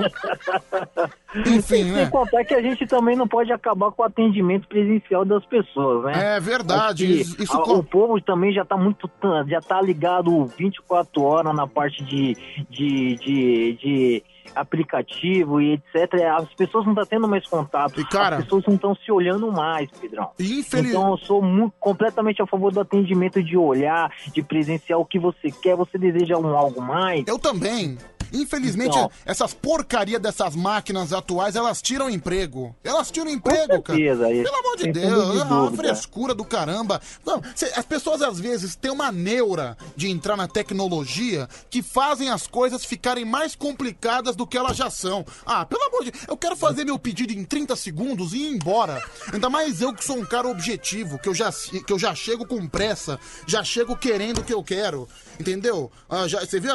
Enfim, 1.47 1.61
sem 1.61 1.85
né? 1.85 2.07
contar 2.07 2.43
que 2.45 2.55
a 2.55 2.63
gente 2.63 2.87
também 2.87 3.15
não 3.15 3.29
pode 3.29 3.53
acabar 3.53 3.91
com 3.93 4.03
o 4.03 4.05
atendimento 4.07 4.67
presencial 4.67 5.25
das 5.25 5.45
pessoas, 5.45 6.05
né? 6.07 6.37
É 6.37 6.41
verdade, 6.41 7.21
isso- 7.21 7.43
isso 7.43 7.53
a- 7.57 7.63
O 7.63 7.85
povo 7.85 8.21
também 8.21 8.53
já 8.53 8.65
tá 8.65 8.77
muito, 8.77 9.11
já 9.47 9.61
tá 9.61 9.81
ligado 9.83 10.47
24 10.47 11.23
horas 11.23 11.55
na 11.55 11.67
parte 11.67 12.03
de, 12.03 12.35
de, 12.71 13.15
de, 13.17 13.73
de 13.75 14.23
aplicativo 14.55 15.61
e 15.61 15.75
etc. 15.75 16.15
As 16.37 16.53
pessoas 16.55 16.85
não 16.85 16.93
estão 16.93 17.07
tendo 17.07 17.29
mais 17.29 17.47
contato. 17.47 18.05
cara- 18.09 18.37
As 18.37 18.45
pessoas 18.45 18.65
não 18.67 18.75
estão 18.75 18.95
se 18.95 19.11
olhando 19.13 19.51
mais, 19.53 19.91
Pedrão. 19.91 20.31
Infeliz- 20.39 20.91
Então 20.91 21.11
eu 21.11 21.19
sou 21.19 21.43
mu- 21.43 21.73
completamente 21.79 22.41
a 22.43 22.47
favor 22.47 22.73
do 22.73 22.81
atendimento 22.81 23.43
de 23.43 23.57
olhar, 23.57 24.11
de 24.33 24.43
presenciar 24.43 24.99
o 24.99 25.05
que 25.05 25.19
você 25.19 25.51
quer. 25.51 25.77
Você 25.77 25.99
deseja 25.99 26.37
um 26.39 26.57
algo 26.57 26.81
mais? 26.81 27.25
Eu 27.27 27.39
também. 27.39 27.97
Infelizmente, 28.33 28.97
Então. 28.97 29.11
essas 29.25 29.55
porcaria 29.55 30.19
dessas 30.19 30.55
máquinas 30.55 31.13
atuais, 31.13 31.57
elas 31.57 31.81
tiram 31.83 32.09
emprego. 32.11 32.75
Elas 32.85 33.11
tiram 33.11 33.31
emprego, 33.31 33.83
cara. 33.83 33.99
Pelo 34.45 34.57
amor 34.57 34.77
de 34.77 34.93
Deus, 34.93 35.33
de 35.33 35.39
é 35.39 35.43
uma 35.45 35.71
frescura 35.73 36.35
do 36.35 36.45
caramba. 36.45 37.01
Não, 37.25 37.43
cê- 37.55 37.73
as 37.77 37.85
pessoas 37.85 38.23
às 38.23 38.39
vezes 38.39 38.75
têm 38.77 38.91
uma 38.91 39.11
neura 39.13 39.77
de 39.97 40.09
entrar 40.09 40.37
na 40.37 40.47
tecnologia 40.49 41.49
que 41.71 41.83
fazem 41.83 42.31
as 42.31 42.47
coisas 42.47 42.85
ficarem 42.85 43.25
mais 43.25 43.55
complicadas 43.55 44.37
do 44.37 44.47
que 44.47 44.57
elas 44.57 44.77
já 44.77 44.91
são. 44.91 45.25
Ah, 45.45 45.65
pelo 45.65 45.83
amor 45.85 46.05
de 46.05 46.13
eu 46.27 46.37
quero 46.37 46.57
fazer 46.57 46.85
meu 46.85 46.99
pedido 46.99 47.33
em 47.33 47.45
30 47.45 47.75
segundos 47.77 48.33
e 48.33 48.39
ir 48.39 48.55
embora. 48.55 49.03
Ainda 49.33 49.51
mais 49.51 49.81
eu 49.81 49.93
que 49.95 50.05
sou 50.05 50.17
um 50.17 50.25
cara 50.25 50.49
objetivo, 50.49 51.19
que 51.19 51.29
eu 51.29 51.35
já, 51.35 51.51
que 51.53 51.93
eu 51.93 51.99
já 51.99 52.15
chego 52.15 52.47
com 52.47 52.67
pressa, 52.67 53.19
já 53.47 53.63
chego 53.65 53.97
querendo 53.97 54.39
o 54.39 54.45
que 54.45 54.53
eu 54.55 54.63
quero. 54.63 55.09
Entendeu? 55.39 55.91
Ah, 56.09 56.27
já, 56.27 56.41
você 56.41 56.59
viu? 56.59 56.73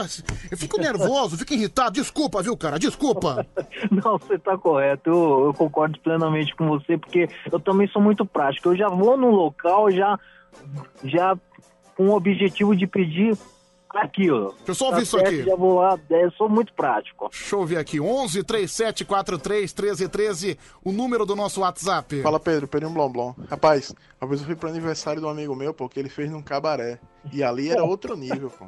Eu 0.49 0.57
fico 0.57 0.79
nervoso, 0.79 1.35
fico 1.43 1.53
irritado. 1.53 1.91
Desculpa, 1.91 2.41
viu, 2.41 2.55
cara? 2.57 2.79
Desculpa. 2.79 3.45
Não, 3.91 4.17
você 4.17 4.37
tá 4.39 4.57
correto. 4.57 5.09
Eu, 5.09 5.45
eu 5.47 5.53
concordo 5.53 5.99
plenamente 5.99 6.55
com 6.55 6.67
você, 6.67 6.97
porque 6.97 7.27
eu 7.51 7.59
também 7.59 7.87
sou 7.87 8.01
muito 8.01 8.25
prático. 8.25 8.69
Eu 8.69 8.75
já 8.77 8.89
vou 8.89 9.17
no 9.17 9.29
local 9.29 9.91
já, 9.91 10.17
já 11.03 11.37
com 11.95 12.07
o 12.09 12.15
objetivo 12.15 12.75
de 12.75 12.87
pedir 12.87 13.37
aquilo. 13.93 14.55
Deixa 14.57 14.71
eu 14.71 14.75
só 14.75 14.85
Tá 14.85 14.91
ouvir 14.91 15.03
isso 15.03 15.17
certo? 15.17 15.27
aqui. 15.27 15.43
Já 15.43 15.55
vou 15.55 15.75
lá, 15.75 15.99
é, 16.09 16.25
eu 16.25 16.31
sou 16.31 16.49
muito 16.49 16.73
prático. 16.73 17.29
Deixa 17.29 17.55
eu 17.55 17.65
ver 17.65 17.77
aqui. 17.77 17.99
11 17.99 18.43
37 18.43 19.05
43 19.05 19.71
13 19.71 20.09
13, 20.09 20.59
o 20.83 20.91
número 20.91 21.25
do 21.25 21.35
nosso 21.35 21.61
WhatsApp. 21.61 22.21
Fala 22.21 22.39
Pedro, 22.39 22.67
Pedro 22.67 22.89
Blomblom. 22.89 23.33
Rapaz, 23.49 23.93
uma 24.19 24.27
vez 24.27 24.41
eu 24.41 24.47
fui 24.47 24.55
pro 24.55 24.69
aniversário 24.69 25.21
de 25.21 25.27
um 25.27 25.29
amigo 25.29 25.55
meu, 25.55 25.73
pô, 25.73 25.87
que 25.87 25.99
ele 25.99 26.09
fez 26.09 26.31
num 26.31 26.41
cabaré. 26.41 26.99
E 27.31 27.43
ali 27.43 27.69
era 27.69 27.83
outro 27.85 28.15
nível, 28.17 28.49
pô. 28.49 28.65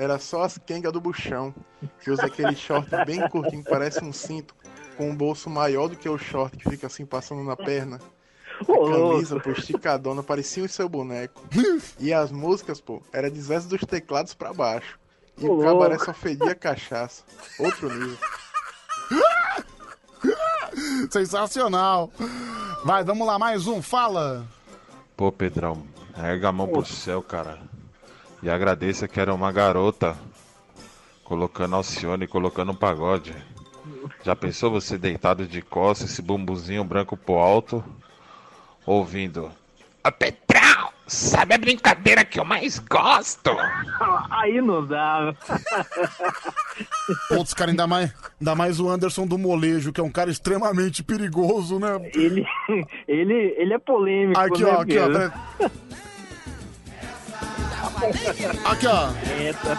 Era 0.00 0.18
só 0.18 0.44
as 0.44 0.56
quengas 0.56 0.94
do 0.94 0.98
buchão, 0.98 1.54
que 2.00 2.10
usa 2.10 2.24
aquele 2.24 2.56
short 2.56 2.88
bem 3.04 3.20
curtinho, 3.28 3.62
parece 3.62 4.02
um 4.02 4.14
cinto, 4.14 4.54
com 4.96 5.10
um 5.10 5.14
bolso 5.14 5.50
maior 5.50 5.88
do 5.88 5.96
que 5.96 6.08
o 6.08 6.16
short 6.16 6.56
que 6.56 6.70
fica 6.70 6.86
assim 6.86 7.04
passando 7.04 7.44
na 7.44 7.54
perna. 7.54 8.00
A 8.62 8.64
camisa, 8.64 9.38
pô, 9.38 9.50
esticadona, 9.50 10.22
parecia 10.22 10.64
o 10.64 10.68
seu 10.70 10.88
boneco. 10.88 11.46
E 11.98 12.14
as 12.14 12.32
músicas, 12.32 12.80
pô, 12.80 13.02
era 13.12 13.30
de 13.30 13.38
Zé 13.42 13.60
dos 13.60 13.82
teclados 13.82 14.32
pra 14.32 14.54
baixo. 14.54 14.98
E 15.36 15.46
Ô, 15.46 15.58
o 15.58 15.62
cabaré 15.62 15.98
só 15.98 16.14
fedia 16.14 16.54
cachaça. 16.54 17.22
Outro 17.58 17.90
nível. 17.90 18.16
Sensacional. 21.12 22.10
Vai, 22.86 23.04
vamos 23.04 23.26
lá, 23.26 23.38
mais 23.38 23.66
um. 23.66 23.82
Fala. 23.82 24.46
Pô, 25.14 25.30
Pedrão, 25.30 25.82
erga 26.16 26.48
a 26.48 26.52
mão 26.52 26.68
pro 26.68 26.86
céu, 26.86 27.22
cara. 27.22 27.68
E 28.42 28.48
agradeça 28.48 29.06
que 29.06 29.20
era 29.20 29.34
uma 29.34 29.52
garota 29.52 30.16
colocando 31.24 31.76
Alcione, 31.76 32.26
colocando 32.26 32.72
um 32.72 32.74
pagode. 32.74 33.34
Já 34.24 34.34
pensou 34.34 34.70
você 34.70 34.98
deitado 34.98 35.46
de 35.46 35.62
costas, 35.62 36.10
esse 36.10 36.22
bumbuzinho 36.22 36.82
branco 36.82 37.16
pro 37.16 37.34
alto, 37.34 37.84
ouvindo. 38.86 39.50
Ô 40.04 40.10
Petrão, 40.10 40.88
sabe 41.06 41.54
a 41.54 41.58
brincadeira 41.58 42.24
que 42.24 42.40
eu 42.40 42.44
mais 42.44 42.78
gosto? 42.78 43.50
Aí 44.30 44.60
não 44.60 44.86
dá. 44.86 45.34
Putz, 47.28 47.52
cara, 47.52 47.70
ainda 47.70 47.86
mais, 47.86 48.12
ainda 48.40 48.54
mais 48.54 48.80
o 48.80 48.88
Anderson 48.88 49.26
do 49.26 49.36
Molejo, 49.36 49.92
que 49.92 50.00
é 50.00 50.04
um 50.04 50.10
cara 50.10 50.30
extremamente 50.30 51.02
perigoso, 51.02 51.78
né? 51.78 52.10
Ele, 52.14 52.46
ele, 53.06 53.54
ele 53.58 53.74
é 53.74 53.78
polêmico, 53.78 54.40
Aqui, 54.40 54.64
né, 54.64 54.70
ó, 54.70 54.80
aqui, 54.80 54.98
ó. 54.98 55.08
Né? 55.08 55.32
Aqui, 58.64 58.86
ó. 58.86 59.10
Eita. 59.38 59.78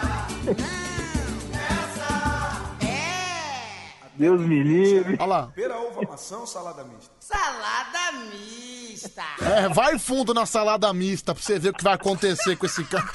Deus 4.14 4.40
me 4.42 4.62
livre. 4.62 5.16
Olha 5.18 5.26
lá. 5.26 5.52
Pera, 5.54 5.80
uva, 5.80 6.02
maçã 6.08 6.38
ou 6.38 6.46
salada 6.46 6.84
mista? 6.84 7.10
Salada 7.18 8.12
mista. 8.30 9.22
É, 9.40 9.68
vai 9.68 9.98
fundo 9.98 10.32
na 10.32 10.46
salada 10.46 10.92
mista 10.92 11.34
pra 11.34 11.42
você 11.42 11.58
ver 11.58 11.70
o 11.70 11.72
que 11.72 11.82
vai 11.82 11.94
acontecer 11.94 12.54
com 12.56 12.66
esse 12.66 12.84
cara. 12.84 13.10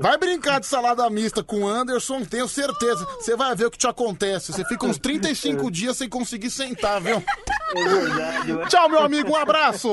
Vai 0.00 0.16
brincar 0.18 0.58
de 0.58 0.66
salada 0.66 1.08
mista 1.08 1.42
com 1.42 1.62
o 1.62 1.68
Anderson, 1.68 2.24
tenho 2.24 2.48
certeza. 2.48 3.04
Você 3.20 3.36
vai 3.36 3.54
ver 3.54 3.66
o 3.66 3.70
que 3.70 3.78
te 3.78 3.86
acontece. 3.86 4.52
Você 4.52 4.64
fica 4.64 4.86
uns 4.86 4.98
35 4.98 5.70
dias 5.70 5.96
sem 5.96 6.08
conseguir 6.08 6.50
sentar, 6.50 7.00
viu? 7.00 7.22
É 7.76 7.84
verdade, 7.84 8.70
Tchau, 8.70 8.88
meu 8.88 9.00
amigo, 9.00 9.30
um 9.30 9.36
abraço. 9.36 9.88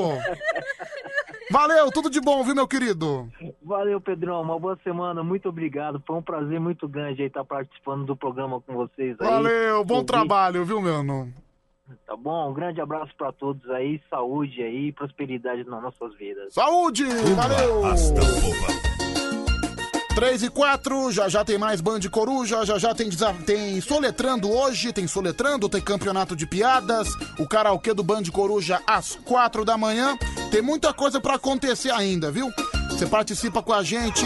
Valeu, 1.50 1.90
tudo 1.92 2.10
de 2.10 2.20
bom, 2.20 2.42
viu, 2.42 2.54
meu 2.54 2.66
querido? 2.66 3.28
Valeu, 3.62 4.00
Pedrão. 4.00 4.42
Uma 4.42 4.58
boa 4.58 4.78
semana. 4.82 5.22
Muito 5.22 5.48
obrigado. 5.48 6.02
Foi 6.06 6.16
um 6.16 6.22
prazer 6.22 6.58
muito 6.58 6.88
grande 6.88 7.22
aí 7.22 7.28
estar 7.28 7.44
participando 7.44 8.04
do 8.04 8.16
programa 8.16 8.60
com 8.60 8.74
vocês 8.74 9.16
aí. 9.20 9.26
Valeu, 9.26 9.84
bom 9.84 9.96
Ouvi. 9.96 10.06
trabalho, 10.06 10.64
viu, 10.64 10.80
mano? 10.80 11.32
Tá 12.04 12.16
bom? 12.16 12.50
Um 12.50 12.54
grande 12.54 12.80
abraço 12.80 13.12
pra 13.16 13.30
todos 13.30 13.68
aí. 13.70 14.00
Saúde 14.10 14.60
aí 14.60 14.88
e 14.88 14.92
prosperidade 14.92 15.62
nas 15.64 15.82
nossas 15.82 16.14
vidas. 16.16 16.52
Saúde! 16.52 17.04
Valeu! 17.04 17.82
3 20.16 20.44
e 20.44 20.48
4, 20.48 21.12
já 21.12 21.28
já 21.28 21.44
tem 21.44 21.58
mais 21.58 21.82
Band 21.82 22.00
Coruja, 22.10 22.64
já 22.64 22.78
já 22.78 22.94
tem, 22.94 23.10
tem 23.44 23.78
Soletrando 23.82 24.50
hoje, 24.50 24.90
tem 24.90 25.06
Soletrando, 25.06 25.68
tem 25.68 25.78
Campeonato 25.78 26.34
de 26.34 26.46
Piadas, 26.46 27.08
o 27.38 27.46
karaokê 27.46 27.92
do 27.92 28.02
Band 28.02 28.22
Coruja 28.32 28.80
às 28.86 29.14
4 29.26 29.62
da 29.62 29.76
manhã. 29.76 30.16
Tem 30.50 30.62
muita 30.62 30.94
coisa 30.94 31.20
pra 31.20 31.34
acontecer 31.34 31.90
ainda, 31.90 32.30
viu? 32.32 32.50
Você 32.88 33.04
participa 33.04 33.62
com 33.62 33.74
a 33.74 33.82
gente, 33.82 34.24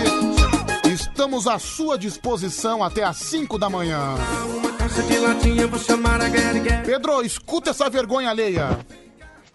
estamos 0.85 1.49
à 1.49 1.59
sua 1.59 1.99
disposição 1.99 2.85
até 2.85 3.02
às 3.02 3.17
5 3.17 3.59
da 3.59 3.69
manhã. 3.69 4.15
Pedro, 6.86 7.20
escuta 7.25 7.70
essa 7.70 7.91
vergonha 7.91 8.31
alheia. 8.31 8.78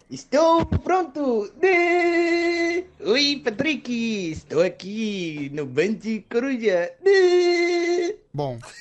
Estou 0.09 0.65
pronto! 0.65 1.51
De... 1.59 2.85
Oi, 2.99 3.41
Patrick! 3.43 4.31
Estou 4.31 4.61
aqui 4.61 5.49
no 5.51 5.65
Band 5.65 5.97
Coruja. 6.31 6.91
De... 7.03 8.15
Bom. 8.31 8.59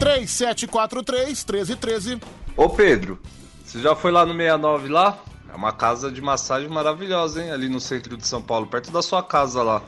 3743 0.00 1.44
1313. 1.44 2.20
Ô 2.56 2.70
Pedro, 2.70 3.20
você 3.64 3.80
já 3.80 3.94
foi 3.94 4.10
lá 4.10 4.24
no 4.24 4.32
69 4.32 4.88
lá? 4.88 5.18
É 5.52 5.54
uma 5.54 5.72
casa 5.72 6.10
de 6.10 6.22
massagem 6.22 6.70
maravilhosa, 6.70 7.44
hein? 7.44 7.50
Ali 7.50 7.68
no 7.68 7.78
centro 7.78 8.16
de 8.16 8.26
São 8.26 8.40
Paulo, 8.40 8.66
perto 8.66 8.90
da 8.90 9.02
sua 9.02 9.22
casa 9.22 9.62
lá. 9.62 9.82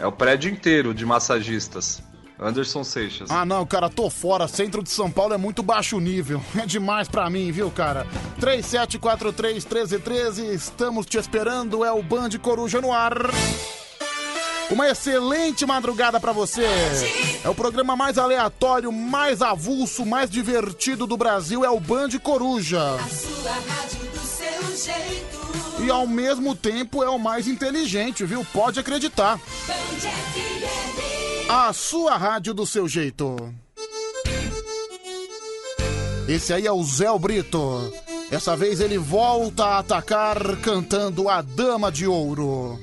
É 0.00 0.06
o 0.06 0.12
prédio 0.12 0.50
inteiro 0.50 0.94
de 0.94 1.04
massagistas. 1.04 2.02
Anderson 2.38 2.84
Seixas. 2.84 3.30
Ah, 3.30 3.44
não, 3.44 3.64
cara, 3.64 3.88
tô 3.88 4.10
fora. 4.10 4.46
Centro 4.46 4.82
de 4.82 4.90
São 4.90 5.10
Paulo 5.10 5.32
é 5.34 5.38
muito 5.38 5.62
baixo 5.62 5.98
nível. 5.98 6.42
É 6.60 6.66
demais 6.66 7.08
pra 7.08 7.30
mim, 7.30 7.50
viu, 7.52 7.70
cara? 7.70 8.06
3743-1313, 8.40 10.52
estamos 10.52 11.06
te 11.06 11.16
esperando. 11.18 11.84
É 11.84 11.92
o 11.92 12.02
Band 12.02 12.30
Coruja 12.42 12.80
no 12.80 12.92
ar. 12.92 13.14
Uma 14.70 14.88
excelente 14.88 15.64
madrugada 15.64 16.18
pra 16.18 16.32
você. 16.32 16.66
É 17.44 17.48
o 17.48 17.54
programa 17.54 17.94
mais 17.94 18.18
aleatório, 18.18 18.90
mais 18.90 19.40
avulso, 19.40 20.04
mais 20.04 20.28
divertido 20.28 21.06
do 21.06 21.16
Brasil. 21.16 21.64
É 21.64 21.70
o 21.70 21.78
Band 21.78 22.08
Coruja. 22.22 22.80
Sua 23.08 23.52
rádio 23.52 24.00
do 24.12 24.18
seu 24.18 24.76
jeito. 24.76 25.36
E 25.84 25.90
ao 25.90 26.06
mesmo 26.06 26.56
tempo 26.56 27.02
é 27.02 27.08
o 27.08 27.18
mais 27.18 27.46
inteligente, 27.46 28.24
viu? 28.24 28.44
Pode 28.52 28.80
acreditar. 28.80 29.36
Band 29.66 30.00
FM. 30.00 31.05
A 31.48 31.72
sua 31.72 32.16
rádio 32.16 32.52
do 32.52 32.66
seu 32.66 32.88
jeito. 32.88 33.36
Esse 36.28 36.52
aí 36.52 36.66
é 36.66 36.72
o 36.72 36.82
Zé 36.82 37.06
Brito. 37.18 37.92
Dessa 38.28 38.56
vez 38.56 38.80
ele 38.80 38.98
volta 38.98 39.64
a 39.64 39.78
atacar 39.78 40.56
cantando 40.56 41.28
a 41.28 41.40
Dama 41.40 41.92
de 41.92 42.06
Ouro. 42.06 42.80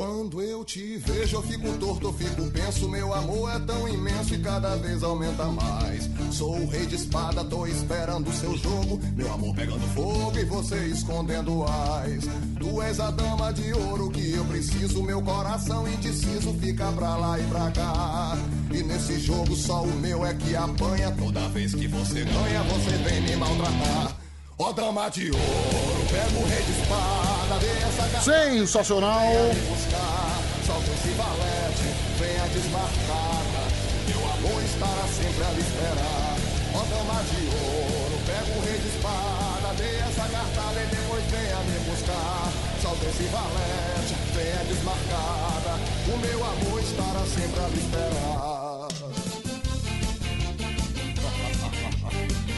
Quando 0.00 0.40
eu 0.40 0.64
te 0.64 0.96
vejo, 0.96 1.36
eu 1.36 1.42
fico 1.42 1.70
torto, 1.76 2.06
eu 2.06 2.12
fico 2.14 2.50
penso. 2.52 2.88
Meu 2.88 3.12
amor 3.12 3.54
é 3.54 3.58
tão 3.58 3.86
imenso 3.86 4.34
e 4.34 4.38
cada 4.38 4.74
vez 4.76 5.02
aumenta 5.02 5.44
mais. 5.44 6.08
Sou 6.32 6.56
o 6.56 6.66
rei 6.70 6.86
de 6.86 6.94
espada, 6.94 7.44
tô 7.44 7.66
esperando 7.66 8.30
o 8.30 8.32
seu 8.32 8.56
jogo. 8.56 8.98
Meu 9.14 9.30
amor 9.30 9.54
pegando 9.54 9.86
fogo 9.88 10.38
e 10.38 10.44
você 10.46 10.86
escondendo 10.86 11.64
as. 11.64 12.24
Tu 12.58 12.80
és 12.80 12.98
a 12.98 13.10
dama 13.10 13.52
de 13.52 13.74
ouro 13.74 14.10
que 14.10 14.32
eu 14.32 14.44
preciso. 14.46 15.02
Meu 15.02 15.20
coração 15.20 15.86
indeciso 15.86 16.54
fica 16.54 16.90
pra 16.92 17.16
lá 17.16 17.38
e 17.38 17.44
pra 17.48 17.70
cá. 17.70 18.38
E 18.72 18.82
nesse 18.82 19.20
jogo 19.20 19.54
só 19.54 19.82
o 19.82 19.96
meu 19.96 20.24
é 20.24 20.32
que 20.32 20.56
apanha. 20.56 21.10
Toda 21.10 21.46
vez 21.50 21.74
que 21.74 21.86
você 21.86 22.24
ganha, 22.24 22.62
você 22.62 22.96
vem 23.04 23.20
me 23.20 23.36
maltratar. 23.36 24.19
Ó 24.62 24.72
dama 24.74 25.08
de 25.08 25.30
ouro, 25.30 26.04
pega 26.10 26.38
o 26.38 26.44
rei 26.46 26.62
de 26.62 26.72
espada, 26.72 27.58
dê 27.60 27.70
essa 27.80 28.06
garrafa. 28.08 28.30
Sensacional. 28.30 29.24
Me 29.54 29.60
buscar, 29.62 30.36
solta 30.66 30.90
esse 30.92 31.08
valete, 31.16 31.88
venha 32.18 32.46
desmarcada. 32.52 33.62
Meu 34.06 34.20
amor 34.20 34.62
estará 34.62 35.08
sempre 35.08 35.44
a 35.44 35.50
lhe 35.52 35.62
esperar. 35.62 36.36
Ó 36.74 36.84
dama 36.92 37.24
de 37.24 37.40
ouro, 37.56 38.20
pega 38.26 38.52
o 38.52 38.60
rei 38.60 38.78
de 38.78 38.88
espada, 38.88 39.72
dê 39.78 39.96
essa 39.96 40.28
cartada 40.28 40.76
e 40.76 40.86
depois 40.92 41.24
venha 41.24 41.60
me 41.64 41.78
buscar. 41.88 42.52
Solta 42.82 43.06
esse 43.06 43.24
valete, 43.32 44.14
venha 44.34 44.62
desmarcada. 44.68 45.80
O 46.04 46.18
meu 46.18 46.44
amor 46.44 46.82
estará 46.82 47.24
sempre 47.24 47.64
a 47.64 47.68
lhe 47.68 47.78
esperar. 47.80 48.88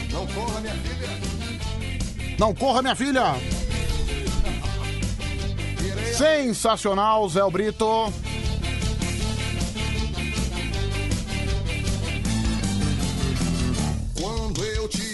Não 0.11 0.27
corra, 0.27 0.59
minha 0.59 0.75
filha. 0.75 1.32
Não 2.37 2.53
corra, 2.53 2.81
minha 2.81 2.95
filha! 2.95 3.35
Sensacional, 6.17 7.27
Zé 7.29 7.41
Brito. 7.49 8.11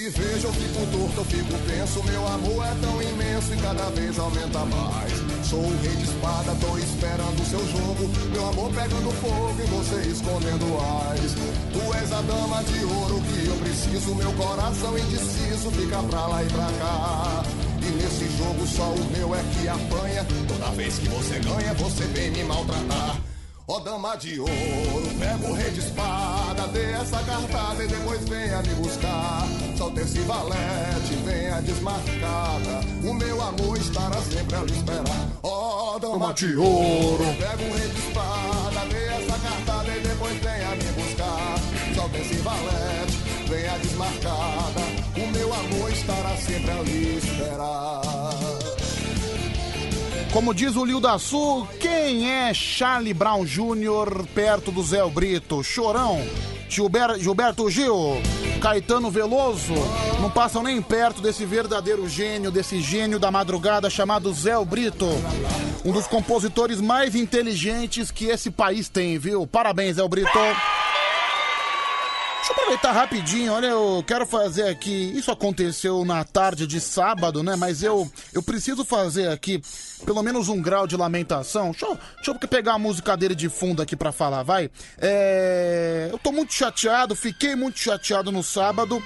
Vejo, 0.09 0.47
eu 0.47 0.53
fico 0.53 0.85
torto, 0.91 1.17
eu 1.17 1.25
fico 1.25 1.53
tenso. 1.67 2.03
Meu 2.03 2.27
amor 2.27 2.65
é 2.65 2.75
tão 2.81 3.01
imenso 3.01 3.53
e 3.53 3.57
cada 3.57 3.89
vez 3.91 4.19
aumenta 4.19 4.65
mais. 4.65 5.13
Sou 5.47 5.59
o 5.59 5.81
rei 5.81 5.95
de 5.95 6.03
espada, 6.03 6.55
tô 6.55 6.77
esperando 6.77 7.41
o 7.41 7.45
seu 7.45 7.59
jogo. 7.67 8.09
Meu 8.31 8.47
amor 8.47 8.69
pegando 8.71 9.11
fogo 9.21 9.55
e 9.59 9.67
você 9.67 10.09
escondendo 10.09 10.65
as. 10.77 11.33
Tu 11.73 11.93
és 11.97 12.11
a 12.11 12.21
dama 12.21 12.63
de 12.63 12.85
ouro 12.85 13.21
que 13.21 13.47
eu 13.47 13.55
preciso. 13.57 14.15
Meu 14.15 14.31
coração 14.33 14.97
indeciso 14.97 15.71
fica 15.71 16.01
pra 16.03 16.27
lá 16.27 16.43
e 16.43 16.47
pra 16.47 16.69
cá. 16.79 17.43
E 17.81 17.91
nesse 17.91 18.37
jogo 18.37 18.67
só 18.67 18.91
o 18.91 19.11
meu 19.11 19.35
é 19.35 19.43
que 19.53 19.67
apanha. 19.67 20.25
Toda 20.47 20.71
vez 20.75 20.97
que 20.99 21.07
você 21.09 21.39
ganha, 21.39 21.73
você 21.73 22.03
vem 22.05 22.31
me 22.31 22.43
maltratar. 22.43 23.17
Ó 23.71 23.79
dama 23.81 24.15
de 24.15 24.39
ouro, 24.39 24.49
pega 25.19 25.47
o 25.47 25.53
rei 25.53 25.69
de 25.69 25.79
espada, 25.79 26.67
dê 26.73 26.91
essa 26.93 27.19
cartada 27.19 27.83
e 27.83 27.87
depois 27.87 28.27
venha 28.27 28.63
me 28.63 28.73
buscar. 28.73 29.47
Solta 29.77 30.01
esse 30.01 30.17
valete, 30.21 31.13
venha 31.23 31.61
desmarcada. 31.61 32.81
O 33.03 33.13
meu 33.13 33.39
amor 33.39 33.77
estará 33.77 34.19
sempre 34.23 34.55
a 34.55 34.63
lhe 34.63 34.71
esperar. 34.71 35.29
Ó 35.43 35.99
dama 35.99 36.33
de 36.33 36.57
ouro, 36.57 37.25
pega 37.37 37.63
o 37.63 37.77
rei 37.77 37.89
de 37.89 37.99
espada, 37.99 38.85
dê 38.89 39.05
essa 39.05 39.37
cartada 39.37 39.95
e 39.95 39.99
depois 39.99 40.33
venha 40.39 40.75
me 40.75 41.03
buscar. 41.03 41.55
Solta 41.93 42.17
esse 42.17 42.35
valete, 42.37 43.17
venha 43.47 43.77
desmarcada. 43.77 44.81
O 45.15 45.31
meu 45.31 45.53
amor 45.53 45.91
estará 45.91 46.35
sempre 46.37 46.71
a 46.71 46.81
lhe 46.81 47.17
esperar. 47.19 48.48
Como 50.31 50.53
diz 50.53 50.75
o 50.75 50.85
Lio 50.85 50.99
da 50.99 51.17
Sul, 51.17 51.67
quem 51.79 52.29
é 52.29 52.53
Charlie 52.53 53.13
Brown 53.13 53.43
Jr. 53.45 54.25
perto 54.33 54.71
do 54.71 54.83
Zé 54.83 55.03
Brito? 55.07 55.63
Chorão? 55.63 56.21
Gilber- 56.69 57.17
Gilberto 57.19 57.69
Gil? 57.69 58.21
Caetano 58.61 59.09
Veloso, 59.09 59.73
não 60.21 60.29
passam 60.29 60.61
nem 60.61 60.81
perto 60.81 61.21
desse 61.21 61.45
verdadeiro 61.45 62.07
gênio, 62.07 62.51
desse 62.51 62.79
gênio 62.81 63.17
da 63.17 63.31
madrugada 63.31 63.89
chamado 63.89 64.31
Zé 64.33 64.53
Brito. 64.63 65.07
Um 65.83 65.91
dos 65.91 66.05
compositores 66.05 66.79
mais 66.79 67.15
inteligentes 67.15 68.11
que 68.11 68.25
esse 68.25 68.51
país 68.51 68.87
tem, 68.89 69.17
viu? 69.17 69.47
Parabéns, 69.47 69.95
Zé 69.95 70.07
Brito. 70.07 70.29
Deixa 72.49 72.61
eu 72.61 72.63
aproveitar 72.63 72.91
rapidinho, 72.93 73.53
olha, 73.53 73.67
eu 73.67 74.03
quero 74.07 74.25
fazer 74.25 74.63
aqui. 74.63 75.11
Isso 75.15 75.29
aconteceu 75.29 76.03
na 76.03 76.23
tarde 76.23 76.65
de 76.65 76.81
sábado, 76.81 77.43
né? 77.43 77.55
Mas 77.55 77.83
eu, 77.83 78.11
eu 78.33 78.41
preciso 78.41 78.83
fazer 78.83 79.29
aqui 79.29 79.61
pelo 80.03 80.23
menos 80.23 80.49
um 80.49 80.59
grau 80.59 80.87
de 80.87 80.97
lamentação. 80.97 81.69
Deixa 81.69 81.85
eu, 81.85 81.99
deixa 82.15 82.31
eu 82.31 82.35
pegar 82.35 82.73
a 82.73 82.79
música 82.79 83.15
dele 83.15 83.35
de 83.35 83.49
fundo 83.49 83.83
aqui 83.83 83.95
pra 83.95 84.11
falar, 84.11 84.41
vai. 84.41 84.71
É, 84.97 86.09
eu 86.11 86.17
tô 86.17 86.31
muito 86.31 86.51
chateado, 86.51 87.15
fiquei 87.15 87.55
muito 87.55 87.77
chateado 87.77 88.31
no 88.31 88.41
sábado. 88.41 89.01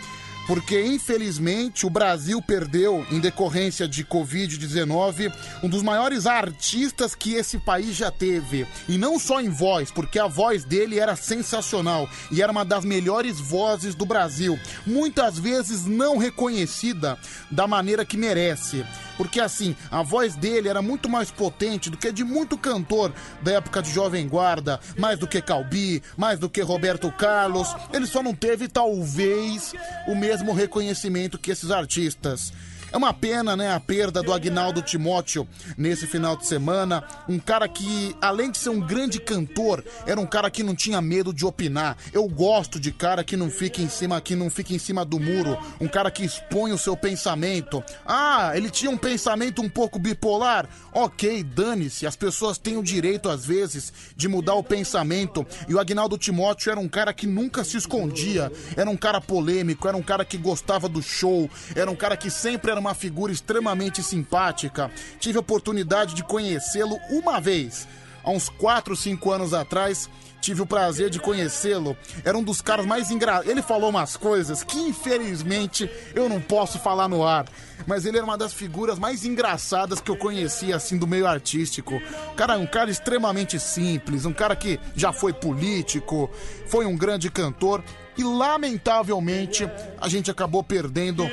Porque, 0.45 0.81
infelizmente, 0.81 1.85
o 1.85 1.89
Brasil 1.89 2.41
perdeu, 2.41 3.05
em 3.09 3.19
decorrência 3.19 3.87
de 3.87 4.03
Covid-19, 4.03 5.33
um 5.63 5.69
dos 5.69 5.81
maiores 5.81 6.27
artistas 6.27 7.15
que 7.15 7.33
esse 7.33 7.57
país 7.57 7.95
já 7.95 8.11
teve. 8.11 8.67
E 8.89 8.97
não 8.97 9.17
só 9.17 9.39
em 9.39 9.49
voz, 9.49 9.89
porque 9.89 10.19
a 10.19 10.27
voz 10.27 10.65
dele 10.65 10.99
era 10.99 11.15
sensacional 11.15 12.09
e 12.29 12.41
era 12.41 12.51
uma 12.51 12.65
das 12.65 12.83
melhores 12.83 13.39
vozes 13.39 13.95
do 13.95 14.05
Brasil. 14.05 14.59
Muitas 14.85 15.39
vezes 15.39 15.85
não 15.85 16.17
reconhecida 16.17 17.17
da 17.49 17.65
maneira 17.65 18.05
que 18.05 18.17
merece. 18.17 18.85
Porque 19.15 19.39
assim, 19.39 19.75
a 19.91 20.01
voz 20.01 20.35
dele 20.35 20.67
era 20.67 20.81
muito 20.81 21.07
mais 21.07 21.29
potente 21.29 21.89
do 21.89 21.97
que 21.97 22.11
de 22.11 22.23
muito 22.23 22.57
cantor 22.57 23.13
da 23.41 23.53
época 23.53 23.81
de 23.81 23.91
Jovem 23.91 24.27
Guarda, 24.27 24.79
mais 24.97 25.19
do 25.19 25.27
que 25.27 25.41
Calbi, 25.41 26.01
mais 26.17 26.39
do 26.39 26.49
que 26.49 26.61
Roberto 26.61 27.11
Carlos. 27.11 27.73
Ele 27.93 28.07
só 28.07 28.23
não 28.23 28.33
teve, 28.33 28.67
talvez, 28.67 29.73
o 30.07 30.15
mesmo 30.15 30.32
reconhecimento 30.53 31.37
que 31.37 31.51
esses 31.51 31.69
artistas. 31.69 32.51
É 32.93 32.97
uma 32.97 33.11
pena, 33.11 33.57
né, 33.57 33.73
a 33.73 33.79
perda 33.79 34.21
do 34.21 34.31
Agnaldo 34.31 34.79
Timóteo 34.79 35.47
nesse 35.75 36.05
final 36.05 36.37
de 36.37 36.45
semana. 36.45 37.03
Um 37.27 37.39
cara 37.39 37.67
que, 37.67 38.15
além 38.21 38.51
de 38.51 38.59
ser 38.59 38.69
um 38.69 38.79
grande 38.79 39.19
cantor, 39.19 39.83
era 40.05 40.19
um 40.19 40.27
cara 40.27 40.51
que 40.51 40.61
não 40.61 40.75
tinha 40.75 41.01
medo 41.01 41.33
de 41.33 41.43
opinar. 41.43 41.97
Eu 42.13 42.27
gosto 42.27 42.79
de 42.79 42.91
cara 42.91 43.23
que 43.23 43.35
não 43.35 43.49
fica 43.49 43.81
em 43.81 43.89
cima, 43.89 44.21
que 44.21 44.35
não 44.35 44.47
fica 44.47 44.75
em 44.75 44.77
cima 44.77 45.03
do 45.03 45.19
muro. 45.19 45.57
Um 45.81 45.87
cara 45.87 46.11
que 46.11 46.23
expõe 46.23 46.71
o 46.71 46.77
seu 46.77 46.95
pensamento. 46.95 47.83
Ah, 48.05 48.51
ele 48.53 48.69
tinha 48.69 48.91
um 48.91 48.97
pensamento 48.97 49.59
um 49.63 49.69
pouco 49.69 49.97
bipolar. 49.97 50.69
Ok, 50.93 51.43
dane-se. 51.43 52.05
As 52.05 52.15
pessoas 52.15 52.59
têm 52.59 52.77
o 52.77 52.83
direito, 52.83 53.27
às 53.27 53.43
vezes, 53.43 53.91
de 54.15 54.27
mudar 54.27 54.53
o 54.53 54.63
pensamento. 54.63 55.43
E 55.67 55.73
o 55.73 55.79
Agnaldo 55.79 56.15
Timóteo 56.15 56.69
era 56.69 56.79
um 56.79 56.87
cara 56.87 57.11
que 57.11 57.25
nunca 57.25 57.63
se 57.63 57.75
escondia. 57.75 58.51
Era 58.77 58.87
um 58.87 58.97
cara 58.97 59.19
polêmico, 59.19 59.87
era 59.87 59.97
um 59.97 60.03
cara 60.03 60.23
que 60.23 60.37
gostava 60.37 60.87
do 60.87 61.01
show. 61.01 61.49
Era 61.73 61.89
um 61.89 61.95
cara 61.95 62.15
que 62.15 62.29
sempre 62.29 62.69
era 62.69 62.82
uma 62.83 62.93
figura 62.93 63.31
extremamente 63.31 64.03
simpática. 64.03 64.91
Tive 65.17 65.37
a 65.37 65.41
oportunidade 65.41 66.13
de 66.13 66.23
conhecê-lo 66.23 66.99
uma 67.09 67.39
vez, 67.39 67.87
há 68.23 68.29
uns 68.29 68.49
4, 68.49 68.93
5 68.93 69.31
anos 69.31 69.53
atrás. 69.53 70.09
Tive 70.43 70.61
o 70.61 70.65
prazer 70.65 71.09
de 71.09 71.21
conhecê-lo. 71.21 71.95
Era 72.25 72.37
um 72.37 72.43
dos 72.43 72.61
caras 72.61 72.85
mais 72.85 73.09
engraçados. 73.09 73.49
Ele 73.49 73.61
falou 73.61 73.89
umas 73.89 74.17
coisas 74.17 74.61
que, 74.61 74.77
infelizmente, 74.77 75.89
eu 76.13 76.27
não 76.27 76.41
posso 76.41 76.77
falar 76.77 77.07
no 77.07 77.25
ar. 77.25 77.45
Mas 77.87 78.05
ele 78.05 78.17
era 78.17 78.25
uma 78.25 78.37
das 78.37 78.53
figuras 78.53 78.99
mais 78.99 79.23
engraçadas 79.23 80.01
que 80.01 80.11
eu 80.11 80.17
conhecia, 80.17 80.75
assim, 80.75 80.97
do 80.97 81.07
meio 81.07 81.25
artístico. 81.25 81.97
Cara, 82.35 82.57
um 82.57 82.67
cara 82.67 82.91
extremamente 82.91 83.57
simples, 83.57 84.25
um 84.25 84.33
cara 84.33 84.53
que 84.53 84.77
já 84.97 85.13
foi 85.13 85.31
político, 85.31 86.29
foi 86.67 86.85
um 86.85 86.97
grande 86.97 87.31
cantor 87.31 87.81
e 88.17 88.23
lamentavelmente 88.25 89.65
a 89.97 90.09
gente 90.09 90.29
acabou 90.29 90.61
perdendo 90.61 91.25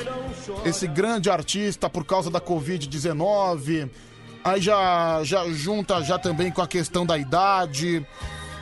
esse 0.65 0.87
grande 0.87 1.29
artista 1.29 1.91
por 1.91 2.05
causa 2.05 2.31
da 2.31 2.41
Covid-19. 2.41 3.91
Aí 4.45 4.61
já, 4.61 5.21
já 5.25 5.45
junta 5.51 6.01
já 6.01 6.17
também 6.17 6.53
com 6.53 6.63
a 6.63 6.69
questão 6.69 7.05
da 7.05 7.19
idade. 7.19 8.07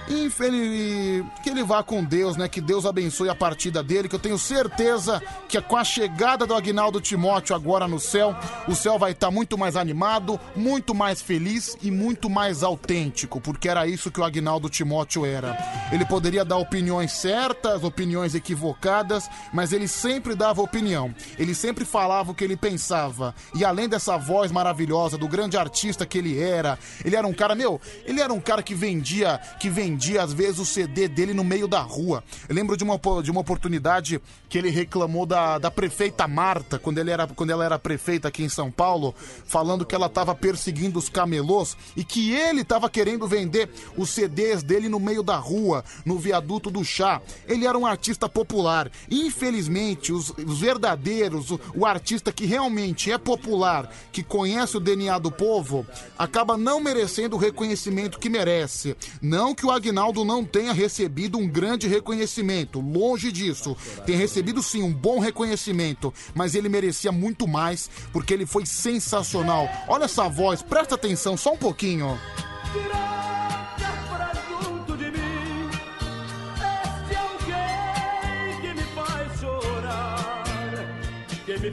Infeliz... 0.08 1.24
Que 1.42 1.50
ele 1.50 1.62
vá 1.62 1.82
com 1.82 2.02
Deus, 2.02 2.36
né? 2.36 2.48
Que 2.48 2.60
Deus 2.60 2.86
abençoe 2.86 3.28
a 3.28 3.34
partida 3.34 3.82
dele, 3.82 4.08
que 4.08 4.14
eu 4.14 4.18
tenho 4.18 4.38
certeza 4.38 5.22
que 5.48 5.60
com 5.60 5.76
a 5.76 5.84
chegada 5.84 6.46
do 6.46 6.54
Agnaldo 6.54 7.00
Timóteo 7.00 7.54
agora 7.54 7.86
no 7.86 8.00
céu, 8.00 8.34
o 8.66 8.74
céu 8.74 8.98
vai 8.98 9.12
estar 9.12 9.30
muito 9.30 9.58
mais 9.58 9.76
animado, 9.76 10.40
muito 10.56 10.94
mais 10.94 11.20
feliz 11.20 11.76
e 11.82 11.90
muito 11.90 12.30
mais 12.30 12.62
autêntico, 12.62 13.40
porque 13.40 13.68
era 13.68 13.86
isso 13.86 14.10
que 14.10 14.20
o 14.20 14.24
Agnaldo 14.24 14.68
Timóteo 14.68 15.26
era. 15.26 15.56
Ele 15.92 16.04
poderia 16.04 16.44
dar 16.44 16.56
opiniões 16.56 17.12
certas, 17.12 17.84
opiniões 17.84 18.34
equivocadas, 18.34 19.28
mas 19.52 19.72
ele 19.72 19.88
sempre 19.88 20.34
dava 20.34 20.62
opinião. 20.62 21.14
Ele 21.38 21.54
sempre 21.54 21.84
falava 21.84 22.30
o 22.30 22.34
que 22.34 22.44
ele 22.44 22.56
pensava. 22.56 23.34
E 23.54 23.64
além 23.64 23.88
dessa 23.88 24.16
voz 24.16 24.50
maravilhosa 24.50 25.18
do 25.18 25.28
grande 25.28 25.56
artista 25.56 26.06
que 26.06 26.18
ele 26.18 26.40
era, 26.40 26.78
ele 27.04 27.16
era 27.16 27.26
um 27.26 27.32
cara, 27.32 27.54
meu, 27.54 27.80
ele 28.04 28.20
era 28.20 28.32
um 28.32 28.40
cara 28.40 28.62
que 28.62 28.74
vendia, 28.74 29.38
que 29.58 29.68
vendia 29.68 29.97
às 30.18 30.32
vezes 30.32 30.58
o 30.58 30.64
CD 30.64 31.08
dele 31.08 31.34
no 31.34 31.44
meio 31.44 31.66
da 31.66 31.80
rua. 31.80 32.22
Eu 32.48 32.54
lembro 32.54 32.76
de 32.76 32.84
uma, 32.84 32.98
de 33.22 33.30
uma 33.30 33.40
oportunidade 33.40 34.20
que 34.48 34.56
ele 34.56 34.70
reclamou 34.70 35.26
da, 35.26 35.58
da 35.58 35.70
prefeita 35.70 36.26
Marta, 36.26 36.78
quando, 36.78 36.98
ele 36.98 37.10
era, 37.10 37.26
quando 37.26 37.50
ela 37.50 37.64
era 37.64 37.78
prefeita 37.78 38.28
aqui 38.28 38.42
em 38.42 38.48
São 38.48 38.70
Paulo, 38.70 39.14
falando 39.44 39.84
que 39.84 39.94
ela 39.94 40.06
estava 40.06 40.34
perseguindo 40.34 40.98
os 40.98 41.08
camelôs 41.08 41.76
e 41.96 42.04
que 42.04 42.32
ele 42.32 42.62
estava 42.62 42.88
querendo 42.88 43.26
vender 43.26 43.68
os 43.96 44.10
CDs 44.10 44.62
dele 44.62 44.88
no 44.88 45.00
meio 45.00 45.22
da 45.22 45.36
rua, 45.36 45.84
no 46.04 46.18
viaduto 46.18 46.70
do 46.70 46.84
chá. 46.84 47.20
Ele 47.46 47.66
era 47.66 47.76
um 47.76 47.86
artista 47.86 48.28
popular. 48.28 48.90
Infelizmente, 49.10 50.12
os, 50.12 50.30
os 50.30 50.60
verdadeiros, 50.60 51.50
o, 51.50 51.60
o 51.74 51.86
artista 51.86 52.32
que 52.32 52.46
realmente 52.46 53.10
é 53.10 53.18
popular, 53.18 53.92
que 54.12 54.22
conhece 54.22 54.76
o 54.76 54.80
DNA 54.80 55.18
do 55.18 55.30
povo, 55.30 55.86
acaba 56.18 56.56
não 56.56 56.80
merecendo 56.80 57.36
o 57.36 57.38
reconhecimento 57.38 58.18
que 58.18 58.28
merece. 58.28 58.96
Não 59.20 59.54
que 59.54 59.66
o 59.66 59.70
Agnaldo 59.88 60.22
não 60.22 60.44
tenha 60.44 60.74
recebido 60.74 61.38
um 61.38 61.48
grande 61.48 61.88
reconhecimento, 61.88 62.78
longe 62.78 63.32
disso. 63.32 63.74
Tem 64.04 64.16
recebido 64.16 64.62
sim 64.62 64.82
um 64.82 64.92
bom 64.92 65.18
reconhecimento, 65.18 66.12
mas 66.34 66.54
ele 66.54 66.68
merecia 66.68 67.10
muito 67.10 67.48
mais 67.48 67.88
porque 68.12 68.34
ele 68.34 68.44
foi 68.44 68.66
sensacional. 68.66 69.66
Olha 69.88 70.04
essa 70.04 70.28
voz, 70.28 70.60
presta 70.60 70.94
atenção 70.94 71.38
só 71.38 71.54
um 71.54 71.56
pouquinho. 71.56 72.18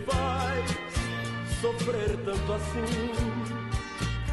faz 0.05 0.65
sofrer 1.61 2.17
tanto 2.23 2.53
assim. 2.53 3.34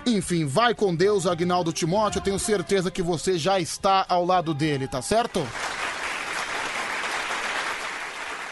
Enfim, 0.05 0.45
vai 0.45 0.75
com 0.75 0.95
Deus, 0.95 1.27
Agnaldo 1.27 1.73
Timóteo. 1.73 2.19
Eu 2.19 2.23
tenho 2.23 2.39
certeza 2.39 2.91
que 2.91 3.03
você 3.03 3.39
já 3.39 3.61
está 3.61 4.05
ao 4.09 4.25
lado 4.25 4.53
dele, 4.53 4.89
tá 4.89 5.01
certo? 5.01 5.47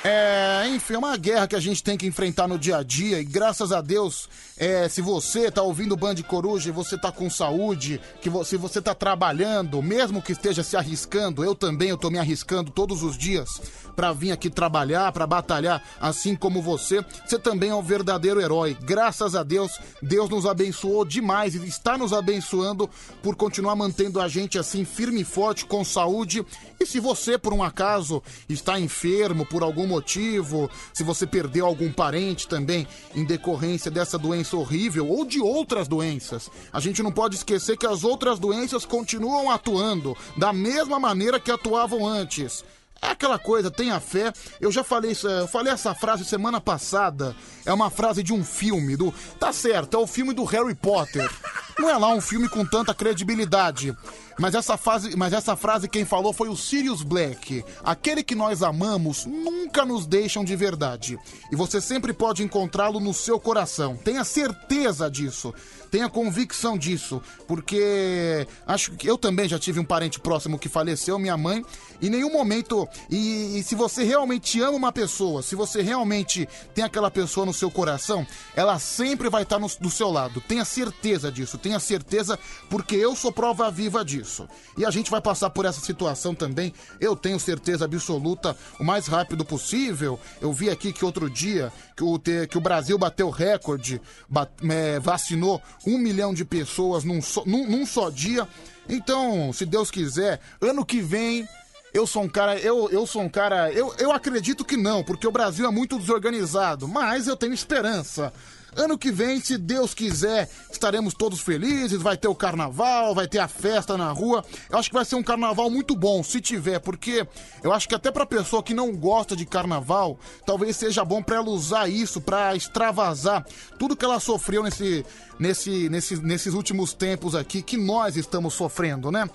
É, 0.02 0.66
enfim, 0.68 0.94
é 0.94 0.98
uma 0.98 1.16
guerra 1.16 1.46
que 1.46 1.56
a 1.56 1.60
gente 1.60 1.82
tem 1.82 1.96
que 1.98 2.06
enfrentar 2.06 2.48
no 2.48 2.58
dia 2.58 2.78
a 2.78 2.82
dia 2.82 3.20
e 3.20 3.24
graças 3.24 3.70
a 3.70 3.82
Deus, 3.82 4.30
é, 4.60 4.86
se 4.90 5.00
você 5.00 5.50
tá 5.50 5.62
ouvindo 5.62 5.92
o 5.92 5.96
Band 5.96 6.16
Coruja 6.16 6.68
e 6.68 6.72
você 6.72 6.98
tá 6.98 7.10
com 7.10 7.30
saúde, 7.30 7.98
que 8.20 8.30
se 8.44 8.58
você 8.58 8.78
tá 8.82 8.94
trabalhando, 8.94 9.80
mesmo 9.80 10.20
que 10.20 10.32
esteja 10.32 10.62
se 10.62 10.76
arriscando, 10.76 11.42
eu 11.42 11.54
também 11.54 11.88
eu 11.88 11.96
tô 11.96 12.10
me 12.10 12.18
arriscando 12.18 12.70
todos 12.70 13.02
os 13.02 13.16
dias 13.16 13.58
pra 13.96 14.12
vir 14.12 14.32
aqui 14.32 14.50
trabalhar, 14.50 15.10
pra 15.12 15.26
batalhar, 15.26 15.82
assim 15.98 16.36
como 16.36 16.60
você, 16.60 17.02
você 17.26 17.38
também 17.38 17.70
é 17.70 17.74
um 17.74 17.82
verdadeiro 17.82 18.38
herói. 18.38 18.76
Graças 18.82 19.34
a 19.34 19.42
Deus, 19.42 19.72
Deus 20.02 20.28
nos 20.28 20.44
abençoou 20.44 21.06
demais 21.06 21.54
e 21.54 21.66
está 21.66 21.96
nos 21.96 22.12
abençoando 22.12 22.88
por 23.22 23.36
continuar 23.36 23.74
mantendo 23.74 24.20
a 24.20 24.28
gente 24.28 24.58
assim 24.58 24.84
firme 24.84 25.22
e 25.22 25.24
forte 25.24 25.64
com 25.64 25.82
saúde. 25.82 26.44
E 26.78 26.84
se 26.84 27.00
você 27.00 27.38
por 27.38 27.54
um 27.54 27.62
acaso 27.62 28.22
está 28.46 28.78
enfermo 28.78 29.46
por 29.46 29.62
algum 29.62 29.86
motivo, 29.86 30.70
se 30.92 31.02
você 31.02 31.26
perdeu 31.26 31.64
algum 31.64 31.90
parente 31.90 32.46
também 32.46 32.86
em 33.14 33.24
decorrência 33.24 33.90
dessa 33.90 34.18
doença 34.18 34.49
horrível 34.56 35.08
ou 35.08 35.24
de 35.24 35.40
outras 35.40 35.88
doenças, 35.88 36.50
a 36.72 36.80
gente 36.80 37.02
não 37.02 37.12
pode 37.12 37.36
esquecer 37.36 37.76
que 37.76 37.86
as 37.86 38.04
outras 38.04 38.38
doenças 38.38 38.84
continuam 38.84 39.50
atuando 39.50 40.16
da 40.36 40.52
mesma 40.52 40.98
maneira 40.98 41.40
que 41.40 41.50
atuavam 41.50 42.06
antes. 42.06 42.64
É 43.02 43.08
aquela 43.08 43.38
coisa, 43.38 43.70
tenha 43.70 43.98
fé. 43.98 44.32
Eu 44.60 44.70
já 44.70 44.84
falei 44.84 45.12
isso, 45.12 45.26
eu 45.26 45.48
falei 45.48 45.72
essa 45.72 45.94
frase 45.94 46.24
semana 46.24 46.60
passada. 46.60 47.34
É 47.64 47.72
uma 47.72 47.90
frase 47.90 48.22
de 48.22 48.32
um 48.32 48.44
filme 48.44 48.96
do. 48.96 49.12
Tá 49.38 49.52
certo, 49.52 49.96
é 49.96 50.00
o 50.00 50.06
filme 50.06 50.34
do 50.34 50.44
Harry 50.44 50.74
Potter. 50.74 51.30
Não 51.78 51.88
é 51.88 51.96
lá 51.96 52.08
um 52.12 52.20
filme 52.20 52.48
com 52.48 52.64
tanta 52.64 52.92
credibilidade. 52.92 53.96
Mas 54.38 54.54
essa, 54.54 54.76
fase, 54.76 55.16
mas 55.16 55.32
essa 55.32 55.56
frase 55.56 55.88
quem 55.88 56.04
falou 56.04 56.32
foi 56.32 56.48
o 56.48 56.56
Sirius 56.56 57.02
Black. 57.02 57.64
Aquele 57.82 58.22
que 58.22 58.34
nós 58.34 58.62
amamos 58.62 59.24
nunca 59.24 59.84
nos 59.84 60.06
deixam 60.06 60.44
de 60.44 60.54
verdade. 60.56 61.18
E 61.50 61.56
você 61.56 61.80
sempre 61.80 62.12
pode 62.12 62.42
encontrá-lo 62.42 63.00
no 63.00 63.14
seu 63.14 63.40
coração. 63.40 63.96
Tenha 63.96 64.24
certeza 64.24 65.10
disso. 65.10 65.54
Tenha 65.90 66.08
convicção 66.08 66.78
disso. 66.78 67.22
Porque 67.46 68.46
acho 68.66 68.92
que 68.92 69.06
eu 69.08 69.18
também 69.18 69.48
já 69.48 69.58
tive 69.58 69.80
um 69.80 69.84
parente 69.84 70.20
próximo 70.20 70.58
que 70.58 70.68
faleceu, 70.68 71.18
minha 71.18 71.36
mãe. 71.36 71.64
Em 72.00 72.08
nenhum 72.08 72.32
momento. 72.32 72.88
E, 73.10 73.58
e 73.58 73.62
se 73.62 73.74
você 73.74 74.04
realmente 74.04 74.60
ama 74.60 74.76
uma 74.76 74.92
pessoa, 74.92 75.42
se 75.42 75.54
você 75.54 75.82
realmente 75.82 76.48
tem 76.74 76.84
aquela 76.84 77.10
pessoa 77.10 77.44
no 77.44 77.52
seu 77.52 77.70
coração, 77.70 78.26
ela 78.54 78.78
sempre 78.78 79.28
vai 79.28 79.42
estar 79.42 79.58
no, 79.58 79.68
do 79.80 79.90
seu 79.90 80.10
lado. 80.10 80.40
Tenha 80.40 80.64
certeza 80.64 81.30
disso. 81.30 81.58
Tenha 81.58 81.80
certeza, 81.80 82.38
porque 82.68 82.96
eu 82.96 83.14
sou 83.16 83.32
prova 83.32 83.70
viva 83.70 84.04
disso. 84.04 84.48
E 84.78 84.84
a 84.84 84.90
gente 84.90 85.10
vai 85.10 85.20
passar 85.20 85.50
por 85.50 85.64
essa 85.64 85.80
situação 85.80 86.34
também, 86.34 86.72
eu 87.00 87.16
tenho 87.16 87.38
certeza 87.38 87.84
absoluta, 87.84 88.56
o 88.78 88.84
mais 88.84 89.06
rápido 89.06 89.44
possível. 89.44 90.18
Eu 90.40 90.52
vi 90.52 90.70
aqui 90.70 90.92
que 90.92 91.04
outro 91.04 91.28
dia 91.28 91.72
que 91.96 92.02
o, 92.04 92.18
que 92.18 92.56
o 92.56 92.60
Brasil 92.60 92.96
bateu 92.96 93.28
recorde, 93.30 94.00
bat- 94.28 94.50
é, 94.68 94.98
vacinou 95.00 95.60
um 95.86 95.98
milhão 95.98 96.32
de 96.34 96.44
pessoas 96.44 97.04
num 97.04 97.20
só, 97.22 97.42
num- 97.46 97.68
num 97.68 97.86
só 97.86 98.10
dia. 98.10 98.46
Então, 98.88 99.52
se 99.52 99.64
Deus 99.64 99.90
quiser, 99.90 100.40
ano 100.60 100.84
que 100.84 101.00
vem. 101.00 101.48
Eu 101.92 102.06
sou 102.06 102.22
um 102.22 102.28
cara, 102.28 102.56
eu, 102.56 102.88
eu 102.90 103.04
sou 103.04 103.20
um 103.22 103.28
cara, 103.28 103.72
eu, 103.72 103.92
eu 103.98 104.12
acredito 104.12 104.64
que 104.64 104.76
não, 104.76 105.02
porque 105.02 105.26
o 105.26 105.32
Brasil 105.32 105.66
é 105.66 105.70
muito 105.72 105.98
desorganizado, 105.98 106.86
mas 106.86 107.26
eu 107.26 107.36
tenho 107.36 107.52
esperança. 107.52 108.32
Ano 108.76 108.96
que 108.96 109.10
vem, 109.10 109.40
se 109.40 109.58
Deus 109.58 109.94
quiser, 109.94 110.48
estaremos 110.70 111.14
todos 111.14 111.40
felizes, 111.40 112.00
vai 112.00 112.16
ter 112.16 112.28
o 112.28 112.34
carnaval, 112.34 113.14
vai 113.14 113.26
ter 113.26 113.38
a 113.38 113.48
festa 113.48 113.96
na 113.96 114.10
rua. 114.12 114.44
Eu 114.70 114.78
acho 114.78 114.88
que 114.88 114.94
vai 114.94 115.04
ser 115.04 115.16
um 115.16 115.22
carnaval 115.22 115.68
muito 115.70 115.96
bom, 115.96 116.22
se 116.22 116.40
tiver, 116.40 116.78
porque 116.78 117.26
eu 117.62 117.72
acho 117.72 117.88
que 117.88 117.94
até 117.94 118.10
pra 118.10 118.24
pessoa 118.24 118.62
que 118.62 118.74
não 118.74 118.92
gosta 118.92 119.34
de 119.34 119.44
carnaval, 119.44 120.18
talvez 120.46 120.76
seja 120.76 121.04
bom 121.04 121.22
pra 121.22 121.36
ela 121.36 121.50
usar 121.50 121.88
isso 121.88 122.20
pra 122.20 122.54
extravasar 122.54 123.44
tudo 123.78 123.96
que 123.96 124.04
ela 124.04 124.20
sofreu 124.20 124.62
nesse, 124.62 125.04
nesse, 125.38 125.88
nesse, 125.88 126.16
nesses 126.16 126.54
últimos 126.54 126.92
tempos 126.92 127.34
aqui, 127.34 127.62
que 127.62 127.76
nós 127.76 128.16
estamos 128.16 128.54
sofrendo, 128.54 129.10
né? 129.10 129.28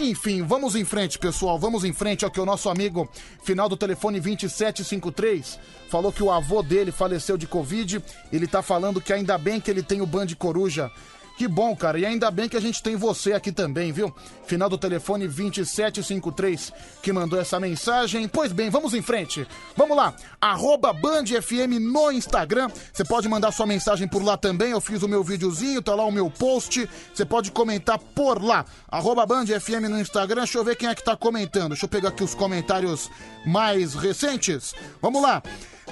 Enfim, 0.00 0.42
vamos 0.42 0.76
em 0.76 0.84
frente, 0.84 1.18
pessoal. 1.18 1.58
Vamos 1.58 1.82
em 1.82 1.92
frente 1.92 2.24
ao 2.24 2.30
que 2.30 2.38
o 2.38 2.44
nosso 2.44 2.68
amigo, 2.68 3.08
final 3.42 3.66
do 3.66 3.78
telefone 3.78 4.20
2753, 4.20 5.58
falou 5.88 6.12
que 6.12 6.22
o 6.22 6.30
avô 6.30 6.62
dele 6.62 6.92
faleceu 6.92 7.38
de 7.38 7.46
Covid. 7.46 8.02
Ele 8.30 8.46
tá 8.46 8.60
falando 8.60 9.00
que 9.00 9.12
ainda 9.12 9.38
bem 9.38 9.58
que 9.58 9.70
ele 9.70 9.82
tem 9.82 10.02
o 10.02 10.06
Band 10.06 10.28
Coruja. 10.38 10.92
Que 11.36 11.46
bom, 11.46 11.76
cara. 11.76 11.98
E 11.98 12.06
ainda 12.06 12.30
bem 12.30 12.48
que 12.48 12.56
a 12.56 12.60
gente 12.60 12.82
tem 12.82 12.96
você 12.96 13.34
aqui 13.34 13.52
também, 13.52 13.92
viu? 13.92 14.14
Final 14.46 14.70
do 14.70 14.78
telefone 14.78 15.28
2753 15.28 16.72
que 17.02 17.12
mandou 17.12 17.38
essa 17.38 17.60
mensagem. 17.60 18.26
Pois 18.26 18.52
bem, 18.52 18.70
vamos 18.70 18.94
em 18.94 19.02
frente. 19.02 19.46
Vamos 19.76 19.96
lá. 19.96 20.14
Arroba 20.40 20.94
Band 20.94 21.26
FM 21.26 21.78
no 21.78 22.10
Instagram. 22.10 22.70
Você 22.90 23.04
pode 23.04 23.28
mandar 23.28 23.52
sua 23.52 23.66
mensagem 23.66 24.08
por 24.08 24.22
lá 24.22 24.38
também. 24.38 24.70
Eu 24.70 24.80
fiz 24.80 25.02
o 25.02 25.08
meu 25.08 25.22
videozinho, 25.22 25.82
tá 25.82 25.94
lá 25.94 26.06
o 26.06 26.12
meu 26.12 26.30
post. 26.30 26.88
Você 27.12 27.24
pode 27.24 27.50
comentar 27.50 27.98
por 27.98 28.42
lá. 28.42 28.64
Arroba 28.88 29.26
Band 29.26 29.46
FM 29.46 29.90
no 29.90 30.00
Instagram. 30.00 30.42
Deixa 30.42 30.56
eu 30.56 30.64
ver 30.64 30.76
quem 30.76 30.88
é 30.88 30.94
que 30.94 31.04
tá 31.04 31.14
comentando. 31.14 31.70
Deixa 31.70 31.84
eu 31.84 31.90
pegar 31.90 32.08
aqui 32.08 32.24
os 32.24 32.34
comentários 32.34 33.10
mais 33.44 33.94
recentes. 33.94 34.74
Vamos 35.02 35.20
lá. 35.20 35.42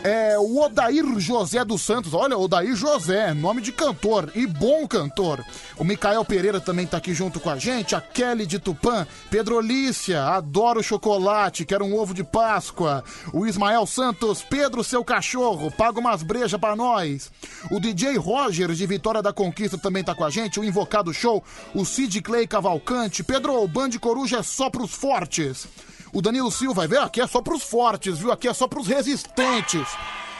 É 0.02 0.38
o 0.38 0.60
Odair 0.60 1.04
José 1.18 1.64
dos 1.64 1.82
Santos. 1.82 2.12
Olha, 2.12 2.36
Odair 2.36 2.74
José, 2.74 3.32
nome 3.32 3.62
de 3.62 3.72
cantor 3.72 4.30
e 4.34 4.46
bom 4.46 4.86
cantor. 4.86 5.44
O 5.78 5.84
Micael 5.84 6.24
Pereira 6.24 6.60
também 6.60 6.86
tá 6.86 6.98
aqui 6.98 7.14
junto 7.14 7.40
com 7.40 7.48
a 7.48 7.56
gente. 7.58 7.94
A 7.94 8.00
Kelly 8.00 8.44
de 8.44 8.58
Tupã. 8.58 9.06
Pedro 9.30 9.56
Olícia, 9.56 10.22
adoro 10.24 10.82
chocolate, 10.82 11.64
quero 11.64 11.84
um 11.84 11.96
ovo 11.96 12.12
de 12.12 12.24
Páscoa. 12.24 13.02
O 13.32 13.46
Ismael 13.46 13.86
Santos, 13.86 14.42
Pedro, 14.42 14.84
seu 14.84 15.04
cachorro, 15.04 15.70
paga 15.70 16.00
umas 16.00 16.22
brejas 16.22 16.60
pra 16.60 16.76
nós. 16.76 17.30
O 17.70 17.80
DJ 17.80 18.16
Roger 18.16 18.72
de 18.72 18.86
Vitória 18.86 19.22
da 19.22 19.32
Conquista 19.32 19.78
também 19.78 20.04
tá 20.04 20.14
com 20.14 20.24
a 20.24 20.30
gente. 20.30 20.60
O 20.60 20.64
Invocado 20.64 21.14
Show, 21.14 21.42
o 21.74 21.84
Sid 21.84 22.20
Clay 22.20 22.46
Cavalcante. 22.46 23.24
Pedro, 23.24 23.62
o 23.62 23.68
Band 23.68 23.90
Coruja 24.00 24.38
é 24.38 24.42
só 24.42 24.68
pros 24.68 24.90
fortes. 24.90 25.66
O 26.14 26.22
Danilo 26.22 26.50
Silva, 26.50 26.82
vai 26.82 26.88
ver, 26.88 27.00
aqui 27.00 27.20
é 27.20 27.26
só 27.26 27.42
pros 27.42 27.64
fortes, 27.64 28.18
viu? 28.18 28.30
Aqui 28.30 28.46
é 28.46 28.54
só 28.54 28.68
pros 28.68 28.86
resistentes. 28.86 29.88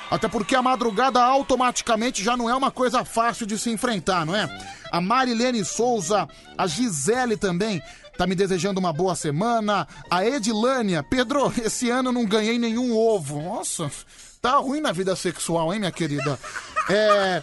Até 0.08 0.28
porque 0.28 0.54
a 0.54 0.62
madrugada 0.62 1.20
automaticamente 1.20 2.22
já 2.22 2.36
não 2.36 2.48
é 2.48 2.54
uma 2.54 2.70
coisa 2.70 3.04
fácil 3.04 3.44
de 3.44 3.58
se 3.58 3.70
enfrentar, 3.70 4.24
não 4.24 4.36
é? 4.36 4.48
A 4.92 5.00
Marilene 5.00 5.64
Souza, 5.64 6.28
a 6.56 6.66
Gisele 6.68 7.36
também, 7.36 7.82
tá 8.16 8.24
me 8.24 8.36
desejando 8.36 8.78
uma 8.78 8.92
boa 8.92 9.16
semana. 9.16 9.88
A 10.08 10.24
Edilânia, 10.24 11.02
Pedro, 11.02 11.52
esse 11.60 11.90
ano 11.90 12.12
não 12.12 12.24
ganhei 12.24 12.56
nenhum 12.56 12.96
ovo. 12.96 13.42
Nossa, 13.42 13.90
tá 14.40 14.56
ruim 14.58 14.80
na 14.80 14.92
vida 14.92 15.16
sexual, 15.16 15.74
hein, 15.74 15.80
minha 15.80 15.90
querida? 15.90 16.38
É. 16.88 17.42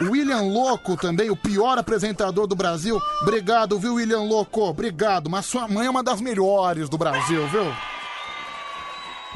William 0.00 0.42
Louco 0.42 0.96
também, 0.96 1.30
o 1.30 1.36
pior 1.36 1.78
apresentador 1.78 2.46
do 2.46 2.54
Brasil. 2.54 3.00
Obrigado, 3.22 3.78
viu, 3.78 3.94
William 3.94 4.22
Louco? 4.22 4.62
Obrigado. 4.62 5.30
Mas 5.30 5.46
sua 5.46 5.66
mãe 5.66 5.86
é 5.86 5.90
uma 5.90 6.02
das 6.02 6.20
melhores 6.20 6.88
do 6.88 6.98
Brasil, 6.98 7.46
viu? 7.48 7.95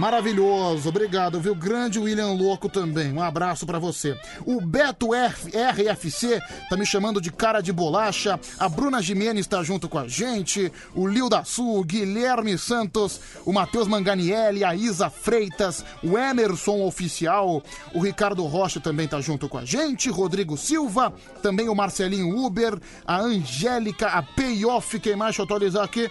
Maravilhoso, 0.00 0.88
obrigado, 0.88 1.38
viu? 1.38 1.54
Grande 1.54 1.98
William 1.98 2.32
Louco 2.32 2.70
também. 2.70 3.12
Um 3.12 3.20
abraço 3.22 3.66
pra 3.66 3.78
você. 3.78 4.18
O 4.46 4.58
Beto 4.58 5.14
F- 5.14 5.50
RFC 5.54 6.40
tá 6.70 6.74
me 6.78 6.86
chamando 6.86 7.20
de 7.20 7.30
cara 7.30 7.60
de 7.60 7.70
bolacha. 7.70 8.40
A 8.58 8.66
Bruna 8.66 9.02
Jimenez 9.02 9.46
tá 9.46 9.62
junto 9.62 9.90
com 9.90 9.98
a 9.98 10.08
gente. 10.08 10.72
O 10.94 11.06
Lil 11.06 11.28
da 11.28 11.44
Sul, 11.44 11.78
o 11.78 11.84
Guilherme 11.84 12.56
Santos, 12.56 13.20
o 13.44 13.52
Matheus 13.52 13.86
Manganielli, 13.86 14.64
a 14.64 14.74
Isa 14.74 15.10
Freitas, 15.10 15.84
o 16.02 16.16
Emerson 16.16 16.80
Oficial, 16.86 17.62
o 17.94 18.00
Ricardo 18.00 18.42
Rocha 18.46 18.80
também 18.80 19.06
tá 19.06 19.20
junto 19.20 19.50
com 19.50 19.58
a 19.58 19.66
gente. 19.66 20.08
Rodrigo 20.08 20.56
Silva, 20.56 21.12
também 21.42 21.68
o 21.68 21.74
Marcelinho 21.74 22.38
Uber, 22.38 22.80
a 23.06 23.20
Angélica, 23.20 24.06
a 24.08 24.22
Payoff, 24.22 24.98
quem 24.98 25.14
mais? 25.14 25.30
Deixa 25.36 25.42
eu 25.42 25.44
atualizar 25.44 25.84
aqui 25.84 26.10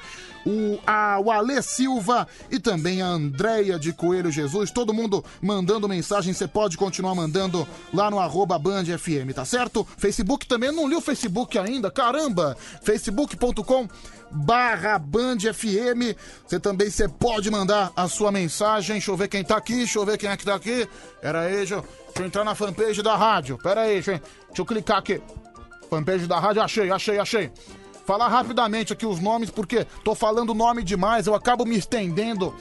o, 0.50 0.80
a, 0.86 1.20
o 1.20 1.32
Alê 1.32 1.62
Silva 1.62 2.28
e 2.50 2.60
também 2.60 3.02
a 3.04 3.08
Andréia 3.08 3.78
de 3.78 3.94
Coelho 3.94 4.32
Jesus. 4.32 4.72
Todo 4.72 4.94
mundo 4.94 5.24
mandando 5.40 5.88
mensagem. 5.88 6.34
Você 6.34 6.48
pode 6.48 6.76
continuar 6.76 7.14
mandando 7.14 7.68
lá 7.94 8.10
no 8.10 8.20
arroba 8.20 8.58
Band 8.58 8.86
FM, 8.86 9.34
tá 9.36 9.46
certo? 9.46 9.88
Facebook 9.98 10.48
também. 10.48 10.72
Não 10.72 10.88
li 10.88 10.96
o 10.96 11.02
Facebook 11.02 11.58
ainda. 11.60 11.92
Caramba! 11.92 12.58
facebook.com 12.82 13.88
barra 14.32 14.98
Band 14.98 15.38
FM. 15.54 16.18
Você 16.48 16.60
também 16.60 16.90
você 16.90 17.08
pode 17.08 17.52
mandar 17.52 17.92
a 17.96 18.08
sua 18.08 18.32
mensagem. 18.32 18.96
Deixa 18.96 19.12
eu 19.12 19.18
ver 19.18 19.28
quem 19.28 19.44
tá 19.44 19.58
aqui. 19.58 19.76
Deixa 19.76 20.00
eu 20.00 20.06
ver 20.06 20.18
quem 20.18 20.30
é 20.30 20.38
que 20.38 20.46
tá 20.46 20.56
aqui. 20.56 20.88
Pera 21.22 21.42
aí, 21.42 21.58
deixa 21.58 21.76
eu, 21.76 21.82
deixa 21.82 22.22
eu 22.22 22.26
entrar 22.26 22.44
na 22.44 22.56
fanpage 22.56 23.04
da 23.04 23.16
rádio. 23.16 23.58
Pera 23.58 23.82
aí, 23.82 23.94
deixa 23.94 24.14
eu, 24.14 24.22
deixa 24.48 24.62
eu 24.62 24.66
clicar 24.66 24.98
aqui. 24.98 25.22
Fanpage 25.90 26.28
da 26.28 26.40
rádio, 26.40 26.62
achei, 26.62 26.92
achei, 26.92 27.18
achei 27.18 27.52
falar 28.10 28.28
rapidamente 28.28 28.92
aqui 28.92 29.06
os 29.06 29.20
nomes, 29.20 29.52
porque 29.52 29.86
tô 30.04 30.16
falando 30.16 30.56
nome 30.56 30.82
demais, 30.82 31.28
eu 31.28 31.36
acabo 31.36 31.64
me 31.64 31.78
estendendo. 31.78 32.56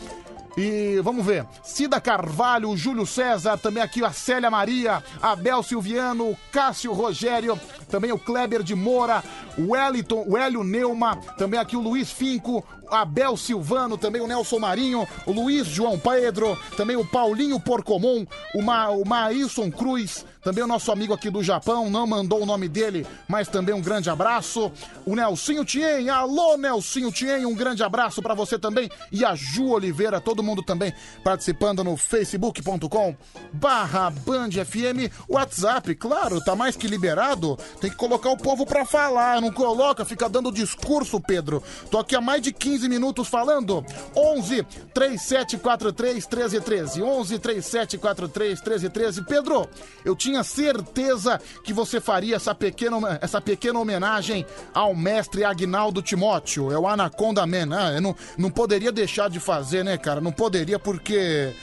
E 0.59 1.01
vamos 1.03 1.25
ver. 1.25 1.47
Cida 1.63 1.99
Carvalho, 1.99 2.77
Júlio 2.77 3.07
César, 3.07 3.57
também 3.57 3.83
aqui 3.83 4.05
a 4.05 4.13
Célia 4.13 4.51
Maria, 4.51 5.03
Abel 5.23 5.63
Silviano, 5.63 6.37
Cássio 6.53 6.93
Rogério, 6.93 7.59
também 7.89 8.13
o 8.13 8.19
Kleber 8.19 8.63
de 8.63 8.75
Moura, 8.75 9.25
o 9.57 9.73
Wellington, 9.73 10.23
o 10.27 10.37
Hélio 10.37 10.63
Neuma, 10.63 11.17
também 11.39 11.59
aqui 11.59 11.79
o 11.79 11.81
Luiz 11.81 12.13
Finco, 12.13 12.63
Abel 12.91 13.37
Silvano, 13.37 13.97
também 13.97 14.21
o 14.21 14.27
Nelson 14.27 14.59
Marinho, 14.59 15.07
o 15.27 15.33
Luiz 15.33 15.67
João 15.67 15.99
Pedro, 15.99 16.59
também 16.77 16.97
o 16.97 17.05
Paulinho 17.05 17.61
Porcomon, 17.61 18.25
o, 18.55 18.63
Ma, 18.63 18.89
o 18.91 19.07
Maílson 19.07 19.71
Cruz, 19.71 20.25
também 20.43 20.63
o 20.63 20.67
nosso 20.67 20.93
amigo 20.93 21.13
aqui 21.13 21.31
do 21.31 21.43
Japão, 21.43 21.91
não 21.91 22.07
mandou 22.07 22.43
o 22.43 22.47
nome 22.47 22.69
dele, 22.69 23.07
mas 23.27 23.49
também 23.49 23.75
um 23.75 23.83
grande 23.83 24.09
abraço. 24.09 24.71
O 25.05 25.15
Nelsinho 25.17 25.65
Tien, 25.65 26.09
alô 26.11 26.57
Nelsinho 26.57 27.11
Tien, 27.11 27.45
um 27.45 27.55
grande 27.55 27.83
abraço 27.83 28.23
pra 28.23 28.35
você 28.35 28.59
também. 28.59 28.91
E 29.11 29.25
a 29.25 29.35
Ju 29.35 29.71
Oliveira, 29.71 30.21
todo 30.21 30.43
mundo 30.43 30.63
também 30.63 30.93
participando 31.25 31.83
no 31.83 31.97
facebook.com 31.97 33.17
barra 33.53 34.11
Band 34.11 34.51
FM. 34.51 35.13
WhatsApp, 35.29 35.95
claro, 35.97 36.41
tá 36.41 36.55
mais 36.55 36.77
que 36.77 36.87
liberado. 36.87 37.59
Tem 37.81 37.91
que 37.91 37.97
colocar 37.97 38.31
o 38.31 38.37
povo 38.37 38.65
pra 38.65 38.85
falar, 38.85 39.41
não 39.41 39.53
coloca, 39.53 40.05
fica 40.05 40.29
dando 40.29 40.53
discurso, 40.53 41.21
Pedro. 41.21 41.63
Tô 41.91 41.99
aqui 41.99 42.15
há 42.15 42.21
mais 42.21 42.43
de 42.43 42.53
15 42.53 42.78
minutos 42.87 43.27
falando. 43.27 43.85
11 44.15 44.63
3743 44.95 46.27
1313. 46.27 47.03
11 47.03 47.39
3743 47.39 48.61
1313. 48.61 49.23
Pedro, 49.23 49.69
eu 50.05 50.15
tinha 50.15 50.45
certeza 50.45 51.41
que 51.65 51.73
você 51.73 52.01
faria 52.01 52.37
essa 52.37 52.55
pequena, 52.55 53.19
essa 53.21 53.41
pequena 53.41 53.81
homenagem 53.81 54.47
ao 54.75 54.95
mestre 54.95 55.45
Agnaldo 55.45 56.03
Timóteo. 56.03 56.71
É 56.71 56.79
o 56.79 56.87
Anaconda 56.87 57.47
Man. 57.47 57.69
Ah, 57.73 57.93
eu 57.93 58.01
não, 58.01 58.15
não 58.37 58.51
poderia 58.51 58.93
deixar 58.93 59.31
de 59.31 59.41
fazer, 59.41 59.85
né, 59.85 59.97
cara? 59.97 60.21
Não 60.21 60.33
poderia 60.33 60.79
porque. 60.79 61.55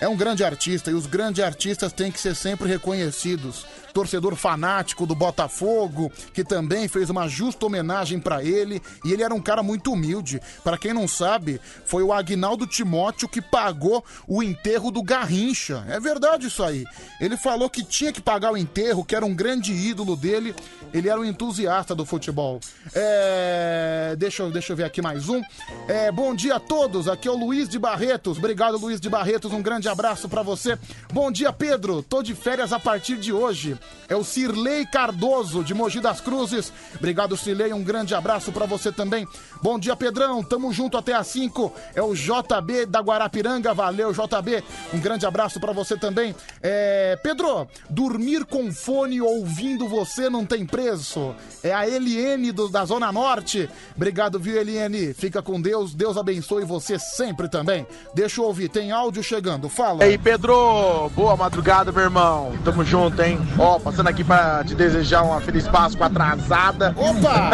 É 0.00 0.08
um 0.08 0.16
grande 0.16 0.42
artista 0.42 0.90
e 0.90 0.94
os 0.94 1.06
grandes 1.06 1.42
artistas 1.42 1.92
têm 1.92 2.10
que 2.10 2.20
ser 2.20 2.34
sempre 2.34 2.68
reconhecidos. 2.68 3.64
Torcedor 3.94 4.34
fanático 4.34 5.06
do 5.06 5.14
Botafogo, 5.14 6.10
que 6.32 6.42
também 6.42 6.88
fez 6.88 7.08
uma 7.08 7.28
justa 7.28 7.64
homenagem 7.64 8.18
pra 8.18 8.42
ele, 8.42 8.82
e 9.04 9.12
ele 9.12 9.22
era 9.22 9.32
um 9.32 9.40
cara 9.40 9.62
muito 9.62 9.92
humilde. 9.92 10.40
Pra 10.64 10.76
quem 10.76 10.92
não 10.92 11.06
sabe, 11.06 11.60
foi 11.86 12.02
o 12.02 12.12
Agnaldo 12.12 12.66
Timóteo 12.66 13.28
que 13.28 13.40
pagou 13.40 14.04
o 14.26 14.42
enterro 14.42 14.90
do 14.90 15.00
Garrincha. 15.00 15.84
É 15.88 16.00
verdade 16.00 16.48
isso 16.48 16.64
aí. 16.64 16.84
Ele 17.20 17.36
falou 17.36 17.70
que 17.70 17.84
tinha 17.84 18.12
que 18.12 18.20
pagar 18.20 18.52
o 18.52 18.56
enterro, 18.56 19.04
que 19.04 19.14
era 19.14 19.24
um 19.24 19.34
grande 19.34 19.72
ídolo 19.72 20.16
dele. 20.16 20.54
Ele 20.92 21.08
era 21.08 21.20
um 21.20 21.24
entusiasta 21.24 21.94
do 21.94 22.04
futebol. 22.04 22.58
É... 22.92 24.16
Deixa, 24.18 24.42
eu, 24.42 24.50
deixa 24.50 24.72
eu 24.72 24.76
ver 24.76 24.84
aqui 24.84 25.00
mais 25.00 25.28
um. 25.28 25.40
É, 25.86 26.10
bom 26.10 26.34
dia 26.34 26.56
a 26.56 26.60
todos. 26.60 27.06
Aqui 27.06 27.28
é 27.28 27.30
o 27.30 27.36
Luiz 27.36 27.68
de 27.68 27.78
Barretos. 27.78 28.38
Obrigado, 28.38 28.76
Luiz 28.76 29.00
de 29.00 29.08
Barretos. 29.08 29.52
Um 29.52 29.62
grande 29.62 29.88
abraço 29.88 30.28
pra 30.28 30.42
você. 30.42 30.76
Bom 31.12 31.30
dia, 31.30 31.52
Pedro. 31.52 32.02
Tô 32.02 32.22
de 32.22 32.34
férias 32.34 32.72
a 32.72 32.80
partir 32.80 33.18
de 33.18 33.32
hoje. 33.32 33.78
É 34.06 34.14
o 34.14 34.22
Cirlei 34.22 34.84
Cardoso, 34.84 35.64
de 35.64 35.72
Mogi 35.72 35.98
das 35.98 36.20
Cruzes. 36.20 36.70
Obrigado, 36.96 37.36
Cirlei. 37.38 37.72
Um 37.72 37.82
grande 37.82 38.14
abraço 38.14 38.52
pra 38.52 38.66
você 38.66 38.92
também. 38.92 39.26
Bom 39.62 39.78
dia, 39.78 39.96
Pedrão. 39.96 40.42
Tamo 40.42 40.70
junto 40.74 40.98
até 40.98 41.14
às 41.14 41.26
5. 41.28 41.72
É 41.94 42.02
o 42.02 42.14
JB 42.14 42.84
da 42.86 43.00
Guarapiranga. 43.00 43.72
Valeu, 43.72 44.12
JB. 44.12 44.62
Um 44.92 44.98
grande 45.00 45.24
abraço 45.24 45.58
pra 45.58 45.72
você 45.72 45.96
também. 45.96 46.34
É... 46.62 47.18
Pedro, 47.22 47.66
dormir 47.88 48.44
com 48.44 48.70
fone 48.70 49.22
ouvindo 49.22 49.88
você 49.88 50.28
não 50.28 50.44
tem 50.44 50.66
preço. 50.66 51.34
É 51.62 51.72
a 51.72 51.88
Eliene 51.88 52.52
do- 52.52 52.68
da 52.68 52.84
Zona 52.84 53.10
Norte. 53.10 53.70
Obrigado, 53.96 54.38
viu, 54.38 54.60
Eliene? 54.60 55.14
Fica 55.14 55.40
com 55.40 55.58
Deus. 55.58 55.94
Deus 55.94 56.18
abençoe 56.18 56.64
você 56.64 56.98
sempre 56.98 57.48
também. 57.48 57.86
Deixa 58.14 58.40
eu 58.40 58.44
ouvir. 58.44 58.68
Tem 58.68 58.92
áudio 58.92 59.22
chegando. 59.22 59.70
Fala. 59.70 60.04
E 60.04 60.08
aí, 60.10 60.18
Pedro, 60.18 61.08
boa 61.14 61.34
madrugada, 61.36 61.90
meu 61.90 62.02
irmão. 62.02 62.52
Tamo 62.64 62.84
junto, 62.84 63.22
hein? 63.22 63.38
Ó, 63.58 63.73
passando 63.80 64.08
aqui 64.08 64.24
pra 64.24 64.62
te 64.64 64.74
desejar 64.74 65.22
uma 65.22 65.40
feliz 65.40 65.66
Páscoa 65.68 66.06
atrasada. 66.06 66.94
Opa! 66.96 67.50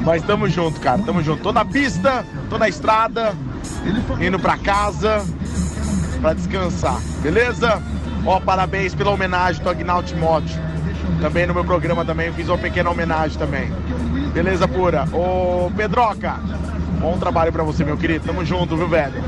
Mas 0.00 0.22
tamo 0.22 0.48
junto, 0.48 0.80
cara, 0.80 1.02
tamo 1.02 1.22
junto. 1.22 1.42
Tô 1.42 1.52
na 1.52 1.64
pista, 1.64 2.24
tô 2.50 2.58
na 2.58 2.68
estrada, 2.68 3.34
indo 4.20 4.38
pra 4.38 4.56
casa 4.56 5.24
pra 6.20 6.32
descansar, 6.32 7.00
beleza? 7.20 7.82
Ó, 8.24 8.38
parabéns 8.38 8.94
pela 8.94 9.10
homenagem 9.10 9.62
do 9.62 9.68
Agnaldo 9.68 10.08
Timóteo. 10.08 10.60
Também 11.20 11.46
no 11.46 11.54
meu 11.54 11.64
programa 11.64 12.04
também 12.04 12.32
fiz 12.32 12.48
uma 12.48 12.58
pequena 12.58 12.90
homenagem 12.90 13.38
também. 13.38 13.72
Beleza 14.32 14.66
pura? 14.66 15.06
Ô, 15.12 15.70
Pedroca, 15.76 16.36
bom 17.00 17.18
trabalho 17.18 17.52
pra 17.52 17.62
você, 17.62 17.84
meu 17.84 17.96
querido. 17.96 18.24
Tamo 18.24 18.44
junto, 18.44 18.76
viu, 18.76 18.88
velho? 18.88 19.22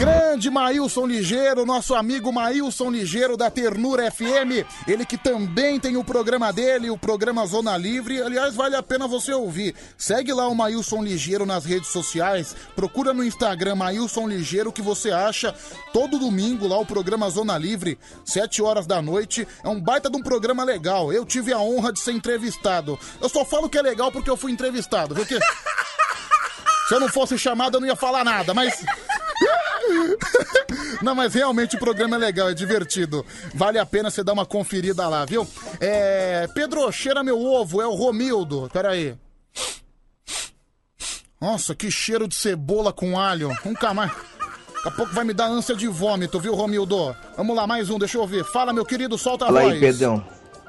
Grande 0.00 0.48
Maílson 0.48 1.04
Ligeiro, 1.04 1.66
nosso 1.66 1.94
amigo 1.94 2.32
Maílson 2.32 2.90
Ligeiro 2.90 3.36
da 3.36 3.50
Ternura 3.50 4.10
FM, 4.10 4.64
ele 4.88 5.04
que 5.04 5.18
também 5.18 5.78
tem 5.78 5.98
o 5.98 6.02
programa 6.02 6.50
dele, 6.50 6.88
o 6.88 6.96
programa 6.96 7.44
Zona 7.44 7.76
Livre. 7.76 8.22
Aliás, 8.22 8.54
vale 8.54 8.74
a 8.74 8.82
pena 8.82 9.06
você 9.06 9.34
ouvir. 9.34 9.74
Segue 9.98 10.32
lá 10.32 10.48
o 10.48 10.54
Maílson 10.54 11.02
Ligeiro 11.02 11.44
nas 11.44 11.66
redes 11.66 11.90
sociais, 11.90 12.56
procura 12.74 13.12
no 13.12 13.22
Instagram 13.22 13.74
Maílson 13.74 14.26
Ligeiro 14.26 14.72
que 14.72 14.80
você 14.80 15.10
acha 15.10 15.54
todo 15.92 16.18
domingo 16.18 16.66
lá 16.66 16.78
o 16.78 16.86
programa 16.86 17.28
Zona 17.28 17.58
Livre, 17.58 17.98
7 18.24 18.62
horas 18.62 18.86
da 18.86 19.02
noite. 19.02 19.46
É 19.62 19.68
um 19.68 19.78
baita 19.78 20.08
de 20.08 20.16
um 20.16 20.22
programa 20.22 20.64
legal. 20.64 21.12
Eu 21.12 21.26
tive 21.26 21.52
a 21.52 21.58
honra 21.58 21.92
de 21.92 22.00
ser 22.00 22.12
entrevistado. 22.12 22.98
Eu 23.20 23.28
só 23.28 23.44
falo 23.44 23.68
que 23.68 23.76
é 23.76 23.82
legal 23.82 24.10
porque 24.10 24.30
eu 24.30 24.36
fui 24.38 24.50
entrevistado, 24.50 25.14
viu? 25.14 25.26
Que... 25.26 25.38
Se 26.88 26.94
eu 26.94 27.00
não 27.00 27.08
fosse 27.10 27.38
chamado, 27.38 27.76
eu 27.76 27.80
não 27.82 27.86
ia 27.86 27.94
falar 27.94 28.24
nada, 28.24 28.54
mas. 28.54 28.82
Não, 31.02 31.14
mas 31.14 31.34
realmente 31.34 31.76
o 31.76 31.78
programa 31.78 32.16
é 32.16 32.18
legal, 32.18 32.48
é 32.50 32.54
divertido. 32.54 33.24
Vale 33.54 33.78
a 33.78 33.86
pena 33.86 34.10
você 34.10 34.22
dar 34.22 34.32
uma 34.32 34.46
conferida 34.46 35.08
lá, 35.08 35.24
viu? 35.24 35.46
É. 35.80 36.48
Pedro, 36.54 36.90
cheira 36.92 37.22
meu 37.22 37.40
ovo, 37.40 37.80
é 37.80 37.86
o 37.86 37.94
Romildo. 37.94 38.68
Pera 38.72 38.90
aí. 38.90 39.14
Nossa, 41.40 41.74
que 41.74 41.90
cheiro 41.90 42.28
de 42.28 42.34
cebola 42.34 42.92
com 42.92 43.18
alho. 43.18 43.50
Nunca 43.64 43.94
mais. 43.94 44.10
Daqui 44.10 44.88
a 44.88 44.90
pouco 44.90 45.12
vai 45.14 45.24
me 45.24 45.34
dar 45.34 45.46
ânsia 45.46 45.74
de 45.74 45.86
vômito, 45.86 46.40
viu, 46.40 46.54
Romildo? 46.54 47.14
Vamos 47.36 47.54
lá, 47.54 47.66
mais 47.66 47.90
um, 47.90 47.98
deixa 47.98 48.16
eu 48.18 48.26
ver. 48.26 48.44
Fala, 48.44 48.72
meu 48.72 48.84
querido, 48.84 49.16
solta 49.18 49.44
a 49.44 49.48
Fala 49.48 49.60
voz. 49.62 49.74
aí, 49.74 49.80
Pedrão. 49.80 50.24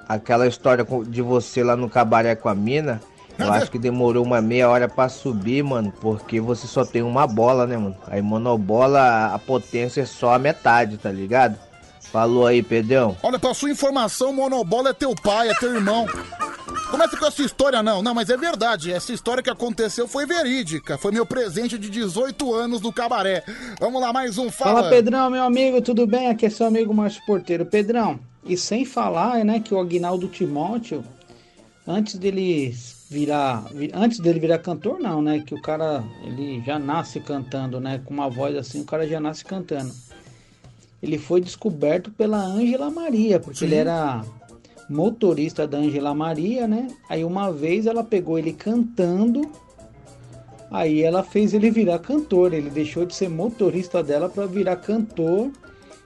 Aquela 0.08 0.48
história 0.48 0.86
de 1.08 1.22
você 1.22 1.64
lá 1.64 1.78
no 1.78 1.90
cabaré 1.90 2.36
com 2.36 2.50
a 2.50 2.56
mina, 2.56 3.02
eu 3.38 3.52
acho 3.52 3.72
que 3.72 3.80
demorou 3.80 4.24
uma 4.24 4.42
meia 4.42 4.70
hora 4.70 4.88
pra 4.88 5.10
subir, 5.10 5.64
mano, 5.64 5.92
porque 6.00 6.40
você 6.40 6.68
só 6.68 6.86
tem 6.86 7.02
uma 7.02 7.26
bola, 7.28 7.66
né, 7.66 7.78
mano? 7.78 7.96
Aí 8.08 8.22
monobola, 8.22 9.34
a 9.34 9.40
potência 9.40 10.02
é 10.02 10.06
só 10.06 10.34
a 10.34 10.40
metade, 10.40 10.98
tá 10.98 11.12
ligado? 11.12 11.58
Falou 12.12 12.46
aí, 12.46 12.62
Pedrão. 12.62 13.16
Olha, 13.24 13.40
pra 13.40 13.54
sua 13.54 13.72
informação, 13.72 14.34
Monobola 14.34 14.90
é 14.90 14.94
teu 14.94 15.16
pai, 15.16 15.50
é 15.50 15.54
teu 15.54 15.74
irmão. 15.74 16.06
Começa 16.90 17.16
com 17.16 17.26
essa 17.26 17.42
história, 17.42 17.82
não. 17.82 18.04
Não, 18.04 18.14
mas 18.14 18.30
é 18.30 18.36
verdade. 18.36 18.92
Essa 18.92 19.14
história 19.14 19.42
que 19.42 19.50
aconteceu 19.50 20.10
foi 20.10 20.26
verídica. 20.26 20.98
Foi 20.98 21.14
meu 21.14 21.26
presente 21.26 21.78
de 21.78 21.90
18 21.90 22.54
anos 22.54 22.82
do 22.82 22.92
cabaré. 22.92 23.46
Vamos 23.80 24.02
lá, 24.02 24.12
mais 24.12 24.38
um. 24.38 24.52
Fala, 24.52 24.82
Fala, 24.82 24.90
Pedrão, 24.90 25.30
meu 25.30 25.42
amigo, 25.42 25.82
tudo 25.82 26.06
bem? 26.06 26.28
Aqui 26.28 26.48
é 26.48 26.50
seu 26.50 26.66
amigo 26.66 26.94
Márcio 26.94 27.26
Porteiro. 27.26 27.66
Pedrão, 27.66 28.20
e 28.44 28.58
sem 28.58 28.84
falar, 28.84 29.46
né, 29.46 29.62
que 29.62 29.74
o 29.74 29.80
Agnaldo 29.80 30.28
Timóteo, 30.28 31.06
antes 31.88 32.16
dele 32.16 32.76
virar, 33.12 33.68
vi- 33.74 33.92
antes 33.94 34.20
dele 34.20 34.40
virar 34.40 34.60
cantor, 34.60 34.98
não, 34.98 35.22
né, 35.22 35.44
que 35.46 35.54
o 35.54 35.62
cara, 35.62 36.02
ele 36.24 36.64
já 36.66 36.80
nasce 36.80 37.20
cantando, 37.20 37.78
né, 37.78 38.00
com 38.06 38.14
uma 38.14 38.30
voz 38.30 38.56
assim, 38.56 38.80
o 38.82 38.86
cara 38.86 39.06
já 39.06 39.20
nasce 39.20 39.44
cantando. 39.44 39.92
Ele 41.04 41.18
foi 41.18 41.42
descoberto 41.42 42.10
pela 42.12 42.38
Ângela 42.38 42.90
Maria, 42.90 43.38
porque 43.38 43.60
Sim. 43.60 43.66
ele 43.66 43.76
era 43.76 44.24
motorista 44.90 45.68
da 45.68 45.78
Ângela 45.78 46.14
Maria, 46.16 46.68
né? 46.68 46.88
Aí 47.10 47.26
uma 47.26 47.52
vez 47.52 47.86
ela 47.86 48.04
pegou 48.04 48.40
ele 48.40 48.54
cantando 48.54 49.42
Aí 50.70 51.02
ela 51.02 51.22
fez 51.22 51.54
ele 51.54 51.70
virar 51.70 52.00
cantor, 52.00 52.54
ele 52.54 52.70
deixou 52.70 53.06
de 53.06 53.14
ser 53.14 53.28
motorista 53.30 54.02
dela 54.02 54.30
para 54.30 54.46
virar 54.46 54.78
cantor 54.78 55.52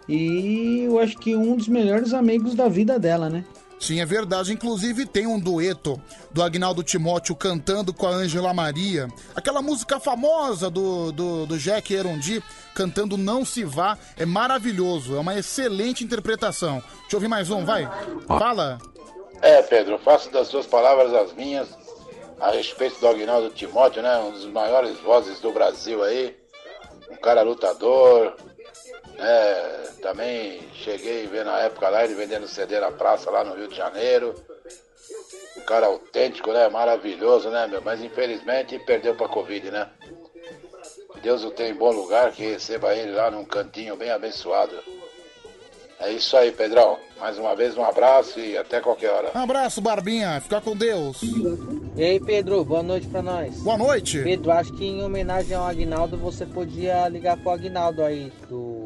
e 0.10 0.86
eu 0.88 0.98
acho 0.98 1.16
que 1.20 1.36
um 1.36 1.56
dos 1.56 1.68
melhores 1.68 2.14
amigos 2.16 2.56
da 2.56 2.68
vida 2.68 2.98
dela, 2.98 3.30
né? 3.30 3.46
Sim, 3.80 4.00
é 4.00 4.06
verdade. 4.06 4.54
Inclusive 4.54 5.06
tem 5.06 5.28
um 5.28 5.40
dueto 5.40 6.02
do 6.32 6.42
Agnaldo 6.42 6.82
Timóteo 6.82 7.36
cantando 7.36 7.94
com 7.94 8.08
a 8.08 8.12
Ângela 8.12 8.54
Maria. 8.54 9.08
Aquela 9.36 9.62
música 9.62 10.00
famosa 10.00 10.70
do, 10.70 11.12
do, 11.12 11.46
do 11.46 11.58
Jack 11.58 11.94
Erondi 11.94 12.42
cantando 12.74 13.18
Não 13.18 13.46
Se 13.46 13.64
Vá. 13.64 13.98
É 14.18 14.26
maravilhoso. 14.26 15.16
É 15.16 15.20
uma 15.20 15.38
excelente 15.38 16.04
interpretação. 16.04 16.82
Deixa 17.02 17.16
eu 17.16 17.18
ouvir 17.18 17.28
mais 17.28 17.50
um, 17.50 17.66
vai. 17.66 17.90
Fala. 18.28 18.80
É, 19.42 19.62
Pedro, 19.62 20.00
faço 20.00 20.32
das 20.32 20.48
suas 20.48 20.66
palavras 20.66 21.14
as 21.14 21.34
minhas 21.34 21.68
a 22.40 22.52
respeito 22.52 23.00
do 23.00 23.08
Aguinaldo 23.08 23.50
Timóteo, 23.50 24.02
né? 24.02 24.18
Um 24.20 24.32
dos 24.32 24.46
maiores 24.46 24.98
vozes 25.00 25.40
do 25.40 25.52
Brasil 25.52 26.04
aí. 26.04 26.36
Um 27.10 27.16
cara 27.18 27.44
lutador. 27.44 28.36
Né? 29.18 29.84
Também 30.02 30.62
cheguei 30.74 31.26
a 31.26 31.30
ver 31.30 31.46
na 31.46 31.60
época 31.60 31.90
lá 31.90 32.04
ele 32.04 32.16
vendendo 32.16 32.48
CD 32.48 32.80
na 32.80 32.92
praça 32.92 33.32
lá 33.32 33.44
no 33.44 33.56
Rio 33.56 33.68
de 33.68 33.76
Janeiro. 33.76 34.36
Um 35.58 35.62
cara 35.62 35.88
autêntico, 35.88 36.52
né? 36.52 36.68
Maravilhoso, 36.70 37.50
né, 37.50 37.68
meu? 37.68 37.82
Mas 37.82 38.02
infelizmente 38.02 38.78
perdeu 38.80 39.16
pra 39.16 39.28
Covid, 39.28 39.72
né? 39.72 39.90
Deus 41.22 41.44
o 41.44 41.50
tenha 41.50 41.70
em 41.70 41.76
bom 41.76 41.92
lugar, 41.92 42.32
que 42.32 42.44
receba 42.44 42.94
ele 42.94 43.12
lá 43.12 43.32
num 43.32 43.46
cantinho 43.46 43.96
bem 43.96 44.12
abençoado. 44.12 44.76
É 46.00 46.12
isso 46.12 46.36
aí, 46.36 46.52
Pedrão. 46.52 47.00
Mais 47.20 47.40
uma 47.40 47.56
vez, 47.56 47.78
um 47.78 47.84
abraço 47.84 48.40
e 48.40 48.58
até 48.58 48.82
qualquer 48.82 49.10
hora. 49.10 49.32
Um 49.34 49.40
abraço, 49.42 49.82
Barbinha. 49.82 50.40
Fica 50.42 50.60
com 50.60 50.76
Deus. 50.76 51.22
E 51.96 52.04
aí, 52.04 52.20
Pedro, 52.20 52.64
boa 52.66 52.84
noite 52.84 53.08
pra 53.08 53.22
nós. 53.22 53.56
Boa 53.62 53.78
noite. 53.78 54.22
Pedro, 54.22 54.52
acho 54.52 54.74
que 54.74 54.86
em 54.86 55.02
homenagem 55.02 55.56
ao 55.56 55.66
Agnaldo, 55.66 56.18
você 56.18 56.46
podia 56.46 57.08
ligar 57.08 57.38
pro 57.38 57.52
Agnaldo 57.52 58.04
aí, 58.04 58.32
do. 58.50 58.85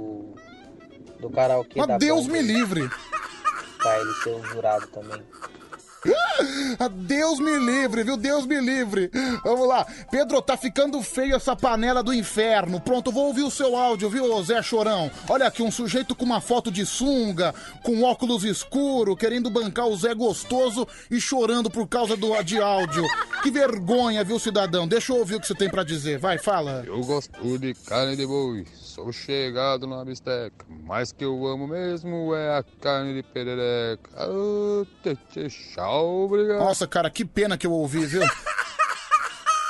Do 1.19 1.29
karaokê 1.29 1.79
Mas 1.79 1.87
da 1.87 1.97
Deus 1.97 2.27
banda, 2.27 2.41
me 2.41 2.41
livre. 2.41 2.89
Pra 3.77 3.99
ele 3.99 4.13
ser 4.15 4.29
um 4.35 4.43
jurado 4.45 4.87
também. 4.87 5.21
Ah, 6.79 6.87
Deus 6.87 7.39
me 7.39 7.57
livre, 7.57 8.03
viu? 8.03 8.15
Deus 8.15 8.45
me 8.45 8.59
livre. 8.61 9.11
Vamos 9.43 9.67
lá. 9.67 9.85
Pedro, 10.09 10.41
tá 10.41 10.55
ficando 10.55 11.01
feio 11.01 11.35
essa 11.35 11.55
panela 11.55 12.01
do 12.01 12.13
inferno. 12.13 12.79
Pronto, 12.79 13.11
vou 13.11 13.27
ouvir 13.27 13.43
o 13.43 13.51
seu 13.51 13.75
áudio, 13.75 14.09
viu, 14.09 14.41
Zé 14.43 14.61
Chorão? 14.61 15.11
Olha 15.27 15.47
aqui, 15.47 15.61
um 15.61 15.71
sujeito 15.71 16.15
com 16.15 16.23
uma 16.23 16.39
foto 16.39 16.71
de 16.71 16.85
sunga, 16.85 17.53
com 17.83 18.03
óculos 18.03 18.45
escuro, 18.45 19.15
querendo 19.15 19.49
bancar 19.49 19.87
o 19.87 19.97
Zé 19.97 20.13
gostoso 20.13 20.87
e 21.11 21.19
chorando 21.19 21.69
por 21.69 21.87
causa 21.87 22.15
do, 22.15 22.41
de 22.43 22.61
áudio. 22.61 23.03
Que 23.43 23.51
vergonha, 23.51 24.23
viu, 24.23 24.39
cidadão? 24.39 24.87
Deixa 24.87 25.11
eu 25.11 25.17
ouvir 25.17 25.35
o 25.35 25.39
que 25.41 25.47
você 25.47 25.55
tem 25.55 25.69
pra 25.69 25.83
dizer. 25.83 26.17
Vai, 26.17 26.37
fala. 26.37 26.83
Eu 26.85 27.01
gosto 27.01 27.57
de 27.57 27.73
carne 27.73 28.15
de 28.15 28.25
boi, 28.25 28.65
sou 28.99 29.11
chegado 29.13 29.87
na 29.87 30.03
bisteca, 30.03 30.65
mas 30.67 31.11
que 31.11 31.23
eu 31.23 31.47
amo 31.47 31.67
mesmo 31.67 32.35
é 32.35 32.57
a 32.57 32.63
carne 32.81 33.13
de 33.13 33.23
perereca. 33.23 34.09
Ah, 34.15 34.85
tchê, 35.31 35.47
tchau, 35.47 36.25
obrigado. 36.25 36.59
Nossa, 36.59 36.85
cara, 36.85 37.09
que 37.09 37.23
pena 37.23 37.57
que 37.57 37.65
eu 37.65 37.71
ouvi, 37.71 38.05
viu? 38.05 38.21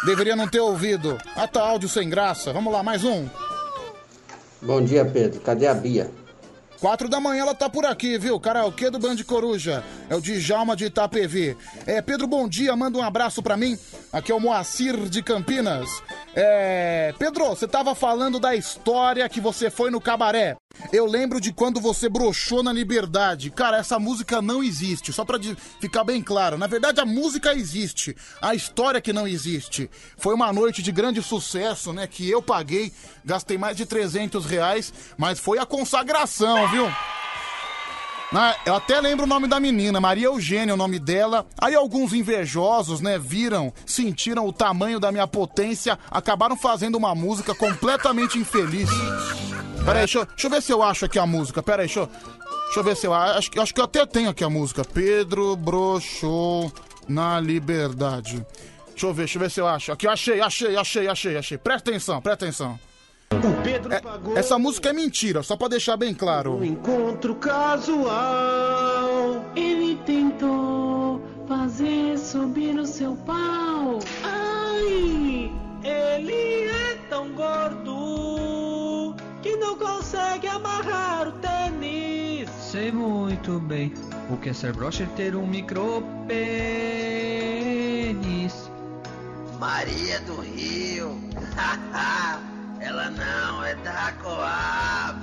Deveria 0.06 0.36
não 0.36 0.48
ter 0.48 0.60
ouvido. 0.60 1.18
Ah, 1.36 1.48
tá 1.48 1.62
áudio 1.62 1.88
sem 1.88 2.10
graça. 2.10 2.52
Vamos 2.52 2.74
lá, 2.74 2.82
mais 2.82 3.04
um. 3.04 3.28
Bom 4.62 4.82
dia, 4.82 5.06
Pedro. 5.06 5.40
Cadê 5.42 5.68
a 5.68 5.74
Bia? 5.74 6.10
Quatro 6.80 7.10
da 7.10 7.20
manhã 7.20 7.42
ela 7.42 7.54
tá 7.54 7.70
por 7.70 7.86
aqui, 7.86 8.18
viu? 8.18 8.40
Karaokê 8.40 8.90
do 8.90 8.98
Band 8.98 9.18
Coruja. 9.26 9.84
É 10.10 10.16
o 10.16 10.22
Djalma 10.22 10.78
de 10.78 10.86
Itapevi. 10.86 11.58
É, 11.86 12.02
Pedro, 12.02 12.26
bom 12.26 12.48
dia. 12.48 12.74
Manda 12.74 12.98
um 12.98 13.04
abraço 13.04 13.44
pra 13.44 13.58
mim. 13.58 13.78
Aqui 14.14 14.32
é 14.32 14.36
o 14.36 14.40
Moacir 14.40 14.96
de 15.10 15.22
Campinas. 15.22 15.90
É, 16.34 17.14
Pedro, 17.20 17.50
você 17.50 17.68
tava 17.68 17.94
falando 17.94 18.40
da 18.40 18.56
história 18.56 19.28
que 19.28 19.42
você 19.42 19.70
foi 19.70 19.92
no 19.92 20.00
cabaré. 20.00 20.56
Eu 20.94 21.06
lembro 21.06 21.42
de 21.42 21.52
quando 21.52 21.80
você 21.80 22.08
broxou 22.08 22.64
na 22.64 22.72
liberdade. 22.72 23.50
Cara, 23.50 23.78
essa 23.78 24.00
música 24.00 24.42
não 24.42 24.64
existe. 24.64 25.12
Só 25.12 25.26
pra 25.26 25.40
ficar 25.80 26.04
bem 26.04 26.22
claro. 26.22 26.58
Na 26.58 26.68
verdade, 26.68 27.02
a 27.02 27.06
música 27.06 27.54
existe. 27.54 28.16
A 28.42 28.56
história 28.56 29.02
que 29.02 29.12
não 29.12 29.28
existe. 29.28 29.90
Foi 30.18 30.34
uma 30.34 30.54
noite 30.54 30.82
de 30.82 30.92
grande 30.92 31.22
sucesso, 31.22 31.92
né? 31.92 32.08
Que 32.08 32.30
eu 32.30 32.42
paguei. 32.42 32.94
Gastei 33.26 33.58
mais 33.58 33.76
de 33.76 33.86
300 33.86 34.46
reais. 34.46 34.94
Mas 35.18 35.40
foi 35.40 35.60
a 35.60 35.66
consagração, 35.66 36.68
viu? 36.70 36.88
Na- 38.32 38.56
eu 38.66 38.76
até 38.76 39.00
lembro 39.02 39.26
o 39.26 39.28
nome 39.28 39.48
da 39.48 39.60
menina, 39.60 40.00
Maria 40.00 40.28
Eugênia, 40.28 40.74
o 40.74 40.78
nome 40.78 41.00
dela. 41.00 41.48
Aí 41.60 41.74
alguns 41.74 42.14
invejosos, 42.14 43.02
né, 43.02 43.18
viram, 43.18 43.74
sentiram 43.86 44.46
o 44.48 44.54
tamanho 44.54 45.00
da 45.00 45.12
minha 45.12 45.26
potência, 45.26 45.98
acabaram 46.12 46.56
fazendo 46.56 46.96
uma 46.96 47.16
música 47.16 47.56
completamente 47.56 48.38
infeliz. 48.38 48.90
Peraí, 49.84 50.00
deixa, 50.02 50.26
deixa 50.26 50.46
eu 50.48 50.52
ver 50.52 50.62
se 50.62 50.72
eu 50.72 50.84
acho 50.84 51.06
aqui 51.06 51.18
a 51.18 51.26
música. 51.26 51.64
Peraí, 51.64 51.88
deixa 51.88 52.08
deixa 52.66 52.80
eu 52.80 52.84
ver 52.84 52.96
se 52.96 53.08
eu 53.08 53.14
acho. 53.14 53.50
Acho 53.60 53.74
que 53.74 53.80
eu 53.82 53.86
até 53.86 54.06
tenho 54.06 54.30
aqui 54.30 54.44
a 54.44 54.50
música. 54.50 54.86
Pedro 54.86 55.56
broxou 55.56 56.72
na 57.08 57.40
liberdade. 57.40 58.46
Deixa 58.90 59.08
eu 59.08 59.14
ver, 59.14 59.24
deixa 59.24 59.38
eu 59.38 59.42
ver 59.42 59.50
se 59.50 59.60
eu 59.60 59.68
acho. 59.68 59.92
Aqui, 59.92 60.08
achei, 60.08 60.40
achei, 60.40 60.76
achei, 60.76 61.08
achei, 61.08 61.38
achei. 61.38 61.58
Presta 61.58 61.90
atenção, 61.90 62.22
presta 62.22 62.46
atenção. 62.46 62.80
É- 63.32 64.40
essa 64.40 64.58
música 64.58 64.90
é 64.90 64.94
mentira, 64.94 65.44
só 65.44 65.56
pra 65.56 65.68
deixar 65.68 65.96
bem 65.96 66.14
claro. 66.16 66.66
Encontro 66.66 67.36
casual. 67.36 68.10
Ele 69.56 69.96
tentou 70.06 71.22
fazer 71.48 72.18
subir 72.18 72.78
o 72.80 72.86
seu 72.86 73.16
pau. 73.18 74.00
Ai, 74.24 75.52
ele 75.84 76.68
é 76.70 76.96
tão 77.10 77.30
gordo 77.34 79.16
que 79.42 79.56
não 79.58 79.78
consegue 79.78 80.48
amarrar 80.48 81.28
o 81.28 81.32
tênis. 81.34 82.50
Sei 82.60 82.92
muito 82.92 83.60
bem 83.60 83.94
o 84.30 84.38
que 84.38 84.50
é 84.50 84.54
ser 84.54 84.74
broxa 84.74 85.08
ter 85.16 85.36
um 85.36 85.46
micro 85.46 86.04
pênis. 86.28 86.50
Maria 89.60 90.20
do 90.22 90.42
Rio. 90.42 91.20
Ela 92.80 93.10
não 93.10 93.64
é 93.64 93.76
da 93.76 94.14
Coab. 94.22 95.20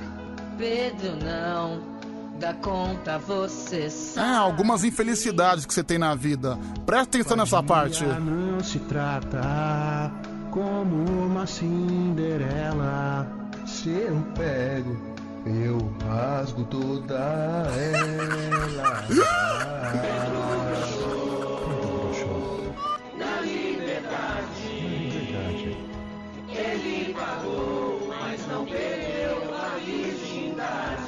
Pedro, 0.58 1.16
não. 1.24 1.96
Dá 2.38 2.52
conta, 2.52 3.18
você 3.18 3.88
sabe. 3.88 4.28
É, 4.28 4.36
algumas 4.36 4.84
infelicidades 4.84 5.64
que 5.64 5.72
você 5.72 5.82
tem 5.82 5.98
na 5.98 6.14
vida. 6.14 6.58
Presta 6.84 7.16
atenção 7.16 7.36
nessa 7.36 7.62
parte. 7.62 8.04
Não 8.04 8.62
se 8.62 8.78
trata 8.80 10.12
como 10.50 11.24
uma 11.24 11.46
Cinderela. 11.46 13.26
Se 13.64 13.88
eu 13.88 14.20
pego, 14.34 15.00
eu 15.46 15.78
rasgo 16.06 16.64
toda 16.64 17.16
ela. 17.74 19.04
pagou, 27.16 28.06
mas 28.08 28.46
não 28.46 28.64
perdeu 28.66 29.54
a 29.54 29.78
virgindade. 29.84 31.06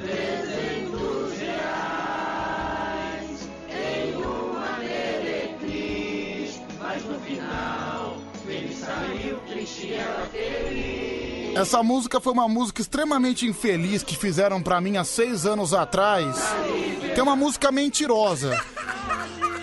300 0.00 1.38
reais 1.38 1.88
em 3.70 4.14
uma 4.14 4.78
meretriz, 4.78 6.60
mas 6.80 7.04
no 7.04 7.18
final 7.20 8.18
ele 8.46 8.74
saiu 8.74 9.38
triste 9.48 9.86
e 9.86 9.94
ela 9.94 10.26
feliz. 10.26 11.56
Essa 11.56 11.82
música 11.82 12.20
foi 12.20 12.34
uma 12.34 12.46
música 12.46 12.82
extremamente 12.82 13.46
infeliz 13.46 14.02
que 14.02 14.14
fizeram 14.14 14.62
pra 14.62 14.78
mim 14.78 14.98
há 14.98 15.04
seis 15.04 15.46
anos 15.46 15.72
atrás. 15.72 16.36
Que 17.14 17.18
é 17.18 17.22
uma 17.22 17.34
música 17.34 17.72
mentirosa. 17.72 18.62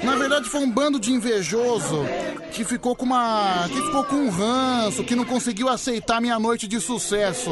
Na 0.03 0.15
verdade, 0.15 0.49
foi 0.49 0.61
um 0.61 0.69
bando 0.69 0.99
de 0.99 1.11
invejoso 1.11 2.05
que 2.51 2.63
ficou 2.63 2.95
com 2.95 3.05
uma. 3.05 3.67
que 3.67 3.81
ficou 3.81 4.03
com 4.03 4.15
um 4.15 4.29
ranço, 4.29 5.03
que 5.03 5.15
não 5.15 5.25
conseguiu 5.25 5.69
aceitar 5.69 6.21
minha 6.21 6.37
noite 6.39 6.67
de 6.67 6.79
sucesso. 6.79 7.49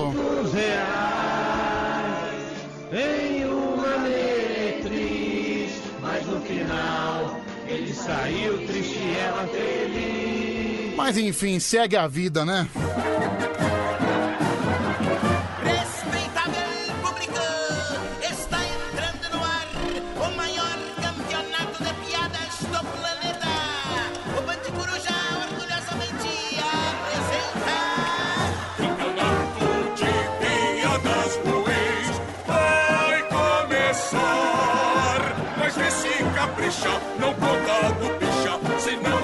em 2.94 3.46
uma 3.46 3.98
meretriz, 4.00 5.72
mas 6.02 6.26
no 6.28 6.42
final 6.42 7.40
ele 7.68 7.94
saiu 7.94 8.66
triste 8.68 8.98
e 8.98 9.18
ela 9.18 9.48
feliz. 9.48 10.96
Mas 10.96 11.18
enfim, 11.18 11.58
segue 11.60 11.96
a 11.96 12.08
vida, 12.08 12.44
né? 12.44 12.68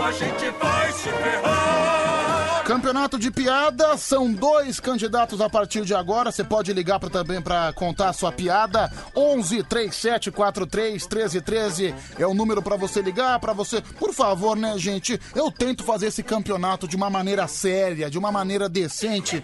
A 0.08 0.12
gente 0.12 0.50
vai 0.52 0.92
se 0.94 1.10
ferrar. 1.10 2.64
Campeonato 2.64 3.18
de 3.20 3.32
piada, 3.32 3.98
são 3.98 4.32
dois 4.32 4.80
candidatos 4.80 5.40
a 5.42 5.50
partir 5.50 5.84
de 5.86 5.94
agora. 5.94 6.32
Você 6.32 6.44
pode 6.44 6.72
ligar 6.74 7.00
pra, 7.00 7.10
também 7.10 7.42
para 7.42 7.72
contar 7.74 8.10
a 8.10 8.14
sua 8.14 8.32
piada. 8.32 8.92
11 9.16 9.64
37 9.64 10.32
43 10.32 11.06
13 11.06 11.42
13 11.42 11.96
é 12.18 12.26
o 12.26 12.34
número 12.34 12.62
pra 12.62 12.76
você 12.76 13.02
ligar, 13.02 13.40
pra 13.40 13.54
você. 13.54 13.82
Por 13.82 14.14
favor, 14.14 14.56
né, 14.56 14.78
gente? 14.78 15.20
Eu 15.36 15.52
tento 15.52 15.84
fazer 15.84 16.08
esse 16.08 16.24
campeonato 16.24 16.88
de 16.88 16.96
uma 16.96 17.10
maneira 17.10 17.48
séria, 17.48 18.10
de 18.10 18.18
uma 18.18 18.32
maneira 18.32 18.70
decente. 18.70 19.44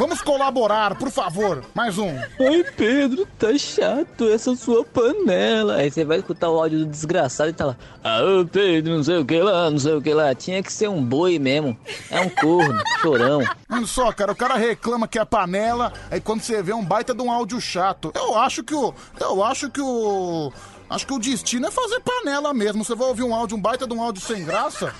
Vamos 0.00 0.22
colaborar, 0.22 0.94
por 0.94 1.10
favor. 1.10 1.62
Mais 1.74 1.98
um. 1.98 2.08
Ai, 2.08 2.64
Pedro, 2.74 3.28
tá 3.38 3.52
chato 3.58 4.30
essa 4.30 4.56
sua 4.56 4.82
panela. 4.82 5.74
Aí 5.74 5.90
você 5.90 6.06
vai 6.06 6.20
escutar 6.20 6.48
o 6.48 6.58
áudio 6.58 6.78
do 6.78 6.86
desgraçado 6.86 7.50
e 7.50 7.52
tá 7.52 7.66
lá. 7.66 7.76
Ah, 8.02 8.20
Pedro, 8.50 8.96
não 8.96 9.04
sei 9.04 9.18
o 9.18 9.26
que 9.26 9.42
lá, 9.42 9.70
não 9.70 9.78
sei 9.78 9.92
o 9.92 10.00
que 10.00 10.14
lá. 10.14 10.34
Tinha 10.34 10.62
que 10.62 10.72
ser 10.72 10.88
um 10.88 11.04
boi 11.04 11.38
mesmo. 11.38 11.76
É 12.10 12.18
um 12.18 12.30
corno, 12.30 12.82
chorão. 13.02 13.42
Olha 13.70 13.86
só, 13.86 14.10
cara, 14.10 14.32
o 14.32 14.34
cara 14.34 14.56
reclama 14.56 15.06
que 15.06 15.18
é 15.18 15.24
panela, 15.26 15.92
aí 16.10 16.18
quando 16.18 16.40
você 16.40 16.62
vê 16.62 16.72
um 16.72 16.82
baita 16.82 17.14
de 17.14 17.20
um 17.20 17.30
áudio 17.30 17.60
chato. 17.60 18.10
Eu 18.14 18.38
acho 18.38 18.64
que 18.64 18.74
o. 18.74 18.94
Eu 19.20 19.44
acho 19.44 19.68
que 19.68 19.82
o. 19.82 20.50
Acho 20.88 21.06
que 21.06 21.12
o 21.12 21.18
destino 21.18 21.66
é 21.66 21.70
fazer 21.70 22.00
panela 22.00 22.54
mesmo. 22.54 22.82
Você 22.82 22.94
vai 22.94 23.06
ouvir 23.06 23.22
um 23.22 23.34
áudio, 23.34 23.54
um 23.54 23.60
baita 23.60 23.86
de 23.86 23.92
um 23.92 24.02
áudio 24.02 24.22
sem 24.22 24.46
graça. 24.46 24.94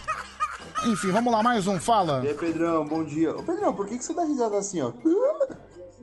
Enfim, 0.87 1.11
vamos 1.11 1.33
lá, 1.33 1.43
mais 1.43 1.67
um, 1.67 1.79
fala. 1.79 2.23
E 2.25 2.29
aí, 2.29 2.35
Pedrão, 2.35 2.87
bom 2.87 3.05
dia. 3.05 3.37
Ô, 3.37 3.43
Pedrão, 3.43 3.75
por 3.75 3.87
que, 3.87 3.99
que 3.99 4.05
você 4.05 4.15
dá 4.15 4.25
risada 4.25 4.57
assim, 4.57 4.81
ó? 4.81 4.93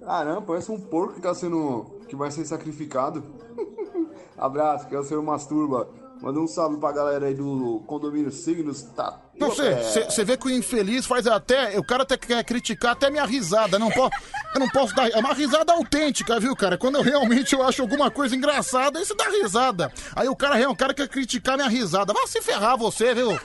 Caramba, 0.06 0.42
parece 0.42 0.72
um 0.72 0.80
porco 0.80 1.16
que 1.16 1.22
tá 1.22 1.34
sendo. 1.34 2.00
que 2.08 2.16
vai 2.16 2.32
ser 2.32 2.46
sacrificado. 2.46 3.24
Abraço, 4.38 4.88
que 4.88 4.96
é 4.96 5.00
o 5.00 5.04
senhor 5.04 5.24
Masturba. 5.24 5.90
Manda 6.22 6.40
um 6.40 6.48
salve 6.48 6.78
pra 6.78 6.92
galera 6.92 7.28
aí 7.28 7.34
do 7.34 7.84
condomínio 7.86 8.32
Signos. 8.32 8.82
Tá. 8.82 9.20
Não, 9.40 9.50
você, 9.50 10.04
você 10.06 10.24
vê 10.24 10.36
que 10.36 10.48
o 10.48 10.50
infeliz 10.50 11.06
faz 11.06 11.28
até. 11.28 11.78
O 11.78 11.84
cara 11.86 12.04
até 12.04 12.18
quer 12.18 12.44
criticar 12.44 12.94
até 12.94 13.10
minha 13.10 13.26
risada. 13.26 13.78
Não 13.78 13.92
po, 13.92 14.10
eu 14.56 14.60
não 14.60 14.68
posso 14.70 14.96
dar. 14.96 15.10
É 15.10 15.18
uma 15.20 15.34
risada 15.34 15.74
autêntica, 15.74 16.40
viu, 16.40 16.56
cara? 16.56 16.78
Quando 16.78 16.96
eu 16.96 17.04
realmente 17.04 17.54
eu 17.54 17.62
acho 17.62 17.84
alguma 17.84 18.10
coisa 18.10 18.36
engraçada, 18.36 18.98
aí 18.98 19.06
você 19.06 19.14
dá 19.14 19.30
risada. 19.30 19.92
Aí 20.16 20.28
o 20.28 20.36
cara, 20.36 20.70
o 20.70 20.76
cara 20.76 20.94
quer 20.94 21.08
criticar 21.08 21.56
minha 21.56 21.70
risada. 21.70 22.14
Vai 22.14 22.26
se 22.26 22.42
ferrar 22.42 22.78
você, 22.78 23.14
viu? 23.14 23.38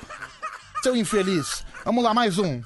Seu 0.83 0.97
infeliz. 0.97 1.65
Vamos 1.85 2.03
lá, 2.03 2.13
mais 2.13 2.39
um. 2.39 2.61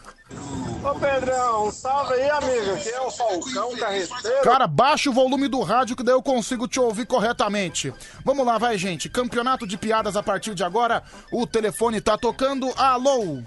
Ô 0.82 0.94
Pedrão, 0.98 1.70
salve 1.70 2.14
aí, 2.14 2.30
amigo. 2.30 2.72
Aqui 2.74 2.88
é 2.88 3.00
o 3.00 3.10
Falcão 3.10 3.76
Carreteiro. 3.76 4.42
Cara, 4.42 4.66
baixa 4.66 5.10
o 5.10 5.12
volume 5.12 5.48
do 5.48 5.60
rádio 5.62 5.94
que 5.96 6.02
daí 6.02 6.14
eu 6.14 6.22
consigo 6.22 6.66
te 6.66 6.80
ouvir 6.80 7.06
corretamente. 7.06 7.92
Vamos 8.24 8.46
lá, 8.46 8.56
vai, 8.56 8.78
gente. 8.78 9.08
Campeonato 9.08 9.66
de 9.66 9.76
piadas 9.76 10.16
a 10.16 10.22
partir 10.22 10.54
de 10.54 10.64
agora. 10.64 11.02
O 11.30 11.46
telefone 11.46 12.00
tá 12.00 12.16
tocando. 12.16 12.72
Alô? 12.76 13.42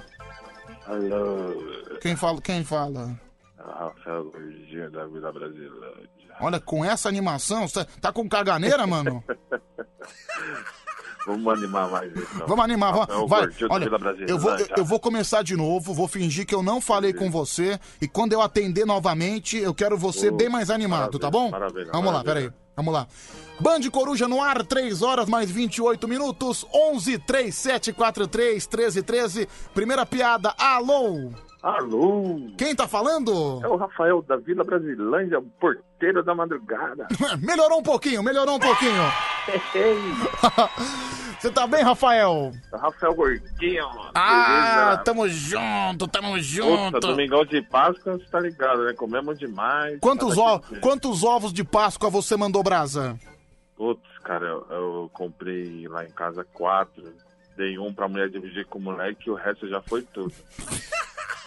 Alô, 0.86 1.98
Quem 2.02 2.16
fala? 2.16 2.42
Quem 2.42 2.64
fala? 2.64 3.20
Rafael 3.58 4.26
Gordinho 4.26 4.92
da 4.92 5.06
Vila 5.06 5.32
Brasilândia. 5.32 6.10
Olha, 6.40 6.60
com 6.60 6.86
essa 6.86 7.10
animação, 7.10 7.68
você 7.68 7.86
tá 8.00 8.12
com 8.12 8.28
caganeira, 8.30 8.86
mano? 8.88 9.24
Vamos 11.26 11.54
animar 11.54 11.90
mais 11.90 12.12
isso. 12.16 12.28
então. 12.36 12.48
Vamos 12.48 12.64
animar, 12.66 12.94
Rafael 12.94 13.28
vamos. 13.28 13.30
Vai, 13.30 13.40
Gordinho 13.42 13.70
da 13.70 13.76
olha, 13.76 14.26
eu 14.28 14.38
vou, 14.40 14.52
eu, 14.58 14.68
eu 14.78 14.86
vou 14.86 15.00
começar 15.00 15.44
de 15.44 15.56
novo, 15.56 15.94
vou 15.94 16.08
fingir 16.08 16.46
que 16.46 16.56
eu 16.56 16.64
não 16.64 16.80
falei 16.82 17.14
com 17.14 17.30
você 17.30 17.80
e 18.02 18.08
quando 18.08 18.34
eu 18.34 18.42
atender 18.42 18.86
novamente, 18.86 19.58
eu 19.58 19.74
quero 19.74 19.98
você 19.98 20.30
Oh, 20.30 20.36
bem 20.36 20.50
mais 20.50 20.70
animado, 20.70 21.20
tá 21.20 21.30
bom? 21.30 21.50
maravilha, 21.50 21.92
Vamos 21.92 22.06
lá, 22.12 22.24
maravilha. 22.24 22.50
peraí. 22.52 22.60
Vamos 22.76 22.94
lá. 22.94 23.08
Band 23.60 23.82
Coruja 23.92 24.26
no 24.28 24.42
ar, 24.42 24.66
3 24.66 25.02
horas 25.02 25.28
mais 25.28 25.52
28 25.52 26.08
minutos, 26.08 26.66
11 26.74 27.18
3 27.20 27.54
7 27.54 27.92
4 27.92 28.26
3 28.28 28.66
13 28.68 29.04
13. 29.04 29.50
Primeira 29.74 30.06
piada, 30.06 30.54
alô? 30.58 31.30
Alô? 31.62 32.40
Quem 32.58 32.74
tá 32.74 32.88
falando? 32.88 33.60
É 33.62 33.68
o 33.68 33.76
Rafael 33.76 34.22
da 34.22 34.38
Vila 34.38 34.64
Brasilândia, 34.64 35.44
porteiro 36.00 36.24
da 36.24 36.34
madrugada. 36.34 37.08
melhorou 37.46 37.80
um 37.80 37.84
pouquinho, 37.84 38.24
melhorou 38.24 38.56
um 38.56 38.60
pouquinho. 38.60 39.04
Você 41.40 41.50
tá 41.52 41.66
bem, 41.68 41.82
Rafael? 41.84 42.52
Rafael 42.74 43.14
Gordinho, 43.16 43.88
mano. 43.90 44.12
Ah, 44.14 44.82
Beleza? 44.88 44.98
tamo 45.06 45.30
junto, 45.30 46.08
tamo 46.10 46.28
Puta, 46.32 46.42
junto. 46.42 47.00
domingão 47.00 47.46
de 47.46 47.62
Páscoa, 47.62 48.18
você 48.18 48.26
tá 48.26 48.42
ligado, 48.42 48.84
né? 48.84 48.94
Comemos 48.94 49.40
demais. 49.40 49.98
Quantos, 50.02 50.38
o- 50.38 50.60
quantos 50.82 51.24
ovos 51.24 51.54
de 51.54 51.64
Páscoa 51.64 52.10
você 52.10 52.36
mandou 52.36 52.62
brasa? 52.62 53.18
Putz, 53.78 54.02
cara, 54.26 54.46
eu, 54.48 54.68
eu 54.70 55.10
comprei 55.14 55.88
lá 55.88 56.04
em 56.04 56.12
casa 56.12 56.44
quatro. 56.44 57.04
Dei 57.56 57.80
um 57.80 57.94
pra 57.94 58.10
mulher 58.10 58.30
dividir 58.30 58.66
com 58.66 58.78
o 58.78 58.82
moleque 58.82 59.28
e 59.30 59.32
o 59.32 59.36
resto 59.36 59.66
já 59.70 59.82
foi 59.82 60.02
tudo. 60.02 60.34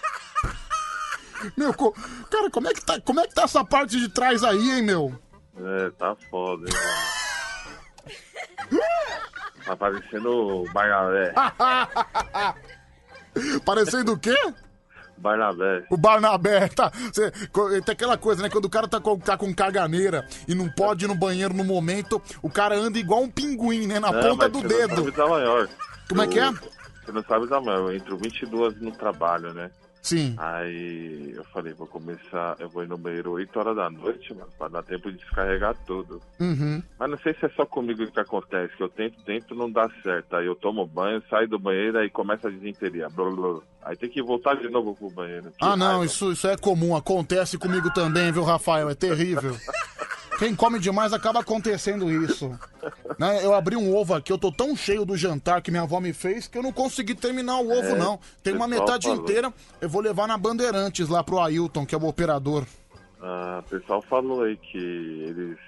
Meu, 1.57 1.75
co- 1.75 1.93
cara, 2.31 2.49
como 2.51 2.69
é, 2.69 2.73
que 2.75 2.85
tá, 2.85 3.01
como 3.01 3.21
é 3.21 3.27
que 3.27 3.35
tá 3.35 3.43
essa 3.43 3.65
parte 3.65 3.99
de 3.99 4.09
trás 4.09 4.45
aí, 4.45 4.71
hein, 4.79 4.83
meu? 4.83 5.13
É, 5.59 5.91
tá 5.99 6.15
foda, 6.31 6.67
hein, 6.69 6.75
mano. 8.71 8.83
Tá 9.65 9.77
parecendo 9.77 10.31
o 10.31 10.73
Barnabé. 10.73 11.33
Parecendo 13.65 14.13
o 14.13 14.19
quê? 14.19 14.37
Barnabé. 15.17 15.87
O 15.89 15.97
Barnabé, 15.97 16.69
tá. 16.69 16.91
cê- 17.13 17.31
tem 17.85 17.93
aquela 17.93 18.19
coisa, 18.19 18.43
né? 18.43 18.51
Quando 18.51 18.65
o 18.65 18.71
cara 18.71 18.89
tá 18.89 19.01
com, 19.01 19.17
tá 19.19 19.37
com 19.37 19.55
caganeira 19.55 20.27
e 20.49 20.55
não 20.55 20.69
pode 20.69 21.05
ir 21.05 21.09
no 21.09 21.15
banheiro 21.15 21.55
no 21.55 21.63
momento, 21.65 22.21
o 22.43 22.51
cara 22.51 22.75
anda 22.77 22.99
igual 22.99 23.23
um 23.23 23.31
pinguim, 23.31 23.87
né? 23.87 24.01
Na 24.01 24.09
É, 24.09 24.29
ponta 24.29 24.49
do 24.49 24.61
dedo. 24.63 24.97
Não 24.97 25.05
sabe 25.05 25.17
da 25.17 25.29
maior. 25.29 25.69
Como 26.09 26.23
é 26.23 26.27
que 26.27 26.41
é? 26.41 26.51
Você 26.51 27.13
não 27.13 27.23
sabe 27.23 27.47
da 27.47 27.61
maior. 27.61 27.91
Eu 27.91 27.97
entro 27.97 28.19
22 28.19 28.81
no 28.81 28.91
trabalho, 28.91 29.55
né? 29.55 29.71
Sim. 30.03 30.35
Aí 30.37 31.33
eu 31.37 31.45
falei, 31.45 31.73
vou 31.73 31.87
começar, 31.87 32.57
eu 32.59 32.69
vou 32.69 32.83
ir 32.83 32.89
no 32.89 32.99
banheiro 32.99 33.31
8 33.31 33.57
horas 33.57 33.77
da 33.77 33.89
noite, 33.89 34.35
mano, 34.35 34.49
pra 34.59 34.67
dar 34.67 34.83
tempo 34.83 35.11
de 35.13 35.17
descarregar 35.19 35.77
tudo. 35.87 36.21
Uhum. 36.41 36.83
Mas 36.99 37.11
não 37.11 37.19
sei 37.19 37.33
se 37.35 37.47
é 37.47 37.49
só 37.51 37.65
comigo 37.65 38.05
que 38.11 38.19
acontece, 38.21 38.77
que 38.77 38.83
eu 38.83 38.89
tento, 38.89 39.23
tento, 39.25 39.55
não 39.55 39.71
dá 39.71 39.89
certo. 40.03 40.35
Aí 40.35 40.45
eu 40.47 40.57
tomo 40.57 40.85
banho, 40.87 41.23
saio 41.31 41.49
do 41.49 41.59
banheiro, 41.59 41.99
aí 41.99 42.11
começa 42.11 42.49
a 42.49 42.51
desinteria. 42.51 43.09
Blá, 43.11 43.31
blá, 43.31 43.53
blá. 43.53 43.61
Aí 43.85 43.97
tem 43.97 44.11
que 44.11 44.21
voltar 44.23 44.55
de 44.57 44.69
novo 44.69 44.95
pro 44.97 45.09
banheiro. 45.11 45.51
Que 45.53 45.57
Ah, 45.65 45.77
não, 45.77 45.87
raiva. 45.87 46.05
isso, 46.07 46.33
isso 46.33 46.49
é 46.49 46.57
comum. 46.57 46.97
Acontece 46.97 47.57
comigo 47.57 47.89
também, 47.95 48.33
viu, 48.33 48.43
Rafael? 48.43 48.91
É 48.91 48.95
terrível. 48.97 49.57
Quem 50.43 50.57
come 50.57 50.81
demais 50.81 51.13
acaba 51.13 51.39
acontecendo 51.39 52.11
isso. 52.11 52.51
Né, 53.17 53.45
Eu 53.45 53.55
abri 53.55 53.77
um 53.77 53.95
ovo 53.95 54.13
aqui, 54.13 54.33
eu 54.33 54.37
tô 54.39 54.51
tão 54.51 54.75
cheio 54.75 55.05
do 55.05 55.17
jantar 55.17 55.63
que 55.63 55.71
minha 55.71 55.85
avó 55.85 56.01
me 56.01 56.13
fez 56.13 56.49
que 56.49 56.59
eu 56.59 56.65
não 56.65 56.73
consegui 56.73 57.15
terminar 57.15 57.61
o 57.61 57.71
ovo, 57.71 57.91
É, 57.91 57.95
não. 57.95 58.19
Tem 58.43 58.53
uma 58.53 58.67
metade 58.67 59.07
falou. 59.07 59.23
inteira, 59.23 59.55
eu 59.81 59.89
vou 59.89 60.03
levar 60.03 60.27
na 60.27 60.37
Bandeirantes 60.37 61.09
lá 61.09 61.23
pro 61.23 61.39
Ailton, 61.39 61.87
que 61.87 61.95
é 61.95 61.99
o 61.99 62.05
operador. 62.09 62.67
Ah, 63.21 63.63
o 63.65 63.71
pessoal 63.71 64.03
falou 64.03 64.43
aí 64.43 64.57
que 64.57 64.79
eles 64.79 65.59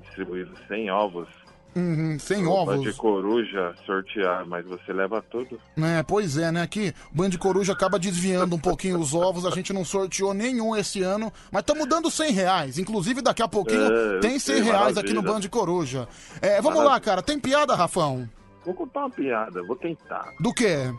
distribuíram 0.00 0.52
100 0.66 0.90
ovos. 0.90 1.28
Uhum, 1.74 2.18
sem 2.18 2.46
ovos. 2.46 2.82
de 2.82 2.92
coruja 2.92 3.74
sortear, 3.86 4.44
mas 4.46 4.64
você 4.66 4.92
leva 4.92 5.22
tudo. 5.22 5.58
É, 5.78 6.02
pois 6.02 6.36
é, 6.36 6.52
né? 6.52 6.60
Aqui, 6.60 6.92
o 7.10 7.16
Band 7.16 7.30
Coruja 7.38 7.72
acaba 7.72 7.98
desviando 7.98 8.54
um 8.54 8.58
pouquinho 8.60 8.98
os 9.00 9.14
ovos. 9.14 9.46
A 9.46 9.50
gente 9.50 9.72
não 9.72 9.82
sorteou 9.84 10.34
nenhum 10.34 10.76
esse 10.76 11.02
ano, 11.02 11.32
mas 11.50 11.60
estamos 11.62 11.88
dando 11.88 12.10
100 12.10 12.32
reais. 12.32 12.78
Inclusive, 12.78 13.22
daqui 13.22 13.42
a 13.42 13.48
pouquinho 13.48 13.86
É, 13.86 14.20
tem 14.20 14.38
100 14.38 14.38
sei, 14.40 14.60
reais 14.62 14.98
aqui 14.98 15.14
no 15.14 15.22
maravilha. 15.22 15.48
Band 15.48 15.48
Coruja. 15.48 16.08
É, 16.42 16.60
vamos 16.60 16.78
lá, 16.80 16.84
Maravilha. 16.84 17.00
cara. 17.06 17.22
Tem 17.22 17.38
piada, 17.40 17.74
Rafão? 17.74 18.28
Vou 18.66 18.74
contar 18.74 19.00
uma 19.00 19.10
piada, 19.10 19.62
vou 19.66 19.74
tentar. 19.76 20.30
Do 20.40 20.52
quê? 20.52 20.92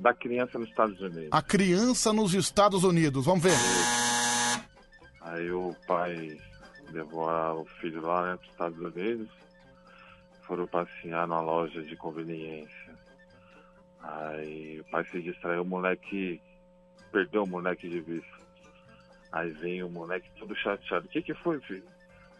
Da 0.00 0.14
criança 0.14 0.58
nos 0.58 0.68
Estados 0.70 0.98
Unidos. 1.00 1.28
A 1.30 1.42
criança 1.42 2.12
nos 2.14 2.32
Estados 2.34 2.82
Unidos. 2.82 3.26
Vamos 3.26 3.42
ver. 3.44 3.52
Aí 5.20 5.50
o 5.52 5.74
pai 5.86 6.36
levou 6.92 7.28
o 7.60 7.64
filho 7.80 8.02
lá, 8.02 8.22
né, 8.32 8.36
para 8.36 8.42
os 8.44 8.50
Estados 8.50 8.78
Unidos. 8.78 9.28
Foram 10.52 10.66
passear 10.66 11.26
na 11.26 11.40
loja 11.40 11.82
de 11.82 11.96
conveniência. 11.96 12.94
Aí 14.02 14.80
o 14.80 14.84
pai 14.84 15.02
se 15.06 15.22
distraiu, 15.22 15.62
o 15.62 15.64
moleque 15.64 16.42
perdeu 17.10 17.44
o 17.44 17.48
moleque 17.48 17.88
de 17.88 18.00
vista. 18.00 18.36
Aí 19.32 19.48
vem 19.48 19.82
o 19.82 19.88
moleque 19.88 20.30
todo 20.38 20.54
chateado. 20.54 21.06
O 21.06 21.08
que 21.08 21.22
que 21.22 21.32
foi, 21.32 21.58
filho? 21.62 21.88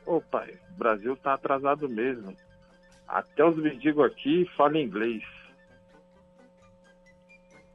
Ô 0.04 0.20
pai, 0.20 0.58
o 0.72 0.74
Brasil 0.74 1.16
tá 1.16 1.32
atrasado 1.32 1.88
mesmo. 1.88 2.36
Até 3.08 3.46
os 3.46 3.56
mendigos 3.56 4.04
aqui 4.04 4.44
falam 4.58 4.76
inglês. 4.76 5.22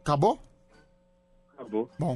Acabou? 0.02 0.40
Acabou. 1.56 1.90
Bom. 1.98 2.16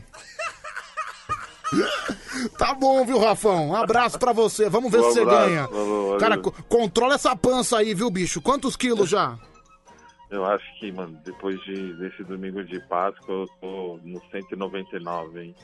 Tá 2.58 2.74
bom, 2.74 3.06
viu, 3.06 3.20
Rafão? 3.20 3.70
Um 3.70 3.76
abraço 3.76 4.18
pra 4.18 4.32
você. 4.34 4.70
Vamos 4.70 4.92
ver 4.92 5.00
Um 5.00 5.04
se 5.04 5.14
você 5.14 5.22
abraço, 5.22 5.48
ganha. 5.50 5.68
falou, 5.68 6.04
valeu. 6.06 6.18
Cara, 6.20 6.38
co- 6.38 6.52
controla 6.68 7.16
essa 7.16 7.36
pança 7.36 7.78
aí, 7.78 7.94
viu, 7.94 8.10
bicho? 8.10 8.42
Quantos 8.42 8.76
quilos 8.76 9.10
já? 9.10 9.38
Eu 10.30 10.46
acho 10.46 10.64
que, 10.80 10.92
mano, 10.92 11.18
depois 11.26 11.60
de, 11.64 11.94
desse 11.94 12.24
domingo 12.24 12.64
de 12.64 12.80
Páscoa, 12.88 13.34
eu 13.36 13.48
tô 13.60 14.00
no 14.04 14.22
199, 14.32 15.42
hein? 15.44 15.56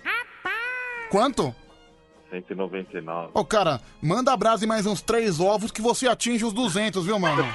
Quanto? 1.10 1.56
199. 2.30 3.30
Ô, 3.34 3.46
cara, 3.46 3.80
manda 4.02 4.34
a 4.34 4.38
brasa 4.38 4.66
e 4.66 4.68
mais 4.68 4.86
uns 4.86 5.02
três 5.02 5.40
ovos 5.40 5.72
que 5.72 5.82
você 5.82 6.08
atinge 6.08 6.44
os 6.44 6.52
200, 6.54 7.06
viu, 7.06 7.18
mano? 7.18 7.46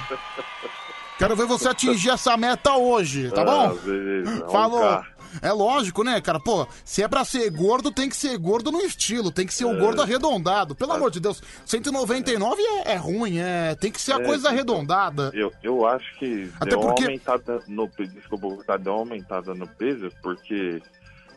Quero 1.19 1.35
ver 1.35 1.45
você 1.45 1.69
atingir 1.69 2.09
essa 2.09 2.35
meta 2.35 2.75
hoje, 2.75 3.29
tá 3.31 3.43
Ah, 3.43 3.45
bom? 3.45 3.75
beleza. 3.75 4.31
vamos 4.39 4.51
Falou. 4.51 4.79
cá. 4.81 5.07
É 5.41 5.51
lógico, 5.51 6.03
né, 6.03 6.19
cara? 6.21 6.39
Pô, 6.39 6.67
se 6.85 7.01
é 7.03 7.07
pra 7.07 7.23
ser 7.25 7.49
gordo, 7.49 7.91
tem 7.91 8.09
que 8.09 8.15
ser 8.15 8.37
gordo 8.37 8.71
no 8.71 8.81
estilo, 8.81 9.31
tem 9.31 9.45
que 9.45 9.53
ser 9.53 9.65
o 9.65 9.73
É. 9.73 9.79
gordo 9.79 10.01
arredondado. 10.01 10.75
Pelo 10.75 10.93
amor 10.93 11.11
de 11.11 11.19
Deus, 11.19 11.41
199 11.65 12.61
é, 12.61 12.91
é 12.93 12.95
ruim, 12.95 13.37
é. 13.39 13.75
Tem 13.75 13.91
que 13.91 14.01
ser 14.01 14.13
a 14.13 14.19
É, 14.19 14.23
coisa 14.25 14.49
arredondada. 14.49 15.31
Eu, 15.33 15.51
eu 15.63 15.85
acho 15.87 16.17
que 16.19 16.49
Até 16.59 16.71
deu 16.71 16.79
porque- 16.79 17.01
uma 17.03 17.07
aumentada 17.09 17.63
no 17.67 17.87
desculpa, 17.87 18.77
deu 18.77 18.93
uma 18.93 18.99
aumentada 19.01 19.53
no 19.53 19.67
peso, 19.67 20.09
porque 20.21 20.81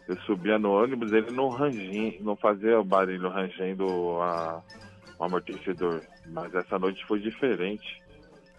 eu 0.08 0.16
subia 0.23 0.58
no 0.58 0.73
ônibus, 0.73 1.12
ele 1.12 1.31
não 1.33 1.49
rangia, 1.49 2.15
não 2.20 2.36
fazia 2.36 2.78
o 2.78 2.84
barulho 2.84 3.28
rangendo 3.28 3.86
a, 4.23 4.62
o 5.18 5.25
amortecedor. 5.25 6.00
Mas 6.26 6.55
essa 6.55 6.78
noite 6.78 7.05
foi 7.07 7.18
diferente. 7.20 8.02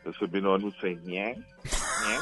Eu 0.06 0.14
subi 0.14 0.40
no 0.42 0.54
ônibus 0.54 0.74
sem 0.80 0.96
nhé, 1.04 1.36
nhé. 1.36 2.20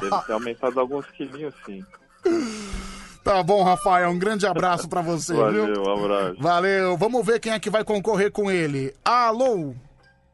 Deve 0.00 0.24
ter 0.26 0.32
aumentado 0.32 0.80
alguns 0.80 1.06
quilinhos, 1.10 1.54
sim. 1.64 1.84
Tá 3.24 3.42
bom, 3.42 3.62
Rafael, 3.62 4.10
um 4.10 4.18
grande 4.18 4.46
abraço 4.46 4.88
pra 4.88 5.00
você, 5.00 5.34
Valeu, 5.34 5.66
viu? 5.66 5.82
um 5.82 5.92
abraço. 6.04 6.36
Valeu, 6.40 6.96
vamos 6.96 7.24
ver 7.24 7.38
quem 7.40 7.52
é 7.52 7.60
que 7.60 7.70
vai 7.70 7.84
concorrer 7.84 8.32
com 8.32 8.50
ele. 8.50 8.94
Alô? 9.04 9.74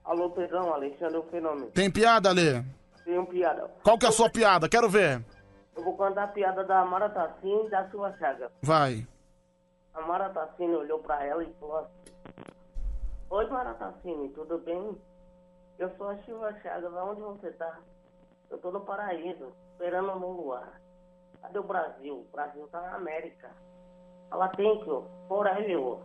Alô, 0.04 0.30
Pedrão, 0.30 0.72
Alexandre 0.72 1.16
é 1.16 1.18
o 1.18 1.22
Fenômeno. 1.24 1.66
Tem 1.70 1.90
piada, 1.90 2.32
Lê? 2.32 2.62
Tem 3.04 3.22
piada. 3.26 3.70
Qual 3.82 3.98
que 3.98 4.06
é 4.06 4.08
a 4.08 4.12
sua 4.12 4.30
piada? 4.30 4.68
Quero 4.68 4.88
ver. 4.88 5.22
Eu 5.76 5.84
vou 5.84 5.96
contar 5.96 6.24
a 6.24 6.28
piada 6.28 6.64
da 6.64 6.80
Amara 6.80 7.10
Tassini 7.10 7.66
e 7.66 7.70
da 7.70 7.88
sua 7.90 8.12
chaga. 8.16 8.50
Vai. 8.62 9.06
A 9.94 10.00
Mara 10.02 10.28
Tassini 10.30 10.74
olhou 10.74 10.98
pra 11.00 11.24
ela 11.24 11.42
e 11.42 11.52
falou 11.60 11.78
assim: 11.78 12.12
Oi, 13.30 13.46
Mara 13.48 13.74
Tassini, 13.74 14.28
tudo 14.30 14.58
bem? 14.58 14.96
Eu 15.78 15.90
sou 15.96 16.08
a 16.08 16.16
Silva 16.24 16.52
Chagas, 16.62 16.92
aonde 16.96 17.20
você 17.20 17.50
tá? 17.52 17.78
Eu 18.50 18.58
tô 18.58 18.70
no 18.70 18.80
paraíso, 18.80 19.52
esperando 19.72 20.18
no 20.18 20.32
luar. 20.32 20.80
Cadê 21.42 21.58
o 21.58 21.62
Brasil? 21.62 22.14
O 22.14 22.26
Brasil 22.32 22.68
tá 22.72 22.80
na 22.80 22.94
América. 22.94 23.50
Ela 24.32 24.48
tem 24.48 24.78
que, 24.80 24.90
forever. 25.28 25.98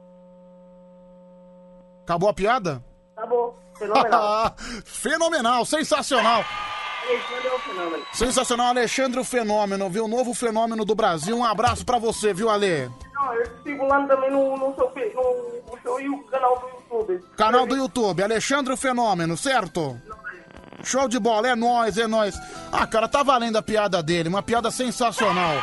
Acabou 2.04 2.30
a 2.30 2.34
piada? 2.34 2.84
Bom, 3.30 3.56
fenomenal. 3.78 4.56
Fenomenal, 4.86 5.66
sensacional. 5.66 6.44
Alexandre 7.04 7.48
é 7.48 7.54
o 7.54 7.60
fenômeno. 7.60 8.06
Sensacional, 8.14 8.68
Alexandre 8.68 9.20
o 9.20 9.24
Fenômeno, 9.24 9.90
viu? 9.90 10.06
O 10.06 10.08
novo 10.08 10.34
fenômeno 10.34 10.86
do 10.86 10.96
Brasil. 10.96 11.36
Um 11.36 11.44
abraço 11.44 11.86
pra 11.86 12.00
você, 12.00 12.34
viu, 12.34 12.50
Ale? 12.50 12.90
Não, 13.14 13.34
eu 13.34 13.46
sigo 13.62 13.86
lá 13.86 14.06
também 14.08 14.32
no, 14.32 14.58
no, 14.58 14.74
seu, 14.76 14.90
no, 14.90 15.72
no 15.72 15.82
seu 15.82 16.00
e 16.00 16.10
o 16.10 16.24
canal 16.24 16.60
do 16.60 16.68
YouTube. 16.68 17.26
Canal 17.38 17.66
do 17.66 17.76
YouTube, 17.76 18.24
Alexandre 18.24 18.74
o 18.74 18.78
Fenômeno, 18.78 19.36
certo? 19.36 20.00
Show 20.84 21.08
de 21.08 21.18
bola, 21.18 21.48
é 21.48 21.56
nóis, 21.56 21.98
é 21.98 22.08
nóis. 22.08 22.36
Ah, 22.72 22.86
cara, 22.86 23.08
tá 23.08 23.24
valendo 23.24 23.58
a 23.58 23.62
piada 23.62 24.04
dele, 24.04 24.30
uma 24.30 24.44
piada 24.44 24.70
sensacional. 24.70 25.56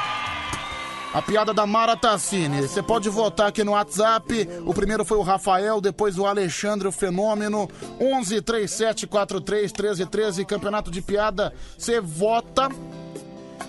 A 1.13 1.21
piada 1.21 1.53
da 1.53 1.67
Mara 1.67 1.97
Tassini. 1.97 2.63
Você 2.63 2.83
pode 2.83 3.09
votar 3.09 3.49
aqui 3.49 3.65
no 3.65 3.73
WhatsApp. 3.73 4.49
O 4.65 4.73
primeiro 4.73 5.05
foi 5.05 5.19
o 5.19 5.23
Rafael, 5.23 5.81
depois 5.81 6.17
o 6.17 6.25
Alexandre, 6.25 6.87
o 6.87 6.93
Fenômeno. 6.93 7.69
11 8.01 8.41
37 8.41 9.09
43 9.09 9.73
13 9.73 10.07
13. 10.07 10.45
Campeonato 10.45 10.89
de 10.91 11.03
piada. 11.03 11.53
Você 11.77 12.01
vota. 12.01 12.69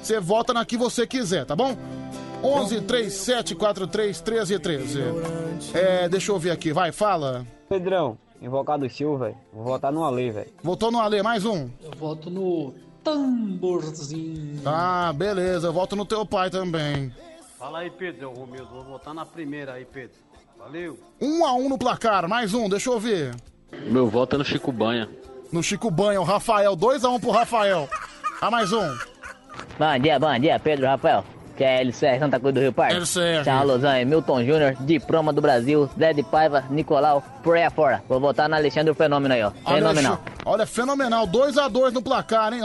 Você 0.02 0.20
vota 0.20 0.54
na 0.54 0.64
que 0.66 0.78
você 0.78 1.08
quiser, 1.08 1.46
tá 1.46 1.56
bom? 1.56 1.76
11 2.44 2.82
37 2.82 3.56
43 3.56 4.22
13 4.22 4.60
13. 4.60 5.00
É, 5.74 6.08
deixa 6.10 6.32
eu 6.32 6.40
ver 6.40 6.52
aqui, 6.52 6.72
vai, 6.72 6.92
fala. 6.92 7.46
Pedrão, 7.68 8.18
invocado 8.42 8.90
Silva, 8.90 9.26
velho. 9.26 9.38
Vou 9.54 9.64
votar 9.64 9.92
no 9.92 10.04
Ale, 10.04 10.32
velho. 10.32 10.52
Votou 10.64 10.92
no 10.92 11.00
Ale, 11.00 11.22
mais 11.22 11.46
um. 11.46 11.70
Eu 11.84 11.92
voto 11.98 12.30
no 12.30 12.74
tamborzinho. 13.04 14.62
Ah, 14.66 15.14
beleza, 15.16 15.68
eu 15.68 15.74
voto 15.74 15.96
no 15.96 16.06
teu 16.06 16.26
pai 16.26 16.50
também. 16.50 17.14
Fala 17.58 17.80
aí, 17.80 17.92
Pedro, 17.92 18.32
Romildo. 18.34 18.70
Vou 18.70 18.84
votar 18.84 19.14
na 19.14 19.26
primeira 19.26 19.74
aí, 19.74 19.86
Pedro. 19.86 20.18
Valeu. 20.58 21.00
Um 21.20 21.46
a 21.46 21.54
um 21.54 21.70
no 21.70 21.78
placar, 21.78 22.28
mais 22.28 22.54
um, 22.54 22.68
deixa 22.68 22.90
eu 22.90 23.00
ver. 23.00 23.36
Meu 23.86 24.08
voto 24.08 24.36
é 24.36 24.40
no 24.40 24.46
Chico 24.46 24.72
Banha. 24.72 25.10
No 25.52 25.62
Chico 25.62 25.92
Banha, 25.92 26.20
o 26.20 26.24
Rafael, 26.24 26.76
2 26.76 27.04
a 27.06 27.10
1 27.10 27.16
um 27.16 27.20
pro 27.20 27.32
Rafael. 27.32 27.88
Ah, 28.42 28.50
mais 28.50 28.72
um. 28.72 28.98
Bom 29.78 30.00
dia, 30.02 30.20
bom 30.20 30.40
dia, 30.40 30.60
Pedro 30.60 30.86
Rafael. 30.88 31.24
Que 31.56 31.64
é 31.64 31.82
LCR 31.82 32.20
Santa 32.20 32.40
Cruz 32.40 32.54
do 32.54 32.60
Rio 32.60 32.74
Parque. 32.74 32.96
LCR. 32.96 33.44
Chama 33.44 33.64
Losanha, 33.64 34.06
Milton 34.06 34.44
Júnior, 34.44 34.76
Diploma 34.80 35.32
do 35.34 35.42
Brasil, 35.42 35.90
Zé 35.98 36.14
de 36.14 36.24
Paiva, 36.24 36.64
Nicolau, 36.70 37.24
por 37.44 37.56
aí 37.58 37.64
afora. 37.64 38.02
Vou 38.08 38.20
votar 38.20 38.48
no 38.50 38.56
Alexandre 38.56 38.92
o 38.92 38.96
Fenômeno 38.96 39.34
aí, 39.34 39.44
ó. 39.44 39.52
Fenomenal. 39.52 40.20
Olha, 40.24 40.34
olha, 40.46 40.66
fenomenal, 40.66 41.28
2 41.28 41.58
a 41.58 41.68
2 41.68 41.94
no 41.94 42.02
placar, 42.02 42.54
hein? 42.54 42.62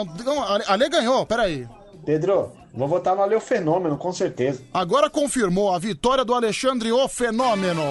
Ale- 0.49 0.65
Ale 0.67 0.89
ganhou, 0.89 1.27
peraí. 1.27 1.67
Pedro, 2.05 2.53
vou 2.73 2.87
votar 2.87 3.17
no 3.17 3.23
Ale 3.23 3.35
o 3.35 3.41
Fenômeno, 3.41 3.97
com 3.99 4.13
certeza. 4.13 4.63
Agora 4.73 5.11
confirmou 5.11 5.75
a 5.75 5.79
vitória 5.79 6.25
do 6.25 6.33
Alexandre 6.35 6.93
o 6.93 7.09
Fenômeno. 7.09 7.83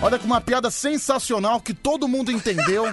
Olha 0.00 0.18
que 0.18 0.24
uma 0.24 0.40
piada 0.40 0.70
sensacional 0.70 1.60
que 1.60 1.74
todo 1.74 2.08
mundo 2.08 2.30
entendeu. 2.32 2.84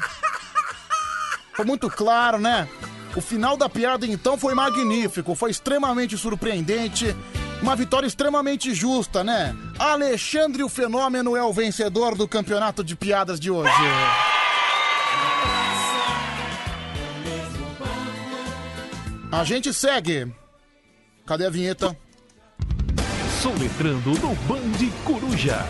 Foi 1.56 1.64
muito 1.66 1.90
claro, 1.90 2.38
né? 2.38 2.68
O 3.16 3.22
final 3.22 3.56
da 3.56 3.70
piada 3.70 4.06
então 4.06 4.38
foi 4.38 4.54
magnífico, 4.54 5.36
foi 5.36 5.50
extremamente 5.50 6.18
surpreendente. 6.18 7.16
Uma 7.62 7.76
vitória 7.76 8.06
extremamente 8.06 8.74
justa, 8.74 9.24
né? 9.24 9.56
Alexandre 9.80 10.64
o 10.64 10.70
Fenômeno 10.70 11.36
é 11.36 11.42
o 11.42 11.54
vencedor 11.54 12.14
do 12.16 12.28
campeonato 12.28 12.84
de 12.84 12.96
piadas 12.96 13.40
de 13.40 13.50
hoje. 13.50 13.72
A 19.32 19.44
gente 19.46 19.74
segue. 19.74 20.34
Cadê 21.26 21.46
a 21.46 21.50
vinheta? 21.50 21.98
Soletrando 23.42 24.12
no 24.12 24.36
Band 24.48 24.92
Coruja. 25.06 25.66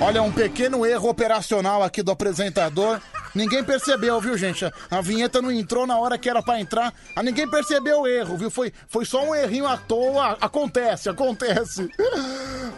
Olha, 0.00 0.22
um 0.22 0.32
pequeno 0.32 0.84
erro 0.84 1.08
operacional 1.08 1.82
aqui 1.82 2.02
do 2.02 2.10
apresentador. 2.10 3.00
Ninguém 3.34 3.64
percebeu, 3.64 4.20
viu, 4.20 4.36
gente? 4.36 4.64
A 4.90 5.00
vinheta 5.00 5.40
não 5.40 5.50
entrou 5.50 5.86
na 5.86 5.98
hora 5.98 6.18
que 6.18 6.28
era 6.28 6.42
pra 6.42 6.60
entrar. 6.60 6.92
Ah, 7.16 7.22
ninguém 7.22 7.48
percebeu 7.48 8.02
o 8.02 8.06
erro, 8.06 8.36
viu? 8.36 8.50
Foi, 8.50 8.72
foi 8.88 9.04
só 9.04 9.24
um 9.24 9.34
errinho 9.34 9.66
à 9.66 9.76
toa. 9.76 10.36
Acontece, 10.40 11.08
acontece. 11.08 11.88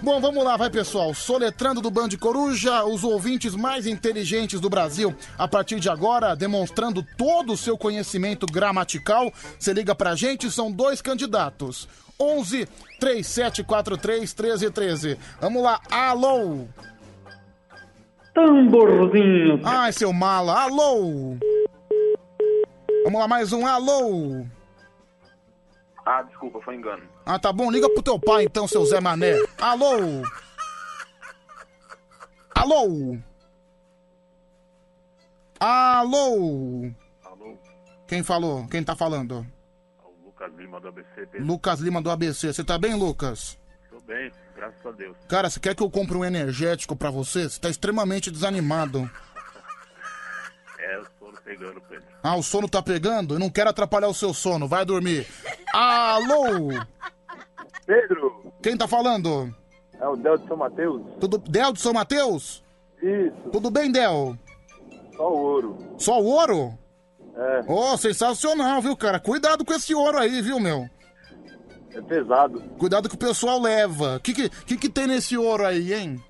Bom, 0.00 0.20
vamos 0.20 0.44
lá, 0.44 0.56
vai, 0.56 0.70
pessoal. 0.70 1.12
Soletrando 1.14 1.80
do 1.80 1.90
Band 1.90 2.10
Coruja, 2.20 2.84
os 2.84 3.02
ouvintes 3.02 3.54
mais 3.54 3.86
inteligentes 3.86 4.60
do 4.60 4.70
Brasil. 4.70 5.14
A 5.36 5.48
partir 5.48 5.80
de 5.80 5.88
agora, 5.88 6.36
demonstrando 6.36 7.04
todo 7.16 7.52
o 7.52 7.56
seu 7.56 7.76
conhecimento 7.76 8.46
gramatical. 8.46 9.32
Você 9.58 9.72
liga 9.72 9.94
pra 9.94 10.14
gente, 10.14 10.50
são 10.50 10.70
dois 10.70 11.02
candidatos. 11.02 11.88
11 12.18 12.68
3743 13.00 14.34
1313. 14.34 15.18
Vamos 15.40 15.62
lá, 15.62 15.80
alô! 15.90 16.66
Tamborzinho. 18.34 19.60
Ai, 19.64 19.92
seu 19.92 20.12
mala, 20.12 20.64
alô! 20.64 21.36
Vamos 23.04 23.20
lá, 23.20 23.28
mais 23.28 23.52
um 23.52 23.66
alô! 23.66 24.44
Ah, 26.04 26.22
desculpa, 26.22 26.60
foi 26.62 26.74
engano. 26.74 27.02
Ah, 27.24 27.38
tá 27.38 27.52
bom, 27.52 27.70
liga 27.70 27.88
pro 27.88 28.02
teu 28.02 28.18
pai 28.18 28.44
então, 28.44 28.66
seu 28.66 28.84
Zé 28.84 29.00
Mané. 29.00 29.34
Alô! 29.58 30.22
Alô! 32.54 33.18
Alô! 35.60 36.90
Alô, 37.24 37.58
Quem 38.06 38.22
falou? 38.22 38.66
Quem 38.68 38.82
tá 38.82 38.94
falando? 38.94 39.46
Lucas 40.24 40.52
Lima 40.56 40.80
do 40.80 40.88
ABC. 40.88 41.26
Pedro. 41.26 41.46
Lucas 41.46 41.80
Lima 41.80 42.02
do 42.02 42.10
ABC. 42.10 42.52
Você 42.52 42.64
tá 42.64 42.76
bem, 42.76 42.94
Lucas? 42.94 43.58
Tô 43.88 43.98
bem, 44.00 44.30
graças 44.54 44.86
a 44.86 44.90
Deus. 44.92 45.16
Cara, 45.28 45.50
você 45.50 45.58
quer 45.60 45.74
que 45.74 45.82
eu 45.82 45.90
compre 45.90 46.16
um 46.16 46.24
energético 46.24 46.94
pra 46.96 47.10
você? 47.10 47.48
Você 47.48 47.60
tá 47.60 47.68
extremamente 47.68 48.30
desanimado. 48.30 49.08
É, 50.78 50.98
o 50.98 51.04
sono 51.18 51.38
pegando, 51.44 51.80
Pedro. 51.82 52.04
Ah, 52.22 52.36
o 52.36 52.42
sono 52.42 52.68
tá 52.68 52.82
pegando? 52.82 53.34
Eu 53.34 53.38
não 53.38 53.50
quero 53.50 53.70
atrapalhar 53.70 54.08
o 54.08 54.14
seu 54.14 54.32
sono. 54.34 54.68
Vai 54.68 54.84
dormir. 54.84 55.26
Alô! 55.72 56.68
Pedro, 57.86 58.52
Quem 58.62 58.76
tá 58.76 58.88
falando? 58.88 59.54
é 60.00 60.08
o 60.08 60.16
Del 60.16 60.38
de 60.38 60.46
São 60.48 60.56
Mateus? 60.56 61.02
Tudo... 61.20 61.38
Del 61.38 61.72
de 61.72 61.80
São 61.80 61.92
Mateus? 61.92 62.62
Isso. 63.02 63.50
Tudo 63.52 63.70
bem, 63.70 63.90
Del? 63.92 64.36
Só 65.16 65.30
o 65.30 65.38
ouro. 65.38 65.78
Só 65.98 66.20
o 66.20 66.24
ouro? 66.26 66.78
É. 67.36 67.64
Ô, 67.70 67.96
sensacional, 67.96 68.80
viu, 68.80 68.96
cara? 68.96 69.18
Cuidado 69.20 69.64
com 69.64 69.72
esse 69.74 69.94
ouro 69.94 70.18
aí, 70.18 70.40
viu, 70.40 70.58
meu? 70.60 70.88
É 71.94 72.02
pesado. 72.02 72.60
Cuidado 72.78 73.08
que 73.08 73.14
o 73.14 73.18
pessoal 73.18 73.60
leva. 73.60 74.16
O 74.16 74.20
que 74.20 74.34
que, 74.34 74.48
que 74.48 74.76
que 74.76 74.88
tem 74.88 75.06
nesse 75.06 75.36
ouro 75.36 75.64
aí, 75.64 75.94
hein? 75.94 76.22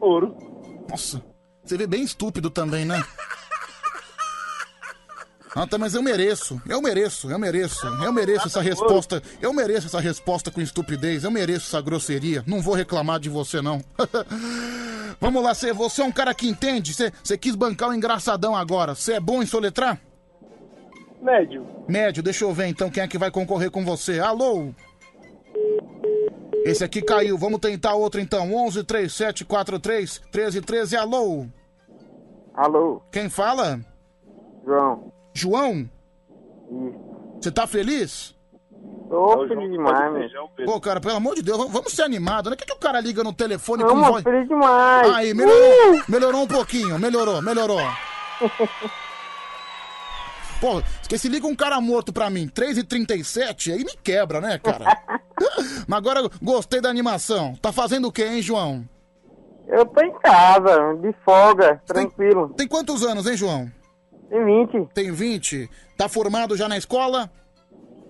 Ouro. 0.00 0.36
Nossa, 0.88 1.22
você 1.64 1.76
vê 1.76 1.86
bem 1.86 2.02
estúpido 2.02 2.50
também, 2.50 2.84
né? 2.84 3.02
Ah, 5.56 5.68
tá, 5.68 5.78
mas 5.78 5.94
eu 5.94 6.02
mereço, 6.02 6.60
eu 6.68 6.82
mereço, 6.82 7.30
eu 7.30 7.38
mereço, 7.38 7.86
eu 7.86 8.12
mereço 8.12 8.48
essa 8.48 8.60
resposta, 8.60 9.22
eu 9.40 9.52
mereço 9.52 9.86
essa 9.86 10.00
resposta 10.00 10.50
com 10.50 10.60
estupidez, 10.60 11.22
eu 11.22 11.30
mereço 11.30 11.68
essa 11.68 11.80
grosseria, 11.80 12.42
não 12.44 12.60
vou 12.60 12.74
reclamar 12.74 13.20
de 13.20 13.28
você 13.28 13.62
não. 13.62 13.80
Vamos 15.20 15.44
lá, 15.44 15.54
você, 15.54 15.72
você 15.72 16.02
é 16.02 16.04
um 16.04 16.10
cara 16.10 16.34
que 16.34 16.48
entende, 16.48 16.92
você, 16.92 17.12
você 17.22 17.38
quis 17.38 17.54
bancar 17.54 17.90
o 17.90 17.94
engraçadão 17.94 18.56
agora, 18.56 18.96
você 18.96 19.12
é 19.12 19.20
bom 19.20 19.44
em 19.44 19.46
soletrar? 19.46 20.00
Médio. 21.24 21.66
Médio, 21.88 22.22
deixa 22.22 22.44
eu 22.44 22.52
ver 22.52 22.66
então 22.66 22.90
quem 22.90 23.02
é 23.02 23.08
que 23.08 23.16
vai 23.16 23.30
concorrer 23.30 23.70
com 23.70 23.82
você. 23.84 24.20
Alô? 24.20 24.68
Esse 26.66 26.84
aqui 26.84 27.00
caiu, 27.02 27.36
vamos 27.38 27.60
tentar 27.60 27.94
outro 27.94 28.20
então. 28.20 28.54
11 28.54 28.84
37 28.84 29.44
43 29.44 30.20
13 30.30 30.60
13, 30.60 30.96
alô? 30.96 31.46
Alô? 32.54 33.00
Quem 33.10 33.28
fala? 33.30 33.80
João. 34.66 35.12
João? 35.32 35.88
Você 37.40 37.50
tá 37.50 37.66
feliz? 37.66 38.34
Tô 39.08 39.46
feliz 39.48 39.70
demais, 39.70 40.12
meu. 40.12 40.48
Pô, 40.66 40.80
cara, 40.80 41.00
pelo 41.00 41.16
amor 41.16 41.34
de 41.34 41.42
Deus, 41.42 41.58
vamos- 41.70 41.92
ser 41.92 42.02
animados, 42.02 42.50
né? 42.50 42.56
Por 42.56 42.64
que, 42.64 42.70
que 42.72 42.76
o 42.76 42.80
cara 42.80 43.00
liga 43.00 43.22
no 43.24 43.32
telefone 43.32 43.82
Não, 43.82 43.90
com 43.90 44.02
voz... 44.02 44.22
feliz 44.22 44.48
demais. 44.48 45.10
Aí, 45.14 45.34
melhorou, 45.34 46.02
melhorou 46.08 46.42
um 46.42 46.46
pouquinho, 46.46 46.98
melhorou, 46.98 47.40
melhorou. 47.42 47.80
Pô, 50.64 50.82
que 51.06 51.18
se 51.18 51.28
liga 51.28 51.46
um 51.46 51.54
cara 51.54 51.78
morto 51.78 52.10
pra 52.10 52.30
mim, 52.30 52.48
3h37, 52.48 53.70
aí 53.70 53.84
me 53.84 53.92
quebra, 54.02 54.40
né, 54.40 54.58
cara? 54.58 54.98
Mas 55.86 55.98
agora 55.98 56.26
gostei 56.40 56.80
da 56.80 56.88
animação. 56.88 57.54
Tá 57.60 57.70
fazendo 57.70 58.08
o 58.08 58.12
quê, 58.12 58.24
hein, 58.24 58.40
João? 58.40 58.82
Eu 59.68 59.84
tô 59.84 60.00
em 60.02 60.18
casa, 60.20 60.94
de 61.02 61.12
folga, 61.22 61.82
tranquilo. 61.84 62.54
Tem 62.56 62.66
quantos 62.66 63.04
anos, 63.04 63.26
hein, 63.26 63.36
João? 63.36 63.70
Tem 64.30 64.42
20. 64.42 64.88
Tem 64.94 65.12
20. 65.12 65.68
Tá 65.98 66.08
formado 66.08 66.56
já 66.56 66.66
na 66.66 66.78
escola? 66.78 67.30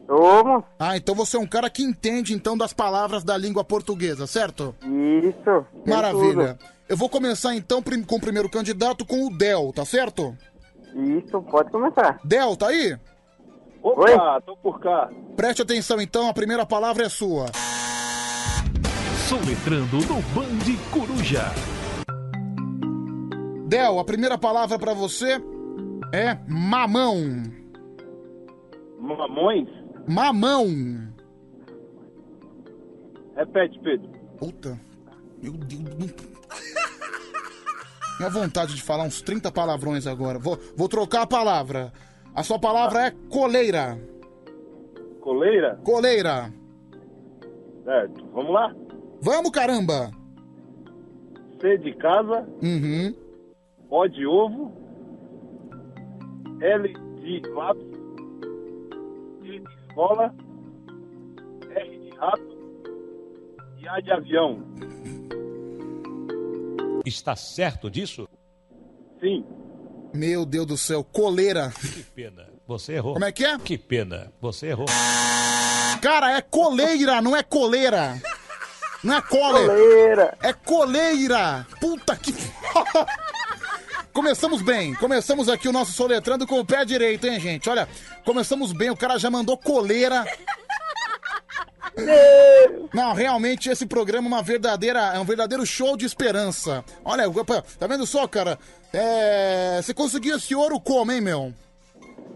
Tô, 0.06 0.62
Ah, 0.78 0.96
então 0.96 1.12
você 1.16 1.36
é 1.36 1.40
um 1.40 1.48
cara 1.48 1.68
que 1.68 1.82
entende, 1.82 2.34
então, 2.34 2.56
das 2.56 2.72
palavras 2.72 3.24
da 3.24 3.36
língua 3.36 3.64
portuguesa, 3.64 4.28
certo? 4.28 4.72
Isso. 4.80 5.66
tem 5.84 5.92
Maravilha. 5.92 6.56
Eu 6.88 6.96
vou 6.96 7.08
começar, 7.08 7.52
então, 7.56 7.82
com 7.82 8.14
o 8.14 8.20
primeiro 8.20 8.48
candidato, 8.48 9.04
com 9.04 9.26
o 9.26 9.36
Del, 9.36 9.72
tá 9.74 9.84
certo? 9.84 10.38
Isso, 10.94 11.42
pode 11.42 11.70
começar. 11.70 12.20
Del, 12.24 12.56
tá 12.56 12.68
aí? 12.68 12.96
Opa, 13.82 14.40
tô 14.40 14.56
por 14.56 14.80
cá. 14.80 15.10
Preste 15.36 15.62
atenção, 15.62 16.00
então, 16.00 16.28
a 16.28 16.34
primeira 16.34 16.64
palavra 16.64 17.04
é 17.04 17.08
sua. 17.08 17.46
Soletrando 19.28 19.96
no 19.96 20.22
Band 20.34 20.90
Coruja. 20.92 21.42
Del, 23.66 23.98
a 23.98 24.04
primeira 24.04 24.38
palavra 24.38 24.78
pra 24.78 24.94
você 24.94 25.42
é 26.12 26.38
mamão. 26.48 27.42
Mamões? 29.00 29.68
Mamão. 30.06 30.68
Repete, 33.36 33.78
Pedro. 33.80 34.08
Puta. 34.38 34.80
Meu 35.42 35.52
Deus. 35.52 36.33
Minha 38.18 38.30
vontade 38.30 38.74
de 38.74 38.82
falar 38.82 39.04
uns 39.04 39.20
30 39.22 39.50
palavrões 39.50 40.06
agora. 40.06 40.38
Vou, 40.38 40.58
vou 40.76 40.88
trocar 40.88 41.22
a 41.22 41.26
palavra. 41.26 41.92
A 42.34 42.42
sua 42.42 42.58
palavra 42.58 43.06
é 43.06 43.10
coleira. 43.30 43.98
Coleira? 45.20 45.80
Coleira. 45.84 46.52
Certo, 47.84 48.24
vamos 48.32 48.52
lá? 48.52 48.74
Vamos, 49.20 49.50
caramba! 49.50 50.10
C 51.60 51.78
de 51.78 51.94
casa, 51.94 52.46
Uhum. 52.62 53.14
O 53.90 54.08
de 54.08 54.26
ovo, 54.26 54.72
L 56.60 56.92
de 57.20 57.42
lápis, 57.50 57.84
E 59.44 59.58
de 59.60 59.64
escola, 59.86 60.34
R 61.70 61.98
de 61.98 62.10
rato 62.16 62.58
e 63.78 63.88
A 63.88 64.00
de 64.00 64.12
avião. 64.12 64.58
Está 67.04 67.36
certo 67.36 67.90
disso? 67.90 68.28
Sim. 69.20 69.44
Meu 70.12 70.44
Deus 70.44 70.66
do 70.66 70.76
céu, 70.76 71.02
coleira. 71.04 71.72
Que 71.80 72.02
pena. 72.02 72.46
Você 72.66 72.94
errou. 72.94 73.14
Como 73.14 73.24
é 73.24 73.32
que 73.32 73.44
é? 73.44 73.58
Que 73.58 73.76
pena. 73.76 74.32
Você 74.40 74.68
errou. 74.68 74.86
Cara, 76.00 76.36
é 76.36 76.40
coleira, 76.40 77.20
não 77.20 77.36
é 77.36 77.42
coleira. 77.42 78.20
Não 79.02 79.16
é 79.16 79.20
cólera. 79.20 79.66
Coleira. 79.66 80.38
É 80.42 80.52
coleira. 80.52 81.66
Puta 81.80 82.16
que. 82.16 82.34
Começamos 84.14 84.62
bem, 84.62 84.94
começamos 84.94 85.48
aqui 85.48 85.68
o 85.68 85.72
nosso 85.72 85.90
soletrando 85.90 86.46
com 86.46 86.60
o 86.60 86.64
pé 86.64 86.84
direito, 86.84 87.26
hein, 87.26 87.40
gente? 87.40 87.68
Olha, 87.68 87.88
começamos 88.24 88.72
bem, 88.72 88.88
o 88.88 88.96
cara 88.96 89.18
já 89.18 89.28
mandou 89.28 89.58
coleira. 89.58 90.24
Não, 92.92 93.12
realmente 93.12 93.68
esse 93.68 93.86
programa 93.86 94.26
é 94.26 94.30
uma 94.30 94.42
verdadeira, 94.42 95.00
é 95.14 95.18
um 95.18 95.24
verdadeiro 95.24 95.64
show 95.66 95.96
de 95.96 96.04
esperança. 96.04 96.84
Olha, 97.04 97.24
tá 97.78 97.86
vendo 97.86 98.06
só, 98.06 98.26
cara? 98.26 98.58
É, 98.92 99.80
você 99.82 99.92
conseguiu 99.92 100.36
esse 100.36 100.54
ouro 100.54 100.80
como, 100.80 101.12
hein, 101.12 101.20
meu? 101.20 101.52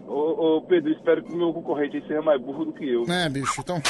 Ô, 0.07 0.57
ô, 0.57 0.63
Pedro, 0.63 0.91
espero 0.93 1.23
que 1.23 1.33
o 1.33 1.37
meu 1.37 1.53
concorrente 1.53 2.01
seja 2.07 2.23
mais 2.23 2.41
burro 2.41 2.65
do 2.65 2.73
que 2.73 2.89
eu. 2.89 3.05
É, 3.11 3.29
bicho, 3.29 3.61
então. 3.61 3.81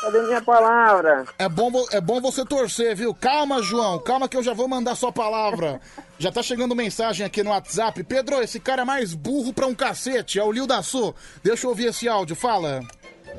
Cadê 0.00 0.20
minha 0.22 0.42
palavra? 0.42 1.24
É 1.38 1.48
bom, 1.48 1.70
é 1.90 2.00
bom 2.00 2.20
você 2.20 2.44
torcer, 2.44 2.94
viu? 2.94 3.14
Calma, 3.14 3.62
João, 3.62 3.98
calma 3.98 4.28
que 4.28 4.36
eu 4.36 4.42
já 4.42 4.52
vou 4.52 4.68
mandar 4.68 4.94
sua 4.94 5.10
palavra. 5.10 5.80
Já 6.18 6.30
tá 6.30 6.42
chegando 6.42 6.76
mensagem 6.76 7.24
aqui 7.24 7.42
no 7.42 7.50
WhatsApp. 7.50 8.04
Pedro, 8.04 8.42
esse 8.42 8.60
cara 8.60 8.82
é 8.82 8.84
mais 8.84 9.14
burro 9.14 9.52
pra 9.52 9.66
um 9.66 9.74
cacete, 9.74 10.38
é 10.38 10.44
o 10.44 10.52
Lil 10.52 10.66
da 10.66 10.82
Sul. 10.82 11.14
Deixa 11.42 11.66
eu 11.66 11.70
ouvir 11.70 11.86
esse 11.86 12.06
áudio, 12.06 12.36
fala. 12.36 12.82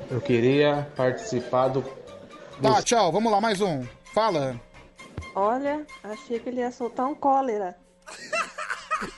Eu 0.09 0.21
queria 0.21 0.87
participar 0.95 1.69
do. 1.69 1.83
Tá, 2.61 2.81
tchau, 2.81 3.11
vamos 3.11 3.31
lá, 3.31 3.41
mais 3.41 3.61
um. 3.61 3.83
Fala. 4.13 4.59
Olha, 5.33 5.85
achei 6.03 6.39
que 6.39 6.49
ele 6.49 6.61
ia 6.61 6.71
soltar 6.71 7.07
um 7.07 7.15
cólera. 7.15 7.75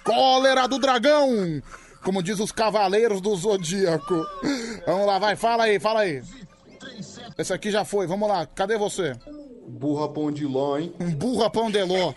Cólera 0.04 0.68
do 0.68 0.80
dragão! 0.80 1.62
Como 2.04 2.24
diz 2.24 2.40
os 2.40 2.52
cavaleiros 2.52 3.22
do 3.22 3.36
zodíaco. 3.36 4.26
Vamos 4.86 5.06
lá, 5.06 5.20
vai, 5.20 5.36
fala 5.36 5.66
aí, 5.66 5.80
fala 5.80 6.02
aí. 6.02 6.24
Esse 7.38 7.54
aqui 7.54 7.70
já 7.70 7.86
foi, 7.86 8.08
vamos 8.08 8.28
lá, 8.28 8.46
cadê 8.46 8.78
você? 8.78 9.14
Burra 9.68 10.10
pão 10.10 10.32
de 10.32 10.46
ló, 10.46 10.78
hein? 10.78 10.94
Um 11.00 11.14
burra 11.14 11.50
pão 11.50 11.70
de 11.70 11.84
ló. 11.84 12.14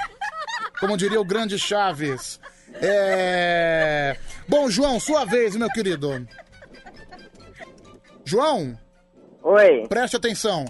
Como 0.79 0.97
diria 0.97 1.21
o 1.21 1.25
grande 1.25 1.59
Chaves. 1.59 2.41
É. 2.75 4.17
Bom, 4.49 4.71
João, 4.71 4.99
sua 4.99 5.25
vez, 5.25 5.57
meu 5.57 5.69
querido. 5.69 6.27
João? 8.31 8.79
Oi. 9.43 9.89
Preste 9.89 10.17
atenção. 10.17 10.65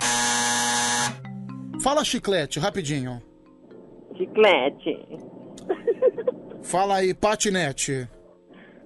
Fala 1.82 2.02
chiclete, 2.02 2.58
rapidinho. 2.58 3.22
Chiclete. 4.16 4.98
Fala 6.62 6.97
aí, 6.97 7.12
patinete. 7.12 8.08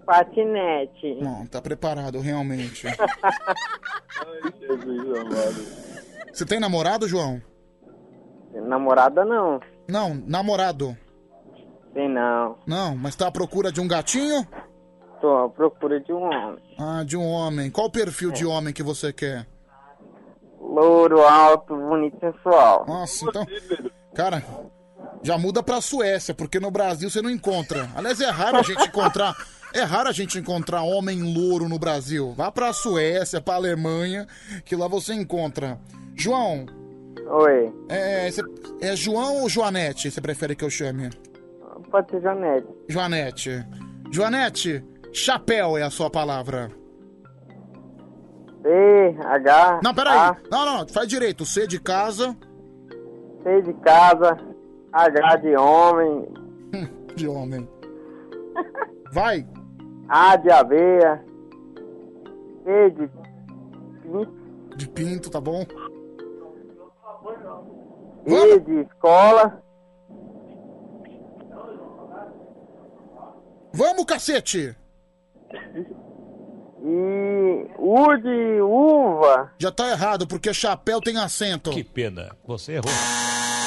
Patinete. 0.05 1.15
Não, 1.21 1.47
tá 1.47 1.63
preparado, 1.63 2.19
realmente. 2.19 2.89
Ai, 2.89 2.95
Jesus 4.61 5.19
amado. 5.21 5.67
Você 6.33 6.45
tem 6.45 6.59
namorado, 6.59 7.07
João? 7.07 7.41
Namorada 8.53 9.25
não. 9.25 9.61
Não, 9.89 10.21
namorado. 10.27 10.99
Tem 11.93 12.09
não. 12.09 12.59
Não, 12.67 12.97
mas 12.97 13.15
tá 13.15 13.29
à 13.29 13.31
procura 13.31 13.71
de 13.71 13.81
um 13.81 13.87
gatinho? 13.87 14.45
Tô 15.25 15.39
à 15.39 15.49
procura 15.49 15.99
de 16.01 16.13
um 16.13 16.23
homem. 16.23 16.59
Ah, 16.79 17.03
de 17.03 17.17
um 17.17 17.27
homem. 17.27 17.71
Qual 17.71 17.87
o 17.87 17.91
perfil 17.91 18.31
de 18.31 18.45
homem 18.45 18.75
que 18.75 18.83
você 18.83 19.11
quer? 19.11 19.47
Louro, 20.61 21.23
alto, 21.23 21.75
bonito, 21.75 22.19
sensual. 22.21 22.85
Nossa, 22.87 23.25
então. 23.25 23.47
Cara, 24.15 24.43
já 25.23 25.39
muda 25.39 25.63
pra 25.63 25.81
Suécia, 25.81 26.35
porque 26.35 26.61
no 26.61 26.71
Brasil 26.71 27.09
você 27.09 27.23
não 27.23 27.31
encontra. 27.31 27.89
Aliás, 27.97 28.21
é 28.21 28.29
raro 28.29 28.59
a 28.59 28.63
gente 28.63 28.83
encontrar. 28.87 29.35
É 29.73 29.81
raro 29.81 30.11
a 30.11 30.13
gente 30.13 30.39
encontrar 30.39 30.83
homem 30.83 31.23
louro 31.23 31.71
no 31.71 31.79
Brasil. 31.79 32.35
Vá 32.37 32.53
pra 32.53 32.75
Suécia, 32.75 33.41
pra 33.41 33.55
Alemanha, 33.55 34.27
que 34.63 34.77
lá 34.77 34.87
você 34.89 35.15
encontra. 35.15 35.81
João. 36.15 36.67
Oi. 37.27 37.73
É, 37.89 38.31
cê- 38.31 38.43
é 38.83 38.95
João 38.95 39.41
ou 39.41 39.49
Joanete? 39.49 40.11
Você 40.11 40.21
prefere 40.21 40.55
que 40.55 40.63
eu 40.67 40.69
chame? 40.69 41.09
Pode 41.91 42.11
ser 42.11 42.21
Janete. 42.21 42.69
Joanete. 42.91 43.67
Joanete, 44.13 44.85
chapéu 45.15 45.77
é 45.79 45.83
a 45.83 45.91
sua 45.91 46.11
palavra. 46.11 46.71
C, 48.63 49.17
H. 49.25 49.81
Não, 49.83 49.95
peraí. 49.95 50.19
A, 50.19 50.37
Não, 50.51 50.65
não, 50.67 50.89
faz 50.89 51.07
direito. 51.09 51.45
C 51.45 51.67
de 51.67 51.79
casa. 51.81 52.37
C 53.43 53.63
de 53.63 53.73
casa. 53.75 54.37
H 54.93 55.37
de 55.37 55.57
homem. 55.57 56.29
De 57.15 57.29
homem. 57.29 57.69
Vai. 59.13 59.47
A 60.09 60.35
de 60.35 60.51
aveia. 60.51 61.25
P 62.65 62.91
de 62.91 63.09
pinto. 64.03 64.77
De 64.77 64.89
pinto, 64.89 65.31
tá 65.31 65.41
bom? 65.41 65.65
E 68.27 68.59
de 68.61 68.81
escola. 68.81 69.63
Vamos, 73.73 74.05
cacete! 74.07 74.77
E 76.87 77.67
U 77.79 78.17
de 78.19 78.61
uva. 78.61 79.53
Já 79.59 79.71
tá 79.71 79.89
errado, 79.91 80.27
porque 80.27 80.53
chapéu 80.53 81.01
tem 81.01 81.17
acento. 81.17 81.71
Que 81.71 81.83
pena. 81.83 82.37
Você 82.47 82.73
errou. 82.73 82.93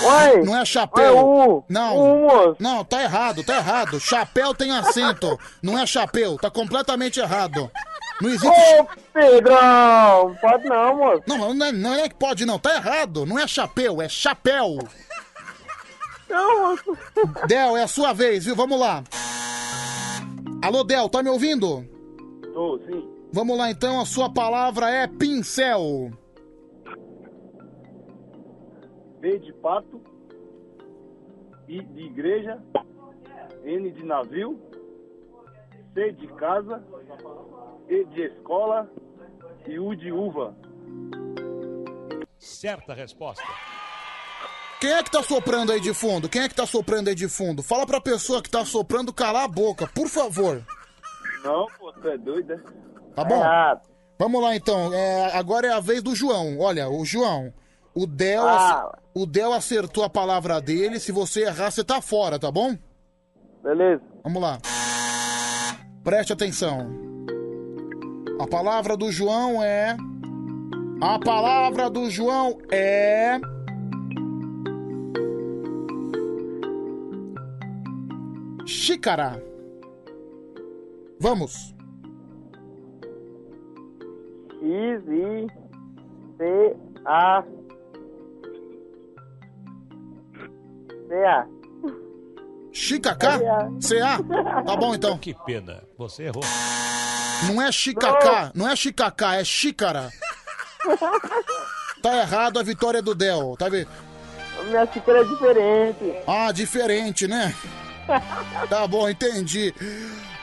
Ué, 0.04 0.44
Não 0.44 0.56
é 0.56 0.64
chapéu. 0.64 1.16
ué, 1.16 1.24
U. 1.24 1.64
Não. 1.68 1.98
U. 1.98 2.56
Não, 2.60 2.86
tá 2.86 3.02
errado, 3.02 3.44
tá 3.44 3.58
errado. 3.58 4.00
Chapéu 4.00 4.54
tem 4.54 4.72
acento. 4.72 5.40
Não 5.64 5.78
é 5.80 5.86
chapéu, 5.88 6.38
tá 6.38 6.52
completamente 6.52 7.20
errado. 7.20 7.72
Não 8.22 8.30
existe. 8.30 8.48
Ô, 8.48 8.88
Pedrão! 9.14 10.36
Pode 10.42 10.66
não, 10.66 10.98
moço. 10.98 11.24
Não, 11.28 11.54
não 11.54 11.66
é, 11.66 11.72
não 11.72 11.96
é 11.96 12.10
que 12.10 12.16
pode 12.16 12.46
não, 12.46 12.60
tá 12.60 12.76
errado. 12.76 13.26
Não 13.26 13.40
é 13.40 13.48
chapéu, 13.48 14.02
é 14.02 14.10
chapéu. 14.10 14.78
Não, 16.30 16.70
moço. 16.70 16.98
Del, 17.48 17.78
é 17.78 17.84
a 17.84 17.88
sua 17.88 18.14
vez, 18.14 18.46
viu? 18.46 18.56
Vamos 18.56 18.80
lá. 18.80 19.04
Alô, 20.62 20.84
Del, 20.84 21.08
tá 21.10 21.22
me 21.22 21.30
ouvindo? 21.30 21.86
Tô, 22.54 22.80
sim. 22.80 23.08
Vamos 23.32 23.58
lá 23.58 23.70
então, 23.70 24.02
a 24.02 24.06
sua 24.06 24.32
palavra 24.32 24.90
é 24.90 25.08
pincel. 25.08 26.12
B 29.20 29.40
de 29.40 29.54
pato, 29.54 30.02
I 31.68 31.82
de 31.82 32.02
igreja, 32.04 32.62
N 33.64 33.92
de 33.92 34.04
navio, 34.04 34.60
C 35.94 36.12
de 36.14 36.28
casa, 36.34 36.84
E 37.88 38.04
de 38.06 38.22
escola 38.22 38.90
e 39.68 39.80
U 39.80 39.96
de 39.96 40.12
uva. 40.12 40.56
Certa 42.38 42.94
resposta. 42.94 43.44
Quem 44.80 44.92
é 44.92 45.02
que 45.04 45.10
tá 45.12 45.24
soprando 45.24 45.72
aí 45.72 45.80
de 45.82 45.94
fundo? 45.94 46.30
Quem 46.30 46.44
é 46.44 46.50
que 46.50 46.54
tá 46.56 46.66
soprando 46.66 47.08
aí 47.10 47.16
de 47.16 47.28
fundo? 47.28 47.64
Fala 47.64 47.86
pra 47.86 48.00
pessoa 48.00 48.42
que 48.42 48.50
tá 48.50 48.64
soprando 48.64 49.12
calar 49.12 49.46
a 49.46 49.48
boca, 49.48 49.88
por 49.88 50.08
favor. 50.08 50.64
Não, 51.44 51.66
pô, 51.80 51.92
tu 51.94 52.08
é 52.08 52.18
doido, 52.18 52.54
é? 52.54 52.58
Tá 53.16 53.24
bom? 53.24 53.42
Vamos 54.20 54.42
lá 54.42 54.56
então. 54.56 54.94
É, 54.94 55.36
agora 55.36 55.68
é 55.68 55.72
a 55.74 55.80
vez 55.80 56.04
do 56.04 56.16
João. 56.16 56.60
Olha, 56.60 56.88
o 56.90 57.04
João. 57.06 57.52
O 57.96 58.06
Del, 58.06 58.48
Ah. 58.48 58.96
o 59.16 59.26
Del 59.26 59.52
acertou 59.54 60.04
a 60.04 60.10
palavra 60.10 60.62
dele. 60.62 61.00
Se 61.00 61.12
você 61.12 61.42
errar, 61.46 61.72
você 61.72 61.84
tá 61.84 62.00
fora, 62.00 62.38
tá 62.38 62.52
bom? 62.52 62.78
Beleza. 63.64 64.04
Vamos 64.24 64.42
lá. 64.42 64.60
Preste 66.04 66.32
atenção. 66.34 66.88
A 68.40 68.46
palavra 68.48 68.96
do 68.96 69.12
João 69.12 69.64
é. 69.64 69.98
A 71.02 71.18
palavra 71.20 71.90
do 71.90 72.10
João 72.12 72.60
é. 72.72 73.40
Xícara. 78.68 79.42
Vamos. 81.22 81.74
X, 84.62 85.08
I, 85.08 85.48
C, 86.38 86.76
A. 87.06 87.44
C, 91.08 91.16
A. 91.26 91.48
Xicacá? 92.74 93.40
CA? 93.80 94.64
Tá 94.66 94.76
bom 94.76 94.94
então. 94.94 95.18
Que 95.18 95.34
pena. 95.46 95.82
Você 95.98 96.24
errou. 96.24 96.44
Não 97.48 97.62
é 97.62 97.72
chicacá, 97.72 98.52
não 98.54 98.68
é 98.68 98.76
chicacá, 98.76 99.36
é 99.36 99.44
xícara. 99.46 100.12
tá 102.02 102.18
errado 102.18 102.60
a 102.60 102.64
vitória 102.64 103.02
do 103.02 103.16
Del, 103.16 103.56
tá 103.58 103.70
vendo? 103.70 103.90
Minha 104.66 104.86
xícara 104.88 105.20
é 105.20 105.24
diferente. 105.24 106.16
Ah, 106.28 106.52
diferente, 106.52 107.28
né? 107.28 107.56
Tá 108.70 108.88
bom, 108.88 109.08
entendi. 109.10 109.74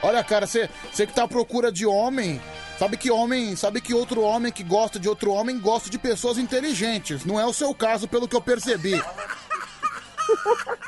Olha, 0.01 0.23
cara, 0.23 0.45
você 0.47 0.67
que 0.97 1.13
tá 1.13 1.23
à 1.23 1.27
procura 1.27 1.71
de 1.71 1.85
homem, 1.85 2.41
sabe 2.77 2.97
que 2.97 3.09
homem, 3.11 3.55
sabe 3.55 3.81
que 3.81 3.93
outro 3.93 4.21
homem 4.21 4.51
que 4.51 4.63
gosta 4.63 4.99
de 4.99 5.09
outro 5.09 5.31
homem 5.31 5.59
gosta 5.59 5.89
de 5.89 5.97
pessoas 5.97 6.37
inteligentes. 6.37 7.25
Não 7.25 7.39
é 7.39 7.45
o 7.45 7.53
seu 7.53 7.73
caso, 7.73 8.07
pelo 8.07 8.27
que 8.27 8.35
eu 8.35 8.41
percebi. 8.41 9.01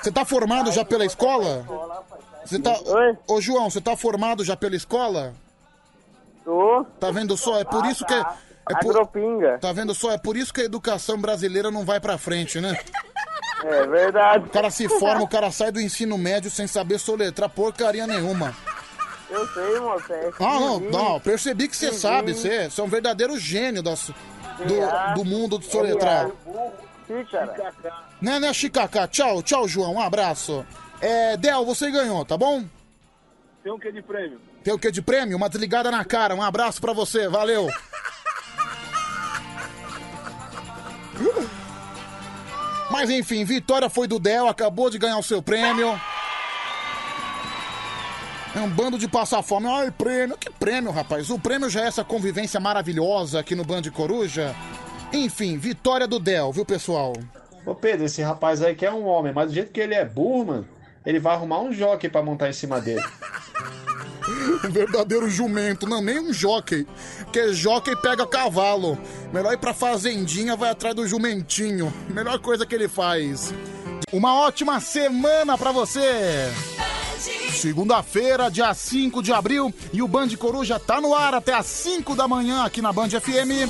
Você 0.02 0.12
tá 0.12 0.24
formado 0.26 0.72
já 0.72 0.84
pela 0.86 1.06
escola? 1.06 1.66
Você 2.46 2.60
tá. 2.60 2.76
Ô, 3.28 3.42
João, 3.42 3.70
você 3.70 3.82
tá 3.82 3.96
formado 3.96 4.44
já 4.44 4.56
pela 4.56 4.76
escola? 4.76 5.34
Tô. 6.46 6.86
Tá 7.00 7.12
vendo 7.12 7.36
só? 7.36 7.60
É 7.60 7.64
por 7.64 7.84
Ah, 7.86 7.92
isso 7.92 8.06
que. 8.06 8.14
tá. 8.14 8.38
É 8.70 8.76
por... 8.84 9.08
Tá 9.62 9.72
vendo 9.72 9.94
só? 9.96 10.12
É 10.12 10.18
por 10.18 10.36
isso 10.36 10.54
que 10.54 10.62
a 10.62 10.66
educação 10.66 11.18
brasileira 11.20 11.72
não 11.72 11.86
vai 11.86 12.00
pra 12.02 12.18
frente, 12.18 12.60
né? 12.60 12.78
É 13.64 13.88
verdade. 13.88 14.46
O 14.46 14.50
cara 14.50 14.70
se 14.70 14.88
forma, 14.88 15.24
o 15.24 15.28
cara 15.28 15.52
sai 15.52 15.72
do 15.72 15.82
ensino 15.82 16.18
médio 16.18 16.52
sem 16.52 16.68
saber 16.68 17.00
soletrar 17.00 17.50
porcaria 17.50 18.06
nenhuma. 18.06 18.56
Eu 19.30 19.46
sei, 19.48 19.80
moço. 19.80 20.14
É 20.14 20.32
Ah, 20.40 20.60
não, 20.60 20.80
não, 20.80 21.20
percebi 21.20 21.68
que 21.68 21.76
você 21.76 21.92
sabe, 21.92 22.34
você, 22.34 22.70
você 22.70 22.80
é 22.80 22.84
um 22.84 22.88
verdadeiro 22.88 23.38
gênio 23.38 23.84
das, 23.84 24.10
Ah. 24.10 25.14
do, 25.14 25.24
do 25.24 25.30
mundo 25.30 25.58
do 25.58 25.66
soletrar. 25.66 26.30
Xícara. 27.08 27.74
Né, 28.22 28.40
né, 28.40 28.54
Chicacá? 28.54 29.08
Tchau, 29.08 29.42
tchau, 29.42 29.68
João, 29.68 29.94
um 29.96 30.02
abraço. 30.02 30.66
É, 31.02 31.36
Del, 31.38 31.66
você 31.66 31.90
ganhou, 31.92 32.24
tá 32.26 32.38
bom? 32.38 32.64
Tem 33.64 33.72
um 33.72 33.80
que 33.80 33.92
de 33.92 34.02
prêmio? 34.02 34.40
Tem 34.64 34.74
o 34.74 34.80
que 34.80 34.92
de 34.92 35.02
prêmio? 35.02 35.38
Uma 35.38 35.50
desligada 35.50 35.90
na 35.92 36.04
cara, 36.06 36.36
um 36.36 36.42
abraço 36.42 36.80
pra 36.82 36.94
você, 36.94 37.28
valeu. 37.30 37.68
Mas 42.90 43.10
enfim, 43.10 43.44
vitória 43.44 43.90
foi 43.90 44.08
do 44.08 44.20
Del, 44.20 44.48
acabou 44.48 44.90
de 44.90 44.98
ganhar 44.98 45.18
o 45.18 45.24
seu 45.24 45.42
prêmio. 45.42 46.00
É 48.56 48.60
um 48.60 48.70
bando 48.70 48.98
de 48.98 49.08
passar 49.08 49.44
fome. 49.44 49.68
Ai, 49.68 49.92
prêmio. 49.92 50.38
Que 50.38 50.50
prêmio, 50.50 50.92
rapaz? 50.92 51.30
O 51.30 51.38
prêmio 51.38 51.70
já 51.70 51.82
é 51.82 51.88
essa 51.88 52.04
convivência 52.04 52.60
maravilhosa 52.60 53.40
aqui 53.40 53.54
no 53.54 53.64
Band 53.64 53.84
Coruja. 53.94 54.56
Enfim, 55.14 55.58
vitória 55.58 56.08
do 56.08 56.20
Del, 56.20 56.52
viu, 56.52 56.66
pessoal? 56.66 57.14
Ô 57.66 57.76
Pedro, 57.76 58.06
esse 58.06 58.22
rapaz 58.22 58.62
aí 58.62 58.76
que 58.76 58.86
é 58.86 58.92
um 58.92 59.06
homem, 59.06 59.34
mas 59.34 59.50
do 59.50 59.54
jeito 59.54 59.72
que 59.72 59.80
ele 59.80 59.94
é 59.94 60.04
burro, 60.04 60.46
mano, 60.46 60.68
ele 61.06 61.20
vai 61.20 61.36
arrumar 61.36 61.60
um 61.60 61.72
jockey 61.72 62.10
pra 62.10 62.24
montar 62.24 62.50
em 62.50 62.54
cima 62.54 62.82
dele. 62.82 63.04
Um 64.64 64.70
verdadeiro 64.70 65.30
jumento, 65.30 65.88
não, 65.88 66.02
nem 66.02 66.20
um 66.20 66.34
jockey. 66.34 66.86
Porque 67.24 67.54
jockey 67.54 67.96
pega 67.96 68.28
cavalo. 68.28 68.98
Melhor 69.32 69.54
ir 69.54 69.58
pra 69.58 69.74
fazendinha, 69.74 70.56
vai 70.56 70.70
atrás 70.70 70.96
do 70.96 71.08
jumentinho. 71.08 71.94
Melhor 72.10 72.40
coisa 72.40 72.66
que 72.66 72.76
ele 72.76 72.88
faz. 72.88 73.54
Uma 74.12 74.34
ótima 74.42 74.80
semana 74.80 75.58
pra 75.58 75.72
você! 75.72 76.52
Segunda-feira, 77.52 78.52
dia 78.52 78.74
5 78.74 79.24
de 79.24 79.34
abril, 79.34 79.74
e 79.92 80.02
o 80.02 80.08
Band 80.08 80.30
Coruja 80.38 80.80
tá 80.80 81.02
no 81.02 81.16
ar 81.16 81.34
até 81.34 81.54
às 81.54 81.66
5 81.66 82.16
da 82.16 82.28
manhã 82.28 82.64
aqui 82.64 82.82
na 82.82 82.94
Band 82.94 83.10
FM. 83.10 83.68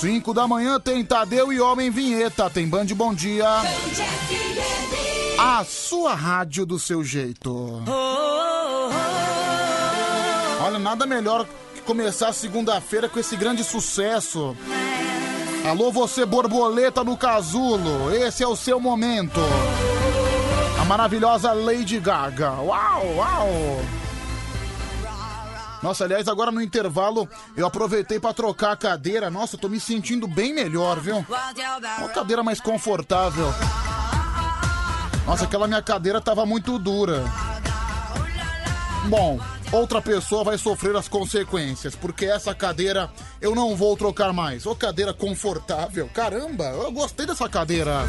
5 0.00 0.34
da 0.34 0.46
manhã 0.46 0.78
tem 0.78 1.04
Tadeu 1.04 1.52
e 1.52 1.60
Homem 1.60 1.90
Vinheta, 1.90 2.48
tem 2.48 2.68
Band 2.68 2.86
Bom 2.86 3.12
Dia. 3.12 3.62
A 5.38 5.64
sua 5.64 6.14
rádio 6.14 6.64
do 6.64 6.78
seu 6.78 7.04
jeito. 7.04 7.82
Olha, 10.62 10.78
nada 10.78 11.06
melhor 11.06 11.46
que 11.74 11.82
começar 11.82 12.28
a 12.28 12.32
segunda-feira 12.32 13.08
com 13.08 13.18
esse 13.18 13.36
grande 13.36 13.62
sucesso. 13.62 14.56
Alô, 15.68 15.90
você 15.90 16.24
borboleta 16.24 17.04
no 17.04 17.16
casulo, 17.16 18.14
esse 18.14 18.42
é 18.42 18.46
o 18.46 18.56
seu 18.56 18.80
momento. 18.80 19.40
A 20.80 20.84
maravilhosa 20.84 21.52
Lady 21.52 21.98
Gaga. 21.98 22.52
Uau, 22.52 23.14
uau! 23.16 23.48
Nossa, 25.82 26.04
aliás, 26.04 26.26
agora 26.28 26.50
no 26.50 26.62
intervalo 26.62 27.28
eu 27.56 27.66
aproveitei 27.66 28.18
pra 28.18 28.32
trocar 28.32 28.72
a 28.72 28.76
cadeira. 28.76 29.30
Nossa, 29.30 29.56
eu 29.56 29.60
tô 29.60 29.68
me 29.68 29.78
sentindo 29.78 30.26
bem 30.26 30.54
melhor, 30.54 30.98
viu? 30.98 31.24
Uma 31.98 32.08
cadeira 32.08 32.42
mais 32.42 32.60
confortável. 32.60 33.46
Nossa, 35.26 35.44
aquela 35.44 35.66
minha 35.66 35.82
cadeira 35.82 36.20
tava 36.20 36.46
muito 36.46 36.78
dura. 36.78 37.24
Bom, 39.08 39.40
outra 39.72 40.00
pessoa 40.00 40.44
vai 40.44 40.56
sofrer 40.56 40.94
as 40.94 41.08
consequências, 41.08 41.96
porque 41.96 42.26
essa 42.26 42.54
cadeira 42.54 43.10
eu 43.40 43.52
não 43.52 43.74
vou 43.74 43.96
trocar 43.96 44.32
mais. 44.32 44.64
Ô, 44.66 44.74
cadeira 44.76 45.12
confortável. 45.12 46.08
Caramba, 46.14 46.64
eu 46.66 46.92
gostei 46.92 47.26
dessa 47.26 47.48
cadeira. 47.48 48.04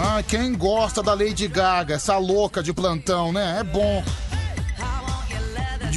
Ah, 0.00 0.22
quem 0.22 0.54
gosta 0.54 1.02
da 1.02 1.12
Lady 1.12 1.48
Gaga, 1.48 1.96
essa 1.96 2.16
louca 2.16 2.62
de 2.62 2.72
plantão, 2.72 3.32
né? 3.32 3.58
É 3.60 3.64
bom. 3.64 4.02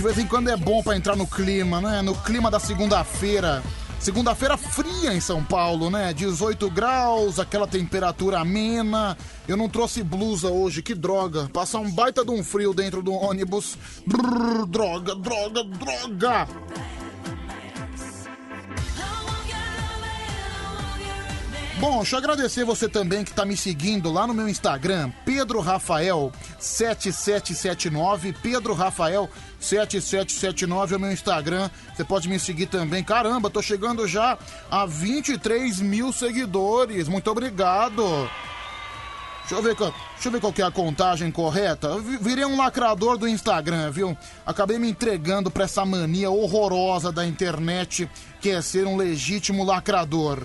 De 0.02 0.08
vez 0.08 0.18
em 0.18 0.26
quando 0.26 0.50
é 0.50 0.58
bom 0.58 0.82
pra 0.82 0.98
entrar 0.98 1.16
no 1.16 1.28
clima, 1.28 1.80
né? 1.80 2.02
No 2.02 2.16
clima 2.16 2.50
da 2.50 2.60
segunda-feira. 2.60 3.62
Segunda-feira 4.00 4.58
fria 4.58 5.14
em 5.14 5.22
São 5.22 5.44
Paulo, 5.44 5.92
né? 5.92 6.12
18 6.12 6.72
graus, 6.72 7.38
aquela 7.38 7.68
temperatura 7.68 8.40
amena. 8.40 9.16
Eu 9.48 9.56
não 9.56 9.70
trouxe 9.70 10.02
blusa 10.02 10.48
hoje, 10.50 10.82
que 10.82 10.96
droga. 10.96 11.52
Passar 11.54 11.78
um 11.82 11.92
baita 11.92 12.26
de 12.26 12.32
um 12.32 12.44
frio 12.44 12.74
dentro 12.74 13.04
do 13.04 13.14
ônibus. 13.14 13.78
Brrr, 14.08 14.66
droga, 14.66 15.14
droga, 15.14 15.64
droga. 15.64 16.48
Bom, 21.82 21.98
deixa 21.98 22.16
eu 22.16 22.19
agradecer 22.19 22.64
você 22.64 22.88
também 22.88 23.24
que 23.24 23.34
tá 23.34 23.43
me 23.43 23.58
seguindo 23.58 24.11
lá 24.11 24.27
no 24.27 24.35
meu 24.35 24.48
Instagram, 24.48 25.11
Pedro 25.26 25.60
Rafael 25.61 26.32
7779, 26.60 28.34
Pedro 28.34 28.76
Rafael 28.76 29.27
7779 29.60 30.93
é 30.93 30.98
o 30.98 31.00
meu 31.00 31.11
Instagram. 31.11 31.72
Você 31.95 32.03
pode 32.03 32.30
me 32.30 32.38
seguir 32.40 32.68
também. 32.68 33.03
Caramba, 33.03 33.50
tô 33.50 33.64
chegando 33.64 34.08
já 34.08 34.38
a 34.69 34.85
23 34.85 35.80
mil 35.82 36.14
seguidores. 36.14 37.08
Muito 37.08 37.32
obrigado. 37.32 38.30
Deixa 39.42 39.56
eu 39.56 39.61
ver, 39.64 39.76
qual- 39.76 39.92
deixa 40.14 40.27
eu 40.27 40.32
ver 40.32 40.40
qual 40.40 40.53
que 40.53 40.61
é 40.61 40.66
a 40.66 40.72
contagem 40.72 41.32
correta. 41.32 41.88
Eu 41.88 42.00
vi- 42.01 42.18
virei 42.18 42.45
um 42.45 42.58
lacrador 42.58 43.18
do 43.18 43.27
Instagram, 43.27 43.90
viu? 43.90 44.16
Acabei 44.45 44.77
me 44.77 44.88
entregando 44.90 45.50
pra 45.50 45.64
essa 45.66 45.84
mania 45.84 46.30
horrorosa 46.30 47.11
da 47.11 47.26
internet, 47.26 48.08
que 48.40 48.51
é 48.51 48.61
ser 48.61 48.85
um 48.85 48.95
legítimo 48.95 49.64
lacrador. 49.64 50.43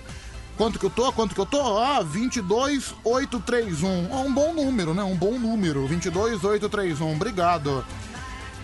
Quanto 0.56 0.78
que 0.78 0.86
eu 0.86 0.90
tô? 0.90 1.12
Quanto 1.12 1.34
que 1.34 1.40
eu 1.40 1.46
tô? 1.46 1.78
Ah, 1.78 2.02
22831. 2.02 4.08
É 4.10 4.16
um 4.16 4.32
bom 4.32 4.54
número, 4.54 4.94
né? 4.94 5.02
Um 5.02 5.16
bom 5.16 5.38
número. 5.38 5.86
22831. 5.86 7.14
Obrigado. 7.14 7.84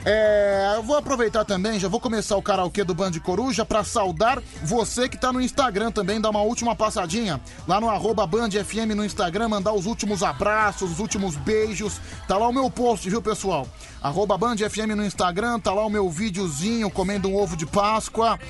É, 0.05 0.81
vou 0.85 0.97
aproveitar 0.97 1.45
também, 1.45 1.79
já 1.79 1.87
vou 1.87 2.01
começar 2.01 2.37
o 2.37 2.43
karaokê 2.43 2.83
do 2.83 2.93
Band 2.93 3.12
Coruja 3.23 3.65
pra 3.65 3.85
saudar 3.85 4.43
você 4.65 5.09
que 5.09 5.17
tá 5.17 5.33
no 5.33 5.41
Instagram 5.41 5.93
também, 5.93 6.21
dar 6.21 6.31
uma 6.31 6.43
última 6.43 6.75
passadinha 6.75 7.41
lá 7.69 7.81
no 7.81 7.89
arroba 7.89 8.27
Band 8.27 8.51
FM 8.51 8.97
no 8.97 9.05
Instagram, 9.05 9.49
mandar 9.49 9.73
os 9.73 9.87
últimos 9.87 10.25
abraços, 10.25 10.91
os 10.91 10.99
últimos 10.99 11.37
beijos. 11.37 12.01
Tá 12.27 12.37
lá 12.37 12.49
o 12.49 12.53
meu 12.53 12.69
post, 12.69 13.09
viu, 13.09 13.23
pessoal? 13.23 13.65
Arroba 14.03 14.37
Band 14.37 14.57
FM 14.57 14.97
no 14.97 15.05
Instagram, 15.05 15.61
tá 15.61 15.73
lá 15.73 15.87
o 15.87 15.91
meu 15.91 16.11
videozinho 16.11 16.91
comendo 16.91 17.29
um 17.29 17.37
ovo 17.37 17.57
de 17.57 17.65
Páscoa. 17.65 18.41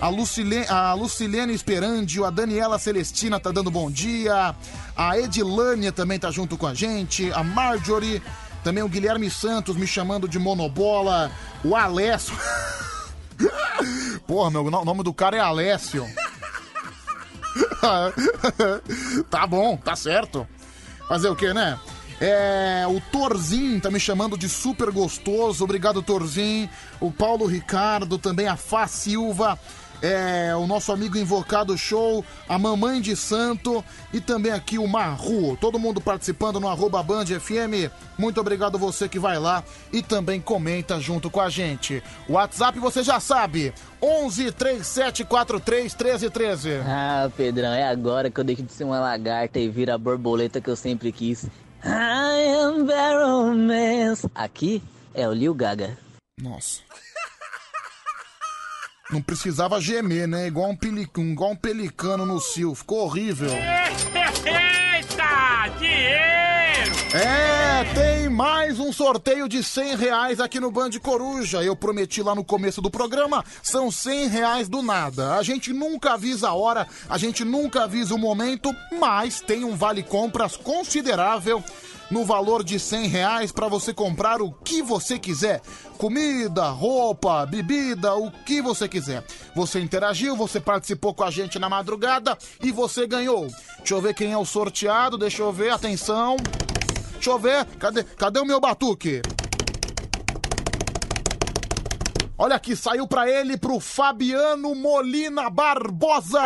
A, 0.00 0.08
Lucile, 0.08 0.66
a 0.68 0.92
Lucilene 0.94 1.54
Esperandio, 1.54 2.24
a 2.24 2.30
Daniela 2.30 2.78
Celestina 2.78 3.38
tá 3.38 3.50
dando 3.50 3.70
bom 3.70 3.90
dia. 3.90 4.54
A 4.96 5.18
Edilânia 5.18 5.92
também 5.92 6.18
tá 6.18 6.30
junto 6.30 6.56
com 6.56 6.66
a 6.66 6.74
gente. 6.74 7.32
A 7.32 7.42
Marjorie. 7.42 8.22
Também 8.62 8.82
o 8.82 8.88
Guilherme 8.88 9.30
Santos 9.30 9.76
me 9.76 9.86
chamando 9.86 10.26
de 10.26 10.38
monobola. 10.38 11.30
O 11.62 11.76
Alessio. 11.76 12.36
Porra, 14.26 14.50
meu, 14.50 14.64
o 14.64 14.84
nome 14.84 15.02
do 15.02 15.12
cara 15.12 15.36
é 15.36 15.40
Alessio. 15.40 16.06
tá 19.30 19.46
bom, 19.46 19.76
tá 19.76 19.94
certo. 19.94 20.46
Fazer 21.08 21.28
o 21.28 21.36
que, 21.36 21.52
né? 21.52 21.78
É, 22.20 22.84
o 22.88 23.00
Torzinho 23.12 23.80
tá 23.80 23.90
me 23.90 24.00
chamando 24.00 24.38
de 24.38 24.48
super 24.48 24.90
gostoso. 24.90 25.64
Obrigado, 25.64 26.02
Torzinho. 26.02 26.70
O 27.00 27.10
Paulo 27.12 27.46
Ricardo, 27.46 28.18
também 28.18 28.48
a 28.48 28.56
Fá 28.56 28.86
Silva. 28.86 29.58
É, 30.02 30.54
o 30.56 30.66
nosso 30.66 30.92
amigo 30.92 31.16
Invocado 31.16 31.76
Show, 31.78 32.24
a 32.48 32.58
Mamãe 32.58 33.00
de 33.00 33.16
Santo 33.16 33.84
e 34.12 34.20
também 34.20 34.52
aqui 34.52 34.78
o 34.78 34.86
Marru. 34.86 35.56
Todo 35.60 35.78
mundo 35.78 36.00
participando 36.00 36.60
no 36.60 36.68
arroba 36.68 37.02
Band 37.02 37.26
FM. 37.26 37.90
Muito 38.18 38.40
obrigado 38.40 38.78
você 38.78 39.08
que 39.08 39.18
vai 39.18 39.38
lá 39.38 39.64
e 39.92 40.02
também 40.02 40.40
comenta 40.40 41.00
junto 41.00 41.30
com 41.30 41.40
a 41.40 41.48
gente. 41.48 42.02
O 42.28 42.34
WhatsApp 42.34 42.78
você 42.78 43.02
já 43.02 43.18
sabe: 43.18 43.72
11 44.02 44.52
3743 44.52 45.94
1313. 45.94 46.70
Ah, 46.86 47.30
Pedrão, 47.36 47.72
é 47.72 47.88
agora 47.88 48.30
que 48.30 48.38
eu 48.38 48.44
deixo 48.44 48.62
de 48.62 48.72
ser 48.72 48.84
uma 48.84 49.00
lagarta 49.00 49.58
e 49.58 49.68
vira 49.68 49.94
a 49.94 49.98
borboleta 49.98 50.60
que 50.60 50.68
eu 50.68 50.76
sempre 50.76 51.10
quis. 51.10 51.46
Ah, 51.82 52.32
environments. 52.72 54.26
Aqui 54.34 54.82
é 55.14 55.28
o 55.28 55.32
Lil 55.32 55.54
Gaga. 55.54 55.96
Nossa. 56.40 56.80
Não 59.10 59.20
precisava 59.20 59.80
gemer, 59.80 60.26
né? 60.26 60.46
Igual 60.46 60.70
um, 60.70 60.76
peli- 60.76 61.08
igual 61.16 61.50
um 61.52 61.56
pelicano 61.56 62.24
no 62.24 62.40
cio. 62.40 62.74
Ficou 62.74 63.00
horrível. 63.04 63.50
Eita, 63.50 64.24
dinheiro! 65.78 66.24
É, 67.14 67.84
tem 67.94 68.28
mais 68.28 68.80
um 68.80 68.92
sorteio 68.92 69.48
de 69.48 69.62
100 69.62 69.96
reais 69.96 70.40
aqui 70.40 70.58
no 70.58 70.70
Band 70.70 70.90
Coruja. 71.00 71.62
Eu 71.62 71.76
prometi 71.76 72.22
lá 72.22 72.34
no 72.34 72.42
começo 72.42 72.82
do 72.82 72.90
programa, 72.90 73.44
são 73.62 73.90
100 73.90 74.28
reais 74.28 74.68
do 74.68 74.82
nada. 74.82 75.36
A 75.36 75.42
gente 75.42 75.72
nunca 75.72 76.14
avisa 76.14 76.48
a 76.48 76.54
hora, 76.54 76.86
a 77.08 77.16
gente 77.16 77.44
nunca 77.44 77.84
avisa 77.84 78.14
o 78.14 78.18
momento, 78.18 78.74
mas 78.98 79.40
tem 79.40 79.64
um 79.64 79.76
vale 79.76 80.02
compras 80.02 80.56
considerável 80.56 81.62
no 82.10 82.24
valor 82.24 82.62
de 82.62 82.78
100 82.78 83.08
reais 83.08 83.52
para 83.52 83.68
você 83.68 83.92
comprar 83.92 84.42
o 84.42 84.52
que 84.52 84.82
você 84.82 85.18
quiser. 85.18 85.60
Comida, 85.98 86.68
roupa, 86.68 87.46
bebida, 87.46 88.14
o 88.14 88.30
que 88.30 88.60
você 88.60 88.88
quiser. 88.88 89.24
Você 89.54 89.80
interagiu, 89.80 90.36
você 90.36 90.60
participou 90.60 91.14
com 91.14 91.24
a 91.24 91.30
gente 91.30 91.58
na 91.58 91.68
madrugada 91.68 92.36
e 92.62 92.70
você 92.70 93.06
ganhou. 93.06 93.46
Deixa 93.78 93.94
eu 93.94 94.00
ver 94.00 94.14
quem 94.14 94.32
é 94.32 94.38
o 94.38 94.44
sorteado, 94.44 95.18
deixa 95.18 95.42
eu 95.42 95.52
ver, 95.52 95.70
atenção. 95.70 96.36
Deixa 97.12 97.30
eu 97.30 97.38
ver, 97.38 97.64
cadê, 97.78 98.04
cadê 98.04 98.40
o 98.40 98.44
meu 98.44 98.60
batuque? 98.60 99.22
Olha 102.36 102.56
aqui, 102.56 102.74
saiu 102.74 103.06
pra 103.06 103.30
ele, 103.30 103.56
pro 103.56 103.78
Fabiano 103.78 104.74
Molina 104.74 105.48
Barbosa. 105.48 106.42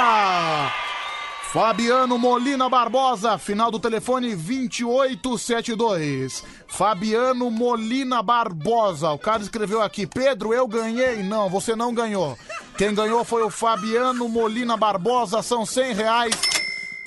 Fabiano 1.50 2.18
Molina 2.18 2.68
Barbosa, 2.68 3.38
final 3.38 3.70
do 3.70 3.80
telefone 3.80 4.36
2872. 4.36 6.44
Fabiano 6.66 7.50
Molina 7.50 8.22
Barbosa. 8.22 9.12
O 9.12 9.18
cara 9.18 9.42
escreveu 9.42 9.80
aqui, 9.80 10.06
Pedro, 10.06 10.52
eu 10.52 10.68
ganhei. 10.68 11.22
Não, 11.22 11.48
você 11.48 11.74
não 11.74 11.94
ganhou. 11.94 12.38
Quem 12.76 12.94
ganhou 12.94 13.24
foi 13.24 13.42
o 13.42 13.48
Fabiano 13.48 14.28
Molina 14.28 14.76
Barbosa, 14.76 15.40
são 15.40 15.64
100 15.64 15.94
reais. 15.94 16.38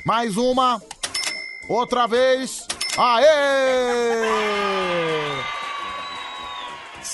Mais 0.03 0.35
uma. 0.35 0.81
Outra 1.67 2.07
vez. 2.07 2.65
Aê! 2.97 3.27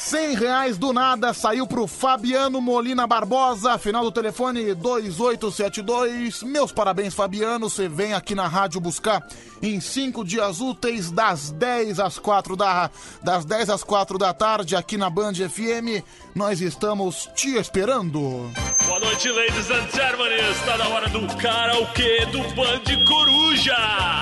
100 0.07 0.35
reais 0.35 0.77
do 0.77 0.93
nada 0.93 1.33
saiu 1.33 1.67
pro 1.67 1.85
Fabiano 1.85 2.61
Molina 2.61 3.05
Barbosa, 3.05 3.77
final 3.77 4.05
do 4.05 4.11
telefone 4.11 4.73
2872. 4.73 6.43
Meus 6.43 6.71
parabéns, 6.71 7.13
Fabiano. 7.13 7.69
Você 7.69 7.89
vem 7.89 8.13
aqui 8.13 8.33
na 8.33 8.47
rádio 8.47 8.79
buscar 8.79 9.27
em 9.61 9.81
cinco 9.81 10.23
dias 10.23 10.61
úteis, 10.61 11.11
das 11.11 11.51
10 11.51 11.99
às 11.99 12.17
4 12.17 12.55
da, 12.55 12.89
das 13.21 13.43
10 13.43 13.69
às 13.69 13.83
4 13.83 14.17
da 14.17 14.33
tarde, 14.33 14.77
aqui 14.77 14.95
na 14.95 15.09
Band 15.09 15.33
FM. 15.33 16.01
Nós 16.33 16.61
estamos 16.61 17.29
te 17.35 17.57
esperando. 17.57 18.49
Boa 18.85 18.99
noite, 19.01 19.27
ladies 19.27 19.69
and 19.69 19.89
gentlemen. 19.93 20.37
Está 20.51 20.77
na 20.77 20.87
hora 20.87 21.09
do 21.09 21.27
karaokê 21.35 22.25
do 22.27 22.39
Band 22.55 23.05
Coruja. 23.05 23.75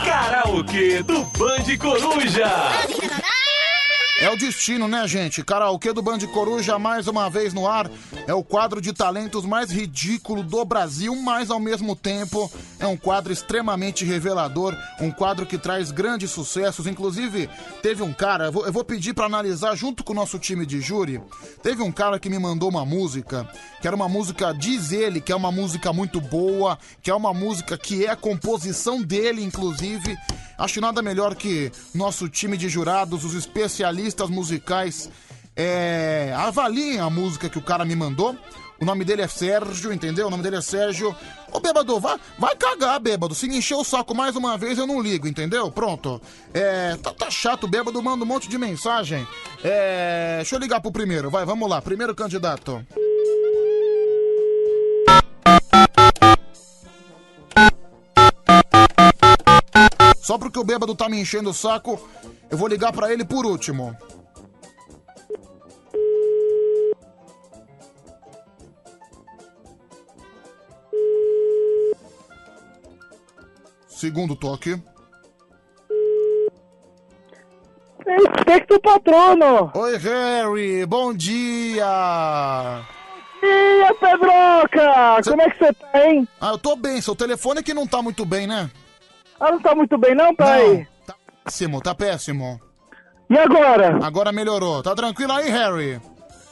Karaokê 0.04 1.04
do 1.04 1.24
Band 1.26 1.78
Coruja. 1.80 3.45
É 4.18 4.30
o 4.30 4.38
destino, 4.38 4.88
né, 4.88 5.06
gente? 5.10 5.44
Karaokê 5.44 5.92
do 5.92 6.02
Band 6.02 6.20
Coruja 6.20 6.80
mais 6.80 7.06
uma 7.06 7.30
vez 7.30 7.54
no 7.54 7.68
ar. 7.68 7.92
É 8.26 8.34
o 8.34 8.46
quadro 8.46 8.80
de 8.80 8.94
talentos 8.94 9.44
mais 9.46 9.70
ridículo 9.70 10.42
do 10.42 10.64
Brasil, 10.64 11.14
mas 11.18 11.52
ao 11.52 11.60
mesmo 11.60 11.98
tempo 11.98 12.50
é 12.80 12.88
um 12.88 12.96
quadro 12.96 13.34
extremamente 13.34 14.06
revelador, 14.06 14.74
um 15.02 15.12
quadro 15.12 15.46
que 15.46 15.58
traz 15.58 15.92
grandes 15.92 16.32
sucessos. 16.32 16.88
Inclusive, 16.88 17.50
teve 17.82 18.04
um 18.04 18.14
cara, 18.14 18.46
eu 18.46 18.52
vou, 18.54 18.66
eu 18.66 18.72
vou 18.72 18.86
pedir 18.86 19.14
pra 19.14 19.26
analisar 19.26 19.76
junto 19.76 20.02
com 20.02 20.14
o 20.14 20.16
nosso 20.16 20.40
time 20.40 20.66
de 20.66 20.80
júri. 20.80 21.22
Teve 21.62 21.84
um 21.84 21.92
cara 21.92 22.18
que 22.18 22.30
me 22.30 22.40
mandou 22.40 22.70
uma 22.70 22.86
música, 22.86 23.46
que 23.82 23.88
era 23.88 23.96
uma 23.96 24.08
música, 24.08 24.54
diz 24.54 24.94
ele, 24.94 25.20
que 25.20 25.34
é 25.34 25.36
uma 25.36 25.52
música 25.52 25.92
muito 25.92 26.22
boa, 26.22 26.80
que 27.04 27.12
é 27.12 27.16
uma 27.16 27.34
música 27.34 27.78
que 27.78 28.06
é 28.06 28.12
a 28.12 28.16
composição 28.16 29.02
dele, 29.02 29.44
inclusive. 29.44 30.18
Acho 30.58 30.80
nada 30.80 31.02
melhor 31.02 31.36
que 31.36 31.70
nosso 31.94 32.30
time 32.30 32.56
de 32.56 32.70
jurados, 32.70 33.26
os 33.26 33.34
especialistas 33.34 34.05
musicais, 34.30 35.10
é, 35.56 36.34
avaliem 36.36 37.00
a 37.00 37.10
música 37.10 37.50
que 37.50 37.58
o 37.58 37.62
cara 37.62 37.86
me 37.86 37.96
mandou. 37.96 38.36
O 38.80 38.84
nome 38.84 39.06
dele 39.06 39.22
é 39.22 39.28
Sérgio, 39.28 39.94
entendeu? 39.94 40.28
O 40.28 40.30
nome 40.30 40.44
dele 40.44 40.58
é 40.58 40.62
Sérgio. 40.62 41.16
Ô, 41.52 41.60
bêbado, 41.62 41.98
vai, 42.00 42.20
vai 42.38 42.56
cagar, 42.56 43.00
bêbado. 43.00 43.34
Se 43.34 43.48
me 43.48 43.58
encher 43.58 43.76
o 43.76 43.84
saco 43.86 44.14
mais 44.14 44.36
uma 44.36 44.58
vez, 44.58 44.78
eu 44.78 44.86
não 44.86 45.02
ligo, 45.02 45.28
entendeu? 45.28 45.72
Pronto. 45.72 46.22
É, 46.54 46.98
tá, 46.98 47.14
tá 47.14 47.32
chato, 47.32 47.68
bêbado, 47.68 48.02
manda 48.04 48.26
um 48.26 48.28
monte 48.28 48.50
de 48.50 48.58
mensagem. 48.58 49.26
É, 49.64 50.38
deixa 50.38 50.56
eu 50.56 50.60
ligar 50.60 50.82
pro 50.82 50.92
primeiro, 50.92 51.30
vai, 51.30 51.46
vamos 51.46 51.70
lá. 51.70 51.82
Primeiro 51.82 52.14
candidato. 52.14 52.86
Só 60.26 60.40
porque 60.40 60.58
o 60.58 60.64
bêbado 60.64 60.96
tá 60.96 61.08
me 61.08 61.22
enchendo 61.22 61.52
o 61.52 61.54
saco, 61.54 62.02
eu 62.50 62.58
vou 62.58 62.68
ligar 62.68 62.92
pra 62.92 63.14
ele 63.14 63.24
por 63.24 63.46
último. 63.46 63.96
Segundo 73.88 74.36
toque. 74.36 74.82
Expecto 78.08 78.82
patrono! 78.82 79.72
Oi, 79.76 79.98
Harry, 79.98 80.88
bom 80.88 81.14
dia! 81.14 81.86
Dia, 83.44 83.94
Pedroca! 84.00 85.22
Como 85.24 85.42
é 85.44 85.50
que 85.52 85.58
você 85.60 85.74
tá, 85.74 86.04
hein? 86.04 86.28
Ah, 86.42 86.54
eu 86.54 86.58
tô 86.58 86.76
bem, 86.76 87.00
seu 87.00 87.16
telefone 87.16 87.60
é 87.60 87.64
que 87.64 87.76
não 87.76 87.86
tá 87.86 88.02
muito 88.02 88.26
bem, 88.26 88.48
né? 88.48 88.72
Ah, 89.40 89.52
não 89.52 89.60
tá 89.62 89.76
muito 89.76 89.98
bem 89.98 90.16
não, 90.16 90.34
pai? 90.36 90.88
Tá 91.06 91.16
péssimo, 91.44 91.82
tá 91.82 91.94
péssimo. 91.96 92.60
E 93.30 93.38
agora? 93.38 94.00
Agora 94.06 94.32
melhorou. 94.32 94.82
Tá 94.84 94.96
tranquilo 94.96 95.34
aí, 95.34 95.50
Harry? 95.50 96.00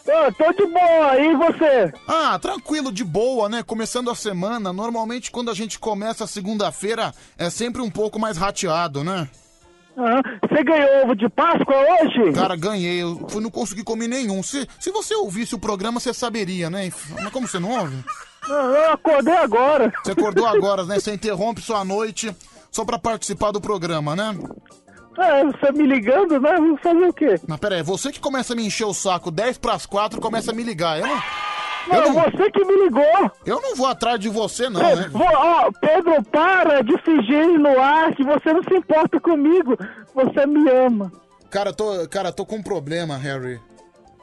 Eu 0.06 0.34
tô 0.34 0.52
de 0.52 0.66
boa, 0.66 1.18
e 1.18 1.34
você? 1.38 1.94
Ah, 2.08 2.38
tranquilo, 2.38 2.92
de 2.92 3.06
boa, 3.06 3.48
né? 3.48 3.64
Começando 3.64 4.10
a 4.12 4.16
semana, 4.16 4.74
normalmente 4.74 5.32
quando 5.32 5.50
a 5.50 5.54
gente 5.54 5.80
começa 5.80 6.26
a 6.26 6.28
segunda-feira 6.28 7.14
é 7.38 7.50
sempre 7.50 7.82
um 7.82 7.90
pouco 7.90 8.20
mais 8.20 8.36
rateado, 8.38 9.02
né? 9.02 9.30
Ah, 9.96 10.22
você 10.50 10.62
ganhou 10.64 11.04
ovo 11.04 11.16
de 11.16 11.30
Páscoa 11.30 11.76
hoje? 12.02 12.34
Cara, 12.34 12.56
ganhei, 12.58 13.02
eu 13.02 13.26
fui- 13.30 13.42
não 13.42 13.50
consegui 13.52 13.84
comer 13.84 14.10
nenhum. 14.10 14.44
Se, 14.44 14.68
se 14.78 14.92
você 14.92 15.16
ouvisse 15.16 15.56
o 15.56 15.60
programa, 15.60 16.02
você 16.02 16.14
saberia, 16.14 16.70
né? 16.70 16.92
Mas 17.22 17.32
como 17.32 17.48
você 17.48 17.60
não 17.60 17.72
ouve? 17.80 18.04
Ah, 18.44 18.52
eu 18.52 18.92
acordei 18.94 19.38
agora. 19.38 19.94
Você 20.04 20.12
acordou 20.12 20.46
agora, 20.48 20.84
né? 20.84 21.00
Você 21.00 21.14
interrompe 21.14 21.62
sua 21.62 21.86
noite 21.86 22.36
só 22.74 22.84
pra 22.84 23.00
participar 23.00 23.52
do 23.52 23.62
programa, 23.62 24.16
né? 24.16 24.36
É, 25.18 25.44
você 25.46 25.72
me 25.72 25.86
ligando, 25.86 26.40
né? 26.42 26.58
Vou 26.58 26.76
fazer 26.78 27.06
o 27.08 27.14
quê? 27.14 27.40
Mas 27.48 27.60
pera 27.60 27.76
aí, 27.76 27.84
você 27.84 28.12
que 28.12 28.20
começa 28.20 28.54
a 28.54 28.56
me 28.56 28.66
encher 28.66 28.86
o 28.86 28.94
saco 28.94 29.30
10 29.30 29.60
pras 29.60 29.86
4 29.86 30.20
começa 30.20 30.52
a 30.52 30.54
me 30.56 30.64
ligar. 30.64 31.00
Eu 31.00 31.08
não. 31.08 31.22
Não, 31.86 32.14
você 32.14 32.50
que 32.50 32.66
me 32.66 32.84
ligou. 32.86 33.32
Eu 33.46 33.62
não 33.62 33.76
vou 33.76 33.86
atrás 33.88 34.20
de 34.20 34.30
você, 34.30 34.70
não, 34.70 34.80
Pe- 34.80 34.96
né? 34.96 35.10
Vou- 35.12 35.28
ó, 35.28 35.70
Pedro, 35.80 36.24
para 36.32 36.82
de 36.82 36.98
fingir 37.04 37.60
no 37.60 37.80
ar 37.80 38.16
que 38.16 38.24
você 38.24 38.54
não 38.54 38.64
se 38.64 38.74
importa 38.74 39.20
comigo. 39.20 39.78
Você 40.16 40.46
me 40.48 40.70
ama. 40.72 41.12
Cara, 41.52 41.70
eu 41.70 41.74
tô, 41.76 42.08
cara, 42.10 42.30
eu 42.30 42.34
tô 42.34 42.46
com 42.46 42.56
um 42.56 42.64
problema, 42.64 43.16
Harry. 43.18 43.60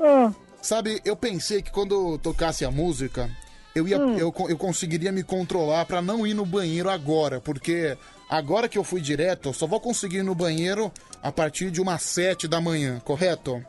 Ah, 0.02 0.32
Sabe, 0.62 1.00
eu 1.04 1.14
pensei 1.16 1.62
que 1.62 1.70
quando 1.70 1.94
eu 2.12 2.18
tocasse 2.18 2.64
a 2.64 2.70
música, 2.70 3.30
eu 3.74 3.86
ia, 3.88 3.98
Hum. 3.98 4.16
eu, 4.18 4.34
eu 4.48 4.56
conseguiria 4.56 5.12
me 5.12 5.22
controlar 5.22 5.84
pra 5.86 6.00
não 6.02 6.26
ir 6.26 6.34
no 6.34 6.44
banheiro 6.46 6.90
agora, 6.90 7.40
porque 7.40 7.96
agora 8.28 8.68
que 8.68 8.76
eu 8.78 8.84
fui 8.84 9.00
direto, 9.00 9.48
eu 9.50 9.52
só 9.52 9.66
vou 9.66 9.80
conseguir 9.80 10.18
ir 10.18 10.22
no 10.24 10.34
banheiro 10.34 10.92
a 11.22 11.30
partir 11.30 11.70
de 11.70 11.80
umas 11.80 12.02
7 12.02 12.46
da 12.48 12.60
manhã, 12.60 13.00
correto? 13.04 13.64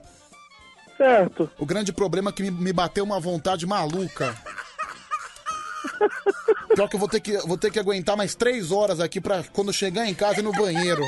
certo. 0.97 1.49
O 1.57 1.65
grande 1.65 1.91
problema 1.91 2.29
é 2.29 2.33
que 2.33 2.43
me, 2.43 2.51
me 2.51 2.71
bateu 2.71 3.03
uma 3.03 3.19
vontade 3.19 3.65
maluca. 3.65 4.35
Pior 6.75 6.87
que 6.87 6.95
eu 6.95 6.99
vou 6.99 7.09
ter 7.09 7.19
que, 7.19 7.37
vou 7.39 7.57
ter 7.57 7.71
que 7.71 7.79
aguentar 7.79 8.15
mais 8.15 8.35
três 8.35 8.71
horas 8.71 8.99
aqui 8.99 9.19
pra 9.19 9.43
quando 9.51 9.73
chegar 9.73 10.05
em 10.07 10.13
casa 10.13 10.39
ir 10.39 10.43
no 10.43 10.51
banheiro. 10.51 11.03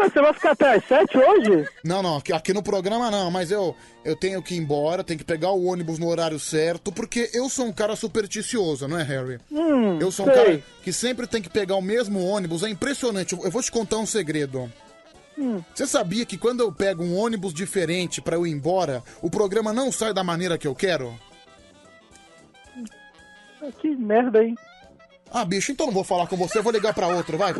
Mas 0.00 0.12
Você 0.14 0.20
vai 0.22 0.32
ficar 0.32 0.52
até 0.52 0.76
às 0.76 0.84
sete 0.84 1.18
hoje? 1.18 1.68
Não, 1.84 2.02
não, 2.02 2.16
aqui, 2.16 2.32
aqui 2.32 2.54
no 2.54 2.62
programa 2.62 3.10
não, 3.10 3.30
mas 3.30 3.50
eu, 3.50 3.76
eu 4.02 4.16
tenho 4.16 4.42
que 4.42 4.54
ir 4.54 4.58
embora, 4.58 5.04
tenho 5.04 5.18
que 5.18 5.24
pegar 5.24 5.50
o 5.50 5.64
ônibus 5.66 5.98
no 5.98 6.08
horário 6.08 6.38
certo, 6.38 6.90
porque 6.90 7.28
eu 7.34 7.48
sou 7.50 7.66
um 7.66 7.72
cara 7.72 7.94
supersticioso, 7.94 8.88
não 8.88 8.98
é, 8.98 9.02
Harry? 9.02 9.38
Hum, 9.52 9.98
Eu 10.00 10.10
sou 10.10 10.26
um 10.26 10.32
sei. 10.32 10.44
cara 10.44 10.62
que 10.82 10.90
sempre 10.92 11.26
tem 11.26 11.42
que 11.42 11.50
pegar 11.50 11.76
o 11.76 11.82
mesmo 11.82 12.24
ônibus, 12.24 12.62
é 12.62 12.70
impressionante. 12.70 13.34
Eu 13.34 13.50
vou 13.50 13.62
te 13.62 13.70
contar 13.70 13.98
um 13.98 14.06
segredo. 14.06 14.72
Hum. 15.38 15.62
Você 15.74 15.86
sabia 15.86 16.24
que 16.24 16.38
quando 16.38 16.60
eu 16.60 16.72
pego 16.72 17.04
um 17.04 17.16
ônibus 17.18 17.52
diferente 17.52 18.22
pra 18.22 18.36
eu 18.36 18.46
ir 18.46 18.50
embora, 18.50 19.02
o 19.20 19.28
programa 19.30 19.70
não 19.72 19.92
sai 19.92 20.14
da 20.14 20.24
maneira 20.24 20.56
que 20.56 20.66
eu 20.66 20.74
quero? 20.74 21.14
Que 23.78 23.94
merda, 23.94 24.42
hein? 24.42 24.54
Ah, 25.30 25.44
bicho, 25.44 25.70
então 25.70 25.86
não 25.86 25.92
vou 25.92 26.02
falar 26.04 26.26
com 26.26 26.36
você, 26.36 26.58
eu 26.58 26.62
vou 26.62 26.72
ligar 26.72 26.94
pra 26.94 27.06
outro, 27.08 27.36
vai. 27.36 27.54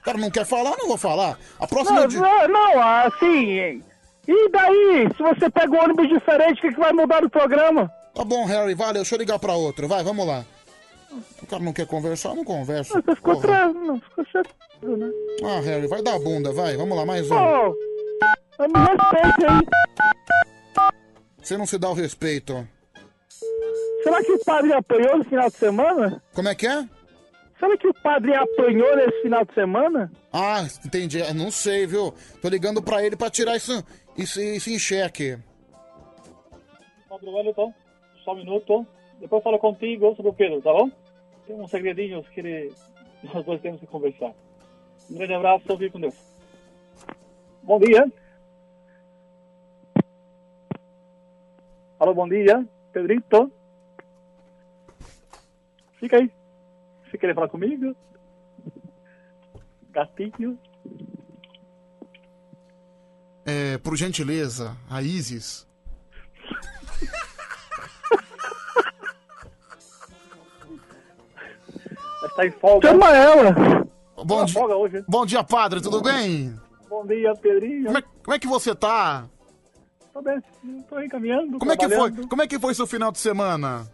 O 0.00 0.04
cara 0.04 0.18
não 0.18 0.30
quer 0.30 0.44
falar, 0.44 0.76
não 0.78 0.88
vou 0.88 0.98
falar. 0.98 1.38
A 1.58 1.66
próxima 1.66 2.00
Não, 2.00 2.06
de... 2.08 2.18
não, 2.18 2.48
não, 2.48 2.80
assim. 2.80 3.82
E 4.26 4.50
daí? 4.50 5.08
Se 5.16 5.22
você 5.22 5.50
pega 5.50 5.74
um 5.74 5.82
ônibus 5.82 6.08
diferente, 6.08 6.58
o 6.58 6.60
que, 6.62 6.72
que 6.72 6.78
vai 6.80 6.92
mudar 6.92 7.22
no 7.22 7.30
programa? 7.30 7.90
Tá 8.14 8.24
bom, 8.24 8.44
Harry, 8.44 8.74
valeu, 8.74 8.94
deixa 8.94 9.14
eu 9.14 9.18
ligar 9.18 9.38
pra 9.38 9.54
outro. 9.54 9.88
Vai, 9.88 10.02
vamos 10.04 10.26
lá. 10.26 10.44
O 11.42 11.46
cara 11.46 11.62
não 11.62 11.72
quer 11.72 11.86
conversar, 11.86 12.34
não 12.34 12.44
conversa. 12.44 13.00
Você 13.00 13.14
ficou 13.14 13.40
tra... 13.40 13.68
Não, 13.68 14.00
ficou 14.00 14.24
chato, 14.26 14.50
né? 14.82 15.10
Ah, 15.44 15.60
Harry, 15.60 15.86
vai 15.86 16.02
dar 16.02 16.18
bunda, 16.18 16.52
vai. 16.52 16.76
Vamos 16.76 16.96
lá, 16.96 17.06
mais 17.06 17.30
um. 17.30 17.34
Mas 18.58 18.68
me 18.72 18.78
respeite 18.78 19.46
aí. 19.46 20.90
Você 21.40 21.56
não 21.56 21.66
se 21.66 21.78
dá 21.78 21.90
o 21.90 21.94
respeito. 21.94 22.66
Será 24.02 24.22
que 24.22 24.32
o 24.32 24.44
padre 24.44 24.72
apanhou 24.72 25.18
no 25.18 25.24
final 25.24 25.48
de 25.48 25.56
semana? 25.56 26.22
Como 26.34 26.48
é 26.48 26.54
que 26.54 26.66
é? 26.66 26.86
Será 27.58 27.76
que 27.76 27.86
o 27.86 27.94
padre 27.94 28.34
apanhou 28.34 28.96
nesse 28.96 29.22
final 29.22 29.44
de 29.44 29.54
semana? 29.54 30.12
Ah, 30.32 30.66
entendi. 30.84 31.20
Eu 31.20 31.34
Não 31.34 31.50
sei, 31.50 31.86
viu? 31.86 32.12
Tô 32.42 32.48
ligando 32.48 32.82
pra 32.82 33.04
ele 33.04 33.16
pra 33.16 33.30
tirar 33.30 33.56
isso, 33.56 33.84
isso, 34.16 34.40
isso 34.40 34.70
em 34.70 34.78
xeque. 34.78 35.38
Padre 37.08 37.30
Wellington, 37.30 37.72
só 38.24 38.32
um 38.32 38.36
minuto. 38.36 38.86
Depois 39.20 39.40
eu 39.40 39.44
falo 39.44 39.58
contigo 39.58 40.14
sobre 40.16 40.30
o 40.30 40.34
Pedro, 40.34 40.60
tá 40.60 40.72
bom? 40.72 40.90
Tem 41.46 41.56
uns 41.56 41.70
segredinhos 41.70 42.28
que 42.28 42.40
ele... 42.40 42.72
nós 43.32 43.44
dois 43.44 43.60
temos 43.60 43.80
que 43.80 43.86
conversar. 43.86 44.32
Um 45.10 45.14
grande 45.14 45.34
abraço, 45.34 45.64
fique 45.66 45.90
com 45.90 46.00
Deus. 46.00 46.14
Bom 47.62 47.78
dia. 47.78 48.10
Alô, 52.00 52.12
bom 52.12 52.28
dia. 52.28 52.66
Pedrito. 52.92 53.50
Fica 55.98 56.18
aí. 56.18 56.30
Você 57.14 57.18
quer 57.18 57.32
falar 57.32 57.48
comigo? 57.48 57.94
Gatinho. 59.92 60.58
É, 63.46 63.78
por 63.78 63.96
gentileza, 63.96 64.76
a 64.90 65.00
Isis. 65.00 65.64
Está 72.24 72.46
em 72.46 72.50
folga. 72.50 72.88
Chama 72.88 73.16
ela. 73.16 73.52
Bom, 74.16 74.38
Tá 74.40 74.44
di... 74.46 74.52
folga 74.52 74.74
hoje. 74.74 75.04
Bom 75.06 75.24
dia, 75.24 75.44
padre, 75.44 75.80
tudo 75.80 76.02
bem? 76.02 76.58
Bom 76.90 77.06
dia, 77.06 77.32
Pedrinho. 77.36 77.84
Como 77.86 77.98
é, 77.98 78.02
como 78.02 78.34
é 78.34 78.38
que 78.40 78.48
você 78.48 78.74
tá? 78.74 79.28
Tô 80.12 80.20
bem, 80.20 80.40
tô 80.88 80.96
aí 80.96 81.08
caminhando, 81.08 81.60
Como 81.60 81.70
é 81.70 81.76
que 81.76 81.88
foi? 81.88 82.26
Como 82.26 82.42
é 82.42 82.46
que 82.48 82.58
foi 82.58 82.74
seu 82.74 82.88
final 82.88 83.12
de 83.12 83.18
semana? 83.18 83.88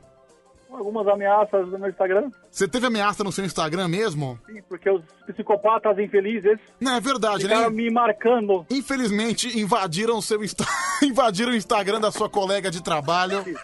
Algumas 0.73 1.07
ameaças 1.09 1.69
no 1.69 1.79
meu 1.79 1.91
Instagram. 1.91 2.31
Você 2.51 2.69
teve 2.69 2.87
ameaça 2.87 3.25
no 3.25 3.33
seu 3.33 3.45
Instagram 3.45 3.89
mesmo? 3.89 4.39
Sim, 4.47 4.63
porque 4.69 4.89
os 4.89 5.03
psicopatas 5.27 5.99
infelizes 5.99 6.59
Não, 6.81 6.95
é 6.95 7.01
verdade, 7.01 7.49
né? 7.49 7.69
me 7.69 7.91
marcando. 7.91 8.65
Infelizmente, 8.71 9.59
invadiram 9.59 10.19
o 10.19 10.23
seu 10.23 10.43
Insta... 10.43 10.65
invadiram 11.03 11.53
o 11.53 11.57
Instagram 11.57 12.01
da 12.01 12.13
sua 12.13 12.29
colega 12.29 12.71
de 12.71 12.83
trabalho. 12.83 13.45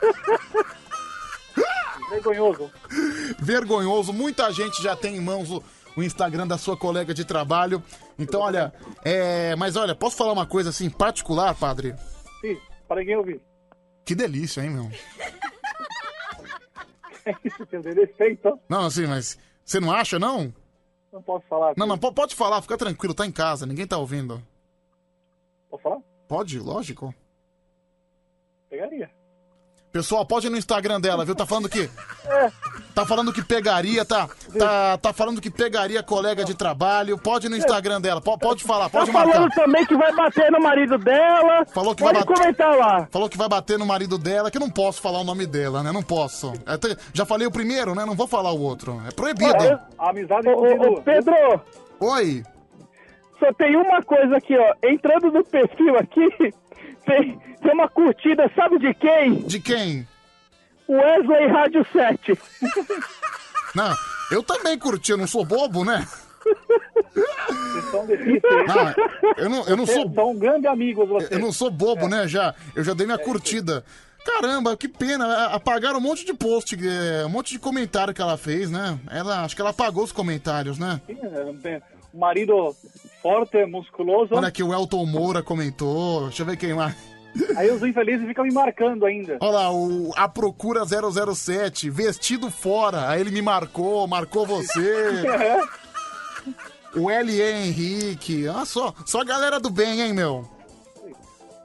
Vergonhoso. 2.10 2.70
Vergonhoso. 3.38 4.12
Muita 4.12 4.52
gente 4.52 4.82
já 4.82 4.94
tem 4.96 5.16
em 5.16 5.20
mãos 5.20 5.50
o, 5.50 5.62
o 5.96 6.02
Instagram 6.02 6.46
da 6.46 6.58
sua 6.58 6.76
colega 6.76 7.14
de 7.14 7.24
trabalho. 7.24 7.82
Então, 8.18 8.40
olha, 8.40 8.72
é... 9.04 9.54
Mas 9.56 9.76
olha, 9.76 9.94
posso 9.94 10.16
falar 10.16 10.32
uma 10.32 10.46
coisa 10.46 10.70
assim, 10.70 10.90
particular, 10.90 11.54
padre? 11.54 11.94
Sim, 12.40 12.58
para 12.86 13.00
ninguém 13.00 13.16
ouvir. 13.16 13.40
Que 14.04 14.14
delícia, 14.14 14.60
hein, 14.60 14.70
meu? 14.70 14.90
É 17.26 17.34
isso, 17.44 17.66
Pedro, 17.66 17.92
respeito. 17.94 18.58
Não, 18.68 18.86
assim, 18.86 19.06
mas 19.06 19.38
você 19.64 19.78
não 19.80 19.92
acha, 19.92 20.18
não? 20.18 20.52
Não 21.12 21.22
posso 21.22 21.44
falar. 21.46 21.74
Não, 21.76 21.86
não, 21.86 21.98
po- 21.98 22.12
pode 22.12 22.34
falar, 22.34 22.62
fica 22.62 22.78
tranquilo, 22.78 23.12
tá 23.14 23.26
em 23.26 23.32
casa, 23.32 23.66
ninguém 23.66 23.86
tá 23.86 23.98
ouvindo. 23.98 24.42
Posso 25.68 25.82
falar? 25.82 26.00
Pode, 26.28 26.58
lógico. 26.58 27.14
Pegaria. 28.70 29.10
Pessoal, 29.96 30.26
pode 30.26 30.46
ir 30.46 30.50
no 30.50 30.58
Instagram 30.58 31.00
dela, 31.00 31.24
viu? 31.24 31.34
Tá 31.34 31.46
falando 31.46 31.70
que. 31.70 31.88
É. 32.28 32.50
Tá 32.94 33.06
falando 33.06 33.32
que 33.32 33.42
pegaria, 33.42 34.04
tá? 34.04 34.28
Tá, 34.58 34.98
tá 34.98 35.12
falando 35.12 35.40
que 35.40 35.50
pegaria 35.50 36.02
colega 36.02 36.44
de 36.44 36.54
trabalho. 36.54 37.16
Pode 37.16 37.46
ir 37.46 37.50
no 37.50 37.56
Instagram 37.56 37.98
dela, 38.00 38.20
po- 38.20 38.36
pode 38.38 38.62
falar, 38.62 38.90
pode 38.90 39.06
tá 39.06 39.12
marcar. 39.12 39.32
falando 39.32 39.50
também 39.52 39.86
que 39.86 39.96
vai 39.96 40.14
bater 40.14 40.52
no 40.52 40.60
marido 40.60 40.98
dela. 40.98 41.64
Falou 41.72 41.94
que 41.94 42.02
Pode 42.02 42.18
vai 42.18 42.24
bater. 42.26 42.40
comentar 42.42 42.76
lá. 42.76 43.08
Falou 43.10 43.28
que 43.28 43.38
vai 43.38 43.48
bater 43.48 43.78
no 43.78 43.86
marido 43.86 44.18
dela, 44.18 44.50
que 44.50 44.58
eu 44.58 44.60
não 44.60 44.70
posso 44.70 45.00
falar 45.00 45.20
o 45.20 45.24
nome 45.24 45.46
dela, 45.46 45.82
né? 45.82 45.90
Não 45.92 46.02
posso. 46.02 46.52
Até- 46.66 46.94
já 47.14 47.24
falei 47.24 47.46
o 47.46 47.50
primeiro, 47.50 47.94
né? 47.94 48.04
Não 48.04 48.14
vou 48.14 48.26
falar 48.26 48.52
o 48.52 48.60
outro. 48.60 49.00
É 49.08 49.12
proibido. 49.12 49.80
A 49.98 50.10
amizade 50.10 50.46
Ô, 50.48 50.92
ô, 50.94 51.00
Pedro, 51.02 51.34
Oi. 52.00 52.42
só 53.40 53.50
tem 53.54 53.76
uma 53.76 54.02
coisa 54.02 54.36
aqui, 54.36 54.54
ó. 54.58 54.74
Entrando 54.86 55.30
no 55.30 55.42
perfil 55.44 55.96
aqui, 55.98 56.54
tem, 57.06 57.38
tem 57.66 57.74
uma 57.74 57.88
curtida, 57.88 58.50
sabe 58.54 58.78
de 58.78 58.94
quem? 58.94 59.34
De 59.42 59.60
quem? 59.60 60.06
Wesley 60.88 61.46
Rádio 61.48 61.84
7. 61.92 62.32
Não, 63.74 63.94
eu 64.30 64.42
também 64.42 64.78
curti, 64.78 65.10
eu 65.12 65.18
não 65.18 65.26
sou 65.26 65.44
bobo, 65.44 65.84
né? 65.84 66.06
Vocês 67.14 67.84
são 67.90 68.06
difíceis. 68.06 68.66
Não, 68.66 68.94
eu 69.36 69.48
não, 69.50 69.64
eu 69.66 69.76
não 69.76 69.84
Vocês 69.86 70.00
sou. 70.00 70.14
São 70.14 70.34
grandes 70.36 70.64
amigos, 70.70 71.08
vocês. 71.08 71.30
Eu 71.30 71.38
não 71.40 71.52
sou 71.52 71.70
bobo, 71.70 72.08
né? 72.08 72.26
Já, 72.28 72.54
eu 72.74 72.82
já 72.84 72.94
dei 72.94 73.04
minha 73.06 73.18
curtida. 73.18 73.84
Caramba, 74.24 74.76
que 74.76 74.88
pena. 74.88 75.26
a- 75.26 75.54
Apagaram 75.56 75.98
um 75.98 76.02
monte 76.02 76.24
de 76.24 76.32
post, 76.32 76.76
é, 76.76 77.26
um 77.26 77.28
monte 77.28 77.52
de 77.52 77.58
comentário 77.58 78.14
que 78.14 78.22
ela 78.22 78.36
fez, 78.38 78.70
né? 78.70 78.98
Ela, 79.10 79.44
acho 79.44 79.54
que 79.54 79.60
ela 79.60 79.70
apagou 79.70 80.04
os 80.04 80.12
comentários, 80.12 80.78
né? 80.78 81.00
Sim, 81.06 81.18
é, 81.22 81.44
não 81.44 81.56
tem- 81.56 81.82
marido 82.14 82.74
forte, 83.22 83.64
musculoso. 83.66 84.34
Olha 84.34 84.50
que 84.50 84.62
o 84.62 84.72
Elton 84.72 85.04
Moura 85.04 85.42
comentou. 85.42 86.22
Deixa 86.28 86.42
eu 86.42 86.46
ver 86.46 86.56
quem 86.56 86.72
mais. 86.72 86.94
Aí 87.56 87.70
os 87.70 87.82
infelizes 87.82 88.26
ficam 88.26 88.44
me 88.44 88.52
marcando 88.52 89.04
ainda. 89.04 89.38
Olha 89.40 89.50
lá, 89.50 89.72
o 89.72 90.12
A 90.16 90.28
Procura 90.28 90.82
007, 90.84 91.90
vestido 91.90 92.50
fora. 92.50 93.08
Aí 93.08 93.20
ele 93.20 93.30
me 93.30 93.42
marcou, 93.42 94.06
marcou 94.06 94.46
você. 94.46 95.24
O 96.94 97.10
L.E. 97.10 97.42
Henrique. 97.42 98.48
Ah, 98.48 98.64
só, 98.64 98.94
só 99.04 99.20
a 99.20 99.24
galera 99.24 99.60
do 99.60 99.70
bem, 99.70 100.00
hein, 100.00 100.14
meu? 100.14 100.48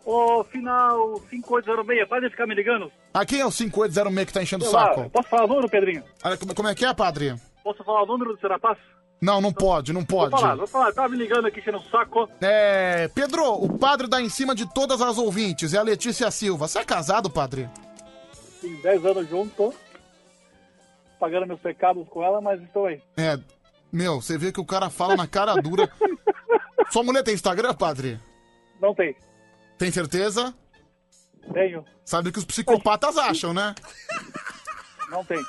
Ô, 0.06 0.44
final 0.46 1.22
5806, 1.30 2.10
pode 2.10 2.30
ficar 2.30 2.48
me 2.48 2.56
ligando? 2.56 2.92
Ah, 3.14 3.26
quem 3.26 3.40
é 3.40 3.46
o 3.46 3.52
5806 3.52 4.26
que 4.28 4.34
tá 4.34 4.42
enchendo 4.42 4.66
o 4.66 4.68
Sei 4.68 4.78
lá, 4.78 4.88
saco? 4.88 5.10
Posso 5.10 5.30
falar 5.30 5.46
o 5.46 5.48
número, 5.48 5.70
Pedrinho? 5.70 6.04
Olha, 6.24 6.38
como 6.38 6.56
como 6.56 6.68
é 6.68 6.76
que 6.76 6.86
é, 6.86 6.94
padre? 6.94 7.36
Posso 7.64 7.84
falar 7.84 8.04
o 8.04 8.06
número 8.08 8.34
do 8.34 8.40
Serapaz? 8.40 8.78
Não, 9.22 9.40
não 9.40 9.54
pode, 9.54 9.94
não 9.94 10.04
pode. 10.04 10.32
Vou 10.32 10.40
falar, 10.40 10.56
vou 10.56 10.68
falar. 10.68 10.92
Tava 10.94 11.10
me 11.10 11.18
ligando 11.18 11.46
aqui, 11.46 11.60
enchendo 11.60 11.78
o 11.78 11.84
saco. 11.84 12.28
É. 12.42 13.08
Pedro, 13.10 13.54
o 13.54 13.78
padre 13.78 14.08
dá 14.08 14.20
em 14.20 14.30
cima 14.30 14.56
de 14.56 14.66
todas 14.74 15.00
as 15.00 15.20
ouvintes. 15.20 15.76
É 15.76 15.78
a 15.78 15.84
Letícia 15.84 16.32
Silva. 16.32 16.68
Você 16.68 16.80
é 16.80 16.84
casado, 16.84 17.30
padre? 17.30 17.70
Tem 18.60 18.76
10 18.78 19.06
anos 19.06 19.30
junto. 19.30 19.74
Pagando 21.20 21.46
meus 21.46 21.60
pecados 21.60 22.08
com 22.10 22.24
ela, 22.24 22.42
mas 22.42 22.60
estou 22.64 22.88
aí. 22.88 23.00
É. 23.16 23.40
Meu, 23.92 24.20
você 24.20 24.40
vê 24.40 24.52
que 24.52 24.60
o 24.60 24.66
cara 24.66 24.90
fala 24.90 25.16
na 25.16 25.28
cara 25.28 25.54
dura. 25.56 25.88
Sua 26.90 27.04
mulher 27.04 27.24
tem 27.24 27.36
Instagram, 27.36 27.76
padre? 27.76 28.20
Não 28.82 28.96
tem. 28.96 29.16
Tem 29.78 29.92
certeza? 29.92 30.54
Tenho. 31.54 31.86
Sabe 32.04 32.30
o 32.30 32.32
que 32.32 32.40
os 32.40 32.46
psicopatas 32.46 33.18
acham, 33.18 33.54
né? 33.54 33.76
Não 35.10 35.24
tem. 35.24 35.42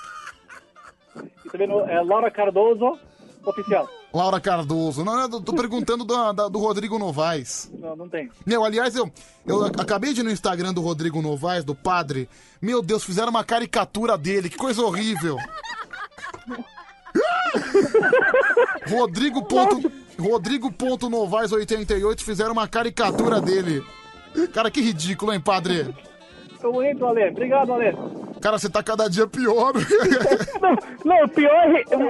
E 1.45 1.51
também 1.51 1.67
no, 1.67 1.81
é 1.81 2.03
Laura 2.03 2.31
Cardoso, 2.31 2.99
oficial. 3.45 3.89
Laura 4.13 4.41
Cardoso. 4.41 5.05
Não, 5.05 5.21
eu 5.23 5.41
tô 5.41 5.53
perguntando 5.55 6.05
do, 6.05 6.33
da- 6.33 6.49
do 6.49 6.59
Rodrigo 6.59 6.99
Novaes. 6.99 7.71
Não, 7.79 7.97
não 7.97 8.09
tem. 8.09 8.31
Meu, 8.45 8.65
aliás, 8.65 8.95
eu, 8.95 9.11
eu 9.47 9.65
acabei 9.65 10.13
de 10.13 10.21
ir 10.21 10.25
no 10.25 10.31
Instagram 10.31 10.73
do 10.75 10.81
Rodrigo 10.83 11.23
Novaes, 11.23 11.65
do 11.65 11.75
padre. 11.75 12.29
Meu 12.61 12.83
Deus, 12.83 13.03
fizeram 13.05 13.31
uma 13.31 13.43
caricatura 13.45 14.17
dele. 14.19 14.49
Que 14.51 14.57
coisa 14.57 14.83
horrível. 14.83 15.37
Rodrigo. 18.89 19.43
Ponto, 19.45 19.93
Rodrigo 20.19 20.71
ponto 20.73 21.09
Novaes 21.09 21.53
88 21.53 22.25
fizeram 22.25 22.53
uma 22.53 22.69
caricatura 22.69 23.41
dele. 23.41 23.85
Cara, 24.53 24.71
que 24.71 24.81
ridículo, 24.81 25.33
hein, 25.33 25.41
padre? 25.41 25.95
Eu 26.63 26.83
entro, 26.83 27.07
Ale. 27.09 27.29
Obrigado, 27.29 27.73
Ale. 27.73 27.97
Cara, 28.41 28.59
você 28.59 28.69
tá 28.69 28.83
cada 28.83 29.09
dia 29.09 29.27
pior. 29.27 29.73
Não, 30.61 30.77
não, 31.05 31.25
o 31.25 31.29
pior, 31.29 31.67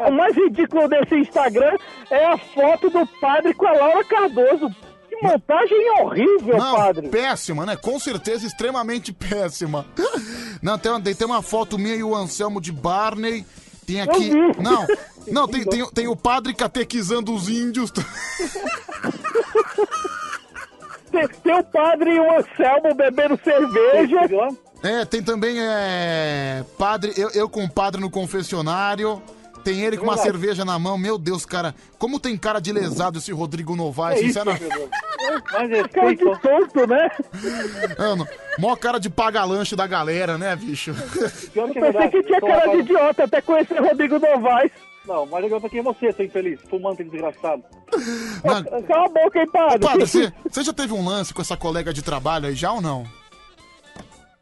o 0.08 0.12
mais 0.12 0.34
ridículo 0.36 0.88
desse 0.88 1.14
Instagram 1.16 1.76
é 2.10 2.24
a 2.26 2.38
foto 2.38 2.88
do 2.90 3.06
padre 3.20 3.52
com 3.54 3.66
a 3.66 3.72
Laura 3.72 4.04
Cardoso. 4.04 4.68
Que 5.08 5.16
montagem 5.22 5.90
horrível, 6.00 6.56
Não, 6.56 6.74
padre. 6.76 7.08
péssima, 7.08 7.66
né? 7.66 7.76
Com 7.76 7.98
certeza 7.98 8.46
extremamente 8.46 9.12
péssima. 9.14 9.84
Não, 10.62 10.78
tem, 10.78 10.90
uma- 10.92 11.00
tem 11.00 11.26
uma 11.26 11.42
foto 11.42 11.78
minha 11.78 11.96
e 11.96 12.02
o 12.02 12.14
Anselmo 12.14 12.60
de 12.60 12.72
Barney. 12.72 13.44
Tem 13.86 14.00
aqui. 14.00 14.30
Não, 14.58 14.86
não, 15.26 15.48
tem, 15.48 15.64
tem, 15.64 15.84
tem 15.90 16.06
o 16.08 16.16
padre 16.16 16.54
catequizando 16.54 17.34
os 17.34 17.48
índios. 17.48 17.90
Tem, 21.12 21.28
tem 21.28 21.54
o 21.58 21.62
padre 21.62 22.14
e 22.14 22.18
o 22.18 22.38
Anselmo 22.38 22.94
bebendo 22.94 23.38
cerveja. 23.44 24.18
É, 24.82 25.04
tem 25.04 25.22
também 25.22 25.56
é, 25.60 26.64
padre, 26.78 27.12
eu, 27.16 27.30
eu 27.30 27.48
com 27.48 27.62
o 27.64 27.70
padre 27.70 28.00
no 28.00 28.10
confessionário. 28.10 29.22
Tem 29.62 29.80
ele 29.82 29.96
com 29.96 30.02
uma 30.04 30.16
verdade. 30.16 30.32
cerveja 30.32 30.64
na 30.64 30.76
mão. 30.76 30.98
Meu 30.98 31.16
Deus, 31.16 31.46
cara. 31.46 31.72
Como 31.96 32.18
tem 32.18 32.36
cara 32.36 32.58
de 32.60 32.72
lesado 32.72 33.18
esse 33.18 33.30
Rodrigo 33.30 33.76
Novaes, 33.76 34.16
É 34.18 34.24
isso, 34.24 34.26
sinceramente. 34.32 34.64
meu 34.64 34.76
Deus. 34.76 34.90
Mas 35.52 35.86
cara 35.86 36.16
de 36.16 36.40
tonto, 36.40 36.86
né? 36.88 37.10
Mano, 37.96 38.26
mó 38.58 38.74
cara 38.74 38.98
de 38.98 39.08
paga-lanche 39.08 39.76
da 39.76 39.86
galera, 39.86 40.36
né, 40.36 40.56
bicho? 40.56 40.90
Eu 41.54 41.68
pensei 41.68 42.08
que 42.08 42.22
tinha 42.24 42.40
cara 42.40 42.72
de 42.72 42.78
idiota 42.78 43.22
até 43.22 43.40
conhecer 43.40 43.80
Rodrigo 43.80 44.18
Novaes. 44.18 44.72
Não, 45.06 45.26
mas 45.26 45.44
agora 45.44 45.68
quem 45.68 45.80
é 45.80 45.82
você, 45.82 46.12
seu 46.12 46.24
infeliz? 46.24 46.60
Fumante 46.62 47.02
desgraçado. 47.02 47.64
Mano, 48.44 48.82
Cala 48.86 49.06
a 49.06 49.08
boca, 49.08 49.38
hein, 49.40 49.50
padre? 49.50 49.78
padre, 49.80 50.06
você, 50.06 50.32
você 50.48 50.62
já 50.62 50.72
teve 50.72 50.92
um 50.92 51.04
lance 51.04 51.34
com 51.34 51.42
essa 51.42 51.56
colega 51.56 51.92
de 51.92 52.02
trabalho 52.02 52.46
aí 52.46 52.54
já 52.54 52.72
ou 52.72 52.80
não? 52.80 53.04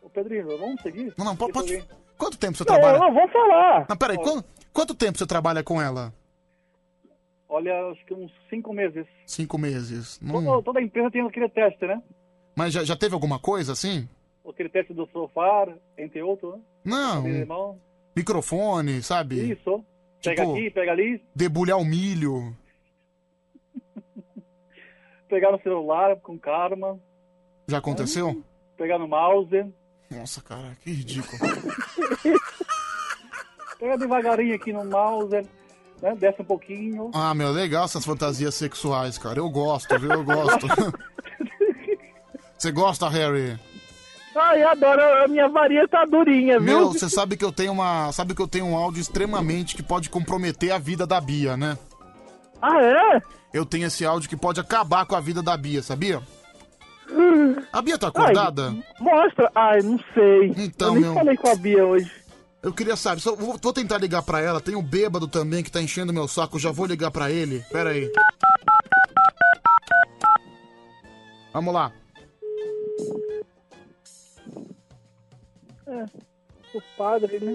Ô, 0.02 0.10
Pedrinho, 0.10 0.47
vamos 0.58 0.80
seguir? 0.82 1.14
Não, 1.16 1.24
não, 1.24 1.36
pode. 1.36 1.52
Pode-. 1.52 1.84
Quanto 2.18 2.36
tempo 2.36 2.58
você 2.58 2.64
Não, 2.64 2.74
trabalha? 2.78 2.98
não, 2.98 3.14
vamos 3.14 3.32
falar. 3.32 3.86
Não, 3.89 3.97
peraí, 3.97 4.18
quanto, 4.18 4.44
quanto 4.72 4.94
tempo 4.94 5.16
você 5.16 5.26
trabalha 5.26 5.62
com 5.62 5.80
ela? 5.80 6.12
Olha, 7.48 7.72
acho 7.90 8.05
que 8.05 8.12
uns 8.14 8.30
cinco 8.50 8.72
meses. 8.74 9.06
Cinco 9.26 9.56
meses. 9.58 10.18
Toda, 10.18 10.40
Não- 10.42 10.62
toda 10.62 10.82
empresa 10.82 11.10
tem 11.10 11.22
aquele 11.26 11.48
teste, 11.48 11.86
né? 11.86 12.00
Mas 12.55 12.72
já, 12.74 12.84
já 12.84 12.94
teve 12.94 13.14
alguma 13.14 13.39
coisa 13.39 13.72
assim? 13.72 14.06
Aquele 14.47 14.68
teste 14.68 14.92
do 14.92 15.08
sofá, 15.12 15.66
entre 15.97 16.20
outros, 16.22 16.55
né? 16.55 16.60
Não. 16.84 17.78
Microfone, 18.14 19.02
sabe? 19.02 19.52
Isso. 19.52 19.82
Pega 20.23 20.42
Tipo- 20.42 20.55
aqui, 20.57 20.70
pega 20.70 20.92
ali, 20.92 21.23
Debulhar 21.34 21.78
o 21.78 21.84
milho. 21.84 22.55
pegar 25.28 25.52
no 25.52 25.60
celular 25.62 26.16
com 26.16 26.39
calma, 26.39 26.99
Já 27.66 27.78
aconteceu? 27.78 28.42
pegar 28.76 28.99
no 28.99 29.08
mouse, 29.08 29.65
Nossa, 30.10 30.42
cara, 30.42 30.76
que 30.82 30.90
ridículo. 30.90 31.39
pega 33.78 33.97
devagarinho 33.97 34.55
aqui 34.55 34.73
no 34.73 34.84
mouse, 34.84 35.31
né? 36.02 36.15
Desce 36.16 36.42
um 36.42 36.44
pouquinho. 36.44 37.10
Ah, 37.15 37.34
meu, 37.34 37.50
legal 37.50 37.84
essas 37.84 38.05
fantasias 38.05 38.55
sexuais, 38.55 39.18
cara. 39.18 39.39
Eu 39.39 39.49
gosto, 39.50 39.99
viu? 39.99 40.12
Eu 40.12 40.24
gosto. 40.24 40.66
Você 42.58 42.70
gosta, 42.73 43.08
Harry? 43.08 43.58
Ai, 44.42 44.62
adoro. 44.62 45.02
A 45.24 45.28
minha 45.28 45.48
varinha 45.48 45.86
tá 45.88 46.04
durinha, 46.04 46.58
viu? 46.58 46.66
Meu, 46.78 46.88
você 46.92 47.08
sabe 47.08 47.36
que 47.36 47.44
eu 47.44 47.52
tenho 47.52 47.72
uma. 47.72 48.10
Sabe 48.12 48.34
que 48.34 48.42
eu 48.42 48.48
tenho 48.48 48.66
um 48.66 48.76
áudio 48.76 49.00
extremamente 49.00 49.74
que 49.76 49.82
pode 49.82 50.08
comprometer 50.08 50.72
a 50.72 50.78
vida 50.78 51.06
da 51.06 51.20
Bia, 51.20 51.56
né? 51.56 51.76
Ah, 52.62 52.80
é? 52.82 53.22
Eu 53.52 53.64
tenho 53.66 53.86
esse 53.86 54.04
áudio 54.04 54.28
que 54.28 54.36
pode 54.36 54.60
acabar 54.60 55.04
com 55.06 55.14
a 55.16 55.20
vida 55.20 55.42
da 55.42 55.56
Bia, 55.56 55.82
sabia? 55.82 56.20
A 57.72 57.82
Bia 57.82 57.98
tá 57.98 58.08
acordada? 58.08 58.68
Ai, 58.68 58.84
mostra. 59.00 59.50
Ai, 59.54 59.80
não 59.82 59.98
sei. 60.14 60.54
Então, 60.56 60.88
Eu 60.88 60.92
nem 60.94 61.02
meu- 61.02 61.14
falei 61.14 61.36
com 61.36 61.48
a 61.48 61.54
Bia 61.56 61.84
hoje. 61.84 62.10
Eu 62.62 62.72
queria 62.74 62.94
saber, 62.94 63.20
só 63.20 63.34
vou, 63.34 63.58
vou 63.60 63.72
tentar 63.72 63.96
ligar 63.98 64.22
pra 64.22 64.40
ela. 64.40 64.60
Tem 64.60 64.76
o 64.76 64.82
bêbado 64.82 65.26
também 65.26 65.62
que 65.62 65.70
tá 65.72 65.80
enchendo 65.80 66.12
meu 66.12 66.28
saco, 66.28 66.58
já 66.58 66.70
vou 66.70 66.86
ligar 66.86 67.10
pra 67.10 67.30
ele. 67.30 67.64
Pera 67.72 67.90
aí. 67.90 68.12
Vamos 71.52 71.74
lá. 71.74 71.90
É, 75.90 76.04
o 76.72 76.82
padre, 76.96 77.40
né? 77.40 77.52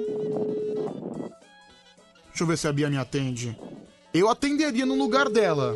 Deixa 2.28 2.44
eu 2.44 2.48
ver 2.48 2.58
se 2.58 2.68
a 2.68 2.74
Bia 2.74 2.90
me 2.90 2.98
atende. 2.98 3.58
Eu 4.14 4.30
atenderia 4.30 4.86
no 4.86 4.96
lugar 4.96 5.30
dela. 5.30 5.76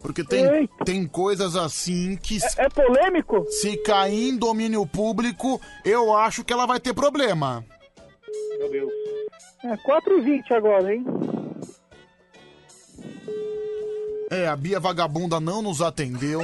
Porque 0.00 0.24
tem, 0.24 0.44
Eita. 0.44 0.84
tem 0.84 1.06
coisas 1.06 1.56
assim 1.56 2.16
que. 2.16 2.38
É, 2.58 2.68
polêmico? 2.68 3.46
Se 3.50 3.76
cair 3.78 4.28
em 4.28 4.36
domínio 4.36 4.86
público, 4.86 5.60
eu 5.84 6.14
acho 6.14 6.44
que 6.44 6.52
ela 6.52 6.66
vai 6.66 6.80
ter 6.80 6.94
problema. 6.94 7.64
Meu 8.58 8.70
Deus. 8.70 8.92
É 9.62 9.76
4h20 9.76 10.52
agora, 10.52 10.94
hein? 10.94 11.04
É, 14.30 14.46
a 14.46 14.56
Bia 14.56 14.80
Vagabunda 14.80 15.40
não 15.40 15.60
nos 15.60 15.82
atendeu. 15.82 16.40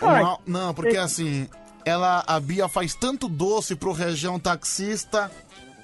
Ai. 0.00 0.22
Não, 0.22 0.40
não, 0.46 0.74
porque 0.74 0.96
assim, 0.96 1.48
ela, 1.84 2.22
a 2.26 2.38
Bia 2.40 2.68
faz 2.68 2.94
tanto 2.94 3.28
doce 3.28 3.74
pro 3.76 3.92
região 3.92 4.38
taxista, 4.38 5.30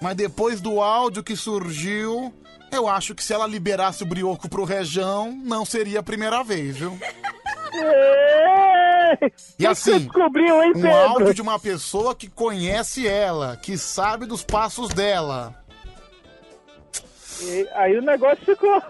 mas 0.00 0.16
depois 0.16 0.60
do 0.60 0.80
áudio 0.80 1.22
que 1.22 1.36
surgiu, 1.36 2.32
eu 2.72 2.88
acho 2.88 3.14
que 3.14 3.22
se 3.22 3.32
ela 3.32 3.46
liberasse 3.46 4.02
o 4.02 4.06
brioco 4.06 4.48
pro 4.48 4.64
região, 4.64 5.30
não 5.44 5.64
seria 5.64 6.00
a 6.00 6.02
primeira 6.02 6.42
vez, 6.42 6.76
viu? 6.76 6.98
E 9.58 9.66
assim, 9.66 9.98
descobriu, 10.00 10.62
hein, 10.62 10.72
um 10.76 10.94
áudio 10.94 11.34
de 11.34 11.42
uma 11.42 11.58
pessoa 11.58 12.14
que 12.14 12.28
conhece 12.28 13.06
ela, 13.06 13.56
que 13.56 13.76
sabe 13.76 14.24
dos 14.26 14.42
passos 14.44 14.88
dela. 14.90 15.54
E 17.42 17.66
aí 17.74 17.96
o 17.98 18.02
negócio 18.02 18.44
ficou. 18.44 18.82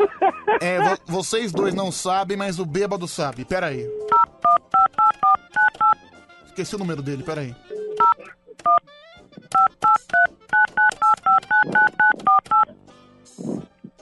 É, 0.61 0.81
vo- 0.81 0.99
vocês 1.07 1.53
dois 1.53 1.73
não 1.75 1.93
sabem, 1.93 2.37
mas 2.37 2.59
o 2.59 2.67
bêbado 2.67 3.07
sabe. 3.07 3.45
Pera 3.45 3.69
aí. 3.69 3.89
Esqueci 6.51 6.75
o 6.75 6.79
número 6.79 7.01
dele, 7.01 7.23
pera 7.23 7.41
aí. 7.43 7.55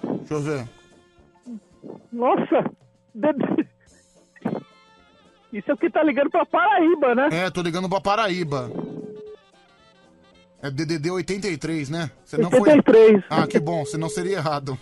Deixa 0.02 0.34
eu 0.34 0.40
ver. 0.42 0.68
Nossa! 2.12 2.70
Isso 5.52 5.70
é 5.70 5.74
o 5.74 5.76
que 5.76 5.90
tá 5.90 6.02
ligando 6.02 6.30
pra 6.30 6.44
Paraíba, 6.44 7.14
né? 7.14 7.28
É, 7.32 7.50
tô 7.50 7.62
ligando 7.62 7.88
pra 7.88 8.00
Paraíba. 8.00 8.70
É 10.60 10.70
DDD 10.70 11.10
83, 11.10 11.88
né? 11.88 12.10
Senão 12.24 12.50
foi- 12.50 12.60
83. 12.60 13.24
Ah, 13.30 13.46
que 13.46 13.58
bom, 13.60 13.84
senão 13.86 14.08
seria 14.08 14.36
errado. 14.36 14.78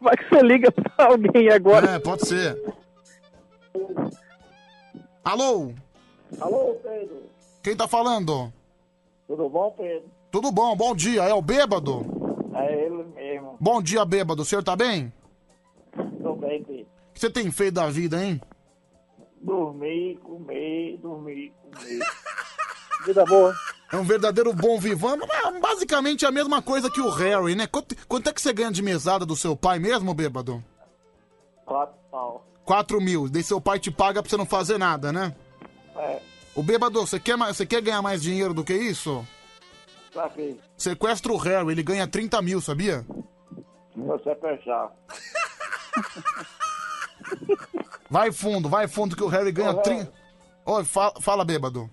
Vai 0.00 0.16
que 0.16 0.28
você 0.28 0.42
liga 0.42 0.70
pra 0.72 1.06
alguém 1.06 1.48
agora. 1.50 1.92
É, 1.92 1.98
pode 1.98 2.26
ser. 2.26 2.60
Alô? 5.24 5.72
Alô, 6.38 6.74
Pedro. 6.82 7.22
Quem 7.62 7.74
tá 7.74 7.88
falando? 7.88 8.52
Tudo 9.26 9.48
bom, 9.48 9.70
Pedro? 9.70 10.10
Tudo 10.30 10.52
bom, 10.52 10.76
bom 10.76 10.94
dia. 10.94 11.22
É 11.22 11.32
o 11.32 11.40
bêbado? 11.40 12.04
É 12.54 12.84
ele 12.84 13.04
mesmo. 13.14 13.56
Bom 13.58 13.80
dia, 13.80 14.04
bêbado. 14.04 14.42
O 14.42 14.44
senhor 14.44 14.62
tá 14.62 14.76
bem? 14.76 15.10
Tô 16.22 16.34
bem, 16.34 16.62
Pedro. 16.62 16.82
O 16.82 17.12
que 17.14 17.20
você 17.20 17.30
tem 17.30 17.50
feito 17.50 17.74
da 17.74 17.88
vida, 17.88 18.22
hein? 18.22 18.38
Dormir, 19.40 20.18
comer, 20.18 20.98
dormir, 20.98 21.52
comer. 21.62 22.00
Vida 23.06 23.24
boa. 23.24 23.54
É 23.92 23.96
um 23.96 24.04
verdadeiro 24.04 24.52
bom 24.52 24.78
vivão. 24.78 25.16
mas 25.16 25.60
Basicamente 25.60 26.24
é 26.24 26.28
a 26.28 26.32
mesma 26.32 26.60
coisa 26.60 26.90
que 26.90 27.00
o 27.00 27.08
Harry, 27.08 27.54
né? 27.54 27.66
Quanto, 27.66 27.96
quanto 28.06 28.28
é 28.28 28.32
que 28.32 28.42
você 28.42 28.52
ganha 28.52 28.70
de 28.70 28.82
mesada 28.82 29.24
do 29.24 29.36
seu 29.36 29.56
pai 29.56 29.78
mesmo, 29.78 30.12
bêbado? 30.12 30.62
Quatro. 31.64 32.03
4 32.64 33.00
mil. 33.00 33.28
Daí 33.28 33.42
seu 33.42 33.60
pai 33.60 33.78
te 33.78 33.90
paga 33.90 34.22
pra 34.22 34.30
você 34.30 34.36
não 34.36 34.46
fazer 34.46 34.78
nada, 34.78 35.12
né? 35.12 35.34
É, 35.96 36.20
O 36.54 36.62
bêbado, 36.62 37.00
você 37.04 37.18
quer, 37.18 37.36
mais- 37.36 37.56
você 37.56 37.66
quer 37.66 37.80
ganhar 37.82 38.00
mais 38.02 38.22
dinheiro 38.22 38.54
do 38.54 38.64
que 38.64 38.74
isso? 38.74 39.26
pra 40.12 40.28
quê? 40.30 40.56
Sequestra 40.76 41.32
o 41.32 41.36
Harry, 41.36 41.72
ele 41.72 41.82
ganha 41.82 42.06
30 42.06 42.40
mil, 42.40 42.60
sabia? 42.60 43.04
Você 43.96 44.34
fechar. 44.36 44.92
Vai 48.10 48.30
fundo, 48.32 48.68
vai 48.68 48.86
fundo 48.86 49.16
que 49.16 49.22
o 49.24 49.28
Harry 49.28 49.50
ganha 49.50 49.70
Ô, 49.70 49.76
Harry. 49.76 49.82
30. 49.82 50.12
Oi, 50.66 50.84
fala, 50.84 51.12
fala, 51.20 51.44
bêbado. 51.44 51.90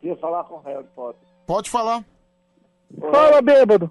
Queria 0.00 0.16
falar 0.16 0.44
com 0.44 0.54
o 0.56 0.60
Harry 0.62 0.84
Potter. 0.94 1.20
Pode 1.46 1.70
falar. 1.70 2.04
Fala, 3.12 3.40
bêbado. 3.42 3.88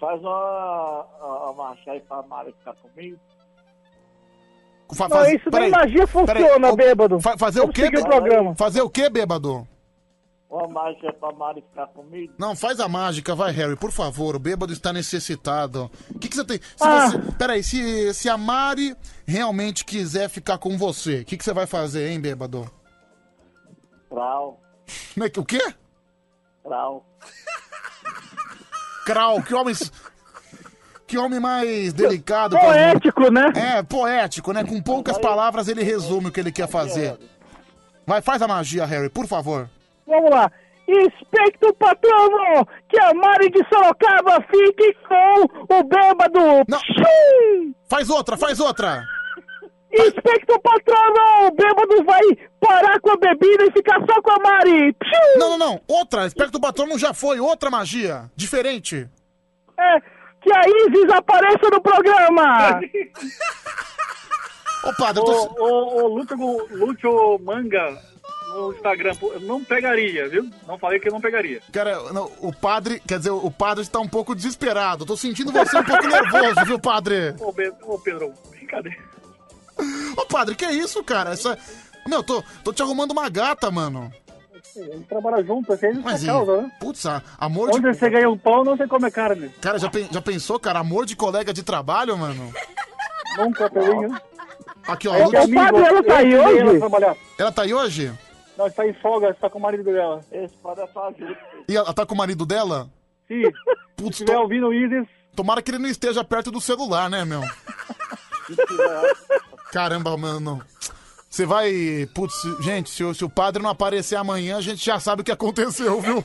Faz 0.00 0.20
uma, 0.20 1.02
uma 1.18 1.52
marcha 1.54 1.90
aí 1.92 2.00
pra 2.00 2.22
Mari 2.22 2.52
ficar 2.58 2.74
comigo. 2.74 3.18
Fa- 4.92 5.08
Não, 5.08 5.24
isso 5.26 5.50
peraí, 5.50 5.70
nem 5.70 5.80
magia 5.80 6.06
funciona, 6.06 6.70
ô, 6.70 6.76
bêbado. 6.76 7.20
fa- 7.20 7.38
fazer 7.38 7.60
o 7.60 7.62
Vamos 7.62 7.76
quê? 7.76 7.86
o 7.86 7.90
bêbado? 7.90 8.08
programa. 8.08 8.54
Fazer 8.54 8.82
o 8.82 8.90
quê, 8.90 9.08
bêbado? 9.08 9.66
Uma 10.50 10.68
marcha 10.68 11.12
pra 11.14 11.32
Mari 11.32 11.62
ficar 11.68 11.86
comigo. 11.88 12.32
Não, 12.38 12.54
faz 12.54 12.78
a 12.78 12.86
mágica, 12.88 13.34
vai, 13.34 13.50
Harry, 13.50 13.74
por 13.74 13.90
favor. 13.90 14.36
O 14.36 14.38
bêbado 14.38 14.72
está 14.72 14.92
necessitado. 14.92 15.90
O 16.14 16.18
que, 16.18 16.28
que 16.28 16.36
você 16.36 16.44
tem. 16.44 16.58
Se 16.58 16.64
Ah. 16.86 17.08
você... 17.10 17.18
Peraí, 17.36 17.62
se, 17.64 18.14
se 18.14 18.28
a 18.28 18.36
Mari 18.36 18.94
realmente 19.26 19.84
quiser 19.84 20.28
ficar 20.28 20.58
com 20.58 20.78
você, 20.78 21.22
o 21.22 21.24
que, 21.24 21.36
que 21.36 21.42
você 21.44 21.52
vai 21.52 21.66
fazer, 21.66 22.08
hein, 22.08 22.20
bêbado? 22.20 22.70
Trau, 24.08 24.60
Como 25.14 25.26
é 25.26 25.30
que- 25.30 25.40
O 25.40 25.44
quê? 25.44 25.60
trau. 26.62 27.04
Krau, 29.04 29.42
que 29.42 29.54
homem. 29.54 29.74
Que 31.06 31.18
homem 31.18 31.38
mais 31.38 31.92
delicado. 31.92 32.58
Poético, 32.58 33.30
né? 33.30 33.52
É, 33.54 33.82
poético, 33.82 34.52
né? 34.52 34.64
Com 34.64 34.80
poucas 34.80 35.18
palavras 35.18 35.68
ele 35.68 35.82
resume 35.82 36.28
o 36.28 36.32
que 36.32 36.40
ele 36.40 36.52
quer 36.52 36.68
fazer. 36.68 37.18
Vai, 38.06 38.20
faz 38.20 38.40
a 38.42 38.48
magia, 38.48 38.84
Harry, 38.84 39.08
por 39.08 39.26
favor. 39.26 39.68
Vamos 40.06 40.30
lá. 40.30 40.50
Expecto 40.86 41.72
patrono, 41.74 42.66
que 42.90 42.98
a 43.00 43.14
Mari 43.14 43.50
de 43.50 43.66
Sorocaba 43.68 44.44
fique 44.50 44.94
com 45.08 45.74
o 45.74 45.82
bêbado. 45.84 46.64
Não. 46.68 46.80
Faz 47.88 48.10
outra, 48.10 48.36
faz 48.36 48.60
outra. 48.60 49.02
Inspector 49.96 50.60
Patrono, 50.60 51.46
o 51.46 51.50
bêbado 51.52 52.04
vai 52.04 52.20
parar 52.60 53.00
com 53.00 53.10
a 53.10 53.16
bebida 53.16 53.64
e 53.64 53.72
ficar 53.72 54.00
só 54.00 54.20
com 54.20 54.32
a 54.32 54.38
Mari. 54.40 54.96
Não, 55.36 55.50
não, 55.50 55.58
não. 55.58 55.80
Outra. 55.86 56.26
Espero 56.26 56.50
que 56.50 56.56
o 56.56 56.60
patrão 56.60 56.86
não 56.86 56.98
já 56.98 57.14
foi. 57.14 57.38
Outra 57.38 57.70
magia. 57.70 58.28
Diferente. 58.34 59.08
É, 59.78 59.96
que 60.44 60.52
a 60.52 60.62
Isis 60.68 61.10
apareça 61.10 61.70
no 61.72 61.80
programa. 61.80 62.80
Ô, 64.84 64.92
padre, 64.98 65.22
eu 65.22 65.24
tô... 65.24 65.54
ô, 65.58 66.02
ô, 66.02 66.08
Lúcio, 66.08 66.36
Lúcio 66.70 67.38
Manga 67.42 67.98
no 68.54 68.72
Instagram, 68.72 69.14
não 69.40 69.64
pegaria, 69.64 70.28
viu? 70.28 70.48
Não 70.68 70.78
falei 70.78 71.00
que 71.00 71.10
não 71.10 71.20
pegaria. 71.20 71.60
Cara, 71.72 72.12
não, 72.12 72.30
o 72.40 72.52
padre, 72.52 73.00
quer 73.04 73.18
dizer, 73.18 73.30
o 73.30 73.50
padre 73.50 73.82
está 73.82 73.98
um 73.98 74.08
pouco 74.08 74.34
desesperado. 74.34 75.02
Eu 75.02 75.06
tô 75.08 75.16
sentindo 75.16 75.50
você 75.50 75.76
um 75.76 75.82
pouco 75.84 76.06
nervoso, 76.06 76.64
viu, 76.66 76.78
padre? 76.78 77.34
Ô, 77.40 77.50
Be- 77.50 77.72
ô, 77.82 77.98
Pedro, 77.98 78.32
brincadeira. 78.50 78.98
Ô, 80.16 80.26
padre, 80.26 80.54
que 80.54 80.66
isso, 80.66 81.02
cara? 81.02 81.32
Essa... 81.32 81.58
Meu, 82.06 82.22
tô, 82.22 82.44
tô 82.62 82.72
te 82.72 82.82
arrumando 82.82 83.12
uma 83.12 83.28
gata, 83.30 83.70
mano. 83.70 84.12
A 84.76 84.96
gente 84.96 85.06
trabalha 85.06 85.42
junto, 85.44 85.72
assim, 85.72 85.86
a 85.86 85.92
gente 85.92 86.04
Mas, 86.04 86.22
é 86.22 86.26
causa, 86.26 86.62
né? 86.62 86.70
Putz, 86.80 87.04
amor 87.38 87.68
Onde 87.70 87.80
de... 87.90 87.94
você 87.98 88.10
ganha 88.10 88.28
um 88.28 88.36
pão, 88.38 88.64
não 88.64 88.76
você 88.76 88.86
come 88.86 89.10
carne. 89.10 89.48
Cara, 89.60 89.78
já, 89.78 89.88
pen- 89.88 90.08
já 90.10 90.20
pensou, 90.20 90.58
cara? 90.58 90.80
Amor 90.80 91.06
de 91.06 91.16
colega 91.16 91.52
de 91.52 91.62
trabalho, 91.62 92.16
mano? 92.18 92.52
Nunca 93.38 93.70
peguei, 93.70 94.08
né? 94.08 94.20
Aqui, 94.86 95.08
ó. 95.08 95.14
Aí, 95.14 95.22
Lúcio- 95.24 95.42
amigo, 95.42 95.60
padre, 95.60 95.82
ela 95.84 96.02
tá 96.02 96.16
aí 96.18 96.34
ela 96.34 96.48
hoje? 96.48 96.76
a 96.76 96.80
trabalhar. 96.80 97.16
Ela 97.38 97.52
tá 97.52 97.62
aí 97.62 97.74
hoje? 97.74 98.12
Não, 98.56 98.66
está 98.66 98.86
em 98.86 98.92
folga, 98.94 99.30
está 99.30 99.50
com 99.50 99.58
o 99.58 99.62
marido 99.62 99.84
dela. 99.84 100.20
Esse 100.30 100.54
pode 100.58 100.80
é 100.80 100.84
ajuda. 100.84 101.38
E 101.68 101.76
ela 101.76 101.92
tá 101.92 102.06
com 102.06 102.14
o 102.14 102.18
marido 102.18 102.46
dela? 102.46 102.88
Sim. 103.26 103.42
Putz, 103.96 104.16
Se 104.16 104.22
estiver 104.24 104.38
ouvindo 104.38 104.68
o 104.68 104.74
Isis... 104.74 105.06
Tomara 105.34 105.60
que 105.60 105.70
ele 105.70 105.78
não 105.78 105.88
esteja 105.88 106.22
perto 106.22 106.50
do 106.52 106.60
celular, 106.60 107.10
né, 107.10 107.24
meu? 107.24 107.42
Caramba, 109.72 110.16
mano. 110.16 110.62
Você 111.34 111.44
vai. 111.44 112.08
Putz, 112.14 112.32
gente, 112.60 112.88
se, 112.90 113.02
o- 113.02 113.12
se 113.12 113.24
o 113.24 113.28
padre 113.28 113.60
não 113.60 113.68
aparecer 113.68 114.14
amanhã, 114.14 114.56
a 114.56 114.60
gente 114.60 114.84
já 114.86 115.00
sabe 115.00 115.22
o 115.22 115.24
que 115.24 115.32
aconteceu, 115.32 116.00
viu? 116.00 116.22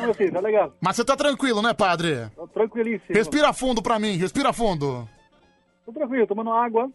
Não, 0.00 0.14
filho, 0.14 0.32
tá 0.32 0.38
legal. 0.38 0.72
Mas 0.80 0.94
você 0.94 1.04
tá 1.04 1.16
tranquilo, 1.16 1.60
né, 1.60 1.74
padre? 1.74 2.30
Tô 2.36 2.46
tranquilíssimo. 2.46 3.12
Respira 3.12 3.52
fundo 3.52 3.82
pra 3.82 3.98
mim, 3.98 4.16
respira 4.16 4.52
fundo. 4.52 5.08
Tô 5.84 5.92
tranquilo, 5.92 6.24
tomando 6.28 6.52
água. 6.52 6.88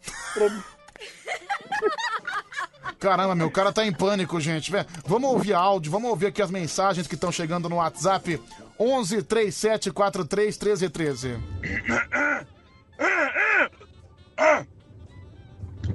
Caramba, 2.97 3.35
meu, 3.35 3.47
o 3.47 3.51
cara 3.51 3.73
tá 3.73 3.85
em 3.85 3.91
pânico, 3.91 4.39
gente. 4.39 4.71
Vé, 4.71 4.85
Vamos 5.05 5.29
ouvir 5.29 5.53
áudio, 5.53 5.91
vamos 5.91 6.09
ouvir 6.09 6.27
aqui 6.27 6.41
as 6.41 6.49
mensagens 6.49 7.05
que 7.05 7.15
estão 7.15 7.33
chegando 7.33 7.67
no 7.67 7.75
WhatsApp. 7.75 8.41
11 8.79 9.23
37 9.23 9.91
43 9.91 10.55
13 10.55 10.89
13. 10.89 11.37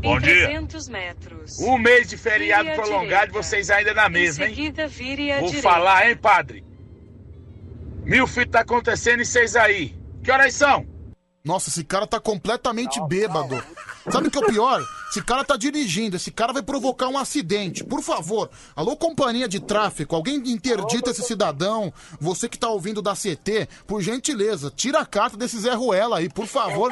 Bom 0.00 0.16
em 0.18 0.20
dia. 0.22 0.44
300 0.46 0.88
metros. 0.88 1.58
Um 1.60 1.78
mês 1.78 2.08
de 2.08 2.16
feriado 2.16 2.64
Vire 2.64 2.76
prolongado 2.76 3.06
e 3.06 3.08
direita. 3.28 3.32
vocês 3.32 3.70
ainda 3.70 3.94
na 3.94 4.08
mesma, 4.08 4.44
em 4.44 4.48
hein? 4.48 4.54
seguida, 4.54 4.88
vire 4.88 5.32
à 5.32 5.38
Vou 5.38 5.48
direita. 5.48 5.68
falar, 5.68 6.08
hein, 6.08 6.16
padre? 6.16 6.64
Mil 8.04 8.26
fitos 8.26 8.52
tá 8.52 8.60
acontecendo 8.60 9.20
e 9.22 9.26
vocês 9.26 9.54
aí. 9.54 9.94
Que 10.22 10.30
horas 10.30 10.54
são? 10.54 10.86
Nossa, 11.44 11.68
esse 11.68 11.84
cara 11.84 12.06
tá 12.06 12.18
completamente 12.20 13.00
bêbado. 13.06 13.62
Sabe 14.10 14.28
o 14.28 14.30
que 14.30 14.38
é 14.38 14.40
o 14.40 14.46
pior? 14.46 14.82
Esse 15.12 15.23
cara 15.23 15.44
tá 15.44 15.58
dirigindo, 15.58 16.16
esse 16.16 16.31
cara 16.31 16.55
vai 16.55 16.62
provocar 16.62 17.07
um 17.08 17.18
acidente. 17.18 17.84
Por 17.84 18.00
favor, 18.00 18.49
alô 18.74 18.97
companhia 18.97 19.47
de 19.47 19.60
tráfico, 19.60 20.16
alguém 20.16 20.36
interdita 20.36 21.10
esse 21.10 21.20
cidadão. 21.20 21.92
Você 22.18 22.49
que 22.49 22.58
tá 22.58 22.70
ouvindo 22.70 23.02
da 23.02 23.12
CT, 23.12 23.68
por 23.86 24.00
gentileza, 24.00 24.73
tira 24.74 25.00
a 25.00 25.05
carta 25.05 25.36
desse 25.36 25.58
Zé 25.58 25.74
Ruela 25.74 26.16
aí, 26.16 26.31
por 26.31 26.47
favor. 26.47 26.91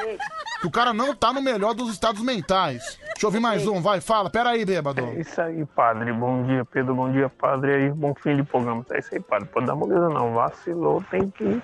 Que 0.60 0.66
o 0.66 0.70
cara 0.70 0.92
não 0.92 1.16
tá 1.16 1.32
no 1.32 1.40
melhor 1.40 1.72
dos 1.72 1.90
estados 1.90 2.20
mentais. 2.20 2.98
Deixa 3.00 3.22
eu 3.22 3.28
ouvir 3.28 3.40
mais 3.40 3.66
um, 3.66 3.80
vai, 3.80 4.02
fala. 4.02 4.28
Pera 4.28 4.50
aí, 4.50 4.66
bêbado. 4.66 5.00
É 5.00 5.20
isso 5.20 5.40
aí, 5.40 5.64
padre. 5.64 6.12
Bom 6.12 6.42
dia, 6.44 6.62
Pedro. 6.66 6.94
Bom 6.94 7.10
dia, 7.10 7.30
padre. 7.30 7.72
Aí, 7.72 7.90
bom 7.90 8.14
fim 8.22 8.36
de 8.36 8.42
programa. 8.42 8.84
É 8.90 8.98
isso 8.98 9.14
aí, 9.14 9.20
padre. 9.20 9.48
Pode 9.48 9.64
dar 9.64 9.74
moleza 9.74 10.10
não. 10.10 10.34
Vacilou, 10.34 11.02
tem 11.10 11.30
que 11.30 11.62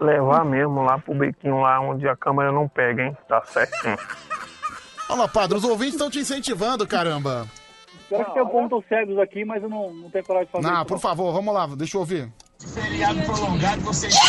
levar 0.00 0.42
mesmo 0.42 0.82
lá 0.82 0.98
pro 0.98 1.14
bequinho 1.14 1.60
lá 1.60 1.78
onde 1.80 2.08
a 2.08 2.16
câmera 2.16 2.50
não 2.50 2.66
pega, 2.66 3.02
hein? 3.02 3.16
Tá 3.28 3.42
certinho. 3.44 3.98
Olha 5.08 5.20
lá, 5.20 5.28
padre, 5.28 5.56
os 5.56 5.64
ouvintes 5.64 5.94
estão 5.94 6.10
te 6.10 6.18
incentivando, 6.18 6.86
caramba. 6.86 7.48
Pior 8.08 8.24
que 8.24 8.32
tem 8.34 8.46
pontos 8.48 8.84
cegos 8.88 9.18
aqui, 9.18 9.44
mas 9.44 9.62
eu 9.62 9.68
não, 9.68 9.92
não 9.92 10.10
tenho 10.10 10.24
coragem 10.24 10.46
de 10.46 10.52
fazer 10.52 10.66
Não, 10.66 10.76
isso. 10.76 10.84
por 10.86 10.98
favor, 10.98 11.32
vamos 11.32 11.52
lá, 11.54 11.66
deixa 11.66 11.96
eu 11.96 12.00
ouvir. 12.00 12.32
Feriado 12.58 13.20
prolongado, 13.22 13.80
vocês. 13.82 14.14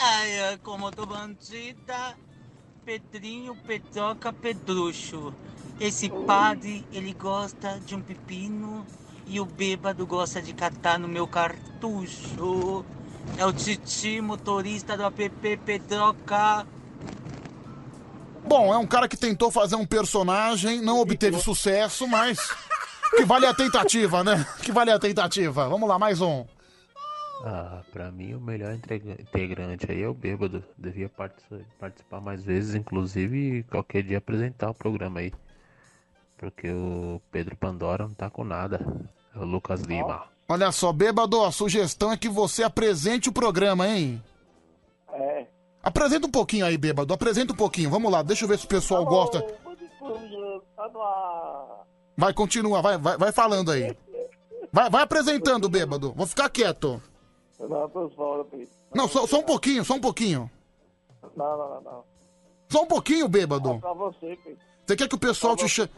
Ai, 0.00 0.40
ai, 0.40 0.58
como 0.62 0.86
eu 0.86 0.90
tô 0.92 1.04
bandida. 1.04 2.16
Pedrinho, 2.84 3.56
Pedroca, 3.66 4.32
Pedrucho. 4.32 5.34
Esse 5.80 6.08
padre, 6.08 6.86
ele 6.92 7.12
gosta 7.12 7.80
de 7.84 7.96
um 7.96 8.00
pepino 8.00 8.86
e 9.26 9.40
o 9.40 9.44
bêbado 9.44 10.06
gosta 10.06 10.40
de 10.40 10.54
catar 10.54 11.00
no 11.00 11.08
meu 11.08 11.26
cartucho. 11.26 12.84
É 13.36 13.44
o 13.44 13.52
Titi, 13.52 14.20
motorista 14.20 14.96
do 14.96 15.04
app 15.04 15.56
Pedroca. 15.66 16.64
Bom, 18.46 18.72
é 18.72 18.78
um 18.78 18.86
cara 18.86 19.08
que 19.08 19.16
tentou 19.16 19.50
fazer 19.50 19.76
um 19.76 19.86
personagem, 19.86 20.80
não 20.80 21.00
obteve 21.00 21.38
sucesso, 21.40 22.06
mas 22.08 22.38
que 23.16 23.24
vale 23.24 23.46
a 23.46 23.54
tentativa, 23.54 24.24
né? 24.24 24.46
Que 24.62 24.72
vale 24.72 24.90
a 24.90 24.98
tentativa. 24.98 25.68
Vamos 25.68 25.88
lá, 25.88 25.98
mais 25.98 26.20
um. 26.20 26.46
Ah, 27.44 27.82
pra 27.92 28.10
mim 28.10 28.34
o 28.34 28.40
melhor 28.40 28.74
integra- 28.74 29.20
integrante 29.20 29.90
aí 29.90 30.02
é 30.02 30.08
o 30.08 30.14
bêbado. 30.14 30.64
Devia 30.76 31.08
partici- 31.08 31.64
participar 31.78 32.20
mais 32.20 32.42
vezes, 32.42 32.74
inclusive 32.74 33.64
qualquer 33.70 34.02
dia 34.02 34.18
apresentar 34.18 34.70
o 34.70 34.74
programa 34.74 35.20
aí. 35.20 35.32
Porque 36.36 36.70
o 36.70 37.20
Pedro 37.30 37.56
Pandora 37.56 38.04
não 38.04 38.14
tá 38.14 38.30
com 38.30 38.44
nada. 38.44 38.80
É 39.34 39.38
o 39.38 39.44
Lucas 39.44 39.82
Lima. 39.82 40.24
Olha 40.48 40.72
só, 40.72 40.92
bêbado, 40.92 41.44
a 41.44 41.52
sugestão 41.52 42.10
é 42.12 42.16
que 42.16 42.28
você 42.28 42.62
apresente 42.62 43.28
o 43.28 43.32
programa, 43.32 43.86
hein? 43.86 44.22
É. 45.12 45.46
Apresenta 45.82 46.26
um 46.26 46.30
pouquinho 46.30 46.66
aí, 46.66 46.76
bêbado. 46.76 47.12
Apresenta 47.14 47.52
um 47.52 47.56
pouquinho. 47.56 47.90
Vamos 47.90 48.10
lá, 48.10 48.22
deixa 48.22 48.44
eu 48.44 48.48
ver 48.48 48.58
se 48.58 48.64
o 48.64 48.68
pessoal 48.68 49.04
gosta. 49.04 49.42
Tá 49.42 50.88
no 50.88 51.02
ar. 51.02 51.86
Vai, 52.16 52.32
continua, 52.32 52.82
vai, 52.82 52.98
vai, 52.98 53.16
vai 53.16 53.32
falando 53.32 53.70
aí. 53.70 53.96
Vai, 54.72 54.90
vai 54.90 55.02
apresentando, 55.02 55.68
bêbado. 55.68 56.12
Vou 56.14 56.26
ficar 56.26 56.50
quieto. 56.50 57.00
Não, 58.94 59.08
só, 59.08 59.26
só 59.26 59.38
um 59.38 59.42
pouquinho, 59.42 59.84
só 59.84 59.94
um 59.94 60.00
pouquinho. 60.00 60.50
Não, 61.36 61.58
não, 61.58 61.80
não. 61.80 62.04
Só 62.68 62.82
um 62.82 62.86
pouquinho, 62.86 63.28
bêbado. 63.28 63.78
Pra 63.78 63.92
você, 63.92 64.38
Pedro. 64.42 64.58
Você 64.86 64.96
quer 64.96 65.08
que 65.08 65.14
o 65.14 65.18
pessoal 65.18 65.54
te 65.56 65.68
chame. 65.68 65.90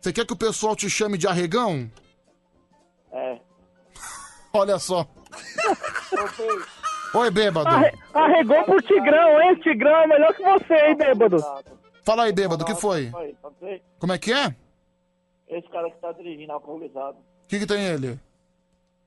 Você 0.00 0.12
quer 0.12 0.26
que 0.26 0.32
o 0.32 0.36
pessoal 0.36 0.76
te 0.76 0.88
chame 0.90 1.16
de 1.16 1.26
arregão? 1.26 1.90
É. 3.10 3.40
Olha 4.52 4.78
só. 4.78 5.06
Oi, 7.14 7.30
bêbado. 7.30 7.68
Arre- 7.68 7.92
arregou 8.14 8.64
pro 8.64 8.82
Tigrão, 8.82 9.40
hein? 9.42 9.56
Tigrão 9.60 9.96
é 9.96 10.06
melhor 10.06 10.34
que 10.34 10.42
você, 10.42 10.74
hein, 10.88 10.96
bêbado? 10.96 11.36
Fala 12.04 12.24
aí, 12.24 12.32
bêbado, 12.32 12.62
o 12.62 12.66
que 12.66 12.74
foi? 12.74 13.10
Como 13.98 14.12
é 14.12 14.18
que 14.18 14.32
é? 14.32 14.54
Esse 15.48 15.68
cara 15.68 15.90
que 15.90 15.98
tá 15.98 16.12
dirigindo 16.12 16.52
alcoolizado. 16.52 17.16
O 17.18 17.48
que, 17.48 17.58
que 17.60 17.66
tem 17.66 17.82
ele? 17.84 18.18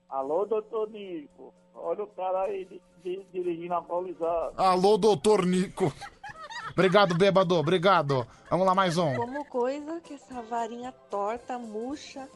Alô, 0.08 0.44
doutor 0.44 0.90
Nico. 0.90 1.54
Olha 1.74 2.04
o 2.04 2.06
cara 2.08 2.42
aí 2.42 2.64
di- 2.64 2.82
di- 3.02 3.26
dirigindo 3.32 3.74
alcoolizado. 3.74 4.52
Alô, 4.56 4.98
doutor 4.98 5.44
Nico. 5.46 5.92
Obrigado, 6.72 7.14
bêbado, 7.16 7.54
obrigado. 7.56 8.26
Vamos 8.50 8.66
lá, 8.66 8.74
mais 8.74 8.96
um. 8.96 9.14
Como 9.14 9.44
coisa 9.46 10.00
que 10.00 10.14
essa 10.14 10.40
varinha 10.42 10.92
torta, 11.10 11.58
murcha 11.58 12.28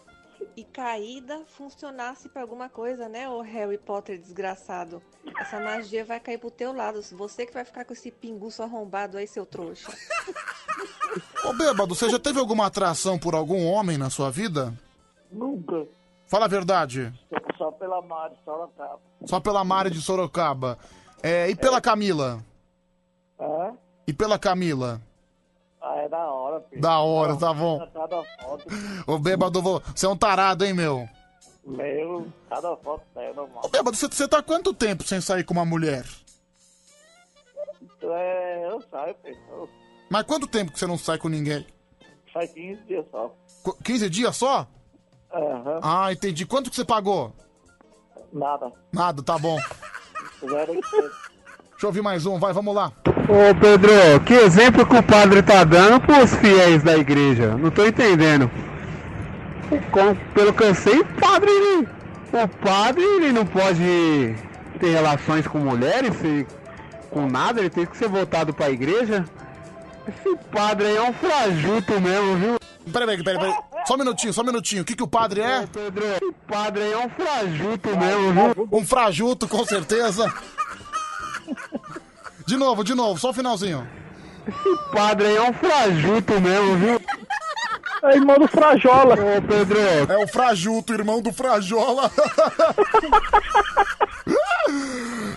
e 0.56 0.64
caída 0.64 1.44
funcionasse 1.46 2.28
pra 2.28 2.42
alguma 2.42 2.68
coisa, 2.68 3.08
né, 3.08 3.28
ô 3.28 3.40
Harry 3.40 3.78
Potter 3.78 4.18
desgraçado? 4.18 5.02
Essa 5.38 5.60
magia 5.60 6.04
vai 6.04 6.20
cair 6.20 6.38
pro 6.38 6.50
teu 6.50 6.72
lado. 6.72 7.02
Você 7.02 7.46
que 7.46 7.52
vai 7.52 7.64
ficar 7.64 7.84
com 7.84 7.92
esse 7.92 8.10
pinguço 8.10 8.62
arrombado 8.62 9.16
aí, 9.16 9.26
seu 9.26 9.44
trouxa. 9.44 9.92
Ô, 11.44 11.52
bêbado, 11.52 11.94
você 11.94 12.08
já 12.08 12.18
teve 12.18 12.38
alguma 12.38 12.66
atração 12.66 13.18
por 13.18 13.34
algum 13.34 13.66
homem 13.66 13.96
na 13.96 14.10
sua 14.10 14.30
vida? 14.30 14.72
Nunca. 15.30 15.86
Fala 16.26 16.46
a 16.46 16.48
verdade. 16.48 17.12
Só 17.56 17.70
pela 17.70 18.02
Mari, 18.02 18.34
só 18.44 18.58
na 18.58 18.68
capa. 18.68 19.00
Só 19.24 19.40
pela 19.40 19.64
Mari 19.64 19.90
de 19.90 20.02
Sorocaba. 20.02 20.78
É, 21.22 21.48
e 21.48 21.54
pela 21.54 21.80
Camila? 21.80 22.44
É? 23.38 23.72
E 24.06 24.12
pela 24.12 24.38
Camila? 24.38 25.00
Ah, 25.88 25.96
é 25.98 26.08
da 26.08 26.18
hora, 26.32 26.60
Pedro. 26.60 26.80
Da 26.80 26.98
hora, 27.00 27.36
tá 27.36 27.52
bom. 27.54 27.78
Cada 27.92 28.22
foto. 28.24 28.64
Ô, 29.06 29.18
bêbado, 29.18 29.62
vo- 29.62 29.80
você 29.94 30.06
é 30.06 30.08
um 30.08 30.16
tarado, 30.16 30.64
hein, 30.64 30.72
meu? 30.74 31.08
Meu, 31.64 32.26
cada 32.48 32.76
foto 32.76 33.02
é 33.16 33.32
normal. 33.32 33.62
Ô, 33.64 33.68
bêbado, 33.68 33.96
você, 33.96 34.08
você 34.08 34.26
tá 34.26 34.38
há 34.38 34.42
quanto 34.42 34.74
tempo 34.74 35.04
sem 35.04 35.20
sair 35.20 35.44
com 35.44 35.52
uma 35.54 35.64
mulher? 35.64 36.04
É, 38.02 38.68
eu 38.70 38.80
saio. 38.90 39.14
Eu 39.24 39.68
Mas 40.10 40.22
quanto 40.24 40.46
tempo 40.46 40.72
que 40.72 40.78
você 40.78 40.86
não 40.86 40.98
sai 40.98 41.18
com 41.18 41.28
ninguém? 41.28 41.66
Faz 42.32 42.50
15 42.52 42.82
dias 42.82 43.04
só. 43.10 43.34
Qu- 43.62 43.76
15 43.82 44.10
dias 44.10 44.36
só? 44.36 44.66
Aham. 45.32 45.80
Ah, 45.82 46.12
entendi. 46.12 46.46
Quanto 46.46 46.70
que 46.70 46.76
você 46.76 46.84
pagou? 46.84 47.32
Nada. 48.32 48.72
Nada, 48.92 49.22
tá 49.22 49.38
bom. 49.38 49.58
Zero 50.48 50.80
Deixa 51.76 51.84
eu 51.84 51.88
ouvir 51.88 52.00
mais 52.02 52.24
um, 52.24 52.38
vai, 52.38 52.52
vamos 52.54 52.74
lá. 52.74 52.90
Ô 53.06 53.54
Pedro, 53.60 53.90
que 54.24 54.32
exemplo 54.32 54.86
que 54.86 54.96
o 54.96 55.02
padre 55.02 55.42
tá 55.42 55.62
dando 55.62 56.00
pros 56.00 56.34
fiéis 56.36 56.82
da 56.82 56.96
igreja? 56.96 57.54
Não 57.56 57.70
tô 57.70 57.84
entendendo. 57.84 58.50
Pelo 60.32 60.54
que 60.54 60.62
eu 60.62 60.74
sei, 60.74 61.00
o 61.00 61.04
padre, 61.04 61.50
ele- 61.50 61.88
o 62.32 62.48
padre 62.64 63.02
ele 63.02 63.32
não 63.32 63.44
pode 63.44 64.34
ter 64.80 64.90
relações 64.90 65.46
com 65.46 65.58
mulheres, 65.58 66.16
se- 66.16 66.46
com 67.10 67.26
nada, 67.28 67.60
ele 67.60 67.68
tem 67.70 67.84
que 67.84 67.96
ser 67.96 68.08
voltado 68.08 68.54
pra 68.54 68.70
igreja. 68.70 69.24
Esse 70.08 70.36
padre 70.50 70.86
aí 70.86 70.96
é 70.96 71.02
um 71.02 71.12
frajuto 71.12 72.00
mesmo, 72.00 72.36
viu? 72.36 72.56
Peraí, 72.90 73.06
peraí, 73.18 73.24
peraí, 73.24 73.38
peraí. 73.38 73.54
Só 73.86 73.94
um 73.94 73.98
minutinho, 73.98 74.32
só 74.32 74.40
um 74.42 74.46
minutinho. 74.46 74.82
O 74.82 74.84
que, 74.84 74.94
que 74.96 75.02
o 75.02 75.06
padre 75.08 75.40
é? 75.42 75.66
Pedro, 75.70 76.04
esse 76.06 76.32
padre 76.46 76.82
aí 76.84 76.92
é 76.92 76.98
um 76.98 77.08
frajuto 77.10 77.96
mesmo, 77.98 78.32
viu? 78.54 78.68
Um 78.72 78.86
frajuto, 78.86 79.46
com 79.48 79.64
certeza. 79.64 80.32
De 82.46 82.56
novo, 82.56 82.84
de 82.84 82.94
novo, 82.94 83.18
só 83.18 83.30
o 83.30 83.34
finalzinho. 83.34 83.86
Esse 84.46 84.90
padre 84.92 85.26
aí 85.26 85.36
é 85.36 85.42
um 85.42 85.52
frajuto 85.52 86.40
mesmo, 86.40 86.76
viu? 86.76 87.00
É 88.04 88.14
irmão 88.14 88.38
do 88.38 88.46
Frajola. 88.46 89.14
Ô, 89.14 89.42
Pedro. 89.42 89.78
É 90.12 90.18
o 90.22 90.28
Frajuto, 90.28 90.92
irmão 90.92 91.20
do 91.20 91.32
Frajola. 91.32 92.08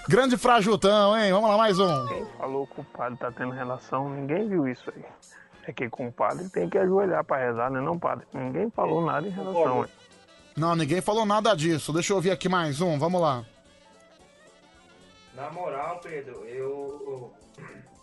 Grande 0.07 0.37
Frajutão, 0.37 1.17
hein? 1.17 1.31
Vamos 1.31 1.49
lá, 1.49 1.57
mais 1.57 1.79
um. 1.79 2.05
Quem 2.07 2.25
falou 2.37 2.67
que 2.67 2.81
o 2.81 2.83
padre 2.83 3.17
tá 3.17 3.31
tendo 3.31 3.51
relação, 3.53 4.09
ninguém 4.09 4.47
viu 4.47 4.67
isso 4.67 4.91
aí. 4.95 5.03
É 5.67 5.73
que 5.73 5.89
com 5.89 6.07
o 6.07 6.11
padre 6.11 6.49
tem 6.49 6.69
que 6.69 6.77
ajoelhar 6.77 7.23
pra 7.23 7.37
rezar, 7.37 7.69
né 7.71 7.79
não, 7.79 7.97
padre? 7.97 8.25
Ninguém 8.33 8.69
falou 8.71 9.05
nada 9.05 9.27
em 9.27 9.31
relação. 9.31 9.83
hein? 9.83 9.89
Não, 10.57 10.75
ninguém 10.75 10.99
falou 11.01 11.25
nada 11.25 11.55
disso. 11.55 11.93
Deixa 11.93 12.11
eu 12.11 12.17
ouvir 12.17 12.31
aqui 12.31 12.49
mais 12.49 12.81
um, 12.81 12.99
vamos 12.99 13.21
lá. 13.21 13.43
Na 15.39 15.49
moral, 15.51 16.01
Pedro, 16.03 16.43
eu. 16.43 17.33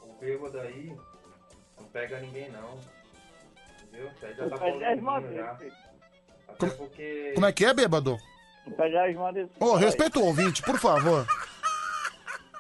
O, 0.03 0.15
bêbado 0.19 0.59
aí 0.59 0.91
não 1.79 1.87
pega 1.89 2.19
ninguém 2.19 2.51
não. 2.51 2.79
Entendeu? 3.83 4.11
Isso 4.11 4.25
aí 4.25 4.35
já 4.35 4.49
tá 4.49 4.57
falando 4.57 5.35
já. 5.35 5.59
Até 6.49 6.67
porque. 6.71 7.33
Como 7.35 7.45
é 7.45 7.53
que 7.53 7.67
é, 7.67 7.75
bêbado? 7.75 8.17
Pegar 8.75 9.11
as. 9.11 9.17
Ô, 9.61 9.75
respeita 9.75 10.19
o 10.19 10.25
ouvinte, 10.25 10.63
por 10.63 10.79
favor. 10.79 11.27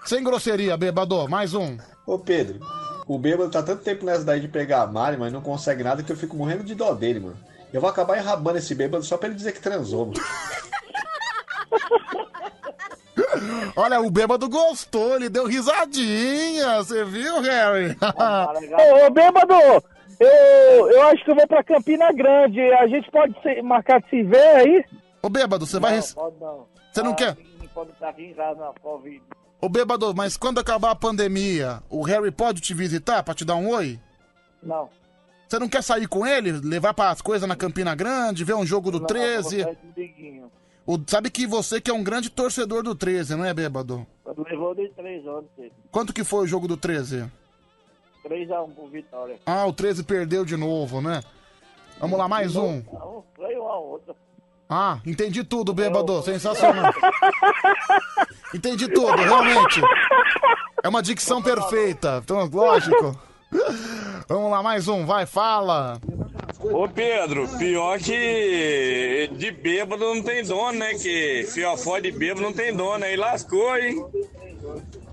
Sem 0.05 0.22
grosseria, 0.22 0.76
bêbado. 0.76 1.26
Mais 1.26 1.55
um. 1.55 1.78
Ô 2.06 2.18
Pedro, 2.18 2.60
o 3.06 3.18
bêbado 3.18 3.50
tá 3.50 3.62
tanto 3.62 3.82
tempo 3.82 4.05
nessa 4.05 4.24
daí 4.24 4.40
de 4.40 4.48
pegar 4.48 4.82
a 4.82 4.86
Mari, 4.86 5.16
mas 5.16 5.32
não 5.32 5.40
consegue 5.40 5.82
nada 5.82 6.02
que 6.02 6.12
eu 6.12 6.16
fico 6.18 6.36
morrendo 6.36 6.62
de 6.62 6.74
dó 6.74 6.92
dele, 6.92 7.20
mano. 7.20 7.38
Eu 7.72 7.80
vou 7.80 7.88
acabar 7.88 8.18
enrabando 8.18 8.58
esse 8.58 8.74
bêbado 8.74 9.05
só 9.05 9.16
pra 9.16 9.28
ele 9.28 9.36
dizer 9.36 9.52
que 9.52 9.60
transou, 9.60 10.05
mano. 10.05 10.20
Olha, 13.76 14.00
o 14.00 14.10
bêbado 14.10 14.48
gostou, 14.48 15.16
ele 15.16 15.28
deu 15.28 15.46
risadinha. 15.46 16.76
Você 16.82 17.04
viu, 17.04 17.40
Harry? 17.40 17.96
Ô, 18.02 19.06
ô, 19.06 19.10
bêbado, 19.10 19.54
eu, 20.20 20.90
eu 20.90 21.02
acho 21.08 21.24
que 21.24 21.30
eu 21.30 21.34
vou 21.34 21.46
pra 21.46 21.64
Campina 21.64 22.12
Grande. 22.12 22.60
A 22.60 22.86
gente 22.86 23.10
pode 23.10 23.34
se- 23.42 23.62
marcar 23.62 24.00
de 24.02 24.10
se 24.10 24.22
ver 24.22 24.38
aí? 24.56 24.84
Ô, 25.22 25.28
bêbado, 25.28 25.66
você 25.66 25.78
vai. 25.78 25.96
Não, 25.96 26.02
pode 26.14 26.36
não. 26.40 26.66
Você 26.92 27.02
não 27.02 27.12
Ah, 27.12 27.16
quer? 27.16 27.36
Não 27.58 27.68
pode 27.68 27.90
estar 27.90 28.08
aqui 28.10 28.22
em 28.24 28.34
casa 28.34 28.60
na 28.60 28.72
Covid. 28.80 29.22
Ô, 29.60 29.68
bêbado, 29.68 30.14
mas 30.14 30.36
quando 30.36 30.60
acabar 30.60 30.90
a 30.90 30.94
pandemia, 30.96 31.82
o 31.90 32.02
Harry 32.02 32.30
pode 32.30 32.60
te 32.60 32.74
visitar 32.74 33.22
pra 33.22 33.34
te 33.34 33.44
dar 33.44 33.56
um 33.56 33.70
oi? 33.70 33.98
Não. 34.62 34.88
Você 35.48 35.58
não 35.58 35.68
quer 35.68 35.82
sair 35.82 36.06
com 36.08 36.26
ele? 36.26 36.52
Levar 36.52 36.92
para 36.92 37.10
as 37.10 37.20
coisas 37.22 37.48
na 37.48 37.54
Campina 37.56 37.94
Grande, 37.94 38.44
ver 38.44 38.54
um 38.54 38.66
jogo 38.66 38.90
do 38.90 38.98
Não, 39.00 39.06
13? 39.06 39.64
Eu 40.86 40.94
o 40.94 41.05
sabe 41.06 41.31
que 41.31 41.47
você 41.47 41.81
que 41.81 41.90
é 41.90 41.94
um 41.94 42.05
grande 42.05 42.31
torcedor 42.31 42.82
do 42.82 42.94
13, 42.94 43.34
não 43.34 43.44
é, 43.44 43.52
bêbado? 43.52 44.06
Levou 44.48 44.74
de 44.74 44.89
três 44.90 45.26
horas, 45.26 45.47
filho. 45.56 45.73
Quanto 45.90 46.12
que 46.12 46.23
foi 46.23 46.44
o 46.44 46.47
jogo 46.47 46.68
do 46.68 46.76
13? 46.76 47.31
3x1 48.24 48.74
por 48.74 48.89
vitória. 48.90 49.36
Ah, 49.47 49.66
o 49.66 49.73
13 49.73 50.05
perdeu 50.05 50.44
de 50.44 50.56
novo, 50.56 51.00
né? 51.00 51.23
Vamos 51.98 52.18
lá, 52.18 52.28
mais 52.28 52.56
um. 52.56 52.82
Não, 52.92 53.24
foi 53.34 53.55
uma 53.56 53.78
outra. 53.78 54.15
Ah, 54.68 55.00
entendi 55.06 55.44
tudo, 55.44 55.73
bêbado. 55.73 56.23
Sensacional. 56.23 56.92
Entendi 58.55 58.89
tudo, 58.89 59.16
realmente. 59.16 59.81
É 60.82 60.89
uma 60.89 61.02
dicção 61.02 61.42
perfeita. 61.42 62.20
Então, 62.23 62.48
lógico. 62.52 63.18
Vamos 64.28 64.50
lá, 64.50 64.62
mais 64.62 64.89
um. 64.89 65.06
Vai, 65.06 65.24
fala. 65.24 66.00
Ô 66.60 66.89
Pedro, 66.89 67.47
pior 67.59 67.99
que 67.99 69.28
de 69.33 69.51
bêbado 69.51 70.15
não 70.15 70.23
tem 70.23 70.43
dono, 70.43 70.78
né? 70.78 70.94
Que 70.94 71.44
fiofó 71.52 71.99
de 71.99 72.10
bêbado 72.10 72.41
não 72.43 72.52
tem 72.52 72.75
dono, 72.75 73.05
aí 73.05 73.17
lascou, 73.17 73.76
hein? 73.76 74.05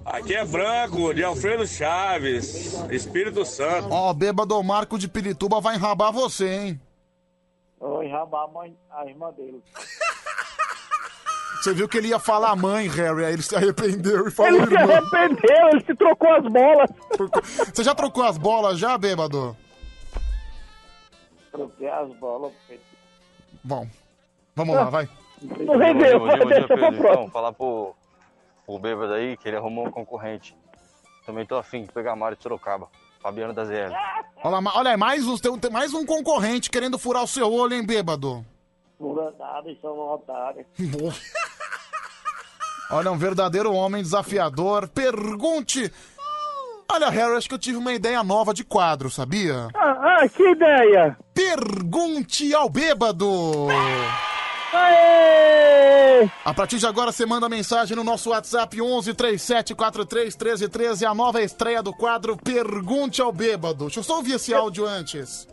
Aqui 0.05 0.35
é 0.35 0.45
branco, 0.45 1.13
de 1.13 1.23
Alfredo 1.23 1.65
Chaves, 1.67 2.73
Espírito 2.89 3.45
Santo. 3.45 3.87
Ó, 3.91 4.13
bêbado 4.13 4.61
Marco 4.63 4.97
de 4.97 5.07
Pirituba 5.07 5.59
vai 5.61 5.75
enrabar 5.75 6.11
você, 6.11 6.47
hein? 6.47 6.81
Vou 7.79 8.03
enrabar 8.03 8.43
a, 8.43 8.47
mãe, 8.47 8.75
a 8.91 9.05
irmã 9.05 9.31
dele. 9.31 9.61
Você 11.61 11.73
viu 11.73 11.87
que 11.87 11.97
ele 11.97 12.09
ia 12.09 12.19
falar 12.19 12.55
mãe, 12.55 12.87
Harry, 12.89 13.25
aí 13.25 13.33
ele 13.33 13.41
se 13.41 13.55
arrependeu 13.55 14.27
e 14.27 14.31
falou 14.31 14.51
Ele 14.51 14.67
se 14.67 14.73
irmã. 14.73 14.93
arrependeu, 14.93 15.69
ele 15.71 15.85
se 15.85 15.95
trocou 15.95 16.29
as 16.33 16.43
bolas. 16.43 16.89
Você 17.73 17.83
já 17.83 17.95
trocou 17.95 18.23
as 18.23 18.37
bolas 18.37 18.77
já, 18.79 18.97
bêbado? 18.97 19.55
Troquei 21.53 21.87
as 21.87 22.09
bolas. 22.15 22.51
Pedro. 22.67 22.83
Bom, 23.63 23.87
vamos 24.55 24.75
lá, 24.75 24.85
vai. 24.85 25.07
Não 25.41 25.77
rendeu. 25.77 26.19
Então, 26.27 27.29
falar 27.29 27.53
pro, 27.53 27.95
pro 28.65 28.79
bêbado 28.79 29.13
aí 29.13 29.37
que 29.37 29.47
ele 29.47 29.57
arrumou 29.57 29.87
um 29.87 29.91
concorrente. 29.91 30.57
Também 31.27 31.45
tô 31.45 31.55
afim 31.55 31.83
de 31.83 31.91
pegar 31.91 32.13
a 32.13 32.15
Mário 32.15 32.35
de 32.35 32.41
Sorocaba. 32.41 32.89
Fabiano 33.21 33.53
da 33.53 33.63
ZL. 33.63 33.93
Olha, 34.43 34.59
lá, 34.59 34.71
olha 34.75 34.97
mais 34.97 35.25
um, 35.25 35.37
tem, 35.37 35.57
tem 35.57 35.71
mais 35.71 35.93
um 35.93 36.05
concorrente 36.05 36.69
querendo 36.69 36.99
furar 36.99 37.23
o 37.23 37.27
seu 37.27 37.49
olho, 37.53 37.73
hein, 37.73 37.85
bêbado? 37.85 38.43
Pura 38.97 39.31
nada, 39.39 39.71
isso 39.71 39.85
é 39.85 39.89
uma 39.89 40.15
otária. 40.15 40.65
Olha, 42.91 43.11
um 43.11 43.17
verdadeiro 43.17 43.73
homem 43.73 44.03
desafiador. 44.03 44.87
Pergunte. 44.87 45.91
Olha, 46.91 47.09
Harry, 47.09 47.35
acho 47.35 47.47
que 47.47 47.55
eu 47.55 47.59
tive 47.59 47.77
uma 47.77 47.93
ideia 47.93 48.23
nova 48.23 48.53
de 48.53 48.63
quadro, 48.63 49.09
sabia? 49.09 49.67
Ah, 49.75 50.19
ah, 50.21 50.29
que 50.29 50.43
ideia! 50.43 51.17
Pergunte 51.33 52.53
ao 52.53 52.69
bêbado! 52.69 53.67
Aê! 54.73 56.29
A 56.43 56.53
partir 56.53 56.77
de 56.77 56.87
agora, 56.87 57.11
você 57.11 57.25
manda 57.25 57.47
mensagem 57.47 57.95
no 57.95 58.03
nosso 58.03 58.31
WhatsApp 58.31 58.81
11 58.81 59.13
37 59.13 59.75
43 59.75 60.35
13 60.35 60.69
13, 60.69 61.05
a 61.05 61.13
nova 61.13 61.41
estreia 61.41 61.83
do 61.83 61.93
quadro 61.93 62.37
Pergunte 62.37 63.21
ao 63.21 63.31
Bêbado. 63.31 63.85
Deixa 63.85 63.99
eu 63.99 64.03
só 64.03 64.17
ouvir 64.17 64.33
esse 64.33 64.53
áudio 64.53 64.85
antes. 64.85 65.47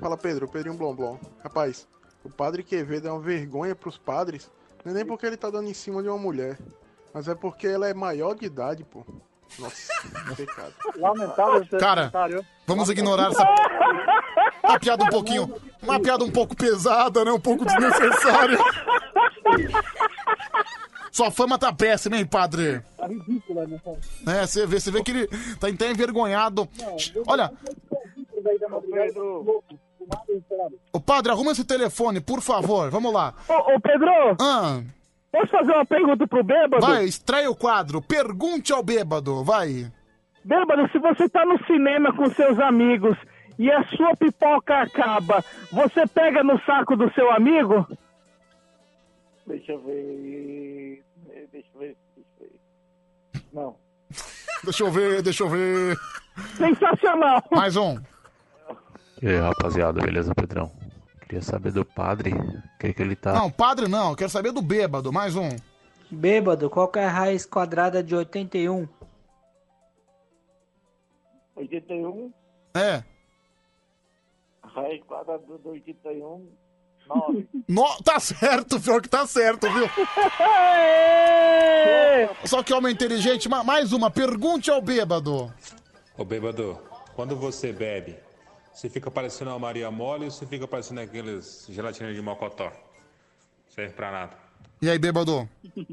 Fala 0.00 0.16
Pedro, 0.16 0.48
Pedrinho 0.48 0.76
Blomblom. 0.76 1.18
Rapaz, 1.42 1.88
o 2.24 2.30
padre 2.30 2.62
Quevedo 2.62 3.08
é 3.08 3.12
uma 3.12 3.20
vergonha 3.20 3.74
pros 3.74 3.98
padres. 3.98 4.50
Não 4.84 4.92
é 4.92 4.94
nem 4.96 5.04
porque 5.04 5.26
ele 5.26 5.36
tá 5.36 5.50
dando 5.50 5.68
em 5.68 5.74
cima 5.74 6.02
de 6.02 6.08
uma 6.08 6.18
mulher, 6.18 6.58
mas 7.12 7.28
é 7.28 7.34
porque 7.34 7.66
ela 7.66 7.88
é 7.88 7.94
maior 7.94 8.34
de 8.34 8.46
idade, 8.46 8.84
pô. 8.84 9.04
Nossa, 9.58 9.92
pecado. 10.36 10.72
Lamentável 10.96 11.66
Cara, 11.78 12.00
comentário. 12.10 12.46
vamos 12.66 12.88
ignorar 12.88 13.30
essa. 13.30 13.44
Uma 14.64 14.78
piada 14.80 15.04
um 15.04 15.08
pouquinho. 15.08 15.54
Uma 15.82 16.00
piada 16.00 16.24
um 16.24 16.30
pouco 16.30 16.56
pesada, 16.56 17.24
né? 17.24 17.32
Um 17.32 17.40
pouco 17.40 17.64
desnecessária. 17.64 18.58
Sua 21.10 21.30
fama 21.30 21.58
tá 21.58 21.72
péssima, 21.72 22.16
hein, 22.16 22.24
padre? 22.24 22.80
Tá 22.96 23.06
ridícula, 23.06 23.66
né? 23.66 23.78
É, 24.26 24.46
você 24.46 24.66
vê, 24.66 24.80
você 24.80 24.90
vê 24.90 25.02
que 25.02 25.10
ele 25.10 25.26
tá 25.60 25.68
até 25.68 25.90
envergonhado. 25.90 26.66
Olha, 27.26 27.52
Pedro. 28.90 29.62
o 30.92 31.00
padre, 31.00 31.30
arruma 31.30 31.52
esse 31.52 31.64
telefone, 31.64 32.20
por 32.20 32.40
favor. 32.40 32.90
Vamos 32.90 33.12
lá. 33.12 33.34
Ô, 33.48 33.74
ô, 33.74 33.80
Pedro, 33.80 34.10
Ah, 34.40 34.80
posso 35.32 35.48
fazer 35.50 35.72
uma 35.72 35.86
pergunta 35.86 36.26
pro 36.28 36.44
bêbado? 36.44 36.86
vai, 36.86 37.04
estreia 37.04 37.50
o 37.50 37.56
quadro. 37.56 38.02
Pergunte 38.02 38.72
ao 38.72 38.82
bêbado, 38.82 39.42
vai. 39.42 39.90
Bêbado, 40.44 40.88
se 40.92 40.98
você 40.98 41.28
tá 41.28 41.44
no 41.44 41.58
cinema 41.64 42.12
com 42.12 42.28
seus 42.30 42.58
amigos 42.60 43.16
e 43.58 43.70
a 43.70 43.84
sua 43.88 44.14
pipoca 44.14 44.82
acaba, 44.82 45.42
você 45.70 46.06
pega 46.06 46.44
no 46.44 46.60
saco 46.64 46.96
do 46.96 47.12
seu 47.14 47.30
amigo? 47.30 47.86
Deixa 49.46 49.72
eu 49.72 49.80
ver. 49.80 51.02
Deixa 51.50 51.68
eu 51.74 51.80
ver. 51.80 51.96
Deixa 52.16 52.30
eu 52.40 52.46
ver. 52.46 53.42
Não. 53.52 53.76
Deixa 54.64 54.84
eu 54.84 54.90
ver, 54.92 55.22
deixa 55.22 55.42
eu 55.42 55.48
ver. 55.48 55.98
Sensacional! 56.56 57.42
Mais 57.50 57.76
um. 57.76 57.98
E 59.20 59.26
aí, 59.26 59.38
rapaziada, 59.38 60.00
beleza, 60.00 60.32
Pedrão? 60.34 60.70
Queria 61.32 61.42
saber 61.46 61.72
do 61.72 61.82
padre, 61.82 62.30
o 62.34 62.62
que, 62.78 62.92
que 62.92 63.00
ele 63.00 63.16
tá. 63.16 63.32
Não, 63.32 63.50
padre 63.50 63.88
não, 63.88 64.10
eu 64.10 64.16
quero 64.16 64.28
saber 64.28 64.52
do 64.52 64.60
bêbado. 64.60 65.10
Mais 65.10 65.34
um. 65.34 65.48
Bêbado, 66.10 66.68
qual 66.68 66.86
que 66.88 66.98
é 66.98 67.06
a 67.06 67.10
raiz 67.10 67.46
quadrada 67.46 68.02
de 68.02 68.14
81? 68.14 68.86
81, 71.56 72.30
É. 72.74 73.02
raiz 74.62 75.02
quadrada 75.04 75.42
do 75.56 75.70
81, 75.70 76.46
9. 77.08 77.48
No... 77.66 77.96
Tá 78.04 78.20
certo, 78.20 78.78
pior 78.78 79.00
que 79.00 79.08
tá 79.08 79.26
certo, 79.26 79.66
viu? 79.72 79.88
Só 82.44 82.62
que 82.62 82.74
homem 82.74 82.92
inteligente, 82.92 83.48
ma- 83.48 83.64
mais 83.64 83.94
uma. 83.94 84.10
Pergunte 84.10 84.70
ao 84.70 84.82
bêbado. 84.82 85.50
Ô 86.18 86.26
bêbado, 86.26 86.78
quando 87.16 87.34
você 87.36 87.72
bebe, 87.72 88.18
você 88.72 88.88
fica 88.88 89.10
parecendo 89.10 89.50
uma 89.50 89.58
Maria 89.58 89.90
Mole 89.90 90.24
ou 90.26 90.30
você 90.30 90.46
fica 90.46 90.66
parecendo 90.66 91.00
aqueles 91.00 91.66
gelatina 91.68 92.12
de 92.12 92.22
mocotó? 92.22 92.72
Serve 93.68 93.92
pra 93.92 94.10
nada. 94.10 94.36
E 94.80 94.88
aí, 94.88 94.98
bêbado? 94.98 95.48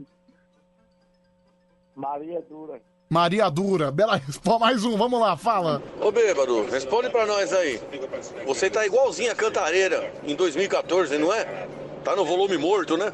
Maria 1.96 2.42
Dura. 2.42 2.82
Maria 3.10 3.50
Dura. 3.50 3.92
Bela 3.92 4.16
resposta. 4.16 4.60
Mais 4.60 4.86
um, 4.86 4.96
vamos 4.96 5.20
lá, 5.20 5.36
fala. 5.36 5.82
Ô 6.00 6.12
bêbado, 6.12 6.70
responde 6.70 7.10
pra 7.10 7.26
nós 7.26 7.52
aí. 7.52 7.80
Você 8.46 8.70
tá 8.70 8.86
igualzinho 8.86 9.32
a 9.32 9.36
cantareira 9.36 10.14
em 10.24 10.36
2014, 10.36 11.18
não 11.18 11.34
é? 11.34 11.68
Tá 12.04 12.16
no 12.16 12.24
volume 12.24 12.58
morto, 12.58 12.96
né? 12.96 13.12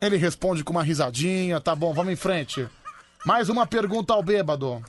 Ele 0.00 0.16
responde 0.16 0.64
com 0.64 0.72
uma 0.72 0.82
risadinha. 0.82 1.60
Tá 1.60 1.74
bom, 1.74 1.94
vamos 1.94 2.12
em 2.12 2.16
frente. 2.16 2.68
Mais 3.24 3.48
uma 3.48 3.66
pergunta 3.66 4.12
ao 4.12 4.22
bêbado. 4.22 4.82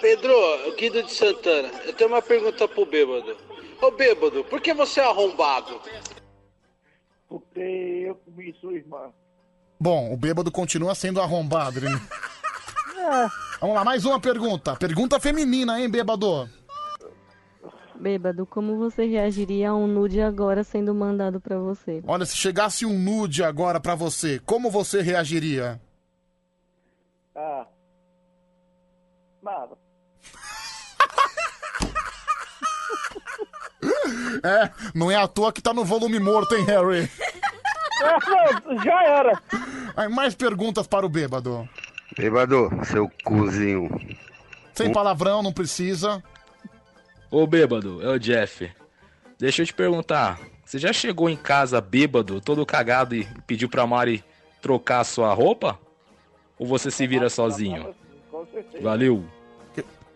Pedro, 0.00 0.32
Guido 0.76 1.02
de 1.02 1.12
Santana, 1.12 1.68
eu 1.84 1.92
tenho 1.92 2.10
uma 2.10 2.22
pergunta 2.22 2.66
pro 2.68 2.86
bêbado. 2.86 3.36
Ô 3.80 3.90
bêbado, 3.90 4.44
por 4.44 4.60
que 4.60 4.74
você 4.74 5.00
é 5.00 5.04
arrombado? 5.04 5.80
Porque 7.28 7.60
eu 8.06 8.14
comi 8.14 8.54
sua 8.60 8.74
irmã. 8.74 9.12
Bom, 9.78 10.12
o 10.12 10.16
bêbado 10.16 10.50
continua 10.50 10.94
sendo 10.94 11.20
arrombado. 11.20 11.78
Ele... 11.78 11.88
Vamos 13.60 13.76
lá, 13.76 13.84
mais 13.84 14.04
uma 14.04 14.20
pergunta. 14.20 14.76
Pergunta 14.76 15.20
feminina, 15.20 15.80
hein, 15.80 15.88
bêbado? 15.88 16.48
Bêbado, 17.94 18.46
como 18.46 18.76
você 18.76 19.06
reagiria 19.06 19.70
a 19.70 19.74
um 19.74 19.86
nude 19.86 20.20
agora 20.20 20.62
sendo 20.62 20.94
mandado 20.94 21.40
pra 21.40 21.58
você? 21.58 22.02
Olha, 22.06 22.24
se 22.24 22.36
chegasse 22.36 22.86
um 22.86 22.96
nude 22.98 23.42
agora 23.42 23.80
pra 23.80 23.94
você, 23.94 24.40
como 24.40 24.70
você 24.70 25.02
reagiria? 25.02 25.80
Ah. 27.34 27.66
Nada. 29.42 29.77
É, 34.42 34.70
não 34.94 35.10
é 35.10 35.16
à 35.16 35.26
toa 35.26 35.52
que 35.52 35.62
tá 35.62 35.72
no 35.72 35.84
volume 35.84 36.18
morto, 36.18 36.54
hein, 36.54 36.64
Harry? 36.64 37.10
já 38.84 39.04
era. 39.04 39.42
Aí, 39.96 40.08
mais 40.08 40.34
perguntas 40.34 40.86
para 40.86 41.04
o 41.04 41.08
bêbado. 41.08 41.68
Bêbado, 42.16 42.70
seu 42.84 43.10
cozinho. 43.24 43.88
Sem 44.74 44.92
palavrão, 44.92 45.42
não 45.42 45.52
precisa. 45.52 46.22
Ô 47.30 47.46
bêbado, 47.46 48.00
é 48.02 48.08
o 48.08 48.18
Jeff. 48.18 48.70
Deixa 49.38 49.62
eu 49.62 49.66
te 49.66 49.74
perguntar, 49.74 50.40
você 50.64 50.78
já 50.78 50.92
chegou 50.92 51.28
em 51.28 51.36
casa 51.36 51.80
bêbado, 51.80 52.40
todo 52.40 52.64
cagado 52.66 53.14
e 53.14 53.24
pediu 53.46 53.68
pra 53.68 53.86
Mari 53.86 54.24
trocar 54.60 55.00
a 55.00 55.04
sua 55.04 55.32
roupa? 55.32 55.78
Ou 56.58 56.66
você 56.66 56.90
se 56.90 57.06
vira 57.06 57.30
sozinho? 57.30 57.94
Com 58.30 58.46
certeza. 58.46 58.82
Valeu. 58.82 59.24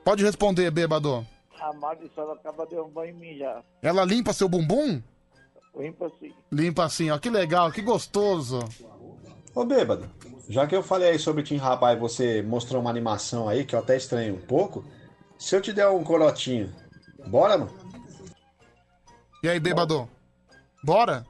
Pode 0.04 0.24
responder, 0.24 0.70
bêbado. 0.70 1.26
A 1.62 1.72
Mari 1.72 2.10
só 2.12 2.32
acaba 2.32 2.66
de 2.66 2.74
um 2.74 2.88
banho 2.88 3.10
e 3.10 3.12
mijar. 3.12 3.62
Ela 3.80 4.04
limpa 4.04 4.32
seu 4.32 4.48
bumbum? 4.48 5.00
Limpa 5.76 6.06
assim. 6.06 6.32
Limpa 6.50 6.84
assim, 6.84 7.10
ó. 7.10 7.18
Que 7.18 7.30
legal, 7.30 7.70
que 7.70 7.80
gostoso. 7.80 8.58
Ô 9.54 9.64
bêbado, 9.64 10.10
já 10.48 10.66
que 10.66 10.74
eu 10.74 10.82
falei 10.82 11.10
aí 11.10 11.18
sobre 11.18 11.42
Tim 11.42 11.56
Rabai 11.56 11.94
e 11.94 12.00
você 12.00 12.42
mostrou 12.42 12.80
uma 12.80 12.90
animação 12.90 13.48
aí 13.48 13.64
que 13.64 13.76
eu 13.76 13.78
até 13.78 13.96
estranho 13.96 14.34
um 14.34 14.40
pouco, 14.40 14.84
se 15.38 15.54
eu 15.54 15.60
te 15.60 15.72
der 15.72 15.88
um 15.88 16.02
corotinho, 16.02 16.72
bora, 17.26 17.56
mano? 17.56 17.70
E 19.42 19.48
aí, 19.48 19.60
bêbado? 19.60 20.08
Bora? 20.82 21.24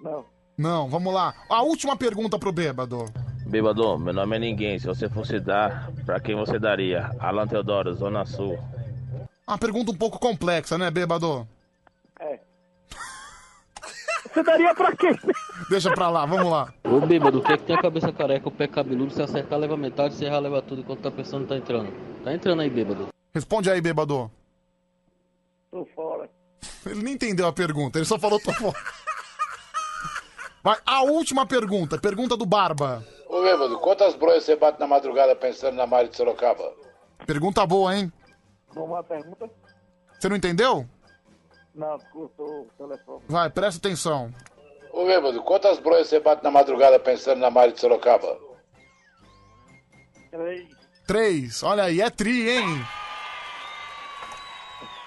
Não. 0.00 0.24
Não, 0.56 0.88
vamos 0.88 1.12
lá. 1.14 1.34
A 1.48 1.62
última 1.62 1.96
pergunta 1.96 2.38
pro 2.38 2.50
bêbado. 2.50 3.04
Bêbado, 3.46 3.98
meu 3.98 4.12
nome 4.12 4.36
é 4.36 4.38
ninguém. 4.38 4.78
Se 4.78 4.86
você 4.86 5.08
fosse 5.08 5.38
dar, 5.38 5.92
pra 6.04 6.18
quem 6.18 6.34
você 6.34 6.58
daria? 6.58 7.10
Alan 7.18 7.46
Teodoro, 7.46 7.94
Zona 7.94 8.24
Sul. 8.24 8.58
Uma 9.48 9.56
pergunta 9.56 9.90
um 9.90 9.96
pouco 9.96 10.18
complexa, 10.18 10.76
né, 10.76 10.90
bêbado? 10.90 11.48
É. 12.20 12.38
Você 14.30 14.42
daria 14.42 14.74
pra 14.74 14.94
quem? 14.94 15.18
Deixa 15.70 15.90
pra 15.94 16.10
lá, 16.10 16.26
vamos 16.26 16.52
lá. 16.52 16.70
Ô 16.84 17.00
bêbado, 17.00 17.38
o 17.38 17.42
que 17.42 17.54
é 17.54 17.56
que 17.56 17.64
tem 17.64 17.74
a 17.74 17.80
cabeça 17.80 18.12
careca, 18.12 18.46
o 18.46 18.52
pé 18.52 18.68
cabeludo, 18.68 19.10
se 19.10 19.22
acertar 19.22 19.58
leva 19.58 19.74
metade, 19.74 20.14
se 20.14 20.26
errar 20.26 20.40
leva 20.40 20.60
tudo, 20.60 20.82
enquanto 20.82 21.00
tá 21.00 21.10
pensando 21.10 21.48
tá 21.48 21.56
entrando. 21.56 21.90
Tá 22.22 22.34
entrando 22.34 22.60
aí, 22.60 22.68
bêbado. 22.68 23.08
Responde 23.32 23.70
aí, 23.70 23.80
bêbado. 23.80 24.30
Tô 25.70 25.86
fora. 25.94 26.28
Ele 26.84 27.02
nem 27.02 27.14
entendeu 27.14 27.46
a 27.46 27.52
pergunta, 27.52 27.98
ele 27.98 28.04
só 28.04 28.18
falou 28.18 28.38
tô 28.38 28.52
fora. 28.52 28.76
Vai, 30.62 30.76
a 30.84 31.02
última 31.04 31.46
pergunta, 31.46 31.96
pergunta 31.96 32.36
do 32.36 32.44
Barba. 32.44 33.02
Ô 33.26 33.40
bêbado, 33.40 33.78
quantas 33.78 34.14
broias 34.14 34.44
você 34.44 34.56
bate 34.56 34.78
na 34.78 34.86
madrugada 34.86 35.34
pensando 35.34 35.74
na 35.74 35.86
Mari 35.86 36.10
de 36.10 36.16
Sorocaba? 36.18 36.70
Pergunta 37.26 37.64
boa, 37.66 37.96
hein? 37.96 38.12
Uma 38.74 39.02
pergunta? 39.02 39.50
Você 40.18 40.28
não 40.28 40.36
entendeu? 40.36 40.86
Não, 41.74 41.98
cortou 42.12 42.62
o 42.62 42.70
telefone. 42.76 43.22
Vai, 43.28 43.50
presta 43.50 43.78
atenção. 43.78 44.32
Ô 44.92 45.04
bêbado, 45.04 45.42
quantas 45.42 45.78
broias 45.78 46.08
você 46.08 46.18
bate 46.18 46.42
na 46.42 46.50
madrugada 46.50 46.98
pensando 46.98 47.38
na 47.38 47.50
Mari 47.50 47.72
de 47.72 47.80
Sorocaba? 47.80 48.38
Três. 50.30 50.68
Três, 51.06 51.62
olha 51.62 51.84
aí, 51.84 52.00
é 52.00 52.10
tri, 52.10 52.50
hein? 52.50 52.84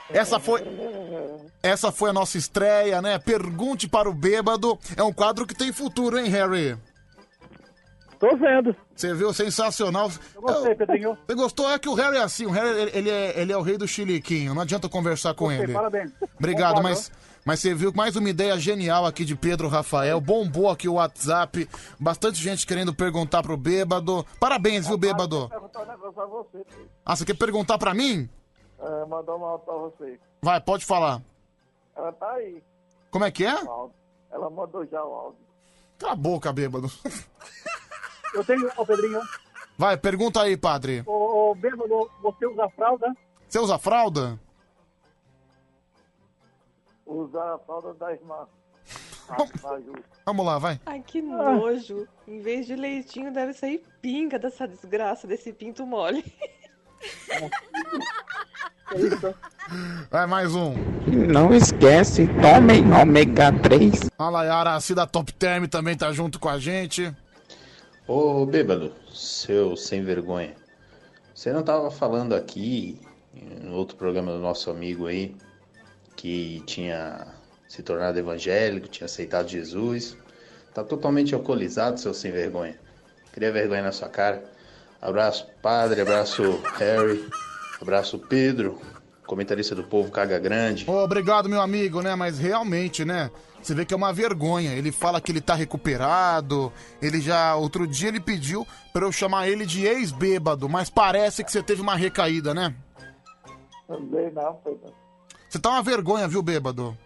Essa 0.10 0.40
foi, 0.40 0.62
essa 1.64 1.92
foi 1.92 2.10
a 2.10 2.14
nossa 2.14 2.38
estreia, 2.38 3.02
né? 3.02 3.18
Pergunte 3.18 3.88
para 3.88 4.10
o 4.10 4.14
bêbado. 4.14 4.78
É 4.98 5.04
um 5.04 5.14
quadro 5.14 5.46
que 5.46 5.56
tem 5.56 5.72
futuro, 5.72 6.20
hein, 6.20 6.28
Harry? 6.30 6.78
Tô 8.22 8.36
vendo. 8.38 8.76
Você 8.96 9.16
viu? 9.16 9.34
Sensacional. 9.34 10.12
Eu 10.36 10.42
gostei, 10.44 10.76
Pedrinho. 10.76 11.18
Você 11.26 11.34
gostou? 11.34 11.68
É 11.72 11.80
que 11.80 11.90
o 11.90 11.96
Harry 11.96 12.18
é 12.18 12.22
assim. 12.22 12.46
O 12.46 12.52
Harry, 12.52 12.92
ele, 12.94 13.10
é, 13.10 13.42
ele 13.42 13.52
é 13.52 13.58
o 13.58 13.64
rei 13.64 13.80
do 13.80 13.88
chiliquinho. 13.88 14.54
Não 14.54 14.62
adianta 14.62 14.88
conversar 14.88 15.34
com 15.34 15.46
Gostei, 15.46 15.64
ele. 15.64 15.74
parabéns. 15.74 16.12
Obrigado, 16.38 16.76
Bom 16.76 16.84
mas, 16.84 17.12
mas 17.44 17.60
você 17.60 17.74
viu 17.74 17.92
mais 17.96 18.16
uma 18.16 18.30
ideia 18.30 18.56
genial 18.60 19.08
aqui 19.08 19.26
de 19.26 19.36
Pedro 19.36 19.68
Rafael. 19.68 20.22
Bombou 20.22 20.70
aqui 20.70 20.88
o 20.88 20.94
WhatsApp. 20.94 21.68
Bastante 22.00 22.38
gente 22.40 22.68
querendo 22.68 22.94
perguntar 22.94 23.42
pro 23.42 23.58
bêbado. 23.58 24.24
Parabéns, 24.40 24.88
viu, 24.88 25.00
bêbado? 25.00 25.46
Um. 25.52 26.64
Ah, 27.04 27.16
você 27.16 27.26
quer 27.26 27.36
perguntar 27.36 27.80
pra 27.80 27.96
mim? 27.96 28.30
É, 28.80 29.06
mandou 29.06 29.36
uma 29.36 29.58
pra 29.58 29.74
você. 29.74 30.20
Vai, 30.44 30.62
pode 30.62 30.86
falar. 30.86 31.24
Ela 31.96 32.12
tá 32.12 32.30
aí. 32.34 32.62
Como 33.10 33.26
é 33.26 33.32
que 33.32 33.48
é? 33.48 33.56
Ela 34.32 34.50
mandou 34.52 34.86
já 34.86 35.04
o 35.04 35.12
áudio. 35.12 35.40
Cala 35.98 36.14
a 36.14 36.16
boca, 36.16 36.54
bêbado. 36.54 36.88
Eu 38.34 38.44
tenho, 38.44 38.70
ô 38.78 38.86
Pedrinho. 38.86 39.22
Vai, 39.78 39.98
pergunta 39.98 40.42
aí, 40.42 40.56
padre. 40.56 41.04
Ô, 41.06 41.52
ô 41.52 41.56
bêbado, 41.56 42.10
você 42.22 42.46
usa 42.46 42.70
fralda? 42.70 43.16
Você 43.48 43.60
usa 43.60 43.78
fralda? 43.78 44.40
Usar 47.06 47.56
a 47.56 47.60
fralda 47.60 47.94
da 47.96 48.14
irmã. 48.14 48.48
Vamos 50.26 50.46
lá, 50.46 50.58
vai. 50.58 50.80
Ai, 50.86 51.02
que 51.06 51.22
nojo. 51.22 52.08
Em 52.28 52.40
vez 52.42 52.66
de 52.66 52.76
leitinho, 52.76 53.34
deve 53.34 53.54
sair 53.54 53.84
pinga 54.02 54.38
dessa 54.38 54.68
desgraça, 54.68 55.28
desse 55.28 55.52
pinto 55.52 55.86
mole. 55.86 56.24
Vai, 60.10 60.28
mais 60.28 60.54
um. 60.54 60.74
Não 61.08 61.54
esquece, 61.54 62.28
tomem 62.42 62.84
ômega 62.92 63.52
3. 63.62 64.10
A 64.18 64.30
Layara, 64.30 64.76
a 64.76 64.82
Cida 64.82 65.08
Top 65.08 65.32
Term 65.34 65.66
também 65.66 65.96
tá 65.96 66.12
junto 66.12 66.40
com 66.40 66.50
a 66.50 66.60
gente. 66.60 67.16
Ô 68.14 68.46
bêbado, 68.46 68.94
seu 69.14 69.78
sem 69.78 70.04
vergonha. 70.04 70.54
Você 71.34 71.54
não 71.54 71.64
tava 71.64 71.90
falando 71.90 72.36
aqui, 72.36 73.00
em 73.34 73.72
outro 73.72 73.96
programa 73.96 74.34
do 74.34 74.40
nosso 74.40 74.70
amigo 74.70 75.08
aí, 75.08 75.34
que 76.18 76.62
tinha 76.66 77.26
se 77.70 77.82
tornado 77.82 78.20
evangélico, 78.20 78.90
tinha 78.90 79.06
aceitado 79.06 79.48
Jesus. 79.48 80.18
Tá 80.74 80.84
totalmente 80.84 81.34
alcoolizado, 81.34 82.02
seu 82.02 82.14
sem 82.14 82.34
vergonha. 82.34 82.78
Queria 83.32 83.50
vergonha 83.50 83.84
na 83.84 83.94
sua 83.94 84.10
cara. 84.10 84.44
Abraço, 85.02 85.48
padre, 85.62 86.02
abraço, 86.02 86.44
Harry, 86.80 87.26
abraço, 87.82 88.20
Pedro, 88.20 88.78
comentarista 89.32 89.74
do 89.74 89.86
Povo 89.86 90.12
Caga 90.12 90.38
Grande. 90.38 90.84
Ô, 90.86 91.04
Obrigado, 91.06 91.48
meu 91.48 91.62
amigo, 91.62 92.02
né? 92.02 92.16
Mas 92.16 92.38
realmente, 92.38 93.06
né? 93.06 93.32
Você 93.62 93.74
vê 93.74 93.86
que 93.86 93.94
é 93.94 93.98
uma 93.98 94.12
vergonha. 94.12 94.74
Ele 94.74 94.92
fala 94.92 95.22
que 95.22 95.32
ele 95.32 95.40
tá 95.40 95.56
recuperado. 95.56 96.70
Ele 97.02 97.22
já. 97.22 97.56
Outro 97.56 97.88
dia 97.88 98.10
ele 98.10 98.20
pediu 98.20 98.68
pra 98.92 99.06
eu 99.06 99.12
chamar 99.12 99.48
ele 99.48 99.66
de 99.66 99.86
ex-bêbado, 99.86 100.68
mas 100.68 100.90
parece 100.90 101.46
que 101.46 101.52
você 101.52 101.64
teve 101.64 101.82
uma 101.82 101.96
recaída, 101.96 102.54
né? 102.54 102.76
Também 103.88 104.30
não, 104.34 104.60
foi. 104.62 104.78
Você 105.48 105.60
tá 105.60 105.70
uma 105.70 105.82
vergonha, 105.82 106.28
viu, 106.28 106.42
bêbado? 106.42 106.98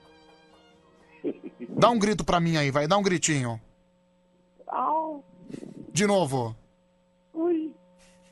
Dá 1.70 1.92
um 1.92 2.00
grito 2.00 2.24
pra 2.24 2.40
mim 2.40 2.58
aí, 2.58 2.72
vai. 2.72 2.88
Dá 2.88 2.98
um 2.98 3.04
gritinho. 3.04 3.62
Au. 4.66 5.24
De 5.94 6.08
novo. 6.08 6.56
Ui. 7.36 7.72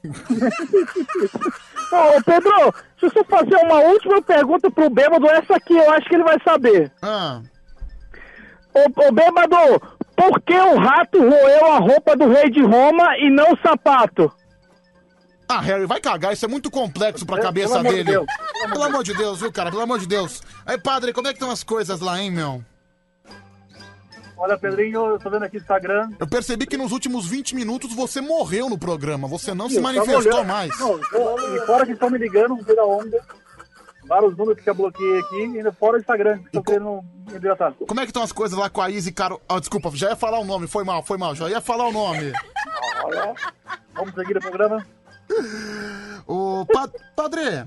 Ô, 1.93 2.23
Pedro, 2.23 2.73
deixa 2.99 3.05
eu 3.05 3.11
só 3.11 3.23
fazer 3.25 3.55
uma 3.65 3.79
última 3.81 4.21
pergunta 4.21 4.71
pro 4.71 4.89
bêbado. 4.89 5.29
Essa 5.29 5.55
aqui 5.55 5.75
eu 5.75 5.91
acho 5.91 6.07
que 6.07 6.15
ele 6.15 6.23
vai 6.23 6.37
saber. 6.43 6.91
Ah. 7.01 7.41
Ô, 8.73 9.07
ô 9.07 9.11
bêbado, 9.11 9.55
Por 10.15 10.41
que 10.41 10.53
o 10.53 10.77
rato 10.77 11.19
roeu 11.19 11.65
a 11.73 11.77
roupa 11.77 12.15
do 12.15 12.27
rei 12.29 12.49
de 12.49 12.61
Roma 12.61 13.17
e 13.17 13.29
não 13.29 13.53
o 13.53 13.57
sapato? 13.61 14.31
Ah, 15.47 15.59
Harry, 15.59 15.85
vai 15.85 15.99
cagar, 15.99 16.33
isso 16.33 16.45
é 16.45 16.47
muito 16.47 16.71
complexo 16.71 17.25
pra 17.25 17.35
Pelo 17.35 17.47
cabeça 17.47 17.79
amor 17.79 17.91
de 17.91 18.03
dele. 18.03 18.11
Deus, 18.11 18.25
Pelo 18.71 18.83
amor 18.83 19.03
de 19.03 19.13
Deus, 19.13 19.39
viu, 19.39 19.51
cara? 19.51 19.69
Pelo 19.69 19.83
amor 19.83 19.99
de 19.99 20.07
Deus. 20.07 20.41
Aí, 20.65 20.79
padre, 20.79 21.13
como 21.13 21.27
é 21.27 21.31
que 21.31 21.37
estão 21.37 21.51
as 21.51 21.63
coisas 21.63 21.99
lá, 21.99 22.19
hein, 22.19 22.31
meu? 22.31 22.63
Olha, 24.43 24.57
Pedrinho, 24.57 25.05
eu 25.05 25.19
tô 25.19 25.29
vendo 25.29 25.43
aqui 25.43 25.55
no 25.55 25.61
Instagram. 25.61 26.09
Eu 26.19 26.27
percebi 26.27 26.65
que 26.65 26.75
nos 26.75 26.91
últimos 26.91 27.25
20 27.25 27.55
minutos 27.55 27.93
você 27.93 28.19
morreu 28.19 28.69
no 28.69 28.77
programa. 28.77 29.25
Você 29.25 29.53
não 29.53 29.69
se 29.69 29.77
Eu 29.77 29.81
tava 29.81 29.93
manifestou 29.93 30.43
mais. 30.43 30.77
Não, 30.77 30.99
e 30.99 31.65
fora 31.65 31.85
que 31.85 31.93
estão 31.93 32.09
me 32.09 32.17
ligando, 32.17 32.49
não 32.49 32.63
sei 32.65 32.75
da 32.75 32.83
onda. 32.83 33.25
Vários 34.05 34.35
números 34.35 34.61
que 34.61 34.69
eu 34.69 34.75
bloqueei 34.75 35.19
aqui, 35.19 35.43
ainda 35.43 35.71
fora 35.71 35.95
o 35.95 35.99
Instagram, 36.01 36.39
que 36.39 36.47
estão 36.47 36.61
querendo 36.61 37.01
me 37.25 37.37
hidratar. 37.37 37.73
Como 37.87 38.01
é 38.01 38.03
que 38.03 38.09
estão 38.09 38.21
as 38.21 38.33
coisas 38.33 38.59
lá 38.59 38.69
com 38.69 38.81
a 38.81 38.89
Izzy 38.89 39.13
Caro... 39.13 39.39
Ah, 39.47 39.61
desculpa, 39.61 39.89
já 39.93 40.09
ia 40.09 40.15
falar 40.17 40.39
o 40.39 40.43
nome, 40.43 40.67
foi 40.67 40.83
mal, 40.83 41.01
foi 41.01 41.17
mal, 41.17 41.33
já 41.33 41.49
ia 41.49 41.61
falar 41.61 41.87
o 41.87 41.93
nome. 41.93 42.33
Olha, 43.05 43.33
vamos 43.95 44.13
seguir 44.13 44.35
o 44.35 44.41
programa. 44.41 44.85
Ô, 46.27 46.65
pa... 46.65 46.89
Padre, 47.15 47.65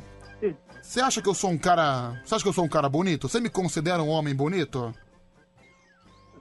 você 0.83 1.01
acha 1.01 1.23
que 1.23 1.29
eu 1.31 1.35
sou 1.35 1.49
um 1.49 1.57
cara... 1.57 2.21
Você 2.23 2.35
acha 2.35 2.45
que 2.45 2.51
eu 2.51 2.53
sou 2.53 2.65
um 2.67 2.69
cara 2.69 2.87
bonito? 2.87 3.31
Você 3.31 3.41
me 3.41 3.49
considera 3.49 4.03
um 4.03 4.11
homem 4.11 4.35
bonito? 4.35 4.95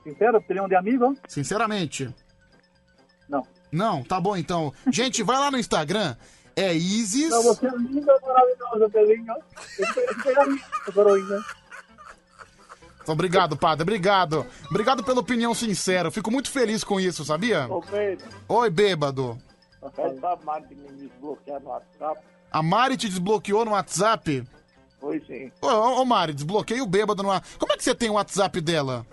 Sincero, 0.06 0.38
opinião 0.38 0.68
de 0.68 0.76
amigo? 0.76 1.18
Sinceramente. 1.28 2.14
Não. 3.28 3.46
Não? 3.72 4.04
Tá 4.04 4.22
bom, 4.22 4.38
então. 4.38 4.72
Gente, 4.92 5.24
vai 5.24 5.40
lá 5.40 5.50
no 5.50 5.58
Instagram. 5.58 6.16
É 6.56 6.74
Isis... 6.74 7.32
Não, 7.32 7.42
você 7.44 7.68
é 7.68 7.72
linda, 7.72 8.18
maravilhosa, 8.22 8.90
coroinha. 10.94 11.44
Obrigado, 13.08 13.58
padre, 13.58 13.84
obrigado. 13.84 14.46
Obrigado 14.70 15.04
pela 15.04 15.20
opinião 15.20 15.54
sincera. 15.54 16.08
Eu 16.08 16.12
Fico 16.12 16.32
muito 16.32 16.50
feliz 16.50 16.84
com 16.84 17.00
isso, 17.00 17.26
sabia? 17.26 17.68
Ô 17.68 17.82
Pedro, 17.82 18.26
Oi, 18.48 18.70
bêbado. 18.70 19.38
essa 19.82 20.36
Mari 20.44 20.76
me 20.76 20.88
desbloquear 20.94 21.60
no 21.62 21.70
WhatsApp. 21.70 22.22
A 22.52 22.64
Mari 22.64 22.98
te 22.98 23.10
desbloqueou 23.10 23.66
no 23.66 23.72
WhatsApp? 23.72 24.44
Foi 25.00 25.20
sim. 25.28 25.52
Ô, 25.62 25.68
ô, 25.68 26.06
Mari, 26.06 26.34
desbloqueia 26.34 26.82
o 26.82 26.88
bêbado 26.88 27.22
no 27.22 27.30
WhatsApp. 27.30 27.60
Como 27.60 27.74
é 27.74 27.78
que 27.78 27.84
você 27.84 27.94
tem 27.94 28.10
o 28.10 28.14
WhatsApp 28.14 28.62
dela? 28.62 29.06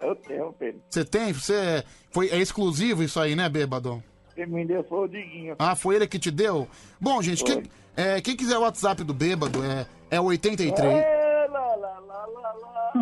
Eu 0.00 0.14
tenho, 0.16 0.52
Pedro. 0.52 0.80
Você 0.88 1.04
tem? 1.04 1.32
Você... 1.32 1.84
Foi... 2.10 2.28
É 2.28 2.38
exclusivo 2.38 3.02
isso 3.02 3.18
aí, 3.20 3.34
né, 3.34 3.48
bêbado? 3.48 4.02
Quem 4.34 4.46
me 4.46 4.64
deu 4.64 4.84
foi 4.84 4.98
o 4.98 5.08
Diguinho. 5.08 5.56
Ah, 5.58 5.74
foi 5.74 5.96
ele 5.96 6.06
que 6.06 6.18
te 6.18 6.30
deu? 6.30 6.68
Bom, 7.00 7.20
gente, 7.20 7.42
quem, 7.42 7.64
é, 7.96 8.20
quem 8.20 8.36
quiser 8.36 8.56
o 8.56 8.62
WhatsApp 8.62 9.02
do 9.02 9.12
bêbado 9.12 9.64
é, 9.64 9.86
é 10.10 10.20
83... 10.20 10.80
É, 10.80 11.48
lá, 11.50 11.74
lá, 11.74 11.98
lá, 11.98 12.26
lá, 12.26 12.52
lá. 12.54 12.92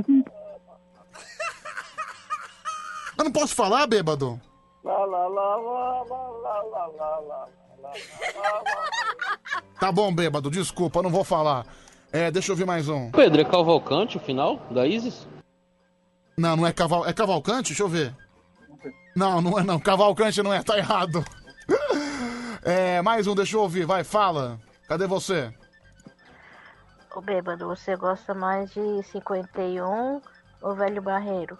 Eu 3.18 3.24
não 3.24 3.32
posso 3.32 3.54
falar, 3.54 3.86
bêbado? 3.86 4.40
Lá, 4.82 5.04
lá, 5.04 5.26
lá, 5.26 5.56
lá, 5.56 6.02
lá, 6.02 6.32
lá, 6.32 6.62
lá, 6.62 6.86
lá, 6.86 6.86
lá, 6.86 7.18
lá, 7.20 7.48
lá, 7.76 8.62
lá. 8.62 8.88
Tá 9.78 9.92
bom, 9.92 10.14
bêbado, 10.14 10.50
desculpa, 10.50 11.00
eu 11.00 11.02
não 11.02 11.10
vou 11.10 11.24
falar. 11.24 11.66
É, 12.12 12.30
deixa 12.30 12.52
eu 12.52 12.56
ver 12.56 12.64
mais 12.64 12.88
um. 12.88 13.10
Pedro, 13.10 13.40
é 13.42 13.44
Cavalcante 13.44 14.16
o 14.16 14.20
final 14.20 14.58
da 14.70 14.86
Isis? 14.86 15.28
Não, 16.36 16.56
não 16.56 16.66
é 16.66 16.72
caval... 16.72 17.06
É 17.06 17.12
cavalcante? 17.12 17.68
Deixa 17.68 17.82
eu 17.82 17.88
ver. 17.88 18.14
Não, 19.14 19.40
não 19.40 19.58
é 19.58 19.62
não. 19.62 19.80
Cavalcante 19.80 20.42
não 20.42 20.52
é, 20.52 20.62
tá 20.62 20.76
errado. 20.76 21.24
É, 22.68 23.00
mais 23.00 23.28
um, 23.28 23.34
deixa 23.36 23.54
eu 23.54 23.60
ouvir, 23.60 23.86
vai, 23.86 24.02
fala. 24.02 24.58
Cadê 24.88 25.06
você? 25.06 25.54
Ô 27.14 27.20
bêbado, 27.20 27.68
você 27.68 27.94
gosta 27.94 28.34
mais 28.34 28.72
de 28.72 29.04
51 29.04 30.20
ou 30.60 30.74
velho 30.74 31.00
barreiro? 31.00 31.56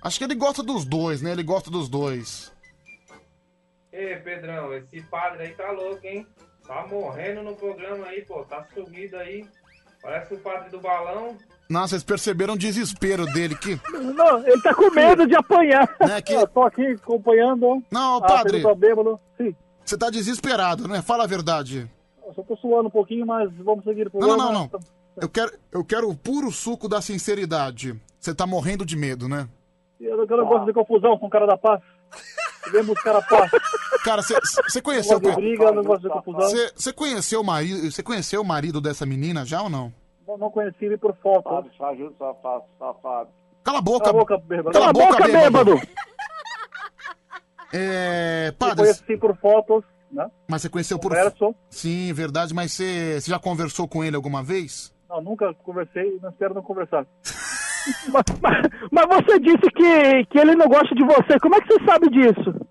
Acho 0.00 0.18
que 0.18 0.24
ele 0.24 0.36
gosta 0.36 0.62
dos 0.62 0.84
dois, 0.84 1.20
né? 1.20 1.32
Ele 1.32 1.42
gosta 1.42 1.68
dos 1.68 1.88
dois. 1.88 2.52
Ei, 3.92 4.16
Pedrão, 4.20 4.72
esse 4.72 5.02
padre 5.02 5.42
aí 5.42 5.54
tá 5.54 5.70
louco, 5.72 6.06
hein? 6.06 6.24
Tá 6.64 6.86
morrendo 6.86 7.42
no 7.42 7.56
programa 7.56 8.06
aí, 8.06 8.24
pô. 8.24 8.44
Tá 8.44 8.64
sumido 8.72 9.16
aí. 9.16 9.48
Parece 10.00 10.34
o 10.34 10.40
padre 10.40 10.70
do 10.70 10.80
balão. 10.80 11.36
Nossa, 11.70 11.90
vocês 11.90 12.02
perceberam 12.02 12.54
o 12.54 12.58
desespero 12.58 13.24
dele 13.26 13.54
que. 13.54 13.80
Não, 13.92 14.46
ele 14.46 14.60
tá 14.60 14.74
com 14.74 14.90
medo 14.90 15.24
de 15.26 15.36
apanhar. 15.36 15.88
Né, 16.00 16.20
que- 16.20 16.32
Eu 16.32 16.46
tô 16.48 16.62
aqui 16.62 16.84
acompanhando. 16.84 17.80
Não, 17.90 18.16
Ah, 18.16 18.20
padre. 18.22 18.60
Você 19.84 19.96
tá 19.96 20.10
desesperado, 20.10 20.88
né? 20.88 21.00
Fala 21.00 21.24
a 21.24 21.26
verdade. 21.28 21.88
eu 22.26 22.34
só 22.34 22.42
tô 22.42 22.56
suando 22.56 22.88
um 22.88 22.90
pouquinho, 22.90 23.24
mas 23.26 23.50
vamos 23.58 23.84
seguir 23.84 24.08
o 24.08 24.10
Não, 24.14 24.20
não, 24.20 24.36
programa. 24.36 24.52
não, 24.52 24.70
não. 24.72 24.80
Eu 25.20 25.28
quero, 25.28 25.52
eu 25.72 25.84
quero 25.84 26.08
o 26.08 26.14
puro 26.16 26.50
suco 26.50 26.88
da 26.88 27.00
sinceridade. 27.00 28.00
Você 28.18 28.34
tá 28.34 28.46
morrendo 28.46 28.84
de 28.84 28.96
medo, 28.96 29.28
né? 29.28 29.48
Eu, 30.00 30.16
não 30.26 30.46
gosto 30.46 30.66
de 30.66 30.72
confusão 30.72 31.18
com 31.18 31.26
o 31.26 31.30
cara 31.30 31.46
da 31.46 31.56
paz. 31.56 31.80
Vem 32.72 32.82
buscar 32.84 33.16
a 33.16 33.22
paz. 33.22 33.50
Cara, 34.04 34.22
você 34.22 34.80
conheceu 34.82 35.14
Não 35.14 35.20
gosto 35.20 35.40
de 35.40 35.46
briga, 35.46 35.72
não 35.72 35.82
gosto 35.82 36.02
de 36.02 36.08
confusão. 36.08 36.40
Você 36.40 36.72
você 36.74 36.92
conheceu 36.92 37.40
o 37.40 37.44
marido, 37.44 37.90
você 37.90 38.02
conheceu 38.02 38.40
o 38.42 38.44
marido 38.44 38.80
dessa 38.80 39.04
menina 39.06 39.44
já 39.44 39.62
ou 39.62 39.70
não? 39.70 39.92
Não, 40.38 40.50
conheci 40.50 40.84
ele 40.84 40.96
por 40.98 41.14
foto. 41.16 41.44
Padre, 41.44 41.70
fajuto, 41.76 42.14
safado, 42.18 42.64
safado. 42.78 43.30
Cala 43.64 43.78
a 43.78 43.82
boca. 43.82 44.04
Cala 44.04 44.16
a 44.16 44.20
boca, 44.20 44.38
bêbado. 44.38 44.72
Cala 44.72 44.88
a 44.88 44.92
boca, 44.92 45.24
bêbado. 45.24 45.74
bêbado. 45.74 45.88
É, 47.72 48.48
Eu 48.48 48.52
padre, 48.54 48.76
conheci 48.84 49.04
sim 49.06 49.16
por 49.18 49.36
fotos, 49.36 49.84
né? 50.10 50.28
mas 50.48 50.62
você 50.62 50.68
conheceu 50.68 50.98
por 50.98 51.10
Converso. 51.12 51.54
Sim, 51.68 52.12
verdade, 52.12 52.52
mas 52.52 52.72
você, 52.72 53.20
você 53.20 53.30
já 53.30 53.38
conversou 53.38 53.86
com 53.86 54.02
ele 54.02 54.16
alguma 54.16 54.42
vez? 54.42 54.92
Não, 55.08 55.20
nunca 55.22 55.54
conversei, 55.54 56.18
não 56.20 56.30
espero 56.30 56.52
não 56.54 56.62
conversar. 56.62 57.06
mas, 58.12 58.24
mas- 58.40 58.66
mas 58.90 59.06
você 59.08 59.38
disse 59.38 59.70
que, 59.70 60.24
que 60.26 60.38
ele 60.38 60.56
não 60.56 60.66
gosta 60.66 60.92
de 60.94 61.04
você. 61.04 61.38
Como 61.40 61.54
é 61.54 61.60
que 61.60 61.72
você 61.72 61.84
sabe 61.84 62.10
disso? 62.10 62.66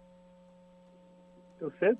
Eu 1.61 1.71
sei. 1.79 1.97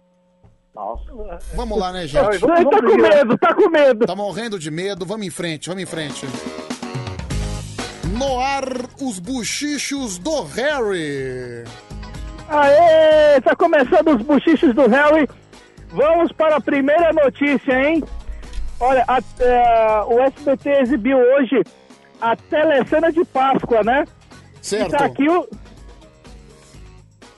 Nossa. 0.79 1.39
Vamos 1.55 1.77
lá, 1.77 1.91
né, 1.91 2.07
gente? 2.07 2.25
Ele 2.35 2.39
tá 2.39 2.81
com 2.81 2.95
medo, 2.97 3.37
tá 3.37 3.53
com 3.53 3.69
medo. 3.69 4.05
Tá 4.07 4.15
morrendo 4.15 4.57
de 4.57 4.71
medo, 4.71 5.05
vamos 5.05 5.27
em 5.27 5.29
frente, 5.29 5.67
vamos 5.67 5.83
em 5.83 5.85
frente. 5.85 6.25
No 8.17 8.39
ar, 8.39 8.63
os 9.01 9.19
buchichos 9.19 10.17
do 10.17 10.41
Harry. 10.43 11.65
Aê, 12.47 13.41
tá 13.41 13.55
começando 13.57 14.15
os 14.15 14.21
buchiches 14.21 14.73
do 14.73 14.87
Harry. 14.87 15.27
Vamos 15.89 16.31
para 16.31 16.55
a 16.55 16.61
primeira 16.61 17.11
notícia, 17.11 17.73
hein? 17.73 18.01
Olha, 18.79 19.03
a- 19.07 19.19
é, 19.39 20.01
o 20.07 20.19
SBT 20.21 20.69
exibiu 20.81 21.17
hoje 21.17 21.61
a 22.21 22.35
telecena 22.37 23.11
de 23.11 23.25
Páscoa, 23.25 23.83
né? 23.83 24.05
Certo. 24.61 24.93
E 24.95 24.97
tá 24.97 25.05
aqui 25.05 25.27
o... 25.29 25.45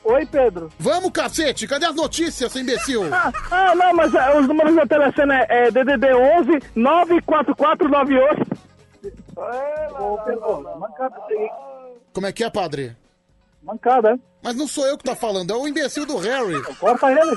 Oi, 0.04 0.26
Pedro. 0.26 0.70
Vamos, 0.80 1.12
cacete, 1.12 1.68
cadê 1.68 1.86
as 1.86 1.96
notícias, 1.96 2.52
seu 2.52 2.62
imbecil? 2.62 3.04
Ah, 3.14 3.32
ah, 3.52 3.76
não, 3.76 3.94
mas 3.94 4.14
ah, 4.16 4.38
os 4.38 4.48
números 4.48 4.76
da 4.76 4.86
telecena 4.86 5.36
é, 5.42 5.68
é 5.68 5.72
DDD 5.72 6.14
11 6.14 6.60
94498. 6.76 8.62
Ô, 10.00 10.18
Pedro, 10.26 10.80
mancada 10.80 11.16
isso 11.30 11.40
aí. 11.40 11.50
Como 12.14 12.28
é 12.28 12.32
que 12.32 12.44
é, 12.44 12.50
padre? 12.50 12.96
Mancada, 13.64 14.12
hein? 14.12 14.22
Mas 14.44 14.56
não 14.56 14.68
sou 14.68 14.88
eu 14.88 14.98
que 14.98 15.04
tá 15.04 15.16
falando, 15.16 15.54
é 15.54 15.56
o 15.56 15.68
imbecil 15.68 16.04
do 16.06 16.18
Harry. 16.18 16.60
Corta 16.80 17.12
ele. 17.12 17.36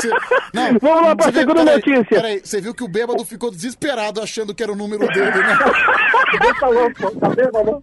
Cê- 0.00 0.10
Não, 0.54 0.78
Vamos 0.80 1.02
lá 1.02 1.14
pra 1.16 1.30
segunda 1.32 1.62
peraí, 1.64 1.76
notícia. 1.76 2.04
Peraí, 2.04 2.40
você 2.42 2.60
viu 2.60 2.74
que 2.74 2.82
o 2.84 2.88
bêbado 2.88 3.22
ficou 3.24 3.50
desesperado 3.50 4.20
achando 4.22 4.54
que 4.54 4.62
era 4.62 4.72
o 4.72 4.76
número 4.76 5.06
dele, 5.08 5.30
né? 5.30 5.58
Tá 6.58 6.68
louco, 6.68 7.20
tá 7.20 7.28
bêbado? 7.28 7.82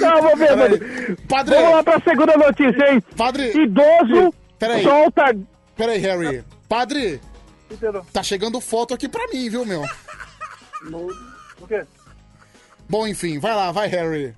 Calma, 0.00 0.36
bêbado. 0.36 0.78
Padre. 1.28 1.54
Vamos 1.54 1.72
lá 1.72 1.84
pra 1.84 2.00
segunda 2.00 2.36
notícia, 2.36 2.92
hein? 2.92 3.02
Padre. 3.16 3.56
Idoso 3.56 4.34
Peraí. 4.58 4.82
solta... 4.82 5.36
Peraí, 5.76 5.98
Harry. 5.98 6.44
Padre, 6.68 7.20
Entendeu? 7.70 8.04
tá 8.12 8.22
chegando 8.22 8.60
foto 8.60 8.94
aqui 8.94 9.08
pra 9.08 9.26
mim, 9.28 9.48
viu, 9.48 9.64
meu? 9.64 9.82
O 11.60 11.66
quê? 11.66 11.84
Bom, 12.88 13.06
enfim, 13.06 13.38
vai 13.38 13.54
lá, 13.54 13.72
vai, 13.72 13.88
Harry. 13.88 14.34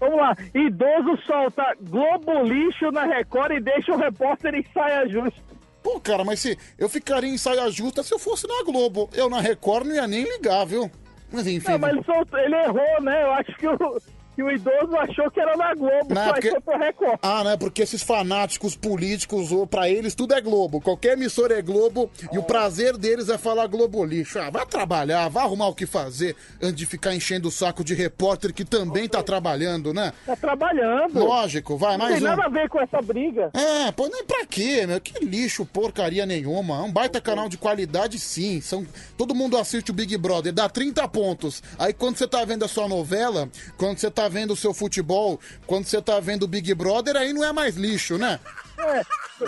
Vamos 0.00 0.16
lá. 0.16 0.36
Idoso 0.54 1.16
solta 1.26 1.74
Globo 1.80 2.42
lixo 2.44 2.90
na 2.90 3.04
Record 3.04 3.52
e 3.52 3.60
deixa 3.60 3.92
o 3.92 3.96
repórter 3.96 4.54
em 4.54 4.64
saia 4.72 5.08
justa. 5.08 5.40
Pô, 5.82 6.00
cara, 6.00 6.24
mas 6.24 6.40
se 6.40 6.58
eu 6.78 6.88
ficaria 6.88 7.30
em 7.30 7.38
saia 7.38 7.70
justa 7.70 8.02
se 8.02 8.12
eu 8.12 8.18
fosse 8.18 8.46
na 8.46 8.62
Globo. 8.64 9.08
Eu 9.14 9.28
na 9.30 9.40
Record 9.40 9.86
não 9.86 9.94
ia 9.94 10.06
nem 10.06 10.24
ligar, 10.24 10.64
viu? 10.64 10.90
Mas 11.32 11.46
enfim. 11.46 11.72
Não, 11.72 11.78
mas 11.78 11.92
ele, 11.92 12.04
soltou, 12.04 12.38
ele 12.38 12.54
errou, 12.54 13.02
né? 13.02 13.22
Eu 13.22 13.32
acho 13.32 13.56
que 13.56 13.66
o, 13.66 14.00
que 14.38 14.42
o 14.44 14.52
idoso 14.52 14.96
achou 14.96 15.28
que 15.32 15.40
era 15.40 15.56
na 15.56 15.74
Globo, 15.74 16.14
Não, 16.14 16.24
só 16.26 16.32
porque- 16.34 16.50
foi 16.50 16.60
pro 16.60 16.78
Record. 16.78 17.18
Ah, 17.20 17.42
né? 17.42 17.56
Porque 17.56 17.82
esses 17.82 18.04
fanáticos 18.04 18.76
políticos, 18.76 19.50
ou 19.50 19.66
pra 19.66 19.90
eles 19.90 20.14
tudo 20.14 20.32
é 20.32 20.40
Globo. 20.40 20.80
Qualquer 20.80 21.14
emissora 21.14 21.58
é 21.58 21.60
Globo 21.62 22.08
e 22.32 22.38
o 22.38 22.42
prazer 22.44 22.96
deles 22.96 23.28
é 23.28 23.36
falar 23.36 23.66
Globo 23.66 24.04
lixo. 24.04 24.38
Ah, 24.38 24.48
vai 24.48 24.64
trabalhar, 24.64 25.28
vai 25.28 25.42
arrumar 25.42 25.66
o 25.66 25.74
que 25.74 25.86
fazer 25.86 26.36
antes 26.62 26.76
de 26.76 26.86
ficar 26.86 27.16
enchendo 27.16 27.48
o 27.48 27.50
saco 27.50 27.82
de 27.82 27.94
repórter 27.94 28.54
que 28.54 28.64
também 28.64 29.08
tá 29.08 29.24
trabalhando, 29.24 29.92
né? 29.92 30.12
Tá 30.24 30.36
trabalhando. 30.36 31.18
Lógico, 31.18 31.76
vai, 31.76 31.96
Não 31.98 32.04
mais 32.06 32.18
tem 32.20 32.22
um. 32.24 32.30
nada 32.30 32.44
a 32.44 32.48
ver 32.48 32.68
com 32.68 32.80
essa 32.80 33.02
briga. 33.02 33.50
É, 33.54 33.90
pô, 33.90 34.06
nem 34.06 34.24
pra 34.24 34.46
quê, 34.46 34.86
meu? 34.86 35.00
Que 35.00 35.24
lixo, 35.24 35.66
porcaria 35.66 36.24
nenhuma. 36.24 36.76
É 36.78 36.82
um 36.82 36.92
baita 36.92 37.20
canal 37.20 37.48
de 37.48 37.58
qualidade, 37.58 38.20
sim. 38.20 38.60
São... 38.60 38.86
Todo 39.16 39.34
mundo 39.34 39.58
assiste 39.58 39.90
o 39.90 39.94
Big 39.94 40.16
Brother, 40.16 40.52
dá 40.52 40.68
30 40.68 41.08
pontos. 41.08 41.60
Aí 41.76 41.92
quando 41.92 42.16
você 42.18 42.28
tá 42.28 42.44
vendo 42.44 42.64
a 42.64 42.68
sua 42.68 42.86
novela, 42.86 43.48
quando 43.76 43.98
você 43.98 44.08
tá 44.08 44.27
tá 44.28 44.34
vendo 44.34 44.52
o 44.52 44.56
seu 44.56 44.74
futebol, 44.74 45.40
quando 45.66 45.86
você 45.86 46.00
tá 46.02 46.20
vendo 46.20 46.42
o 46.42 46.48
Big 46.48 46.72
Brother, 46.74 47.16
aí 47.16 47.32
não 47.32 47.42
é 47.42 47.52
mais 47.52 47.76
lixo, 47.76 48.18
né? 48.18 48.38
É, 48.78 49.02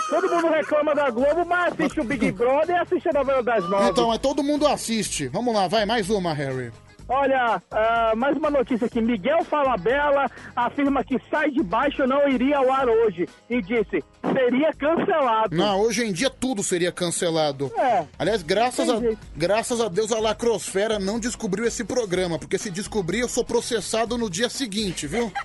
todo 0.09 0.29
mundo 0.29 0.49
reclama 0.49 0.95
da 0.95 1.11
Globo, 1.11 1.45
mas 1.45 1.73
assiste 1.73 2.01
o 2.01 2.05
Big 2.05 2.33
Brother 2.33 2.77
e 2.77 2.79
assiste 2.79 3.09
a 3.11 3.13
novela 3.13 3.43
das 3.43 3.69
nove. 3.69 3.91
Então, 3.91 4.09
mas 4.09 4.19
todo 4.19 4.43
mundo 4.43 4.67
assiste. 4.67 5.29
Vamos 5.29 5.55
lá, 5.55 5.69
vai, 5.69 5.85
mais 5.85 6.09
uma, 6.09 6.33
Harry. 6.33 6.73
Olha, 7.13 7.61
ah, 7.73 8.13
mais 8.17 8.37
uma 8.37 8.51
notícia 8.51 8.87
aqui. 8.87 9.01
Miguel 9.01 9.45
Falabella 9.45 10.31
afirma 10.55 11.03
que 11.03 11.21
sai 11.29 11.51
de 11.51 11.61
baixo 11.61 12.07
não 12.07 12.29
iria 12.29 12.59
ao 12.59 12.73
ar 12.73 12.89
hoje. 12.89 13.29
E 13.51 13.61
disse, 13.61 14.05
seria 14.33 14.73
cancelado. 14.73 15.57
Não, 15.57 15.81
hoje 15.81 16.07
em 16.07 16.13
dia 16.13 16.31
tudo 16.31 16.63
seria 16.63 16.93
cancelado. 16.93 17.69
É. 17.77 18.07
Aliás, 18.17 18.45
graças 18.45 18.89
a, 18.89 18.97
jeito. 19.01 19.19
graças 19.37 19.81
a 19.81 19.89
Deus 19.89 20.13
a 20.13 20.21
Lacrosfera 20.21 21.01
não 21.01 21.19
descobriu 21.19 21.65
esse 21.65 21.83
programa, 21.83 22.39
porque 22.39 22.57
se 22.57 22.71
descobrir 22.71 23.19
eu 23.19 23.29
sou 23.29 23.45
processado 23.45 24.17
no 24.17 24.31
dia 24.31 24.49
seguinte, 24.49 25.09
viu? 25.09 25.33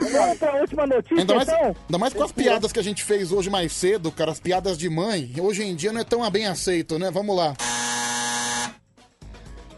Vamos 0.00 0.38
pra 0.38 0.56
última 0.56 0.86
notícia, 0.86 1.18
Ainda 1.18 1.34
mais, 1.34 1.48
então? 1.48 1.76
ainda 1.86 1.98
mais 1.98 2.14
com 2.14 2.24
as 2.24 2.32
piadas 2.32 2.72
que 2.72 2.80
a 2.80 2.82
gente 2.82 3.04
fez 3.04 3.30
hoje 3.30 3.50
mais 3.50 3.72
cedo, 3.72 4.10
cara, 4.10 4.32
as 4.32 4.40
piadas 4.40 4.78
de 4.78 4.88
mãe. 4.88 5.30
Hoje 5.38 5.62
em 5.62 5.74
dia 5.76 5.92
não 5.92 6.00
é 6.00 6.04
tão 6.04 6.28
bem 6.30 6.46
aceito, 6.46 6.98
né? 6.98 7.10
Vamos 7.10 7.36
lá. 7.36 7.54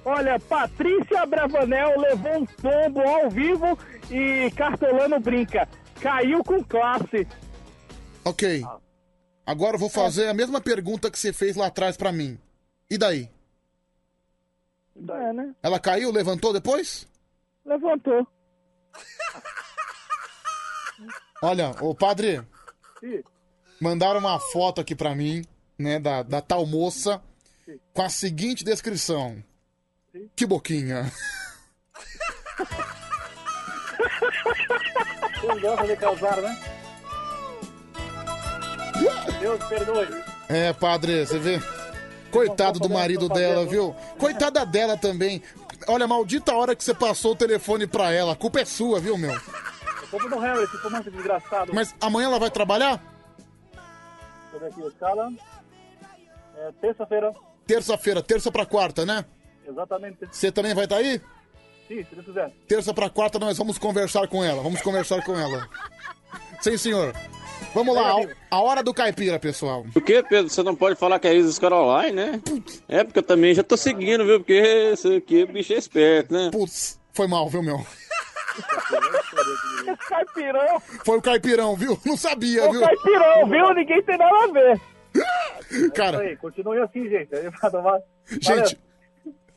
Olha, 0.08 0.38
Patrícia 0.38 1.26
Bravanel 1.26 1.98
levou 1.98 2.38
um 2.38 2.46
tombo 2.46 3.00
ao 3.00 3.28
vivo 3.28 3.76
e 4.08 4.48
Cartolano 4.52 5.18
brinca. 5.18 5.68
Caiu 6.00 6.44
com 6.44 6.62
classe. 6.62 7.26
Ok. 8.24 8.64
Agora 9.44 9.74
eu 9.74 9.80
vou 9.80 9.90
fazer 9.90 10.28
a 10.28 10.34
mesma 10.34 10.60
pergunta 10.60 11.10
que 11.10 11.18
você 11.18 11.32
fez 11.32 11.56
lá 11.56 11.66
atrás 11.66 11.96
pra 11.96 12.12
mim. 12.12 12.38
E 12.88 12.96
daí? 12.96 13.28
É, 14.96 15.32
né? 15.32 15.52
Ela 15.60 15.80
caiu, 15.80 16.12
levantou 16.12 16.52
depois? 16.52 17.08
Levantou. 17.64 18.24
Olha, 21.42 21.72
ô 21.80 21.92
padre, 21.96 22.42
Sim. 23.00 23.24
mandaram 23.80 24.20
uma 24.20 24.38
foto 24.38 24.80
aqui 24.80 24.94
pra 24.94 25.16
mim, 25.16 25.44
né, 25.76 25.98
da, 25.98 26.22
da 26.22 26.40
tal 26.40 26.64
moça, 26.64 27.20
com 27.92 28.02
a 28.02 28.08
seguinte 28.08 28.62
descrição. 28.62 29.42
Que 30.34 30.46
boquinha. 30.46 31.12
Quem 35.40 35.60
gosta 35.60 35.86
de 35.86 35.96
causar, 35.96 36.36
né? 36.42 36.58
Deus 39.40 39.64
perdoe. 39.64 40.24
É, 40.48 40.72
padre, 40.72 41.26
você 41.26 41.38
vê? 41.38 41.60
Coitado 42.30 42.78
do 42.78 42.88
marido 42.88 43.28
dela, 43.28 43.66
viu? 43.66 43.94
Coitada 44.18 44.64
dela 44.64 44.96
também. 44.96 45.42
Olha, 45.86 46.06
maldita 46.06 46.54
hora 46.54 46.74
que 46.74 46.82
você 46.82 46.94
passou 46.94 47.32
o 47.32 47.36
telefone 47.36 47.86
pra 47.86 48.12
ela. 48.12 48.32
A 48.32 48.36
culpa 48.36 48.60
é 48.60 48.64
sua, 48.64 48.98
viu, 48.98 49.16
meu? 49.16 49.32
Eu 49.32 50.18
tô 50.18 50.28
no 50.28 50.38
Harry, 50.38 50.62
esse 50.62 50.78
fumante 50.78 51.10
desgraçado. 51.10 51.74
Mas 51.74 51.94
amanhã 52.00 52.26
ela 52.26 52.38
vai 52.38 52.50
trabalhar? 52.50 53.00
Deixa 54.52 54.54
eu 54.54 54.60
ver 54.60 54.66
aqui 54.66 54.80
escala. 54.82 55.32
É, 56.56 56.72
terça-feira, 56.80 57.32
Terça-feira, 57.66 58.22
terça 58.22 58.50
pra 58.52 58.64
quarta, 58.64 59.04
né? 59.04 59.24
Exatamente. 59.68 60.18
Você 60.30 60.50
também 60.52 60.74
vai 60.74 60.84
estar 60.84 60.96
aí? 60.96 61.20
Sim, 61.88 62.04
se 62.04 62.14
Deus 62.14 62.26
quiser. 62.26 62.50
Terça 62.66 62.92
pra 62.94 63.08
quarta 63.10 63.38
nós 63.38 63.56
vamos 63.58 63.78
conversar 63.78 64.26
com 64.28 64.42
ela. 64.42 64.62
Vamos 64.62 64.80
conversar 64.82 65.22
com 65.24 65.38
ela. 65.38 65.68
Sim, 66.60 66.76
senhor. 66.76 67.14
Vamos 67.74 67.94
lá, 67.94 68.10
a, 68.50 68.56
a 68.56 68.60
hora 68.60 68.82
do 68.82 68.92
caipira, 68.92 69.38
pessoal. 69.38 69.84
O 69.94 70.00
que, 70.00 70.22
Pedro? 70.22 70.48
Você 70.50 70.62
não 70.62 70.74
pode 70.74 70.98
falar 70.98 71.18
que 71.18 71.28
é 71.28 71.34
Isis 71.34 71.58
Caroline, 71.58 72.12
né? 72.12 72.40
É, 72.88 73.04
porque 73.04 73.18
eu 73.18 73.22
também 73.22 73.54
já 73.54 73.62
tô 73.62 73.76
seguindo, 73.76 74.24
viu? 74.26 74.40
Porque 74.40 74.52
esse 74.54 75.16
aqui, 75.16 75.42
o 75.44 75.48
bicho 75.52 75.72
é 75.72 75.76
esperto, 75.76 76.32
né? 76.34 76.50
Putz, 76.52 76.98
foi 77.12 77.26
mal, 77.26 77.48
viu, 77.48 77.62
meu? 77.62 77.78
Esse 79.86 79.96
caipirão. 80.08 80.80
Foi 81.04 81.18
o 81.18 81.22
caipirão, 81.22 81.76
viu? 81.76 81.98
Não 82.04 82.16
sabia, 82.16 82.62
É 82.62 82.68
o 82.68 82.72
viu? 82.72 82.80
caipirão, 82.80 83.48
viu? 83.48 83.74
Ninguém 83.74 84.02
tem 84.02 84.18
nada 84.18 84.36
a 84.36 84.46
ver. 84.52 84.80
Cara, 85.94 86.18
Aí, 86.20 86.36
continue 86.36 86.78
assim, 86.80 87.08
gente. 87.08 87.34
Aí 87.34 87.48
vai 87.48 87.70
tomar- 87.70 88.00
gente, 88.40 88.78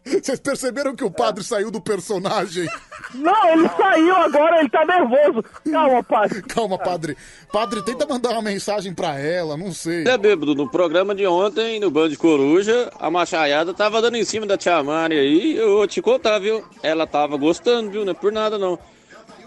vocês 0.10 0.40
perceberam 0.40 0.96
que 0.96 1.04
o 1.04 1.12
padre 1.12 1.44
saiu 1.44 1.70
do 1.70 1.82
personagem? 1.82 2.68
Não, 3.14 3.50
ele 3.50 3.70
saiu 3.70 4.16
agora, 4.16 4.60
ele 4.60 4.70
tá 4.70 4.86
nervoso. 4.86 5.44
Calma, 5.72 6.04
padre. 6.04 6.42
Calma, 6.44 6.78
padre. 6.78 7.18
Padre, 7.52 7.84
tenta 7.84 8.06
mandar 8.06 8.32
uma 8.32 8.42
mensagem 8.42 8.94
pra 8.94 9.20
ela, 9.20 9.58
não 9.58 9.72
sei. 9.72 10.08
É 10.08 10.18
bêbado, 10.18 10.56
no 10.56 10.70
programa 10.70 11.16
de 11.16 11.26
ontem, 11.26 11.80
no 11.80 11.90
Band 11.90 12.10
de 12.10 12.18
Coruja, 12.18 12.92
a 13.00 13.10
machaiada 13.10 13.74
tava 13.74 14.02
dando 14.02 14.18
em 14.18 14.24
cima 14.26 14.46
da 14.46 14.58
tia 14.58 14.84
Mari 14.84 15.18
aí, 15.18 15.56
eu 15.56 15.78
vou 15.78 15.88
te 15.88 16.02
contar, 16.02 16.40
viu? 16.40 16.64
Ela 16.84 17.08
tava 17.08 17.38
gostando, 17.38 17.90
viu? 17.90 18.06
Não 18.06 18.12
é 18.12 18.16
por 18.16 18.32
nada, 18.32 18.58
não. 18.58 18.78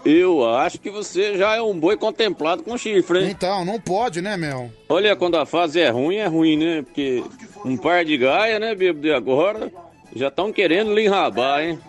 Eu 0.05 0.45
acho 0.45 0.79
que 0.79 0.89
você 0.89 1.37
já 1.37 1.55
é 1.55 1.61
um 1.61 1.79
boi 1.79 1.95
contemplado 1.95 2.61
com 2.61 2.77
chifre, 2.77 3.19
hein? 3.19 3.29
Então, 3.29 3.63
não 3.63 3.79
pode, 3.79 4.21
né, 4.21 4.35
meu? 4.35 4.69
Olha, 4.89 5.15
quando 5.15 5.37
a 5.37 5.45
fase 5.45 5.79
é 5.79 5.89
ruim, 5.89 6.17
é 6.17 6.27
ruim, 6.27 6.57
né? 6.57 6.81
Porque 6.81 7.23
um 7.63 7.77
par 7.77 8.03
de 8.03 8.17
gaia, 8.17 8.59
né, 8.59 8.75
bêbado, 8.75 9.07
e 9.07 9.13
agora 9.13 9.71
já 10.15 10.27
estão 10.27 10.51
querendo 10.51 10.93
lhe 10.93 11.05
enrabar, 11.05 11.61
hein? 11.61 11.79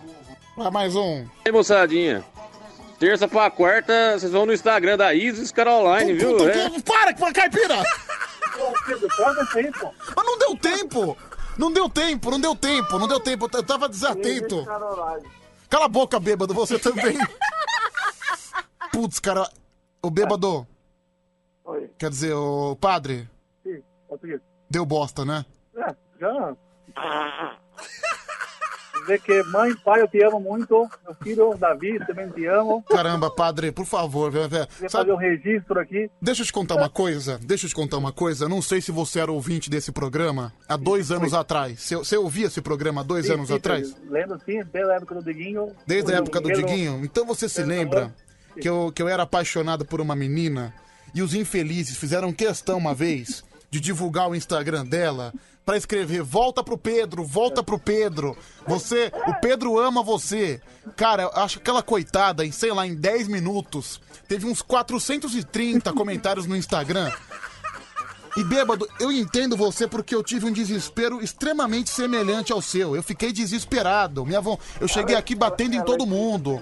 Vai 0.57 0.71
mais 0.71 0.95
um. 0.95 1.25
Aí, 1.45 1.51
moçadinha. 1.51 2.23
Terça 2.99 3.27
pra 3.27 3.49
quarta, 3.51 4.17
vocês 4.17 4.31
vão 4.31 4.45
no 4.45 4.53
Instagram 4.53 4.97
da 4.97 5.13
Isis 5.13 5.51
Caroline, 5.51 6.13
viu? 6.13 6.37
Puta, 6.37 6.49
É. 6.49 6.69
que- 6.69 6.81
Para, 6.81 7.13
que- 7.13 7.33
caipira! 7.33 7.83
Quanto 9.17 9.53
tempo? 9.53 9.93
Mas 10.15 10.25
não 10.25 10.37
deu 10.37 10.55
tempo! 10.57 11.17
Não 11.57 11.71
deu 11.71 11.89
tempo, 11.89 12.31
não 12.31 12.39
deu 12.39 12.55
tempo, 12.55 12.99
não 12.99 13.07
deu 13.07 13.19
tempo. 13.19 13.49
Eu 13.53 13.63
tava 13.63 13.87
desatento. 13.89 14.65
Cala 15.69 15.85
a 15.85 15.89
boca, 15.89 16.19
bêbado, 16.19 16.53
você 16.53 16.77
também. 16.77 17.17
Putz, 18.91 19.19
cara. 19.19 19.49
O 20.01 20.09
bêbado. 20.09 20.67
Oi. 21.65 21.89
Quer 21.97 22.09
dizer, 22.09 22.33
o 22.33 22.75
padre. 22.75 23.27
Sim, 23.63 23.81
português. 24.07 24.39
Deu 24.69 24.85
bosta, 24.85 25.23
né? 25.25 25.45
É, 25.77 25.95
já. 26.19 26.53
Dizer 29.01 29.21
que 29.21 29.43
mãe, 29.43 29.75
pai, 29.75 30.01
eu 30.01 30.07
te 30.07 30.23
amo 30.23 30.39
muito. 30.39 30.89
Meu 31.05 31.15
filho, 31.21 31.55
Davi, 31.59 32.03
também 32.07 32.27
te 32.29 32.45
amo. 32.47 32.83
Caramba, 32.89 33.29
padre, 33.29 33.71
por 33.71 33.85
favor, 33.85 34.31
Sabe- 34.31 34.89
fazer 34.89 35.11
um 35.11 35.15
registro 35.15 35.79
aqui. 35.79 36.09
Deixa 36.19 36.41
eu 36.41 36.45
te 36.45 36.51
contar 36.51 36.75
uma 36.75 36.89
coisa. 36.89 37.37
Deixa 37.43 37.65
eu 37.65 37.69
te 37.69 37.75
contar 37.75 37.97
uma 37.97 38.11
coisa. 38.11 38.49
Não 38.49 38.63
sei 38.63 38.81
se 38.81 38.91
você 38.91 39.19
era 39.19 39.31
ouvinte 39.31 39.69
desse 39.69 39.91
programa 39.91 40.51
há 40.67 40.75
dois 40.75 41.11
anos 41.11 41.35
atrás. 41.35 41.81
Você, 41.81 41.95
você 41.95 42.17
ouvia 42.17 42.47
esse 42.47 42.61
programa 42.61 43.01
há 43.01 43.03
dois 43.03 43.27
Sim, 43.27 43.33
anos 43.33 43.49
sim, 43.49 43.53
atrás? 43.55 43.95
Lembro 44.09 44.39
sim, 44.43 44.63
desde 44.73 44.91
a 44.91 44.95
época 44.95 45.15
do 45.15 45.23
Diguinho. 45.23 45.71
Desde 45.85 46.11
a 46.13 46.17
época 46.17 46.41
do 46.41 46.51
Diguinho? 46.51 47.01
Então 47.05 47.25
você 47.27 47.47
se 47.47 47.61
lembra 47.61 48.11
que 48.59 48.67
eu, 48.67 48.91
que 48.91 49.03
eu 49.03 49.07
era 49.07 49.21
apaixonado 49.21 49.85
por 49.85 50.01
uma 50.01 50.15
menina 50.15 50.73
e 51.13 51.21
os 51.21 51.35
infelizes 51.35 51.95
fizeram 51.95 52.33
questão 52.33 52.77
uma 52.79 52.95
vez 52.95 53.43
de 53.69 53.79
divulgar 53.79 54.29
o 54.29 54.35
Instagram 54.35 54.83
dela 54.85 55.31
pra 55.65 55.75
escrever 55.75 56.21
volta 56.21 56.63
pro 56.63 56.77
Pedro, 56.77 57.25
volta 57.25 57.63
pro 57.63 57.79
Pedro. 57.79 58.37
Você, 58.67 59.11
o 59.27 59.33
Pedro 59.41 59.79
ama 59.79 60.03
você. 60.03 60.61
Cara, 60.95 61.29
acho 61.33 61.57
que 61.57 61.63
aquela 61.63 61.81
coitada 61.81 62.45
em, 62.45 62.51
sei 62.51 62.71
lá, 62.71 62.85
em 62.85 62.93
10 62.93 63.27
minutos, 63.27 63.99
teve 64.27 64.45
uns 64.45 64.61
430 64.61 65.91
comentários 65.93 66.45
no 66.45 66.55
Instagram. 66.55 67.11
E 68.37 68.43
bêbado, 68.43 68.87
eu 68.99 69.11
entendo 69.11 69.55
você 69.55 69.87
porque 69.87 70.13
eu 70.13 70.21
tive 70.21 70.45
um 70.45 70.51
desespero 70.51 71.23
extremamente 71.23 71.89
semelhante 71.89 72.51
ao 72.51 72.61
seu. 72.61 72.95
Eu 72.95 73.01
fiquei 73.01 73.31
desesperado. 73.31 74.25
Minha 74.25 74.39
avó, 74.39 74.59
eu 74.79 74.89
cheguei 74.89 75.15
aqui 75.15 75.33
batendo 75.33 75.73
em 75.73 75.81
todo 75.81 76.05
mundo. 76.05 76.61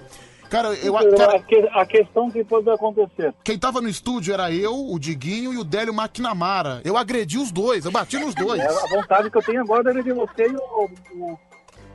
Cara, 0.54 0.68
eu 0.68 0.94
Então, 0.96 1.16
cara, 1.18 1.36
a, 1.36 1.42
que- 1.42 1.68
a 1.72 1.84
questão 1.84 2.30
que 2.30 2.44
pode 2.44 2.70
acontecer. 2.70 3.34
quem 3.42 3.58
tava 3.58 3.80
no 3.80 3.88
estúdio 3.88 4.32
era 4.32 4.52
eu, 4.52 4.72
o 4.72 4.96
Diguinho 5.00 5.52
e 5.52 5.58
o 5.58 5.64
Délio 5.64 5.92
McNamara. 5.92 6.80
Eu 6.84 6.96
agredi 6.96 7.38
os 7.38 7.50
dois, 7.50 7.84
eu 7.84 7.90
bati 7.90 8.18
nos 8.20 8.36
dois. 8.36 8.60
É 8.60 8.66
a 8.68 8.86
vontade 8.86 9.28
que 9.32 9.36
eu 9.36 9.42
tenho 9.42 9.62
agora 9.62 9.90
é 9.90 10.00
de 10.00 10.12
você 10.12 10.46
e 10.46 10.54
o, 10.54 10.88
o 11.16 11.38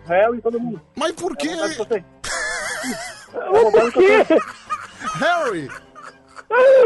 réu 0.05 0.35
e 0.35 0.41
todo 0.41 0.59
mundo. 0.59 0.81
Mas 0.93 1.13
por 1.13 1.37
quê? 1.37 1.47
É 1.55 1.63
a 1.63 1.67
vontade 1.67 1.75
que 1.75 1.81
eu 1.81 1.85
tenho. 1.85 2.05
É 3.33 3.37
a 3.37 3.61
vontade 3.61 3.91
que 3.93 4.03
eu. 4.03 4.39
Harry! 5.19 5.69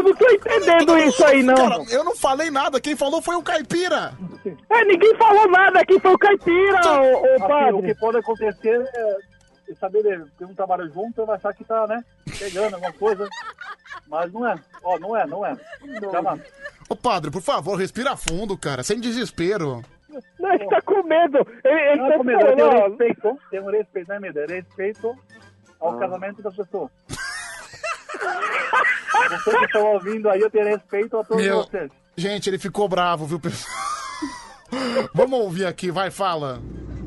Não 0.04 0.14
tô 0.14 0.30
entendendo 0.30 0.98
isso 1.00 1.26
aí, 1.26 1.42
não. 1.42 1.56
Cara, 1.56 1.84
eu 1.90 2.04
não 2.04 2.16
falei 2.16 2.52
nada, 2.52 2.80
quem 2.82 2.96
falou 2.96 3.20
foi 3.22 3.36
o 3.36 3.42
Caipira. 3.42 4.14
É, 4.70 4.86
ninguém 4.86 5.16
falou 5.16 5.48
nada 5.50 5.80
aqui, 5.80 6.00
foi 6.00 6.14
o 6.14 6.18
caipira, 6.20 6.82
ô, 7.02 7.22
ô 7.22 7.26
Assim, 7.36 7.48
padre. 7.48 7.74
o 7.76 7.82
que 7.82 7.96
pode 7.96 8.18
acontecer 8.18 8.82
é 8.94 9.18
é 9.74 9.76
saber 9.76 10.04
dele, 10.04 10.26
porque 10.26 10.46
um 10.46 10.56
trabalha 10.56 10.88
junto, 10.88 11.26
vai 11.26 11.36
achar 11.36 11.54
que 11.54 11.64
tá, 11.64 11.86
né, 11.88 12.04
pegando 12.40 12.76
alguma 12.76 12.94
coisa. 12.94 13.28
Mas 14.08 14.32
não 14.32 14.48
é. 14.48 14.56
Ó, 14.84 14.98
não 15.00 15.16
é, 15.18 15.26
não 15.28 15.46
é. 15.46 15.56
Jamais. 16.12 16.42
Ô 16.90 16.96
padre, 16.96 17.32
por 17.32 17.42
favor, 17.42 17.76
respira 17.76 18.16
fundo, 18.18 18.58
cara, 18.58 18.84
sem 18.84 19.00
desespero. 19.00 19.84
Não, 20.40 20.54
ele 20.54 20.68
tá 20.68 20.82
com 20.82 21.02
medo. 21.04 21.40
Ele, 21.64 21.82
ele 21.92 22.02
Não 22.02 22.08
tá 22.08 22.14
é 22.14 22.18
com 22.18 22.24
medo, 22.24 22.46
eu 22.46 22.56
tenho 22.56 22.88
respeito, 22.88 23.40
tenho 23.50 23.70
respeito, 23.72 24.08
não 24.10 24.16
é 24.16 24.20
medo, 24.20 24.40
é 24.40 24.46
respeito 24.46 25.16
ao 25.80 25.98
casamento 25.98 26.42
das 26.42 26.56
pessoas. 26.56 26.92
Vocês 29.30 29.58
que 29.58 29.66
estão 29.66 29.94
ouvindo 29.94 30.30
aí, 30.30 30.40
eu 30.42 30.50
tenho 30.50 30.66
respeito 30.66 31.18
a 31.18 31.24
todos 31.24 31.44
Meu, 31.44 31.64
vocês. 31.64 31.92
gente, 32.16 32.50
ele 32.50 32.60
ficou 32.60 32.88
bravo, 32.88 33.26
viu, 33.26 33.40
pessoal? 33.40 33.74
Vamos 35.14 35.40
ouvir 35.40 35.66
aqui, 35.66 35.92
vai, 35.92 36.12
fala. 36.12 36.62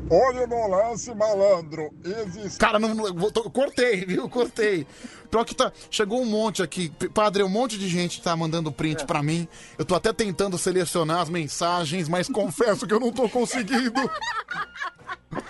Olha 0.09 0.47
no 0.47 0.67
lance, 0.67 1.13
malandro. 1.13 1.89
Existe... 2.03 2.57
Cara, 2.57 2.79
não, 2.79 2.95
vou- 3.13 3.31
tô- 3.31 3.49
cortei, 3.49 4.03
viu? 4.07 4.29
Cortei. 4.29 4.87
Pior 5.29 5.43
que 5.43 5.53
tá. 5.53 5.71
Chegou 5.91 6.21
um 6.21 6.25
monte 6.25 6.63
aqui. 6.63 6.89
Padre, 7.13 7.43
um 7.43 7.49
monte 7.49 7.77
de 7.77 7.89
gente 7.89 8.21
tá 8.21 8.35
mandando 8.35 8.71
print 8.71 9.05
pra 9.05 9.21
mim. 9.21 9.47
Eu 9.77 9.83
tô 9.83 9.95
até 9.95 10.13
tentando 10.13 10.57
selecionar 10.57 11.19
as 11.21 11.29
mensagens, 11.29 12.07
mas 12.07 12.27
confesso 12.31 12.87
que 12.87 12.93
eu 12.93 12.99
não 13.01 13.11
tô 13.11 13.27
conseguindo. 13.27 13.99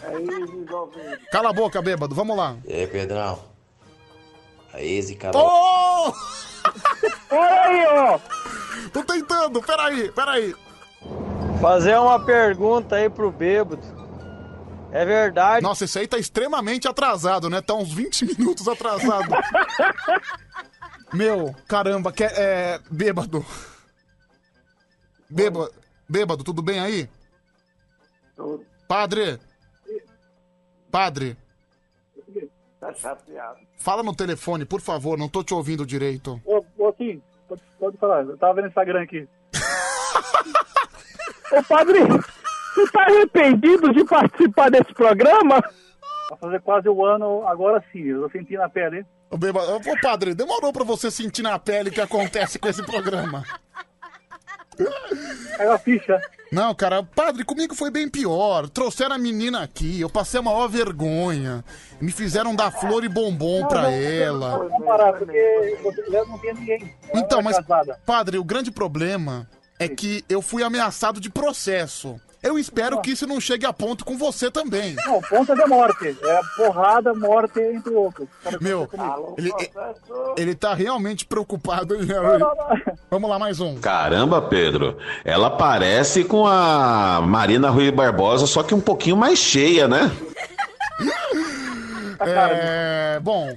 É. 0.03 1.17
Cala 1.31 1.49
a 1.49 1.53
boca, 1.53 1.79
bêbado. 1.81 2.15
Vamos 2.15 2.35
lá. 2.35 2.55
E 2.65 2.73
aí, 2.73 2.87
Pedrão? 2.87 3.39
A 4.73 4.81
Easy, 4.81 5.15
cara. 5.15 5.37
Oh! 5.37 6.11
Olha 7.29 7.61
aí, 7.61 7.85
ó. 7.87 8.19
Tô 8.91 9.03
tentando. 9.03 9.61
Peraí, 9.61 10.11
peraí. 10.11 10.55
Fazer 11.61 11.97
uma 11.99 12.19
pergunta 12.23 12.95
aí 12.95 13.07
pro 13.09 13.31
bêbado. 13.31 13.96
É 14.91 15.05
verdade. 15.05 15.61
Nossa, 15.63 15.85
esse 15.85 15.99
aí 15.99 16.07
tá 16.07 16.17
extremamente 16.17 16.87
atrasado, 16.87 17.49
né? 17.49 17.61
Tá 17.61 17.73
uns 17.75 17.93
20 17.93 18.25
minutos 18.25 18.67
atrasado. 18.67 19.29
Meu, 21.13 21.53
caramba, 21.67 22.11
que, 22.11 22.23
é. 22.23 22.79
Bêbado. 22.89 23.45
Bêbado. 25.29 25.71
Bêbado, 26.09 26.43
tudo 26.43 26.61
bem 26.61 26.79
aí? 26.79 27.09
Padre. 28.87 29.39
Padre, 30.89 31.37
Tá 32.79 32.93
chateado. 32.93 33.59
fala 33.77 34.01
no 34.03 34.15
telefone, 34.15 34.63
por 34.63 34.79
favor, 34.79 35.17
não 35.17 35.27
tô 35.27 35.43
te 35.43 35.53
ouvindo 35.53 35.85
direito. 35.85 36.39
Ô, 36.45 36.63
ô 36.77 36.93
Kim, 36.93 37.21
pode, 37.47 37.61
pode 37.77 37.97
falar. 37.97 38.23
Eu 38.23 38.37
tava 38.37 38.53
vendo 38.55 38.65
o 38.65 38.67
Instagram 38.69 39.01
aqui. 39.03 39.27
Ô, 41.51 41.63
padre, 41.63 41.99
você 42.77 42.91
tá 42.91 43.03
arrependido 43.03 43.93
de 43.93 44.03
participar 44.05 44.69
desse 44.69 44.93
programa? 44.93 45.61
Vai 46.29 46.39
fazer 46.39 46.61
quase 46.61 46.89
um 46.89 47.05
ano, 47.05 47.47
agora 47.47 47.83
sim. 47.91 48.03
Eu 48.03 48.23
tô 48.23 48.29
sentindo 48.29 48.61
a 48.61 48.69
pele, 48.69 48.99
hein? 48.99 49.05
Ô, 49.29 49.37
bêbado, 49.37 49.75
ô, 49.75 50.01
padre, 50.01 50.33
demorou 50.33 50.71
pra 50.71 50.83
você 50.83 51.11
sentir 51.11 51.41
na 51.41 51.57
pele 51.59 51.89
o 51.89 51.91
que 51.91 52.01
acontece 52.01 52.59
com 52.59 52.67
esse 52.67 52.83
programa. 52.85 53.43
Caiu 55.57 55.71
a 55.71 55.77
ficha. 55.77 56.21
Não, 56.51 56.73
cara, 56.73 57.03
padre, 57.03 57.43
comigo 57.43 57.75
foi 57.75 57.91
bem 57.91 58.07
pior. 58.07 58.69
Trouxeram 58.69 59.15
a 59.15 59.17
menina 59.17 59.63
aqui, 59.63 59.99
eu 59.99 60.09
passei 60.09 60.39
a 60.39 60.43
maior 60.43 60.67
vergonha. 60.67 61.63
Me 61.99 62.11
fizeram 62.11 62.55
dar 62.55 62.71
flor 62.71 63.03
e 63.03 63.09
bombom 63.09 63.67
pra 63.67 63.91
ela. 63.91 64.59
Vamos 64.59 64.85
parar, 64.85 65.13
porque 65.13 65.77
você 65.83 66.01
não 66.09 66.37
tem 66.37 66.53
ninguém. 66.53 66.95
Então, 67.13 67.39
é 67.39 67.43
mas, 67.43 67.57
casada. 67.57 67.99
padre, 68.05 68.37
o 68.37 68.43
grande 68.43 68.71
problema 68.71 69.49
é 69.79 69.87
que 69.87 70.23
eu 70.29 70.41
fui 70.41 70.63
ameaçado 70.63 71.19
de 71.19 71.29
processo. 71.29 72.19
Eu 72.41 72.57
espero 72.57 73.01
que 73.01 73.11
isso 73.11 73.25
não 73.25 73.41
chegue 73.41 73.65
a 73.65 73.73
ponto 73.73 74.05
com 74.05 74.17
você 74.17 74.51
também. 74.51 74.95
Não, 75.05 75.21
ponta 75.21 75.55
de 75.55 75.65
morte. 75.65 76.15
É 76.21 76.41
porrada, 76.55 77.13
morte, 77.13 77.59
entre 77.59 77.93
outros. 77.93 78.27
Cara, 78.43 78.57
Meu, 78.61 78.87
ele, 79.37 79.51
ele 80.37 80.55
tá 80.55 80.73
realmente 80.73 81.25
preocupado, 81.25 81.95
hein, 81.95 82.05
Harry? 82.05 82.43
Vamos 83.09 83.29
lá, 83.29 83.39
mais 83.39 83.59
um. 83.59 83.77
Caramba, 83.79 84.41
Pedro, 84.41 84.97
ela 85.25 85.49
parece 85.49 86.23
com 86.23 86.45
a 86.47 87.21
Marina 87.25 87.69
Rui 87.69 87.91
Barbosa, 87.91 88.45
só 88.45 88.61
que 88.61 88.73
um 88.73 88.81
pouquinho 88.81 89.17
mais 89.17 89.39
cheia, 89.39 89.87
né? 89.87 90.11
É, 92.19 93.19
bom, 93.21 93.55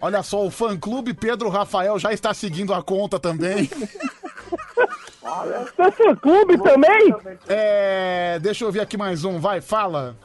olha 0.00 0.22
só, 0.22 0.44
o 0.44 0.50
fã-clube 0.50 1.12
Pedro 1.14 1.48
Rafael 1.48 1.98
já 1.98 2.12
está 2.12 2.32
seguindo 2.32 2.72
a 2.72 2.82
conta 2.82 3.18
também. 3.18 3.70
Você 5.22 5.82
é 5.82 5.90
fã-clube 5.92 6.58
também? 6.58 7.14
É, 7.46 8.40
deixa 8.40 8.64
eu 8.64 8.72
ver 8.72 8.80
aqui 8.80 8.96
mais 8.96 9.24
um, 9.24 9.38
vai, 9.38 9.60
fala. 9.60 10.16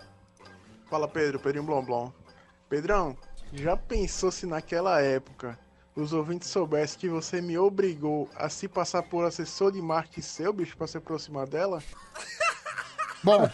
Fala 0.90 1.08
Pedro, 1.08 1.40
Pedrinho 1.40 1.66
Blom 1.66 1.84
Blom. 1.84 2.12
Pedrão, 2.68 3.16
já 3.54 3.78
pensou 3.78 4.32
se 4.32 4.48
naquela 4.48 5.00
época 5.00 5.58
os 5.96 6.14
ouvintes 6.14 6.50
soubessem 6.50 7.00
que 7.00 7.10
você 7.10 7.42
me 7.42 7.58
obrigou 7.58 8.30
a 8.36 8.50
se 8.50 8.68
passar 8.68 9.04
por 9.04 9.24
assessor 9.24 9.72
de 9.72 9.82
marketing 9.82 10.22
seu, 10.22 10.52
bicho, 10.52 10.76
pra 10.76 10.88
se 10.88 10.98
aproximar 10.98 11.48
dela? 11.48 11.82
Bom, 13.24 13.50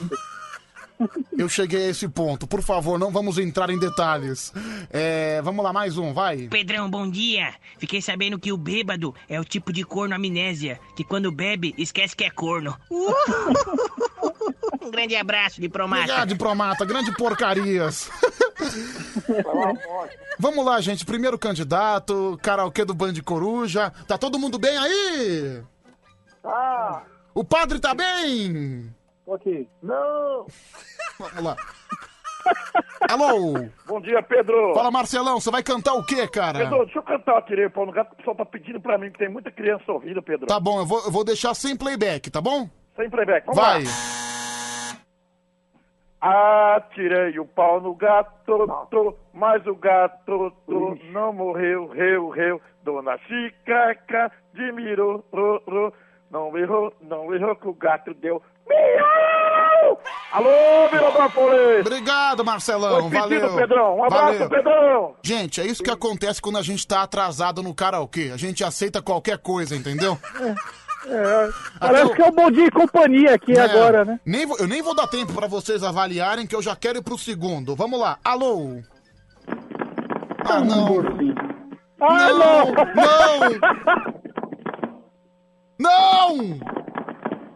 eu 1.38 1.50
cheguei 1.50 1.88
a 1.88 1.90
esse 1.90 2.08
ponto. 2.08 2.46
Por 2.48 2.62
favor, 2.62 2.98
não 3.00 3.12
vamos 3.12 3.38
entrar 3.38 3.70
em 3.70 3.80
detalhes. 3.80 4.54
É, 4.90 5.42
vamos 5.42 5.64
lá, 5.64 5.74
mais 5.74 5.98
um, 5.98 6.14
vai. 6.14 6.48
Pedrão, 6.48 6.90
bom 6.90 7.10
dia. 7.10 7.54
Fiquei 7.78 8.02
sabendo 8.02 8.40
que 8.40 8.52
o 8.52 8.58
bêbado 8.58 9.14
é 9.28 9.40
o 9.40 9.44
tipo 9.46 9.74
de 9.74 9.84
corno 9.84 10.16
amnésia, 10.16 10.80
que 10.96 11.04
quando 11.04 11.32
bebe, 11.32 11.74
esquece 11.78 12.16
que 12.16 12.24
é 12.24 12.30
corno. 12.30 12.78
Um 14.82 14.92
grande 14.92 15.16
abraço, 15.16 15.62
diplomata. 15.62 16.02
Obrigado, 16.04 16.28
diplomata, 16.30 16.86
grande 16.86 17.12
porcarias. 17.14 18.10
Vamos 20.38 20.66
lá, 20.66 20.82
gente. 20.82 21.06
Primeiro 21.06 21.40
candidato, 21.40 22.38
karaokê 22.42 22.84
do 22.84 22.94
Band 22.94 23.14
Coruja. 23.24 23.92
Tá 24.08 24.18
todo 24.18 24.38
mundo 24.40 24.60
bem 24.60 24.78
aí? 24.78 25.62
Ah, 26.44 27.04
O 27.34 27.44
padre 27.44 27.80
tá 27.80 27.94
bem? 27.94 28.94
Tô 29.26 29.34
aqui. 29.34 29.68
não! 29.82 30.46
Vamos 31.20 31.44
lá. 31.44 31.56
Alô? 33.10 33.54
Bom 33.86 34.02
dia, 34.02 34.22
Pedro! 34.22 34.74
Fala, 34.74 34.92
Marcelão, 34.92 35.40
você 35.40 35.50
vai 35.50 35.64
cantar 35.64 35.94
o 35.94 36.06
quê, 36.06 36.28
cara? 36.28 36.60
Pedro, 36.60 36.86
deixa 36.86 37.00
eu 37.00 37.04
cantar 37.04 37.42
Tirei 37.44 37.66
o 37.66 37.72
Pau 37.72 37.86
no 37.86 37.92
Gato, 37.92 38.10
que 38.10 38.16
o 38.16 38.18
pessoal 38.18 38.36
tá 38.36 38.46
pedindo 38.46 38.82
pra 38.82 38.98
mim, 38.98 39.12
que 39.12 39.20
tem 39.20 39.30
muita 39.30 39.52
criança 39.52 39.92
ouvindo, 39.92 40.22
Pedro. 40.22 40.48
Tá 40.48 40.60
bom, 40.60 40.80
eu 40.80 40.86
vou, 40.86 41.04
eu 41.06 41.12
vou 41.12 41.24
deixar 41.24 41.54
sem 41.54 41.78
playback, 41.78 42.30
tá 42.30 42.42
bom? 42.42 42.70
Sem 42.96 43.10
playback, 43.10 43.46
vamos 43.46 43.62
Vai. 43.62 43.84
lá. 43.84 43.90
Atirei 46.76 47.38
o 47.38 47.46
pau 47.46 47.82
no 47.82 47.94
gato, 47.96 48.32
tô, 48.90 49.16
mas 49.34 49.66
o 49.68 49.76
gato 49.76 50.24
tô, 50.26 50.98
não 51.12 51.34
morreu, 51.34 51.88
reu, 51.88 52.30
reu. 52.30 52.62
Dona 52.82 53.18
admirou, 54.54 55.24
ro, 55.32 55.62
ro, 55.68 55.94
não 56.32 56.58
errou, 56.58 56.94
não 57.02 57.34
errou 57.34 57.56
que 57.56 57.68
o 57.68 57.74
gato 57.74 58.14
deu. 58.14 58.42
Miau! 58.70 60.00
Alô, 60.32 60.50
Miradópolis! 60.92 61.82
Obrigado, 61.86 62.44
Marcelão. 62.46 63.10
Foi 63.10 63.22
pedido, 63.22 63.42
Valeu. 63.42 63.56
Pedrão. 63.56 63.98
Um 63.98 64.04
abraço, 64.04 64.34
Valeu. 64.40 64.50
Pedrão. 64.50 65.16
Gente, 65.24 65.62
é 65.62 65.66
isso 65.66 65.84
que 65.84 65.92
acontece 65.92 66.42
quando 66.42 66.58
a 66.58 66.62
gente 66.62 66.88
tá 66.88 67.04
atrasado 67.04 67.62
no 67.62 67.74
karaokê. 67.74 68.32
A 68.34 68.38
gente 68.38 68.64
aceita 68.64 69.02
qualquer 69.02 69.38
coisa, 69.38 69.76
entendeu? 69.76 70.18
É, 71.06 71.50
parece 71.80 72.14
que 72.14 72.22
é 72.22 72.28
o 72.28 72.32
bom 72.32 72.50
dia 72.50 72.66
e 72.66 72.72
companhia 72.72 73.34
aqui 73.36 73.52
É, 73.52 73.60
agora, 73.62 74.06
né? 74.06 74.20
Nem 74.26 74.46
vou- 74.46 74.58
eu 74.58 74.68
nem 74.68 74.82
vou 74.82 74.96
dar 74.96 75.06
tempo 75.08 75.34
pra 75.34 75.48
vocês 75.48 75.84
avaliarem, 75.84 76.48
que 76.48 76.56
eu 76.56 76.62
já 76.62 76.76
quero 76.78 77.00
ir 77.00 77.04
pro 77.04 77.18
segundo. 77.18 77.76
Vamos 77.76 78.00
lá. 78.00 78.18
Alô? 78.24 78.82
Ah, 80.46 80.60
não. 80.62 81.04
Ah, 82.00 82.30
não! 82.34 82.74
Não! 85.80 86.38
Não! 86.38 86.60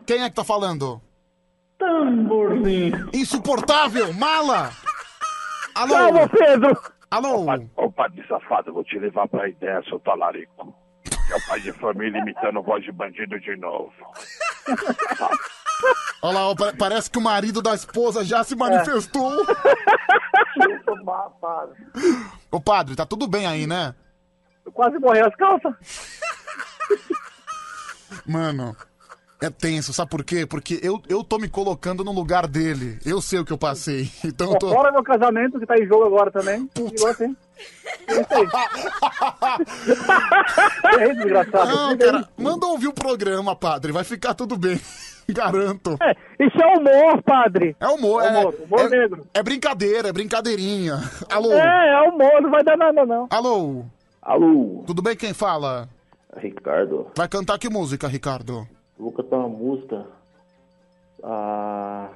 Quem 0.08 0.24
é 0.24 0.30
que 0.30 0.36
tá 0.36 0.44
falando? 0.44 1.02
Tamborzinho. 1.78 3.10
Insuportável! 3.14 4.14
Mala! 4.14 4.72
Alô? 5.76 5.94
Calma, 5.94 6.30
Pedro! 6.30 6.82
Alô? 7.12 7.46
Ô, 7.76 7.92
padre 7.92 8.26
safado, 8.28 8.70
eu 8.70 8.74
vou 8.74 8.84
te 8.84 8.98
levar 8.98 9.28
pra 9.28 9.48
ideia, 9.48 9.82
seu 9.88 10.00
talarico. 10.00 10.74
É 11.30 11.36
o 11.36 11.48
pai 11.48 11.60
de 11.60 11.72
família 11.74 12.20
imitando 12.20 12.64
voz 12.64 12.84
de 12.84 12.92
bandido 12.92 13.40
de 13.40 13.56
novo. 13.58 13.92
Olha 16.24 16.34
lá, 16.40 16.50
ó, 16.50 16.56
pa- 16.56 16.74
parece 16.78 17.12
que 17.12 17.20
o 17.20 17.22
marido 17.22 17.62
da 17.62 17.74
esposa 17.76 18.24
já 18.26 18.44
se 18.44 18.56
manifestou. 18.56 19.32
Ô 22.52 22.60
padre, 22.60 22.96
tá 22.96 23.06
tudo 23.06 23.28
bem 23.28 23.46
aí, 23.46 23.68
né? 23.68 23.94
Eu 24.66 24.72
quase 24.72 24.98
morri 25.00 25.20
as 25.20 25.36
calças. 25.36 25.74
Mano, 28.26 28.76
é 29.40 29.50
tenso, 29.52 29.94
sabe 29.94 30.10
por 30.10 30.24
quê? 30.24 30.48
Porque 30.48 30.80
eu, 30.82 31.00
eu 31.08 31.24
tô 31.24 31.38
me 31.38 31.48
colocando 31.48 32.04
no 32.04 32.12
lugar 32.12 32.48
dele. 32.48 32.98
Eu 33.06 33.22
sei 33.22 33.40
o 33.40 33.46
que 33.46 33.54
eu 33.54 33.58
passei. 33.58 34.10
Então 34.26 34.52
eu 34.54 34.60
tô. 34.60 34.70
Fora 34.70 34.92
meu 34.92 35.04
casamento, 35.04 35.60
que 35.60 35.66
tá 35.66 35.78
em 35.78 35.86
jogo 35.86 36.06
agora 36.06 36.32
também. 36.32 36.70
Igual 36.76 37.12
assim. 37.12 37.36
É 38.08 38.22
isso 38.22 38.34
aí. 38.34 38.48
é 41.00 41.12
isso, 41.12 41.16
desgraçado. 41.16 41.76
Não, 41.76 41.98
cara, 41.98 42.28
manda 42.38 42.66
ouvir 42.66 42.88
o 42.88 42.94
programa, 42.94 43.56
padre. 43.56 43.92
Vai 43.92 44.04
ficar 44.04 44.34
tudo 44.34 44.58
bem. 44.58 44.80
Garanto. 45.30 45.98
Isso 46.40 46.58
é 46.62 46.78
humor, 46.78 47.22
padre. 47.24 47.76
É 47.80 47.88
humor, 47.88 48.24
é. 48.24 48.30
Humor, 48.30 48.56
humor 48.64 48.80
é, 48.80 48.90
negro. 48.90 49.28
é 49.34 49.44
brincadeira, 49.44 50.10
é 50.10 50.14
brincadeirinha. 50.14 50.96
Alô? 51.30 51.52
É, 51.54 51.94
é 51.94 52.10
humor, 52.10 52.42
não 52.42 52.50
vai 52.50 52.64
dar 52.64 52.78
nada, 52.78 53.06
não. 53.06 53.28
Alô? 53.30 53.86
Alô? 54.22 54.84
Tudo 54.88 55.02
bem 55.02 55.16
quem 55.16 55.34
fala? 55.34 55.90
Ricardo, 56.38 57.08
Vai 57.16 57.28
cantar 57.28 57.58
que 57.58 57.70
música, 57.70 58.08
Ricardo? 58.08 58.68
Vou 58.98 59.12
cantar 59.12 59.38
uma 59.38 59.50
música. 59.50 60.06
Ah, 61.24 62.10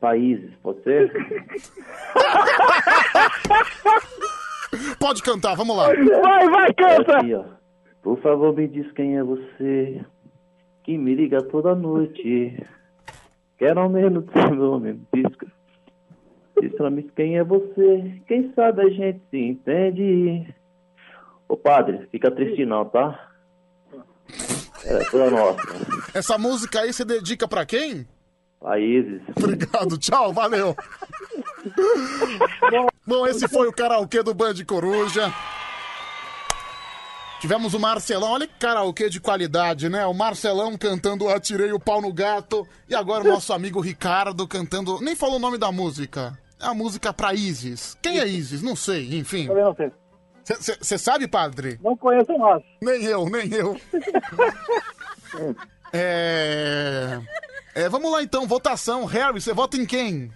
países, 0.00 0.54
pode 0.62 0.82
ser? 0.82 1.12
Pode 4.98 5.22
cantar, 5.22 5.54
vamos 5.54 5.76
lá. 5.76 5.86
Vai, 5.86 6.50
vai, 6.50 6.74
canta! 6.74 7.18
Aqui, 7.18 7.34
ó. 7.34 7.44
Por 8.02 8.20
favor, 8.20 8.54
me 8.54 8.68
diz 8.68 8.90
quem 8.92 9.16
é 9.16 9.22
você 9.22 10.04
que 10.84 10.96
me 10.96 11.14
liga 11.14 11.42
toda 11.42 11.74
noite. 11.74 12.64
Quero 13.58 13.80
ao 13.80 13.88
menos 13.88 14.24
seu 14.32 14.54
nome, 14.54 15.00
me 15.12 15.22
diz. 15.22 15.36
Diz 16.60 16.72
pra 16.74 16.90
mim 16.90 17.08
quem 17.14 17.38
é 17.38 17.44
você. 17.44 18.20
Quem 18.26 18.52
sabe 18.54 18.82
a 18.82 18.88
gente 18.88 19.20
se 19.30 19.38
entende. 19.38 20.54
Ô 21.48 21.56
padre, 21.56 22.06
fica 22.10 22.30
triste 22.30 22.64
não, 22.64 22.84
tá? 22.84 23.30
É 24.84 24.98
toda 25.10 25.30
nossa. 25.30 25.60
Essa 26.16 26.38
música 26.38 26.80
aí 26.80 26.94
você 26.94 27.04
dedica 27.04 27.46
pra 27.46 27.66
quem? 27.66 28.08
A 28.64 28.78
Isis. 28.78 29.20
Obrigado, 29.36 29.98
tchau, 29.98 30.32
valeu. 30.32 30.74
Bom, 33.06 33.26
esse 33.26 33.46
foi 33.46 33.68
o 33.68 33.72
karaokê 33.72 34.22
do 34.22 34.32
Band 34.32 34.54
Coruja. 34.66 35.30
Tivemos 37.38 37.74
o 37.74 37.78
Marcelão, 37.78 38.30
olha 38.30 38.46
que 38.46 38.58
karaokê 38.58 39.10
de 39.10 39.20
qualidade, 39.20 39.90
né? 39.90 40.06
O 40.06 40.14
Marcelão 40.14 40.74
cantando 40.78 41.28
Atirei 41.28 41.70
o 41.70 41.78
Pau 41.78 42.00
no 42.00 42.10
Gato. 42.14 42.66
E 42.88 42.94
agora 42.94 43.22
o 43.22 43.28
nosso 43.28 43.52
amigo 43.52 43.78
Ricardo 43.78 44.48
cantando. 44.48 44.98
Nem 45.02 45.14
falou 45.14 45.36
o 45.36 45.40
nome 45.40 45.58
da 45.58 45.70
música. 45.70 46.32
É 46.58 46.64
a 46.64 46.72
música 46.72 47.12
pra 47.12 47.34
Isis. 47.34 47.94
Quem 48.00 48.18
é 48.18 48.26
Isis? 48.26 48.62
Não 48.62 48.74
sei, 48.74 49.18
enfim. 49.18 49.48
Também 49.48 49.64
não 49.64 49.74
sei. 49.74 49.92
Você 50.80 50.96
sabe, 50.96 51.28
padre? 51.28 51.78
Não 51.82 51.94
conheço 51.94 52.38
mais. 52.38 52.62
Nem 52.80 53.04
eu, 53.04 53.28
nem 53.28 53.52
eu. 53.52 53.78
é... 55.92 57.18
é. 57.74 57.88
Vamos 57.88 58.10
lá 58.10 58.22
então, 58.22 58.46
votação. 58.46 59.04
Harry, 59.04 59.40
você 59.40 59.52
vota 59.52 59.76
em 59.76 59.86
quem? 59.86 60.30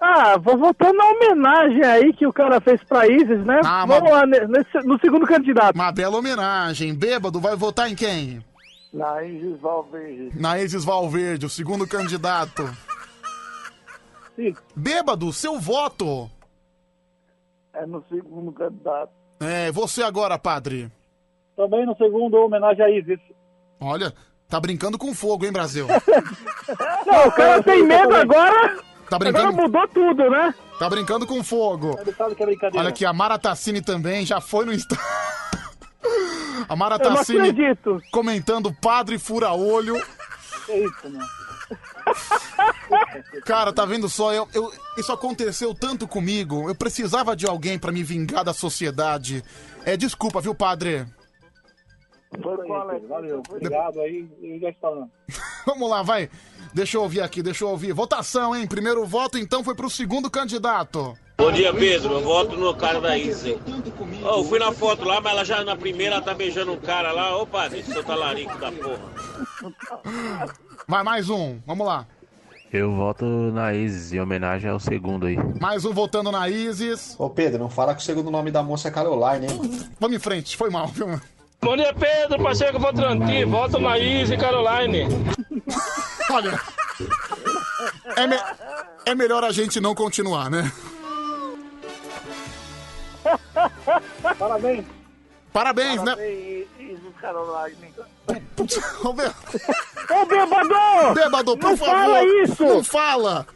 Ah, 0.00 0.36
vou 0.36 0.58
votar 0.58 0.92
na 0.92 1.04
homenagem 1.06 1.82
aí 1.82 2.12
que 2.12 2.26
o 2.26 2.32
cara 2.32 2.60
fez 2.60 2.82
pra 2.84 3.06
Isis, 3.06 3.44
né? 3.46 3.60
Ah, 3.64 3.86
Vamos 3.86 4.10
mas- 4.10 4.12
lá, 4.12 4.26
ne- 4.26 4.46
nesse- 4.46 4.86
no 4.86 4.98
segundo 5.00 5.26
candidato. 5.26 5.74
Uma 5.74 5.90
bela 5.90 6.18
homenagem. 6.18 6.94
Bêbado 6.94 7.40
vai 7.40 7.56
votar 7.56 7.90
em 7.90 7.94
quem? 7.94 8.44
Na 8.92 9.22
Isis 9.24 9.58
Valverde. 9.60 10.30
Na 10.38 10.58
Isis 10.58 10.84
Valverde, 10.84 11.46
o 11.46 11.50
segundo 11.50 11.86
candidato. 11.86 12.62
Sim. 14.36 14.54
Bêbado, 14.74 15.32
seu 15.32 15.58
voto. 15.58 16.30
É 17.72 17.86
no 17.86 18.02
segundo 18.08 18.52
candidato. 18.52 19.10
É, 19.40 19.70
você 19.72 20.02
agora, 20.02 20.38
padre. 20.38 20.90
Também 21.56 21.86
no 21.86 21.96
segundo, 21.96 22.34
homenagem 22.36 22.84
a 22.84 22.90
Isis. 22.90 23.18
Olha, 23.80 24.12
tá 24.48 24.60
brincando 24.60 24.96
com 24.98 25.14
fogo, 25.14 25.44
hein, 25.44 25.52
Brasil? 25.52 25.86
Não, 27.06 27.28
o 27.28 27.32
cara 27.32 27.62
tem 27.62 27.84
medo 27.84 28.14
agora. 28.14 28.78
Tá 29.08 29.18
brincando? 29.18 29.48
Agora 29.48 29.62
mudou 29.62 29.88
tudo, 29.88 30.30
né? 30.30 30.54
Tá 30.78 30.90
brincando 30.90 31.26
com 31.26 31.42
fogo. 31.44 31.96
Ele 32.00 32.12
sabe 32.12 32.34
que 32.34 32.42
é 32.42 32.46
brincadeira. 32.46 32.78
Olha 32.78 32.88
aqui, 32.88 33.04
a 33.04 33.12
Mara 33.12 33.38
Tassini 33.38 33.80
também 33.80 34.26
já 34.26 34.40
foi 34.40 34.64
no 34.64 34.72
Insta. 34.72 34.96
A 36.68 36.74
Mara 36.74 36.96
Eu 37.00 37.10
não 37.10 37.16
Tassini 37.16 37.50
acredito. 37.50 38.00
comentando 38.10 38.72
Padre 38.80 39.18
Fura 39.18 39.52
Olho. 39.52 39.94
Que 40.64 40.72
isso, 40.72 41.04
mano. 41.04 41.26
Cara, 43.44 43.72
tá 43.72 43.84
vendo 43.84 44.08
só? 44.08 44.32
Eu, 44.32 44.48
eu- 44.52 44.72
isso 44.98 45.12
aconteceu 45.12 45.74
tanto 45.74 46.08
comigo. 46.08 46.68
Eu 46.68 46.74
precisava 46.74 47.36
de 47.36 47.46
alguém 47.46 47.78
pra 47.78 47.92
me 47.92 48.02
vingar 48.02 48.44
da 48.44 48.52
sociedade. 48.52 49.44
É, 49.84 49.96
desculpa, 49.96 50.40
viu, 50.40 50.54
padre? 50.54 51.06
Foi 52.42 53.08
Valeu. 53.08 53.42
Obrigado 53.48 54.00
aí. 54.00 54.28
Eu 54.42 54.60
já 54.60 54.72
falando. 54.80 55.10
Vamos 55.66 55.90
lá, 55.90 56.02
vai. 56.02 56.30
Deixa 56.72 56.96
eu 56.96 57.02
ouvir 57.02 57.20
aqui, 57.22 57.42
deixa 57.42 57.64
eu 57.64 57.68
ouvir. 57.68 57.92
Votação, 57.92 58.54
hein? 58.54 58.66
Primeiro 58.66 59.04
voto, 59.06 59.38
então, 59.38 59.64
foi 59.64 59.74
pro 59.74 59.88
segundo 59.90 60.30
candidato. 60.30 61.16
Bom 61.38 61.52
dia, 61.52 61.72
Pedro. 61.72 62.14
Eu 62.14 62.22
voto 62.22 62.56
no 62.56 62.74
cara 62.74 63.00
da 63.00 63.16
Isa. 63.16 63.50
Ô, 64.22 64.38
eu 64.38 64.44
fui 64.44 64.58
na 64.58 64.72
foto 64.72 65.04
lá, 65.04 65.20
mas 65.20 65.32
ela 65.32 65.44
já 65.44 65.64
na 65.64 65.76
primeira 65.76 66.16
ela 66.16 66.24
tá 66.24 66.34
beijando 66.34 66.72
um 66.72 66.80
cara 66.80 67.12
lá. 67.12 67.36
Ô, 67.36 67.46
padre, 67.46 67.82
seu 67.82 68.02
talarico 68.02 68.56
da 68.58 68.72
porra. 68.72 70.54
Vai, 70.88 71.02
mais 71.02 71.28
um. 71.28 71.58
Vamos 71.66 71.86
lá. 71.86 72.06
Eu 72.72 72.94
voto 72.94 73.24
na 73.24 73.74
Isis, 73.74 74.12
em 74.12 74.20
homenagem 74.20 74.70
ao 74.70 74.80
segundo 74.80 75.26
aí. 75.26 75.36
Mais 75.60 75.84
um 75.84 75.92
votando 75.92 76.32
na 76.32 76.48
Isis. 76.48 77.14
Ô 77.18 77.30
Pedro, 77.30 77.58
não 77.58 77.70
fala 77.70 77.94
que 77.94 78.02
o 78.02 78.04
segundo 78.04 78.30
nome 78.30 78.50
da 78.50 78.62
moça 78.62 78.88
é 78.88 78.90
Caroline, 78.90 79.46
hein? 79.46 79.88
Vamos 80.00 80.16
em 80.16 80.20
frente, 80.20 80.56
foi 80.56 80.68
mal, 80.68 80.88
viu? 80.88 81.20
Bom 81.60 81.76
dia, 81.76 81.92
Pedro, 81.94 82.42
parceiro 82.42 82.72
que 82.72 82.76
eu 82.78 82.80
vou 82.82 82.92
tranqui, 82.92 83.44
volta 83.44 83.78
na 83.78 83.98
Easy 83.98 84.36
Caroline. 84.36 85.06
Olha, 86.30 86.60
é, 88.16 88.26
me- 88.26 88.40
é 89.04 89.14
melhor 89.14 89.42
a 89.44 89.50
gente 89.52 89.80
não 89.80 89.94
continuar, 89.94 90.48
né? 90.50 90.70
Parabéns. 94.38 94.84
Parabéns, 95.52 96.02
né? 96.02 96.14
Isis 96.78 97.00
Caroline. 97.20 97.92
Ô, 99.02 99.12
Bê- 99.12 99.32
Ô, 100.10 100.26
bêbado! 100.26 101.14
Bêbado, 101.14 101.56
por 101.58 101.70
Não 101.70 101.76
favor. 101.76 101.94
fala 101.94 102.24
isso! 102.42 102.64
Não 102.64 102.84
fala! 102.84 103.46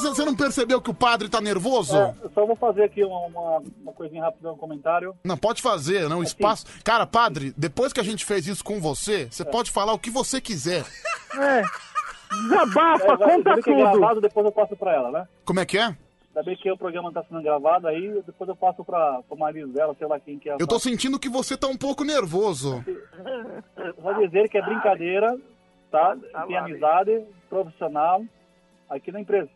Você 0.00 0.24
não 0.24 0.34
percebeu 0.34 0.80
que 0.80 0.90
o 0.90 0.94
padre 0.94 1.28
tá 1.28 1.40
nervoso? 1.40 1.96
É, 1.96 2.14
eu 2.22 2.30
só 2.30 2.46
vou 2.46 2.56
fazer 2.56 2.84
aqui 2.84 3.04
uma, 3.04 3.26
uma, 3.26 3.62
uma 3.82 3.92
coisinha 3.92 4.22
rápida, 4.24 4.52
um 4.52 4.56
comentário. 4.56 5.14
Não, 5.24 5.36
pode 5.36 5.60
fazer, 5.62 6.08
não, 6.08 6.22
espaço... 6.22 6.66
Cara, 6.82 7.06
padre, 7.06 7.52
depois 7.56 7.92
que 7.92 8.00
a 8.00 8.04
gente 8.04 8.24
fez 8.24 8.46
isso 8.46 8.64
com 8.64 8.80
você, 8.80 9.22
É. 9.22 9.30
você 9.30 9.44
pode 9.44 9.70
falar 9.70 9.92
o 9.92 9.98
que 9.98 10.10
você 10.10 10.40
quiser. 10.40 10.84
É. 11.38 11.62
Desabafa, 12.42 13.04
É, 13.04 13.06
vai- 13.08 13.16
conta 13.18 13.30
ainda 13.30 13.52
bem 13.54 13.62
que 13.62 13.70
é 13.70 13.76
tudo. 13.76 13.90
gravado, 13.98 14.20
depois 14.20 14.46
eu 14.46 14.52
passo 14.52 14.76
pra 14.76 14.94
ela, 14.94 15.10
né? 15.10 15.28
Como 15.44 15.60
é 15.60 15.66
que 15.66 15.76
é? 15.78 15.84
Ainda 16.34 16.42
bem 16.44 16.56
que 16.56 16.70
o 16.72 16.78
programa 16.78 17.12
tá 17.12 17.22
sendo 17.28 17.42
gravado, 17.42 17.86
aí 17.86 18.22
depois 18.26 18.48
eu 18.48 18.56
passo 18.56 18.82
pra, 18.82 19.20
pro 19.28 19.36
marido 19.36 19.68
dela, 19.68 19.94
sei 19.98 20.06
lá 20.06 20.18
quem 20.18 20.38
que 20.38 20.48
é. 20.48 20.56
Eu 20.58 20.66
tô 20.66 20.78
sentindo 20.78 21.18
que 21.18 21.28
você 21.28 21.58
tá 21.58 21.66
um 21.68 21.76
pouco 21.76 22.04
nervoso. 22.04 22.82
Só 24.02 24.12
dizer 24.14 24.48
que 24.48 24.56
é 24.56 24.62
brincadeira, 24.62 25.38
tá? 25.90 26.16
Tem 26.46 26.56
amizade 26.56 27.22
profissional 27.50 28.24
aqui 28.88 29.12
na 29.12 29.20
empresa. 29.20 29.50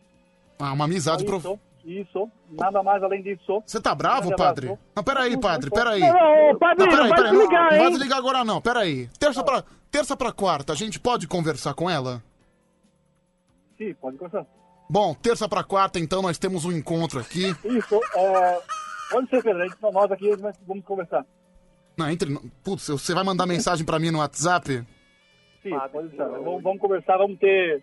Ah, 0.59 0.73
uma 0.73 0.85
amizade 0.85 1.23
Isso, 1.23 1.41
prof... 1.41 1.59
Isso, 1.85 2.29
nada 2.49 2.83
mais 2.83 3.01
além 3.01 3.21
disso. 3.23 3.63
Você 3.65 3.79
tá 3.79 3.95
bravo, 3.95 4.35
padre? 4.35 4.67
abraço. 4.67 4.83
Não, 4.93 5.03
peraí, 5.03 5.39
padre, 5.39 5.69
peraí. 5.69 6.01
Não, 6.01 6.11
não, 6.13 6.51
ô, 6.51 6.57
padre, 6.57 6.85
não 6.85 6.91
vai 6.97 7.09
desligar, 7.09 7.33
não, 7.33 7.39
não 7.39 7.47
vai 7.47 7.79
hein? 7.79 7.89
desligar 7.91 8.17
agora 8.17 8.43
não, 8.43 8.61
peraí. 8.61 9.07
Terça 9.17 9.41
pra, 9.41 9.63
terça 9.89 10.17
pra 10.17 10.33
quarta, 10.33 10.73
a 10.73 10.75
gente 10.75 10.99
pode 10.99 11.27
conversar 11.27 11.73
com 11.73 11.89
ela? 11.89 12.21
Sim, 13.77 13.93
pode 14.01 14.17
conversar. 14.17 14.45
Bom, 14.89 15.13
terça 15.13 15.47
pra 15.47 15.63
quarta, 15.63 15.97
então, 15.97 16.21
nós 16.21 16.37
temos 16.37 16.65
um 16.65 16.71
encontro 16.73 17.19
aqui. 17.19 17.55
Isso, 17.63 18.01
é... 18.15 18.61
Pode 19.09 19.29
ser, 19.29 19.41
Pedro, 19.41 19.61
a 19.61 19.67
gente- 19.67 19.81
nós 19.81 20.11
aqui 20.11 20.35
nós 20.37 20.55
vamos 20.67 20.83
conversar. 20.83 21.25
Não, 21.95 22.09
entre... 22.09 22.37
Putz, 22.65 22.87
você 22.89 23.13
vai 23.13 23.23
mandar 23.23 23.45
mensagem 23.45 23.85
pra 23.85 23.97
mim 23.97 24.11
no 24.11 24.19
WhatsApp? 24.19 24.85
Sim, 25.63 25.69
pode 25.91 26.09
ser. 26.09 26.17
Vamos, 26.17 26.61
vamos 26.63 26.81
conversar, 26.81 27.17
vamos 27.17 27.39
ter... 27.39 27.81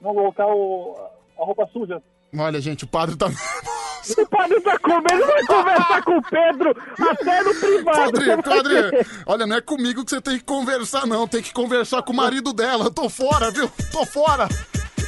Vamos 0.00 0.18
colocar 0.18 0.46
o... 0.46 0.94
a 1.40 1.44
roupa 1.44 1.66
suja. 1.72 2.02
Olha, 2.38 2.60
gente, 2.60 2.84
o 2.84 2.86
padre 2.86 3.16
tá... 3.16 3.26
O 3.26 4.26
padre 4.26 4.60
tá 4.60 4.78
com 4.78 5.00
medo, 5.00 5.26
vai 5.26 5.46
conversar 5.46 6.02
com 6.04 6.16
o 6.18 6.22
Pedro 6.22 6.76
até 7.10 7.42
no 7.42 7.54
privado. 7.56 8.12
Padre, 8.12 8.42
padre, 8.42 9.06
olha, 9.26 9.46
não 9.48 9.56
é 9.56 9.60
comigo 9.60 10.04
que 10.04 10.10
você 10.10 10.20
tem 10.20 10.38
que 10.38 10.44
conversar, 10.44 11.06
não. 11.08 11.26
Tem 11.26 11.42
que 11.42 11.52
conversar 11.52 12.02
com 12.02 12.12
o 12.12 12.16
marido 12.16 12.52
dela. 12.52 12.84
Eu 12.84 12.90
tô 12.92 13.08
fora, 13.08 13.50
viu? 13.50 13.68
Tô 13.90 14.06
fora. 14.06 14.46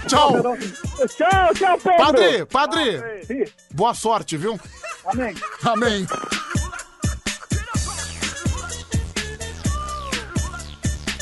Tchau. 0.09 0.33
Tchau, 1.17 1.55
tchau, 1.55 1.79
Pedro. 1.79 2.05
Padre, 2.05 2.47
padre. 2.47 3.53
Boa 3.73 3.95
sorte, 3.95 4.37
viu? 4.37 4.59
Amém. 5.07 5.35
Amém. 5.65 6.07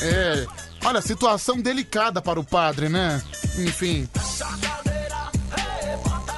É, 0.01 0.45
olha, 0.83 1.01
situação 1.01 1.57
delicada 1.57 2.21
para 2.21 2.39
o 2.39 2.43
padre, 2.43 2.89
né? 2.89 3.21
Enfim. 3.57 4.07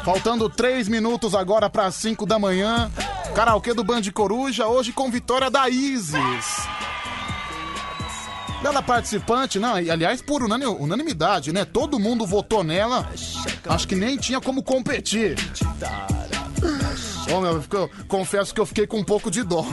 Faltando 0.10 0.50
três 0.50 0.88
minutos 0.88 1.36
agora 1.36 1.70
para 1.70 1.92
5 1.92 2.26
da 2.26 2.40
manhã. 2.40 2.92
Karaokê 3.36 3.76
do 3.76 3.84
Band 3.84 4.02
Coruja, 4.12 4.66
hoje 4.66 4.92
com 4.92 5.12
vitória 5.12 5.52
da 5.52 5.70
Isis. 5.70 6.68
Bela 8.64 8.82
participante, 8.82 9.60
não, 9.60 9.76
aliás, 9.76 10.20
por 10.20 10.42
unani- 10.42 10.66
unanimidade, 10.66 11.54
né? 11.54 11.64
Todo 11.64 12.00
mundo 12.00 12.26
votou 12.26 12.64
nela. 12.64 13.08
Acho 13.68 13.88
que 13.88 13.94
nem 13.94 14.18
tinha 14.18 14.42
como 14.42 14.64
competir. 14.64 15.38
Bom, 17.30 17.42
meu, 17.42 17.64
eu 17.72 17.90
confesso 18.08 18.52
que 18.52 18.60
eu 18.60 18.66
fiquei 18.66 18.88
com 18.88 18.98
um 18.98 19.06
pouco 19.06 19.30
de 19.30 19.44
dó. 19.44 19.64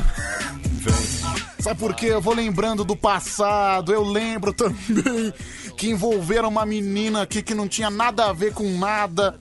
Sabe 1.61 1.81
por 1.81 1.95
quê? 1.95 2.09
Eu 2.09 2.21
vou 2.21 2.35
lembrando 2.35 2.85
do 2.85 2.95
passado, 2.95 3.91
eu 3.91 4.03
lembro 4.05 4.53
também 4.53 5.33
que 5.79 5.89
envolveram 5.89 6.51
uma 6.51 6.67
menina 6.67 7.23
aqui 7.23 7.41
que 7.43 7.55
não 7.55 7.67
tinha 7.67 7.89
nada 7.89 8.27
a 8.27 8.35
ver 8.35 8.53
com 8.53 8.69
nada. 8.77 9.41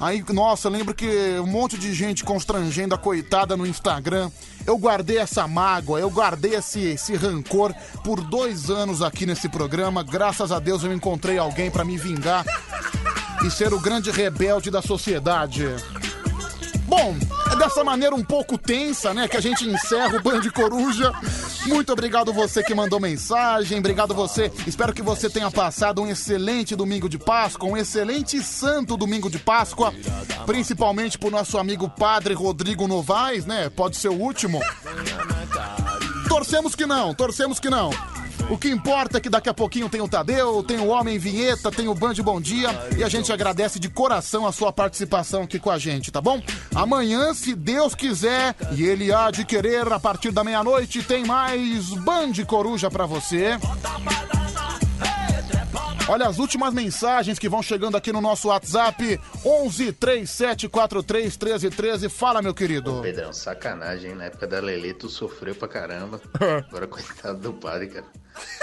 Aí, 0.00 0.24
nossa, 0.32 0.68
lembro 0.68 0.94
que 0.94 1.06
um 1.40 1.46
monte 1.46 1.76
de 1.76 1.92
gente 1.92 2.22
constrangendo 2.22 2.94
a 2.94 2.98
coitada 2.98 3.56
no 3.56 3.66
Instagram. 3.66 4.30
Eu 4.64 4.78
guardei 4.78 5.18
essa 5.18 5.48
mágoa, 5.48 5.98
eu 5.98 6.10
guardei 6.10 6.54
esse, 6.54 6.80
esse 6.80 7.16
rancor 7.16 7.74
por 8.04 8.20
dois 8.20 8.70
anos 8.70 9.02
aqui 9.02 9.26
nesse 9.26 9.48
programa. 9.48 10.04
Graças 10.04 10.52
a 10.52 10.58
Deus 10.60 10.84
eu 10.84 10.92
encontrei 10.92 11.38
alguém 11.38 11.70
pra 11.70 11.84
me 11.84 11.96
vingar 11.96 12.44
e 13.44 13.50
ser 13.50 13.72
o 13.72 13.80
grande 13.80 14.10
rebelde 14.10 14.70
da 14.70 14.82
sociedade. 14.82 15.64
Bom, 16.88 17.14
é 17.52 17.56
dessa 17.56 17.84
maneira 17.84 18.14
um 18.14 18.24
pouco 18.24 18.56
tensa, 18.56 19.12
né, 19.12 19.28
que 19.28 19.36
a 19.36 19.42
gente 19.42 19.68
encerra 19.68 20.16
o 20.16 20.22
Band 20.22 20.40
Coruja. 20.54 21.12
Muito 21.66 21.92
obrigado 21.92 22.32
você 22.32 22.62
que 22.62 22.74
mandou 22.74 22.98
mensagem, 22.98 23.78
obrigado 23.78 24.14
você. 24.14 24.50
Espero 24.66 24.94
que 24.94 25.02
você 25.02 25.28
tenha 25.28 25.50
passado 25.50 26.00
um 26.00 26.08
excelente 26.08 26.74
domingo 26.74 27.06
de 27.06 27.18
Páscoa, 27.18 27.68
um 27.68 27.76
excelente 27.76 28.42
santo 28.42 28.96
domingo 28.96 29.28
de 29.28 29.38
Páscoa, 29.38 29.92
principalmente 30.46 31.18
pro 31.18 31.30
nosso 31.30 31.58
amigo 31.58 31.90
Padre 31.90 32.32
Rodrigo 32.32 32.88
Novaes, 32.88 33.44
né? 33.44 33.68
Pode 33.68 33.98
ser 33.98 34.08
o 34.08 34.18
último. 34.18 34.58
Torcemos 36.26 36.74
que 36.74 36.86
não, 36.86 37.14
torcemos 37.14 37.60
que 37.60 37.68
não. 37.68 37.90
O 38.50 38.56
que 38.56 38.68
importa 38.68 39.18
é 39.18 39.20
que 39.20 39.28
daqui 39.28 39.48
a 39.48 39.54
pouquinho 39.54 39.90
tem 39.90 40.00
o 40.00 40.08
Tadeu, 40.08 40.62
tem 40.62 40.78
o 40.78 40.86
Homem 40.88 41.18
Vinheta, 41.18 41.70
tem 41.70 41.86
o 41.86 41.94
Band 41.94 42.14
Bom 42.14 42.40
Dia 42.40 42.70
e 42.96 43.04
a 43.04 43.08
gente 43.08 43.30
agradece 43.30 43.78
de 43.78 43.90
coração 43.90 44.46
a 44.46 44.52
sua 44.52 44.72
participação 44.72 45.42
aqui 45.42 45.58
com 45.58 45.70
a 45.70 45.78
gente, 45.78 46.10
tá 46.10 46.20
bom? 46.20 46.42
Amanhã, 46.74 47.34
se 47.34 47.54
Deus 47.54 47.94
quiser 47.94 48.54
e 48.72 48.84
Ele 48.84 49.12
há 49.12 49.30
de 49.30 49.44
querer, 49.44 49.92
a 49.92 50.00
partir 50.00 50.30
da 50.30 50.42
meia-noite 50.42 51.02
tem 51.02 51.26
mais 51.26 51.90
Band 51.90 52.32
Coruja 52.46 52.90
pra 52.90 53.04
você. 53.04 53.58
Olha 56.08 56.26
as 56.26 56.38
últimas 56.38 56.72
mensagens 56.72 57.38
que 57.38 57.50
vão 57.50 57.62
chegando 57.62 57.98
aqui 57.98 58.10
no 58.10 58.22
nosso 58.22 58.48
WhatsApp 58.48 59.20
11 59.44 59.92
3743 59.92 61.36
1313. 61.36 62.08
Fala, 62.08 62.40
meu 62.40 62.54
querido. 62.54 63.00
Ô, 63.00 63.02
Pedrão, 63.02 63.30
sacanagem, 63.30 64.12
hein? 64.12 64.16
Na 64.16 64.24
época 64.24 64.46
da 64.46 64.58
Lelê, 64.58 64.94
tu 64.94 65.10
sofreu 65.10 65.54
pra 65.54 65.68
caramba. 65.68 66.18
Agora, 66.66 66.86
coitado 66.86 67.38
do 67.40 67.52
padre, 67.52 67.88
cara. 67.88 68.06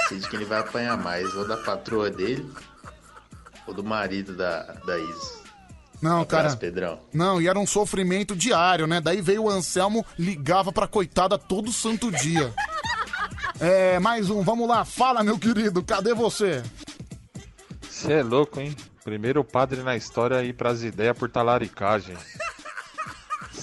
Sei 0.08 0.20
de 0.20 0.30
quem 0.30 0.40
ele 0.40 0.46
vai 0.46 0.60
apanhar 0.60 0.98
mais, 0.98 1.34
ou 1.36 1.48
da 1.48 1.58
patroa 1.58 2.10
dele, 2.10 2.50
ou 3.68 3.74
do 3.74 3.84
marido 3.84 4.36
da, 4.36 4.64
da 4.86 4.98
Isa. 4.98 5.46
Não, 6.02 6.22
Abraço, 6.22 6.28
cara. 6.28 6.58
Pedrão. 6.58 7.00
Não, 7.14 7.42
e 7.42 7.48
era 7.48 7.58
um 7.58 7.66
sofrimento 7.66 8.36
diário, 8.36 8.86
né? 8.86 9.02
Daí 9.02 9.22
veio 9.22 9.44
o 9.44 9.50
Anselmo, 9.50 10.06
ligava 10.20 10.72
pra 10.72 10.88
coitada 10.88 11.38
todo 11.38 11.72
santo 11.72 12.12
dia. 12.12 12.54
É, 13.60 13.98
mais 14.00 14.30
um, 14.30 14.42
vamos 14.42 14.68
lá. 14.68 14.84
Fala, 14.84 15.24
meu 15.24 15.40
querido, 15.40 15.82
cadê 15.82 16.14
você? 16.14 16.62
Você 17.82 18.14
é 18.14 18.24
louco, 18.24 18.60
hein? 18.60 18.76
Primeiro 19.04 19.44
padre 19.44 19.82
na 19.82 19.96
história 19.96 20.38
a 20.38 20.44
ir 20.44 20.54
pras 20.54 20.84
ideias 20.84 21.18
por 21.18 21.30
talaricagem. 21.30 22.16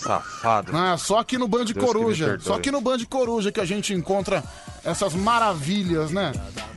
Safado. 0.02 0.76
Ah, 0.76 0.96
só 0.96 1.18
aqui 1.18 1.38
no 1.38 1.46
Band 1.48 1.66
Deus 1.66 1.84
Coruja. 1.84 2.38
Só 2.40 2.54
aqui 2.54 2.70
no 2.70 2.80
Band 2.80 2.98
Coruja 3.08 3.52
que 3.52 3.60
a 3.60 3.64
gente 3.64 3.92
encontra 3.94 4.42
essas 4.84 5.14
maravilhas, 5.14 6.10
né? 6.10 6.32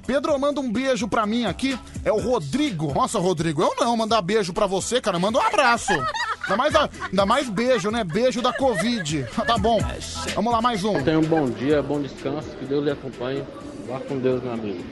Pedro, 0.05 0.37
manda 0.39 0.61
um 0.61 0.71
beijo 0.71 1.07
pra 1.07 1.25
mim 1.25 1.45
aqui. 1.45 1.77
É 2.03 2.11
o 2.11 2.19
Rodrigo. 2.19 2.93
Nossa, 2.93 3.17
Rodrigo, 3.19 3.61
eu 3.61 3.75
não 3.79 3.97
mandar 3.97 4.21
beijo 4.21 4.53
pra 4.53 4.67
você, 4.67 5.01
cara. 5.01 5.17
Manda 5.17 5.39
um 5.39 5.41
abraço. 5.41 5.93
Ainda 6.43 6.57
mais, 6.57 6.75
ainda 6.75 7.25
mais 7.25 7.49
beijo, 7.49 7.89
né? 7.89 8.03
Beijo 8.03 8.41
da 8.41 8.53
Covid. 8.53 9.25
Tá 9.45 9.57
bom. 9.57 9.79
Vamos 10.33 10.51
lá, 10.51 10.61
mais 10.61 10.83
um. 10.83 11.01
Tenha 11.03 11.19
um 11.19 11.23
bom 11.23 11.47
dia, 11.47 11.81
bom 11.81 12.01
descanso, 12.01 12.47
que 12.59 12.65
Deus 12.65 12.83
lhe 12.83 12.91
acompanhe. 12.91 13.43
Vá 13.87 13.99
com 13.99 14.17
Deus, 14.17 14.41
meu 14.41 14.53
amigo. 14.53 14.83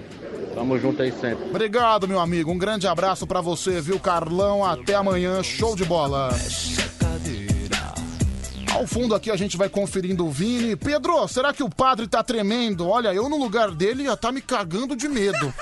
Tamo 0.53 0.77
junto 0.77 1.01
aí 1.01 1.11
sempre. 1.11 1.45
Obrigado, 1.49 2.07
meu 2.07 2.19
amigo. 2.19 2.51
Um 2.51 2.57
grande 2.57 2.87
abraço 2.87 3.25
pra 3.25 3.41
você, 3.41 3.81
viu, 3.81 3.99
Carlão? 3.99 4.63
Até 4.63 4.93
amanhã. 4.93 5.41
Show 5.41 5.75
de 5.75 5.83
bola. 5.83 6.29
Ao 8.73 8.87
fundo 8.87 9.13
aqui 9.13 9.29
a 9.29 9.35
gente 9.35 9.55
vai 9.55 9.69
conferindo 9.69 10.25
o 10.25 10.31
Vini. 10.31 10.75
Pedro, 10.75 11.27
será 11.27 11.53
que 11.53 11.61
o 11.61 11.69
padre 11.69 12.07
tá 12.07 12.23
tremendo? 12.23 12.87
Olha, 12.89 13.13
eu 13.13 13.29
no 13.29 13.37
lugar 13.37 13.69
dele 13.69 14.03
ia 14.03 14.17
tá 14.17 14.31
me 14.31 14.41
cagando 14.41 14.95
de 14.95 15.07
medo. 15.07 15.53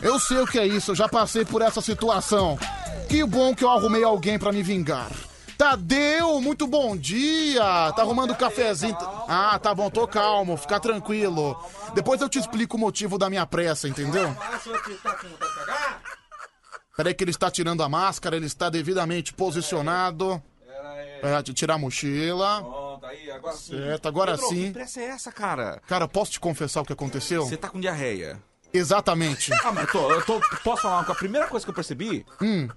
Eu 0.00 0.18
sei 0.20 0.38
o 0.38 0.46
que 0.46 0.58
é 0.58 0.66
isso, 0.66 0.90
eu 0.90 0.94
já 0.94 1.08
passei 1.08 1.44
por 1.44 1.62
essa 1.62 1.80
situação. 1.80 2.58
Que 3.08 3.24
bom 3.24 3.54
que 3.54 3.64
eu 3.64 3.70
arrumei 3.70 4.04
alguém 4.04 4.38
pra 4.38 4.52
me 4.52 4.62
vingar. 4.62 5.10
Tadeu, 5.56 6.40
muito 6.40 6.66
bom 6.66 6.96
dia. 6.96 7.62
Tá 7.94 8.02
arrumando 8.02 8.34
cafezinho. 8.34 8.96
Ah, 9.26 9.58
tá 9.58 9.74
bom, 9.74 9.90
tô 9.90 10.06
calmo, 10.06 10.56
fica 10.56 10.78
tranquilo. 10.78 11.58
Depois 11.94 12.20
eu 12.20 12.28
te 12.28 12.38
explico 12.38 12.76
o 12.76 12.80
motivo 12.80 13.18
da 13.18 13.30
minha 13.30 13.46
pressa, 13.46 13.88
entendeu? 13.88 14.34
Peraí 16.96 17.14
que 17.14 17.24
ele 17.24 17.30
está 17.30 17.50
tirando 17.50 17.82
a 17.82 17.88
máscara, 17.88 18.36
ele 18.36 18.46
está 18.46 18.68
devidamente 18.68 19.32
posicionado. 19.32 20.42
É, 21.22 21.42
de 21.42 21.52
tirar 21.52 21.74
a 21.74 21.78
mochila. 21.78 22.62
Pronto, 22.62 23.06
aí, 23.06 23.30
agora 23.30 23.56
sim. 23.56 23.76
Certo, 23.76 24.08
agora 24.08 24.32
Pedro, 24.32 24.48
sim. 24.48 24.66
Que 24.66 24.70
pressa 24.72 25.00
é 25.00 25.04
essa, 25.04 25.32
cara? 25.32 25.80
Cara, 25.86 26.08
posso 26.08 26.32
te 26.32 26.40
confessar 26.40 26.80
o 26.80 26.84
que 26.84 26.92
aconteceu? 26.92 27.44
Você 27.44 27.56
tá 27.56 27.68
com 27.68 27.80
diarreia. 27.80 28.42
Exatamente. 28.72 29.50
Ah, 29.62 29.72
mas 29.72 29.84
eu 29.84 29.92
tô, 29.92 30.10
eu 30.12 30.24
tô. 30.24 30.40
Posso 30.62 30.82
falar 30.82 31.04
coisa? 31.04 31.12
A 31.12 31.16
primeira 31.16 31.46
coisa 31.46 31.64
que 31.66 31.70
eu 31.70 31.74
percebi. 31.74 32.24
Hum. 32.40 32.68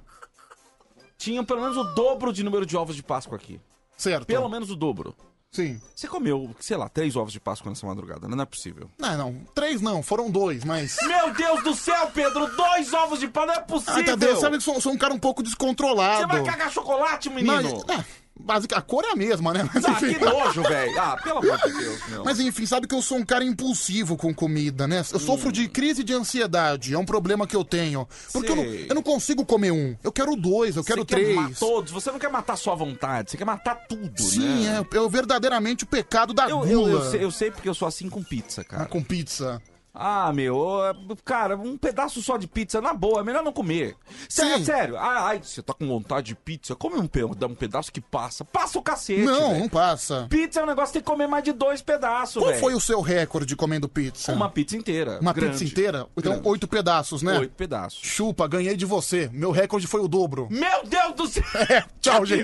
Tinha 1.18 1.44
pelo 1.44 1.62
menos 1.62 1.78
o 1.78 1.84
dobro 1.94 2.34
de 2.34 2.44
número 2.44 2.66
de 2.66 2.76
ovos 2.76 2.96
de 2.96 3.04
Páscoa 3.04 3.38
aqui. 3.38 3.60
Certo. 3.96 4.26
Pelo 4.26 4.50
menos 4.50 4.70
o 4.70 4.76
dobro. 4.76 5.16
Sim. 5.54 5.80
Você 5.96 6.08
comeu, 6.08 6.54
sei 6.60 6.76
lá, 6.76 6.90
três 6.90 7.16
ovos 7.16 7.32
de 7.32 7.40
Páscoa 7.40 7.70
nessa 7.70 7.86
madrugada, 7.86 8.28
né? 8.28 8.36
Não 8.36 8.42
é 8.42 8.46
possível. 8.46 8.90
Não, 8.98 9.16
não. 9.16 9.42
Três 9.54 9.82
não, 9.82 10.02
foram 10.02 10.32
dois, 10.32 10.64
mas. 10.64 10.98
Meu 11.04 11.32
Deus 11.32 11.64
do 11.64 11.76
céu, 11.76 12.10
Pedro! 12.12 12.48
Dois 12.56 12.92
ovos 12.92 13.20
de 13.20 13.28
Páscoa, 13.28 13.54
não 13.54 13.62
é 13.62 13.64
possível! 13.64 14.02
Ah, 14.02 14.04
Tadeu, 14.04 14.36
sabe 14.38 14.58
que 14.58 14.64
sou, 14.64 14.82
sou 14.82 14.92
um 14.92 14.98
cara 14.98 15.14
um 15.14 15.20
pouco 15.20 15.44
descontrolado. 15.44 16.22
Você 16.22 16.28
vai 16.28 16.44
cagar 16.44 16.72
chocolate, 16.72 17.30
menino? 17.30 17.62
Não, 17.62 17.96
é, 17.96 18.04
basic- 18.40 18.74
a 18.74 18.82
cor 18.82 19.04
é 19.06 19.12
a 19.12 19.16
mesma, 19.16 19.54
né? 19.54 19.70
Mas, 19.74 19.86
Ah, 19.86 19.94
que 19.96 20.18
nojo, 20.20 20.64
velho. 20.64 21.00
Ah, 21.00 21.18
pelo 21.24 21.40
amor 21.40 21.58
de 21.60 21.72
Deus, 21.74 22.00
meu. 22.10 22.24
Mas 22.26 22.40
enfim, 22.40 22.66
sabe 22.66 22.88
que 22.88 22.96
eu 22.96 23.02
sou 23.02 23.18
um 23.18 23.26
cara 23.26 23.44
impulsivo 23.44 24.18
com 24.18 24.34
comida, 24.34 24.88
né? 24.88 25.04
Eu 25.12 25.20
sofro 25.20 25.52
de 25.52 25.68
crise 25.68 26.04
de 26.04 26.14
ansiedade, 26.14 26.94
é 26.94 26.98
um 26.98 27.06
problema 27.06 27.46
que 27.48 27.56
eu 27.56 27.64
tenho. 27.64 28.08
Porque 28.32 28.52
eu 28.52 28.56
não, 28.56 28.64
eu 28.64 28.96
não 28.96 29.04
consigo 29.04 29.46
comer 29.46 29.72
um. 29.72 29.96
Eu 30.04 30.12
quero 30.12 30.36
dois, 30.36 30.76
eu 30.76 30.84
quero 30.84 31.02
Você 31.02 31.06
quer 31.16 31.34
ma- 31.36 31.44
três. 31.44 31.60
todos. 31.60 31.92
Você 31.92 32.12
não 32.12 32.20
quer 32.20 32.30
matar 32.30 32.56
só 32.58 32.72
a 32.74 32.76
vontade, 32.76 33.32
você 33.32 33.38
quer 33.38 33.46
matar 33.46 33.76
tudo, 33.88 34.22
Sim, 34.22 34.64
né? 34.66 34.86
é, 34.92 34.98
é 34.98 35.10
verdadeiramente 35.10 35.84
o 35.84 35.88
pecado 35.88 36.34
da 36.34 36.50
Eu, 36.50 36.60
gula. 36.60 36.72
eu, 36.72 36.90
eu, 36.90 37.12
sei, 37.12 37.24
eu 37.24 37.32
sei 37.32 37.52
porque 37.52 37.70
eu 37.70 37.74
sou 37.74 37.88
assim 37.88 38.10
com 38.10 38.24
pizza, 38.24 38.64
cara. 38.64 38.84
Ah, 38.84 38.86
com 38.86 39.02
pizza. 39.04 39.62
Ah, 39.96 40.34
meu, 40.34 40.84
é, 40.86 40.94
cara, 41.24 41.56
um 41.56 41.78
pedaço 41.78 42.20
só 42.24 42.36
de 42.36 42.48
pizza, 42.48 42.82
na 42.82 42.94
boa, 42.96 43.20
é 43.20 43.24
melhor 43.24 43.44
não 43.44 43.54
comer. 43.54 43.96
Sério, 44.28 44.58
Sim. 44.58 44.66
sério. 44.66 44.98
Ah, 44.98 45.28
ai, 45.28 45.42
você 45.44 45.62
tá 45.62 45.72
com 45.72 45.88
vontade 45.88 46.28
de 46.28 46.36
pizza? 46.36 46.76
Come 46.76 46.98
um, 46.98 47.06
pe- 47.06 47.24
um 47.24 47.54
pedaço 47.56 47.92
que 47.92 48.02
passa. 48.02 48.44
Passa 48.44 48.80
o 48.80 48.82
cacete, 48.82 49.22
Não, 49.22 49.50
velho. 49.50 49.60
não 49.60 49.70
passa. 49.70 50.26
Pizza 50.32 50.60
é 50.60 50.64
um 50.64 50.66
negócio 50.66 50.88
que 50.88 50.94
tem 50.94 51.02
que 51.04 51.12
comer 51.12 51.28
mais 51.28 51.44
de 51.44 51.52
dois 51.52 51.82
pedaços, 51.84 52.42
Qual 52.42 52.50
velho. 52.50 52.60
foi 52.60 52.74
o 52.74 52.80
seu 52.80 53.02
recorde 53.02 53.56
comendo 53.56 53.88
pizza? 53.88 54.34
Uma 54.34 54.50
pizza 54.50 54.76
inteira. 54.76 55.20
Uma 55.22 55.32
grande. 55.32 55.52
pizza 55.60 55.64
inteira? 55.66 56.08
Então, 56.18 56.34
Grande. 56.34 56.50
oito 56.50 56.68
pedaços, 56.68 57.22
né? 57.22 57.38
Oito 57.38 57.54
pedaços. 57.54 58.00
Chupa, 58.02 58.48
ganhei 58.48 58.76
de 58.76 58.86
você. 58.86 59.30
Meu 59.32 59.52
recorde 59.52 59.86
foi 59.86 60.02
o 60.02 60.08
dobro. 60.08 60.48
Meu 60.50 60.84
Deus 60.88 61.14
do 61.16 61.28
céu! 61.28 61.44
Tchau, 62.02 62.26
gente. 62.26 62.42